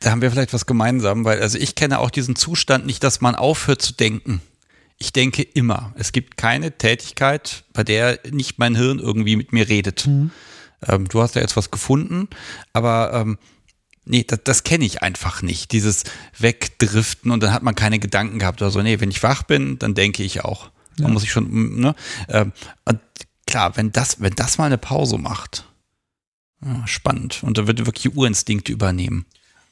Da 0.00 0.10
haben 0.10 0.22
wir 0.22 0.30
vielleicht 0.30 0.52
was 0.54 0.66
gemeinsam, 0.66 1.24
weil 1.24 1.40
also 1.40 1.58
ich 1.58 1.74
kenne 1.74 1.98
auch 1.98 2.10
diesen 2.10 2.34
Zustand 2.34 2.86
nicht, 2.86 3.04
dass 3.04 3.20
man 3.20 3.34
aufhört 3.34 3.82
zu 3.82 3.92
denken. 3.92 4.40
Ich 4.98 5.12
denke 5.12 5.42
immer. 5.42 5.94
Es 5.96 6.12
gibt 6.12 6.36
keine 6.36 6.76
Tätigkeit, 6.76 7.64
bei 7.72 7.84
der 7.84 8.18
nicht 8.30 8.58
mein 8.58 8.74
Hirn 8.74 8.98
irgendwie 8.98 9.36
mit 9.36 9.52
mir 9.52 9.68
redet. 9.68 10.06
Mhm. 10.06 10.30
Ähm, 10.86 11.08
du 11.08 11.22
hast 11.22 11.34
ja 11.34 11.42
jetzt 11.42 11.56
was 11.56 11.70
gefunden, 11.70 12.28
aber 12.72 13.12
ähm, 13.14 13.38
nee, 14.04 14.24
das, 14.26 14.40
das 14.44 14.64
kenne 14.64 14.84
ich 14.84 15.02
einfach 15.02 15.42
nicht. 15.42 15.72
Dieses 15.72 16.04
Wegdriften 16.38 17.30
und 17.30 17.42
dann 17.42 17.52
hat 17.52 17.62
man 17.62 17.74
keine 17.74 17.98
Gedanken 17.98 18.38
gehabt 18.38 18.62
oder 18.62 18.70
so. 18.70 18.82
Nee, 18.82 19.00
wenn 19.00 19.10
ich 19.10 19.22
wach 19.22 19.42
bin, 19.42 19.78
dann 19.78 19.94
denke 19.94 20.22
ich 20.22 20.44
auch. 20.44 20.70
Ja. 20.98 21.04
Man 21.04 21.12
muss 21.12 21.24
ich 21.24 21.30
schon, 21.30 21.78
ne? 21.78 21.94
Ähm, 22.28 22.52
klar, 23.46 23.76
wenn 23.76 23.92
das, 23.92 24.20
wenn 24.20 24.34
das 24.34 24.58
mal 24.58 24.66
eine 24.66 24.78
Pause 24.78 25.18
macht, 25.18 25.66
ja, 26.64 26.86
spannend. 26.86 27.42
Und 27.42 27.58
da 27.58 27.66
wird 27.66 27.86
wirklich 27.86 28.14
Urinstinkte 28.14 28.72
übernehmen. 28.72 29.26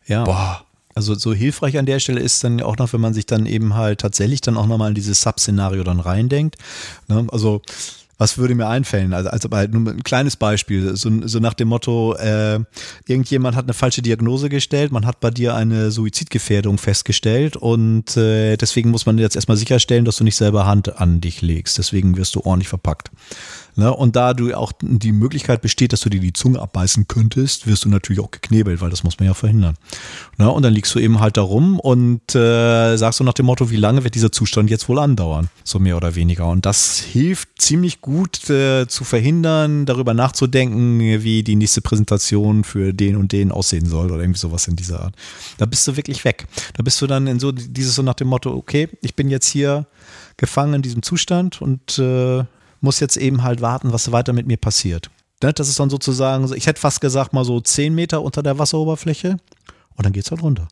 Ja. 0.09 0.25
Boah. 0.25 0.65
Also 0.95 1.15
so 1.15 1.33
hilfreich 1.33 1.79
an 1.79 1.87
der 1.87 2.01
Stelle 2.01 2.21
ist 2.21 2.43
dann 2.43 2.61
auch 2.61 2.77
noch, 2.77 2.93
wenn 2.93 3.01
man 3.01 3.15
sich 3.15 3.25
dann 3.25 3.47
eben 3.47 3.75
halt 3.75 4.01
tatsächlich 4.01 4.41
dann 4.41 4.57
auch 4.57 4.67
nochmal 4.67 4.89
in 4.89 4.95
dieses 4.97 5.21
Sub-Szenario 5.23 5.85
dann 5.85 6.01
reindenkt. 6.01 6.57
Ne? 7.07 7.25
Also 7.31 7.63
was 8.19 8.37
würde 8.37 8.57
mir 8.57 8.67
einfallen? 8.67 9.15
Also, 9.15 9.31
also 9.31 9.49
halt 9.53 9.73
nur 9.73 9.93
ein 9.93 10.03
kleines 10.03 10.37
Beispiel, 10.37 10.97
so, 10.97 11.11
so 11.25 11.39
nach 11.39 11.55
dem 11.55 11.69
Motto, 11.69 12.15
äh, 12.17 12.59
irgendjemand 13.07 13.57
hat 13.57 13.65
eine 13.65 13.75
falsche 13.75 14.03
Diagnose 14.03 14.49
gestellt, 14.49 14.91
man 14.91 15.07
hat 15.07 15.21
bei 15.21 15.31
dir 15.31 15.55
eine 15.55 15.93
Suizidgefährdung 15.93 16.79
festgestellt 16.79 17.57
und 17.57 18.17
äh, 18.17 18.57
deswegen 18.57 18.91
muss 18.91 19.07
man 19.07 19.19
jetzt 19.19 19.37
erstmal 19.37 19.57
sicherstellen, 19.57 20.05
dass 20.05 20.17
du 20.17 20.25
nicht 20.25 20.37
selber 20.37 20.67
Hand 20.67 21.01
an 21.01 21.21
dich 21.21 21.43
legst. 21.43 21.79
Deswegen 21.79 22.17
wirst 22.17 22.35
du 22.35 22.41
ordentlich 22.41 22.69
verpackt. 22.69 23.13
Ne? 23.77 23.93
Und 23.93 24.17
da 24.17 24.35
du 24.35 24.53
auch 24.55 24.73
die 24.81 25.13
Möglichkeit 25.13 25.63
besteht, 25.63 25.93
dass 25.93 26.01
du 26.01 26.09
dir 26.09 26.21
die 26.21 26.33
Zunge 26.33 26.61
abbeißen 26.61 27.09
könntest, 27.09 27.67
wirst 27.67 27.85
du 27.85 27.89
natürlich 27.89 28.21
auch 28.21 28.31
geknebelt, 28.31 28.81
weil 28.81 28.91
das 28.91 29.05
muss 29.05 29.19
man 29.19 29.27
ja 29.27 29.35
verhindern. 29.35 29.75
Ne? 30.37 30.51
Und 30.51 30.63
dann 30.63 30.73
liegst 30.73 30.95
du 30.95 30.99
eben 30.99 31.21
halt 31.21 31.37
da 31.37 31.43
rum 31.43 31.79
und 31.79 32.35
äh, 32.35 32.97
sagst 32.97 33.21
du 33.21 33.25
nach 33.25 33.35
dem 33.35 33.47
Motto, 33.47 33.71
wie 33.71 33.77
lange 33.77 34.05
wird 34.05 34.15
dieser 34.15 34.33
Zustand 34.33 34.71
jetzt 34.71 34.89
wohl 34.89 34.99
andauern? 34.99 35.49
So 35.65 35.79
mehr 35.79 35.97
oder 35.97 36.15
weniger. 36.15 36.49
Und 36.49 36.67
das 36.67 36.99
hilft 36.99 37.61
ziemlich 37.61 38.01
gut 38.01 38.49
äh, 38.51 38.87
zu 38.89 39.05
verhindern, 39.05 39.87
darüber 39.87 40.15
nachzudenken, 40.15 41.01
wie 41.23 41.43
die 41.43 41.57
nächste 41.57 41.81
Präsentation 41.81 42.65
für 42.65 42.93
den 42.93 43.17
und 43.17 43.33
den 43.33 43.53
aussehen 43.53 43.87
soll 43.87 44.11
oder 44.11 44.23
irgendwie 44.23 44.41
sowas 44.41 44.67
in 44.69 44.77
dieser 44.77 45.03
Art. 45.03 45.15
Da 45.59 45.67
bist 45.67 45.87
du 45.87 45.97
wirklich 45.97 46.25
weg. 46.25 46.47
Da 46.75 46.83
bist 46.83 47.01
du 47.03 47.07
dann 47.07 47.27
in 47.27 47.39
so 47.39 47.53
dieses 47.53 47.95
so 47.95 48.03
nach 48.03 48.15
dem 48.15 48.29
Motto, 48.29 48.53
okay, 48.53 48.89
ich 49.03 49.15
bin 49.15 49.29
jetzt 49.29 49.47
hier 49.47 49.87
gefangen 50.37 50.75
in 50.75 50.83
diesem 50.83 51.03
Zustand 51.03 51.61
und 51.61 51.99
äh, 51.99 52.45
muss 52.81 53.01
jetzt 53.01 53.17
eben 53.17 53.43
halt 53.43 53.61
warten, 53.61 53.93
was 53.93 54.13
weiter 54.13 54.33
mit 54.33 54.47
mir 54.47 54.57
passiert. 54.57 55.11
Ne, 55.43 55.53
das 55.53 55.69
ist 55.69 55.79
dann 55.79 55.91
sozusagen, 55.91 56.53
ich 56.55 56.67
hätte 56.67 56.81
fast 56.81 57.01
gesagt, 57.01 57.33
mal 57.33 57.45
so 57.45 57.61
10 57.61 57.95
Meter 57.95 58.23
unter 58.23 58.43
der 58.43 58.59
Wasseroberfläche 58.59 59.37
und 59.95 60.05
dann 60.05 60.13
geht 60.13 60.25
es 60.25 60.31
halt 60.31 60.43
runter. 60.43 60.69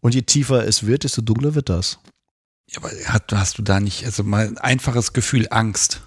Und 0.00 0.14
je 0.14 0.22
tiefer 0.22 0.66
es 0.66 0.86
wird, 0.86 1.04
desto 1.04 1.22
dunkler 1.22 1.54
wird 1.54 1.68
das. 1.68 1.98
Ja, 2.70 2.78
aber 2.78 2.90
hast, 3.40 3.58
du 3.58 3.62
da 3.62 3.80
nicht, 3.80 4.04
also 4.04 4.22
mal 4.22 4.46
ein 4.46 4.58
einfaches 4.58 5.14
Gefühl 5.14 5.46
Angst? 5.50 6.02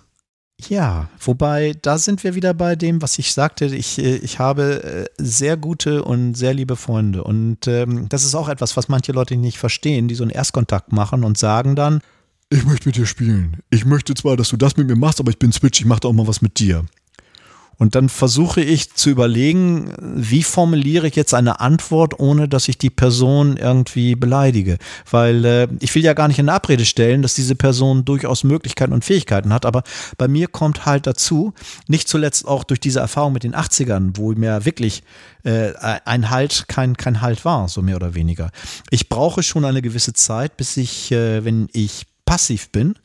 Ja, 0.70 1.10
wobei 1.20 1.74
da 1.82 1.98
sind 1.98 2.24
wir 2.24 2.36
wieder 2.36 2.54
bei 2.54 2.76
dem, 2.76 3.02
was 3.02 3.18
ich 3.18 3.34
sagte. 3.34 3.66
Ich, 3.66 3.98
äh, 3.98 4.18
ich 4.18 4.38
habe 4.38 4.84
äh, 4.84 5.06
sehr 5.18 5.58
gute 5.58 6.04
und 6.04 6.36
sehr 6.36 6.54
liebe 6.54 6.76
Freunde. 6.76 7.24
Und 7.24 7.68
ähm, 7.68 8.08
das 8.10 8.24
ist 8.24 8.36
auch 8.36 8.48
etwas, 8.48 8.78
was 8.78 8.88
manche 8.88 9.12
Leute 9.12 9.36
nicht 9.38 9.58
verstehen, 9.58 10.08
die 10.08 10.14
so 10.14 10.24
einen 10.24 10.30
Erstkontakt 10.30 10.92
machen 10.92 11.24
und 11.24 11.40
sagen 11.40 11.76
dann, 11.76 12.02
ich 12.52 12.66
möchte 12.66 12.90
mit 12.90 12.98
dir 12.98 13.06
spielen. 13.06 13.58
Ich 13.70 13.86
möchte 13.86 14.14
zwar, 14.14 14.36
dass 14.36 14.50
du 14.50 14.58
das 14.58 14.76
mit 14.76 14.88
mir 14.88 14.98
machst, 14.98 15.20
aber 15.20 15.32
ich 15.32 15.40
bin 15.40 15.54
Switch, 15.54 15.80
ich 15.80 15.86
mache 15.86 16.06
auch 16.08 16.14
mal 16.14 16.28
was 16.28 16.42
mit 16.42 16.60
dir. 16.60 16.86
Und 17.78 17.96
dann 17.96 18.10
versuche 18.10 18.62
ich 18.62 18.94
zu 18.94 19.10
überlegen, 19.10 19.92
wie 20.00 20.44
formuliere 20.44 21.08
ich 21.08 21.16
jetzt 21.16 21.34
eine 21.34 21.62
Antwort, 21.62 22.20
ohne 22.20 22.48
dass 22.48 22.68
ich 22.68 22.78
die 22.78 22.92
Person 22.92 23.58
irgendwie 23.58 24.14
beleidige. 24.14 24.78
Weil 25.10 25.46
äh, 25.46 25.68
ich 25.80 25.96
will 25.96 26.04
ja 26.04 26.14
gar 26.14 26.28
nicht 26.28 26.38
in 26.38 26.50
Abrede 26.50 26.86
stellen, 26.86 27.24
dass 27.24 27.34
diese 27.34 27.56
Person 27.56 28.06
durchaus 28.06 28.44
Möglichkeiten 28.44 28.94
und 28.94 29.04
Fähigkeiten 29.04 29.52
hat. 29.52 29.66
Aber 29.66 29.82
bei 30.20 30.28
mir 30.28 30.48
kommt 30.48 30.86
halt 30.86 31.08
dazu, 31.08 31.54
nicht 31.88 32.08
zuletzt 32.08 32.48
auch 32.48 32.66
durch 32.66 32.82
diese 32.82 33.00
Erfahrung 33.00 33.34
mit 33.34 33.44
den 33.44 33.56
80ern, 33.56 34.12
wo 34.14 34.32
mir 34.34 34.64
wirklich 34.64 35.02
äh, 35.44 35.72
ein 36.06 36.30
Halt 36.30 36.66
kein, 36.68 36.98
kein 36.98 37.22
Halt 37.22 37.46
war, 37.46 37.68
so 37.68 37.82
mehr 37.82 37.96
oder 37.96 38.14
weniger. 38.14 38.52
Ich 38.92 39.10
brauche 39.10 39.42
schon 39.42 39.66
eine 39.66 39.82
gewisse 39.82 40.14
Zeit, 40.14 40.56
bis 40.56 40.78
ich, 40.78 41.12
äh, 41.12 41.44
wenn 41.44 41.68
ich 41.74 42.06
passiv 42.32 42.70
bin, 42.70 42.96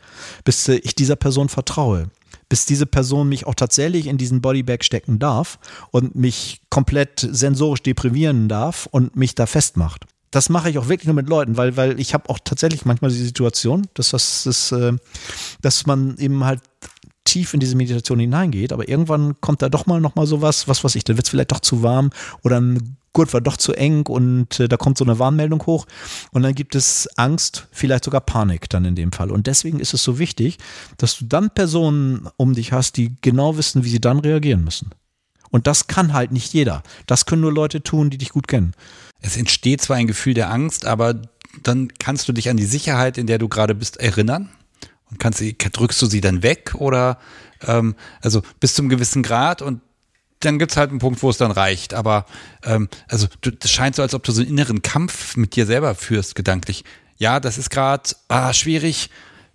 bis 0.44 0.68
äh, 0.68 0.76
ich 0.84 0.94
dieser 0.94 1.16
Person 1.16 1.48
vertraue 1.48 2.10
bis 2.48 2.64
diese 2.64 2.86
Person 2.86 3.28
mich 3.28 3.44
auch 3.44 3.56
tatsächlich 3.56 4.06
in 4.06 4.18
diesen 4.18 4.40
Bodybag 4.40 4.84
stecken 4.84 5.18
darf 5.18 5.58
und 5.90 6.14
mich 6.14 6.60
komplett 6.70 7.26
sensorisch 7.28 7.82
deprivieren 7.82 8.48
darf 8.48 8.86
und 8.92 9.16
mich 9.16 9.34
da 9.34 9.46
festmacht. 9.46 10.04
Das 10.30 10.48
mache 10.48 10.70
ich 10.70 10.78
auch 10.78 10.86
wirklich 10.86 11.06
nur 11.06 11.16
mit 11.16 11.28
Leuten, 11.28 11.56
weil, 11.56 11.76
weil 11.76 11.98
ich 11.98 12.14
habe 12.14 12.30
auch 12.30 12.38
tatsächlich 12.38 12.84
manchmal 12.84 13.10
die 13.10 13.16
Situation, 13.16 13.88
dass 13.94 14.10
das 14.10 14.46
ist, 14.46 14.70
äh, 14.70 14.92
dass 15.60 15.86
man 15.86 16.16
eben 16.18 16.44
halt 16.44 16.60
tief 17.24 17.52
in 17.52 17.58
diese 17.58 17.74
Meditation 17.74 18.20
hineingeht, 18.20 18.72
aber 18.72 18.88
irgendwann 18.88 19.40
kommt 19.40 19.60
da 19.60 19.68
doch 19.68 19.86
mal 19.86 20.00
noch 20.00 20.14
mal 20.14 20.28
sowas, 20.28 20.68
was 20.68 20.84
weiß 20.84 20.94
ich, 20.94 21.02
dann 21.02 21.16
wird 21.16 21.26
es 21.26 21.30
vielleicht 21.30 21.50
doch 21.50 21.58
zu 21.58 21.82
warm 21.82 22.10
oder 22.44 22.60
ein 22.60 22.96
Gurt 23.16 23.32
war 23.32 23.40
doch 23.40 23.56
zu 23.56 23.72
eng 23.72 24.06
und 24.06 24.60
äh, 24.60 24.68
da 24.68 24.76
kommt 24.76 24.98
so 24.98 25.04
eine 25.04 25.18
Warnmeldung 25.18 25.64
hoch 25.64 25.86
und 26.32 26.42
dann 26.42 26.54
gibt 26.54 26.74
es 26.74 27.08
Angst, 27.16 27.66
vielleicht 27.72 28.04
sogar 28.04 28.20
Panik 28.20 28.68
dann 28.68 28.84
in 28.84 28.94
dem 28.94 29.10
Fall. 29.10 29.30
Und 29.30 29.46
deswegen 29.46 29.80
ist 29.80 29.94
es 29.94 30.04
so 30.04 30.18
wichtig, 30.18 30.58
dass 30.98 31.16
du 31.16 31.24
dann 31.24 31.48
Personen 31.48 32.28
um 32.36 32.52
dich 32.52 32.72
hast, 32.72 32.98
die 32.98 33.16
genau 33.22 33.56
wissen, 33.56 33.84
wie 33.84 33.88
sie 33.88 34.02
dann 34.02 34.18
reagieren 34.18 34.64
müssen. 34.64 34.90
Und 35.50 35.66
das 35.66 35.86
kann 35.86 36.12
halt 36.12 36.30
nicht 36.30 36.52
jeder. 36.52 36.82
Das 37.06 37.24
können 37.24 37.40
nur 37.40 37.54
Leute 37.54 37.82
tun, 37.82 38.10
die 38.10 38.18
dich 38.18 38.28
gut 38.28 38.48
kennen. 38.48 38.74
Es 39.22 39.38
entsteht 39.38 39.80
zwar 39.80 39.96
ein 39.96 40.08
Gefühl 40.08 40.34
der 40.34 40.50
Angst, 40.50 40.84
aber 40.84 41.14
dann 41.62 41.88
kannst 41.98 42.28
du 42.28 42.34
dich 42.34 42.50
an 42.50 42.58
die 42.58 42.66
Sicherheit, 42.66 43.16
in 43.16 43.26
der 43.26 43.38
du 43.38 43.48
gerade 43.48 43.74
bist, 43.74 43.96
erinnern. 43.96 44.50
Und 45.10 45.20
kannst 45.20 45.40
drückst 45.40 46.02
du 46.02 46.04
sie 46.04 46.20
dann 46.20 46.42
weg 46.42 46.74
oder 46.74 47.18
ähm, 47.66 47.94
also 48.20 48.42
bis 48.60 48.74
zum 48.74 48.90
gewissen 48.90 49.22
Grad 49.22 49.62
und 49.62 49.80
dann 50.40 50.58
gibt 50.58 50.72
es 50.72 50.76
halt 50.76 50.90
einen 50.90 50.98
Punkt, 50.98 51.22
wo 51.22 51.30
es 51.30 51.38
dann 51.38 51.50
reicht. 51.50 51.94
Aber 51.94 52.26
ähm, 52.64 52.88
also 53.08 53.26
das 53.40 53.70
scheint 53.70 53.96
so, 53.96 54.02
als 54.02 54.14
ob 54.14 54.22
du 54.22 54.32
so 54.32 54.40
einen 54.40 54.50
inneren 54.50 54.82
Kampf 54.82 55.36
mit 55.36 55.56
dir 55.56 55.66
selber 55.66 55.94
führst, 55.94 56.34
gedanklich. 56.34 56.84
Ja, 57.16 57.40
das 57.40 57.58
ist 57.58 57.70
gerade 57.70 58.10
ah, 58.28 58.52
schwierig. 58.52 59.10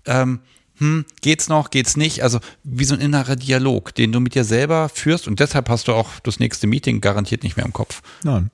Ähm, 0.06 0.40
hm, 0.78 1.06
geht's 1.22 1.48
noch, 1.48 1.70
geht's 1.70 1.96
nicht? 1.96 2.24
Also 2.24 2.40
wie 2.64 2.86
so 2.86 2.96
ein 2.96 3.02
innerer 3.02 3.36
Dialog, 3.36 3.94
den 3.94 4.12
du 4.12 4.20
mit 4.20 4.34
dir 4.34 4.44
selber 4.44 4.90
führst 4.90 5.28
und 5.28 5.40
deshalb 5.40 5.70
hast 5.70 5.88
du 5.88 5.94
auch 5.94 6.20
das 6.24 6.40
nächste 6.40 6.66
Meeting 6.66 7.02
garantiert 7.02 7.44
nicht 7.44 7.56
mehr 7.56 7.66
im 7.66 7.74
Kopf. 7.74 8.02
Nein. 8.24 8.50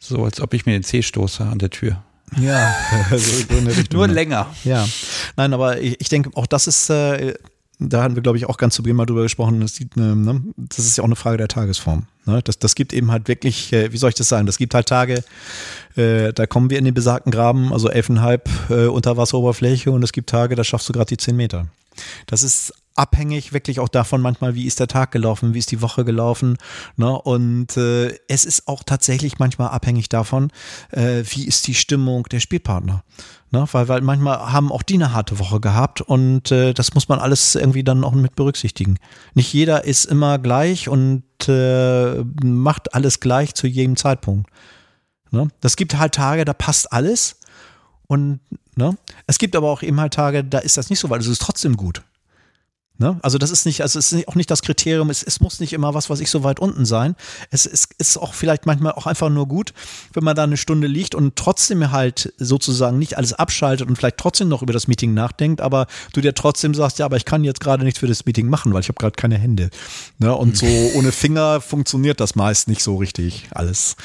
So, 0.00 0.24
als 0.24 0.40
ob 0.40 0.54
ich 0.54 0.66
mir 0.66 0.72
den 0.72 0.82
Zeh 0.82 1.02
stoße 1.02 1.44
an 1.44 1.58
der 1.58 1.70
Tür. 1.70 2.02
Ja, 2.38 2.74
so 3.10 3.16
Richtung. 3.16 3.98
Nur 3.98 4.08
länger. 4.08 4.52
Ja. 4.64 4.88
Nein, 5.36 5.52
aber 5.52 5.80
ich, 5.80 6.00
ich 6.00 6.08
denke, 6.08 6.30
auch 6.34 6.46
das 6.46 6.66
ist 6.66 6.90
äh, 6.90 7.34
da 7.80 8.02
hatten 8.02 8.14
wir, 8.14 8.22
glaube 8.22 8.36
ich, 8.36 8.46
auch 8.46 8.58
ganz 8.58 8.74
zu 8.74 8.82
Beginn 8.82 8.96
mal 8.96 9.06
drüber 9.06 9.22
gesprochen, 9.22 9.60
das, 9.60 9.74
sieht, 9.74 9.96
ne, 9.96 10.42
das 10.56 10.78
ist 10.78 10.98
ja 10.98 11.02
auch 11.02 11.08
eine 11.08 11.16
Frage 11.16 11.38
der 11.38 11.48
Tagesform. 11.48 12.06
Ne? 12.26 12.40
Das, 12.44 12.58
das 12.58 12.74
gibt 12.74 12.92
eben 12.92 13.10
halt 13.10 13.26
wirklich, 13.26 13.72
äh, 13.72 13.92
wie 13.92 13.96
soll 13.96 14.10
ich 14.10 14.14
das 14.14 14.28
sagen, 14.28 14.46
das 14.46 14.58
gibt 14.58 14.74
halt 14.74 14.86
Tage, 14.86 15.24
äh, 15.96 16.32
da 16.32 16.46
kommen 16.46 16.68
wir 16.68 16.78
in 16.78 16.84
den 16.84 16.94
besagten 16.94 17.32
Graben, 17.32 17.72
also 17.72 17.88
elfeinhalb 17.88 18.48
äh, 18.68 18.86
Unterwasseroberfläche 18.86 19.90
und 19.90 20.02
es 20.02 20.12
gibt 20.12 20.28
Tage, 20.28 20.54
da 20.54 20.62
schaffst 20.62 20.88
du 20.88 20.92
gerade 20.92 21.08
die 21.08 21.16
zehn 21.16 21.36
Meter. 21.36 21.66
Das 22.26 22.42
ist 22.42 22.74
abhängig 23.00 23.54
wirklich 23.54 23.80
auch 23.80 23.88
davon 23.88 24.20
manchmal, 24.20 24.54
wie 24.54 24.66
ist 24.66 24.78
der 24.78 24.86
Tag 24.86 25.10
gelaufen, 25.10 25.54
wie 25.54 25.58
ist 25.58 25.70
die 25.70 25.80
Woche 25.80 26.04
gelaufen. 26.04 26.58
Ne? 26.96 27.10
Und 27.10 27.78
äh, 27.78 28.14
es 28.28 28.44
ist 28.44 28.68
auch 28.68 28.82
tatsächlich 28.84 29.38
manchmal 29.38 29.68
abhängig 29.68 30.10
davon, 30.10 30.52
äh, 30.90 31.22
wie 31.24 31.46
ist 31.46 31.66
die 31.66 31.74
Stimmung 31.74 32.24
der 32.24 32.40
Spielpartner. 32.40 33.02
Ne? 33.52 33.64
Weil, 33.72 33.88
weil 33.88 34.02
manchmal 34.02 34.52
haben 34.52 34.70
auch 34.70 34.82
die 34.82 34.94
eine 34.94 35.14
harte 35.14 35.38
Woche 35.38 35.60
gehabt 35.60 36.02
und 36.02 36.52
äh, 36.52 36.74
das 36.74 36.92
muss 36.92 37.08
man 37.08 37.18
alles 37.18 37.54
irgendwie 37.54 37.82
dann 37.82 38.04
auch 38.04 38.12
mit 38.12 38.36
berücksichtigen. 38.36 38.98
Nicht 39.32 39.50
jeder 39.54 39.84
ist 39.84 40.04
immer 40.04 40.38
gleich 40.38 40.86
und 40.88 41.24
äh, 41.48 42.22
macht 42.44 42.94
alles 42.94 43.20
gleich 43.20 43.54
zu 43.54 43.66
jedem 43.66 43.96
Zeitpunkt. 43.96 44.50
Ne? 45.30 45.48
Das 45.60 45.76
gibt 45.76 45.96
halt 45.96 46.14
Tage, 46.14 46.44
da 46.44 46.52
passt 46.52 46.92
alles. 46.92 47.38
Und 48.06 48.40
ne? 48.76 48.94
es 49.26 49.38
gibt 49.38 49.56
aber 49.56 49.70
auch 49.70 49.82
eben 49.82 49.98
halt 50.00 50.12
Tage, 50.12 50.44
da 50.44 50.58
ist 50.58 50.76
das 50.76 50.90
nicht 50.90 50.98
so, 50.98 51.08
weil 51.08 51.20
es 51.20 51.28
ist 51.28 51.40
trotzdem 51.40 51.78
gut. 51.78 52.02
Ne? 53.00 53.18
Also 53.22 53.38
das 53.38 53.50
ist 53.50 53.64
nicht, 53.64 53.80
also 53.80 53.98
es 53.98 54.12
ist 54.12 54.28
auch 54.28 54.34
nicht 54.34 54.50
das 54.50 54.60
Kriterium, 54.60 55.08
es, 55.08 55.22
es 55.22 55.40
muss 55.40 55.58
nicht 55.58 55.72
immer 55.72 55.94
was, 55.94 56.10
was 56.10 56.20
ich 56.20 56.30
so 56.30 56.44
weit 56.44 56.60
unten 56.60 56.84
sein. 56.84 57.16
Es, 57.48 57.64
es 57.64 57.88
ist 57.96 58.18
auch 58.18 58.34
vielleicht 58.34 58.66
manchmal 58.66 58.92
auch 58.92 59.06
einfach 59.06 59.30
nur 59.30 59.48
gut, 59.48 59.72
wenn 60.12 60.22
man 60.22 60.36
da 60.36 60.42
eine 60.42 60.58
Stunde 60.58 60.86
liegt 60.86 61.14
und 61.14 61.34
trotzdem 61.34 61.92
halt 61.92 62.34
sozusagen 62.36 62.98
nicht 62.98 63.16
alles 63.16 63.32
abschaltet 63.32 63.88
und 63.88 63.96
vielleicht 63.96 64.18
trotzdem 64.18 64.48
noch 64.48 64.60
über 64.60 64.74
das 64.74 64.86
Meeting 64.86 65.14
nachdenkt, 65.14 65.62
aber 65.62 65.86
du 66.12 66.20
dir 66.20 66.34
trotzdem 66.34 66.74
sagst, 66.74 66.98
ja, 66.98 67.06
aber 67.06 67.16
ich 67.16 67.24
kann 67.24 67.42
jetzt 67.42 67.60
gerade 67.60 67.84
nichts 67.84 68.00
für 68.00 68.06
das 68.06 68.26
Meeting 68.26 68.48
machen, 68.48 68.74
weil 68.74 68.82
ich 68.82 68.88
habe 68.88 68.98
gerade 68.98 69.16
keine 69.16 69.38
Hände. 69.38 69.70
Ne? 70.18 70.36
Und 70.36 70.58
so 70.58 70.66
ohne 70.94 71.10
Finger 71.10 71.62
funktioniert 71.62 72.20
das 72.20 72.34
meist 72.34 72.68
nicht 72.68 72.82
so 72.82 72.96
richtig 72.96 73.48
alles 73.52 73.96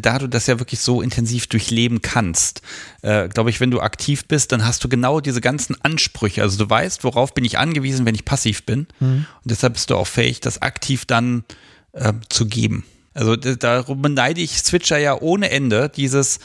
da 0.00 0.18
du 0.18 0.26
das 0.26 0.46
ja 0.46 0.58
wirklich 0.58 0.80
so 0.80 1.02
intensiv 1.02 1.46
durchleben 1.48 2.00
kannst, 2.00 2.62
äh, 3.02 3.28
glaube 3.28 3.50
ich, 3.50 3.60
wenn 3.60 3.70
du 3.70 3.80
aktiv 3.80 4.24
bist, 4.26 4.50
dann 4.52 4.64
hast 4.64 4.82
du 4.82 4.88
genau 4.88 5.20
diese 5.20 5.42
ganzen 5.42 5.76
Ansprüche. 5.82 6.42
Also 6.42 6.56
du 6.56 6.68
weißt, 6.68 7.04
worauf 7.04 7.34
bin 7.34 7.44
ich 7.44 7.58
angewiesen, 7.58 8.06
wenn 8.06 8.14
ich 8.14 8.24
passiv 8.24 8.64
bin. 8.64 8.86
Mhm. 9.00 9.26
Und 9.42 9.50
deshalb 9.50 9.74
bist 9.74 9.90
du 9.90 9.96
auch 9.96 10.06
fähig, 10.06 10.40
das 10.40 10.62
aktiv 10.62 11.04
dann 11.04 11.44
äh, 11.92 12.14
zu 12.30 12.46
geben. 12.46 12.84
Also 13.12 13.36
darum 13.36 14.00
beneide 14.00 14.40
ich 14.40 14.62
Switcher 14.62 14.96
ja 14.96 15.20
ohne 15.20 15.50
Ende, 15.50 15.90
dieses 15.94 16.38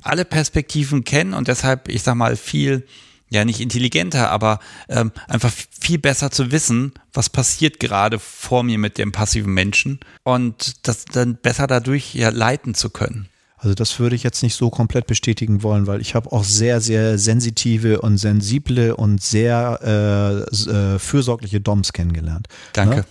alle 0.00 0.24
Perspektiven 0.24 1.04
kennen 1.04 1.34
und 1.34 1.48
deshalb, 1.48 1.88
ich 1.88 2.02
sag 2.02 2.14
mal, 2.14 2.36
viel 2.36 2.86
ja 3.34 3.44
nicht 3.44 3.60
intelligenter, 3.60 4.30
aber 4.30 4.60
ähm, 4.88 5.12
einfach 5.28 5.52
viel 5.80 5.98
besser 5.98 6.30
zu 6.30 6.52
wissen, 6.52 6.92
was 7.12 7.28
passiert 7.28 7.80
gerade 7.80 8.18
vor 8.18 8.62
mir 8.62 8.78
mit 8.78 8.98
dem 8.98 9.12
passiven 9.12 9.52
Menschen 9.52 10.00
und 10.22 10.86
das 10.88 11.04
dann 11.04 11.36
besser 11.36 11.66
dadurch 11.66 12.14
ja 12.14 12.30
leiten 12.30 12.74
zu 12.74 12.90
können. 12.90 13.28
Also 13.64 13.74
das 13.74 13.98
würde 13.98 14.14
ich 14.14 14.22
jetzt 14.22 14.42
nicht 14.42 14.54
so 14.54 14.68
komplett 14.68 15.06
bestätigen 15.06 15.62
wollen, 15.62 15.86
weil 15.86 16.02
ich 16.02 16.14
habe 16.14 16.30
auch 16.32 16.44
sehr, 16.44 16.82
sehr 16.82 17.18
sensitive 17.18 18.02
und 18.02 18.18
sensible 18.18 18.94
und 18.94 19.22
sehr 19.22 19.80
äh, 19.82 20.70
äh, 20.70 20.98
fürsorgliche 20.98 21.62
Doms 21.62 21.94
kennengelernt. 21.94 22.48
Danke. 22.74 22.96
Ne? 22.96 23.04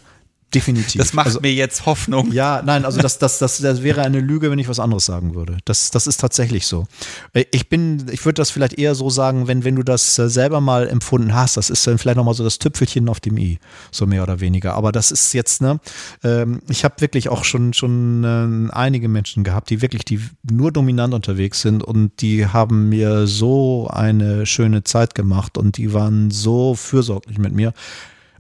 Definitiv. 0.54 1.00
Das 1.00 1.14
macht 1.14 1.28
also, 1.28 1.42
mir 1.42 1.54
jetzt 1.54 1.86
Hoffnung. 1.86 2.32
Ja, 2.32 2.62
nein, 2.64 2.86
also 2.86 3.02
das, 3.02 3.18
das, 3.18 3.40
das, 3.40 3.58
das 3.58 3.84
wäre 3.84 4.02
eine 4.02 4.20
Lüge, 4.20 4.52
wenn 4.52 4.60
ich 4.60 4.68
was 4.68 4.80
anderes 4.80 5.06
sagen 5.06 5.36
würde. 5.36 5.58
Das, 5.66 5.92
das 5.92 6.08
ist 6.08 6.20
tatsächlich 6.20 6.68
so. 6.68 6.86
Äh, 7.34 7.46
ich 7.52 7.70
bin, 7.70 8.06
ich 8.12 8.26
würde 8.26 8.36
das 8.36 8.52
vielleicht 8.52 8.78
eher 8.78 8.96
so 8.96 9.10
sagen, 9.10 9.48
wenn, 9.48 9.64
wenn 9.64 9.76
du 9.76 9.84
das 9.84 10.18
äh, 10.20 10.30
selber 10.30 10.62
mal 10.62 10.88
empfunden 10.88 11.34
hast, 11.34 11.58
das 11.58 11.70
ist 11.70 11.86
dann 11.88 11.98
vielleicht 11.98 12.18
nochmal 12.18 12.34
so 12.34 12.44
das 12.44 12.60
Tüpfelchen 12.60 13.10
auf 13.10 13.20
dem 13.20 13.38
i, 13.38 13.60
so 13.92 14.06
mehr 14.06 14.24
oder 14.24 14.40
weniger. 14.40 14.76
Aber 14.76 14.92
das 14.92 15.12
ist 15.12 15.34
jetzt, 15.34 15.62
ne, 15.62 15.80
ähm, 16.24 16.62
ich 16.70 16.84
habe 16.84 17.02
wirklich 17.02 17.30
auch 17.30 17.44
schon, 17.44 17.74
schon 17.74 18.24
äh, 18.24 18.74
einige 18.74 19.08
Menschen 19.08 19.44
gehabt, 19.44 19.70
die 19.70 19.82
wirklich, 19.82 20.06
die 20.06 20.20
nur 20.50 20.72
dominant 20.72 21.14
unterwegs 21.14 21.62
sind 21.62 21.84
und 21.84 22.22
die 22.22 22.48
haben 22.48 22.90
mir 22.90 23.28
so 23.28 23.88
eine 23.92 24.46
schöne 24.46 24.84
Zeit 24.84 25.16
gemacht 25.16 25.58
und 25.58 25.78
die 25.78 25.94
waren 25.94 26.32
so 26.32 26.76
fürsorglich 26.76 27.38
mit 27.38 27.54
mir. 27.54 27.74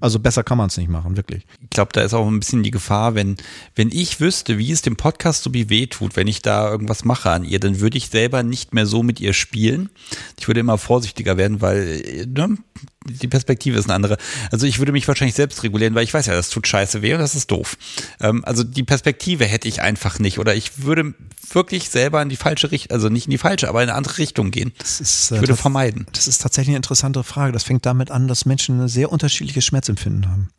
Also 0.03 0.19
besser 0.19 0.43
kann 0.43 0.57
man 0.57 0.67
es 0.67 0.75
nicht 0.75 0.89
machen, 0.89 1.15
wirklich. 1.15 1.45
Ich 1.61 1.69
glaube, 1.69 1.93
da 1.93 2.01
ist 2.01 2.13
auch 2.13 2.27
ein 2.27 2.37
bisschen 2.41 2.61
die 2.61 2.71
Gefahr, 2.71 3.15
wenn, 3.15 3.37
wenn 3.73 3.87
ich 3.89 4.19
wüsste, 4.19 4.57
wie 4.57 4.69
es 4.69 4.81
dem 4.81 4.97
Podcast 4.97 5.43
so 5.43 5.53
wie 5.53 5.69
weh 5.69 5.87
tut, 5.87 6.17
wenn 6.17 6.27
ich 6.27 6.41
da 6.41 6.69
irgendwas 6.69 7.05
mache 7.05 7.29
an 7.29 7.45
ihr, 7.45 7.61
dann 7.61 7.79
würde 7.79 7.97
ich 7.97 8.09
selber 8.09 8.43
nicht 8.43 8.73
mehr 8.73 8.85
so 8.85 9.01
mit 9.01 9.21
ihr 9.21 9.31
spielen. 9.31 9.89
Ich 10.37 10.49
würde 10.49 10.59
immer 10.59 10.77
vorsichtiger 10.77 11.37
werden, 11.37 11.61
weil 11.61 12.27
ne, 12.27 12.57
die 13.05 13.27
Perspektive 13.27 13.77
ist 13.77 13.85
eine 13.85 13.95
andere. 13.95 14.17
Also 14.51 14.65
ich 14.65 14.79
würde 14.79 14.91
mich 14.91 15.07
wahrscheinlich 15.07 15.35
selbst 15.35 15.63
regulieren, 15.63 15.95
weil 15.95 16.03
ich 16.03 16.13
weiß 16.13 16.25
ja, 16.25 16.33
das 16.33 16.49
tut 16.49 16.67
scheiße 16.67 17.01
weh 17.01 17.13
und 17.13 17.19
das 17.19 17.35
ist 17.35 17.51
doof. 17.51 17.77
Ähm, 18.19 18.43
also 18.45 18.63
die 18.63 18.83
Perspektive 18.83 19.45
hätte 19.45 19.67
ich 19.67 19.81
einfach 19.81 20.19
nicht. 20.19 20.39
Oder 20.39 20.55
ich 20.55 20.83
würde 20.83 21.13
wirklich 21.51 21.89
selber 21.89 22.21
in 22.21 22.29
die 22.29 22.35
falsche 22.35 22.71
Richtung, 22.71 22.95
also 22.95 23.09
nicht 23.09 23.27
in 23.27 23.31
die 23.31 23.37
falsche, 23.37 23.69
aber 23.69 23.83
in 23.83 23.89
eine 23.89 23.97
andere 23.97 24.17
Richtung 24.17 24.51
gehen. 24.51 24.73
Das 24.77 24.99
ist, 24.99 25.31
ich 25.31 25.39
würde 25.39 25.55
vermeiden. 25.55 26.07
Das 26.13 26.27
ist 26.27 26.41
tatsächlich 26.41 26.69
eine 26.69 26.77
interessante 26.77 27.23
Frage. 27.23 27.51
Das 27.51 27.63
fängt 27.63 27.85
damit 27.85 28.11
an, 28.11 28.27
dass 28.27 28.45
Menschen 28.45 28.81
ein 28.81 28.87
sehr 28.87 29.11
unterschiedliches 29.11 29.65
Schmerzempfinden 29.65 30.29
haben. 30.29 30.49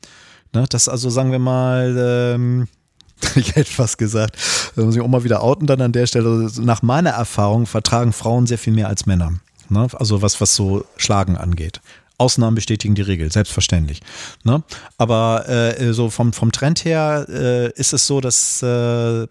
Ne? 0.52 0.66
Das 0.68 0.88
also, 0.88 1.10
sagen 1.10 1.32
wir 1.32 1.38
mal, 1.38 1.96
ähm, 1.98 2.68
ich 3.34 3.54
hätte 3.54 3.70
fast 3.70 3.98
gesagt, 3.98 4.36
da 4.76 4.82
muss 4.82 4.94
ich 4.94 5.00
auch 5.00 5.08
mal 5.08 5.24
wieder 5.24 5.42
outen 5.42 5.66
dann 5.66 5.80
an 5.80 5.92
der 5.92 6.06
Stelle. 6.06 6.50
Nach 6.60 6.82
meiner 6.82 7.10
Erfahrung 7.10 7.66
vertragen 7.66 8.12
Frauen 8.12 8.46
sehr 8.46 8.58
viel 8.58 8.72
mehr 8.72 8.88
als 8.88 9.06
Männer. 9.06 9.34
Ne? 9.68 9.86
Also 9.94 10.22
was, 10.22 10.40
was 10.40 10.54
so 10.54 10.84
Schlagen 10.96 11.36
angeht. 11.36 11.80
Ausnahmen 12.18 12.54
bestätigen 12.54 12.94
die 12.94 13.02
Regel, 13.02 13.30
selbstverständlich. 13.32 14.00
Ne? 14.44 14.62
Aber 14.98 15.48
äh, 15.48 15.92
so 15.92 16.10
vom, 16.10 16.32
vom 16.32 16.52
Trend 16.52 16.84
her 16.84 17.26
äh, 17.28 17.70
ist 17.72 17.92
es 17.92 18.06
so, 18.06 18.20
dass 18.20 18.62
äh, 18.62 19.26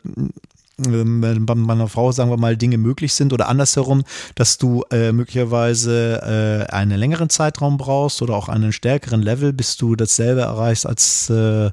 bei 0.78 1.56
meiner 1.56 1.88
Frau, 1.88 2.12
sagen 2.12 2.32
wir 2.32 2.38
mal, 2.38 2.58
Dinge 2.58 2.78
möglich 2.78 3.14
sind 3.14 3.32
oder 3.32 3.48
andersherum, 3.48 4.04
dass 4.36 4.58
du 4.58 4.84
äh, 4.92 5.12
möglicherweise 5.12 6.68
äh, 6.70 6.74
einen 6.74 6.98
längeren 6.98 7.30
Zeitraum 7.30 7.78
brauchst 7.78 8.22
oder 8.22 8.36
auch 8.36 8.50
einen 8.50 8.74
stärkeren 8.74 9.22
Level, 9.22 9.54
bis 9.54 9.78
du 9.78 9.96
dasselbe 9.96 10.42
erreichst 10.42 10.88
als 10.88 11.30
äh, 11.30 11.70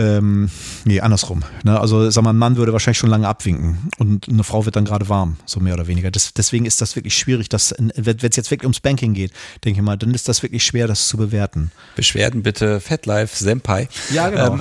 ähm, 0.00 0.50
nee, 0.86 1.00
andersrum. 1.00 1.44
Ne? 1.62 1.78
Also, 1.78 2.08
sag 2.10 2.24
mal, 2.24 2.30
ein 2.30 2.38
Mann 2.38 2.56
würde 2.56 2.72
wahrscheinlich 2.72 2.96
schon 2.96 3.10
lange 3.10 3.28
abwinken 3.28 3.90
und 3.98 4.30
eine 4.30 4.44
Frau 4.44 4.64
wird 4.64 4.76
dann 4.76 4.86
gerade 4.86 5.10
warm, 5.10 5.36
so 5.44 5.60
mehr 5.60 5.74
oder 5.74 5.88
weniger. 5.88 6.10
Das, 6.10 6.32
deswegen 6.32 6.64
ist 6.64 6.80
das 6.80 6.96
wirklich 6.96 7.14
schwierig, 7.14 7.50
dass, 7.50 7.74
wenn 7.78 8.16
es 8.16 8.36
jetzt 8.36 8.50
wirklich 8.50 8.64
ums 8.64 8.80
Banking 8.80 9.12
geht, 9.12 9.32
denke 9.62 9.80
ich 9.80 9.84
mal, 9.84 9.98
dann 9.98 10.14
ist 10.14 10.26
das 10.26 10.42
wirklich 10.42 10.64
schwer, 10.64 10.86
das 10.86 11.06
zu 11.06 11.18
bewerten. 11.18 11.70
Beschwerden 11.96 12.42
bitte 12.42 12.80
FetLife 12.80 13.36
Senpai. 13.36 13.88
Ja, 14.10 14.30
genau. 14.30 14.58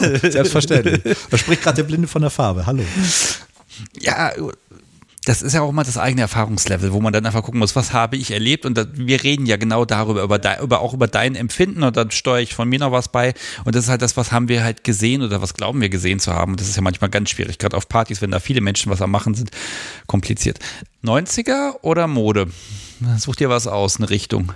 Ähm. 0.00 0.20
Selbstverständlich. 0.30 1.00
Da 1.30 1.38
spricht 1.38 1.62
gerade 1.62 1.76
der 1.76 1.84
Blinde 1.84 2.08
von 2.08 2.22
der 2.22 2.30
Farbe. 2.30 2.66
Hallo. 2.66 2.82
Ja, 4.00 4.32
das 5.24 5.40
ist 5.40 5.52
ja 5.52 5.62
auch 5.62 5.70
immer 5.70 5.84
das 5.84 5.98
eigene 5.98 6.22
Erfahrungslevel, 6.22 6.92
wo 6.92 7.00
man 7.00 7.12
dann 7.12 7.24
einfach 7.24 7.44
gucken 7.44 7.60
muss, 7.60 7.76
was 7.76 7.92
habe 7.92 8.16
ich 8.16 8.32
erlebt 8.32 8.66
und 8.66 8.76
da, 8.76 8.86
wir 8.92 9.22
reden 9.22 9.46
ja 9.46 9.56
genau 9.56 9.84
darüber, 9.84 10.22
über, 10.22 10.38
de, 10.38 10.60
über, 10.60 10.80
auch 10.80 10.94
über 10.94 11.06
dein 11.06 11.36
Empfinden 11.36 11.84
und 11.84 11.96
dann 11.96 12.10
steuere 12.10 12.40
ich 12.40 12.54
von 12.54 12.68
mir 12.68 12.80
noch 12.80 12.90
was 12.90 13.08
bei 13.08 13.34
und 13.64 13.76
das 13.76 13.84
ist 13.84 13.90
halt 13.90 14.02
das, 14.02 14.16
was 14.16 14.32
haben 14.32 14.48
wir 14.48 14.64
halt 14.64 14.82
gesehen 14.82 15.22
oder 15.22 15.40
was 15.40 15.54
glauben 15.54 15.80
wir 15.80 15.90
gesehen 15.90 16.18
zu 16.18 16.32
haben 16.32 16.52
und 16.52 16.60
das 16.60 16.68
ist 16.68 16.76
ja 16.76 16.82
manchmal 16.82 17.10
ganz 17.10 17.30
schwierig, 17.30 17.58
gerade 17.58 17.76
auf 17.76 17.88
Partys, 17.88 18.20
wenn 18.20 18.32
da 18.32 18.40
viele 18.40 18.60
Menschen 18.60 18.90
was 18.90 19.00
am 19.00 19.12
machen 19.12 19.34
sind, 19.34 19.50
kompliziert. 20.06 20.58
90er 21.04 21.74
oder 21.82 22.08
Mode? 22.08 22.48
Such 23.18 23.36
dir 23.36 23.48
was 23.48 23.66
aus, 23.66 23.96
eine 23.96 24.10
Richtung. 24.10 24.52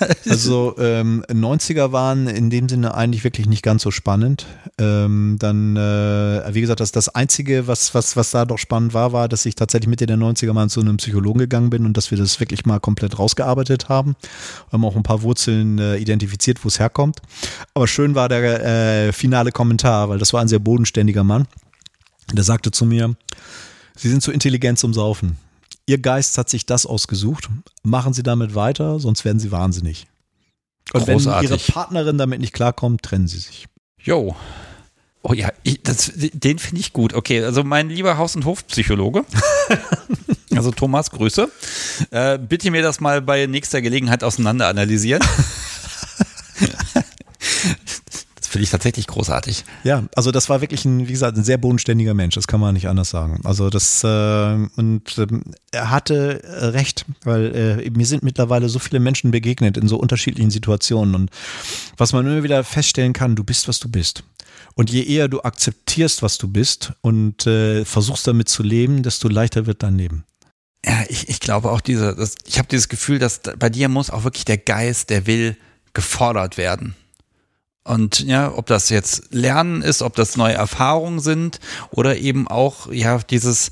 Also 0.28 0.74
ähm, 0.78 1.24
90er 1.28 1.92
waren 1.92 2.26
in 2.26 2.50
dem 2.50 2.68
Sinne 2.68 2.94
eigentlich 2.94 3.24
wirklich 3.24 3.46
nicht 3.46 3.62
ganz 3.62 3.82
so 3.82 3.90
spannend. 3.90 4.46
Ähm, 4.78 5.36
dann, 5.38 5.76
äh, 5.76 6.54
wie 6.54 6.60
gesagt, 6.60 6.80
das, 6.80 6.92
das 6.92 7.08
Einzige, 7.08 7.66
was, 7.66 7.94
was, 7.94 8.16
was 8.16 8.30
da 8.30 8.44
doch 8.44 8.58
spannend 8.58 8.94
war, 8.94 9.12
war, 9.12 9.28
dass 9.28 9.46
ich 9.46 9.54
tatsächlich 9.54 9.88
Mitte 9.88 10.06
der 10.06 10.16
90er 10.16 10.52
mal 10.52 10.68
zu 10.68 10.80
einem 10.80 10.96
Psychologen 10.96 11.38
gegangen 11.38 11.70
bin 11.70 11.86
und 11.86 11.96
dass 11.96 12.10
wir 12.10 12.18
das 12.18 12.40
wirklich 12.40 12.66
mal 12.66 12.80
komplett 12.80 13.18
rausgearbeitet 13.18 13.88
haben. 13.88 14.16
Wir 14.68 14.72
haben 14.72 14.84
auch 14.84 14.96
ein 14.96 15.02
paar 15.02 15.22
Wurzeln 15.22 15.78
äh, 15.78 15.96
identifiziert, 15.96 16.64
wo 16.64 16.68
es 16.68 16.78
herkommt. 16.78 17.20
Aber 17.74 17.86
schön 17.86 18.14
war 18.14 18.28
der 18.28 19.08
äh, 19.08 19.12
finale 19.12 19.52
Kommentar, 19.52 20.08
weil 20.08 20.18
das 20.18 20.32
war 20.32 20.40
ein 20.40 20.48
sehr 20.48 20.58
bodenständiger 20.58 21.24
Mann. 21.24 21.46
Der 22.32 22.44
sagte 22.44 22.70
zu 22.70 22.86
mir, 22.86 23.14
Sie 23.96 24.08
sind 24.08 24.22
zu 24.22 24.32
intelligent 24.32 24.78
zum 24.78 24.92
Saufen. 24.92 25.36
Ihr 25.86 25.98
Geist 25.98 26.38
hat 26.38 26.48
sich 26.48 26.66
das 26.66 26.86
ausgesucht. 26.86 27.48
Machen 27.82 28.14
Sie 28.14 28.22
damit 28.22 28.54
weiter, 28.54 29.00
sonst 29.00 29.24
werden 29.24 29.38
Sie 29.38 29.52
wahnsinnig. 29.52 30.06
Und 30.92 31.06
Großartig. 31.06 31.50
wenn 31.50 31.58
Ihre 31.58 31.72
Partnerin 31.72 32.18
damit 32.18 32.40
nicht 32.40 32.52
klarkommt, 32.52 33.02
trennen 33.02 33.28
Sie 33.28 33.38
sich. 33.38 33.66
Jo. 33.98 34.36
Oh 35.22 35.32
ja, 35.32 35.50
ich, 35.62 35.82
das, 35.82 36.12
den 36.14 36.58
finde 36.58 36.80
ich 36.80 36.92
gut. 36.92 37.14
Okay, 37.14 37.42
also 37.42 37.64
mein 37.64 37.88
lieber 37.88 38.18
Haus- 38.18 38.36
und 38.36 38.44
Hofpsychologe, 38.44 39.24
also 40.54 40.70
Thomas, 40.70 41.10
Grüße. 41.10 41.50
Äh, 42.10 42.38
bitte 42.38 42.70
mir 42.70 42.82
das 42.82 43.00
mal 43.00 43.22
bei 43.22 43.46
nächster 43.46 43.80
Gelegenheit 43.80 44.22
auseinander 44.22 44.68
analysieren. 44.68 45.22
Finde 48.54 48.66
ich 48.66 48.70
tatsächlich 48.70 49.08
großartig. 49.08 49.64
Ja, 49.82 50.04
also 50.14 50.30
das 50.30 50.48
war 50.48 50.60
wirklich 50.60 50.84
ein, 50.84 51.08
wie 51.08 51.12
gesagt, 51.12 51.36
ein 51.36 51.42
sehr 51.42 51.58
bodenständiger 51.58 52.14
Mensch, 52.14 52.36
das 52.36 52.46
kann 52.46 52.60
man 52.60 52.74
nicht 52.74 52.86
anders 52.86 53.10
sagen. 53.10 53.40
Also 53.42 53.68
das, 53.68 54.04
äh, 54.04 54.68
und 54.76 55.18
äh, 55.18 55.26
er 55.72 55.90
hatte 55.90 56.44
äh, 56.44 56.66
recht, 56.66 57.04
weil 57.24 57.82
äh, 57.84 57.90
mir 57.90 58.06
sind 58.06 58.22
mittlerweile 58.22 58.68
so 58.68 58.78
viele 58.78 59.00
Menschen 59.00 59.32
begegnet 59.32 59.76
in 59.76 59.88
so 59.88 59.96
unterschiedlichen 59.96 60.52
Situationen. 60.52 61.16
Und 61.16 61.30
was 61.96 62.12
man 62.12 62.24
immer 62.24 62.44
wieder 62.44 62.62
feststellen 62.62 63.12
kann, 63.12 63.34
du 63.34 63.42
bist, 63.42 63.66
was 63.66 63.80
du 63.80 63.88
bist. 63.88 64.22
Und 64.76 64.88
je 64.88 65.02
eher 65.02 65.26
du 65.26 65.42
akzeptierst, 65.42 66.22
was 66.22 66.38
du 66.38 66.46
bist 66.46 66.92
und 67.00 67.48
äh, 67.48 67.84
versuchst 67.84 68.24
damit 68.28 68.48
zu 68.48 68.62
leben, 68.62 69.02
desto 69.02 69.26
leichter 69.26 69.66
wird 69.66 69.82
dein 69.82 69.98
Leben. 69.98 70.22
Ja, 70.86 71.02
ich, 71.08 71.28
ich 71.28 71.40
glaube 71.40 71.72
auch 71.72 71.80
diese, 71.80 72.14
das, 72.14 72.36
ich 72.46 72.58
habe 72.58 72.68
dieses 72.68 72.88
Gefühl, 72.88 73.18
dass 73.18 73.40
bei 73.58 73.68
dir 73.68 73.88
muss 73.88 74.10
auch 74.10 74.22
wirklich 74.22 74.44
der 74.44 74.58
Geist, 74.58 75.10
der 75.10 75.26
will 75.26 75.56
gefordert 75.92 76.56
werden. 76.56 76.94
Und 77.84 78.20
ja, 78.20 78.52
ob 78.52 78.66
das 78.66 78.88
jetzt 78.88 79.32
Lernen 79.32 79.82
ist, 79.82 80.00
ob 80.02 80.16
das 80.16 80.36
neue 80.36 80.54
Erfahrungen 80.54 81.20
sind 81.20 81.60
oder 81.90 82.16
eben 82.16 82.48
auch, 82.48 82.90
ja, 82.90 83.18
dieses, 83.18 83.70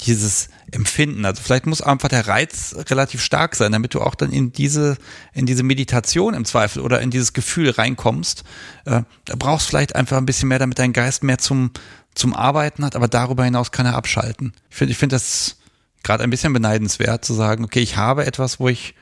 dieses 0.00 0.48
Empfinden. 0.72 1.24
Also 1.24 1.42
vielleicht 1.42 1.66
muss 1.66 1.80
einfach 1.80 2.08
der 2.08 2.26
Reiz 2.26 2.74
relativ 2.90 3.22
stark 3.22 3.54
sein, 3.54 3.72
damit 3.72 3.94
du 3.94 4.00
auch 4.00 4.16
dann 4.16 4.32
in 4.32 4.52
diese, 4.52 4.96
in 5.32 5.46
diese 5.46 5.62
Meditation 5.62 6.34
im 6.34 6.44
Zweifel 6.44 6.82
oder 6.82 7.00
in 7.00 7.10
dieses 7.10 7.32
Gefühl 7.32 7.70
reinkommst. 7.70 8.42
Äh, 8.84 9.02
da 9.24 9.34
brauchst 9.38 9.66
du 9.66 9.70
vielleicht 9.70 9.94
einfach 9.94 10.16
ein 10.16 10.26
bisschen 10.26 10.48
mehr, 10.48 10.58
damit 10.58 10.78
dein 10.80 10.92
Geist 10.92 11.22
mehr 11.22 11.38
zum, 11.38 11.70
zum 12.14 12.34
Arbeiten 12.34 12.84
hat, 12.84 12.96
aber 12.96 13.08
darüber 13.08 13.44
hinaus 13.44 13.70
kann 13.70 13.86
er 13.86 13.94
abschalten. 13.94 14.54
Ich 14.70 14.76
finde, 14.76 14.92
ich 14.92 14.98
finde 14.98 15.14
das 15.14 15.56
gerade 16.02 16.24
ein 16.24 16.30
bisschen 16.30 16.52
beneidenswert 16.52 17.24
zu 17.24 17.32
sagen, 17.34 17.64
okay, 17.64 17.80
ich 17.80 17.96
habe 17.96 18.26
etwas, 18.26 18.58
wo 18.58 18.68
ich 18.68 18.94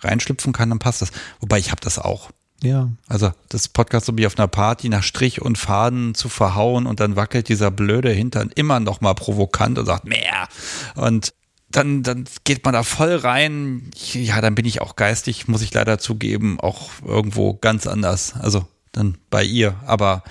reinschlüpfen 0.00 0.52
kann, 0.52 0.70
dann 0.70 0.80
passt 0.80 1.02
das. 1.02 1.12
Wobei 1.40 1.58
ich 1.58 1.70
habe 1.70 1.80
das 1.80 1.98
auch. 1.98 2.30
Ja. 2.62 2.90
Also 3.08 3.32
das 3.48 3.68
Podcast 3.68 4.06
so 4.06 4.16
wie 4.16 4.26
auf 4.26 4.38
einer 4.38 4.48
Party 4.48 4.88
nach 4.88 5.02
Strich 5.02 5.42
und 5.42 5.58
Faden 5.58 6.14
zu 6.14 6.28
verhauen 6.28 6.86
und 6.86 7.00
dann 7.00 7.16
wackelt 7.16 7.48
dieser 7.48 7.70
blöde 7.70 8.10
Hintern 8.10 8.50
immer 8.54 8.80
noch 8.80 9.00
mal 9.00 9.14
provokant 9.14 9.78
und 9.78 9.86
sagt 9.86 10.04
mehr 10.04 10.48
und 10.94 11.34
dann, 11.70 12.02
dann 12.02 12.24
geht 12.44 12.64
man 12.64 12.74
da 12.74 12.82
voll 12.82 13.16
rein. 13.16 13.90
Ja, 14.12 14.40
dann 14.40 14.54
bin 14.54 14.66
ich 14.66 14.80
auch 14.82 14.94
geistig, 14.94 15.48
muss 15.48 15.62
ich 15.62 15.72
leider 15.72 15.98
zugeben, 15.98 16.60
auch 16.60 16.90
irgendwo 17.04 17.54
ganz 17.54 17.86
anders. 17.86 18.34
Also 18.38 18.66
dann 18.92 19.16
bei 19.30 19.42
ihr, 19.42 19.74
aber 19.86 20.22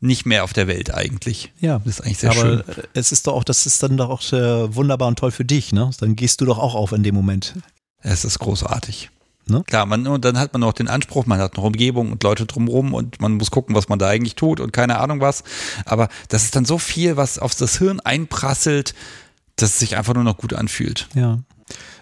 nicht 0.00 0.26
mehr 0.26 0.44
auf 0.44 0.52
der 0.52 0.66
Welt 0.66 0.92
eigentlich. 0.94 1.52
Ja, 1.58 1.78
das 1.78 1.98
ist 1.98 2.00
eigentlich 2.02 2.18
sehr 2.18 2.30
aber 2.30 2.40
schön. 2.40 2.62
Es 2.94 3.12
ist 3.12 3.26
doch 3.26 3.34
auch, 3.34 3.44
das 3.44 3.66
ist 3.66 3.82
dann 3.82 3.96
doch 3.96 4.10
auch 4.10 4.22
wunderbar 4.22 5.08
und 5.08 5.18
toll 5.18 5.30
für 5.30 5.44
dich, 5.44 5.72
ne? 5.72 5.90
Dann 6.00 6.16
gehst 6.16 6.40
du 6.40 6.44
doch 6.44 6.58
auch 6.58 6.74
auf 6.74 6.92
in 6.92 7.02
dem 7.02 7.14
Moment. 7.14 7.54
Es 8.02 8.24
ist 8.24 8.38
großartig. 8.38 9.10
Ne? 9.50 9.62
Klar, 9.66 9.86
man, 9.86 10.06
und 10.06 10.24
dann 10.24 10.38
hat 10.38 10.52
man 10.52 10.60
noch 10.60 10.72
den 10.72 10.88
Anspruch, 10.88 11.26
man 11.26 11.38
hat 11.38 11.56
eine 11.56 11.66
Umgebung 11.66 12.12
und 12.12 12.22
Leute 12.22 12.46
drumherum 12.46 12.94
und 12.94 13.20
man 13.20 13.32
muss 13.32 13.50
gucken, 13.50 13.74
was 13.74 13.88
man 13.88 13.98
da 13.98 14.08
eigentlich 14.08 14.36
tut 14.36 14.60
und 14.60 14.72
keine 14.72 14.98
Ahnung 14.98 15.20
was. 15.20 15.44
Aber 15.84 16.08
das 16.28 16.44
ist 16.44 16.56
dann 16.56 16.64
so 16.64 16.78
viel, 16.78 17.16
was 17.16 17.38
auf 17.38 17.54
das 17.54 17.78
Hirn 17.78 18.00
einprasselt, 18.00 18.94
dass 19.56 19.70
es 19.70 19.78
sich 19.78 19.96
einfach 19.96 20.14
nur 20.14 20.24
noch 20.24 20.36
gut 20.36 20.54
anfühlt. 20.54 21.08
Ja. 21.14 21.40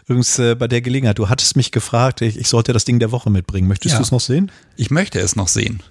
Übrigens 0.07 0.39
äh, 0.39 0.55
bei 0.55 0.69
der 0.69 0.81
Gelegenheit, 0.81 1.19
du 1.19 1.29
hattest 1.29 1.57
mich 1.57 1.73
gefragt, 1.73 2.23
ich, 2.23 2.39
ich 2.39 2.49
sollte 2.49 2.73
das 2.73 2.85
Ding 2.85 2.99
der 2.99 3.11
Woche 3.13 3.31
mitbringen. 3.31 3.69
Möchtest 3.69 3.93
ja. 3.93 3.99
du 3.99 4.03
es 4.03 4.11
noch 4.11 4.21
sehen? 4.21 4.51
Ich 4.77 4.91
möchte 4.91 5.19
es 5.19 5.37
noch 5.37 5.49
sehen. 5.49 5.83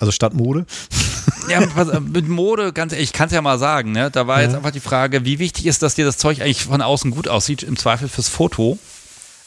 Also 0.00 0.10
statt 0.10 0.34
Mode? 0.34 0.66
Ja, 1.48 1.60
mit 2.00 2.28
Mode, 2.28 2.72
ganz 2.72 2.92
ehrlich, 2.92 3.10
ich 3.10 3.12
kann 3.12 3.26
es 3.26 3.32
ja 3.32 3.40
mal 3.40 3.56
sagen, 3.56 3.92
ne? 3.92 4.10
Da 4.10 4.26
war 4.26 4.38
ja. 4.38 4.46
jetzt 4.46 4.56
einfach 4.56 4.72
die 4.72 4.80
Frage, 4.80 5.24
wie 5.24 5.38
wichtig 5.38 5.66
ist, 5.66 5.80
dass 5.80 5.94
dir 5.94 6.04
das 6.04 6.18
Zeug 6.18 6.40
eigentlich 6.40 6.64
von 6.64 6.82
außen 6.82 7.12
gut 7.12 7.28
aussieht, 7.28 7.62
im 7.62 7.76
Zweifel 7.76 8.08
fürs 8.08 8.28
Foto. 8.28 8.80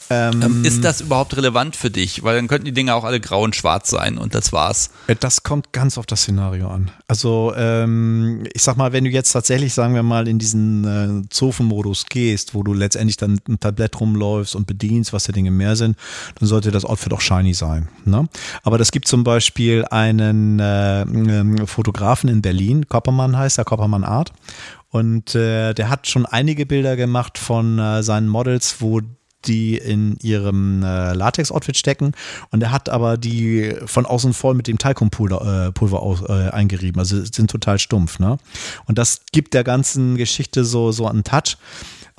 Ähm, 0.10 0.42
ähm, 0.42 0.66
ist 0.66 0.84
das 0.84 1.02
überhaupt 1.02 1.38
relevant 1.38 1.76
für 1.76 1.92
dich? 1.92 2.24
Weil 2.24 2.36
dann 2.36 2.48
könnten 2.48 2.66
die 2.66 2.72
Dinge 2.72 2.96
auch 2.96 3.04
alle 3.04 3.20
grau 3.20 3.44
und 3.44 3.56
schwarz 3.56 3.90
sein 3.90 4.18
und 4.18 4.34
das 4.34 4.52
war's. 4.52 4.90
Äh, 5.08 5.16
das 5.16 5.44
kommt 5.44 5.72
ganz 5.72 5.98
auf 5.98 6.06
das 6.06 6.22
Szenario 6.22 6.68
an. 6.70 6.92
Also 7.08 7.54
ähm, 7.56 8.44
ich 8.54 8.64
sag 8.64 8.76
mal, 8.76 8.92
wenn 8.92 9.04
du 9.04 9.10
jetzt 9.10 9.32
tatsächlich, 9.32 9.74
sagen 9.74 9.94
wir 9.94 10.04
mal, 10.04 10.28
in 10.28 10.40
diesen 10.40 11.24
äh, 11.26 11.30
Zofen-Modus 11.30 12.08
gehst, 12.08 12.56
wo 12.56 12.64
du 12.64 12.74
letztendlich 12.74 13.18
dann 13.18 13.40
ein 13.48 13.60
Tablett 13.60 14.00
rumläufst 14.00 14.56
und 14.56 14.66
bedienst, 14.66 15.14
was 15.14 15.26
der 15.26 15.34
Dinge 15.34 15.52
mehr 15.52 15.76
sind, 15.76 15.96
dann 16.40 16.48
sollte 16.48 16.72
das 16.72 16.86
Outfit 16.86 17.14
auch 17.14 17.22
shiny 17.22 17.54
sein. 17.54 17.88
Ne? 18.06 18.28
Aber 18.64 18.78
das 18.78 18.92
gibt 18.92 19.08
zum 19.08 19.24
Beispiel 19.24 19.86
einen 19.86 20.60
äh, 20.60 21.02
äh, 21.04 21.68
Fotografen 21.68 22.30
in 22.30 22.42
Berlin, 22.42 22.88
Koppermann 22.88 23.38
heißt 23.38 23.58
er, 23.58 23.66
Koppermann 23.66 24.04
Art. 24.04 24.34
Und 24.92 25.36
äh, 25.36 25.74
der 25.74 25.90
hat 25.90 26.08
schon 26.08 26.26
einige 26.26 26.66
Bilder 26.66 26.96
gemacht 26.96 27.38
von 27.38 27.78
äh, 27.78 28.02
seinen 28.02 28.28
Models, 28.28 28.78
wo 28.80 29.02
die 29.46 29.78
in 29.78 30.18
ihrem 30.22 30.84
äh, 30.84 31.14
Latex-Outfit 31.14 31.78
stecken 31.78 32.14
und 32.52 32.62
er 32.62 32.72
hat 32.72 32.90
aber 32.90 33.18
die 33.18 33.76
von 33.86 34.06
außen 34.06 34.34
voll 34.34 34.54
mit 34.54 34.68
dem 34.68 34.78
Talkumpulver 34.78 35.68
äh, 35.68 35.72
Pulver 35.72 36.02
aus, 36.02 36.22
äh, 36.28 36.50
eingerieben, 36.50 37.00
also 37.00 37.24
sind 37.24 37.50
total 37.50 37.80
stumpf, 37.80 38.20
ne? 38.20 38.38
Und 38.86 38.98
das 38.98 39.22
gibt 39.32 39.54
der 39.54 39.64
ganzen 39.64 40.18
Geschichte 40.18 40.66
so, 40.66 40.92
so 40.92 41.08
einen 41.08 41.24
Touch. 41.24 41.58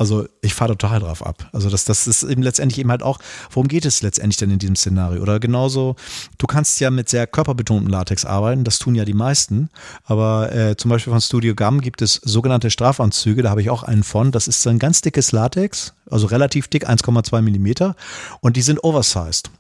Also 0.01 0.27
ich 0.41 0.55
fahre 0.55 0.75
total 0.79 1.01
drauf 1.01 1.25
ab. 1.27 1.51
Also 1.53 1.69
das, 1.69 1.85
das 1.85 2.07
ist 2.07 2.23
eben 2.23 2.43
letztendlich 2.43 2.79
eben 2.79 2.91
halt 2.91 3.03
auch, 3.03 3.19
worum 3.51 3.69
geht 3.69 3.85
es 3.85 4.01
letztendlich 4.01 4.39
denn 4.39 4.51
in 4.51 4.59
diesem 4.59 4.75
Szenario? 4.75 5.21
Oder 5.21 5.39
genauso, 5.41 5.95
du 6.39 6.47
kannst 6.47 6.81
ja 6.81 6.91
mit 6.91 7.11
sehr 7.11 7.27
körperbetonten 7.27 7.91
Latex 7.91 8.25
arbeiten, 8.25 8.65
das 8.65 8.79
tun 8.79 8.95
ja 8.95 9.05
die 9.05 9.13
meisten. 9.13 9.69
Aber 10.05 10.55
äh, 10.55 10.75
zum 10.75 10.89
Beispiel 10.89 11.11
von 11.13 11.21
Studio 11.21 11.55
Gum 11.55 11.83
gibt 11.83 12.01
es 12.01 12.15
sogenannte 12.15 12.71
Strafanzüge, 12.71 13.43
da 13.43 13.51
habe 13.51 13.61
ich 13.61 13.69
auch 13.69 13.83
einen 13.83 14.03
von. 14.03 14.33
Das 14.33 14.49
ist 14.49 14.63
so 14.63 14.71
ein 14.71 14.79
ganz 14.79 15.03
dickes 15.03 15.33
Latex, 15.33 15.93
also 16.09 16.29
relativ 16.29 16.69
dick, 16.69 16.89
1,2 16.89 17.43
Millimeter. 17.43 17.95
Und 18.41 18.57
die 18.57 18.63
sind 18.63 18.83
oversized 18.83 19.51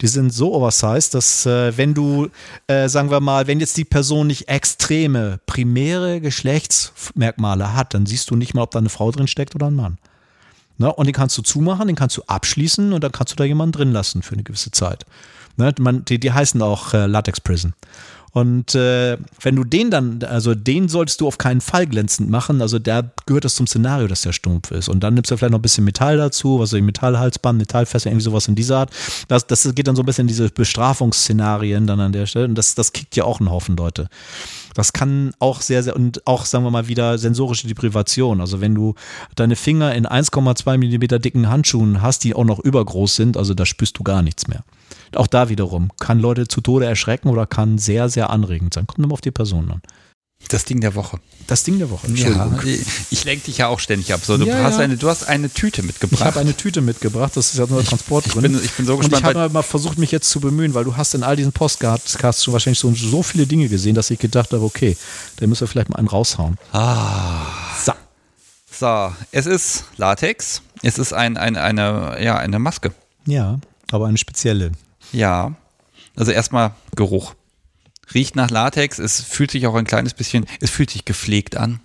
die 0.00 0.06
sind 0.06 0.32
so 0.32 0.54
oversized, 0.54 1.14
dass 1.14 1.46
äh, 1.46 1.76
wenn 1.76 1.94
du, 1.94 2.28
äh, 2.66 2.88
sagen 2.88 3.10
wir 3.10 3.20
mal, 3.20 3.46
wenn 3.46 3.60
jetzt 3.60 3.76
die 3.76 3.84
Person 3.84 4.26
nicht 4.26 4.48
extreme 4.48 5.40
primäre 5.46 6.20
Geschlechtsmerkmale 6.20 7.74
hat, 7.74 7.94
dann 7.94 8.06
siehst 8.06 8.30
du 8.30 8.36
nicht 8.36 8.54
mal, 8.54 8.62
ob 8.62 8.70
da 8.70 8.78
eine 8.78 8.88
Frau 8.88 9.10
drin 9.10 9.28
steckt 9.28 9.54
oder 9.54 9.68
ein 9.68 9.74
Mann. 9.74 9.98
Ne? 10.78 10.92
Und 10.92 11.06
den 11.06 11.14
kannst 11.14 11.36
du 11.38 11.42
zumachen, 11.42 11.86
den 11.86 11.96
kannst 11.96 12.16
du 12.16 12.22
abschließen 12.26 12.92
und 12.92 13.02
dann 13.02 13.12
kannst 13.12 13.32
du 13.32 13.36
da 13.36 13.44
jemanden 13.44 13.72
drin 13.72 13.92
lassen 13.92 14.22
für 14.22 14.34
eine 14.34 14.42
gewisse 14.42 14.70
Zeit. 14.70 15.06
Ne? 15.56 15.74
Man, 15.78 16.04
die, 16.04 16.18
die 16.18 16.32
heißen 16.32 16.60
auch 16.62 16.92
äh, 16.92 17.06
Latex 17.06 17.40
Prison. 17.40 17.74
Und 18.36 18.74
äh, 18.74 19.16
wenn 19.40 19.56
du 19.56 19.64
den 19.64 19.90
dann, 19.90 20.22
also 20.22 20.54
den 20.54 20.90
solltest 20.90 21.22
du 21.22 21.26
auf 21.26 21.38
keinen 21.38 21.62
Fall 21.62 21.86
glänzend 21.86 22.28
machen. 22.28 22.60
Also 22.60 22.78
da 22.78 23.10
gehört 23.24 23.46
das 23.46 23.54
zum 23.54 23.66
Szenario, 23.66 24.08
dass 24.08 24.20
der 24.20 24.34
stumpf 24.34 24.72
ist. 24.72 24.90
Und 24.90 25.00
dann 25.00 25.14
nimmst 25.14 25.30
du 25.30 25.38
vielleicht 25.38 25.52
noch 25.52 25.58
ein 25.58 25.62
bisschen 25.62 25.84
Metall 25.84 26.18
dazu, 26.18 26.60
was 26.60 26.68
so 26.68 26.78
Metallhalsband, 26.78 27.56
Metallfässer, 27.56 28.10
irgendwie 28.10 28.24
sowas 28.24 28.46
in 28.46 28.54
dieser 28.54 28.80
Art. 28.80 28.90
Das, 29.28 29.46
das 29.46 29.74
geht 29.74 29.88
dann 29.88 29.96
so 29.96 30.02
ein 30.02 30.04
bisschen 30.04 30.24
in 30.24 30.28
diese 30.28 30.50
Bestrafungsszenarien 30.50 31.86
dann 31.86 31.98
an 31.98 32.12
der 32.12 32.26
Stelle. 32.26 32.44
Und 32.44 32.56
das, 32.56 32.74
das 32.74 32.92
kickt 32.92 33.16
ja 33.16 33.24
auch 33.24 33.40
einen 33.40 33.50
Haufen 33.50 33.74
Leute. 33.74 34.10
Das 34.74 34.92
kann 34.92 35.32
auch 35.38 35.62
sehr, 35.62 35.82
sehr, 35.82 35.96
und 35.96 36.26
auch, 36.26 36.44
sagen 36.44 36.62
wir 36.64 36.70
mal, 36.70 36.88
wieder 36.88 37.16
sensorische 37.16 37.68
Deprivation. 37.68 38.42
Also 38.42 38.60
wenn 38.60 38.74
du 38.74 38.96
deine 39.34 39.56
Finger 39.56 39.94
in 39.94 40.06
1,2 40.06 40.76
Millimeter 40.76 41.18
dicken 41.18 41.48
Handschuhen 41.48 42.02
hast, 42.02 42.22
die 42.22 42.34
auch 42.34 42.44
noch 42.44 42.58
übergroß 42.58 43.16
sind, 43.16 43.38
also 43.38 43.54
da 43.54 43.64
spürst 43.64 43.98
du 43.98 44.02
gar 44.02 44.20
nichts 44.20 44.46
mehr. 44.46 44.62
Auch 45.14 45.26
da 45.26 45.48
wiederum 45.48 45.90
kann 46.00 46.18
Leute 46.18 46.48
zu 46.48 46.60
Tode 46.60 46.86
erschrecken 46.86 47.28
oder 47.28 47.46
kann 47.46 47.78
sehr, 47.78 48.08
sehr 48.08 48.30
anregend 48.30 48.74
sein. 48.74 48.86
Kommt 48.86 49.04
immer 49.04 49.12
auf 49.12 49.20
die 49.20 49.30
Person 49.30 49.70
an. 49.70 49.82
Das 50.48 50.64
Ding 50.64 50.80
der 50.80 50.94
Woche. 50.94 51.18
Das 51.46 51.64
Ding 51.64 51.78
der 51.78 51.90
Woche. 51.90 52.08
Ja, 52.12 52.50
ich 53.10 53.24
lenke 53.24 53.46
dich 53.46 53.58
ja 53.58 53.68
auch 53.68 53.80
ständig 53.80 54.12
ab. 54.12 54.20
So, 54.22 54.36
du, 54.36 54.44
ja, 54.44 54.62
hast 54.62 54.76
ja. 54.76 54.84
Eine, 54.84 54.96
du 54.96 55.08
hast 55.08 55.24
eine 55.24 55.50
Tüte 55.50 55.82
mitgebracht. 55.82 56.20
Ich 56.20 56.26
habe 56.26 56.40
eine 56.40 56.56
Tüte 56.56 56.82
mitgebracht. 56.82 57.36
Das 57.36 57.52
ist 57.52 57.58
ja 57.58 57.66
nur 57.66 57.84
Transport 57.84 58.32
drin. 58.32 58.44
Ich 58.44 58.52
bin, 58.52 58.64
ich 58.64 58.72
bin 58.72 58.86
so 58.86 58.96
gespannt. 58.96 59.24
Und 59.24 59.30
ich 59.30 59.36
habe 59.36 59.52
mal 59.52 59.62
versucht, 59.62 59.98
mich 59.98 60.12
jetzt 60.12 60.30
zu 60.30 60.40
bemühen, 60.40 60.74
weil 60.74 60.84
du 60.84 60.96
hast 60.96 61.14
in 61.14 61.22
all 61.22 61.36
diesen 61.36 61.52
Postcards 61.52 62.44
schon 62.44 62.52
wahrscheinlich 62.52 62.78
so, 62.78 62.92
so 62.94 63.22
viele 63.22 63.46
Dinge 63.46 63.68
gesehen, 63.68 63.94
dass 63.94 64.10
ich 64.10 64.18
gedacht 64.18 64.52
habe, 64.52 64.62
okay, 64.62 64.96
da 65.36 65.46
müssen 65.46 65.62
wir 65.62 65.68
vielleicht 65.68 65.88
mal 65.90 65.98
einen 65.98 66.08
raushauen. 66.08 66.56
Ah. 66.72 67.46
So. 67.84 67.92
So, 68.70 69.12
es 69.32 69.46
ist 69.46 69.84
Latex. 69.96 70.60
Es 70.82 70.98
ist 70.98 71.12
ein, 71.12 71.38
ein, 71.38 71.56
eine, 71.56 72.18
ja, 72.22 72.36
eine 72.36 72.58
Maske. 72.58 72.92
Ja, 73.24 73.58
aber 73.90 74.06
eine 74.06 74.18
spezielle. 74.18 74.72
Ja. 75.16 75.54
Also 76.14 76.30
erstmal 76.30 76.74
Geruch. 76.94 77.34
Riecht 78.14 78.36
nach 78.36 78.50
Latex, 78.50 78.98
es 78.98 79.20
fühlt 79.20 79.50
sich 79.50 79.66
auch 79.66 79.74
ein 79.74 79.84
kleines 79.84 80.14
bisschen, 80.14 80.46
es 80.60 80.70
fühlt 80.70 80.90
sich 80.90 81.04
gepflegt 81.04 81.56
an. 81.56 81.80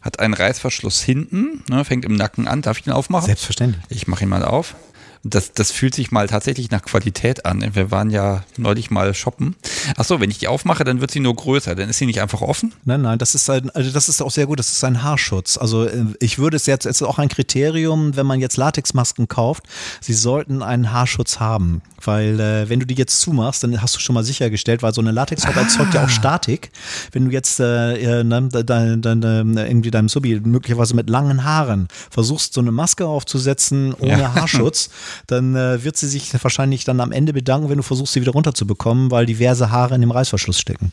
Hat 0.00 0.20
einen 0.20 0.32
Reißverschluss 0.32 1.02
hinten, 1.02 1.64
ne, 1.68 1.84
fängt 1.84 2.04
im 2.04 2.14
Nacken 2.14 2.46
an. 2.46 2.62
Darf 2.62 2.78
ich 2.78 2.84
den 2.84 2.92
aufmachen? 2.92 3.26
Selbstverständlich. 3.26 3.84
Ich 3.90 4.06
mache 4.06 4.22
ihn 4.22 4.30
mal 4.30 4.44
auf 4.44 4.76
das, 5.24 5.52
das 5.52 5.70
fühlt 5.70 5.94
sich 5.94 6.10
mal 6.10 6.26
tatsächlich 6.26 6.70
nach 6.70 6.82
Qualität 6.82 7.44
an. 7.44 7.74
Wir 7.74 7.90
waren 7.90 8.10
ja 8.10 8.44
neulich 8.56 8.90
mal 8.90 9.12
shoppen. 9.14 9.56
Achso, 9.96 10.20
wenn 10.20 10.30
ich 10.30 10.38
die 10.38 10.48
aufmache, 10.48 10.84
dann 10.84 11.00
wird 11.00 11.10
sie 11.10 11.20
nur 11.20 11.34
größer. 11.34 11.74
Dann 11.74 11.88
ist 11.88 11.98
sie 11.98 12.06
nicht 12.06 12.20
einfach 12.20 12.40
offen? 12.40 12.74
Nein, 12.84 13.02
nein, 13.02 13.18
das 13.18 13.34
ist 13.34 13.48
ein, 13.50 13.70
also 13.70 13.90
das 13.90 14.08
ist 14.08 14.22
auch 14.22 14.30
sehr 14.30 14.46
gut. 14.46 14.58
Das 14.58 14.68
ist 14.68 14.84
ein 14.84 15.02
Haarschutz. 15.02 15.58
Also 15.58 15.84
äh, 15.84 16.04
ich 16.20 16.38
würde 16.38 16.56
es 16.56 16.66
jetzt, 16.66 16.86
es 16.86 17.00
ist 17.00 17.06
auch 17.06 17.18
ein 17.18 17.28
Kriterium, 17.28 18.16
wenn 18.16 18.26
man 18.26 18.40
jetzt 18.40 18.56
Latexmasken 18.56 19.28
kauft, 19.28 19.64
sie 20.00 20.14
sollten 20.14 20.62
einen 20.62 20.92
Haarschutz 20.92 21.40
haben. 21.40 21.82
Weil 22.04 22.38
äh, 22.38 22.68
wenn 22.68 22.78
du 22.78 22.86
die 22.86 22.94
jetzt 22.94 23.20
zumachst, 23.20 23.64
dann 23.64 23.82
hast 23.82 23.96
du 23.96 24.00
schon 24.00 24.14
mal 24.14 24.22
sichergestellt, 24.22 24.82
weil 24.82 24.94
so 24.94 25.00
eine 25.00 25.10
Latexhaut 25.10 25.56
ah. 25.56 25.60
erzeugt 25.60 25.94
ja 25.94 26.04
auch 26.04 26.08
Statik. 26.08 26.70
Wenn 27.12 27.26
du 27.26 27.32
jetzt 27.32 27.58
äh, 27.58 28.22
ne, 28.22 28.48
dein, 28.48 29.02
dein, 29.02 29.22
irgendwie 29.56 29.90
deinem 29.90 30.08
Subi 30.08 30.40
möglicherweise 30.40 30.94
mit 30.94 31.10
langen 31.10 31.44
Haaren 31.44 31.88
versuchst, 32.10 32.54
so 32.54 32.60
eine 32.60 32.70
Maske 32.70 33.06
aufzusetzen 33.06 33.94
ohne 33.94 34.20
ja. 34.20 34.34
Haarschutz, 34.34 34.90
dann 35.26 35.54
äh, 35.56 35.82
wird 35.84 35.96
sie 35.96 36.08
sich 36.08 36.32
wahrscheinlich 36.42 36.84
dann 36.84 37.00
am 37.00 37.12
Ende 37.12 37.32
bedanken, 37.32 37.68
wenn 37.68 37.76
du 37.76 37.82
versuchst, 37.82 38.12
sie 38.12 38.20
wieder 38.20 38.32
runterzubekommen, 38.32 39.10
weil 39.10 39.26
diverse 39.26 39.70
Haare 39.70 39.94
in 39.94 40.00
dem 40.00 40.10
Reißverschluss 40.10 40.58
stecken. 40.58 40.92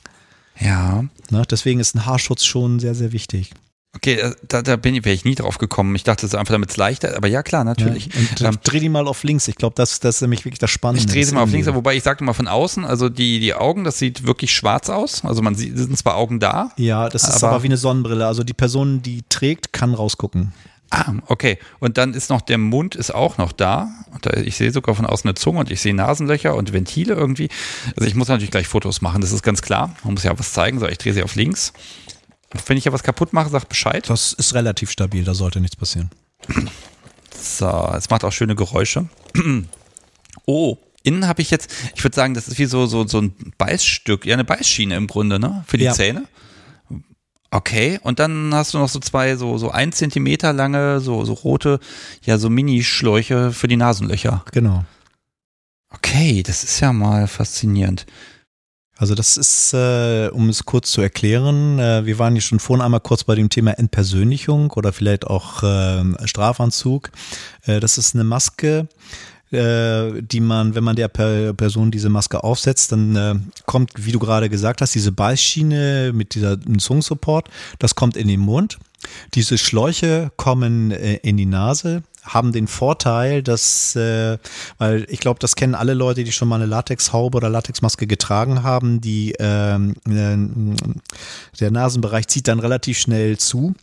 Ja. 0.59 1.05
Na, 1.29 1.39
ne, 1.39 1.45
deswegen 1.49 1.79
ist 1.79 1.95
ein 1.95 2.05
Haarschutz 2.05 2.45
schon 2.45 2.79
sehr, 2.79 2.95
sehr 2.95 3.11
wichtig. 3.11 3.51
Okay, 3.95 4.15
äh, 4.15 4.35
da, 4.47 4.61
da 4.61 4.75
bin 4.75 4.93
ich, 4.93 5.05
wäre 5.05 5.15
ich 5.15 5.23
nie 5.23 5.35
drauf 5.35 5.57
gekommen. 5.57 5.95
Ich 5.95 6.03
dachte, 6.03 6.25
es 6.25 6.33
ist 6.33 6.37
einfach 6.37 6.53
damit 6.53 6.69
es 6.69 6.77
leichter, 6.77 7.15
aber 7.15 7.27
ja 7.27 7.43
klar, 7.43 7.63
natürlich. 7.63 8.07
Ja, 8.07 8.19
und 8.19 8.41
ähm, 8.41 8.59
dreh 8.61 8.79
die 8.79 8.89
mal 8.89 9.07
auf 9.07 9.23
links. 9.23 9.47
Ich 9.47 9.55
glaube, 9.55 9.73
das, 9.75 10.01
das 10.01 10.15
ist 10.15 10.21
nämlich 10.21 10.43
wirklich 10.43 10.59
das 10.59 10.69
Spannende. 10.69 10.99
Ich 10.99 11.11
drehe 11.11 11.25
sie 11.25 11.33
mal 11.33 11.43
auf 11.43 11.51
links, 11.51 11.67
wobei 11.67 11.95
ich 11.95 12.03
sagte 12.03 12.23
mal 12.25 12.33
von 12.33 12.47
außen, 12.47 12.83
also 12.83 13.07
die, 13.07 13.39
die 13.39 13.53
Augen, 13.53 13.85
das 13.85 13.97
sieht 13.97 14.27
wirklich 14.27 14.53
schwarz 14.53 14.89
aus. 14.89 15.23
Also 15.23 15.41
man 15.41 15.55
sieht, 15.55 15.77
sind 15.77 15.97
zwar 15.97 16.15
Augen 16.17 16.41
da. 16.41 16.71
Ja, 16.75 17.07
das 17.07 17.23
ist 17.23 17.43
aber, 17.43 17.53
aber 17.53 17.63
wie 17.63 17.67
eine 17.67 17.77
Sonnenbrille. 17.77 18.27
Also 18.27 18.43
die 18.43 18.53
Person, 18.53 19.01
die 19.01 19.23
trägt, 19.29 19.71
kann 19.71 19.93
rausgucken. 19.93 20.51
Ah, 20.91 21.13
okay. 21.27 21.57
Und 21.79 21.97
dann 21.97 22.13
ist 22.13 22.29
noch 22.29 22.41
der 22.41 22.57
Mund 22.57 22.95
ist 22.95 23.13
auch 23.13 23.37
noch 23.37 23.51
da. 23.51 23.89
Ich 24.43 24.55
sehe 24.55 24.71
sogar 24.71 24.95
von 24.95 25.05
außen 25.05 25.27
eine 25.27 25.35
Zunge 25.35 25.59
und 25.59 25.71
ich 25.71 25.81
sehe 25.81 25.93
Nasenlöcher 25.93 26.55
und 26.55 26.73
Ventile 26.73 27.15
irgendwie. 27.15 27.49
Also 27.95 28.07
ich 28.07 28.15
muss 28.15 28.27
natürlich 28.27 28.51
gleich 28.51 28.67
Fotos 28.67 29.01
machen, 29.01 29.21
das 29.21 29.31
ist 29.31 29.43
ganz 29.43 29.61
klar. 29.61 29.95
Man 30.03 30.13
muss 30.13 30.23
ja 30.23 30.37
was 30.37 30.53
zeigen. 30.53 30.79
So, 30.79 30.87
ich 30.87 30.97
drehe 30.97 31.13
sie 31.13 31.23
auf 31.23 31.35
links. 31.35 31.73
Wenn 32.67 32.77
ich 32.77 32.85
ja 32.85 32.93
was 32.93 33.03
kaputt 33.03 33.33
mache, 33.33 33.49
sag 33.49 33.67
Bescheid. 33.67 34.09
Das 34.09 34.33
ist 34.33 34.53
relativ 34.53 34.91
stabil, 34.91 35.23
da 35.23 35.33
sollte 35.33 35.59
nichts 35.59 35.75
passieren. 35.75 36.09
So, 37.37 37.91
es 37.95 38.09
macht 38.09 38.23
auch 38.23 38.31
schöne 38.31 38.55
Geräusche. 38.55 39.07
Oh, 40.47 40.77
innen 41.01 41.27
habe 41.27 41.41
ich 41.41 41.49
jetzt, 41.49 41.71
ich 41.95 42.03
würde 42.03 42.15
sagen, 42.15 42.35
das 42.35 42.47
ist 42.47 42.59
wie 42.59 42.65
so, 42.65 42.85
so, 42.85 43.07
so 43.07 43.19
ein 43.19 43.33
Beißstück, 43.57 44.27
ja, 44.27 44.35
eine 44.35 44.43
Beißschiene 44.43 44.95
im 44.95 45.07
Grunde, 45.07 45.39
ne? 45.39 45.63
Für 45.65 45.77
die 45.77 45.85
ja. 45.85 45.93
Zähne. 45.93 46.27
Okay, 47.55 48.01
und 48.03 48.19
dann 48.19 48.53
hast 48.53 48.73
du 48.73 48.79
noch 48.79 48.89
so 48.89 48.99
zwei, 48.99 49.37
so, 49.37 49.57
so 49.57 49.71
ein 49.71 49.93
Zentimeter 49.93 50.51
lange, 50.51 50.99
so, 50.99 51.23
so 51.23 51.31
rote, 51.31 51.79
ja, 52.23 52.37
so 52.37 52.49
Mini-Schläuche 52.49 53.53
für 53.53 53.69
die 53.69 53.77
Nasenlöcher. 53.77 54.43
Genau. 54.51 54.83
Okay, 55.89 56.43
das 56.43 56.65
ist 56.65 56.81
ja 56.81 56.91
mal 56.91 57.27
faszinierend. 57.27 58.05
Also 58.97 59.15
das 59.15 59.37
ist, 59.37 59.73
äh, 59.73 60.27
um 60.33 60.49
es 60.49 60.65
kurz 60.65 60.91
zu 60.91 60.99
erklären, 60.99 61.79
äh, 61.79 62.05
wir 62.05 62.19
waren 62.19 62.33
hier 62.33 62.41
schon 62.41 62.59
vorhin 62.59 62.83
einmal 62.83 62.99
kurz 62.99 63.23
bei 63.23 63.35
dem 63.35 63.49
Thema 63.49 63.71
Entpersönlichung 63.71 64.71
oder 64.71 64.91
vielleicht 64.91 65.25
auch 65.25 65.63
äh, 65.63 66.27
Strafanzug. 66.27 67.11
Das 67.65 67.97
ist 67.97 68.15
eine 68.15 68.25
Maske, 68.25 68.89
äh, 69.55 70.21
die 70.21 70.39
man, 70.39 70.75
wenn 70.75 70.83
man 70.83 70.95
der 70.95 71.07
Person 71.07 71.91
diese 71.91 72.09
Maske 72.09 72.43
aufsetzt, 72.43 72.91
dann 72.91 73.15
äh, 73.15 73.35
kommt, 73.65 73.91
wie 73.95 74.11
du 74.11 74.19
gerade 74.19 74.49
gesagt 74.49 74.81
hast, 74.81 74.93
diese 74.93 75.11
Beißschiene 75.11 76.11
mit 76.13 76.35
dieser 76.35 76.57
Zungensupport, 76.77 77.49
das 77.79 77.95
kommt 77.95 78.17
in 78.17 78.27
den 78.27 78.39
Mund. 78.39 78.77
Diese 79.33 79.57
Schläuche 79.57 80.31
kommen 80.35 80.91
äh, 80.91 81.15
in 81.17 81.37
die 81.37 81.45
Nase, 81.45 82.03
haben 82.23 82.51
den 82.51 82.67
Vorteil, 82.67 83.43
dass, 83.43 83.95
äh, 83.95 84.37
weil 84.77 85.05
ich 85.09 85.19
glaube, 85.19 85.39
das 85.39 85.55
kennen 85.55 85.75
alle 85.75 85.93
Leute, 85.93 86.23
die 86.23 86.31
schon 86.31 86.47
mal 86.47 86.55
eine 86.55 86.65
Latexhaube 86.65 87.37
oder 87.37 87.49
Latexmaske 87.49 88.07
getragen 88.07 88.63
haben, 88.63 89.01
die 89.01 89.35
ähm, 89.39 89.95
äh, 90.07 90.75
der 91.59 91.71
Nasenbereich 91.71 92.27
zieht 92.27 92.47
dann 92.47 92.59
relativ 92.59 92.97
schnell 92.97 93.37
zu. 93.37 93.75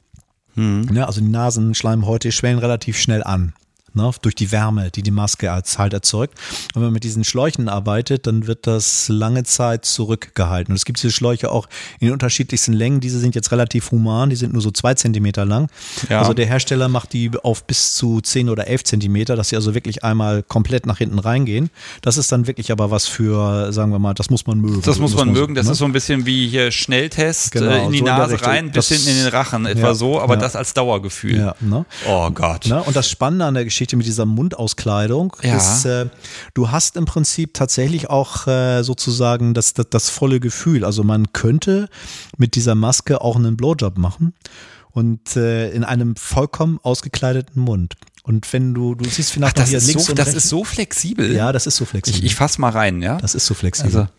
Hm. 0.55 0.89
Ja, 0.93 1.07
also 1.07 1.21
die 1.21 1.29
Nasenschleimhäute 1.29 2.33
schwellen 2.33 2.59
relativ 2.59 2.99
schnell 2.99 3.23
an 3.23 3.55
ne, 3.95 4.11
durch 4.23 4.35
die 4.35 4.53
Wärme, 4.53 4.91
die 4.91 5.03
die 5.03 5.11
Maske 5.11 5.53
als 5.53 5.79
halt 5.79 5.93
erzeugt. 5.93 6.39
Und 6.75 6.77
wenn 6.77 6.85
man 6.85 6.93
mit 6.93 7.05
diesen 7.05 7.25
Schläuchen 7.25 7.69
arbeitet, 7.69 8.27
dann 8.27 8.47
wird 8.47 8.67
das 8.67 9.09
lange 9.09 9.45
Zeit 9.45 9.85
zurückgehalten. 9.85 10.73
Und 10.73 10.77
es 10.77 10.85
gibt 10.85 11.03
diese 11.03 11.13
Schläuche 11.13 11.51
auch 11.51 11.69
in 12.01 12.09
den 12.09 12.13
unterschiedlichsten 12.13 12.73
Längen. 12.73 13.01
Diese 13.01 13.19
sind 13.19 13.35
jetzt 13.35 13.53
relativ 13.53 13.91
human, 13.91 14.31
die 14.31 14.37
sind 14.37 14.53
nur 14.53 14.63
so 14.63 14.71
zwei 14.71 14.95
Zentimeter 14.95 15.45
lang. 15.45 15.69
Ja. 16.09 16.21
Also 16.21 16.35
der 16.35 16.47
Hersteller 16.47 16.89
macht 16.89 17.13
die 17.13 17.31
auf 17.43 17.65
bis 17.65 17.95
zu 17.95 18.21
zehn 18.21 18.49
oder 18.49 18.67
elf 18.67 18.85
Zentimeter, 18.85 19.37
dass 19.37 19.51
sie 19.51 19.57
also 19.57 19.75
wirklich 19.75 20.05
einmal 20.05 20.43
komplett 20.43 20.87
nach 20.87 20.99
hinten 20.99 21.19
reingehen. 21.19 21.71
Das 22.01 22.17
ist 22.17 22.33
dann 22.33 22.47
wirklich 22.47 22.73
aber 22.73 22.91
was 22.91 23.07
für, 23.07 23.73
sagen 23.73 23.93
wir 23.93 23.99
mal, 23.99 24.15
das 24.15 24.31
muss 24.31 24.47
man 24.47 24.59
mögen. 24.61 24.83
Das 24.83 24.99
muss 24.99 25.15
man 25.15 25.29
muss 25.29 25.39
mögen. 25.39 25.55
das 25.55 25.67
ne? 25.67 25.73
ist 25.73 25.79
so 25.79 25.85
ein 25.85 25.93
bisschen 25.93 26.27
wie 26.27 26.49
hier 26.49 26.71
Schnelltest 26.71 27.53
genau, 27.53 27.71
äh, 27.71 27.85
in 27.85 27.93
die 27.93 27.99
so 27.99 28.05
Nase 28.05 28.35
in 28.35 28.41
rein, 28.41 28.73
bis 28.73 28.89
hinten 28.89 29.09
in 29.09 29.17
den 29.17 29.29
Rachen, 29.29 29.67
etwa 29.67 29.89
ja, 29.89 29.95
so, 29.95 30.21
aber 30.21 30.35
ja. 30.35 30.41
das 30.41 30.57
als 30.57 30.75
Dauergefühl. 30.75 31.55
Ne? 31.61 31.85
Oh 32.09 32.31
Gott. 32.31 32.67
Ne? 32.67 32.83
Und 32.83 32.97
das 32.97 33.09
Spannende 33.09 33.45
an 33.45 33.55
der 33.55 33.65
Geschichte 33.65 33.82
Geschichte 33.83 33.97
mit 33.97 34.07
dieser 34.07 34.27
Mundauskleidung 34.27 35.37
ja. 35.43 35.57
ist, 35.57 35.85
äh, 35.85 36.07
du 36.55 36.71
hast 36.71 36.97
im 36.97 37.05
Prinzip 37.05 37.55
tatsächlich 37.55 38.09
auch 38.11 38.47
äh, 38.47 38.83
sozusagen 38.83 39.55
das, 39.55 39.75
das, 39.75 39.87
das 39.91 40.11
volle 40.11 40.41
Gefühl. 40.41 40.85
Also 40.85 41.03
man 41.03 41.33
könnte 41.33 41.89
mit 42.37 42.55
dieser 42.55 42.75
Maske 42.75 43.21
auch 43.21 43.37
einen 43.37 43.57
Blowjob 43.57 43.99
machen 43.99 44.35
und 44.93 45.37
äh, 45.37 45.71
in 45.71 45.85
einem 45.85 46.17
vollkommen 46.17 46.79
ausgekleideten 46.83 47.61
Mund. 47.61 47.95
Und 48.23 48.51
wenn 48.53 48.73
du, 48.73 48.95
du 48.95 49.09
siehst 49.09 49.33
vielleicht 49.33 49.57
Ach, 49.57 49.63
das 49.63 49.71
hier 49.71 49.81
links 49.81 50.05
so, 50.05 50.13
und 50.13 50.19
Das 50.19 50.29
rechts. 50.29 50.45
ist 50.45 50.49
so 50.49 50.63
flexibel. 50.63 51.35
Ja, 51.35 51.51
das 51.51 51.67
ist 51.67 51.77
so 51.77 51.85
flexibel. 51.85 52.21
Ich, 52.21 52.25
ich 52.25 52.35
fass 52.37 52.59
mal 52.59 52.71
rein, 52.71 53.03
ja. 53.03 53.19
Das 53.19 53.35
ist 53.35 53.47
so 53.47 53.55
flexibel. 53.55 53.97
Also 53.97 54.13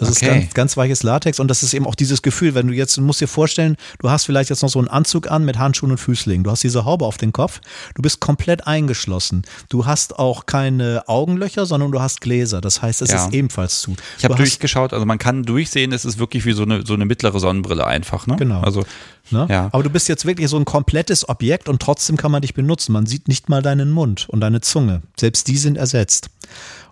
das 0.00 0.16
okay. 0.16 0.26
ist 0.26 0.30
ganz, 0.30 0.54
ganz 0.54 0.76
weiches 0.78 1.02
Latex 1.02 1.40
und 1.40 1.48
das 1.48 1.62
ist 1.62 1.74
eben 1.74 1.86
auch 1.86 1.94
dieses 1.94 2.22
Gefühl, 2.22 2.54
wenn 2.54 2.68
du 2.68 2.72
jetzt, 2.72 2.96
du 2.96 3.02
musst 3.02 3.20
dir 3.20 3.28
vorstellen, 3.28 3.76
du 3.98 4.10
hast 4.10 4.24
vielleicht 4.24 4.48
jetzt 4.48 4.62
noch 4.62 4.70
so 4.70 4.78
einen 4.78 4.88
Anzug 4.88 5.30
an 5.30 5.44
mit 5.44 5.58
Handschuhen 5.58 5.90
und 5.90 5.98
Füßlingen. 5.98 6.42
Du 6.42 6.50
hast 6.50 6.62
diese 6.62 6.86
Haube 6.86 7.04
auf 7.04 7.18
den 7.18 7.32
Kopf. 7.32 7.60
Du 7.94 8.00
bist 8.00 8.18
komplett 8.18 8.66
eingeschlossen. 8.66 9.42
Du 9.68 9.84
hast 9.84 10.18
auch 10.18 10.46
keine 10.46 11.04
Augenlöcher, 11.06 11.66
sondern 11.66 11.92
du 11.92 12.00
hast 12.00 12.22
Gläser. 12.22 12.62
Das 12.62 12.80
heißt, 12.80 13.02
es 13.02 13.10
ja. 13.10 13.26
ist 13.26 13.34
ebenfalls 13.34 13.82
zu. 13.82 13.94
Ich 14.16 14.24
habe 14.24 14.36
durchgeschaut, 14.36 14.94
also 14.94 15.04
man 15.04 15.18
kann 15.18 15.42
durchsehen, 15.42 15.92
es 15.92 16.06
ist 16.06 16.18
wirklich 16.18 16.46
wie 16.46 16.52
so 16.52 16.62
eine, 16.62 16.86
so 16.86 16.94
eine 16.94 17.04
mittlere 17.04 17.38
Sonnenbrille 17.38 17.86
einfach. 17.86 18.26
Ne? 18.26 18.36
Genau. 18.36 18.62
Also, 18.62 18.84
ne? 19.30 19.46
ja. 19.50 19.68
Aber 19.72 19.82
du 19.82 19.90
bist 19.90 20.08
jetzt 20.08 20.24
wirklich 20.24 20.48
so 20.48 20.56
ein 20.56 20.64
komplettes 20.64 21.28
Objekt 21.28 21.68
und 21.68 21.82
trotzdem 21.82 22.16
kann 22.16 22.32
man 22.32 22.40
dich 22.40 22.54
benutzen. 22.54 22.92
Man 22.92 23.04
sieht 23.04 23.28
nicht 23.28 23.50
mal 23.50 23.60
deinen 23.60 23.90
Mund 23.90 24.28
und 24.30 24.40
deine 24.40 24.62
Zunge. 24.62 25.02
Selbst 25.18 25.46
die 25.48 25.58
sind 25.58 25.76
ersetzt. 25.76 26.30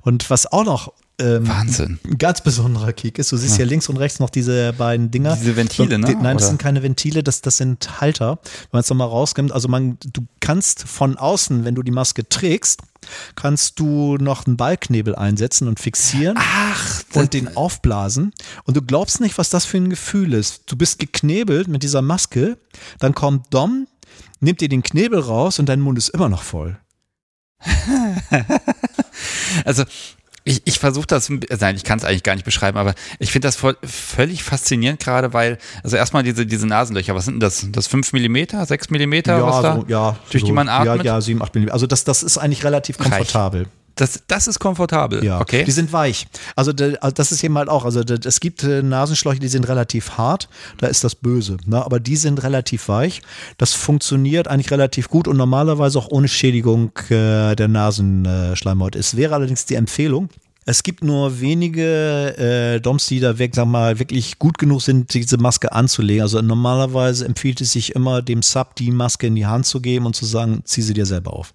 Und 0.03 0.29
was 0.29 0.51
auch 0.53 0.65
noch 0.65 0.93
ähm, 1.21 1.49
Wahnsinn. 1.49 1.99
ein 2.05 2.19
ganz 2.19 2.41
besonderer 2.41 2.93
Kick 2.93 3.19
ist. 3.19 3.33
Du 3.33 3.37
siehst 3.37 3.55
ja. 3.55 3.57
hier 3.59 3.67
links 3.67 3.89
und 3.89 3.97
rechts 3.97 4.21
noch 4.21 4.31
diese 4.31 4.73
beiden 4.73 5.11
Dinger. 5.11 5.37
Diese 5.37 5.57
Ventile, 5.57 5.99
ne? 5.99 6.07
Nein, 6.13 6.37
das 6.37 6.45
Oder? 6.45 6.47
sind 6.51 6.59
keine 6.59 6.83
Ventile, 6.83 7.23
das, 7.23 7.41
das 7.41 7.57
sind 7.57 8.01
Halter. 8.01 8.39
Wenn 8.43 8.69
man 8.73 8.81
es 8.81 8.89
nochmal 8.89 9.09
rausnimmt, 9.09 9.51
also 9.51 9.69
man, 9.69 9.99
du 10.01 10.27
kannst 10.41 10.85
von 10.85 11.17
außen, 11.17 11.65
wenn 11.65 11.75
du 11.75 11.83
die 11.83 11.91
Maske 11.91 12.29
trägst, 12.29 12.83
kannst 13.35 13.81
du 13.81 14.17
noch 14.19 14.47
einen 14.47 14.57
Ballknebel 14.57 15.17
einsetzen 15.17 15.67
und 15.67 15.81
fixieren 15.81 16.37
Ach, 16.39 17.03
und 17.15 17.33
den 17.33 17.57
aufblasen. 17.57 18.33
Und 18.65 18.77
du 18.77 18.83
glaubst 18.83 19.21
nicht, 19.21 19.39
was 19.39 19.51
das 19.51 19.65
für 19.65 19.79
ein 19.79 19.91
Gefühl 19.91 20.35
ist. 20.35 20.71
Du 20.71 20.77
bist 20.77 20.99
geknebelt 20.99 21.67
mit 21.69 21.83
dieser 21.83 22.03
Maske, 22.03 22.59
dann 23.01 23.15
kommt 23.15 23.53
Dom, 23.53 23.89
nimmt 24.41 24.61
dir 24.61 24.69
den 24.69 24.83
Knebel 24.83 25.19
raus 25.19 25.59
und 25.59 25.69
dein 25.69 25.81
Mund 25.81 25.99
ist 25.99 26.11
immer 26.11 26.29
noch 26.29 26.43
voll. 26.43 26.79
Also 29.65 29.85
ich, 30.49 30.63
ich 30.65 30.79
versuche 30.79 31.07
das, 31.07 31.29
nein, 31.29 31.77
ich 31.77 31.85
kann 31.85 31.99
es 31.99 32.05
eigentlich 32.05 32.23
gar 32.23 32.35
nicht 32.35 32.45
beschreiben, 32.45 32.79
aber 32.79 32.95
ich 33.19 33.31
finde 33.31 33.49
das 33.49 33.57
voll, 33.57 33.77
völlig 33.85 34.43
faszinierend 34.43 34.99
gerade, 34.99 35.35
weil, 35.35 35.59
also 35.83 35.97
erstmal 35.97 36.23
diese, 36.23 36.47
diese 36.47 36.67
Nasenlöcher, 36.67 37.15
was 37.15 37.27
sind 37.27 37.35
denn 37.35 37.41
das? 37.41 37.67
Das 37.71 37.87
5 37.87 38.15
Millimeter, 38.15 38.65
6 38.65 38.89
Millimeter, 38.89 39.45
was 39.45 39.63
da? 39.63 39.75
so, 39.77 39.85
ja, 39.89 40.17
durch 40.31 40.45
die 40.45 40.53
man 40.53 40.69
atmet? 40.69 41.05
Ja, 41.05 41.15
ja, 41.15 41.21
7, 41.21 41.43
8 41.43 41.55
Millimeter. 41.55 41.75
Also 41.75 41.87
das, 41.87 42.05
das 42.05 42.23
ist 42.23 42.39
eigentlich 42.39 42.65
relativ 42.65 42.97
komfortabel. 42.97 43.67
Das, 43.99 44.23
das 44.29 44.47
ist 44.47 44.61
komfortabel. 44.61 45.25
Ja, 45.25 45.41
okay. 45.41 45.65
Die 45.65 45.73
sind 45.73 45.93
weich. 45.93 46.29
Also 46.55 46.71
also 47.01 47.15
das 47.15 47.33
ist 47.33 47.43
eben 47.43 47.59
halt 47.59 47.69
auch. 47.69 47.85
Also 47.85 48.01
es 48.01 48.39
gibt 48.39 48.63
äh, 48.63 48.81
Nasenschläuche, 48.83 49.41
die 49.41 49.49
sind 49.49 49.67
relativ 49.67 50.13
hart. 50.17 50.49
Da 50.79 50.87
ist 50.87 51.03
das 51.03 51.17
böse. 51.17 51.57
Ne? 51.67 51.85
Aber 51.85 51.99
die 51.99 52.17
sind 52.17 52.43
relativ 52.45 52.89
weich. 52.89 53.23
Das 53.59 53.75
funktioniert 53.75 54.47
eigentlich 54.47 54.71
relativ 54.71 55.09
gut 55.09 55.27
und 55.27 55.37
normalerweise 55.37 55.99
auch 55.99 56.09
ohne 56.11 56.29
Schädigung 56.29 56.93
äh, 57.11 57.57
der 57.57 57.67
Nasenschleimhaut. 57.67 58.95
Es 58.95 59.17
wäre 59.17 59.35
allerdings 59.35 59.67
die 59.67 59.75
Empfehlung. 59.75 60.29
Es 60.65 60.83
gibt 60.83 61.03
nur 61.03 61.41
wenige 61.41 62.37
äh, 62.37 62.79
Doms, 62.79 63.07
die 63.07 63.21
da 63.21 63.39
weg, 63.39 63.55
sag 63.55 63.67
mal, 63.67 63.99
wirklich 63.99 64.39
gut 64.39 64.59
genug 64.59 64.83
sind, 64.83 65.15
diese 65.15 65.39
Maske 65.39 65.73
anzulegen. 65.73 66.23
Also 66.23 66.43
normalerweise 66.43 67.25
empfiehlt 67.25 67.63
es 67.63 67.73
sich 67.73 67.95
immer, 67.95 68.21
dem 68.21 68.43
Sub 68.43 68.77
die 68.77 68.91
Maske 68.91 69.27
in 69.29 69.35
die 69.35 69.47
Hand 69.47 69.65
zu 69.65 69.81
geben 69.81 70.05
und 70.05 70.15
zu 70.15 70.27
sagen, 70.27 70.61
zieh 70.65 70.83
sie 70.83 70.93
dir 70.93 71.07
selber 71.07 71.33
auf. 71.33 71.55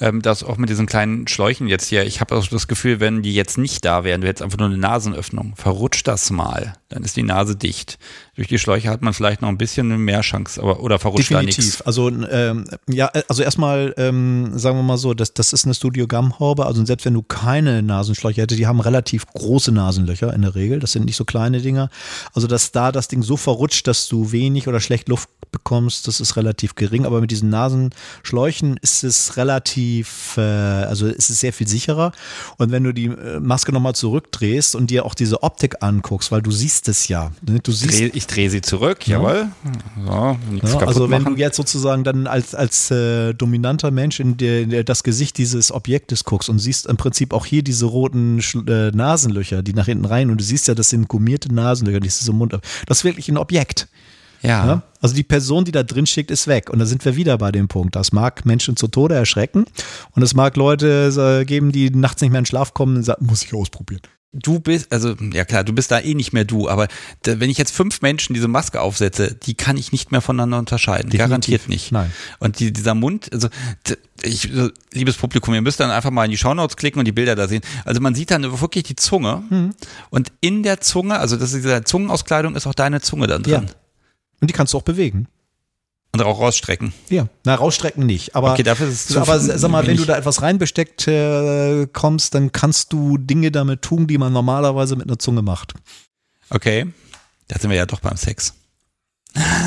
Ähm, 0.00 0.22
das 0.22 0.42
auch 0.42 0.56
mit 0.56 0.68
diesen 0.70 0.86
kleinen 0.86 1.26
Schläuchen 1.28 1.66
jetzt 1.66 1.88
hier, 1.88 2.04
ich 2.04 2.20
habe 2.20 2.34
auch 2.34 2.46
das 2.46 2.68
Gefühl, 2.68 3.00
wenn 3.00 3.22
die 3.22 3.34
jetzt 3.34 3.58
nicht 3.58 3.84
da 3.84 4.04
wären, 4.04 4.20
du 4.20 4.26
hättest 4.28 4.42
einfach 4.42 4.58
nur 4.58 4.68
eine 4.68 4.78
Nasenöffnung, 4.78 5.54
verrutscht 5.56 6.06
das 6.08 6.30
mal, 6.30 6.74
dann 6.88 7.02
ist 7.04 7.16
die 7.16 7.22
Nase 7.22 7.56
dicht. 7.56 7.98
Durch 8.34 8.48
die 8.48 8.58
Schläuche 8.58 8.88
hat 8.88 9.02
man 9.02 9.14
vielleicht 9.14 9.42
noch 9.42 9.48
ein 9.48 9.58
bisschen 9.58 9.96
mehr 9.98 10.20
Chance, 10.22 10.60
aber 10.60 10.80
oder 10.80 10.98
verrutscht 10.98 11.30
da 11.30 11.36
Definitiv. 11.36 11.64
nichts. 11.64 11.82
Also 11.82 12.08
ähm, 12.08 12.64
ja, 12.88 13.10
also 13.28 13.42
erstmal 13.42 13.94
ähm, 13.96 14.58
sagen 14.58 14.76
wir 14.76 14.82
mal 14.82 14.96
so, 14.96 15.14
das, 15.14 15.34
das 15.34 15.52
ist 15.52 15.64
eine 15.64 15.74
Studio 15.74 16.08
Gum-Haube. 16.08 16.66
Also 16.66 16.84
selbst 16.84 17.06
wenn 17.06 17.14
du 17.14 17.22
keine 17.22 17.82
Nasenschläuche 17.82 18.42
hättest, 18.42 18.58
die 18.58 18.66
haben 18.66 18.80
relativ 18.80 19.26
große 19.26 19.72
Nasenlöcher 19.72 20.34
in 20.34 20.42
der 20.42 20.54
Regel. 20.54 20.80
Das 20.80 20.92
sind 20.92 21.04
nicht 21.04 21.16
so 21.16 21.24
kleine 21.24 21.60
Dinger. 21.60 21.90
Also 22.32 22.48
dass 22.48 22.72
da 22.72 22.90
das 22.90 23.08
Ding 23.08 23.22
so 23.22 23.36
verrutscht, 23.36 23.86
dass 23.86 24.08
du 24.08 24.32
wenig 24.32 24.66
oder 24.66 24.80
schlecht 24.80 25.08
Luft 25.08 25.28
bekommst, 25.54 26.08
das 26.08 26.20
ist 26.20 26.36
relativ 26.36 26.74
gering. 26.74 27.06
Aber 27.06 27.20
mit 27.20 27.30
diesen 27.30 27.48
Nasenschläuchen 27.48 28.76
ist 28.82 29.04
es 29.04 29.36
relativ, 29.36 30.36
äh, 30.36 30.40
also 30.40 31.06
ist 31.06 31.30
es 31.30 31.40
sehr 31.40 31.52
viel 31.52 31.68
sicherer. 31.68 32.12
Und 32.58 32.72
wenn 32.72 32.84
du 32.84 32.92
die 32.92 33.06
äh, 33.06 33.40
Maske 33.40 33.72
nochmal 33.72 33.94
zurückdrehst 33.94 34.74
und 34.74 34.90
dir 34.90 35.06
auch 35.06 35.14
diese 35.14 35.42
Optik 35.42 35.76
anguckst, 35.82 36.32
weil 36.32 36.42
du 36.42 36.50
siehst 36.50 36.88
es 36.88 37.08
ja. 37.08 37.30
Ne? 37.42 37.60
Du 37.60 37.72
siehst 37.72 38.00
Dreh, 38.00 38.10
ich 38.12 38.23
drehe 38.26 38.50
sie 38.50 38.60
zurück, 38.60 39.06
jawohl. 39.06 39.48
So, 40.04 40.10
ja, 40.10 40.86
also 40.86 41.10
wenn 41.10 41.22
machen. 41.22 41.34
du 41.34 41.40
jetzt 41.40 41.56
sozusagen 41.56 42.04
dann 42.04 42.26
als, 42.26 42.54
als 42.54 42.90
äh, 42.90 43.32
dominanter 43.34 43.90
Mensch 43.90 44.20
in, 44.20 44.36
der, 44.36 44.62
in 44.62 44.70
der, 44.70 44.84
das 44.84 45.02
Gesicht 45.02 45.38
dieses 45.38 45.72
Objektes 45.72 46.24
guckst 46.24 46.48
und 46.48 46.58
siehst 46.58 46.86
im 46.86 46.96
Prinzip 46.96 47.32
auch 47.32 47.46
hier 47.46 47.62
diese 47.62 47.86
roten 47.86 48.40
äh, 48.66 48.90
Nasenlöcher, 48.90 49.62
die 49.62 49.72
nach 49.72 49.86
hinten 49.86 50.04
rein 50.04 50.30
und 50.30 50.40
du 50.40 50.44
siehst 50.44 50.68
ja, 50.68 50.74
das 50.74 50.90
sind 50.90 51.08
gummierte 51.08 51.52
Nasenlöcher, 51.54 52.00
die 52.00 52.08
ist 52.08 52.20
so 52.20 52.32
Mund. 52.32 52.58
Das 52.86 52.98
ist 52.98 53.04
wirklich 53.04 53.28
ein 53.28 53.36
Objekt. 53.36 53.88
ja. 54.42 54.66
Ja? 54.66 54.82
Also 55.00 55.14
die 55.14 55.22
Person, 55.22 55.66
die 55.66 55.72
da 55.72 55.82
drin 55.82 56.06
steckt, 56.06 56.30
ist 56.30 56.46
weg. 56.46 56.70
Und 56.70 56.78
da 56.78 56.86
sind 56.86 57.04
wir 57.04 57.14
wieder 57.14 57.36
bei 57.36 57.52
dem 57.52 57.68
Punkt. 57.68 57.94
Das 57.94 58.12
mag 58.12 58.46
Menschen 58.46 58.74
zu 58.74 58.88
Tode 58.88 59.14
erschrecken 59.14 59.66
und 60.12 60.22
es 60.22 60.32
mag 60.32 60.56
Leute 60.56 61.40
äh, 61.40 61.44
geben, 61.44 61.72
die 61.72 61.90
nachts 61.90 62.22
nicht 62.22 62.30
mehr 62.30 62.38
in 62.38 62.46
Schlaf 62.46 62.72
kommen 62.72 62.96
und 62.96 63.02
sagen, 63.02 63.26
muss 63.26 63.42
ich 63.42 63.52
ausprobieren. 63.52 64.00
Du 64.34 64.58
bist, 64.60 64.92
also 64.92 65.14
ja 65.32 65.44
klar, 65.44 65.64
du 65.64 65.72
bist 65.72 65.90
da 65.90 66.00
eh 66.00 66.14
nicht 66.14 66.32
mehr 66.32 66.44
du, 66.44 66.68
aber 66.68 66.88
da, 67.22 67.40
wenn 67.40 67.48
ich 67.50 67.56
jetzt 67.58 67.74
fünf 67.74 68.02
Menschen 68.02 68.34
diese 68.34 68.48
Maske 68.48 68.80
aufsetze, 68.80 69.34
die 69.34 69.54
kann 69.54 69.76
ich 69.76 69.92
nicht 69.92 70.12
mehr 70.12 70.20
voneinander 70.20 70.58
unterscheiden. 70.58 71.10
Definitiv. 71.10 71.18
Garantiert 71.28 71.68
nicht. 71.68 71.92
Nein. 71.92 72.12
Und 72.40 72.58
die, 72.58 72.72
dieser 72.72 72.94
Mund, 72.94 73.32
also 73.32 73.48
ich, 74.22 74.50
liebes 74.92 75.16
Publikum, 75.16 75.54
ihr 75.54 75.62
müsst 75.62 75.80
dann 75.80 75.90
einfach 75.90 76.10
mal 76.10 76.24
in 76.24 76.30
die 76.30 76.36
Shownotes 76.36 76.76
klicken 76.76 76.98
und 76.98 77.04
die 77.06 77.12
Bilder 77.12 77.34
da 77.36 77.46
sehen. 77.48 77.62
Also 77.84 78.00
man 78.00 78.14
sieht 78.14 78.30
dann 78.30 78.42
wirklich 78.60 78.84
die 78.84 78.96
Zunge 78.96 79.42
Mhm. 79.50 79.74
und 80.10 80.32
in 80.40 80.62
der 80.62 80.80
Zunge, 80.80 81.18
also 81.18 81.36
das 81.36 81.52
ist 81.52 81.64
diese 81.64 81.84
Zungenauskleidung, 81.84 82.56
ist 82.56 82.66
auch 82.66 82.74
deine 82.74 83.00
Zunge 83.00 83.26
dann 83.26 83.42
Ja. 83.44 83.58
drin. 83.58 83.70
Und 84.40 84.50
die 84.50 84.52
kannst 84.54 84.74
du 84.74 84.78
auch 84.78 84.82
bewegen. 84.82 85.28
Und 86.14 86.22
auch 86.22 86.38
rausstrecken. 86.40 86.92
Ja. 87.08 87.26
Na, 87.44 87.56
rausstrecken 87.56 88.06
nicht. 88.06 88.36
Aber 88.36 88.52
Okay, 88.52 88.62
dafür 88.62 88.88
ist 88.88 88.94
es 88.94 89.06
zu 89.08 89.20
aber 89.20 89.40
sag 89.40 89.68
mal, 89.70 89.84
wenn 89.86 89.96
du 89.96 90.04
da 90.04 90.16
etwas 90.16 90.42
reinbesteckt 90.42 91.08
äh, 91.08 91.86
kommst, 91.92 92.34
dann 92.34 92.52
kannst 92.52 92.92
du 92.92 93.18
Dinge 93.18 93.50
damit 93.50 93.82
tun, 93.82 94.06
die 94.06 94.16
man 94.16 94.32
normalerweise 94.32 94.94
mit 94.94 95.08
einer 95.08 95.18
Zunge 95.18 95.42
macht. 95.42 95.74
Okay, 96.50 96.86
da 97.48 97.58
sind 97.58 97.70
wir 97.70 97.76
ja 97.76 97.86
doch 97.86 98.00
beim 98.00 98.16
Sex. 98.16 98.54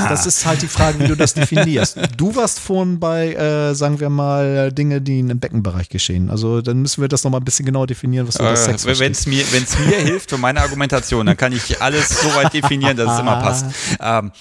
Das 0.07 0.25
ist 0.25 0.45
halt 0.45 0.61
die 0.61 0.67
Frage, 0.67 0.99
wie 1.01 1.07
du 1.07 1.17
das 1.17 1.33
definierst. 1.33 1.97
Du 2.15 2.33
warst 2.37 2.61
vorhin 2.61 3.01
bei, 3.01 3.33
äh, 3.33 3.75
sagen 3.75 3.99
wir 3.99 4.09
mal, 4.09 4.71
Dinge, 4.71 5.01
die 5.01 5.19
im 5.19 5.39
Beckenbereich 5.39 5.89
geschehen. 5.89 6.29
Also 6.29 6.61
dann 6.61 6.81
müssen 6.81 7.01
wir 7.01 7.09
das 7.09 7.25
nochmal 7.25 7.41
ein 7.41 7.45
bisschen 7.45 7.65
genauer 7.65 7.87
definieren, 7.87 8.25
was 8.27 8.35
du 8.35 8.43
das 8.43 8.63
Sex 8.63 8.85
Äh, 8.85 8.97
Wenn 8.99 9.11
es 9.11 9.25
mir, 9.27 9.43
wenn's 9.51 9.77
mir 9.79 9.97
hilft 9.97 10.29
für 10.29 10.37
meine 10.37 10.61
Argumentation, 10.61 11.25
dann 11.25 11.35
kann 11.35 11.51
ich 11.51 11.81
alles 11.81 12.21
so 12.21 12.33
weit 12.35 12.53
definieren, 12.53 12.95
dass 12.95 13.15
es 13.15 13.19
immer 13.19 13.41
passt. 13.41 13.65
Ähm, 13.99 14.31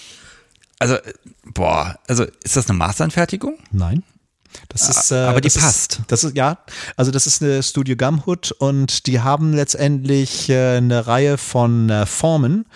also, 0.78 0.94
äh, 0.94 1.12
boah, 1.44 1.98
also 2.06 2.24
ist 2.42 2.56
das 2.56 2.68
eine 2.68 2.78
Maßanfertigung? 2.78 3.58
Nein. 3.70 4.02
Das 4.68 4.88
ist, 4.88 5.10
äh, 5.10 5.16
Ah, 5.16 5.30
aber 5.30 5.40
die 5.40 5.48
das 5.48 5.58
passt. 5.58 5.92
Ist, 5.98 6.02
das 6.08 6.24
ist, 6.24 6.36
ja, 6.36 6.58
also 6.96 7.10
das 7.10 7.26
ist 7.26 7.42
eine 7.42 7.62
Studio 7.62 7.96
Gumhood 7.96 8.52
und 8.52 9.06
die 9.06 9.20
haben 9.20 9.52
letztendlich 9.52 10.48
äh, 10.48 10.76
eine 10.76 11.06
Reihe 11.06 11.36
von 11.38 11.90
äh, 11.90 12.06
Formen 12.06 12.66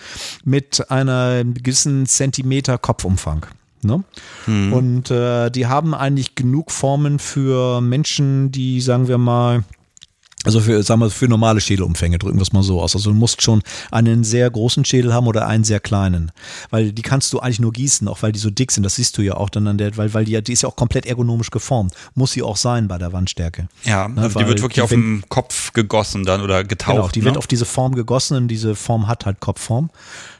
mit 0.43 0.91
einer 0.91 1.43
gewissen 1.43 2.05
Zentimeter 2.05 2.77
Kopfumfang. 2.77 3.45
Ne? 3.83 4.03
Hm. 4.45 4.73
Und 4.73 5.11
äh, 5.11 5.49
die 5.49 5.67
haben 5.67 5.95
eigentlich 5.95 6.35
genug 6.35 6.71
Formen 6.71 7.17
für 7.17 7.81
Menschen, 7.81 8.51
die, 8.51 8.79
sagen 8.79 9.07
wir 9.07 9.17
mal, 9.17 9.63
also 10.45 10.59
für, 10.59 10.83
sagen 10.83 11.01
wir, 11.01 11.09
für 11.09 11.27
normale 11.27 11.61
Schädelumfänge, 11.61 12.19
drücken 12.19 12.37
wir 12.37 12.43
es 12.43 12.53
mal 12.53 12.63
so 12.63 12.81
aus. 12.81 12.95
Also 12.95 13.11
du 13.11 13.15
musst 13.15 13.41
schon 13.41 13.61
einen 13.91 14.23
sehr 14.23 14.49
großen 14.49 14.85
Schädel 14.85 15.13
haben 15.13 15.27
oder 15.27 15.47
einen 15.47 15.63
sehr 15.63 15.79
kleinen. 15.79 16.31
Weil 16.69 16.91
die 16.91 17.01
kannst 17.01 17.33
du 17.33 17.39
eigentlich 17.39 17.59
nur 17.59 17.73
gießen, 17.73 18.07
auch 18.07 18.21
weil 18.21 18.31
die 18.31 18.39
so 18.39 18.49
dick 18.49 18.71
sind. 18.71 18.83
Das 18.83 18.95
siehst 18.95 19.17
du 19.17 19.21
ja 19.21 19.35
auch 19.35 19.49
dann 19.49 19.67
an 19.67 19.77
der, 19.77 19.97
weil, 19.97 20.13
weil 20.13 20.25
die, 20.25 20.41
die 20.41 20.53
ist 20.53 20.63
ja 20.63 20.69
auch 20.69 20.75
komplett 20.75 21.05
ergonomisch 21.05 21.51
geformt. 21.51 21.93
Muss 22.15 22.31
sie 22.31 22.43
auch 22.43 22.57
sein 22.57 22.87
bei 22.87 22.97
der 22.97 23.13
Wandstärke. 23.13 23.67
Ja, 23.83 24.07
Ne, 24.15 24.21
also 24.21 24.39
die 24.39 24.47
wird 24.47 24.61
wirklich 24.61 24.75
die 24.75 24.81
auf 24.81 24.89
dem 24.89 25.23
Kopf 25.29 25.73
gegossen 25.73 26.23
dann 26.23 26.41
oder 26.41 26.63
getaucht. 26.63 26.95
Genau, 26.95 27.07
die 27.09 27.19
ne? 27.19 27.25
wird 27.25 27.37
auf 27.37 27.47
diese 27.47 27.65
Form 27.65 27.95
gegossen 27.95 28.37
und 28.37 28.47
diese 28.47 28.75
Form 28.75 29.07
hat 29.07 29.25
halt 29.25 29.39
Kopfform. 29.39 29.89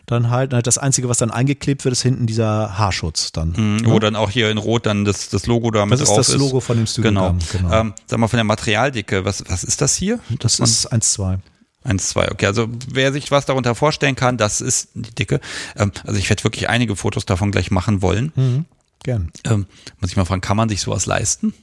Dann 0.05 0.29
halt, 0.29 0.53
das 0.67 0.77
Einzige, 0.77 1.07
was 1.09 1.17
dann 1.19 1.31
eingeklebt 1.31 1.85
wird, 1.85 1.93
ist 1.93 2.01
hinten 2.01 2.25
dieser 2.27 2.77
Haarschutz 2.77 3.31
dann. 3.31 3.53
Mhm, 3.55 3.85
Wo 3.85 3.99
dann 3.99 4.15
auch 4.15 4.29
hier 4.29 4.49
in 4.49 4.57
Rot 4.57 4.85
dann 4.85 5.05
das, 5.05 5.29
das 5.29 5.45
Logo 5.47 5.71
da 5.71 5.85
mit 5.85 5.93
Das 5.93 6.01
ist 6.01 6.09
drauf 6.09 6.17
das 6.17 6.35
Logo 6.35 6.59
von 6.59 6.77
dem 6.77 6.87
Studio 6.87 7.09
Genau. 7.09 7.35
Genau. 7.51 7.73
Ähm, 7.73 7.93
sag 8.07 8.19
mal 8.19 8.27
von 8.27 8.37
der 8.37 8.43
Materialdicke, 8.43 9.25
was, 9.25 9.43
was 9.47 9.63
ist 9.63 9.81
das 9.81 9.95
hier? 9.95 10.19
Das 10.39 10.59
ist 10.59 10.91
1,2. 10.91 11.39
1, 11.83 12.09
2, 12.09 12.31
okay. 12.31 12.45
Also 12.45 12.67
wer 12.89 13.11
sich 13.11 13.31
was 13.31 13.45
darunter 13.45 13.73
vorstellen 13.73 14.15
kann, 14.15 14.37
das 14.37 14.61
ist 14.61 14.89
die 14.93 15.15
Dicke. 15.15 15.39
Ähm, 15.75 15.91
also 16.05 16.19
ich 16.19 16.29
werde 16.29 16.43
wirklich 16.43 16.69
einige 16.69 16.95
Fotos 16.95 17.25
davon 17.25 17.51
gleich 17.51 17.71
machen 17.71 18.01
wollen. 18.01 18.31
Mhm. 18.35 18.65
Gern. 19.03 19.31
Ähm, 19.45 19.65
muss 19.99 20.11
ich 20.11 20.17
mal 20.17 20.25
fragen, 20.25 20.41
kann 20.41 20.57
man 20.57 20.69
sich 20.69 20.81
sowas 20.81 21.05
leisten? 21.05 21.53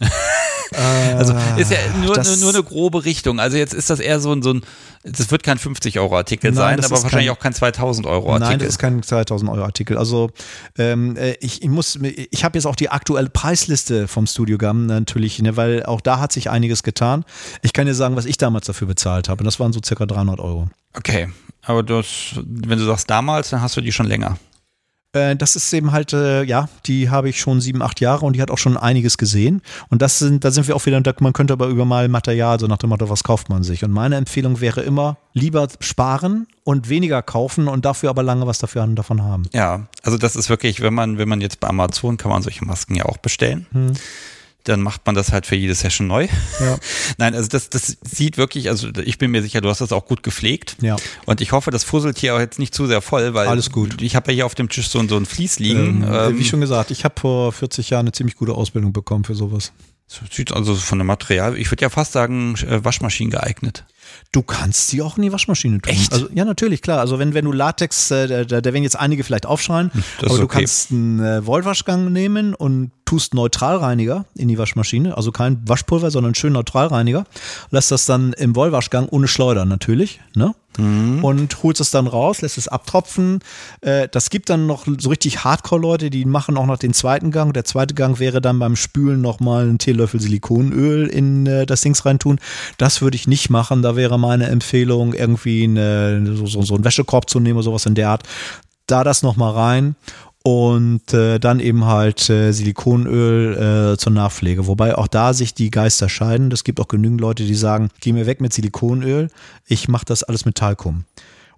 also 1.16 1.34
ist 1.56 1.70
ja 1.70 1.78
nur, 2.04 2.14
das- 2.14 2.28
nur, 2.28 2.36
nur 2.52 2.54
eine 2.54 2.62
grobe 2.62 3.04
Richtung. 3.04 3.40
Also 3.40 3.56
jetzt 3.56 3.74
ist 3.74 3.90
das 3.90 4.00
eher 4.00 4.20
so 4.20 4.32
ein, 4.32 4.42
so 4.42 4.54
ein 4.54 4.62
das 5.04 5.30
wird 5.30 5.42
kein 5.44 5.58
50 5.58 5.98
Euro 6.00 6.16
Artikel 6.16 6.50
Nein, 6.50 6.56
sein, 6.56 6.76
das 6.78 6.86
aber 6.92 7.02
wahrscheinlich 7.02 7.28
kein- 7.28 7.36
auch 7.36 7.40
kein 7.40 7.54
2000 7.54 8.06
Euro 8.06 8.32
Artikel. 8.32 8.48
Nein, 8.50 8.58
das 8.58 8.68
ist 8.68 8.78
kein 8.78 9.02
2000 9.02 9.50
Euro 9.50 9.62
Artikel. 9.64 9.96
Also 9.96 10.30
ähm, 10.76 11.16
äh, 11.16 11.34
ich, 11.40 11.62
ich 11.62 11.68
muss, 11.68 11.98
ich 12.02 12.44
habe 12.44 12.58
jetzt 12.58 12.66
auch 12.66 12.76
die 12.76 12.90
aktuelle 12.90 13.30
Preisliste 13.30 14.08
vom 14.08 14.26
Studio 14.26 14.58
Gum 14.58 14.86
natürlich, 14.86 15.38
ne, 15.40 15.56
weil 15.56 15.84
auch 15.86 16.00
da 16.00 16.18
hat 16.18 16.32
sich 16.32 16.50
einiges 16.50 16.82
getan. 16.82 17.24
Ich 17.62 17.72
kann 17.72 17.86
dir 17.86 17.94
sagen, 17.94 18.16
was 18.16 18.24
ich 18.26 18.36
damals 18.38 18.66
dafür 18.66 18.86
bezahlt 18.88 19.28
habe. 19.28 19.40
Und 19.40 19.44
das 19.46 19.58
waren 19.60 19.72
so 19.72 19.80
circa 19.84 20.04
300 20.04 20.40
Euro. 20.40 20.68
okay, 20.96 21.28
aber 21.62 21.82
das, 21.82 22.06
wenn 22.44 22.78
du 22.78 22.84
sagst 22.84 23.08
damals, 23.08 23.50
dann 23.50 23.62
hast 23.62 23.76
du 23.76 23.80
die 23.80 23.92
schon 23.92 24.06
länger. 24.06 24.36
Äh, 25.12 25.36
das 25.36 25.56
ist 25.56 25.72
eben 25.72 25.92
halt, 25.92 26.12
äh, 26.12 26.42
ja, 26.42 26.68
die 26.86 27.08
habe 27.08 27.28
ich 27.28 27.40
schon 27.40 27.60
sieben, 27.60 27.82
acht 27.82 28.00
Jahre 28.00 28.26
und 28.26 28.36
die 28.36 28.42
hat 28.42 28.50
auch 28.50 28.58
schon 28.58 28.76
einiges 28.76 29.16
gesehen. 29.16 29.62
Und 29.88 30.02
das 30.02 30.18
sind, 30.18 30.44
da 30.44 30.50
sind 30.50 30.68
wir 30.68 30.76
auch 30.76 30.84
wieder, 30.84 31.00
man 31.20 31.32
könnte 31.32 31.52
aber 31.54 31.66
über 31.66 31.84
mal 31.84 32.08
Material, 32.08 32.60
so 32.60 32.66
nach 32.66 32.78
dem 32.78 32.90
Motto, 32.90 33.08
was 33.08 33.24
kauft 33.24 33.48
man 33.48 33.62
sich? 33.62 33.84
Und 33.84 33.92
meine 33.92 34.16
Empfehlung 34.16 34.60
wäre 34.60 34.82
immer, 34.82 35.16
lieber 35.32 35.68
sparen 35.80 36.46
und 36.64 36.88
weniger 36.88 37.22
kaufen 37.22 37.68
und 37.68 37.84
dafür 37.84 38.10
aber 38.10 38.22
lange 38.22 38.46
was 38.46 38.58
dafür 38.58 38.86
davon 38.88 39.22
haben. 39.22 39.44
Ja, 39.52 39.86
also 40.02 40.18
das 40.18 40.36
ist 40.36 40.50
wirklich, 40.50 40.82
wenn 40.82 40.94
man, 40.94 41.18
wenn 41.18 41.28
man 41.28 41.40
jetzt 41.40 41.60
bei 41.60 41.68
Amazon 41.68 42.16
kann 42.16 42.30
man 42.30 42.42
solche 42.42 42.64
Masken 42.64 42.94
ja 42.94 43.06
auch 43.06 43.16
bestellen. 43.16 43.66
Hm. 43.72 43.92
Dann 44.68 44.82
macht 44.82 45.06
man 45.06 45.14
das 45.14 45.32
halt 45.32 45.46
für 45.46 45.56
jede 45.56 45.74
Session 45.74 46.06
neu. 46.06 46.28
Ja. 46.60 46.78
Nein, 47.18 47.34
also 47.34 47.48
das, 47.48 47.70
das 47.70 47.96
sieht 48.02 48.36
wirklich, 48.38 48.68
also 48.68 48.88
ich 49.04 49.18
bin 49.18 49.30
mir 49.30 49.42
sicher, 49.42 49.60
du 49.60 49.68
hast 49.68 49.80
das 49.80 49.92
auch 49.92 50.06
gut 50.06 50.22
gepflegt. 50.22 50.76
Ja. 50.80 50.96
Und 51.26 51.40
ich 51.40 51.52
hoffe, 51.52 51.70
das 51.70 51.84
fusselt 51.84 52.18
hier 52.18 52.34
auch 52.34 52.40
jetzt 52.40 52.58
nicht 52.58 52.74
zu 52.74 52.86
sehr 52.86 53.00
voll, 53.00 53.34
weil 53.34 53.48
Alles 53.48 53.70
gut. 53.70 54.00
ich 54.02 54.14
habe 54.14 54.30
ja 54.30 54.36
hier 54.36 54.46
auf 54.46 54.54
dem 54.54 54.68
Tisch 54.68 54.88
so, 54.88 55.06
so 55.08 55.16
ein 55.16 55.26
Vlies 55.26 55.58
liegen. 55.58 56.04
Ähm, 56.04 56.28
Ähm, 56.28 56.38
wie 56.38 56.44
schon 56.44 56.60
gesagt, 56.60 56.90
ich 56.90 57.04
habe 57.04 57.14
vor 57.18 57.52
40 57.52 57.90
Jahren 57.90 58.04
eine 58.04 58.12
ziemlich 58.12 58.36
gute 58.36 58.52
Ausbildung 58.52 58.92
bekommen 58.92 59.24
für 59.24 59.34
sowas. 59.34 59.72
sieht 60.30 60.52
also 60.52 60.74
von 60.74 60.98
dem 60.98 61.06
Material, 61.06 61.56
ich 61.56 61.70
würde 61.70 61.82
ja 61.82 61.90
fast 61.90 62.12
sagen, 62.12 62.54
äh, 62.56 62.84
Waschmaschinen 62.84 63.30
geeignet. 63.30 63.84
Du 64.32 64.42
kannst 64.42 64.88
sie 64.88 65.02
auch 65.02 65.16
in 65.16 65.22
die 65.22 65.32
Waschmaschine 65.32 65.80
tun. 65.80 65.92
Echt? 65.92 66.12
Also, 66.12 66.28
ja, 66.34 66.44
natürlich, 66.44 66.82
klar. 66.82 67.00
Also 67.00 67.18
wenn, 67.18 67.34
wenn 67.34 67.44
du 67.44 67.52
Latex, 67.52 68.10
äh, 68.10 68.44
da, 68.46 68.60
da 68.60 68.72
werden 68.72 68.82
jetzt 68.82 68.98
einige 68.98 69.24
vielleicht 69.24 69.46
aufschreien, 69.46 69.90
das 70.20 70.30
aber 70.30 70.38
du 70.38 70.44
okay. 70.44 70.58
kannst 70.58 70.90
einen 70.90 71.20
äh, 71.20 71.46
Wollwaschgang 71.46 72.12
nehmen 72.12 72.54
und 72.54 72.90
tust 73.08 73.32
Neutralreiniger 73.32 74.26
in 74.34 74.48
die 74.48 74.58
Waschmaschine, 74.58 75.16
also 75.16 75.32
kein 75.32 75.66
Waschpulver, 75.66 76.10
sondern 76.10 76.34
schön 76.34 76.52
Neutralreiniger. 76.52 77.24
Lässt 77.70 77.90
das 77.90 78.04
dann 78.04 78.34
im 78.34 78.54
Wollwaschgang 78.54 79.08
ohne 79.08 79.28
Schleudern 79.28 79.66
natürlich, 79.66 80.20
ne? 80.34 80.54
Mhm. 80.76 81.24
Und 81.24 81.62
holst 81.62 81.80
es 81.80 81.90
dann 81.90 82.06
raus, 82.06 82.42
lässt 82.42 82.58
es 82.58 82.68
abtropfen. 82.68 83.40
Äh, 83.80 84.08
das 84.12 84.28
gibt 84.28 84.50
dann 84.50 84.66
noch 84.66 84.86
so 84.98 85.08
richtig 85.08 85.42
Hardcore-Leute, 85.42 86.10
die 86.10 86.26
machen 86.26 86.58
auch 86.58 86.66
noch 86.66 86.76
den 86.76 86.92
zweiten 86.92 87.30
Gang. 87.30 87.54
Der 87.54 87.64
zweite 87.64 87.94
Gang 87.94 88.20
wäre 88.20 88.42
dann 88.42 88.58
beim 88.58 88.76
Spülen 88.76 89.22
nochmal 89.22 89.62
einen 89.62 89.78
Teelöffel 89.78 90.20
Silikonöl 90.20 91.06
in 91.06 91.46
äh, 91.46 91.64
das 91.64 91.80
Dings 91.80 92.04
reintun. 92.04 92.38
Das 92.76 93.00
würde 93.00 93.16
ich 93.16 93.26
nicht 93.26 93.48
machen. 93.48 93.80
Da 93.80 93.96
wäre 93.96 94.18
meine 94.18 94.48
Empfehlung, 94.48 95.14
irgendwie 95.14 95.64
eine, 95.64 96.36
so, 96.36 96.44
so, 96.44 96.60
so 96.60 96.74
einen 96.74 96.84
Wäschekorb 96.84 97.30
zu 97.30 97.40
nehmen 97.40 97.56
oder 97.56 97.64
sowas 97.64 97.86
in 97.86 97.94
der 97.94 98.10
Art. 98.10 98.24
Da 98.86 99.02
das 99.02 99.22
nochmal 99.22 99.52
rein 99.54 99.96
und 100.48 101.12
äh, 101.12 101.38
dann 101.38 101.60
eben 101.60 101.84
halt 101.84 102.30
äh, 102.30 102.52
Silikonöl 102.52 103.92
äh, 103.92 103.98
zur 103.98 104.12
Nachpflege. 104.12 104.66
Wobei 104.66 104.96
auch 104.96 105.06
da 105.06 105.34
sich 105.34 105.52
die 105.52 105.70
Geister 105.70 106.08
scheiden. 106.08 106.50
Es 106.52 106.64
gibt 106.64 106.80
auch 106.80 106.88
genügend 106.88 107.20
Leute, 107.20 107.44
die 107.44 107.54
sagen, 107.54 107.90
geh 108.00 108.14
mir 108.14 108.24
weg 108.24 108.40
mit 108.40 108.54
Silikonöl, 108.54 109.28
ich 109.66 109.88
mache 109.88 110.06
das 110.06 110.22
alles 110.22 110.46
mit 110.46 110.54
Talkum. 110.54 111.04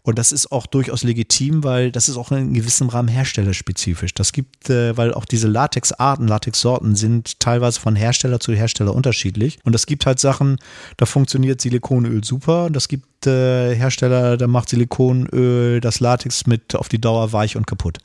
Und 0.03 0.19
das 0.19 0.33
ist 0.33 0.51
auch 0.51 0.67
durchaus 0.67 1.05
legitim, 1.05 1.63
weil 1.63 1.93
das 1.93 2.09
ist 2.09 2.17
auch 2.17 2.33
in 2.33 2.53
gewissem 2.53 2.89
Rahmen 2.89 3.07
herstellerspezifisch. 3.07 4.13
Das 4.13 4.33
gibt, 4.33 4.71
äh, 4.71 4.97
weil 4.97 5.15
auch 5.15 5.25
diese 5.25 5.47
Latexarten, 5.47 6.27
Latexsorten 6.27 6.97
sind 6.97 7.39
teilweise 7.39 7.79
von 7.79 7.95
Hersteller 7.95 8.41
zu 8.41 8.55
Hersteller 8.55 8.93
unterschiedlich. 8.93 9.61
Und 9.63 9.77
es 9.77 9.87
gibt 9.87 10.05
halt 10.05 10.19
Sachen, 10.19 10.57
da 10.97 11.07
funktioniert 11.07 11.61
Silikonöl 11.61 12.25
super. 12.25 12.65
Und 12.65 12.77
es 12.77 12.89
gibt 12.89 13.25
äh, 13.29 13.73
Hersteller, 13.73 14.37
da 14.37 14.49
macht 14.49 14.69
Silikonöl 14.69 15.81
das 15.81 16.01
Latex 16.01 16.47
mit 16.47 16.75
auf 16.75 16.89
die 16.89 17.01
Dauer 17.01 17.33
weich 17.33 17.57
und 17.57 17.69
kaputt. 17.69 17.99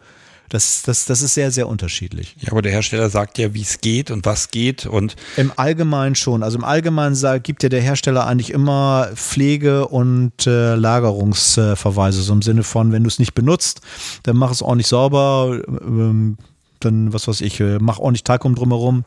Das, 0.50 0.84
das, 0.84 1.06
das 1.06 1.22
ist 1.22 1.34
sehr, 1.34 1.52
sehr 1.52 1.68
unterschiedlich. 1.68 2.36
Ja, 2.40 2.52
aber 2.52 2.62
der 2.62 2.72
Hersteller 2.72 3.10
sagt 3.10 3.38
ja, 3.38 3.54
wie 3.54 3.62
es 3.62 3.82
geht 3.82 4.12
und 4.12 4.26
was 4.26 4.52
geht 4.52 4.86
und 4.86 5.16
Im 5.38 5.52
Allgemeinen 5.56 6.16
schon. 6.16 6.44
Also 6.44 6.58
im 6.58 6.64
Allgemeinen 6.64 7.16
gibt 7.44 7.64
ja 7.64 7.70
der 7.70 7.82
Hersteller 7.82 8.28
eigentlich 8.28 8.52
immer 8.52 9.10
Pflege- 9.16 9.88
und 9.88 10.46
äh, 10.46 10.76
Lagerungsverweise. 10.76 12.22
So 12.22 12.34
im 12.34 12.42
Sinne 12.42 12.64
von, 12.64 12.92
wenn 12.92 13.04
du 13.04 13.08
es 13.08 13.20
nicht 13.20 13.34
benutzt, 13.34 13.82
dann 14.24 14.38
mach 14.38 14.52
es 14.52 14.62
ordentlich 14.62 14.88
sauber. 14.88 15.62
Ähm, 15.68 16.38
dann, 16.80 17.14
was 17.14 17.28
weiß 17.28 17.42
ich, 17.42 17.60
äh, 17.60 17.80
mach 17.80 18.00
ordentlich 18.00 18.24
Talkum 18.24 18.56
drumherum. 18.56 19.06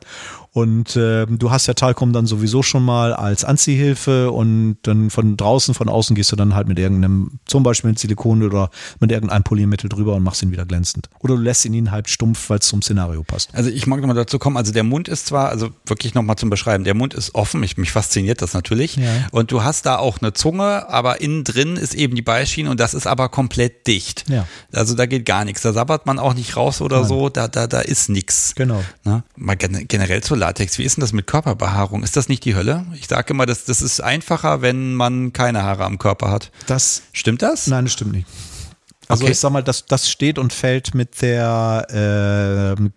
Und 0.52 0.96
äh, 0.96 1.26
du 1.26 1.50
hast 1.50 1.66
ja 1.66 1.74
Talkum 1.74 2.12
dann 2.12 2.26
sowieso 2.26 2.62
schon 2.62 2.84
mal 2.84 3.12
als 3.12 3.44
Anziehhilfe 3.44 4.30
und 4.30 4.78
dann 4.82 5.10
von 5.10 5.36
draußen, 5.36 5.74
von 5.74 5.88
außen 5.88 6.16
gehst 6.16 6.32
du 6.32 6.36
dann 6.36 6.54
halt 6.54 6.68
mit 6.68 6.78
irgendeinem, 6.78 7.38
zum 7.46 7.62
Beispiel 7.62 7.90
mit 7.90 7.98
Silikon 7.98 8.42
oder 8.42 8.70
mit 9.00 9.12
irgendeinem 9.12 9.44
Polymittel 9.44 9.88
drüber 9.88 10.14
und 10.14 10.22
machst 10.22 10.42
ihn 10.42 10.50
wieder 10.50 10.66
glänzend. 10.66 11.08
Oder 11.20 11.36
du 11.36 11.42
lässt 11.42 11.64
ihn 11.64 11.90
halb 11.90 12.08
stumpf, 12.08 12.50
weil 12.50 12.58
es 12.58 12.66
zum 12.66 12.82
Szenario 12.82 13.22
passt. 13.22 13.50
Also 13.54 13.70
ich 13.70 13.86
mag 13.86 14.00
nochmal 14.00 14.16
dazu 14.16 14.38
kommen, 14.38 14.56
also 14.56 14.72
der 14.72 14.84
Mund 14.84 15.08
ist 15.08 15.26
zwar, 15.26 15.50
also 15.50 15.70
wirklich 15.86 16.14
nochmal 16.14 16.36
zum 16.36 16.50
Beschreiben, 16.50 16.84
der 16.84 16.94
Mund 16.94 17.14
ist 17.14 17.34
offen, 17.34 17.62
ich, 17.62 17.76
mich 17.76 17.92
fasziniert 17.92 18.42
das 18.42 18.54
natürlich. 18.54 18.96
Ja. 18.96 19.26
Und 19.32 19.52
du 19.52 19.62
hast 19.62 19.86
da 19.86 19.98
auch 19.98 20.18
eine 20.20 20.32
Zunge, 20.32 20.88
aber 20.88 21.20
innen 21.20 21.44
drin 21.44 21.76
ist 21.76 21.94
eben 21.94 22.14
die 22.14 22.22
Beischiene 22.22 22.70
und 22.70 22.80
das 22.80 22.94
ist 22.94 23.06
aber 23.06 23.28
komplett 23.28 23.86
dicht. 23.86 24.24
Ja. 24.28 24.46
Also 24.72 24.94
da 24.94 25.06
geht 25.06 25.26
gar 25.26 25.44
nichts. 25.44 25.62
Da 25.62 25.72
sabbert 25.72 26.06
man 26.06 26.18
auch 26.18 26.34
nicht 26.34 26.56
raus 26.56 26.80
oder 26.80 27.00
Nein. 27.00 27.08
so, 27.08 27.28
da, 27.28 27.48
da, 27.48 27.66
da 27.66 27.80
ist 27.80 28.08
nichts. 28.08 28.54
Genau. 28.54 28.82
Ne? 29.04 29.22
Mal 29.36 29.56
gen 29.56 29.86
generell 29.88 30.22
zu 30.22 30.34
Latex, 30.38 30.78
wie 30.78 30.84
ist 30.84 30.96
denn 30.96 31.02
das 31.02 31.12
mit 31.12 31.26
Körperbehaarung? 31.26 32.02
Ist 32.02 32.16
das 32.16 32.28
nicht 32.28 32.44
die 32.44 32.54
Hölle? 32.54 32.86
Ich 32.94 33.08
sage 33.08 33.32
immer, 33.34 33.46
das, 33.46 33.64
das 33.64 33.82
ist 33.82 34.00
einfacher, 34.00 34.62
wenn 34.62 34.94
man 34.94 35.32
keine 35.32 35.62
Haare 35.62 35.84
am 35.84 35.98
Körper 35.98 36.30
hat. 36.30 36.50
Das 36.66 37.02
Stimmt 37.12 37.42
das? 37.42 37.66
Nein, 37.66 37.84
das 37.84 37.92
stimmt 37.92 38.12
nicht. 38.12 38.26
Also 39.10 39.24
Okay. 39.24 39.32
ich 39.32 39.38
sag 39.38 39.52
mal, 39.52 39.62
das, 39.62 39.86
das 39.86 40.10
steht 40.10 40.38
und 40.38 40.52
fällt 40.52 40.94
mit 40.94 41.22
der 41.22 41.86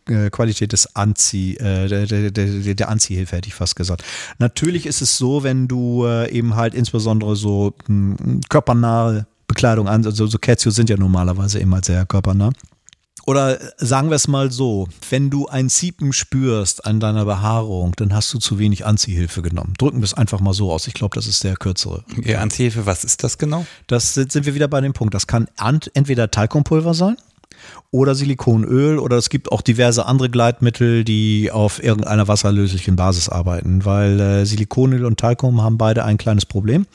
äh, 0.09 0.15
äh, 0.25 0.29
Qualität 0.29 0.73
des 0.73 0.95
Anzieh, 0.95 1.55
äh, 1.55 1.87
der, 1.87 2.05
der, 2.05 2.31
der, 2.31 2.75
der 2.75 2.89
Anziehhilfe, 2.89 3.37
hätte 3.37 3.47
ich 3.47 3.53
fast 3.55 3.77
gesagt. 3.77 4.03
Natürlich 4.37 4.85
ist 4.85 5.01
es 5.01 5.17
so, 5.17 5.43
wenn 5.43 5.69
du 5.69 6.05
äh, 6.05 6.29
eben 6.31 6.55
halt 6.57 6.73
insbesondere 6.73 7.37
so 7.37 7.73
mh, 7.87 8.41
körpernahe 8.49 9.25
Bekleidung 9.47 9.87
an, 9.87 10.05
also 10.05 10.27
so 10.27 10.37
Catios 10.37 10.75
sind 10.75 10.89
ja 10.89 10.97
normalerweise 10.97 11.59
eben 11.61 11.73
halt 11.73 11.85
sehr 11.85 12.05
körpernah. 12.05 12.51
Oder 13.25 13.59
sagen 13.77 14.09
wir 14.09 14.15
es 14.15 14.27
mal 14.27 14.51
so, 14.51 14.87
wenn 15.09 15.29
du 15.29 15.47
ein 15.47 15.69
Ziepen 15.69 16.13
spürst 16.13 16.85
an 16.85 16.99
deiner 16.99 17.25
Behaarung, 17.25 17.93
dann 17.95 18.13
hast 18.13 18.33
du 18.33 18.39
zu 18.39 18.59
wenig 18.59 18.85
Anziehhilfe 18.85 19.41
genommen. 19.41 19.73
Drücken 19.77 19.99
wir 19.99 20.05
es 20.05 20.13
einfach 20.13 20.39
mal 20.39 20.53
so 20.53 20.71
aus. 20.71 20.87
Ich 20.87 20.93
glaube, 20.93 21.15
das 21.15 21.27
ist 21.27 21.43
der 21.43 21.55
kürzere. 21.55 22.03
Okay, 22.17 22.35
Anziehhilfe, 22.35 22.85
was 22.85 23.03
ist 23.03 23.23
das 23.23 23.37
genau? 23.37 23.65
Das 23.87 24.13
sind 24.13 24.31
sind 24.31 24.45
wir 24.45 24.55
wieder 24.55 24.67
bei 24.67 24.81
dem 24.81 24.93
Punkt. 24.93 25.13
Das 25.13 25.27
kann 25.27 25.47
entweder 25.93 26.31
Talkumpulver 26.31 26.93
sein 26.93 27.15
oder 27.91 28.15
Silikonöl 28.15 28.97
oder 28.97 29.17
es 29.17 29.29
gibt 29.29 29.51
auch 29.51 29.61
diverse 29.61 30.05
andere 30.05 30.29
Gleitmittel, 30.29 31.03
die 31.03 31.51
auf 31.51 31.83
irgendeiner 31.83 32.27
wasserlöslichen 32.27 32.95
Basis 32.95 33.29
arbeiten, 33.29 33.85
weil 33.85 34.19
äh, 34.19 34.45
Silikonöl 34.45 35.05
und 35.05 35.19
Talkum 35.19 35.61
haben 35.61 35.77
beide 35.77 36.05
ein 36.05 36.17
kleines 36.17 36.45
Problem. 36.45 36.87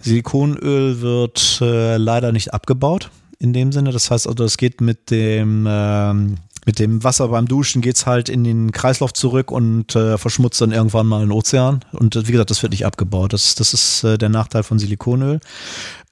Silikonöl 0.00 1.00
wird 1.00 1.58
äh, 1.60 1.96
leider 1.96 2.32
nicht 2.32 2.54
abgebaut 2.54 3.10
in 3.44 3.52
dem 3.52 3.70
Sinne. 3.70 3.92
Das 3.92 4.10
heißt 4.10 4.26
also, 4.26 4.42
es 4.42 4.56
geht 4.56 4.80
mit 4.80 5.10
dem 5.10 5.66
ähm, 5.68 6.36
mit 6.66 6.78
dem 6.78 7.04
Wasser 7.04 7.28
beim 7.28 7.46
Duschen 7.46 7.82
geht's 7.82 8.06
halt 8.06 8.30
in 8.30 8.42
den 8.42 8.72
Kreislauf 8.72 9.12
zurück 9.12 9.50
und 9.50 9.94
äh, 9.94 10.16
verschmutzt 10.16 10.62
dann 10.62 10.72
irgendwann 10.72 11.06
mal 11.06 11.20
den 11.20 11.30
Ozean. 11.30 11.84
Und 11.92 12.16
äh, 12.16 12.26
wie 12.26 12.32
gesagt, 12.32 12.50
das 12.50 12.62
wird 12.62 12.72
nicht 12.72 12.86
abgebaut. 12.86 13.34
Das, 13.34 13.54
das 13.54 13.74
ist 13.74 14.02
äh, 14.02 14.16
der 14.16 14.30
Nachteil 14.30 14.62
von 14.62 14.78
Silikonöl. 14.78 15.40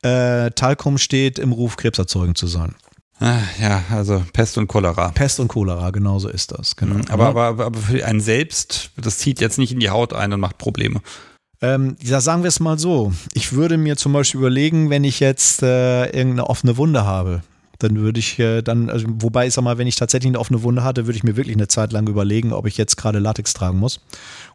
Äh, 0.03 0.51
Talkum 0.51 0.99
steht 0.99 1.39
im 1.39 1.53
Ruf, 1.53 1.77
krebserzeugend 1.77 2.37
zu 2.37 2.47
sein. 2.47 2.75
Ah, 3.19 3.39
ja, 3.61 3.85
also 3.91 4.23
Pest 4.33 4.59
und 4.59 4.67
Cholera. 4.67 5.11
Pest 5.11 5.41
und 5.41 5.49
Cholera, 5.49 5.91
genauso 5.91 6.29
ist 6.29 6.53
das. 6.53 6.77
Genau. 6.77 7.01
Aber, 7.09 7.29
aber, 7.29 7.45
aber 7.45 7.67
aber 7.67 7.79
für 7.79 8.05
einen 8.05 8.21
selbst, 8.21 8.91
das 8.97 9.19
zieht 9.19 9.41
jetzt 9.41 9.59
nicht 9.59 9.73
in 9.73 9.81
die 9.81 9.91
Haut 9.91 10.13
ein 10.13 10.33
und 10.33 10.41
macht 10.41 10.59
Probleme. 10.59 11.01
Ähm, 11.63 11.97
ja, 12.03 12.21
sagen 12.21 12.43
wir 12.43 12.49
es 12.49 12.59
mal 12.59 12.79
so. 12.79 13.13
Ich 13.35 13.53
würde 13.53 13.79
mir 13.79 13.97
zum 13.97 14.13
Beispiel 14.13 14.41
überlegen, 14.41 14.91
wenn 14.91 15.05
ich 15.05 15.21
jetzt 15.21 15.63
äh, 15.63 16.07
irgendeine 16.07 16.51
offene 16.51 16.77
Wunde 16.77 17.05
habe, 17.05 17.43
dann 17.79 17.97
würde 17.97 18.19
ich 18.19 18.39
äh, 18.41 18.63
dann, 18.63 18.91
also, 18.91 19.07
wobei 19.09 19.47
ich 19.47 19.55
sag 19.55 19.63
mal, 19.63 19.79
wenn 19.79 19.87
ich 19.87 19.97
tatsächlich 19.97 20.31
eine 20.31 20.41
offene 20.41 20.63
Wunde 20.65 20.83
hatte, 20.83 21.07
würde 21.07 21.17
ich 21.17 21.25
mir 21.25 21.37
wirklich 21.37 21.57
eine 21.57 21.69
Zeit 21.69 21.93
lang 21.93 22.09
überlegen, 22.09 22.53
ob 22.53 22.67
ich 22.67 22.77
jetzt 22.77 22.97
gerade 22.97 23.21
Latex 23.21 23.55
tragen 23.55 23.79
muss. 23.79 24.01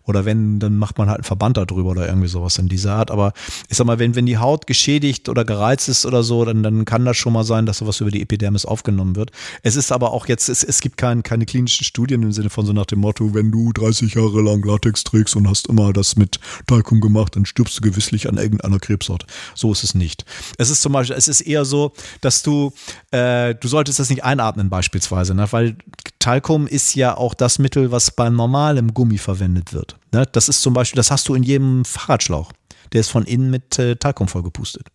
Oder 0.07 0.25
wenn, 0.25 0.59
dann 0.59 0.77
macht 0.77 0.97
man 0.97 1.09
halt 1.09 1.19
einen 1.19 1.23
Verband 1.25 1.57
darüber 1.57 1.91
oder 1.91 2.07
irgendwie 2.07 2.27
sowas 2.27 2.57
in 2.57 2.69
dieser 2.69 2.93
Art. 2.93 3.11
Aber 3.11 3.33
ich 3.67 3.77
sag 3.77 3.85
mal, 3.85 3.99
wenn, 3.99 4.15
wenn 4.15 4.25
die 4.25 4.37
Haut 4.37 4.65
geschädigt 4.65 5.29
oder 5.29 5.45
gereizt 5.45 5.89
ist 5.89 6.05
oder 6.05 6.23
so, 6.23 6.45
dann, 6.45 6.63
dann 6.63 6.85
kann 6.85 7.05
das 7.05 7.17
schon 7.17 7.33
mal 7.33 7.43
sein, 7.43 7.65
dass 7.65 7.79
sowas 7.79 7.99
über 7.99 8.09
die 8.09 8.21
Epidermis 8.21 8.65
aufgenommen 8.65 9.15
wird. 9.15 9.31
Es 9.63 9.75
ist 9.75 9.91
aber 9.91 10.11
auch 10.13 10.27
jetzt, 10.27 10.47
es, 10.49 10.63
es 10.63 10.79
gibt 10.79 10.97
kein, 10.97 11.23
keine 11.23 11.45
klinischen 11.45 11.83
Studien 11.83 12.23
im 12.23 12.31
Sinne 12.31 12.49
von 12.49 12.65
so 12.65 12.73
nach 12.73 12.85
dem 12.85 12.99
Motto, 12.99 13.33
wenn 13.33 13.51
du 13.51 13.73
30 13.73 14.13
Jahre 14.15 14.41
lang 14.41 14.63
Latex 14.63 15.03
trägst 15.03 15.35
und 15.35 15.47
hast 15.47 15.67
immer 15.67 15.91
das 15.91 16.15
mit 16.15 16.39
Talkum 16.67 17.01
gemacht, 17.01 17.35
dann 17.35 17.45
stirbst 17.45 17.77
du 17.77 17.81
gewisslich 17.81 18.29
an 18.29 18.37
irgendeiner 18.37 18.79
Krebsart. 18.79 19.25
So 19.55 19.71
ist 19.71 19.83
es 19.83 19.93
nicht. 19.93 20.25
Es 20.57 20.69
ist 20.69 20.81
zum 20.81 20.93
Beispiel, 20.93 21.17
es 21.17 21.27
ist 21.27 21.41
eher 21.41 21.65
so, 21.65 21.91
dass 22.21 22.43
du, 22.43 22.71
äh, 23.11 23.55
du 23.55 23.67
solltest 23.67 23.99
das 23.99 24.09
nicht 24.09 24.23
einatmen 24.23 24.69
beispielsweise, 24.69 25.35
ne? 25.35 25.47
weil 25.51 25.75
Talkum 26.19 26.67
ist 26.67 26.95
ja 26.95 27.17
auch 27.17 27.33
das 27.33 27.59
Mittel, 27.59 27.91
was 27.91 28.11
beim 28.11 28.35
normalem 28.35 28.93
Gummi 28.93 29.17
verwendet 29.17 29.73
wird. 29.73 29.96
Ne? 30.11 30.25
Das 30.31 30.49
ist 30.49 30.61
zum 30.61 30.73
Beispiel, 30.73 30.97
das 30.97 31.11
hast 31.11 31.27
du 31.27 31.35
in 31.35 31.43
jedem 31.43 31.85
Fahrradschlauch. 31.85 32.51
Der 32.93 33.01
ist 33.01 33.09
von 33.09 33.25
innen 33.25 33.49
mit 33.49 33.77
äh, 33.79 33.95
Talkum 33.95 34.27
vollgepustet. 34.27 34.87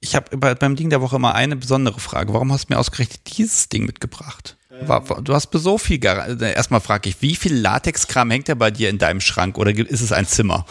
Ich 0.00 0.14
habe 0.14 0.36
bei, 0.36 0.54
beim 0.54 0.76
Ding 0.76 0.90
der 0.90 1.00
Woche 1.00 1.16
immer 1.16 1.34
eine 1.34 1.56
besondere 1.56 2.00
Frage. 2.00 2.32
Warum 2.32 2.52
hast 2.52 2.68
du 2.68 2.74
mir 2.74 2.78
ausgerechnet 2.78 3.36
dieses 3.36 3.68
Ding 3.68 3.86
mitgebracht? 3.86 4.56
Du 4.86 5.34
hast 5.34 5.48
so 5.52 5.78
viel. 5.78 5.98
Gar 5.98 6.40
äh, 6.40 6.52
Erstmal 6.54 6.80
frage 6.80 7.08
ich, 7.08 7.20
wie 7.20 7.34
viel 7.34 7.54
Latexkram 7.54 8.30
hängt 8.30 8.48
da 8.48 8.54
bei 8.54 8.70
dir 8.70 8.88
in 8.88 8.98
deinem 8.98 9.20
Schrank 9.20 9.58
oder 9.58 9.70
ist 9.70 10.00
es 10.00 10.12
ein 10.12 10.26
Zimmer? 10.26 10.64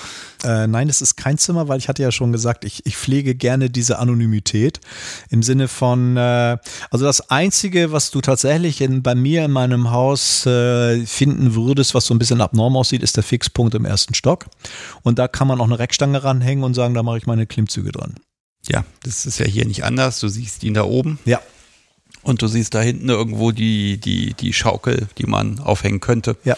Äh, 0.44 0.68
nein, 0.68 0.90
es 0.90 1.02
ist 1.02 1.16
kein 1.16 1.38
Zimmer, 1.38 1.68
weil 1.68 1.80
ich 1.80 1.88
hatte 1.90 2.02
ja 2.02 2.12
schon 2.12 2.32
gesagt, 2.32 2.66
ich, 2.66 2.86
ich 2.86 2.98
pflege 2.98 3.36
gerne 3.36 3.70
diese 3.70 4.00
Anonymität 4.00 4.80
im 5.30 5.44
Sinne 5.44 5.68
von, 5.68 6.18
äh, 6.18 6.58
also 6.90 7.06
das 7.06 7.30
Einzige, 7.30 7.92
was 7.92 8.12
du 8.12 8.22
tatsächlich 8.22 8.82
in, 8.82 9.04
bei 9.04 9.16
mir 9.16 9.46
in 9.46 9.52
meinem 9.52 9.92
Haus 9.92 10.46
äh, 10.46 11.06
finden 11.06 11.56
würdest, 11.56 11.94
was 11.94 12.06
so 12.06 12.14
ein 12.14 12.20
bisschen 12.20 12.42
abnorm 12.42 12.78
aussieht, 12.78 13.04
ist 13.04 13.16
der 13.16 13.24
Fixpunkt 13.24 13.76
im 13.76 13.86
ersten 13.86 14.14
Stock. 14.14 14.48
Und 15.04 15.20
da 15.20 15.28
kann 15.28 15.48
man 15.48 15.60
auch 15.62 15.66
eine 15.66 15.80
Reckstange 15.80 16.24
ranhängen 16.24 16.64
und 16.64 16.74
sagen, 16.74 16.94
da 16.94 17.04
mache 17.04 17.18
ich 17.18 17.28
meine 17.28 17.46
Klimmzüge 17.46 17.92
dran. 17.92 18.16
Ja, 18.68 18.84
das 19.04 19.26
ist 19.26 19.40
ja 19.40 19.46
hier 19.46 19.66
nicht 19.66 19.84
anders. 19.84 20.20
Du 20.20 20.28
siehst 20.28 20.64
ihn 20.64 20.74
da 20.74 20.84
oben 20.84 21.18
Ja, 21.26 21.40
und 22.22 22.42
du 22.42 22.48
siehst 22.48 22.76
da 22.76 22.82
hinten 22.82 23.10
irgendwo 23.10 23.52
die, 23.52 23.98
die, 23.98 24.34
die 24.34 24.54
Schaukel, 24.54 25.08
die 25.18 25.26
man 25.26 25.60
aufhängen 25.60 26.00
könnte. 26.00 26.36
ja. 26.44 26.56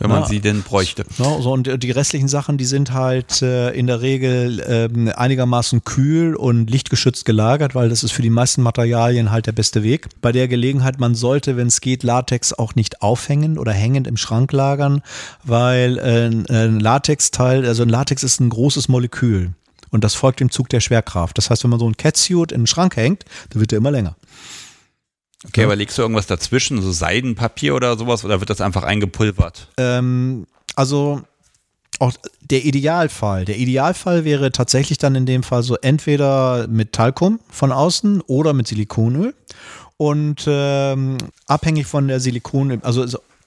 wenn 0.00 0.10
man 0.10 0.26
sie 0.26 0.40
denn 0.40 0.62
bräuchte. 0.62 1.04
Na, 1.18 1.40
so, 1.40 1.52
und 1.52 1.82
die 1.82 1.90
restlichen 1.90 2.28
Sachen, 2.28 2.56
die 2.58 2.64
sind 2.64 2.92
halt 2.92 3.42
äh, 3.42 3.70
in 3.70 3.86
der 3.86 4.00
Regel 4.00 4.60
äh, 4.60 5.12
einigermaßen 5.12 5.84
kühl 5.84 6.34
und 6.36 6.70
lichtgeschützt 6.70 7.24
gelagert, 7.24 7.74
weil 7.74 7.88
das 7.88 8.04
ist 8.04 8.12
für 8.12 8.22
die 8.22 8.30
meisten 8.30 8.62
Materialien 8.62 9.30
halt 9.30 9.46
der 9.46 9.52
beste 9.52 9.82
Weg. 9.82 10.08
Bei 10.20 10.32
der 10.32 10.46
Gelegenheit, 10.46 11.00
man 11.00 11.14
sollte, 11.14 11.56
wenn 11.56 11.68
es 11.68 11.80
geht, 11.80 12.02
Latex 12.02 12.52
auch 12.52 12.74
nicht 12.74 13.02
aufhängen 13.02 13.58
oder 13.58 13.72
hängend 13.72 14.06
im 14.06 14.16
Schrank 14.16 14.52
lagern, 14.52 15.02
weil 15.44 15.98
äh, 15.98 16.26
ein 16.54 16.80
Latexteil, 16.80 17.66
also 17.66 17.82
ein 17.82 17.88
Latex 17.88 18.22
ist 18.22 18.40
ein 18.40 18.50
großes 18.50 18.88
Molekül. 18.88 19.52
Und 19.90 20.04
das 20.04 20.14
folgt 20.14 20.40
dem 20.40 20.50
Zug 20.50 20.68
der 20.68 20.80
Schwerkraft. 20.80 21.38
Das 21.38 21.50
heißt, 21.50 21.64
wenn 21.64 21.70
man 21.70 21.80
so 21.80 21.88
ein 21.88 21.96
Catsuit 21.96 22.52
in 22.52 22.62
den 22.62 22.66
Schrank 22.66 22.96
hängt, 22.96 23.24
dann 23.50 23.60
wird 23.60 23.70
der 23.70 23.78
immer 23.78 23.90
länger. 23.90 24.16
Okay, 25.46 25.60
ja. 25.60 25.66
aber 25.66 25.76
legst 25.76 25.96
du 25.96 26.02
irgendwas 26.02 26.26
dazwischen, 26.26 26.82
so 26.82 26.90
Seidenpapier 26.90 27.74
oder 27.74 27.96
sowas, 27.96 28.24
oder 28.24 28.40
wird 28.40 28.50
das 28.50 28.60
einfach 28.60 28.82
eingepulvert? 28.82 29.68
Ähm, 29.76 30.46
also 30.74 31.22
auch 32.00 32.12
der 32.40 32.64
Idealfall. 32.64 33.44
Der 33.44 33.56
Idealfall 33.56 34.24
wäre 34.24 34.52
tatsächlich 34.52 34.98
dann 34.98 35.14
in 35.14 35.26
dem 35.26 35.42
Fall 35.42 35.62
so 35.62 35.76
entweder 35.76 36.66
mit 36.68 36.92
Talkum 36.92 37.40
von 37.50 37.72
außen 37.72 38.20
oder 38.22 38.52
mit 38.52 38.68
Silikonöl. 38.68 39.34
Und 39.96 40.44
ähm, 40.46 41.18
abhängig 41.46 41.86
von 41.86 42.06
der 42.06 42.20
Silikonöl, 42.20 42.78
also 42.82 43.04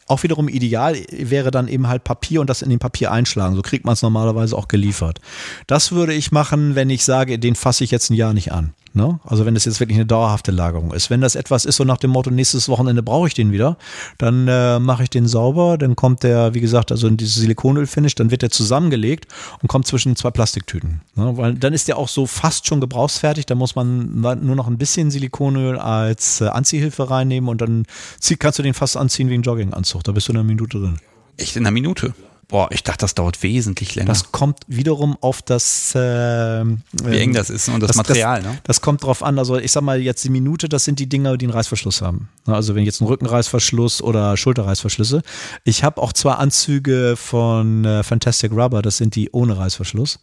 auch 0.08 0.24
wiederum 0.24 0.50
ideal 0.50 0.98
wäre 1.10 1.52
dann 1.52 1.70
eben 1.70 1.88
halt 1.88 2.04
Papier 2.04 2.42
und 2.42 2.50
das 2.50 2.62
in 2.62 2.70
den 2.70 2.80
Papier 2.80 3.12
einschlagen. 3.12 3.56
So 3.56 3.62
kriegt 3.62 3.86
man 3.86 3.94
es 3.94 4.02
normalerweise 4.02 4.58
auch 4.58 4.68
geliefert. 4.68 5.22
Das 5.68 5.94
würde 5.94 6.14
ich 6.14 6.34
machen, 6.34 6.76
wenn 6.76 6.90
ich 6.90 7.06
sage, 7.06 7.40
den 7.40 7.56
fasse 7.56 7.86
ich 7.86 7.92
jetzt 7.92 8.10
ein 8.10 8.16
Jahr 8.16 8.34
nicht 8.34 8.52
an. 8.52 8.74
Ne? 8.94 9.20
Also 9.24 9.46
wenn 9.46 9.54
das 9.54 9.66
jetzt 9.66 9.80
wirklich 9.80 9.98
eine 9.98 10.06
dauerhafte 10.06 10.52
Lagerung 10.52 10.94
ist. 10.94 11.10
Wenn 11.10 11.22
das 11.22 11.36
etwas 11.36 11.64
ist 11.64 11.78
so 11.78 11.86
nach 11.86 11.98
dem 11.98 12.12
Motto, 12.12 12.30
nächstes 12.30 12.68
Wochenende 12.68 13.02
brauche 13.02 13.28
ich 13.28 13.34
den 13.34 13.52
wieder, 13.54 13.78
dann 14.18 14.48
äh, 14.50 14.80
mache 14.80 15.04
ich 15.04 15.10
den 15.10 15.28
sauber, 15.28 15.78
dann 15.78 15.96
kommt 15.96 16.24
der, 16.24 16.54
wie 16.54 16.60
gesagt, 16.60 16.92
also 16.92 17.08
in 17.08 17.16
dieses 17.16 17.36
Silikonöl-Finish, 17.36 18.16
dann 18.16 18.32
wird 18.32 18.42
der 18.42 18.50
zusammengelegt 18.50 19.28
und 19.62 19.70
kommt 19.70 19.88
zwischen 19.88 20.18
zwei 20.18 20.32
Plastiktüten. 20.32 21.02
Ne? 21.16 21.38
Weil 21.38 21.56
dann 21.56 21.74
ist 21.74 21.88
der 21.88 21.98
auch 21.98 22.10
so 22.10 22.26
fast 22.26 22.68
schon 22.68 22.82
gebrauchsfertig, 22.82 23.46
da 23.46 23.56
muss 23.56 23.76
man 23.76 24.20
nur 24.20 24.56
noch 24.56 24.68
ein 24.68 24.78
bisschen 24.78 25.10
Silikonöl 25.10 25.78
als 25.78 26.42
äh, 26.42 26.48
Anziehhilfe 26.48 27.10
reinnehmen 27.10 27.50
und 27.50 27.62
dann 27.62 27.86
zieh, 28.20 28.36
kannst 28.36 28.60
du 28.60 28.64
den 28.64 28.74
fast 28.74 28.98
anziehen 28.98 29.30
wie 29.30 29.36
ein 29.36 29.44
Jogginganzug. 29.44 30.04
Da 30.04 30.12
bist 30.12 30.28
du 30.28 30.34
in 30.34 30.38
einer 30.38 30.48
Minute 30.48 30.80
drin. 30.80 30.98
Echt 31.38 31.56
in 31.56 31.64
einer 31.64 31.72
Minute? 31.72 32.14
Boah, 32.52 32.68
ich 32.70 32.84
dachte, 32.84 33.00
das 33.00 33.16
dauert 33.16 33.42
wesentlich 33.44 33.96
länger. 33.96 34.10
Das 34.10 34.34
kommt 34.34 34.60
wiederum 34.68 35.18
auf 35.22 35.42
das, 35.42 35.96
äh, 35.96 36.66
wie 36.66 37.18
eng 37.18 37.34
das 37.34 37.50
ist 37.50 37.70
und 37.70 37.80
das, 37.80 37.88
das 37.88 37.96
Material. 37.96 38.44
Das, 38.44 38.52
ne? 38.52 38.60
das 38.64 38.82
kommt 38.82 39.04
drauf 39.04 39.24
an. 39.24 39.40
Also 39.40 39.58
ich 39.58 39.72
sag 39.72 39.84
mal 39.84 40.02
jetzt 40.02 40.26
die 40.26 40.30
Minute, 40.30 40.68
das 40.68 40.84
sind 40.84 41.00
die 41.00 41.08
Dinger, 41.08 41.38
die 41.38 41.46
einen 41.46 41.54
Reißverschluss 41.54 42.02
haben. 42.02 42.28
Also 42.46 42.76
wenn 42.76 42.84
jetzt 42.84 43.00
ein 43.00 43.08
Rückenreißverschluss 43.08 44.02
oder 44.02 44.36
Schulterreißverschlüsse. 44.36 45.22
Ich 45.64 45.86
habe 45.86 46.02
auch 46.02 46.12
zwei 46.12 46.34
Anzüge 46.34 47.16
von 47.16 47.86
äh, 47.86 48.04
Fantastic 48.04 48.52
Rubber, 48.52 48.82
das 48.82 48.98
sind 48.98 49.16
die 49.16 49.30
ohne 49.32 49.58
Reißverschluss. 49.58 50.20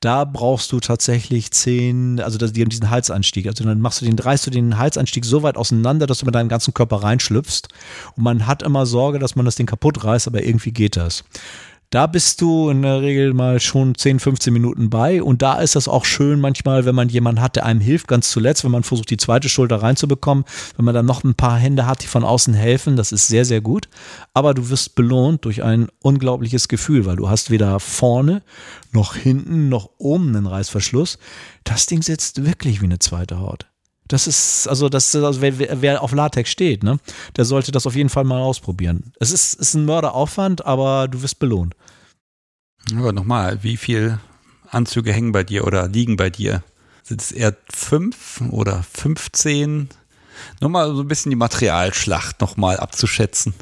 Da 0.00 0.26
brauchst 0.26 0.72
du 0.72 0.80
tatsächlich 0.80 1.50
zehn, 1.50 2.20
also 2.20 2.36
die 2.36 2.60
haben 2.60 2.68
diesen 2.68 2.90
Halsanstieg. 2.90 3.46
Also 3.46 3.64
dann 3.64 3.80
machst 3.80 4.02
du 4.02 4.04
den, 4.04 4.18
reißt 4.18 4.46
du 4.46 4.50
den 4.50 4.76
Halsanstieg 4.76 5.24
so 5.24 5.42
weit 5.42 5.56
auseinander, 5.56 6.06
dass 6.06 6.18
du 6.18 6.26
mit 6.26 6.34
deinem 6.34 6.50
ganzen 6.50 6.74
Körper 6.74 7.02
reinschlüpfst. 7.02 7.68
Und 8.16 8.22
man 8.22 8.46
hat 8.46 8.62
immer 8.62 8.84
Sorge, 8.84 9.18
dass 9.18 9.34
man 9.34 9.46
das 9.46 9.56
Ding 9.56 9.66
kaputt 9.66 10.04
reißt, 10.04 10.26
aber 10.26 10.42
irgendwie 10.42 10.72
geht 10.72 10.96
das. 10.96 11.24
Da 11.92 12.06
bist 12.06 12.40
du 12.40 12.70
in 12.70 12.82
der 12.82 13.02
Regel 13.02 13.34
mal 13.34 13.58
schon 13.58 13.96
10, 13.96 14.20
15 14.20 14.52
Minuten 14.52 14.90
bei 14.90 15.20
und 15.24 15.42
da 15.42 15.58
ist 15.58 15.74
das 15.74 15.88
auch 15.88 16.04
schön 16.04 16.38
manchmal, 16.38 16.84
wenn 16.84 16.94
man 16.94 17.08
jemanden 17.08 17.40
hat, 17.40 17.56
der 17.56 17.66
einem 17.66 17.80
hilft, 17.80 18.06
ganz 18.06 18.30
zuletzt, 18.30 18.62
wenn 18.62 18.70
man 18.70 18.84
versucht, 18.84 19.10
die 19.10 19.16
zweite 19.16 19.48
Schulter 19.48 19.82
reinzubekommen, 19.82 20.44
wenn 20.76 20.84
man 20.84 20.94
dann 20.94 21.06
noch 21.06 21.24
ein 21.24 21.34
paar 21.34 21.58
Hände 21.58 21.86
hat, 21.86 22.04
die 22.04 22.06
von 22.06 22.22
außen 22.22 22.54
helfen, 22.54 22.94
das 22.94 23.10
ist 23.10 23.26
sehr, 23.26 23.44
sehr 23.44 23.60
gut. 23.60 23.88
Aber 24.34 24.54
du 24.54 24.70
wirst 24.70 24.94
belohnt 24.94 25.44
durch 25.44 25.64
ein 25.64 25.88
unglaubliches 26.00 26.68
Gefühl, 26.68 27.06
weil 27.06 27.16
du 27.16 27.28
hast 27.28 27.50
weder 27.50 27.80
vorne 27.80 28.42
noch 28.92 29.16
hinten 29.16 29.68
noch 29.68 29.90
oben 29.98 30.28
einen 30.28 30.46
Reißverschluss. 30.46 31.18
Das 31.64 31.86
Ding 31.86 32.02
sitzt 32.02 32.44
wirklich 32.44 32.80
wie 32.80 32.86
eine 32.86 33.00
zweite 33.00 33.40
Haut. 33.40 33.69
Das 34.10 34.26
ist, 34.26 34.66
also, 34.66 34.88
das, 34.88 35.14
also 35.14 35.40
wer, 35.40 35.80
wer, 35.80 36.02
auf 36.02 36.10
Latex 36.12 36.50
steht, 36.50 36.82
ne, 36.82 36.98
der 37.36 37.44
sollte 37.44 37.70
das 37.70 37.86
auf 37.86 37.94
jeden 37.94 38.08
Fall 38.08 38.24
mal 38.24 38.40
ausprobieren. 38.40 39.12
Es 39.20 39.30
ist, 39.30 39.54
ist 39.54 39.74
ein 39.74 39.84
Mörderaufwand, 39.84 40.66
aber 40.66 41.06
du 41.06 41.22
wirst 41.22 41.38
belohnt. 41.38 41.76
Aber 42.92 43.12
nochmal, 43.12 43.62
wie 43.62 43.76
viele 43.76 44.18
Anzüge 44.68 45.12
hängen 45.12 45.30
bei 45.30 45.44
dir 45.44 45.64
oder 45.64 45.86
liegen 45.86 46.16
bei 46.16 46.28
dir? 46.28 46.64
Sind 47.04 47.22
es 47.22 47.30
eher 47.30 47.56
fünf 47.72 48.42
oder 48.50 48.82
15? 48.82 49.90
Nur 50.60 50.70
mal 50.70 50.92
so 50.92 51.02
ein 51.02 51.08
bisschen 51.08 51.30
die 51.30 51.36
Materialschlacht 51.36 52.40
nochmal 52.40 52.78
abzuschätzen. 52.78 53.54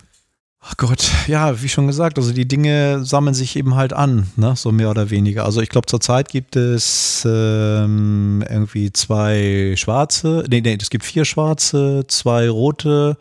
Ach 0.61 0.77
Gott, 0.77 1.11
ja, 1.29 1.63
wie 1.63 1.69
schon 1.69 1.87
gesagt, 1.87 2.19
also 2.19 2.33
die 2.33 2.49
Dinge 2.49 3.05
sammeln 3.05 3.35
sich 3.35 3.55
eben 3.55 3.77
halt 3.77 3.93
an, 3.93 4.27
ne, 4.37 4.57
so 4.57 4.73
mehr 4.73 4.91
oder 4.91 5.09
weniger. 5.09 5.45
Also 5.45 5.61
ich 5.61 5.69
glaube, 5.69 5.87
zurzeit 5.87 6.29
gibt 6.29 6.57
es 6.57 7.25
ähm, 7.25 8.45
irgendwie 8.49 8.93
zwei 8.93 9.75
schwarze, 9.77 10.45
nee, 10.51 10.61
nee, 10.61 10.77
es 10.81 10.91
gibt 10.91 11.05
vier 11.05 11.25
schwarze, 11.25 12.05
zwei 12.09 12.51
rote, 12.51 13.17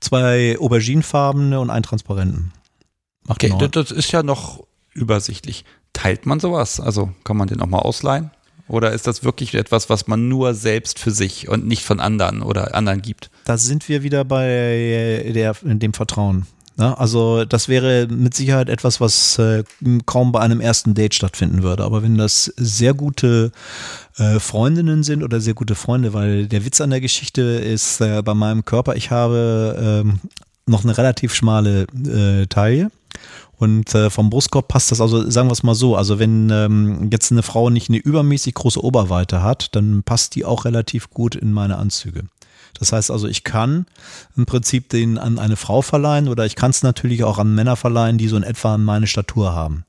zwei 0.00 0.58
auberginefarbene 0.58 1.60
und 1.60 1.70
einen 1.70 1.84
transparenten. 1.84 2.52
Macht 3.24 3.44
okay, 3.44 3.54
das, 3.56 3.70
das 3.70 3.90
ist 3.92 4.10
ja 4.10 4.24
noch 4.24 4.64
übersichtlich. 4.92 5.64
Teilt 5.92 6.26
man 6.26 6.40
sowas? 6.40 6.80
Also 6.80 7.12
kann 7.22 7.36
man 7.36 7.46
den 7.46 7.60
auch 7.60 7.66
mal 7.66 7.78
ausleihen? 7.78 8.32
Oder 8.66 8.92
ist 8.92 9.06
das 9.06 9.24
wirklich 9.24 9.54
etwas, 9.54 9.90
was 9.90 10.06
man 10.06 10.28
nur 10.28 10.54
selbst 10.54 10.98
für 10.98 11.10
sich 11.10 11.48
und 11.48 11.66
nicht 11.66 11.84
von 11.84 11.98
anderen 11.98 12.42
oder 12.42 12.74
anderen 12.74 13.02
gibt? 13.02 13.30
Da 13.44 13.58
sind 13.58 13.88
wir 13.88 14.02
wieder 14.02 14.24
bei 14.24 15.32
der, 15.34 15.54
dem 15.62 15.92
Vertrauen. 15.92 16.46
Ne? 16.80 16.96
Also 16.98 17.44
das 17.44 17.68
wäre 17.68 18.06
mit 18.08 18.32
Sicherheit 18.32 18.70
etwas, 18.70 19.02
was 19.02 19.38
äh, 19.38 19.64
kaum 20.06 20.32
bei 20.32 20.40
einem 20.40 20.62
ersten 20.62 20.94
Date 20.94 21.14
stattfinden 21.14 21.62
würde. 21.62 21.84
Aber 21.84 22.02
wenn 22.02 22.16
das 22.16 22.46
sehr 22.56 22.94
gute 22.94 23.52
äh, 24.16 24.40
Freundinnen 24.40 25.02
sind 25.02 25.22
oder 25.22 25.42
sehr 25.42 25.52
gute 25.52 25.74
Freunde, 25.74 26.14
weil 26.14 26.46
der 26.46 26.64
Witz 26.64 26.80
an 26.80 26.88
der 26.88 27.02
Geschichte 27.02 27.42
ist 27.42 28.00
äh, 28.00 28.22
bei 28.22 28.32
meinem 28.32 28.64
Körper, 28.64 28.96
ich 28.96 29.10
habe 29.10 30.02
ähm, 30.04 30.20
noch 30.66 30.82
eine 30.82 30.96
relativ 30.96 31.34
schmale 31.34 31.82
äh, 31.82 32.46
Taille. 32.46 32.90
Und 33.58 33.94
äh, 33.94 34.08
vom 34.08 34.30
Brustkorb 34.30 34.68
passt 34.68 34.90
das, 34.90 35.02
also 35.02 35.28
sagen 35.28 35.48
wir 35.48 35.52
es 35.52 35.62
mal 35.62 35.74
so, 35.74 35.94
also 35.96 36.18
wenn 36.18 36.48
ähm, 36.48 37.10
jetzt 37.12 37.30
eine 37.30 37.42
Frau 37.42 37.68
nicht 37.68 37.90
eine 37.90 37.98
übermäßig 37.98 38.54
große 38.54 38.82
Oberweite 38.82 39.42
hat, 39.42 39.76
dann 39.76 40.02
passt 40.02 40.34
die 40.34 40.46
auch 40.46 40.64
relativ 40.64 41.10
gut 41.10 41.34
in 41.34 41.52
meine 41.52 41.76
Anzüge. 41.76 42.22
Das 42.78 42.92
heißt 42.92 43.10
also, 43.10 43.28
ich 43.28 43.44
kann 43.44 43.86
im 44.36 44.46
Prinzip 44.46 44.88
den 44.88 45.18
an 45.18 45.38
eine 45.38 45.56
Frau 45.56 45.82
verleihen 45.82 46.28
oder 46.28 46.46
ich 46.46 46.56
kann 46.56 46.70
es 46.70 46.82
natürlich 46.82 47.24
auch 47.24 47.38
an 47.38 47.54
Männer 47.54 47.76
verleihen, 47.76 48.18
die 48.18 48.28
so 48.28 48.36
in 48.36 48.42
etwa 48.42 48.78
meine 48.78 49.06
Statur 49.06 49.54
haben. 49.54 49.84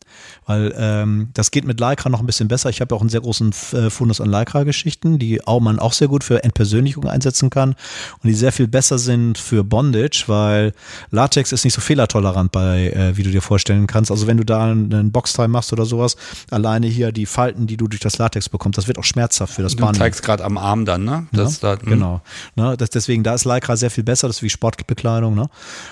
Weil 0.46 0.74
ähm, 0.78 1.30
das 1.34 1.52
geht 1.52 1.66
mit 1.66 1.80
Lycra 1.80 2.10
noch 2.10 2.20
ein 2.20 2.26
bisschen 2.26 2.48
besser. 2.48 2.70
Ich 2.70 2.82
habe 2.82 2.94
auch 2.96 3.02
einen 3.02 3.10
sehr 3.10 3.22
großen 3.22 3.54
äh, 3.74 3.90
Fundus 3.90 4.20
an 4.20 4.30
Lycra-Geschichten, 4.30 5.20
die 5.20 5.46
auch 5.46 5.60
man 5.60 5.80
auch 5.80 5.94
sehr 5.94 6.08
gut 6.08 6.24
für 6.24 6.44
Entpersönlichung 6.44 7.06
einsetzen 7.06 7.50
kann 7.50 7.72
und 7.72 8.28
die 8.28 8.34
sehr 8.34 8.52
viel 8.52 8.68
besser 8.68 8.98
sind 8.98 9.38
für 9.38 9.64
Bondage, 9.64 10.24
weil 10.28 10.74
Latex 11.12 11.52
ist 11.52 11.64
nicht 11.64 11.74
so 11.74 11.82
fehlertolerant 11.82 12.52
bei, 12.52 12.90
äh, 12.90 13.18
wie 13.18 13.24
du 13.24 13.32
dir 13.32 13.42
vorstellen 13.42 13.88
kannst. 13.88 14.12
Also 14.12 14.28
wenn 14.28 14.38
du 14.38 14.44
da 14.44 14.66
einen 14.66 15.12
Boxteil 15.12 15.48
machst 15.48 15.72
oder 15.72 15.86
sowas, 15.86 16.18
alleine 16.50 16.88
hier 16.88 17.12
die 17.12 17.26
Falten, 17.26 17.68
die 17.68 17.78
du 17.78 17.88
durch 17.88 18.02
das 18.02 18.18
Latex 18.18 18.50
bekommst, 18.50 18.78
das 18.78 18.88
wird 18.88 18.98
auch 18.98 19.04
schmerzhaft 19.04 19.54
für 19.54 19.62
das 19.62 19.76
Bahn. 19.76 19.94
Du 19.94 20.00
zeigst 20.00 20.24
gerade 20.24 20.44
am 20.44 20.58
Arm 20.58 20.86
dann, 20.86 21.04
ne? 21.04 21.28
Das 21.32 21.62
ja, 21.62 21.76
da, 21.76 21.82
hm. 21.82 21.90
genau. 21.90 22.22
Ne, 22.56 22.71
das, 22.78 22.90
deswegen, 22.90 23.24
da 23.24 23.34
ist 23.34 23.46
Lycra 23.46 23.76
sehr 23.76 23.92
viel 23.92 24.04
besser, 24.04 24.28
das 24.28 24.38
ist 24.38 24.44
wie 24.44 24.50
Sportbekleidung. 24.50 25.36
Ne? 25.36 25.48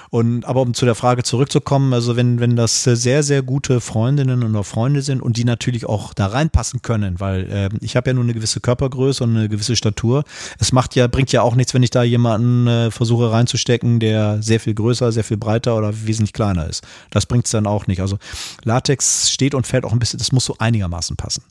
Und 0.09 0.45
aber 0.45 0.61
um 0.61 0.73
zu 0.73 0.85
der 0.85 0.95
Frage 0.95 1.23
zurückzukommen, 1.23 1.93
also 1.93 2.15
wenn, 2.15 2.39
wenn 2.39 2.55
das 2.55 2.83
sehr, 2.83 3.23
sehr 3.23 3.41
gute 3.41 3.81
Freundinnen 3.81 4.43
oder 4.43 4.63
Freunde 4.63 5.01
sind 5.01 5.21
und 5.21 5.37
die 5.37 5.45
natürlich 5.45 5.85
auch 5.85 6.13
da 6.13 6.27
reinpassen 6.27 6.81
können, 6.81 7.19
weil 7.19 7.51
äh, 7.51 7.69
ich 7.81 7.95
habe 7.95 8.09
ja 8.09 8.13
nur 8.13 8.23
eine 8.23 8.33
gewisse 8.33 8.59
Körpergröße 8.59 9.23
und 9.23 9.35
eine 9.35 9.49
gewisse 9.49 9.75
Statur. 9.75 10.23
Es 10.59 10.71
macht 10.71 10.95
ja, 10.95 11.07
bringt 11.07 11.31
ja 11.31 11.41
auch 11.41 11.55
nichts, 11.55 11.73
wenn 11.73 11.83
ich 11.83 11.91
da 11.91 12.03
jemanden 12.03 12.67
äh, 12.67 12.91
versuche 12.91 13.31
reinzustecken, 13.31 13.99
der 13.99 14.41
sehr 14.41 14.59
viel 14.59 14.73
größer, 14.73 15.11
sehr 15.11 15.23
viel 15.23 15.37
breiter 15.37 15.77
oder 15.77 15.93
wesentlich 16.05 16.33
kleiner 16.33 16.67
ist. 16.67 16.83
Das 17.09 17.25
bringt 17.25 17.45
es 17.45 17.51
dann 17.51 17.67
auch 17.67 17.87
nicht. 17.87 18.01
Also 18.01 18.17
Latex 18.63 19.31
steht 19.31 19.55
und 19.55 19.67
fällt 19.67 19.85
auch 19.85 19.93
ein 19.93 19.99
bisschen, 19.99 20.19
das 20.19 20.31
muss 20.31 20.45
so 20.45 20.55
einigermaßen 20.57 21.15
passen 21.15 21.43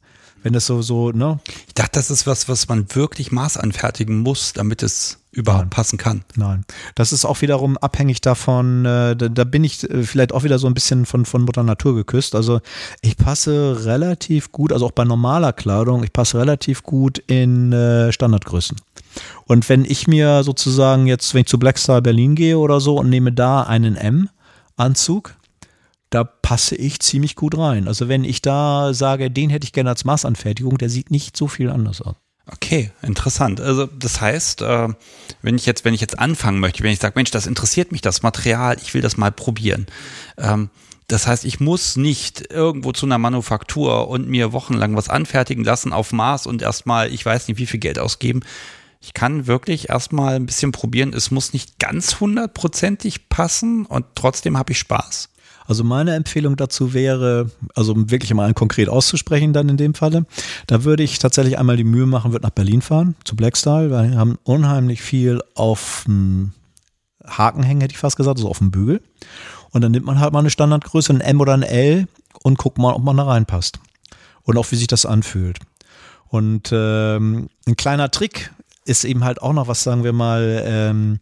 wenn 0.43 0.53
das 0.53 0.67
so, 0.67 0.83
so, 0.83 1.11
ne? 1.11 1.41
Ich 1.67 1.75
dachte, 1.75 1.93
das 1.95 2.11
ist 2.11 2.27
was, 2.27 2.49
was 2.49 2.69
man 2.69 2.87
wirklich 2.95 3.33
maßanfertigen 3.33 4.19
muss, 4.21 4.53
damit 4.53 4.83
es 4.83 5.18
überhaupt 5.39 5.65
Nein. 5.65 5.71
passen 5.71 5.99
kann. 5.99 6.25
Nein. 6.35 6.65
Das 6.95 7.13
ist 7.13 7.25
auch 7.25 7.41
wiederum 7.41 7.79
abhängig 7.79 8.21
davon, 8.21 8.85
äh, 8.85 9.17
da, 9.17 9.29
da, 9.29 9.45
bin 9.45 9.65
ich 9.65 9.89
äh, 9.89 10.03
vielleicht 10.03 10.33
auch 10.35 10.43
wieder 10.43 10.59
so 10.59 10.67
ein 10.67 10.75
bisschen 10.75 11.07
von, 11.07 11.25
von 11.25 11.43
Mutter 11.43 11.63
Natur 11.63 11.95
geküsst. 11.95 12.35
Also 12.35 12.61
ich 13.01 13.17
passe 13.17 13.85
relativ 13.85 14.53
gut, 14.53 14.73
also 14.73 14.87
auch 14.87 14.93
bei 14.93 15.05
normaler 15.05 15.53
Kleidung, 15.53 16.03
ich 16.03 16.13
passe 16.13 16.39
relativ 16.39 16.83
gut 16.83 17.19
in 17.27 17.73
äh, 17.73 18.13
Standardgrößen. 18.13 18.77
Und 19.47 19.69
wenn 19.69 19.85
ich 19.85 20.07
mir 20.07 20.43
sozusagen 20.43 21.07
jetzt, 21.07 21.33
wenn 21.33 21.43
ich 21.43 21.47
zu 21.47 21.59
Blackstar 21.59 22.03
Berlin 22.03 22.35
gehe 22.35 22.59
oder 22.59 22.81
so 22.81 22.99
und 22.99 23.09
nehme 23.09 23.33
da 23.33 23.63
einen 23.63 23.97
M-Anzug, 23.97 25.35
da 26.11 26.25
passe 26.25 26.75
ich 26.75 27.01
ziemlich 27.01 27.37
gut 27.37 27.57
rein. 27.57 27.87
Also 27.87 28.09
wenn 28.09 28.25
ich 28.25 28.43
da 28.43 28.93
sage, 28.93 29.31
den 29.31 29.51
hätte 29.51 29.65
ich 29.65 29.73
gerne 29.73 29.91
als 29.91 30.05
Maßanfertigung, 30.05 30.79
der 30.79 30.91
sieht 30.91 31.11
nicht 31.11 31.37
so 31.37 31.47
viel 31.47 31.71
anders 31.71 32.03
aus. 32.03 32.17
Okay, 32.51 32.91
interessant. 33.03 33.61
Also 33.61 33.87
das 33.87 34.21
heißt, 34.21 34.63
äh, 34.63 34.89
wenn 35.43 35.57
ich 35.57 35.67
jetzt, 35.67 35.85
wenn 35.85 35.95
ich 35.95 36.01
jetzt 36.01 36.19
anfangen 36.19 36.61
möchte, 36.61 36.83
wenn 36.83 36.93
ich 36.93 36.99
sage, 36.99 37.13
Mensch, 37.17 37.31
das 37.31 37.47
interessiert 37.47 37.93
mich, 37.93 38.01
das 38.01 38.23
Material, 38.23 38.77
ich 38.81 38.95
will 38.95 39.03
das 39.03 39.17
mal 39.17 39.31
probieren, 39.33 39.87
ähm, 40.39 40.71
Das 41.11 41.27
heißt, 41.27 41.47
ich 41.47 41.59
muss 41.59 41.97
nicht 41.97 42.51
irgendwo 42.53 42.93
zu 42.93 43.07
einer 43.07 43.17
Manufaktur 43.19 44.09
und 44.09 44.29
mir 44.29 44.53
wochenlang 44.53 44.95
was 44.95 45.09
anfertigen 45.09 45.65
lassen 45.65 45.93
auf 45.95 46.13
Maß 46.13 46.47
und 46.47 46.61
erstmal, 46.61 47.11
ich 47.13 47.25
weiß 47.25 47.49
nicht, 47.49 47.59
wie 47.59 47.67
viel 47.67 47.81
Geld 47.81 47.99
ausgeben. 47.99 48.41
Ich 49.01 49.15
kann 49.15 49.47
wirklich 49.47 49.89
erstmal 49.89 50.37
ein 50.37 50.45
bisschen 50.47 50.71
probieren. 50.73 51.15
Es 51.15 51.31
muss 51.31 51.53
nicht 51.55 51.79
ganz 51.79 52.21
hundertprozentig 52.21 53.29
passen 53.31 53.87
und 53.87 54.05
trotzdem 54.17 54.59
habe 54.59 54.73
ich 54.73 54.79
Spaß. 54.79 55.31
Also 55.69 55.85
meine 55.85 56.15
Empfehlung 56.15 56.57
dazu 56.57 56.95
wäre, 56.95 57.51
also 57.75 57.95
wirklich 58.11 58.33
mal 58.33 58.55
konkret 58.55 58.89
auszusprechen 58.89 59.53
dann 59.53 59.69
in 59.69 59.77
dem 59.77 59.93
Falle, 59.93 60.25
da 60.67 60.83
würde 60.83 61.03
ich 61.03 61.19
tatsächlich 61.19 61.59
einmal 61.59 61.77
die 61.77 61.85
Mühe 61.85 62.07
machen, 62.07 62.33
würde 62.33 62.47
nach 62.47 62.55
Berlin 62.55 62.81
fahren, 62.81 63.17
zu 63.25 63.37
Blackstyle, 63.37 63.91
weil 63.91 64.11
wir 64.13 64.19
haben 64.19 64.39
unheimlich 64.45 65.03
viel 65.03 65.43
auf 65.55 66.05
dem 66.07 66.53
Haken 67.23 67.63
hängen, 67.63 67.83
hätte 67.83 67.93
ich 67.93 67.99
fast 67.99 68.17
gesagt, 68.17 68.39
also 68.39 68.49
auf 68.49 68.59
dem 68.59 68.71
Bügel. 68.71 69.03
Und 69.71 69.83
dann 69.83 69.93
nimmt 69.93 70.07
man 70.07 70.19
halt 70.19 70.33
mal 70.33 70.39
eine 70.39 70.49
Standardgröße, 70.49 71.13
ein 71.13 71.21
M 71.21 71.39
oder 71.39 71.53
ein 71.53 71.63
L 71.63 72.09
und 72.43 72.57
guckt 72.57 72.79
mal, 72.79 72.95
ob 72.95 73.03
man 73.03 73.19
da 73.19 73.25
reinpasst. 73.25 73.79
Und 74.45 74.57
auch 74.57 74.71
wie 74.71 74.77
sich 74.77 74.87
das 74.87 75.05
anfühlt. 75.05 75.59
Und 76.29 76.71
ähm, 76.73 77.51
ein 77.67 77.77
kleiner 77.77 78.11
Trick 78.11 78.55
ist 78.87 79.05
eben 79.05 79.23
halt 79.23 79.43
auch 79.43 79.53
noch 79.53 79.69
was, 79.69 79.83
sagen 79.83 80.03
wir 80.03 80.15
mal, 80.15 80.63
ähm, 80.65 81.21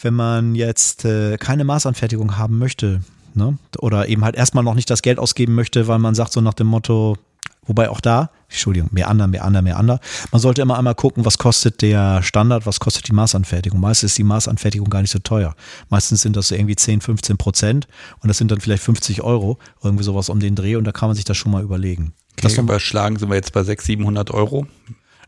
wenn 0.00 0.14
man 0.14 0.54
jetzt 0.54 1.04
äh, 1.04 1.36
keine 1.36 1.64
Maßanfertigung 1.64 2.38
haben 2.38 2.58
möchte, 2.58 3.02
ne? 3.34 3.58
oder 3.78 4.08
eben 4.08 4.24
halt 4.24 4.36
erstmal 4.36 4.64
noch 4.64 4.74
nicht 4.74 4.90
das 4.90 5.02
Geld 5.02 5.18
ausgeben 5.18 5.54
möchte, 5.54 5.88
weil 5.88 5.98
man 5.98 6.14
sagt 6.14 6.32
so 6.32 6.40
nach 6.40 6.54
dem 6.54 6.66
Motto, 6.66 7.16
wobei 7.64 7.90
auch 7.90 8.00
da, 8.00 8.30
Entschuldigung, 8.48 8.90
mehr 8.92 9.08
ander, 9.08 9.26
mehr 9.26 9.44
ander, 9.44 9.62
mehr 9.62 9.78
ander, 9.78 10.00
man 10.32 10.40
sollte 10.40 10.62
immer 10.62 10.76
einmal 10.76 10.94
gucken, 10.94 11.24
was 11.24 11.38
kostet 11.38 11.82
der 11.82 12.22
Standard, 12.22 12.66
was 12.66 12.80
kostet 12.80 13.08
die 13.08 13.12
Maßanfertigung. 13.12 13.78
Meistens 13.80 14.12
ist 14.12 14.18
die 14.18 14.24
Maßanfertigung 14.24 14.90
gar 14.90 15.02
nicht 15.02 15.12
so 15.12 15.20
teuer. 15.20 15.54
Meistens 15.88 16.22
sind 16.22 16.36
das 16.36 16.48
so 16.48 16.54
irgendwie 16.54 16.76
10, 16.76 17.00
15 17.00 17.36
Prozent 17.36 17.88
und 18.20 18.28
das 18.28 18.38
sind 18.38 18.50
dann 18.50 18.60
vielleicht 18.60 18.82
50 18.82 19.22
Euro, 19.22 19.58
irgendwie 19.82 20.04
sowas 20.04 20.28
um 20.28 20.40
den 20.40 20.56
Dreh 20.56 20.76
und 20.76 20.84
da 20.84 20.92
kann 20.92 21.08
man 21.08 21.16
sich 21.16 21.24
das 21.24 21.36
schon 21.36 21.52
mal 21.52 21.62
überlegen. 21.62 22.12
Okay, 22.32 22.42
das 22.42 22.58
überschlagen 22.58 23.18
sind 23.18 23.28
wir 23.28 23.36
jetzt 23.36 23.52
bei 23.52 23.62
600, 23.62 23.86
700 23.86 24.30
Euro. 24.30 24.66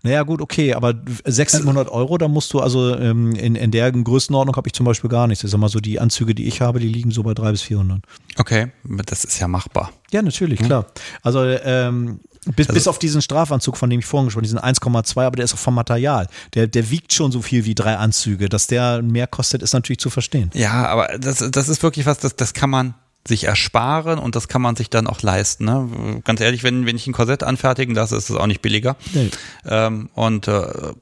Naja, 0.03 0.23
gut, 0.25 0.41
okay, 0.41 0.75
aber 0.75 0.95
600, 1.25 1.63
700 1.63 1.89
Euro, 1.89 2.19
da 2.19 2.27
musst 2.27 2.53
du 2.53 2.61
also 2.61 2.97
ähm, 2.97 3.35
in, 3.37 3.55
in 3.55 3.71
der 3.71 3.93
Größenordnung 3.93 4.57
habe 4.57 4.69
ich 4.69 4.73
zum 4.73 4.85
Beispiel 4.85 5.09
gar 5.09 5.29
nichts. 5.29 5.45
Ich 5.45 5.51
sag 5.51 5.59
mal 5.59 5.69
so, 5.69 5.79
die 5.79 6.01
Anzüge, 6.01 6.35
die 6.35 6.47
ich 6.47 6.61
habe, 6.61 6.81
die 6.81 6.89
liegen 6.89 7.13
so 7.13 7.23
bei 7.23 7.35
300 7.35 7.53
bis 7.53 7.63
400. 7.63 8.01
Okay, 8.39 8.73
das 9.07 9.25
ist 9.25 9.39
ja 9.39 9.47
machbar. 9.47 9.93
Ja, 10.11 10.23
natürlich, 10.23 10.61
hm. 10.61 10.67
klar. 10.67 10.87
Also, 11.23 11.45
ähm, 11.45 12.21
bis, 12.57 12.69
also, 12.69 12.75
bis 12.77 12.89
auf 12.89 12.99
diesen 12.99 13.23
Strafanzug, 13.23 13.77
von 13.77 13.89
dem 13.89 14.01
ich 14.01 14.07
vorhin 14.07 14.27
gesprochen 14.27 14.43
diesen 14.43 14.59
1,2, 14.59 15.25
aber 15.25 15.37
der 15.37 15.45
ist 15.45 15.55
auch 15.55 15.59
vom 15.59 15.77
Material. 15.77 16.27
Der, 16.55 16.67
der 16.67 16.91
wiegt 16.91 17.13
schon 17.13 17.31
so 17.31 17.41
viel 17.41 17.65
wie 17.65 17.75
drei 17.77 17.97
Anzüge. 17.97 18.49
Dass 18.49 18.67
der 18.67 19.03
mehr 19.03 19.29
kostet, 19.29 19.63
ist 19.63 19.73
natürlich 19.73 20.01
zu 20.01 20.11
verstehen. 20.11 20.51
Ja, 20.55 20.87
aber 20.87 21.19
das, 21.19 21.39
das 21.51 21.69
ist 21.69 21.83
wirklich 21.85 22.07
was, 22.07 22.19
das, 22.19 22.35
das 22.35 22.53
kann 22.53 22.71
man 22.71 22.95
sich 23.26 23.44
ersparen 23.44 24.18
und 24.18 24.34
das 24.36 24.49
kann 24.49 24.62
man 24.62 24.76
sich 24.76 24.91
dann 24.91 25.07
auch 25.07 25.23
leisten. 25.23 25.65
Ne? 25.65 26.20
Ganz 26.25 26.41
ehrlich, 26.41 26.62
wenn, 26.62 26.86
wenn 26.86 26.97
ich 26.97 27.07
ein 27.07 27.12
Korsett 27.12 27.42
anfertigen 27.42 27.94
lasse, 27.94 28.17
ist 28.17 28.31
es 28.31 28.36
auch 28.36 28.47
nicht 28.47 28.62
billiger. 28.62 28.97
Nee. 29.15 29.31
Ähm, 29.67 30.09
und 30.15 30.49
äh, 30.49 30.92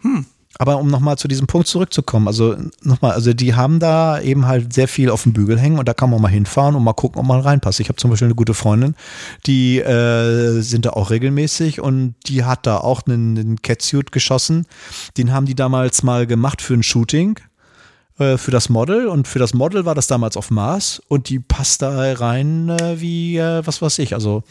hm. 0.00 0.26
Aber 0.58 0.78
um 0.78 0.88
nochmal 0.88 1.16
zu 1.16 1.28
diesem 1.28 1.46
Punkt 1.46 1.68
zurückzukommen, 1.68 2.26
also 2.26 2.56
nochmal, 2.82 3.12
also 3.12 3.32
die 3.32 3.54
haben 3.54 3.78
da 3.78 4.20
eben 4.20 4.46
halt 4.46 4.74
sehr 4.74 4.88
viel 4.88 5.08
auf 5.08 5.22
dem 5.22 5.32
Bügel 5.32 5.58
hängen 5.58 5.78
und 5.78 5.88
da 5.88 5.94
kann 5.94 6.10
man 6.10 6.20
mal 6.20 6.28
hinfahren 6.28 6.74
und 6.74 6.82
mal 6.82 6.92
gucken, 6.92 7.20
ob 7.20 7.26
man 7.26 7.40
reinpasst. 7.40 7.80
Ich 7.80 7.88
habe 7.88 7.96
zum 7.96 8.10
Beispiel 8.10 8.26
eine 8.26 8.34
gute 8.34 8.52
Freundin, 8.52 8.94
die 9.46 9.78
äh, 9.78 10.60
sind 10.60 10.84
da 10.84 10.90
auch 10.90 11.10
regelmäßig 11.10 11.80
und 11.80 12.14
die 12.26 12.44
hat 12.44 12.66
da 12.66 12.78
auch 12.78 13.02
einen, 13.06 13.38
einen 13.38 13.62
Catsuit 13.62 14.12
geschossen. 14.12 14.66
Den 15.16 15.32
haben 15.32 15.46
die 15.46 15.54
damals 15.54 16.02
mal 16.02 16.26
gemacht 16.26 16.60
für 16.60 16.74
ein 16.74 16.82
Shooting 16.82 17.38
äh, 18.20 18.38
für 18.38 18.50
das 18.50 18.68
Model 18.68 19.08
und 19.08 19.26
für 19.26 19.38
das 19.38 19.54
Model 19.54 19.84
war 19.84 19.94
das 19.94 20.06
damals 20.06 20.36
auf 20.36 20.50
Mars 20.50 21.02
und 21.08 21.28
die 21.28 21.40
passt 21.40 21.82
da 21.82 22.12
rein 22.12 22.68
äh, 22.68 23.00
wie 23.00 23.38
äh, 23.38 23.66
was 23.66 23.80
weiß 23.80 23.98
ich, 23.98 24.14
also 24.14 24.44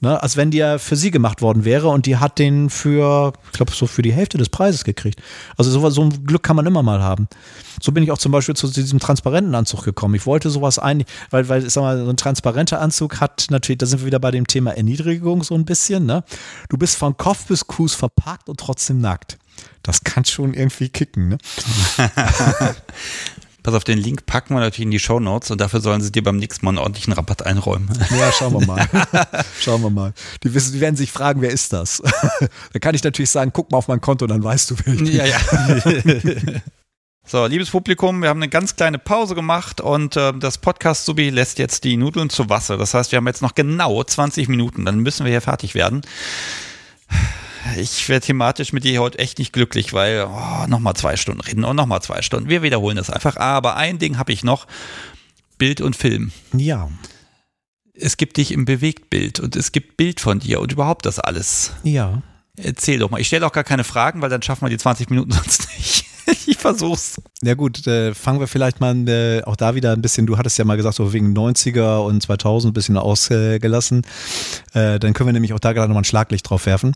ne, 0.00 0.22
als 0.22 0.36
wenn 0.36 0.50
die 0.50 0.58
ja 0.58 0.78
für 0.78 0.96
sie 0.96 1.10
gemacht 1.10 1.40
worden 1.40 1.64
wäre 1.64 1.88
und 1.88 2.06
die 2.06 2.16
hat 2.18 2.38
den 2.38 2.68
für, 2.68 3.32
ich 3.46 3.52
glaube 3.52 3.72
so 3.72 3.86
für 3.86 4.02
die 4.02 4.12
Hälfte 4.12 4.36
des 4.36 4.48
Preises 4.48 4.84
gekriegt. 4.84 5.22
Also 5.56 5.70
so, 5.70 5.88
so 5.90 6.02
ein 6.02 6.26
Glück 6.26 6.42
kann 6.42 6.56
man 6.56 6.66
immer 6.66 6.82
mal 6.82 7.00
haben. 7.00 7.28
So 7.80 7.92
bin 7.92 8.02
ich 8.02 8.10
auch 8.10 8.18
zum 8.18 8.32
Beispiel 8.32 8.56
zu 8.56 8.68
diesem 8.68 8.98
transparenten 8.98 9.54
Anzug 9.54 9.84
gekommen. 9.84 10.14
Ich 10.14 10.26
wollte 10.26 10.50
sowas 10.50 10.78
eigentlich, 10.78 11.08
weil, 11.30 11.48
weil, 11.48 11.68
sag 11.70 11.82
mal, 11.82 12.04
so 12.04 12.10
ein 12.10 12.16
transparenter 12.16 12.80
Anzug 12.80 13.20
hat 13.20 13.46
natürlich, 13.50 13.78
da 13.78 13.86
sind 13.86 14.00
wir 14.00 14.06
wieder 14.06 14.20
bei 14.20 14.30
dem 14.32 14.46
Thema 14.46 14.72
Erniedrigung 14.72 15.42
so 15.44 15.54
ein 15.54 15.64
bisschen, 15.64 16.04
ne? 16.04 16.24
Du 16.68 16.76
bist 16.76 16.96
von 16.96 17.16
Kopf 17.16 17.46
bis 17.46 17.64
Fuß 17.68 17.94
verpackt 17.94 18.48
und 18.48 18.58
trotzdem 18.58 19.00
nackt. 19.00 19.38
Das 19.82 20.04
kann 20.04 20.24
schon 20.24 20.54
irgendwie 20.54 20.88
kicken, 20.88 21.28
ne? 21.28 21.38
Pass 23.62 23.74
auf, 23.74 23.84
den 23.84 23.98
Link 23.98 24.26
packen 24.26 24.54
wir 24.54 24.60
natürlich 24.60 24.86
in 24.86 24.90
die 24.90 24.98
Show 24.98 25.20
Notes 25.20 25.52
und 25.52 25.60
dafür 25.60 25.80
sollen 25.80 26.00
sie 26.00 26.10
dir 26.10 26.24
beim 26.24 26.36
nächsten 26.36 26.64
Mal 26.64 26.72
einen 26.72 26.78
ordentlichen 26.78 27.12
Rabatt 27.12 27.46
einräumen. 27.46 27.90
Ja, 28.10 28.32
schauen 28.32 28.54
wir 28.54 28.66
mal. 28.66 28.88
schauen 29.60 29.82
wir 29.82 29.90
mal. 29.90 30.12
Die, 30.42 30.52
wissen, 30.52 30.72
die 30.72 30.80
werden 30.80 30.96
sich 30.96 31.12
fragen, 31.12 31.40
wer 31.40 31.50
ist 31.50 31.72
das? 31.72 32.02
da 32.72 32.78
kann 32.80 32.94
ich 32.94 33.04
natürlich 33.04 33.30
sagen, 33.30 33.52
guck 33.54 33.70
mal 33.70 33.78
auf 33.78 33.88
mein 33.88 34.00
Konto, 34.00 34.26
dann 34.26 34.42
weißt 34.42 34.70
du, 34.70 34.76
wer 34.84 34.94
ich 34.94 35.04
bin. 35.04 35.12
Ja, 35.12 35.26
ja. 35.26 36.60
So, 37.24 37.46
liebes 37.46 37.70
Publikum, 37.70 38.20
wir 38.20 38.28
haben 38.28 38.40
eine 38.40 38.48
ganz 38.48 38.74
kleine 38.74 38.98
Pause 38.98 39.36
gemacht 39.36 39.80
und 39.80 40.16
äh, 40.16 40.32
das 40.36 40.58
Podcast-Subi 40.58 41.30
lässt 41.30 41.58
jetzt 41.60 41.84
die 41.84 41.96
Nudeln 41.96 42.30
zu 42.30 42.50
Wasser. 42.50 42.76
Das 42.76 42.94
heißt, 42.94 43.12
wir 43.12 43.18
haben 43.18 43.28
jetzt 43.28 43.42
noch 43.42 43.54
genau 43.54 44.02
20 44.02 44.48
Minuten, 44.48 44.84
dann 44.84 44.98
müssen 44.98 45.24
wir 45.24 45.30
hier 45.30 45.40
fertig 45.40 45.74
werden 45.76 46.02
ich 47.76 48.08
werde 48.08 48.26
thematisch 48.26 48.72
mit 48.72 48.84
dir 48.84 49.00
heute 49.00 49.18
echt 49.18 49.38
nicht 49.38 49.52
glücklich, 49.52 49.92
weil 49.92 50.26
oh, 50.28 50.66
nochmal 50.66 50.94
zwei 50.94 51.16
Stunden 51.16 51.40
reden 51.40 51.64
und 51.64 51.76
nochmal 51.76 52.02
zwei 52.02 52.22
Stunden. 52.22 52.48
Wir 52.48 52.62
wiederholen 52.62 52.96
das 52.96 53.10
einfach. 53.10 53.36
Aber 53.36 53.76
ein 53.76 53.98
Ding 53.98 54.18
habe 54.18 54.32
ich 54.32 54.44
noch. 54.44 54.66
Bild 55.58 55.80
und 55.80 55.94
Film. 55.94 56.32
Ja. 56.52 56.90
Es 57.94 58.16
gibt 58.16 58.36
dich 58.36 58.52
im 58.52 58.64
Bewegtbild 58.64 59.38
und 59.38 59.54
es 59.54 59.70
gibt 59.70 59.96
Bild 59.96 60.20
von 60.20 60.40
dir 60.40 60.60
und 60.60 60.72
überhaupt 60.72 61.06
das 61.06 61.20
alles. 61.20 61.72
Ja. 61.84 62.22
Erzähl 62.56 62.98
doch 62.98 63.10
mal. 63.10 63.20
Ich 63.20 63.28
stelle 63.28 63.46
auch 63.46 63.52
gar 63.52 63.64
keine 63.64 63.84
Fragen, 63.84 64.22
weil 64.22 64.30
dann 64.30 64.42
schaffen 64.42 64.64
wir 64.64 64.70
die 64.70 64.78
20 64.78 65.10
Minuten 65.10 65.30
sonst 65.32 65.68
nicht. 65.78 66.06
ich 66.46 66.56
versuch's. 66.56 67.20
Ja 67.42 67.54
gut, 67.54 67.86
äh, 67.86 68.14
fangen 68.14 68.40
wir 68.40 68.46
vielleicht 68.46 68.80
mal 68.80 68.96
äh, 69.08 69.42
auch 69.42 69.56
da 69.56 69.74
wieder 69.74 69.92
ein 69.92 70.02
bisschen, 70.02 70.26
du 70.26 70.38
hattest 70.38 70.58
ja 70.58 70.64
mal 70.64 70.76
gesagt, 70.76 70.96
so 70.96 71.12
wegen 71.12 71.36
90er 71.36 71.98
und 71.98 72.22
2000 72.22 72.70
ein 72.70 72.74
bisschen 72.74 72.96
ausgelassen. 72.96 74.02
Äh, 74.72 74.98
dann 74.98 75.12
können 75.12 75.28
wir 75.28 75.32
nämlich 75.32 75.52
auch 75.52 75.60
da 75.60 75.72
gerade 75.72 75.88
nochmal 75.88 76.02
ein 76.02 76.04
Schlaglicht 76.04 76.48
drauf 76.48 76.66
werfen. 76.66 76.94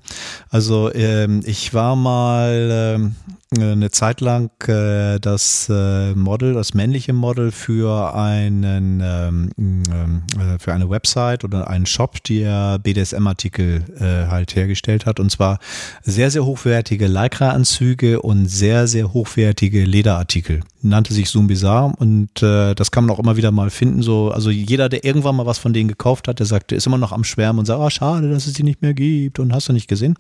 Also 0.51 0.93
ähm, 0.95 1.43
ich 1.45 1.75
war 1.75 1.97
mal 1.97 2.95
ähm, 2.97 3.17
eine 3.55 3.91
Zeit 3.91 4.21
lang 4.21 4.51
äh, 4.67 5.21
das 5.21 5.69
äh, 5.71 6.15
Model, 6.15 6.55
das 6.55 6.75
männliche 6.75 7.13
Model 7.13 7.53
für 7.53 8.15
einen 8.15 9.01
ähm, 9.01 10.23
äh, 10.37 10.59
für 10.59 10.73
eine 10.73 10.91
Website 10.91 11.45
oder 11.45 11.69
einen 11.69 11.87
Shop, 11.87 12.23
der 12.25 12.79
BDSM-Artikel 12.79 13.85
halt 14.01 14.55
hergestellt 14.57 15.07
hat 15.07 15.21
und 15.21 15.31
zwar 15.31 15.59
sehr 16.03 16.31
sehr 16.31 16.45
hochwertige 16.45 17.07
Lycra-Anzüge 17.07 18.21
und 18.21 18.47
sehr 18.47 18.87
sehr 18.87 19.13
hochwertige 19.27 19.85
Lederartikel 19.85 20.63
nannte 20.89 21.13
sich 21.13 21.29
Zoom 21.29 21.47
Bizarre 21.47 21.93
und 21.99 22.43
äh, 22.43 22.75
das 22.75 22.91
kann 22.91 23.05
man 23.05 23.15
auch 23.15 23.19
immer 23.19 23.37
wieder 23.37 23.51
mal 23.51 23.71
finden. 23.71 24.03
So, 24.03 24.31
also 24.31 24.51
jeder, 24.51 24.89
der 24.89 25.05
irgendwann 25.05 25.37
mal 25.37 25.47
was 25.47 25.59
von 25.59 25.73
denen 25.73 25.89
gekauft 25.89 26.29
hat, 26.29 26.39
der 26.39 26.47
sagt, 26.47 26.71
der 26.71 26.79
ist 26.79 26.87
immer 26.87 26.99
noch 26.99 27.13
am 27.13 27.25
Schwärmen 27.25 27.61
und 27.61 27.67
sagt, 27.67 27.81
ah, 27.81 27.91
schade, 27.91 28.31
dass 28.31 28.47
es 28.47 28.55
die 28.55 28.63
nicht 28.63 28.83
mehr 28.83 28.95
gibt 28.95 29.39
und 29.39 29.53
hast 29.53 29.69
du 29.69 29.73
nicht 29.73 29.89
gesehen. 29.89 30.15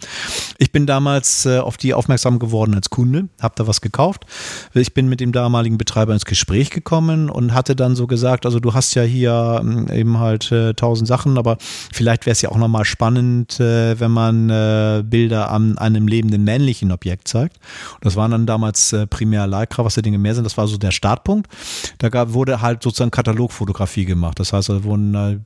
Ich 0.58 0.72
bin 0.72 0.86
damals 0.86 1.46
äh, 1.46 1.58
auf 1.58 1.76
die 1.76 1.94
aufmerksam 1.94 2.38
geworden 2.38 2.74
als 2.74 2.90
Kunde, 2.90 3.28
habe 3.40 3.54
da 3.56 3.66
was 3.66 3.80
gekauft. 3.80 4.26
Ich 4.74 4.94
bin 4.94 5.08
mit 5.08 5.20
dem 5.20 5.32
damaligen 5.32 5.78
Betreiber 5.78 6.12
ins 6.12 6.24
Gespräch 6.24 6.70
gekommen 6.70 7.30
und 7.30 7.54
hatte 7.54 7.76
dann 7.76 7.96
so 7.96 8.06
gesagt, 8.06 8.44
also 8.46 8.60
du 8.60 8.74
hast 8.74 8.94
ja 8.94 9.02
hier 9.02 9.60
ähm, 9.60 9.88
eben 9.90 10.18
halt 10.18 10.50
äh, 10.52 10.74
tausend 10.74 11.08
Sachen, 11.08 11.38
aber 11.38 11.56
vielleicht 11.92 12.26
wäre 12.26 12.32
es 12.32 12.42
ja 12.42 12.50
auch 12.50 12.58
nochmal 12.58 12.84
spannend, 12.84 13.60
äh, 13.60 13.98
wenn 14.00 14.10
man 14.10 14.50
äh, 14.50 15.02
Bilder 15.04 15.50
an 15.50 15.78
einem 15.78 16.08
lebenden 16.08 16.44
männlichen 16.44 16.92
Objekt 16.92 17.28
zeigt. 17.28 17.58
Das 18.00 18.16
waren 18.16 18.30
dann 18.30 18.46
damals 18.46 18.85
äh, 18.92 19.06
primär 19.06 19.46
Lycra, 19.46 19.84
was 19.84 19.94
die 19.94 20.02
Dinge 20.02 20.18
mehr 20.18 20.34
sind. 20.34 20.44
Das 20.44 20.56
war 20.56 20.66
so 20.66 20.76
der 20.76 20.90
Startpunkt. 20.90 21.50
Da 21.98 22.08
gab, 22.08 22.32
wurde 22.32 22.60
halt 22.62 22.82
sozusagen 22.82 23.10
Katalogfotografie 23.10 24.04
gemacht. 24.04 24.38
Das 24.38 24.52
heißt, 24.52 24.68
da 24.68 24.84
wurden, 24.84 25.14
äh, 25.14 25.38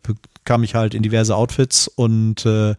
kam 0.45 0.63
ich 0.63 0.75
halt 0.75 0.95
in 0.95 1.03
diverse 1.03 1.37
Outfits 1.37 1.89
und 1.89 2.45
äh, 2.47 2.75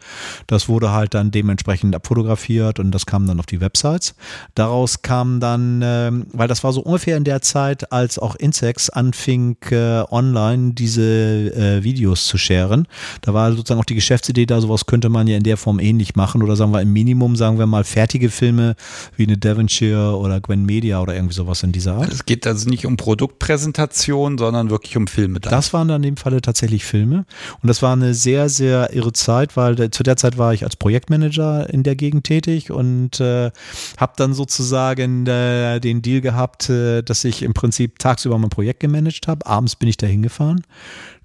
das 0.47 0.67
wurde 0.67 0.91
halt 0.91 1.13
dann 1.13 1.31
dementsprechend 1.31 1.95
abfotografiert 1.95 2.79
und 2.79 2.91
das 2.91 3.05
kam 3.05 3.27
dann 3.27 3.39
auf 3.39 3.45
die 3.45 3.61
Websites. 3.61 4.15
Daraus 4.55 5.01
kam 5.01 5.39
dann, 5.39 5.81
äh, 5.81 6.11
weil 6.33 6.47
das 6.47 6.63
war 6.63 6.73
so 6.73 6.81
ungefähr 6.81 7.17
in 7.17 7.23
der 7.23 7.41
Zeit, 7.41 7.91
als 7.91 8.19
auch 8.19 8.35
Insects 8.35 8.89
anfing, 8.89 9.57
äh, 9.69 10.03
online 10.09 10.73
diese 10.73 11.01
äh, 11.01 11.83
Videos 11.83 12.25
zu 12.25 12.37
sharen. 12.37 12.87
Da 13.21 13.33
war 13.33 13.51
sozusagen 13.51 13.79
auch 13.79 13.85
die 13.85 13.95
Geschäftsidee 13.95 14.45
da, 14.45 14.59
sowas 14.61 14.85
könnte 14.85 15.09
man 15.09 15.27
ja 15.27 15.37
in 15.37 15.43
der 15.43 15.57
Form 15.57 15.79
ähnlich 15.79 16.15
machen 16.15 16.43
oder 16.43 16.55
sagen 16.55 16.73
wir 16.73 16.81
im 16.81 16.91
Minimum, 16.91 17.35
sagen 17.35 17.59
wir 17.59 17.67
mal, 17.67 17.83
fertige 17.83 18.29
Filme 18.29 18.75
wie 19.15 19.23
eine 19.23 19.37
Devonshire 19.37 20.17
oder 20.17 20.41
Gwen 20.41 20.65
Media 20.65 21.01
oder 21.01 21.15
irgendwie 21.15 21.35
sowas 21.35 21.63
in 21.63 21.71
dieser 21.71 21.95
Art. 21.95 22.11
Es 22.11 22.25
geht 22.25 22.47
also 22.47 22.69
nicht 22.69 22.85
um 22.85 22.97
Produktpräsentation, 22.97 24.37
sondern 24.37 24.69
wirklich 24.69 24.97
um 24.97 25.07
Filme. 25.07 25.39
Dann. 25.39 25.51
Das 25.51 25.73
waren 25.73 25.87
dann 25.87 26.03
in 26.03 26.15
dem 26.15 26.17
Falle 26.17 26.41
tatsächlich 26.41 26.85
Filme. 26.85 27.25
Und 27.61 27.67
das 27.67 27.81
war 27.81 27.93
eine 27.93 28.13
sehr, 28.13 28.49
sehr 28.49 28.93
irre 28.93 29.13
Zeit, 29.13 29.57
weil 29.57 29.91
zu 29.91 30.03
der 30.03 30.17
Zeit 30.17 30.37
war 30.37 30.53
ich 30.53 30.63
als 30.63 30.75
Projektmanager 30.75 31.69
in 31.69 31.83
der 31.83 31.95
Gegend 31.95 32.23
tätig 32.25 32.71
und 32.71 33.19
äh, 33.19 33.51
habe 33.97 34.13
dann 34.15 34.33
sozusagen 34.33 35.25
äh, 35.27 35.79
den 35.79 36.01
Deal 36.01 36.21
gehabt, 36.21 36.69
äh, 36.69 37.01
dass 37.01 37.23
ich 37.23 37.43
im 37.43 37.53
Prinzip 37.53 37.99
tagsüber 37.99 38.37
mein 38.37 38.49
Projekt 38.49 38.79
gemanagt 38.79 39.27
habe. 39.27 39.45
Abends 39.45 39.75
bin 39.75 39.89
ich 39.89 39.97
da 39.97 40.07
hingefahren 40.07 40.63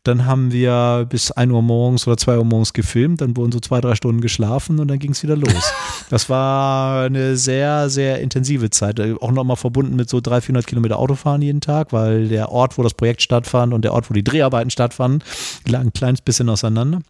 Dann 0.06 0.24
haben 0.24 0.52
wir 0.52 1.06
bis 1.08 1.32
1 1.32 1.52
Uhr 1.52 1.62
morgens 1.62 2.06
oder 2.06 2.16
2 2.16 2.38
Uhr 2.38 2.44
morgens 2.44 2.72
gefilmt, 2.72 3.20
dann 3.20 3.36
wurden 3.36 3.50
so 3.50 3.58
zwei, 3.58 3.80
drei 3.80 3.94
Stunden 3.94 4.20
geschlafen 4.20 4.78
und 4.78 4.88
dann 4.88 4.98
ging 4.98 5.12
es 5.12 5.22
wieder 5.22 5.36
los. 5.36 5.72
Das 6.08 6.30
war 6.30 7.06
eine 7.06 7.36
sehr, 7.36 7.90
sehr 7.90 8.20
intensive 8.20 8.70
Zeit. 8.70 9.00
Äh, 9.00 9.14
auch 9.20 9.32
nochmal 9.32 9.56
verbunden 9.56 9.96
mit 9.96 10.08
so 10.08 10.20
300, 10.20 10.44
400 10.44 10.66
Kilometer 10.66 10.98
Autofahren 11.00 11.42
jeden 11.42 11.60
Tag, 11.60 11.92
weil 11.92 12.28
der 12.28 12.52
Ort, 12.52 12.78
wo 12.78 12.84
das 12.84 12.94
Projekt 12.94 13.22
stattfand 13.22 13.74
und 13.74 13.82
der 13.82 13.92
Ort, 13.92 14.08
wo 14.08 14.14
die 14.14 14.22
Dreharbeiten 14.22 14.70
stattfanden, 14.70 15.24
lagen 15.66 15.88
ein 15.88 15.92
kleines 15.92 16.20
bisschen 16.20 16.48
auseinander. 16.48 17.00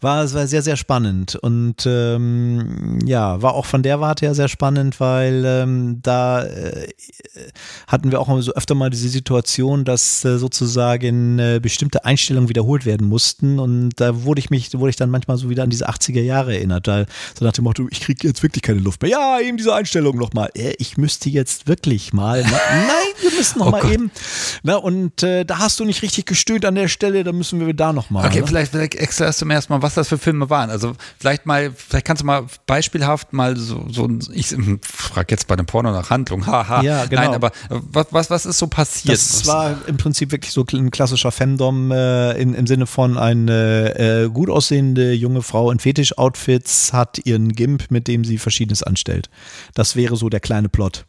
War, 0.00 0.24
es 0.24 0.34
war 0.34 0.46
sehr, 0.46 0.62
sehr 0.62 0.76
spannend 0.76 1.36
und 1.36 1.84
ähm, 1.86 2.98
ja, 3.04 3.42
war 3.42 3.54
auch 3.54 3.66
von 3.66 3.82
der 3.82 4.00
Warte 4.00 4.26
her 4.26 4.34
sehr 4.34 4.48
spannend, 4.48 4.98
weil 5.00 5.44
ähm, 5.44 5.98
da 6.02 6.44
äh, 6.44 6.88
hatten 7.86 8.10
wir 8.10 8.20
auch 8.20 8.40
so 8.40 8.52
öfter 8.52 8.74
mal 8.74 8.90
diese 8.90 9.08
Situation, 9.08 9.84
dass 9.84 10.24
äh, 10.24 10.38
sozusagen 10.38 11.38
äh, 11.38 11.60
bestimmte 11.60 12.04
Einstellungen 12.04 12.48
wiederholt 12.48 12.86
werden 12.86 13.08
mussten 13.08 13.58
und 13.58 13.90
da 13.96 14.22
wurde 14.22 14.38
ich 14.38 14.50
mich, 14.50 14.78
wurde 14.78 14.90
ich 14.90 14.96
dann 14.96 15.10
manchmal 15.10 15.36
so 15.36 15.50
wieder 15.50 15.64
an 15.64 15.70
diese 15.70 15.88
80er 15.88 16.22
Jahre 16.22 16.54
erinnert, 16.54 16.86
da, 16.86 17.04
so 17.38 17.44
nach 17.44 17.52
dem 17.52 17.64
Motto, 17.64 17.86
ich 17.90 18.00
kriege 18.00 18.26
jetzt 18.26 18.42
wirklich 18.42 18.62
keine 18.62 18.80
Luft 18.80 19.02
mehr. 19.02 19.10
Ja, 19.10 19.40
eben 19.40 19.56
diese 19.56 19.74
Einstellung 19.74 20.16
nochmal. 20.16 20.50
Äh, 20.54 20.74
ich 20.78 20.96
müsste 20.96 21.28
jetzt 21.28 21.66
wirklich 21.66 22.12
mal. 22.12 22.42
Na, 22.42 22.50
nein, 22.70 23.12
wir 23.20 23.30
müssen 23.32 23.58
nochmal 23.58 23.82
oh 23.84 23.90
eben. 23.90 24.10
Na, 24.62 24.76
und 24.76 25.22
äh, 25.22 25.44
da 25.44 25.58
hast 25.58 25.80
du 25.80 25.84
nicht 25.84 26.02
richtig 26.02 26.26
gestöhnt 26.26 26.64
an 26.64 26.74
der 26.74 26.88
Stelle, 26.88 27.24
da 27.24 27.32
müssen 27.32 27.64
wir 27.64 27.74
da 27.74 27.92
nochmal. 27.92 28.26
Okay, 28.26 28.40
ne? 28.40 28.46
vielleicht, 28.46 28.72
vielleicht 28.72 28.94
extra 28.94 29.31
zum 29.38 29.50
ersten 29.50 29.72
Mal, 29.72 29.82
was 29.82 29.94
das 29.94 30.08
für 30.08 30.18
Filme 30.18 30.50
waren. 30.50 30.70
Also 30.70 30.94
vielleicht 31.18 31.46
mal, 31.46 31.72
vielleicht 31.74 32.06
kannst 32.06 32.22
du 32.22 32.26
mal 32.26 32.46
beispielhaft 32.66 33.32
mal 33.32 33.56
so, 33.56 33.86
so 33.88 34.08
ich 34.32 34.54
frage 34.82 35.28
jetzt 35.30 35.46
bei 35.48 35.56
dem 35.56 35.66
Porno 35.66 35.92
nach 35.92 36.10
Handlung, 36.10 36.46
haha. 36.46 36.82
Ja, 36.82 37.04
genau. 37.06 37.22
Nein, 37.22 37.34
aber 37.34 37.52
was, 37.68 38.06
was, 38.10 38.30
was 38.30 38.46
ist 38.46 38.58
so 38.58 38.66
passiert? 38.66 39.14
Das 39.14 39.46
war 39.46 39.76
im 39.86 39.96
Prinzip 39.96 40.32
wirklich 40.32 40.52
so 40.52 40.64
ein 40.72 40.90
klassischer 40.90 41.32
Fandom 41.32 41.90
äh, 41.90 42.32
in, 42.32 42.54
im 42.54 42.66
Sinne 42.66 42.86
von 42.86 43.18
eine 43.18 43.98
äh, 43.98 44.28
gut 44.28 44.50
aussehende 44.50 45.12
junge 45.12 45.42
Frau 45.42 45.70
in 45.70 45.78
Fetisch-Outfits 45.78 46.92
hat 46.92 47.20
ihren 47.24 47.52
Gimp, 47.52 47.90
mit 47.90 48.08
dem 48.08 48.24
sie 48.24 48.38
Verschiedenes 48.38 48.82
anstellt. 48.82 49.30
Das 49.74 49.96
wäre 49.96 50.16
so 50.16 50.28
der 50.28 50.40
kleine 50.40 50.68
Plot. 50.68 51.06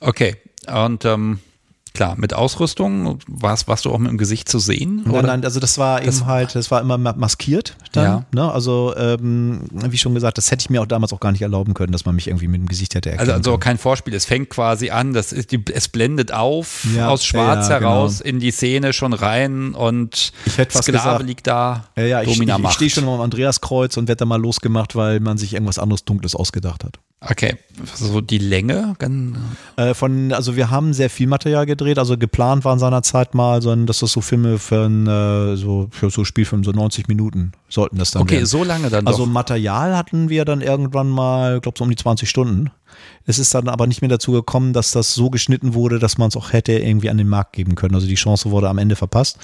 Okay, 0.00 0.36
und 0.66 1.04
ähm, 1.04 1.40
Klar, 1.96 2.16
mit 2.18 2.34
Ausrüstung 2.34 3.20
warst, 3.28 3.68
warst 3.68 3.84
du 3.84 3.92
auch 3.92 3.98
mit 3.98 4.10
dem 4.10 4.18
Gesicht 4.18 4.48
zu 4.48 4.58
sehen? 4.58 5.02
Nein, 5.04 5.26
nein, 5.26 5.44
also 5.44 5.60
das 5.60 5.78
war 5.78 6.00
das 6.00 6.16
eben 6.16 6.26
halt, 6.26 6.56
das 6.56 6.72
war 6.72 6.80
immer 6.80 6.98
maskiert 6.98 7.76
dann. 7.92 8.04
Ja. 8.04 8.24
Ne? 8.32 8.50
Also 8.50 8.92
ähm, 8.96 9.60
wie 9.70 9.96
schon 9.96 10.12
gesagt, 10.12 10.36
das 10.36 10.50
hätte 10.50 10.62
ich 10.62 10.70
mir 10.70 10.82
auch 10.82 10.86
damals 10.86 11.12
auch 11.12 11.20
gar 11.20 11.30
nicht 11.30 11.42
erlauben 11.42 11.72
können, 11.72 11.92
dass 11.92 12.04
man 12.04 12.16
mich 12.16 12.26
irgendwie 12.26 12.48
mit 12.48 12.60
dem 12.60 12.66
Gesicht 12.66 12.96
hätte 12.96 13.10
erkennen 13.10 13.30
Also, 13.30 13.50
also 13.52 13.58
kein 13.58 13.78
Vorspiel, 13.78 14.12
es 14.14 14.24
fängt 14.24 14.50
quasi 14.50 14.90
an, 14.90 15.12
das 15.12 15.32
ist 15.32 15.52
die, 15.52 15.64
es 15.72 15.86
blendet 15.86 16.32
auf 16.32 16.84
ja, 16.96 17.10
aus 17.10 17.24
Schwarz 17.24 17.68
ja, 17.68 17.78
heraus 17.78 18.18
genau. 18.18 18.28
in 18.28 18.40
die 18.40 18.50
Szene 18.50 18.92
schon 18.92 19.12
rein 19.12 19.72
und 19.74 20.32
ich 20.46 20.58
hätte 20.58 20.76
Sklave 20.76 20.98
gesagt, 20.98 21.22
liegt 21.22 21.46
da. 21.46 21.84
Ja, 21.94 22.02
ja, 22.02 22.22
ich, 22.22 22.40
ich, 22.40 22.48
ich 22.48 22.70
stehe 22.70 22.90
schon 22.90 23.06
am 23.06 23.20
Andreaskreuz 23.20 23.96
und 23.98 24.08
werde 24.08 24.18
da 24.18 24.24
mal 24.24 24.40
losgemacht, 24.40 24.96
weil 24.96 25.20
man 25.20 25.38
sich 25.38 25.52
irgendwas 25.54 25.78
anderes 25.78 26.04
Dunkles 26.04 26.34
ausgedacht 26.34 26.82
hat. 26.82 26.98
Okay, 27.28 27.56
so 27.94 28.20
die 28.20 28.38
Länge? 28.38 28.94
Äh, 29.76 29.94
von, 29.94 30.32
also 30.32 30.56
wir 30.56 30.70
haben 30.70 30.92
sehr 30.92 31.10
viel 31.10 31.26
Material 31.26 31.66
gedreht, 31.66 31.98
also 31.98 32.18
geplant 32.18 32.64
waren 32.64 32.78
seinerzeit 32.78 33.34
mal, 33.34 33.62
so, 33.62 33.74
dass 33.74 34.00
das 34.00 34.12
so 34.12 34.20
Filme 34.20 34.58
für, 34.58 34.86
äh, 34.86 35.56
so, 35.56 35.88
für 35.90 36.10
so 36.10 36.24
Spielfilme, 36.24 36.64
so 36.64 36.72
90 36.72 37.08
Minuten 37.08 37.52
sollten 37.68 37.98
das 37.98 38.10
dann 38.10 38.22
Okay, 38.22 38.36
werden. 38.36 38.46
so 38.46 38.62
lange 38.64 38.90
dann 38.90 39.06
Also 39.06 39.24
doch. 39.24 39.32
Material 39.32 39.96
hatten 39.96 40.28
wir 40.28 40.44
dann 40.44 40.60
irgendwann 40.60 41.08
mal, 41.08 41.56
ich 41.56 41.62
glaube 41.62 41.78
so 41.78 41.84
um 41.84 41.90
die 41.90 41.96
20 41.96 42.28
Stunden. 42.28 42.70
Es 43.26 43.38
ist 43.38 43.54
dann 43.54 43.68
aber 43.68 43.86
nicht 43.86 44.02
mehr 44.02 44.10
dazu 44.10 44.32
gekommen, 44.32 44.72
dass 44.72 44.92
das 44.92 45.14
so 45.14 45.30
geschnitten 45.30 45.74
wurde, 45.74 45.98
dass 45.98 46.18
man 46.18 46.28
es 46.28 46.36
auch 46.36 46.52
hätte 46.52 46.72
irgendwie 46.72 47.10
an 47.10 47.16
den 47.18 47.28
Markt 47.28 47.54
geben 47.54 47.74
können. 47.74 47.94
Also 47.94 48.06
die 48.06 48.14
Chance 48.14 48.50
wurde 48.50 48.68
am 48.68 48.78
Ende 48.78 48.96
verpasst. 48.96 49.38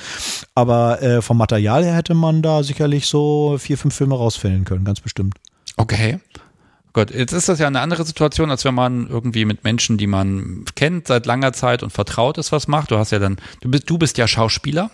Aber 0.55 1.03
äh, 1.03 1.23
vom 1.23 1.39
Material 1.39 1.83
her 1.85 1.95
hätte 1.95 2.15
man 2.15 2.43
da 2.43 2.63
sicherlich 2.63 3.07
so 3.07 3.57
vier, 3.59 3.79
fünf 3.79 3.95
Filme 3.95 4.15
rausfällen 4.15 4.65
können, 4.65 4.85
ganz 4.85 5.01
bestimmt. 5.01 5.35
Okay. 5.77 6.21
Gott, 6.93 7.11
jetzt 7.13 7.33
ist 7.33 7.49
das 7.49 7.59
ja 7.59 7.69
eine 7.69 7.81
andere 7.81 8.05
Situation, 8.05 8.51
als 8.51 8.65
wenn 8.65 8.75
man 8.75 9.09
irgendwie 9.09 9.45
mit 9.45 9.63
Menschen, 9.63 9.97
die 9.97 10.07
man 10.09 10.65
kennt 10.75 11.07
seit 11.07 11.27
langer 11.27 11.53
Zeit 11.53 11.83
und 11.83 11.91
vertraut 11.91 12.37
ist, 12.39 12.51
was 12.51 12.67
macht. 12.67 12.91
Du 12.91 12.99
hast 12.99 13.13
ja 13.13 13.19
dann, 13.19 13.37
du 13.61 13.71
bist, 13.71 13.89
du 13.89 13.97
bist 13.97 14.19
ja 14.19 14.27
Schauspieler 14.27 14.91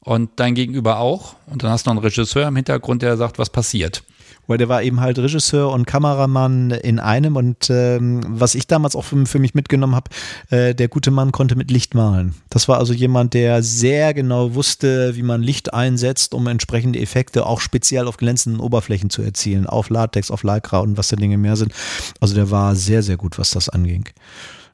und 0.00 0.30
dein 0.36 0.54
Gegenüber 0.54 0.98
auch. 0.98 1.36
Und 1.46 1.62
dann 1.62 1.70
hast 1.70 1.86
du 1.86 1.90
noch 1.90 1.96
einen 1.96 2.04
Regisseur 2.04 2.48
im 2.48 2.56
Hintergrund, 2.56 3.02
der 3.02 3.16
sagt, 3.16 3.38
was 3.38 3.50
passiert 3.50 4.02
weil 4.50 4.58
der 4.58 4.68
war 4.68 4.82
eben 4.82 5.00
halt 5.00 5.16
Regisseur 5.16 5.70
und 5.70 5.86
Kameramann 5.86 6.72
in 6.72 6.98
einem 6.98 7.36
und 7.36 7.70
ähm, 7.70 8.20
was 8.26 8.56
ich 8.56 8.66
damals 8.66 8.96
auch 8.96 9.04
für, 9.04 9.24
für 9.24 9.38
mich 9.38 9.54
mitgenommen 9.54 9.94
habe, 9.94 10.10
äh, 10.50 10.74
der 10.74 10.88
gute 10.88 11.12
Mann 11.12 11.30
konnte 11.30 11.54
mit 11.54 11.70
Licht 11.70 11.94
malen. 11.94 12.34
Das 12.48 12.66
war 12.66 12.78
also 12.78 12.92
jemand, 12.92 13.34
der 13.34 13.62
sehr 13.62 14.12
genau 14.12 14.56
wusste, 14.56 15.14
wie 15.14 15.22
man 15.22 15.40
Licht 15.40 15.72
einsetzt, 15.72 16.34
um 16.34 16.48
entsprechende 16.48 16.98
Effekte 16.98 17.46
auch 17.46 17.60
speziell 17.60 18.08
auf 18.08 18.16
glänzenden 18.16 18.60
Oberflächen 18.60 19.08
zu 19.08 19.22
erzielen, 19.22 19.68
auf 19.68 19.88
Latex, 19.88 20.32
auf 20.32 20.42
Lycra 20.42 20.80
und 20.80 20.98
was 20.98 21.06
da 21.06 21.16
Dinge 21.16 21.38
mehr 21.38 21.54
sind. 21.54 21.72
Also 22.18 22.34
der 22.34 22.50
war 22.50 22.74
sehr, 22.74 23.04
sehr 23.04 23.16
gut, 23.16 23.38
was 23.38 23.50
das 23.50 23.68
anging. 23.68 24.08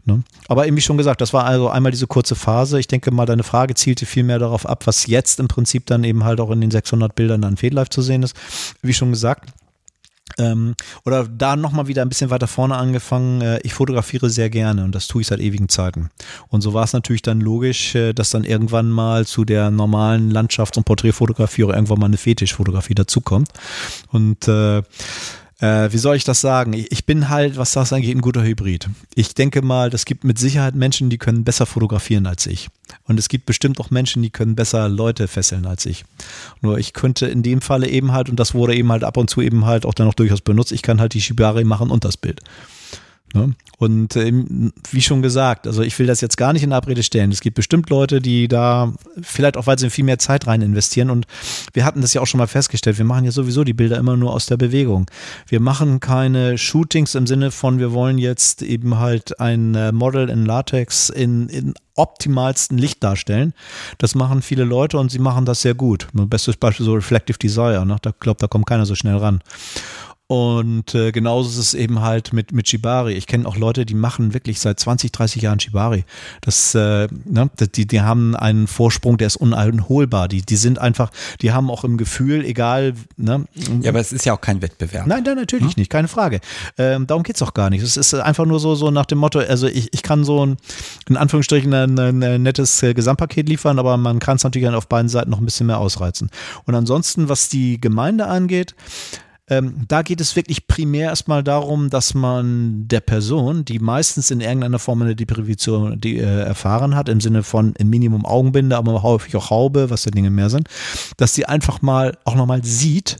Ne? 0.06 0.22
Aber 0.48 0.66
eben 0.66 0.76
wie 0.76 0.80
schon 0.80 0.96
gesagt, 0.96 1.20
das 1.20 1.32
war 1.32 1.44
also 1.44 1.68
einmal 1.68 1.90
diese 1.90 2.06
kurze 2.06 2.36
Phase. 2.36 2.78
Ich 2.78 2.86
denke 2.86 3.10
mal, 3.10 3.26
deine 3.26 3.42
Frage 3.42 3.74
zielte 3.74 4.06
viel 4.06 4.22
mehr 4.22 4.38
darauf 4.38 4.64
ab, 4.64 4.86
was 4.86 5.06
jetzt 5.06 5.40
im 5.40 5.48
Prinzip 5.48 5.84
dann 5.86 6.04
eben 6.04 6.24
halt 6.24 6.40
auch 6.40 6.50
in 6.50 6.60
den 6.60 6.70
600 6.70 7.14
Bildern 7.14 7.44
an 7.44 7.56
Fedlife 7.56 7.90
zu 7.90 8.02
sehen 8.02 8.22
ist. 8.22 8.34
Wie 8.82 8.94
schon 8.94 9.10
gesagt, 9.10 9.50
ähm, 10.38 10.74
oder 11.04 11.26
da 11.26 11.56
nochmal 11.56 11.86
wieder 11.86 12.02
ein 12.02 12.08
bisschen 12.08 12.30
weiter 12.30 12.46
vorne 12.46 12.76
angefangen. 12.76 13.40
Äh, 13.40 13.60
ich 13.62 13.74
fotografiere 13.74 14.30
sehr 14.30 14.50
gerne 14.50 14.84
und 14.84 14.94
das 14.94 15.06
tue 15.06 15.22
ich 15.22 15.26
seit 15.28 15.40
ewigen 15.40 15.68
Zeiten. 15.68 16.10
Und 16.48 16.60
so 16.60 16.74
war 16.74 16.84
es 16.84 16.92
natürlich 16.92 17.22
dann 17.22 17.40
logisch, 17.40 17.94
äh, 17.94 18.12
dass 18.12 18.30
dann 18.30 18.44
irgendwann 18.44 18.90
mal 18.90 19.26
zu 19.26 19.44
der 19.44 19.70
normalen 19.70 20.30
Landschafts- 20.32 20.76
und 20.76 20.84
Porträtfotografie 20.84 21.64
auch 21.64 21.70
irgendwann 21.70 21.98
mal 21.98 22.06
eine 22.06 22.16
Fetischfotografie 22.16 22.94
dazukommt. 22.94 23.48
Und 24.12 24.48
äh, 24.48 24.82
äh, 25.60 25.90
wie 25.90 25.98
soll 25.98 26.16
ich 26.16 26.24
das 26.24 26.40
sagen? 26.40 26.74
Ich 26.74 27.06
bin 27.06 27.28
halt, 27.28 27.56
was 27.56 27.72
das 27.72 27.92
angeht, 27.92 28.14
ein 28.14 28.20
guter 28.20 28.42
Hybrid. 28.42 28.88
Ich 29.14 29.34
denke 29.34 29.62
mal, 29.62 29.88
das 29.88 30.04
gibt 30.04 30.24
mit 30.24 30.38
Sicherheit 30.38 30.74
Menschen, 30.74 31.08
die 31.08 31.18
können 31.18 31.44
besser 31.44 31.64
fotografieren 31.64 32.26
als 32.26 32.46
ich. 32.46 32.68
Und 33.04 33.18
es 33.18 33.28
gibt 33.28 33.46
bestimmt 33.46 33.80
auch 33.80 33.90
Menschen, 33.90 34.22
die 34.22 34.30
können 34.30 34.54
besser 34.54 34.88
Leute 34.88 35.28
fesseln 35.28 35.66
als 35.66 35.86
ich. 35.86 36.04
Nur 36.60 36.78
ich 36.78 36.92
könnte 36.92 37.26
in 37.26 37.42
dem 37.42 37.60
Falle 37.62 37.88
eben 37.88 38.12
halt, 38.12 38.28
und 38.28 38.38
das 38.38 38.54
wurde 38.54 38.74
eben 38.74 38.92
halt 38.92 39.02
ab 39.02 39.16
und 39.16 39.30
zu 39.30 39.40
eben 39.40 39.64
halt 39.64 39.86
auch 39.86 39.94
dann 39.94 40.06
noch 40.06 40.14
durchaus 40.14 40.42
benutzt, 40.42 40.72
ich 40.72 40.82
kann 40.82 41.00
halt 41.00 41.14
die 41.14 41.22
Shibari 41.22 41.64
machen 41.64 41.90
und 41.90 42.04
das 42.04 42.16
Bild. 42.16 42.42
Ne? 43.34 43.54
Und 43.78 44.16
ähm, 44.16 44.72
wie 44.90 45.02
schon 45.02 45.20
gesagt, 45.20 45.66
also 45.66 45.82
ich 45.82 45.98
will 45.98 46.06
das 46.06 46.22
jetzt 46.22 46.38
gar 46.38 46.54
nicht 46.54 46.62
in 46.62 46.72
Abrede 46.72 47.02
stellen. 47.02 47.30
Es 47.30 47.40
gibt 47.40 47.56
bestimmt 47.56 47.90
Leute, 47.90 48.20
die 48.20 48.48
da 48.48 48.92
vielleicht 49.20 49.58
auch, 49.58 49.66
weil 49.66 49.78
sie 49.78 49.90
viel 49.90 50.04
mehr 50.04 50.18
Zeit 50.18 50.46
rein 50.46 50.62
investieren. 50.62 51.10
Und 51.10 51.26
wir 51.74 51.84
hatten 51.84 52.00
das 52.00 52.14
ja 52.14 52.22
auch 52.22 52.26
schon 52.26 52.38
mal 52.38 52.46
festgestellt. 52.46 52.96
Wir 52.96 53.04
machen 53.04 53.24
ja 53.24 53.30
sowieso 53.32 53.64
die 53.64 53.74
Bilder 53.74 53.98
immer 53.98 54.16
nur 54.16 54.32
aus 54.32 54.46
der 54.46 54.56
Bewegung. 54.56 55.10
Wir 55.46 55.60
machen 55.60 56.00
keine 56.00 56.56
Shootings 56.56 57.14
im 57.14 57.26
Sinne 57.26 57.50
von, 57.50 57.78
wir 57.78 57.92
wollen 57.92 58.16
jetzt 58.16 58.62
eben 58.62 58.98
halt 58.98 59.38
ein 59.40 59.74
äh, 59.74 59.92
Model 59.92 60.30
in 60.30 60.46
Latex 60.46 61.10
in, 61.10 61.48
in 61.48 61.74
optimalsten 61.96 62.78
Licht 62.78 63.02
darstellen. 63.02 63.52
Das 63.98 64.14
machen 64.14 64.40
viele 64.40 64.64
Leute 64.64 64.98
und 64.98 65.10
sie 65.10 65.18
machen 65.18 65.44
das 65.44 65.62
sehr 65.62 65.74
gut. 65.74 66.08
Bestes 66.12 66.56
Beispiel 66.56 66.86
so 66.86 66.94
Reflective 66.94 67.38
Desire. 67.38 67.84
Ne? 67.84 67.96
Da 68.00 68.12
glaube, 68.18 68.38
da 68.40 68.46
kommt 68.46 68.66
keiner 68.66 68.86
so 68.86 68.94
schnell 68.94 69.16
ran. 69.16 69.40
Und 70.28 70.92
äh, 70.96 71.12
genauso 71.12 71.48
ist 71.50 71.58
es 71.58 71.74
eben 71.74 72.00
halt 72.00 72.32
mit, 72.32 72.50
mit 72.50 72.68
Shibari. 72.68 73.12
Ich 73.12 73.28
kenne 73.28 73.46
auch 73.46 73.56
Leute, 73.56 73.86
die 73.86 73.94
machen 73.94 74.34
wirklich 74.34 74.58
seit 74.58 74.80
20, 74.80 75.12
30 75.12 75.42
Jahren 75.42 75.60
Shibari. 75.60 76.04
Das, 76.40 76.74
äh, 76.74 77.06
ne, 77.24 77.48
die, 77.76 77.86
die 77.86 78.00
haben 78.00 78.34
einen 78.34 78.66
Vorsprung, 78.66 79.18
der 79.18 79.28
ist 79.28 79.36
uneinholbar. 79.36 80.26
Die, 80.26 80.42
die 80.42 80.56
sind 80.56 80.80
einfach, 80.80 81.12
die 81.42 81.52
haben 81.52 81.70
auch 81.70 81.84
im 81.84 81.96
Gefühl, 81.96 82.44
egal. 82.44 82.94
Ne, 83.16 83.44
ja, 83.82 83.90
aber 83.90 84.00
es 84.00 84.10
ist 84.10 84.24
ja 84.24 84.32
auch 84.32 84.40
kein 84.40 84.62
Wettbewerb. 84.62 85.06
Nein, 85.06 85.22
nein 85.22 85.36
natürlich 85.36 85.74
hm? 85.74 85.74
nicht, 85.76 85.90
keine 85.90 86.08
Frage. 86.08 86.40
Ähm, 86.76 87.06
darum 87.06 87.22
geht's 87.22 87.40
auch 87.42 87.54
gar 87.54 87.70
nicht. 87.70 87.82
Es 87.82 87.96
ist 87.96 88.12
einfach 88.14 88.46
nur 88.46 88.58
so, 88.58 88.74
so 88.74 88.90
nach 88.90 89.06
dem 89.06 89.18
Motto, 89.18 89.38
also 89.38 89.68
ich, 89.68 89.94
ich 89.94 90.02
kann 90.02 90.24
so 90.24 90.44
ein, 90.44 90.56
in 91.08 91.16
Anführungsstrichen 91.16 91.72
ein, 91.72 91.96
ein 91.96 92.42
nettes 92.42 92.82
äh, 92.82 92.94
Gesamtpaket 92.94 93.48
liefern, 93.48 93.78
aber 93.78 93.96
man 93.96 94.18
kann 94.18 94.36
es 94.36 94.44
natürlich 94.44 94.68
auf 94.68 94.88
beiden 94.88 95.08
Seiten 95.08 95.30
noch 95.30 95.38
ein 95.38 95.44
bisschen 95.44 95.68
mehr 95.68 95.78
ausreizen. 95.78 96.30
Und 96.64 96.74
ansonsten, 96.74 97.28
was 97.28 97.48
die 97.48 97.80
Gemeinde 97.80 98.26
angeht, 98.26 98.74
ähm, 99.48 99.84
da 99.86 100.02
geht 100.02 100.20
es 100.20 100.34
wirklich 100.34 100.66
primär 100.66 101.10
erstmal 101.10 101.44
darum, 101.44 101.88
dass 101.88 102.14
man 102.14 102.88
der 102.88 103.00
Person, 103.00 103.64
die 103.64 103.78
meistens 103.78 104.30
in 104.30 104.40
irgendeiner 104.40 104.80
Form 104.80 105.02
eine 105.02 105.14
Deprivation 105.14 106.00
die, 106.00 106.18
äh, 106.18 106.40
erfahren 106.42 106.96
hat, 106.96 107.08
im 107.08 107.20
Sinne 107.20 107.44
von 107.44 107.74
im 107.74 107.88
Minimum 107.88 108.26
Augenbinde, 108.26 108.76
aber 108.76 109.02
häufig 109.02 109.36
auch 109.36 109.50
Haube, 109.50 109.88
was 109.90 110.02
da 110.02 110.10
Dinge 110.10 110.30
mehr 110.30 110.50
sind, 110.50 110.68
dass 111.16 111.34
sie 111.34 111.46
einfach 111.46 111.80
mal 111.80 112.18
auch 112.24 112.34
nochmal 112.34 112.64
sieht, 112.64 113.18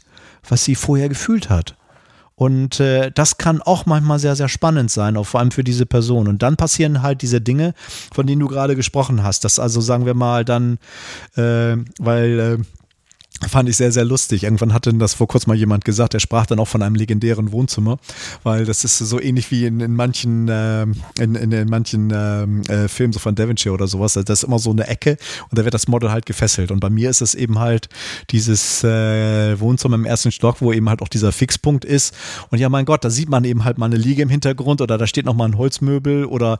was 0.48 0.64
sie 0.64 0.74
vorher 0.74 1.08
gefühlt 1.08 1.48
hat. 1.48 1.76
Und 2.38 2.80
äh, 2.80 3.10
das 3.14 3.38
kann 3.38 3.62
auch 3.62 3.86
manchmal 3.86 4.18
sehr, 4.18 4.36
sehr 4.36 4.48
spannend 4.48 4.90
sein, 4.90 5.16
auch 5.16 5.24
vor 5.24 5.40
allem 5.40 5.52
für 5.52 5.64
diese 5.64 5.86
Person. 5.86 6.28
Und 6.28 6.42
dann 6.42 6.56
passieren 6.56 7.00
halt 7.00 7.22
diese 7.22 7.40
Dinge, 7.40 7.72
von 8.12 8.26
denen 8.26 8.40
du 8.40 8.48
gerade 8.48 8.76
gesprochen 8.76 9.22
hast. 9.22 9.44
Das 9.44 9.58
also, 9.58 9.80
sagen 9.80 10.04
wir 10.04 10.12
mal, 10.12 10.44
dann, 10.44 10.78
äh, 11.36 11.76
weil 11.98 12.38
äh, 12.38 12.58
Fand 13.48 13.68
ich 13.68 13.76
sehr, 13.76 13.92
sehr 13.92 14.04
lustig. 14.04 14.44
Irgendwann 14.44 14.72
hatte 14.72 14.92
das 14.94 15.12
vor 15.12 15.28
kurzem 15.28 15.50
mal 15.50 15.56
jemand 15.56 15.84
gesagt, 15.84 16.14
er 16.14 16.20
sprach 16.20 16.46
dann 16.46 16.58
auch 16.58 16.68
von 16.68 16.82
einem 16.82 16.94
legendären 16.94 17.52
Wohnzimmer, 17.52 17.98
weil 18.44 18.64
das 18.64 18.82
ist 18.82 18.98
so 18.98 19.20
ähnlich 19.20 19.50
wie 19.50 19.66
in, 19.66 19.80
in 19.80 19.94
manchen, 19.94 20.48
äh, 20.48 20.82
in, 21.18 21.34
in, 21.34 21.52
in, 21.52 21.68
manchen 21.68 22.10
ähm, 22.14 22.62
äh, 22.62 22.88
Filmen 22.88 23.12
so 23.12 23.18
von 23.18 23.34
Devonshire 23.34 23.74
oder 23.74 23.88
sowas. 23.88 24.14
Das 24.14 24.24
ist 24.28 24.44
immer 24.44 24.58
so 24.58 24.70
eine 24.70 24.86
Ecke 24.86 25.18
und 25.50 25.58
da 25.58 25.64
wird 25.64 25.74
das 25.74 25.86
Model 25.86 26.10
halt 26.10 26.24
gefesselt. 26.24 26.70
Und 26.70 26.80
bei 26.80 26.88
mir 26.88 27.10
ist 27.10 27.20
es 27.20 27.34
eben 27.34 27.58
halt 27.58 27.90
dieses 28.30 28.82
äh, 28.84 29.60
Wohnzimmer 29.60 29.96
im 29.96 30.06
ersten 30.06 30.32
Stock, 30.32 30.56
wo 30.60 30.72
eben 30.72 30.88
halt 30.88 31.02
auch 31.02 31.08
dieser 31.08 31.30
Fixpunkt 31.30 31.84
ist. 31.84 32.14
Und 32.50 32.58
ja, 32.58 32.70
mein 32.70 32.86
Gott, 32.86 33.04
da 33.04 33.10
sieht 33.10 33.28
man 33.28 33.44
eben 33.44 33.64
halt 33.64 33.76
mal 33.76 33.86
eine 33.86 33.96
Liege 33.96 34.22
im 34.22 34.30
Hintergrund 34.30 34.80
oder 34.80 34.96
da 34.96 35.06
steht 35.06 35.26
noch 35.26 35.34
mal 35.34 35.44
ein 35.44 35.58
Holzmöbel 35.58 36.24
oder 36.24 36.58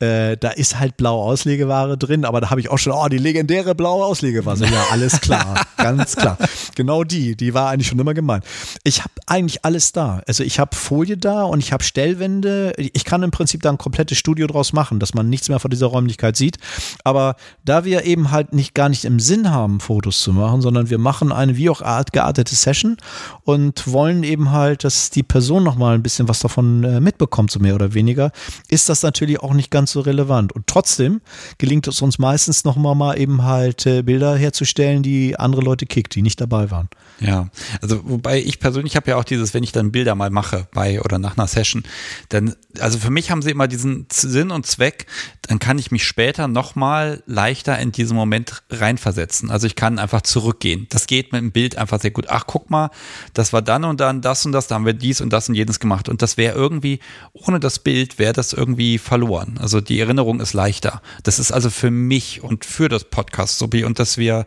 äh, 0.00 0.38
da 0.38 0.50
ist 0.50 0.78
halt 0.78 0.96
blaue 0.96 1.22
Auslegeware 1.22 1.98
drin, 1.98 2.24
aber 2.24 2.40
da 2.40 2.50
habe 2.50 2.60
ich 2.60 2.70
auch 2.70 2.78
schon, 2.78 2.94
oh, 2.94 3.08
die 3.08 3.18
legendäre 3.18 3.74
blaue 3.74 4.04
Auslegeware. 4.06 4.64
Ja, 4.64 4.86
alles 4.90 5.20
klar, 5.20 5.66
ganz 5.76 6.13
klar. 6.16 6.38
Genau 6.74 7.04
die, 7.04 7.36
die 7.36 7.54
war 7.54 7.70
eigentlich 7.70 7.88
schon 7.88 7.98
immer 7.98 8.14
gemein. 8.14 8.42
Ich 8.82 9.00
habe 9.00 9.12
eigentlich 9.26 9.64
alles 9.64 9.92
da. 9.92 10.22
Also 10.26 10.42
ich 10.42 10.58
habe 10.58 10.74
Folie 10.76 11.16
da 11.16 11.44
und 11.44 11.60
ich 11.60 11.72
habe 11.72 11.84
Stellwände. 11.84 12.72
Ich 12.76 13.04
kann 13.04 13.22
im 13.22 13.30
Prinzip 13.30 13.62
da 13.62 13.70
ein 13.70 13.78
komplettes 13.78 14.18
Studio 14.18 14.46
draus 14.46 14.72
machen, 14.72 14.98
dass 14.98 15.14
man 15.14 15.28
nichts 15.28 15.48
mehr 15.48 15.60
von 15.60 15.70
dieser 15.70 15.86
Räumlichkeit 15.86 16.36
sieht. 16.36 16.58
Aber 17.04 17.36
da 17.64 17.84
wir 17.84 18.04
eben 18.04 18.30
halt 18.30 18.52
nicht 18.52 18.74
gar 18.74 18.88
nicht 18.88 19.04
im 19.04 19.20
Sinn 19.20 19.50
haben, 19.50 19.80
Fotos 19.80 20.20
zu 20.20 20.32
machen, 20.32 20.60
sondern 20.62 20.90
wir 20.90 20.98
machen 20.98 21.32
eine 21.32 21.56
wie 21.56 21.70
auch 21.70 21.82
geartete 22.12 22.54
Session 22.54 22.96
und 23.42 23.90
wollen 23.90 24.22
eben 24.24 24.50
halt, 24.50 24.84
dass 24.84 25.10
die 25.10 25.22
Person 25.22 25.64
nochmal 25.64 25.94
ein 25.94 26.02
bisschen 26.02 26.28
was 26.28 26.40
davon 26.40 26.84
äh, 26.84 27.00
mitbekommt, 27.00 27.50
so 27.50 27.60
mehr 27.60 27.74
oder 27.74 27.94
weniger, 27.94 28.32
ist 28.68 28.88
das 28.88 29.02
natürlich 29.02 29.40
auch 29.40 29.54
nicht 29.54 29.70
ganz 29.70 29.92
so 29.92 30.00
relevant. 30.00 30.52
Und 30.52 30.66
trotzdem 30.66 31.20
gelingt 31.58 31.86
es 31.86 32.02
uns 32.02 32.18
meistens 32.18 32.64
nochmal 32.64 32.94
mal 32.94 33.18
eben 33.18 33.44
halt 33.44 33.86
äh, 33.86 34.02
Bilder 34.02 34.36
herzustellen, 34.36 35.02
die 35.02 35.38
andere 35.38 35.62
Leute 35.62 35.86
kickt, 36.04 36.14
die 36.14 36.22
nicht 36.22 36.40
dabei 36.40 36.70
waren. 36.70 36.88
Ja, 37.20 37.48
also 37.80 38.00
wobei 38.04 38.40
ich 38.40 38.60
persönlich 38.60 38.96
habe 38.96 39.10
ja 39.10 39.16
auch 39.16 39.24
dieses, 39.24 39.54
wenn 39.54 39.62
ich 39.62 39.72
dann 39.72 39.92
Bilder 39.92 40.14
mal 40.14 40.30
mache 40.30 40.68
bei 40.72 41.00
oder 41.00 41.18
nach 41.18 41.36
einer 41.36 41.46
Session, 41.46 41.84
dann, 42.28 42.54
also 42.78 42.98
für 42.98 43.10
mich 43.10 43.30
haben 43.30 43.42
sie 43.42 43.50
immer 43.50 43.68
diesen 43.68 44.06
Sinn 44.12 44.50
und 44.50 44.66
Zweck, 44.66 45.06
dann 45.42 45.58
kann 45.58 45.78
ich 45.78 45.90
mich 45.90 46.04
später 46.04 46.48
nochmal 46.48 47.22
leichter 47.26 47.78
in 47.78 47.92
diesen 47.92 48.16
Moment 48.16 48.62
reinversetzen. 48.70 49.50
Also 49.50 49.66
ich 49.66 49.76
kann 49.76 49.98
einfach 49.98 50.22
zurückgehen. 50.22 50.86
Das 50.90 51.06
geht 51.06 51.32
mit 51.32 51.40
dem 51.40 51.52
Bild 51.52 51.76
einfach 51.76 52.00
sehr 52.00 52.10
gut. 52.10 52.26
Ach, 52.28 52.44
guck 52.46 52.70
mal, 52.70 52.90
das 53.32 53.52
war 53.52 53.62
dann 53.62 53.84
und 53.84 54.00
dann 54.00 54.20
das 54.20 54.44
und 54.46 54.52
das, 54.52 54.66
da 54.66 54.76
haben 54.76 54.86
wir 54.86 54.94
dies 54.94 55.20
und 55.20 55.32
das 55.32 55.48
und 55.48 55.54
jenes 55.54 55.80
gemacht. 55.80 56.08
Und 56.08 56.22
das 56.22 56.36
wäre 56.36 56.54
irgendwie, 56.54 57.00
ohne 57.32 57.60
das 57.60 57.78
Bild 57.78 58.18
wäre 58.18 58.32
das 58.32 58.52
irgendwie 58.52 58.98
verloren. 58.98 59.58
Also 59.60 59.80
die 59.80 60.00
Erinnerung 60.00 60.40
ist 60.40 60.52
leichter. 60.52 61.02
Das 61.22 61.38
ist 61.38 61.52
also 61.52 61.70
für 61.70 61.90
mich 61.90 62.42
und 62.42 62.64
für 62.64 62.88
das 62.88 63.04
Podcast 63.04 63.58
so 63.58 63.68
und 63.74 63.98
dass 63.98 64.18
wir 64.18 64.46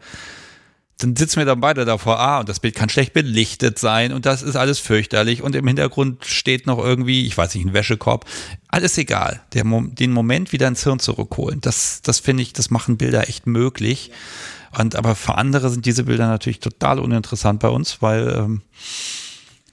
dann 0.99 1.15
sitzen 1.15 1.37
wir 1.37 1.45
dann 1.45 1.59
beide 1.59 1.85
davor, 1.85 2.19
ah, 2.19 2.39
und 2.39 2.49
das 2.49 2.59
Bild 2.59 2.73
kann 2.75 2.89
schlecht 2.89 3.13
belichtet 3.13 3.77
sein 3.77 4.13
und 4.13 4.25
das 4.25 4.41
ist 4.41 4.55
alles 4.55 4.79
fürchterlich 4.79 5.43
und 5.43 5.55
im 5.55 5.67
Hintergrund 5.67 6.25
steht 6.25 6.65
noch 6.65 6.79
irgendwie, 6.79 7.27
ich 7.27 7.37
weiß 7.37 7.53
nicht, 7.53 7.65
ein 7.65 7.73
Wäschekorb. 7.73 8.25
Alles 8.67 8.97
egal. 8.97 9.41
Der, 9.53 9.63
den 9.63 10.11
Moment 10.11 10.51
wieder 10.51 10.67
ins 10.67 10.83
Hirn 10.83 10.99
zurückholen. 10.99 11.61
Das, 11.61 12.01
das 12.01 12.19
finde 12.19 12.41
ich, 12.43 12.53
das 12.53 12.71
machen 12.71 12.97
Bilder 12.97 13.29
echt 13.29 13.45
möglich. 13.45 14.11
Und 14.77 14.95
aber 14.95 15.15
für 15.15 15.35
andere 15.35 15.69
sind 15.69 15.85
diese 15.85 16.03
Bilder 16.05 16.27
natürlich 16.27 16.59
total 16.59 16.99
uninteressant 16.99 17.59
bei 17.59 17.69
uns, 17.69 18.01
weil 18.01 18.29
ähm, 18.29 18.61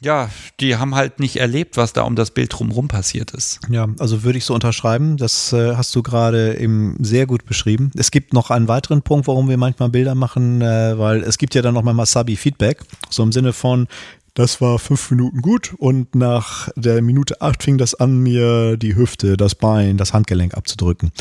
ja, 0.04 0.28
die 0.60 0.76
haben 0.76 0.94
halt 0.94 1.18
nicht 1.18 1.36
erlebt, 1.36 1.76
was 1.76 1.92
da 1.92 2.02
um 2.02 2.14
das 2.14 2.30
Bild 2.30 2.52
drumherum 2.52 2.88
passiert 2.88 3.32
ist. 3.32 3.60
Ja, 3.68 3.88
also 3.98 4.22
würde 4.22 4.38
ich 4.38 4.44
so 4.44 4.54
unterschreiben. 4.54 5.16
Das 5.16 5.52
äh, 5.52 5.74
hast 5.74 5.94
du 5.96 6.02
gerade 6.02 6.58
eben 6.58 6.96
sehr 7.00 7.26
gut 7.26 7.44
beschrieben. 7.46 7.90
Es 7.96 8.10
gibt 8.10 8.32
noch 8.32 8.50
einen 8.50 8.68
weiteren 8.68 9.02
Punkt, 9.02 9.26
warum 9.26 9.48
wir 9.48 9.56
manchmal 9.56 9.88
Bilder 9.88 10.14
machen, 10.14 10.60
äh, 10.60 10.98
weil 10.98 11.22
es 11.22 11.38
gibt 11.38 11.54
ja 11.54 11.62
dann 11.62 11.74
noch 11.74 11.82
mal 11.82 11.94
Masabi-Feedback. 11.94 12.82
So 13.10 13.22
im 13.22 13.32
Sinne 13.32 13.52
von, 13.52 13.88
das 14.34 14.60
war 14.60 14.80
fünf 14.80 15.12
Minuten 15.12 15.42
gut 15.42 15.74
und 15.78 16.16
nach 16.16 16.68
der 16.74 17.00
Minute 17.02 17.40
acht 17.40 17.62
fing 17.62 17.78
das 17.78 17.94
an, 17.94 18.18
mir 18.18 18.76
die 18.76 18.96
Hüfte, 18.96 19.36
das 19.36 19.54
Bein, 19.54 19.96
das 19.96 20.12
Handgelenk 20.12 20.54
abzudrücken. 20.54 21.12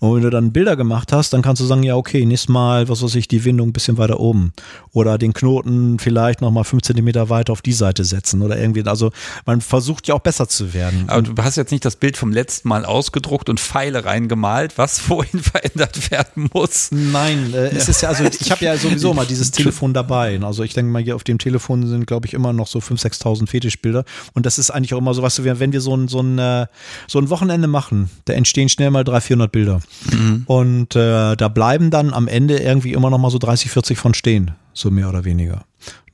Und 0.00 0.16
wenn 0.16 0.22
du 0.22 0.30
dann 0.30 0.52
Bilder 0.52 0.74
gemacht 0.74 1.12
hast, 1.12 1.34
dann 1.34 1.42
kannst 1.42 1.60
du 1.60 1.66
sagen, 1.66 1.82
ja, 1.82 1.96
okay, 1.96 2.24
nächstes 2.24 2.48
Mal, 2.48 2.88
was 2.88 3.02
weiß 3.02 3.14
ich, 3.16 3.28
die 3.28 3.44
Windung 3.44 3.68
ein 3.68 3.72
bisschen 3.74 3.98
weiter 3.98 4.20
oben. 4.20 4.54
Oder 4.92 5.18
den 5.18 5.34
Knoten 5.34 5.98
vielleicht 5.98 6.40
nochmal 6.40 6.64
fünf 6.64 6.82
Zentimeter 6.82 7.28
weiter 7.28 7.52
auf 7.52 7.60
die 7.60 7.74
Seite 7.74 8.04
setzen 8.04 8.40
oder 8.40 8.58
irgendwie. 8.58 8.82
Also 8.84 9.12
man 9.44 9.60
versucht 9.60 10.08
ja 10.08 10.14
auch 10.14 10.20
besser 10.20 10.48
zu 10.48 10.72
werden. 10.72 11.04
Aber 11.08 11.22
du 11.22 11.42
hast 11.42 11.56
jetzt 11.56 11.72
nicht 11.72 11.84
das 11.84 11.96
Bild 11.96 12.16
vom 12.16 12.32
letzten 12.32 12.68
Mal 12.68 12.86
ausgedruckt 12.86 13.50
und 13.50 13.60
Pfeile 13.60 14.06
reingemalt, 14.06 14.78
was 14.78 14.98
vorhin 14.98 15.40
verändert 15.40 16.10
werden 16.10 16.48
muss. 16.54 16.88
Nein, 16.90 17.52
äh, 17.52 17.68
es 17.68 17.90
ist 17.90 18.00
ja, 18.00 18.08
also 18.08 18.24
ich 18.24 18.50
habe 18.50 18.64
ja 18.64 18.78
sowieso 18.78 19.12
mal 19.12 19.26
dieses 19.26 19.50
Telefon 19.50 19.92
dabei. 19.92 20.40
Also 20.40 20.62
ich 20.62 20.72
denke 20.72 20.90
mal, 20.90 21.02
hier 21.02 21.16
auf 21.16 21.24
dem 21.24 21.36
Telefon 21.36 21.86
sind, 21.86 22.06
glaube 22.06 22.26
ich, 22.26 22.32
immer 22.32 22.54
noch 22.54 22.61
noch 22.62 22.68
so 22.68 22.78
5.000, 22.78 23.22
6.000 23.22 23.48
Fetischbilder. 23.48 24.04
Und 24.34 24.46
das 24.46 24.58
ist 24.58 24.70
eigentlich 24.70 24.94
auch 24.94 24.98
immer 24.98 25.14
so, 25.14 25.22
was 25.22 25.36
du, 25.36 25.44
wenn 25.44 25.72
wir 25.72 25.80
so 25.80 25.96
ein, 25.96 26.08
so 26.08 26.20
ein, 26.20 26.38
äh, 26.38 26.66
so 27.08 27.18
ein 27.18 27.28
Wochenende 27.30 27.68
machen, 27.68 28.10
da 28.24 28.32
entstehen 28.32 28.68
schnell 28.68 28.90
mal 28.90 29.04
300, 29.04 29.22
400 29.24 29.52
Bilder. 29.52 29.80
Mhm. 30.10 30.42
Und 30.46 30.96
äh, 30.96 31.36
da 31.36 31.48
bleiben 31.48 31.90
dann 31.90 32.12
am 32.12 32.28
Ende 32.28 32.58
irgendwie 32.58 32.92
immer 32.92 33.10
noch 33.10 33.18
mal 33.18 33.30
so 33.30 33.38
30, 33.38 33.70
40 33.70 33.98
von 33.98 34.14
stehen, 34.14 34.52
so 34.72 34.90
mehr 34.90 35.08
oder 35.08 35.24
weniger. 35.24 35.64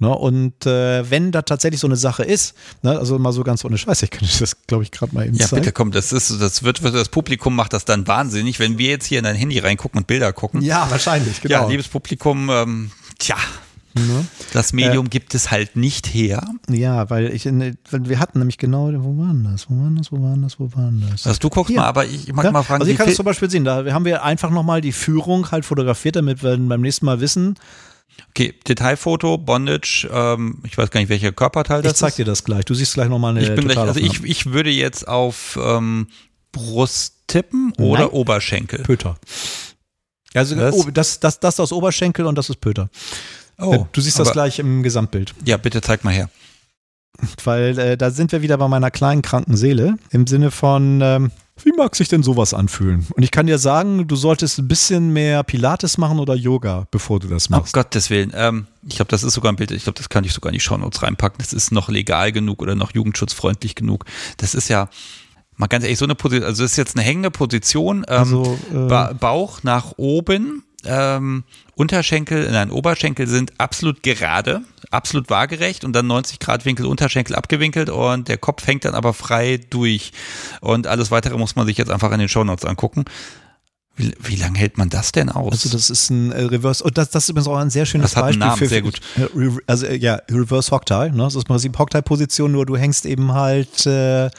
Ne, 0.00 0.08
und 0.08 0.64
äh, 0.64 1.10
wenn 1.10 1.32
da 1.32 1.42
tatsächlich 1.42 1.80
so 1.80 1.88
eine 1.88 1.96
Sache 1.96 2.22
ist, 2.22 2.54
ne, 2.82 2.96
also 2.96 3.18
mal 3.18 3.32
so 3.32 3.42
ganz 3.42 3.64
ohne 3.64 3.76
Scheiß, 3.76 4.02
ich 4.04 4.10
könnte 4.10 4.32
das, 4.38 4.56
glaube 4.66 4.84
ich, 4.84 4.92
gerade 4.92 5.14
mal 5.14 5.26
eben 5.26 5.34
ja, 5.34 5.46
zeigen. 5.46 5.56
Ja, 5.56 5.60
bitte 5.60 5.72
komm, 5.72 5.90
das 5.90 6.12
ist, 6.12 6.40
das 6.40 6.62
wird, 6.62 6.82
das 6.82 7.08
Publikum 7.08 7.54
macht 7.54 7.72
das 7.72 7.84
dann 7.84 8.06
wahnsinnig, 8.06 8.60
wenn 8.60 8.78
wir 8.78 8.90
jetzt 8.90 9.06
hier 9.06 9.18
in 9.18 9.24
dein 9.24 9.36
Handy 9.36 9.58
reingucken 9.58 9.98
und 9.98 10.06
Bilder 10.06 10.32
gucken. 10.32 10.62
Ja, 10.62 10.88
wahrscheinlich, 10.90 11.40
genau. 11.40 11.62
Ja, 11.62 11.68
liebes 11.68 11.88
Publikum, 11.88 12.48
ähm, 12.48 12.90
tja, 13.18 13.36
Ne? 14.06 14.26
Das 14.52 14.72
Medium 14.72 15.06
äh, 15.06 15.08
gibt 15.08 15.34
es 15.34 15.50
halt 15.50 15.76
nicht 15.76 16.06
her. 16.06 16.46
Ja, 16.68 17.10
weil 17.10 17.32
ich, 17.32 17.44
wir 17.44 18.18
hatten 18.18 18.38
nämlich 18.38 18.58
genau, 18.58 18.90
wo 18.92 19.18
waren 19.18 19.44
das? 19.44 19.68
Wo 19.68 19.74
waren 19.74 19.96
das? 19.96 20.12
Wo 20.12 20.22
waren 20.22 20.42
das? 20.42 20.60
Wo 20.60 20.72
waren 20.74 21.04
das? 21.10 21.26
Also 21.26 21.38
du 21.40 21.48
guckst 21.48 21.70
Hier. 21.70 21.80
mal, 21.80 21.86
aber 21.86 22.06
ich 22.06 22.32
mag 22.32 22.44
ja? 22.44 22.52
mal 22.52 22.62
fragen. 22.62 22.82
Also 22.82 22.92
ich 22.92 22.98
kann 22.98 23.08
es 23.08 23.16
zum 23.16 23.24
Beispiel 23.24 23.50
sehen, 23.50 23.64
da 23.64 23.84
haben 23.92 24.04
wir 24.04 24.24
einfach 24.24 24.50
nochmal 24.50 24.80
die 24.80 24.92
Führung 24.92 25.50
halt 25.50 25.64
fotografiert, 25.64 26.16
damit 26.16 26.42
wir 26.42 26.56
beim 26.56 26.80
nächsten 26.80 27.06
Mal 27.06 27.20
wissen, 27.20 27.56
Okay, 28.30 28.54
Detailfoto, 28.66 29.38
Bondage, 29.38 30.08
ähm, 30.12 30.60
ich 30.64 30.76
weiß 30.76 30.90
gar 30.90 31.00
nicht, 31.00 31.08
welcher 31.08 31.32
Körperteil 31.32 31.82
das 31.82 31.92
ist. 31.92 31.98
Ich 31.98 32.00
zeig 32.00 32.16
dir 32.16 32.24
das 32.24 32.44
gleich. 32.44 32.64
Du 32.64 32.74
siehst 32.74 32.94
gleich 32.94 33.08
nochmal 33.08 33.36
eine 33.36 33.42
ich 33.42 33.54
bin 33.54 33.68
gleich, 33.68 33.78
Also 33.78 34.00
ich, 34.00 34.24
ich 34.24 34.46
würde 34.46 34.70
jetzt 34.70 35.06
auf 35.06 35.58
ähm, 35.62 36.08
Brust 36.52 37.26
tippen 37.26 37.72
oder 37.78 38.04
Nein. 38.04 38.10
Oberschenkel. 38.10 38.82
Pöter. 38.82 39.16
Also 40.34 40.54
das, 40.90 41.20
das, 41.20 41.40
das 41.40 41.58
ist 41.58 41.72
Oberschenkel 41.72 42.26
und 42.26 42.36
das 42.36 42.50
ist 42.50 42.60
Pöter. 42.60 42.90
Oh, 43.60 43.74
äh, 43.74 43.84
du 43.92 44.00
siehst 44.00 44.18
das 44.18 44.32
gleich 44.32 44.58
im 44.58 44.82
Gesamtbild. 44.82 45.34
Ja, 45.44 45.56
bitte 45.56 45.80
zeig 45.80 46.04
mal 46.04 46.12
her. 46.12 46.30
Weil 47.42 47.78
äh, 47.78 47.96
da 47.96 48.10
sind 48.10 48.30
wir 48.32 48.42
wieder 48.42 48.58
bei 48.58 48.68
meiner 48.68 48.90
kleinen 48.90 49.22
kranken 49.22 49.56
Seele 49.56 49.96
im 50.10 50.26
Sinne 50.26 50.50
von, 50.50 51.00
ähm, 51.02 51.32
wie 51.64 51.72
mag 51.72 51.96
sich 51.96 52.08
denn 52.08 52.22
sowas 52.22 52.54
anfühlen? 52.54 53.06
Und 53.10 53.22
ich 53.22 53.32
kann 53.32 53.46
dir 53.46 53.58
sagen, 53.58 54.06
du 54.06 54.14
solltest 54.14 54.58
ein 54.58 54.68
bisschen 54.68 55.12
mehr 55.12 55.42
Pilates 55.42 55.98
machen 55.98 56.20
oder 56.20 56.34
Yoga, 56.34 56.86
bevor 56.92 57.18
du 57.18 57.26
das 57.26 57.50
machst. 57.50 57.74
Oh 57.76 57.80
Gottes 57.80 58.10
Willen. 58.10 58.32
Ähm, 58.34 58.66
ich 58.86 58.96
glaube, 58.96 59.10
das 59.10 59.24
ist 59.24 59.34
sogar 59.34 59.52
ein 59.52 59.56
Bild, 59.56 59.72
ich 59.72 59.82
glaube, 59.82 59.96
das 59.96 60.08
kann 60.08 60.22
ich 60.22 60.32
sogar 60.32 60.50
in 60.50 60.54
die 60.54 60.60
Shownotes 60.60 61.02
reinpacken. 61.02 61.38
Das 61.38 61.52
ist 61.52 61.72
noch 61.72 61.88
legal 61.88 62.30
genug 62.30 62.62
oder 62.62 62.76
noch 62.76 62.94
jugendschutzfreundlich 62.94 63.74
genug. 63.74 64.04
Das 64.36 64.54
ist 64.54 64.68
ja, 64.68 64.88
mal 65.56 65.66
ganz 65.66 65.82
ehrlich, 65.84 65.98
so 65.98 66.04
eine 66.04 66.14
Position, 66.14 66.46
also 66.46 66.62
das 66.62 66.72
ist 66.72 66.76
jetzt 66.76 66.96
eine 66.96 67.04
hängende 67.04 67.32
Position, 67.32 68.04
ähm, 68.08 68.18
also, 68.18 68.58
äh, 68.70 68.74
ba 68.74 69.12
Bauch 69.12 69.64
nach 69.64 69.94
oben, 69.96 70.62
ähm, 70.88 71.44
Unterschenkel, 71.74 72.50
nein, 72.50 72.70
Oberschenkel 72.70 73.28
sind 73.28 73.52
absolut 73.58 74.02
gerade, 74.02 74.62
absolut 74.90 75.30
waagerecht 75.30 75.84
und 75.84 75.92
dann 75.92 76.06
90 76.08 76.40
Grad 76.40 76.64
Winkel 76.64 76.86
Unterschenkel 76.86 77.36
abgewinkelt 77.36 77.90
und 77.90 78.28
der 78.28 78.38
Kopf 78.38 78.66
hängt 78.66 78.84
dann 78.84 78.94
aber 78.94 79.14
frei 79.14 79.60
durch. 79.70 80.12
Und 80.60 80.86
alles 80.86 81.10
weitere 81.10 81.38
muss 81.38 81.54
man 81.54 81.66
sich 81.66 81.78
jetzt 81.78 81.90
einfach 81.90 82.10
in 82.12 82.18
den 82.18 82.28
Shownotes 82.28 82.64
angucken. 82.64 83.04
Wie, 83.96 84.12
wie 84.20 84.36
lange 84.36 84.58
hält 84.58 84.78
man 84.78 84.88
das 84.88 85.12
denn 85.12 85.28
aus? 85.28 85.52
Also 85.52 85.70
das 85.70 85.90
ist 85.90 86.10
ein 86.10 86.30
äh, 86.30 86.42
Reverse, 86.42 86.84
und 86.84 86.96
das, 86.96 87.10
das 87.10 87.24
ist 87.24 87.30
übrigens 87.30 87.48
auch 87.48 87.56
ein 87.56 87.70
sehr 87.70 87.84
schönes 87.84 88.12
das 88.12 88.16
hat 88.16 88.24
Beispiel. 88.24 88.42
Einen 88.42 88.50
Namen, 88.50 88.58
für, 88.58 88.68
sehr 88.68 88.82
gut. 88.82 89.00
Äh, 89.16 89.50
also 89.66 89.86
äh, 89.86 89.96
ja, 89.96 90.20
Reverse 90.30 90.70
Hocktie, 90.70 91.10
ne? 91.10 91.24
Das 91.24 91.34
ist 91.34 91.42
im 91.42 91.48
Prinzip 91.48 91.78
Hocktie-Position, 91.78 92.52
nur 92.52 92.64
du 92.64 92.76
hängst 92.76 93.06
eben 93.06 93.32
halt 93.32 93.86
äh, 93.86 94.30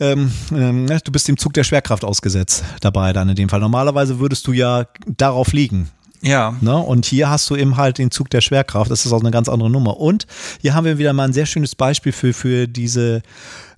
ähm, 0.00 0.32
ne, 0.50 1.00
du 1.04 1.12
bist 1.12 1.28
dem 1.28 1.36
Zug 1.36 1.52
der 1.52 1.64
Schwerkraft 1.64 2.04
ausgesetzt 2.04 2.64
dabei 2.80 3.12
dann 3.12 3.28
in 3.28 3.36
dem 3.36 3.48
Fall. 3.48 3.60
Normalerweise 3.60 4.18
würdest 4.18 4.46
du 4.46 4.52
ja 4.52 4.86
darauf 5.06 5.52
liegen. 5.52 5.90
Ja. 6.22 6.56
Ne? 6.60 6.76
Und 6.76 7.06
hier 7.06 7.30
hast 7.30 7.48
du 7.50 7.56
eben 7.56 7.76
halt 7.76 7.98
den 7.98 8.10
Zug 8.10 8.30
der 8.30 8.40
Schwerkraft. 8.40 8.90
Das 8.90 9.06
ist 9.06 9.12
auch 9.12 9.20
eine 9.20 9.30
ganz 9.30 9.48
andere 9.48 9.70
Nummer. 9.70 9.98
Und 9.98 10.26
hier 10.60 10.74
haben 10.74 10.84
wir 10.84 10.98
wieder 10.98 11.12
mal 11.12 11.24
ein 11.24 11.32
sehr 11.32 11.46
schönes 11.46 11.74
Beispiel 11.74 12.12
für, 12.12 12.32
für 12.32 12.66
diese 12.66 13.22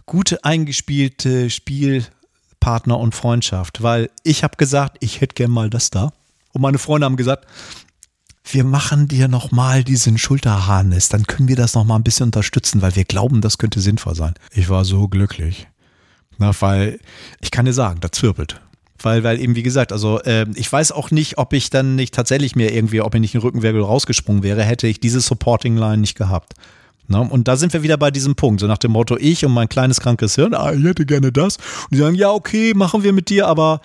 gute 0.06 0.44
eingespielte 0.44 1.50
Spielpartner 1.50 2.98
und 2.98 3.14
Freundschaft. 3.14 3.82
Weil 3.82 4.10
ich 4.24 4.42
habe 4.42 4.56
gesagt, 4.56 4.96
ich 5.00 5.20
hätte 5.20 5.34
gern 5.34 5.50
mal 5.50 5.70
das 5.70 5.90
da. 5.90 6.12
Und 6.52 6.62
meine 6.62 6.78
Freunde 6.78 7.06
haben 7.06 7.16
gesagt, 7.16 7.46
wir 8.44 8.64
machen 8.64 9.08
dir 9.08 9.28
nochmal 9.28 9.84
diesen 9.84 10.18
Schulterharnis, 10.18 11.08
dann 11.08 11.26
können 11.26 11.48
wir 11.48 11.56
das 11.56 11.74
nochmal 11.74 11.98
ein 11.98 12.02
bisschen 12.02 12.26
unterstützen, 12.26 12.82
weil 12.82 12.96
wir 12.96 13.04
glauben, 13.04 13.40
das 13.40 13.56
könnte 13.56 13.80
sinnvoll 13.80 14.16
sein. 14.16 14.34
Ich 14.50 14.68
war 14.68 14.84
so 14.84 15.06
glücklich. 15.06 15.68
Na, 16.38 16.52
weil 16.60 16.98
ich 17.40 17.50
kann 17.50 17.66
dir 17.66 17.72
sagen, 17.72 18.00
da 18.00 18.10
zwirbelt. 18.10 18.60
Weil, 19.00 19.24
weil 19.24 19.40
eben, 19.40 19.56
wie 19.56 19.62
gesagt, 19.62 19.92
also 19.92 20.20
äh, 20.20 20.46
ich 20.54 20.70
weiß 20.72 20.92
auch 20.92 21.10
nicht, 21.10 21.38
ob 21.38 21.52
ich 21.52 21.70
dann 21.70 21.96
nicht 21.96 22.14
tatsächlich 22.14 22.54
mir 22.54 22.72
irgendwie, 22.72 23.00
ob 23.00 23.14
mir 23.14 23.20
nicht 23.20 23.34
ein 23.34 23.40
Rückenwirbel 23.40 23.82
rausgesprungen 23.82 24.42
wäre, 24.42 24.62
hätte 24.62 24.86
ich 24.86 25.00
diese 25.00 25.20
Supporting 25.20 25.76
Line 25.76 25.98
nicht 25.98 26.16
gehabt. 26.16 26.54
Na, 27.08 27.18
und 27.18 27.48
da 27.48 27.56
sind 27.56 27.72
wir 27.72 27.82
wieder 27.82 27.96
bei 27.96 28.10
diesem 28.10 28.36
Punkt, 28.36 28.60
so 28.60 28.66
nach 28.66 28.78
dem 28.78 28.92
Motto, 28.92 29.16
ich 29.18 29.44
und 29.44 29.52
mein 29.52 29.68
kleines 29.68 30.00
krankes 30.00 30.36
Hirn, 30.36 30.54
ah, 30.54 30.72
ich 30.72 30.84
hätte 30.84 31.04
gerne 31.04 31.32
das. 31.32 31.56
Und 31.56 31.92
die 31.92 31.98
sagen, 31.98 32.14
ja, 32.14 32.30
okay, 32.30 32.74
machen 32.74 33.02
wir 33.02 33.12
mit 33.12 33.28
dir, 33.28 33.48
aber 33.48 33.80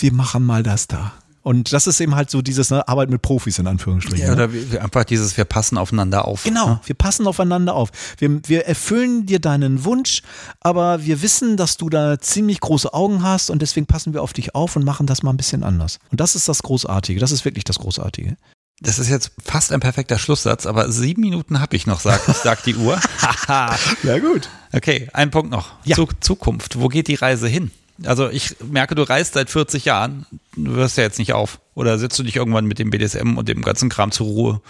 wir 0.00 0.12
machen 0.12 0.44
mal 0.44 0.62
das 0.62 0.86
da. 0.86 1.12
Und 1.48 1.72
das 1.72 1.86
ist 1.86 1.98
eben 2.00 2.14
halt 2.14 2.28
so 2.30 2.42
dieses 2.42 2.68
ne, 2.70 2.86
Arbeit 2.86 3.08
mit 3.08 3.22
Profis 3.22 3.58
in 3.58 3.66
Anführungsstrichen. 3.66 4.20
Ja, 4.26 4.34
ne? 4.34 4.44
oder 4.44 4.52
wir- 4.52 4.82
einfach 4.84 5.04
dieses, 5.04 5.34
wir 5.38 5.46
passen 5.46 5.78
aufeinander 5.78 6.26
auf. 6.26 6.44
Genau, 6.44 6.68
Ne? 6.68 6.80
wir 6.84 6.94
passen 6.94 7.26
aufeinander 7.26 7.74
auf. 7.74 7.88
Wir, 8.18 8.40
wir 8.46 8.66
erfüllen 8.66 9.24
dir 9.24 9.38
deinen 9.38 9.84
Wunsch, 9.84 10.20
aber 10.60 11.04
wir 11.06 11.22
wissen, 11.22 11.56
dass 11.56 11.78
du 11.78 11.88
da 11.88 12.18
ziemlich 12.20 12.60
große 12.60 12.92
Augen 12.92 13.22
hast 13.22 13.48
und 13.48 13.62
deswegen 13.62 13.86
passen 13.86 14.12
wir 14.12 14.22
auf 14.22 14.34
dich 14.34 14.54
auf 14.54 14.76
und 14.76 14.84
machen 14.84 15.06
das 15.06 15.22
mal 15.22 15.30
ein 15.30 15.38
bisschen 15.38 15.64
anders. 15.64 15.98
Und 16.10 16.20
das 16.20 16.34
ist 16.34 16.48
das 16.48 16.62
Großartige. 16.62 17.18
Das 17.18 17.32
ist 17.32 17.46
wirklich 17.46 17.64
das 17.64 17.78
Großartige. 17.78 18.36
Das 18.80 18.98
ist 18.98 19.08
jetzt 19.08 19.30
fast 19.42 19.72
ein 19.72 19.80
perfekter 19.80 20.18
Schlusssatz, 20.18 20.66
aber 20.66 20.92
sieben 20.92 21.22
Minuten 21.22 21.60
habe 21.60 21.74
ich 21.76 21.86
noch, 21.86 22.00
sagt, 22.00 22.26
sagt 22.36 22.66
die 22.66 22.76
Uhr. 22.76 23.00
Ja, 23.48 24.18
gut. 24.18 24.48
okay, 24.72 25.08
ein 25.14 25.30
Punkt 25.30 25.50
noch. 25.50 25.70
Ja. 25.84 25.96
Zu, 25.96 26.08
Zukunft. 26.20 26.78
Wo 26.78 26.88
geht 26.88 27.08
die 27.08 27.14
Reise 27.14 27.48
hin? 27.48 27.70
Also 28.04 28.28
ich 28.28 28.56
merke, 28.64 28.94
du 28.94 29.02
reist 29.02 29.34
seit 29.34 29.50
40 29.50 29.84
Jahren. 29.84 30.26
Du 30.56 30.72
hörst 30.72 30.96
ja 30.96 31.02
jetzt 31.02 31.18
nicht 31.18 31.32
auf. 31.32 31.60
Oder 31.74 31.98
sitzt 31.98 32.18
du 32.18 32.22
dich 32.22 32.36
irgendwann 32.36 32.66
mit 32.66 32.78
dem 32.78 32.90
BDSM 32.90 33.36
und 33.36 33.48
dem 33.48 33.62
ganzen 33.62 33.88
Kram 33.88 34.12
zur 34.12 34.26
Ruhe? 34.26 34.60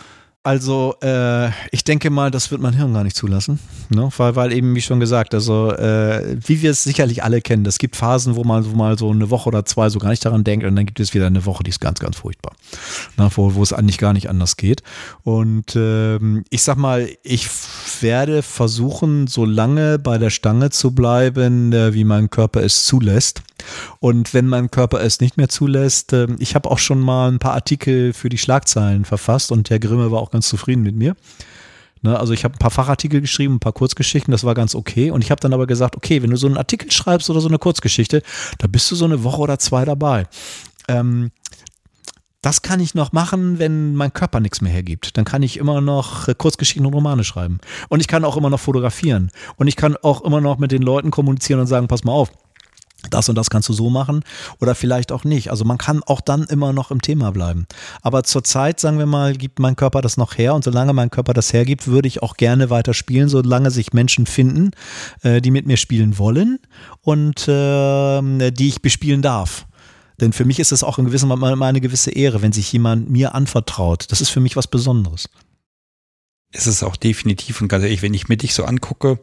Also, 0.45 0.95
äh, 1.03 1.49
ich 1.73 1.85
denke 1.85 2.11
mal, 2.11 2.31
das 2.31 2.51
wird 2.51 2.61
mein 2.63 2.73
Hirn 2.73 2.95
gar 2.95 3.05
nicht 3.05 3.17
zulassen. 3.17 3.59
Ne? 3.91 4.09
Weil, 4.17 4.37
weil 4.37 4.53
eben, 4.53 4.75
wie 4.75 4.81
schon 4.81 5.01
gesagt, 5.01 5.35
also, 5.35 5.73
äh, 5.73 6.37
wie 6.47 6.63
wir 6.63 6.71
es 6.71 6.85
sicherlich 6.85 7.23
alle 7.23 7.41
kennen, 7.41 7.67
es 7.67 7.79
gibt 7.79 7.97
Phasen, 7.97 8.37
wo 8.37 8.45
man 8.45 8.63
so 8.63 8.71
mal 8.71 8.97
so 8.97 9.11
eine 9.11 9.31
Woche 9.31 9.49
oder 9.49 9.65
zwei 9.65 9.91
so 9.91 9.99
gar 9.99 10.11
nicht 10.11 10.25
daran 10.25 10.45
denkt 10.45 10.65
und 10.65 10.77
dann 10.77 10.87
gibt 10.87 11.01
es 11.01 11.13
wieder 11.13 11.27
eine 11.27 11.45
Woche, 11.45 11.65
die 11.65 11.71
ist 11.71 11.81
ganz, 11.81 11.99
ganz 11.99 12.19
furchtbar. 12.19 12.53
Ne? 13.17 13.29
Wo, 13.35 13.55
wo 13.55 13.63
es 13.63 13.73
eigentlich 13.73 13.99
gar 13.99 14.13
nicht 14.13 14.31
anders 14.31 14.57
geht. 14.57 14.83
Und 15.23 15.75
ähm, 15.77 16.45
ich 16.51 16.63
sag 16.63 16.77
mal, 16.77 17.09
ich 17.25 17.49
werde 18.01 18.43
versuchen, 18.43 19.27
so 19.27 19.45
lange 19.45 19.99
bei 19.99 20.19
der 20.19 20.31
Stange 20.31 20.71
zu 20.71 20.95
bleiben, 20.95 21.73
äh, 21.73 21.95
wie 21.95 22.05
mein 22.05 22.31
Körper 22.31 22.63
es 22.63 22.85
zulässt. 22.85 23.43
Und 24.01 24.35
wenn 24.35 24.47
mein 24.47 24.71
Körper 24.71 25.01
es 25.01 25.21
nicht 25.21 25.37
mehr 25.37 25.49
zulässt, 25.49 26.13
ähm, 26.13 26.37
ich 26.39 26.55
habe 26.55 26.71
auch 26.71 26.79
schon 26.79 27.01
mal 27.01 27.31
ein 27.31 27.39
paar 27.39 27.55
Artikel 27.55 28.13
für 28.13 28.29
die 28.29 28.39
Schlagzeilen 28.39 29.05
verfasst 29.05 29.53
und 29.53 29.69
Herr 29.71 29.79
Grimme 29.79 30.11
war 30.11 30.21
auch 30.21 30.28
ganz 30.31 30.49
zufrieden 30.49 30.83
mit 30.83 30.97
mir. 30.97 31.17
Ne, 32.03 32.19
also 32.19 32.33
ich 32.33 32.45
habe 32.45 32.55
ein 32.55 32.59
paar 32.59 32.71
Fachartikel 32.71 33.21
geschrieben, 33.21 33.55
ein 33.55 33.61
paar 33.61 33.73
Kurzgeschichten, 33.73 34.31
das 34.31 34.45
war 34.45 34.55
ganz 34.55 34.75
okay. 34.75 35.11
Und 35.11 35.25
ich 35.25 35.31
habe 35.31 35.41
dann 35.41 35.53
aber 35.53 35.67
gesagt, 35.67 35.97
okay, 35.97 36.23
wenn 36.23 36.31
du 36.31 36.37
so 36.37 36.47
einen 36.47 36.57
Artikel 36.57 36.91
schreibst 36.93 37.29
oder 37.29 37.41
so 37.41 37.49
eine 37.49 37.59
Kurzgeschichte, 37.59 38.23
da 38.59 38.69
bist 38.69 38.91
du 38.91 38.95
so 38.95 39.05
eine 39.05 39.25
Woche 39.25 39.41
oder 39.41 39.59
zwei 39.59 39.85
dabei. 39.85 40.27
Ähm, 40.87 41.31
das 42.41 42.63
kann 42.63 42.79
ich 42.79 42.95
noch 42.95 43.11
machen, 43.13 43.59
wenn 43.59 43.97
mein 43.97 44.13
Körper 44.13 44.39
nichts 44.39 44.61
mehr 44.61 44.73
hergibt. 44.73 45.17
Dann 45.17 45.25
kann 45.25 45.43
ich 45.43 45.57
immer 45.57 45.81
noch 45.81 46.29
Kurzgeschichten 46.39 46.87
und 46.87 46.95
Romane 46.95 47.25
schreiben. 47.25 47.59
Und 47.89 47.99
ich 48.01 48.07
kann 48.07 48.25
auch 48.25 48.37
immer 48.37 48.49
noch 48.49 48.61
fotografieren. 48.61 49.33
Und 49.57 49.67
ich 49.67 49.75
kann 49.75 49.97
auch 49.97 50.21
immer 50.21 50.41
noch 50.41 50.59
mit 50.59 50.71
den 50.71 50.83
Leuten 50.83 51.11
kommunizieren 51.11 51.61
und 51.61 51.67
sagen, 51.67 51.89
pass 51.89 52.05
mal 52.05 52.13
auf, 52.13 52.31
das 53.11 53.29
und 53.29 53.37
das 53.37 53.49
kannst 53.49 53.69
du 53.69 53.73
so 53.73 53.91
machen 53.91 54.25
oder 54.61 54.75
vielleicht 54.75 55.13
auch 55.13 55.25
nicht. 55.25 55.51
Also 55.51 55.65
man 55.65 55.79
kann 55.79 56.03
auch 56.03 56.21
dann 56.21 56.45
immer 56.45 56.73
noch 56.73 56.91
im 56.91 57.01
Thema 57.01 57.31
bleiben. 57.31 57.67
Aber 58.03 58.25
zurzeit, 58.25 58.81
sagen 58.81 58.99
wir 58.99 59.07
mal, 59.07 59.35
gibt 59.35 59.61
mein 59.61 59.77
Körper 59.77 60.01
das 60.01 60.17
noch 60.17 60.37
her 60.37 60.55
und 60.55 60.65
solange 60.65 60.93
mein 60.93 61.11
Körper 61.11 61.33
das 61.33 61.53
hergibt, 61.53 61.87
würde 61.87 62.09
ich 62.09 62.23
auch 62.23 62.37
gerne 62.37 62.71
weiter 62.71 62.95
spielen, 62.95 63.29
solange 63.29 63.71
sich 63.71 63.93
Menschen 63.93 64.27
finden, 64.27 64.73
äh, 65.23 65.41
die 65.41 65.53
mit 65.53 65.67
mir 65.67 65.77
spielen 65.77 66.19
wollen 66.19 66.59
und 67.03 67.47
äh, 67.47 68.51
die 68.51 68.69
ich 68.69 68.83
bespielen 68.83 69.23
darf. 69.23 69.67
Denn 70.21 70.33
für 70.33 70.45
mich 70.45 70.59
ist 70.59 70.73
es 70.73 70.83
auch 70.83 70.99
in 70.99 71.05
gewissem 71.05 71.29
Maße 71.29 71.65
eine 71.65 71.81
gewisse 71.81 72.11
Ehre, 72.11 72.43
wenn 72.43 72.53
sich 72.53 72.73
jemand 72.73 73.09
mir 73.09 73.35
anvertraut. 73.35 74.11
Das 74.11 74.21
ist 74.21 74.31
für 74.31 74.41
mich 74.41 74.57
was 74.57 74.67
Besonderes. 74.67 75.29
Es 76.51 76.67
ist 76.67 76.83
auch 76.83 76.97
definitiv 76.97 77.61
und 77.61 77.69
ganz 77.69 77.85
ehrlich, 77.85 78.03
wenn 78.03 78.15
ich 78.15 78.29
mir 78.29 78.37
dich 78.37 78.55
so 78.55 78.65
angucke, 78.65 79.21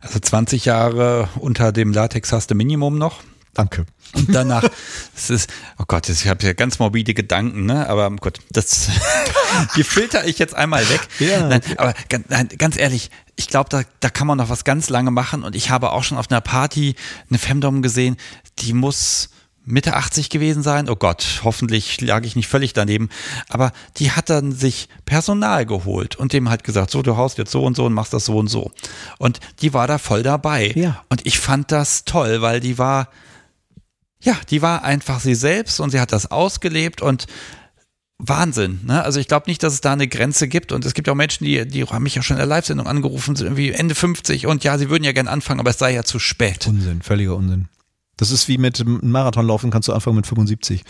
also 0.00 0.18
20 0.18 0.64
Jahre 0.64 1.28
unter 1.38 1.72
dem 1.72 1.92
Latex 1.92 2.32
hast 2.32 2.50
du 2.50 2.54
Minimum 2.54 2.98
noch. 2.98 3.22
Danke. 3.54 3.86
Und 4.12 4.34
danach, 4.34 4.64
es 5.16 5.30
ist, 5.30 5.50
oh 5.78 5.84
Gott, 5.88 6.08
ich 6.10 6.28
habe 6.28 6.44
ja 6.44 6.52
ganz 6.52 6.78
morbide 6.78 7.14
Gedanken, 7.14 7.64
ne? 7.64 7.88
Aber 7.88 8.10
gut, 8.10 8.38
das, 8.50 8.90
die 9.76 9.82
filter 9.82 10.26
ich 10.26 10.38
jetzt 10.38 10.54
einmal 10.54 10.88
weg. 10.90 11.00
Ja. 11.18 11.46
Nein, 11.48 11.62
aber 11.78 11.94
ganz, 12.08 12.26
nein, 12.28 12.48
ganz 12.58 12.76
ehrlich, 12.76 13.10
ich 13.36 13.48
glaube, 13.48 13.70
da, 13.70 13.82
da 14.00 14.10
kann 14.10 14.26
man 14.26 14.38
noch 14.38 14.50
was 14.50 14.64
ganz 14.64 14.90
lange 14.90 15.10
machen. 15.10 15.42
Und 15.42 15.56
ich 15.56 15.70
habe 15.70 15.92
auch 15.92 16.04
schon 16.04 16.18
auf 16.18 16.30
einer 16.30 16.42
Party 16.42 16.96
eine 17.30 17.38
Femdom 17.38 17.80
gesehen, 17.80 18.16
die 18.58 18.74
muss 18.74 19.30
Mitte 19.66 19.94
80 19.94 20.30
gewesen 20.30 20.62
sein. 20.62 20.88
Oh 20.88 20.94
Gott, 20.94 21.40
hoffentlich 21.42 22.00
lag 22.00 22.24
ich 22.24 22.36
nicht 22.36 22.46
völlig 22.46 22.72
daneben. 22.72 23.08
Aber 23.48 23.72
die 23.96 24.12
hat 24.12 24.30
dann 24.30 24.52
sich 24.52 24.88
Personal 25.04 25.66
geholt 25.66 26.14
und 26.16 26.32
dem 26.32 26.48
halt 26.48 26.62
gesagt, 26.62 26.92
so, 26.92 27.02
du 27.02 27.16
haust 27.16 27.36
jetzt 27.36 27.50
so 27.50 27.64
und 27.64 27.76
so 27.76 27.84
und 27.84 27.92
machst 27.92 28.12
das 28.12 28.24
so 28.24 28.38
und 28.38 28.46
so. 28.46 28.70
Und 29.18 29.40
die 29.60 29.74
war 29.74 29.88
da 29.88 29.98
voll 29.98 30.22
dabei. 30.22 30.72
Ja. 30.76 31.04
Und 31.08 31.26
ich 31.26 31.40
fand 31.40 31.72
das 31.72 32.04
toll, 32.04 32.40
weil 32.42 32.60
die 32.60 32.78
war, 32.78 33.08
ja, 34.22 34.38
die 34.50 34.62
war 34.62 34.84
einfach 34.84 35.18
sie 35.18 35.34
selbst 35.34 35.80
und 35.80 35.90
sie 35.90 36.00
hat 36.00 36.12
das 36.12 36.30
ausgelebt 36.30 37.02
und 37.02 37.26
Wahnsinn, 38.18 38.80
ne? 38.84 39.04
Also 39.04 39.20
ich 39.20 39.28
glaube 39.28 39.44
nicht, 39.46 39.62
dass 39.62 39.74
es 39.74 39.82
da 39.82 39.92
eine 39.92 40.08
Grenze 40.08 40.48
gibt 40.48 40.72
und 40.72 40.86
es 40.86 40.94
gibt 40.94 41.06
auch 41.10 41.14
Menschen, 41.14 41.44
die, 41.44 41.68
die 41.68 41.84
haben 41.84 42.02
mich 42.02 42.14
ja 42.14 42.22
schon 42.22 42.36
in 42.36 42.38
der 42.38 42.46
Live-Sendung 42.46 42.86
angerufen, 42.86 43.36
sind 43.36 43.46
irgendwie 43.46 43.72
Ende 43.72 43.94
50 43.94 44.46
und 44.46 44.64
ja, 44.64 44.78
sie 44.78 44.88
würden 44.88 45.04
ja 45.04 45.12
gern 45.12 45.28
anfangen, 45.28 45.60
aber 45.60 45.68
es 45.68 45.78
sei 45.78 45.92
ja 45.92 46.02
zu 46.02 46.18
spät. 46.18 46.66
Unsinn, 46.66 47.02
völliger 47.02 47.36
Unsinn. 47.36 47.68
Das 48.16 48.30
ist 48.30 48.48
wie 48.48 48.58
mit 48.58 48.80
einem 48.80 49.00
Marathon 49.02 49.46
laufen, 49.46 49.70
kannst 49.70 49.88
du 49.88 49.92
anfangen 49.92 50.16
mit 50.16 50.26
75. 50.26 50.84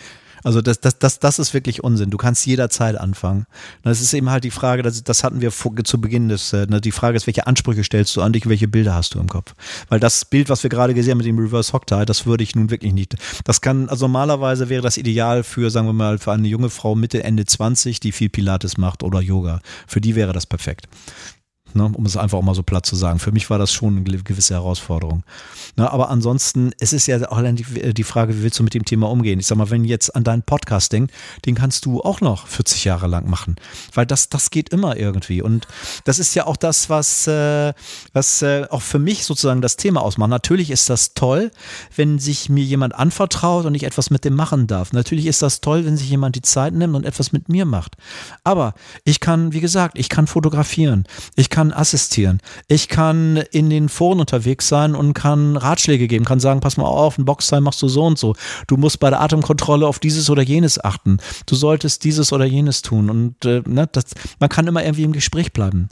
Also 0.46 0.60
das, 0.60 0.80
das, 0.80 0.98
das, 1.00 1.18
das 1.18 1.40
ist 1.40 1.54
wirklich 1.54 1.82
Unsinn. 1.82 2.10
Du 2.10 2.18
kannst 2.18 2.46
jederzeit 2.46 2.96
anfangen. 2.96 3.46
Das 3.82 4.00
ist 4.00 4.14
eben 4.14 4.30
halt 4.30 4.44
die 4.44 4.52
Frage, 4.52 4.82
das, 4.82 5.02
das 5.02 5.24
hatten 5.24 5.40
wir 5.40 5.50
vor, 5.50 5.74
zu 5.82 6.00
Beginn 6.00 6.28
des, 6.28 6.52
äh, 6.52 6.68
die 6.80 6.92
Frage 6.92 7.16
ist, 7.16 7.26
welche 7.26 7.48
Ansprüche 7.48 7.82
stellst 7.82 8.14
du 8.14 8.22
an 8.22 8.32
dich, 8.32 8.48
welche 8.48 8.68
Bilder 8.68 8.94
hast 8.94 9.14
du 9.14 9.18
im 9.18 9.28
Kopf? 9.28 9.54
Weil 9.88 9.98
das 9.98 10.24
Bild, 10.24 10.48
was 10.48 10.62
wir 10.62 10.70
gerade 10.70 10.94
gesehen 10.94 11.12
haben 11.12 11.18
mit 11.18 11.26
dem 11.26 11.38
Reverse 11.40 11.72
Hogtie, 11.72 12.04
das 12.06 12.26
würde 12.26 12.44
ich 12.44 12.54
nun 12.54 12.70
wirklich 12.70 12.92
nicht. 12.92 13.16
Das 13.42 13.60
kann, 13.60 13.88
also 13.88 14.06
normalerweise 14.06 14.68
wäre 14.68 14.82
das 14.82 14.98
ideal 14.98 15.42
für, 15.42 15.70
sagen 15.70 15.88
wir 15.88 15.92
mal, 15.92 16.18
für 16.18 16.30
eine 16.30 16.46
junge 16.46 16.70
Frau 16.70 16.94
Mitte, 16.94 17.24
Ende 17.24 17.44
20, 17.44 17.98
die 17.98 18.12
viel 18.12 18.28
Pilates 18.28 18.76
macht 18.76 19.02
oder 19.02 19.20
Yoga. 19.20 19.60
Für 19.88 20.00
die 20.00 20.14
wäre 20.14 20.32
das 20.32 20.46
perfekt. 20.46 20.86
Ne, 21.74 21.84
um 21.84 22.06
es 22.06 22.16
einfach 22.16 22.38
auch 22.38 22.42
mal 22.42 22.54
so 22.54 22.62
platt 22.62 22.86
zu 22.86 22.96
sagen. 22.96 23.18
Für 23.18 23.32
mich 23.32 23.50
war 23.50 23.58
das 23.58 23.72
schon 23.72 23.98
eine 23.98 24.22
gewisse 24.22 24.54
Herausforderung. 24.54 25.24
Ne, 25.76 25.90
aber 25.90 26.08
ansonsten, 26.08 26.72
es 26.78 26.94
ist 26.94 27.06
ja 27.06 27.30
auch 27.30 27.42
die, 27.42 27.92
die 27.92 28.04
Frage, 28.04 28.34
wie 28.36 28.42
willst 28.42 28.58
du 28.58 28.62
mit 28.62 28.72
dem 28.72 28.84
Thema 28.84 29.10
umgehen? 29.10 29.38
Ich 29.40 29.46
sag 29.46 29.58
mal, 29.58 29.68
wenn 29.68 29.84
jetzt 29.84 30.14
an 30.16 30.24
deinen 30.24 30.42
Podcast 30.42 30.92
denkt, 30.92 31.12
den 31.44 31.54
kannst 31.54 31.84
du 31.84 32.00
auch 32.00 32.22
noch 32.22 32.46
40 32.46 32.84
Jahre 32.84 33.08
lang 33.08 33.28
machen. 33.28 33.56
Weil 33.92 34.06
das, 34.06 34.30
das 34.30 34.50
geht 34.50 34.70
immer 34.70 34.96
irgendwie. 34.96 35.42
Und 35.42 35.66
das 36.04 36.18
ist 36.18 36.34
ja 36.34 36.46
auch 36.46 36.56
das, 36.56 36.88
was, 36.88 37.26
äh, 37.26 37.74
was 38.14 38.40
äh, 38.40 38.66
auch 38.70 38.82
für 38.82 38.98
mich 38.98 39.24
sozusagen 39.24 39.60
das 39.60 39.76
Thema 39.76 40.00
ausmacht. 40.00 40.30
Natürlich 40.30 40.70
ist 40.70 40.88
das 40.88 41.12
toll, 41.12 41.50
wenn 41.94 42.18
sich 42.18 42.48
mir 42.48 42.64
jemand 42.64 42.94
anvertraut 42.94 43.66
und 43.66 43.74
ich 43.74 43.82
etwas 43.82 44.08
mit 44.08 44.24
dem 44.24 44.34
machen 44.34 44.66
darf. 44.66 44.92
Natürlich 44.92 45.26
ist 45.26 45.42
das 45.42 45.60
toll, 45.60 45.84
wenn 45.84 45.96
sich 45.96 46.08
jemand 46.08 46.36
die 46.36 46.42
Zeit 46.42 46.72
nimmt 46.72 46.94
und 46.94 47.04
etwas 47.04 47.32
mit 47.32 47.50
mir 47.50 47.66
macht. 47.66 47.96
Aber 48.44 48.74
ich 49.04 49.20
kann, 49.20 49.52
wie 49.52 49.60
gesagt, 49.60 49.98
ich 49.98 50.08
kann 50.08 50.26
fotografieren. 50.26 51.04
Ich 51.34 51.50
kann 51.50 51.55
assistieren. 51.56 52.40
Ich 52.68 52.88
kann 52.88 53.36
in 53.50 53.70
den 53.70 53.88
Foren 53.88 54.20
unterwegs 54.20 54.68
sein 54.68 54.94
und 54.94 55.14
kann 55.14 55.56
Ratschläge 55.56 56.08
geben, 56.08 56.24
kann 56.24 56.40
sagen, 56.40 56.60
pass 56.60 56.76
mal 56.76 56.84
auf, 56.84 57.18
ein 57.18 57.24
Boxtime 57.24 57.62
machst 57.62 57.82
du 57.82 57.88
so 57.88 58.04
und 58.04 58.18
so. 58.18 58.34
Du 58.66 58.76
musst 58.76 59.00
bei 59.00 59.10
der 59.10 59.20
Atemkontrolle 59.20 59.86
auf 59.86 59.98
dieses 59.98 60.30
oder 60.30 60.42
jenes 60.42 60.82
achten. 60.82 61.18
Du 61.46 61.54
solltest 61.54 62.04
dieses 62.04 62.32
oder 62.32 62.44
jenes 62.44 62.82
tun. 62.82 63.10
Und 63.10 63.44
äh, 63.44 63.62
ne, 63.66 63.88
das, 63.90 64.04
man 64.38 64.48
kann 64.48 64.66
immer 64.66 64.84
irgendwie 64.84 65.04
im 65.04 65.12
Gespräch 65.12 65.52
bleiben. 65.52 65.88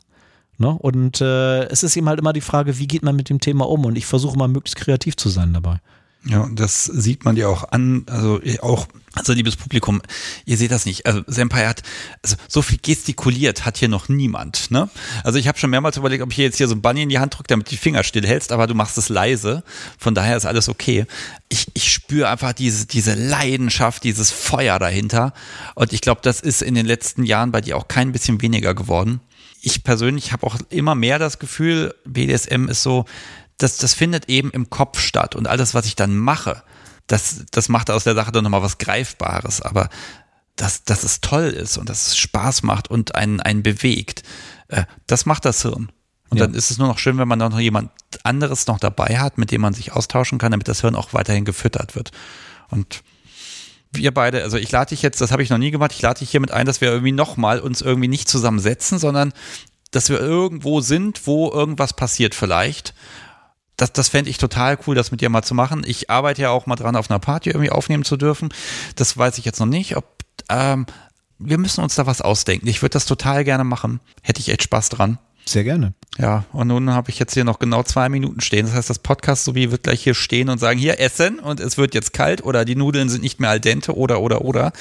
Ne? 0.58 0.68
Und 0.68 1.20
äh, 1.20 1.64
es 1.66 1.82
ist 1.82 1.96
eben 1.96 2.08
halt 2.08 2.20
immer 2.20 2.32
die 2.32 2.40
Frage, 2.40 2.78
wie 2.78 2.86
geht 2.86 3.02
man 3.02 3.16
mit 3.16 3.28
dem 3.28 3.40
Thema 3.40 3.68
um? 3.68 3.84
Und 3.84 3.96
ich 3.96 4.06
versuche 4.06 4.38
mal 4.38 4.48
möglichst 4.48 4.76
kreativ 4.76 5.16
zu 5.16 5.28
sein 5.28 5.52
dabei. 5.52 5.80
Ja, 6.26 6.48
das 6.50 6.84
sieht 6.84 7.26
man 7.26 7.36
ja 7.36 7.48
auch 7.48 7.70
an, 7.70 8.06
also 8.08 8.40
auch, 8.62 8.86
also 9.12 9.34
liebes 9.34 9.56
Publikum, 9.56 10.00
ihr 10.46 10.56
seht 10.56 10.70
das 10.70 10.86
nicht. 10.86 11.04
Also 11.04 11.20
Senpai 11.26 11.66
hat, 11.66 11.82
also 12.22 12.36
so 12.48 12.62
viel 12.62 12.78
gestikuliert 12.80 13.66
hat 13.66 13.76
hier 13.76 13.88
noch 13.88 14.08
niemand, 14.08 14.70
ne? 14.70 14.88
Also 15.22 15.38
ich 15.38 15.48
habe 15.48 15.58
schon 15.58 15.68
mehrmals 15.68 15.98
überlegt, 15.98 16.22
ob 16.22 16.30
ich 16.30 16.36
hier 16.36 16.46
jetzt 16.46 16.56
hier 16.56 16.66
so 16.66 16.74
ein 16.74 16.80
Bunny 16.80 17.02
in 17.02 17.10
die 17.10 17.18
Hand 17.18 17.36
drücke, 17.36 17.48
damit 17.48 17.70
die 17.70 17.76
Finger 17.76 18.04
stillhältst, 18.04 18.52
aber 18.52 18.66
du 18.66 18.74
machst 18.74 18.96
es 18.96 19.10
leise. 19.10 19.64
Von 19.98 20.14
daher 20.14 20.38
ist 20.38 20.46
alles 20.46 20.70
okay. 20.70 21.04
Ich, 21.50 21.66
ich 21.74 21.92
spüre 21.92 22.28
einfach 22.28 22.54
diese, 22.54 22.86
diese 22.86 23.12
Leidenschaft, 23.12 24.02
dieses 24.02 24.30
Feuer 24.30 24.78
dahinter. 24.78 25.34
Und 25.74 25.92
ich 25.92 26.00
glaube, 26.00 26.22
das 26.24 26.40
ist 26.40 26.62
in 26.62 26.74
den 26.74 26.86
letzten 26.86 27.24
Jahren 27.24 27.52
bei 27.52 27.60
dir 27.60 27.76
auch 27.76 27.86
kein 27.86 28.12
bisschen 28.12 28.40
weniger 28.40 28.74
geworden. 28.74 29.20
Ich 29.60 29.84
persönlich 29.84 30.32
habe 30.32 30.46
auch 30.46 30.56
immer 30.70 30.94
mehr 30.94 31.18
das 31.18 31.38
Gefühl, 31.38 31.94
BDSM 32.04 32.68
ist 32.68 32.82
so, 32.82 33.04
das, 33.58 33.76
das 33.78 33.94
findet 33.94 34.28
eben 34.28 34.50
im 34.50 34.70
Kopf 34.70 34.98
statt. 34.98 35.34
Und 35.34 35.46
alles, 35.46 35.74
was 35.74 35.86
ich 35.86 35.96
dann 35.96 36.16
mache, 36.16 36.62
das, 37.06 37.44
das 37.50 37.68
macht 37.68 37.90
aus 37.90 38.04
der 38.04 38.14
Sache 38.14 38.32
dann 38.32 38.44
nochmal 38.44 38.62
was 38.62 38.78
Greifbares. 38.78 39.60
Aber 39.60 39.88
dass, 40.56 40.84
dass 40.84 41.02
es 41.02 41.20
toll 41.20 41.46
ist 41.46 41.78
und 41.78 41.88
dass 41.88 42.06
es 42.08 42.16
Spaß 42.16 42.62
macht 42.62 42.88
und 42.90 43.14
einen, 43.14 43.40
einen 43.40 43.62
bewegt, 43.62 44.22
äh, 44.68 44.84
das 45.06 45.26
macht 45.26 45.44
das 45.44 45.62
Hirn. 45.62 45.90
Und 46.30 46.38
Ja. 46.38 46.46
dann 46.46 46.54
ist 46.54 46.70
es 46.70 46.78
nur 46.78 46.88
noch 46.88 46.98
schön, 46.98 47.18
wenn 47.18 47.28
man 47.28 47.38
dann 47.38 47.52
noch 47.52 47.60
jemand 47.60 47.90
anderes 48.22 48.66
noch 48.66 48.78
dabei 48.78 49.18
hat, 49.18 49.38
mit 49.38 49.50
dem 49.50 49.60
man 49.60 49.74
sich 49.74 49.92
austauschen 49.92 50.38
kann, 50.38 50.52
damit 50.52 50.68
das 50.68 50.80
Hirn 50.80 50.96
auch 50.96 51.12
weiterhin 51.12 51.44
gefüttert 51.44 51.94
wird. 51.94 52.10
Und 52.70 53.02
wir 53.92 54.12
beide, 54.12 54.42
also 54.42 54.56
ich 54.56 54.70
lade 54.72 54.88
dich 54.90 55.02
jetzt, 55.02 55.20
das 55.20 55.30
habe 55.30 55.42
ich 55.42 55.50
noch 55.50 55.58
nie 55.58 55.70
gemacht, 55.70 55.92
ich 55.92 56.02
lade 56.02 56.18
dich 56.18 56.30
hiermit 56.30 56.50
ein, 56.50 56.66
dass 56.66 56.80
wir 56.80 56.88
irgendwie 56.90 57.12
nochmal 57.12 57.60
uns 57.60 57.80
irgendwie 57.80 58.08
nicht 58.08 58.28
zusammensetzen, 58.28 58.98
sondern 58.98 59.32
dass 59.92 60.08
wir 60.08 60.18
irgendwo 60.18 60.80
sind, 60.80 61.26
wo 61.26 61.50
irgendwas 61.52 61.92
passiert 61.92 62.34
vielleicht. 62.34 62.94
Das, 63.76 63.92
das 63.92 64.08
fände 64.08 64.30
ich 64.30 64.38
total 64.38 64.78
cool, 64.86 64.94
das 64.94 65.10
mit 65.10 65.20
dir 65.20 65.28
mal 65.28 65.42
zu 65.42 65.54
machen. 65.54 65.82
Ich 65.86 66.10
arbeite 66.10 66.42
ja 66.42 66.50
auch 66.50 66.66
mal 66.66 66.76
dran, 66.76 66.96
auf 66.96 67.10
einer 67.10 67.18
Party 67.18 67.50
irgendwie 67.50 67.70
aufnehmen 67.70 68.04
zu 68.04 68.16
dürfen. 68.16 68.50
Das 68.96 69.16
weiß 69.16 69.38
ich 69.38 69.44
jetzt 69.44 69.60
noch 69.60 69.66
nicht, 69.66 69.96
ob 69.96 70.04
ähm, 70.48 70.86
wir 71.38 71.58
müssen 71.58 71.82
uns 71.82 71.94
da 71.94 72.06
was 72.06 72.20
ausdenken. 72.20 72.68
Ich 72.68 72.82
würde 72.82 72.92
das 72.92 73.06
total 73.06 73.44
gerne 73.44 73.64
machen. 73.64 74.00
Hätte 74.22 74.40
ich 74.40 74.48
echt 74.48 74.62
Spaß 74.62 74.88
dran. 74.90 75.18
Sehr 75.46 75.64
gerne. 75.64 75.92
Ja, 76.16 76.44
und 76.52 76.68
nun 76.68 76.90
habe 76.90 77.10
ich 77.10 77.18
jetzt 77.18 77.34
hier 77.34 77.44
noch 77.44 77.58
genau 77.58 77.82
zwei 77.82 78.08
Minuten 78.08 78.40
stehen. 78.40 78.66
Das 78.66 78.74
heißt, 78.74 78.88
das 78.88 78.98
Podcast 78.98 79.44
sowie 79.44 79.70
wird 79.70 79.82
gleich 79.82 80.02
hier 80.02 80.14
stehen 80.14 80.48
und 80.48 80.58
sagen, 80.58 80.78
hier 80.78 81.00
essen 81.00 81.38
und 81.38 81.60
es 81.60 81.76
wird 81.76 81.94
jetzt 81.94 82.12
kalt 82.12 82.42
oder 82.42 82.64
die 82.64 82.76
Nudeln 82.76 83.08
sind 83.08 83.22
nicht 83.22 83.40
mehr 83.40 83.50
al 83.50 83.60
dente 83.60 83.96
oder 83.96 84.20
oder 84.20 84.42
oder. 84.42 84.72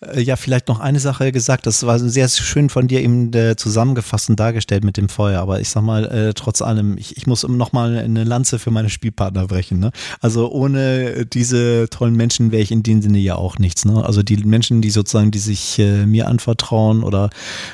Äh, 0.00 0.22
ja, 0.22 0.36
vielleicht 0.36 0.68
noch 0.68 0.80
eine 0.80 1.00
Sache 1.00 1.32
gesagt. 1.32 1.66
Das 1.66 1.84
war 1.86 1.98
sehr 1.98 2.28
schön 2.28 2.68
von 2.68 2.88
dir 2.88 3.00
eben 3.00 3.32
äh, 3.32 3.56
zusammengefasst 3.56 4.30
und 4.30 4.40
dargestellt 4.40 4.84
mit 4.84 4.96
dem 4.96 5.08
Feuer. 5.08 5.40
Aber 5.40 5.60
ich 5.60 5.68
sag 5.68 5.82
mal, 5.82 6.04
äh, 6.06 6.34
trotz 6.34 6.62
allem, 6.62 6.98
ich, 6.98 7.16
ich 7.16 7.26
muss 7.26 7.46
noch 7.46 7.72
mal 7.72 7.96
eine 7.96 8.24
Lanze 8.24 8.58
für 8.58 8.70
meine 8.70 8.90
Spielpartner 8.90 9.46
brechen. 9.46 9.78
Ne? 9.78 9.90
Also 10.20 10.50
ohne 10.50 11.26
diese 11.26 11.88
tollen 11.90 12.16
Menschen 12.16 12.52
wäre 12.52 12.62
ich 12.62 12.72
in 12.72 12.82
dem 12.82 13.02
Sinne 13.02 13.18
ja 13.18 13.36
auch 13.36 13.58
nichts. 13.58 13.84
Ne? 13.84 14.04
Also 14.04 14.22
die 14.22 14.36
Menschen, 14.38 14.82
die 14.82 14.90
sozusagen, 14.90 15.30
die 15.30 15.38
sich 15.38 15.78
äh, 15.78 16.06
mir 16.06 16.28
anvertrauen 16.28 17.02
oder 17.02 17.30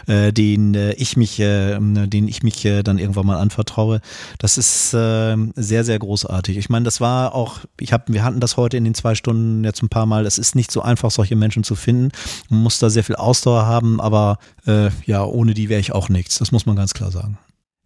äh, 0.06 0.32
denen 0.32 0.74
äh, 0.74 0.92
ich 0.94 1.16
mich, 1.16 1.40
äh, 1.40 1.78
denen 1.78 2.28
ich 2.28 2.42
mich 2.42 2.64
äh, 2.64 2.82
dann 2.82 2.98
irgendwann 2.98 3.26
mal 3.26 3.38
anvertraue, 3.38 4.00
das 4.38 4.58
ist 4.58 4.94
äh, 4.94 5.36
sehr, 5.56 5.84
sehr 5.84 5.98
großartig. 5.98 6.56
Ich 6.56 6.68
meine, 6.68 6.84
das 6.84 7.00
war 7.00 7.34
auch, 7.34 7.60
ich 7.78 7.92
hab, 7.92 8.12
wir 8.12 8.24
hatten 8.24 8.40
das 8.40 8.56
heute 8.56 8.76
in 8.76 8.84
den 8.84 8.94
zwei 8.94 9.14
Stunden 9.14 9.64
jetzt 9.64 9.82
ein 9.82 9.88
paar 9.88 10.06
Mal. 10.06 10.26
Es 10.26 10.38
ist 10.38 10.54
nicht 10.54 10.70
so 10.70 10.82
einfach, 10.82 11.10
solche 11.10 11.36
Menschen 11.36 11.64
zu 11.64 11.74
finden. 11.74 12.09
Man 12.48 12.62
muss 12.62 12.78
da 12.78 12.90
sehr 12.90 13.04
viel 13.04 13.16
Ausdauer 13.16 13.66
haben, 13.66 14.00
aber 14.00 14.38
äh, 14.66 14.90
ja, 15.06 15.24
ohne 15.24 15.54
die 15.54 15.68
wäre 15.68 15.80
ich 15.80 15.92
auch 15.92 16.08
nichts. 16.08 16.38
Das 16.38 16.52
muss 16.52 16.66
man 16.66 16.76
ganz 16.76 16.94
klar 16.94 17.10
sagen. 17.10 17.38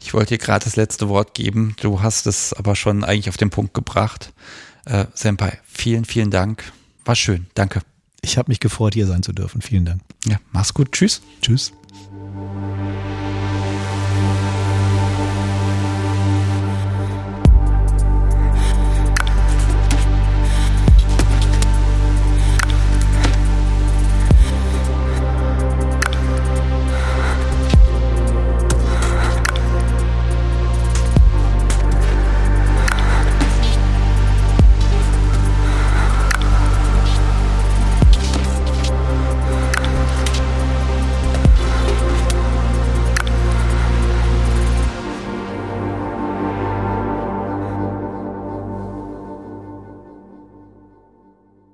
Ich 0.03 0.12
wollte 0.12 0.35
dir 0.35 0.39
gerade 0.39 0.65
das 0.65 0.77
letzte 0.77 1.09
Wort 1.09 1.35
geben. 1.35 1.77
Du 1.81 2.03
hast 2.03 2.27
es 2.27 2.53
aber 2.53 2.77
schon 2.77 3.05
eigentlich 3.05 3.28
auf 3.28 3.36
den 3.36 3.51
Punkt 3.51 3.75
gebracht. 3.75 4.33
Äh, 4.85 5.07
Senpai, 5.15 5.59
vielen, 5.65 6.05
vielen 6.05 6.31
Dank. 6.31 6.65
War 7.05 7.15
schön. 7.15 7.47
Danke. 7.55 7.81
Ich 8.23 8.39
habe 8.39 8.51
mich 8.51 8.61
gefreut, 8.61 8.94
hier 8.94 9.07
sein 9.07 9.23
zu 9.23 9.33
dürfen. 9.33 9.62
Vielen 9.62 9.85
Dank. 9.85 10.03
Ja, 10.27 10.39
mach's 10.53 10.75
gut. 10.75 10.93
Tschüss. 10.93 11.23
Tschüss. 11.41 11.73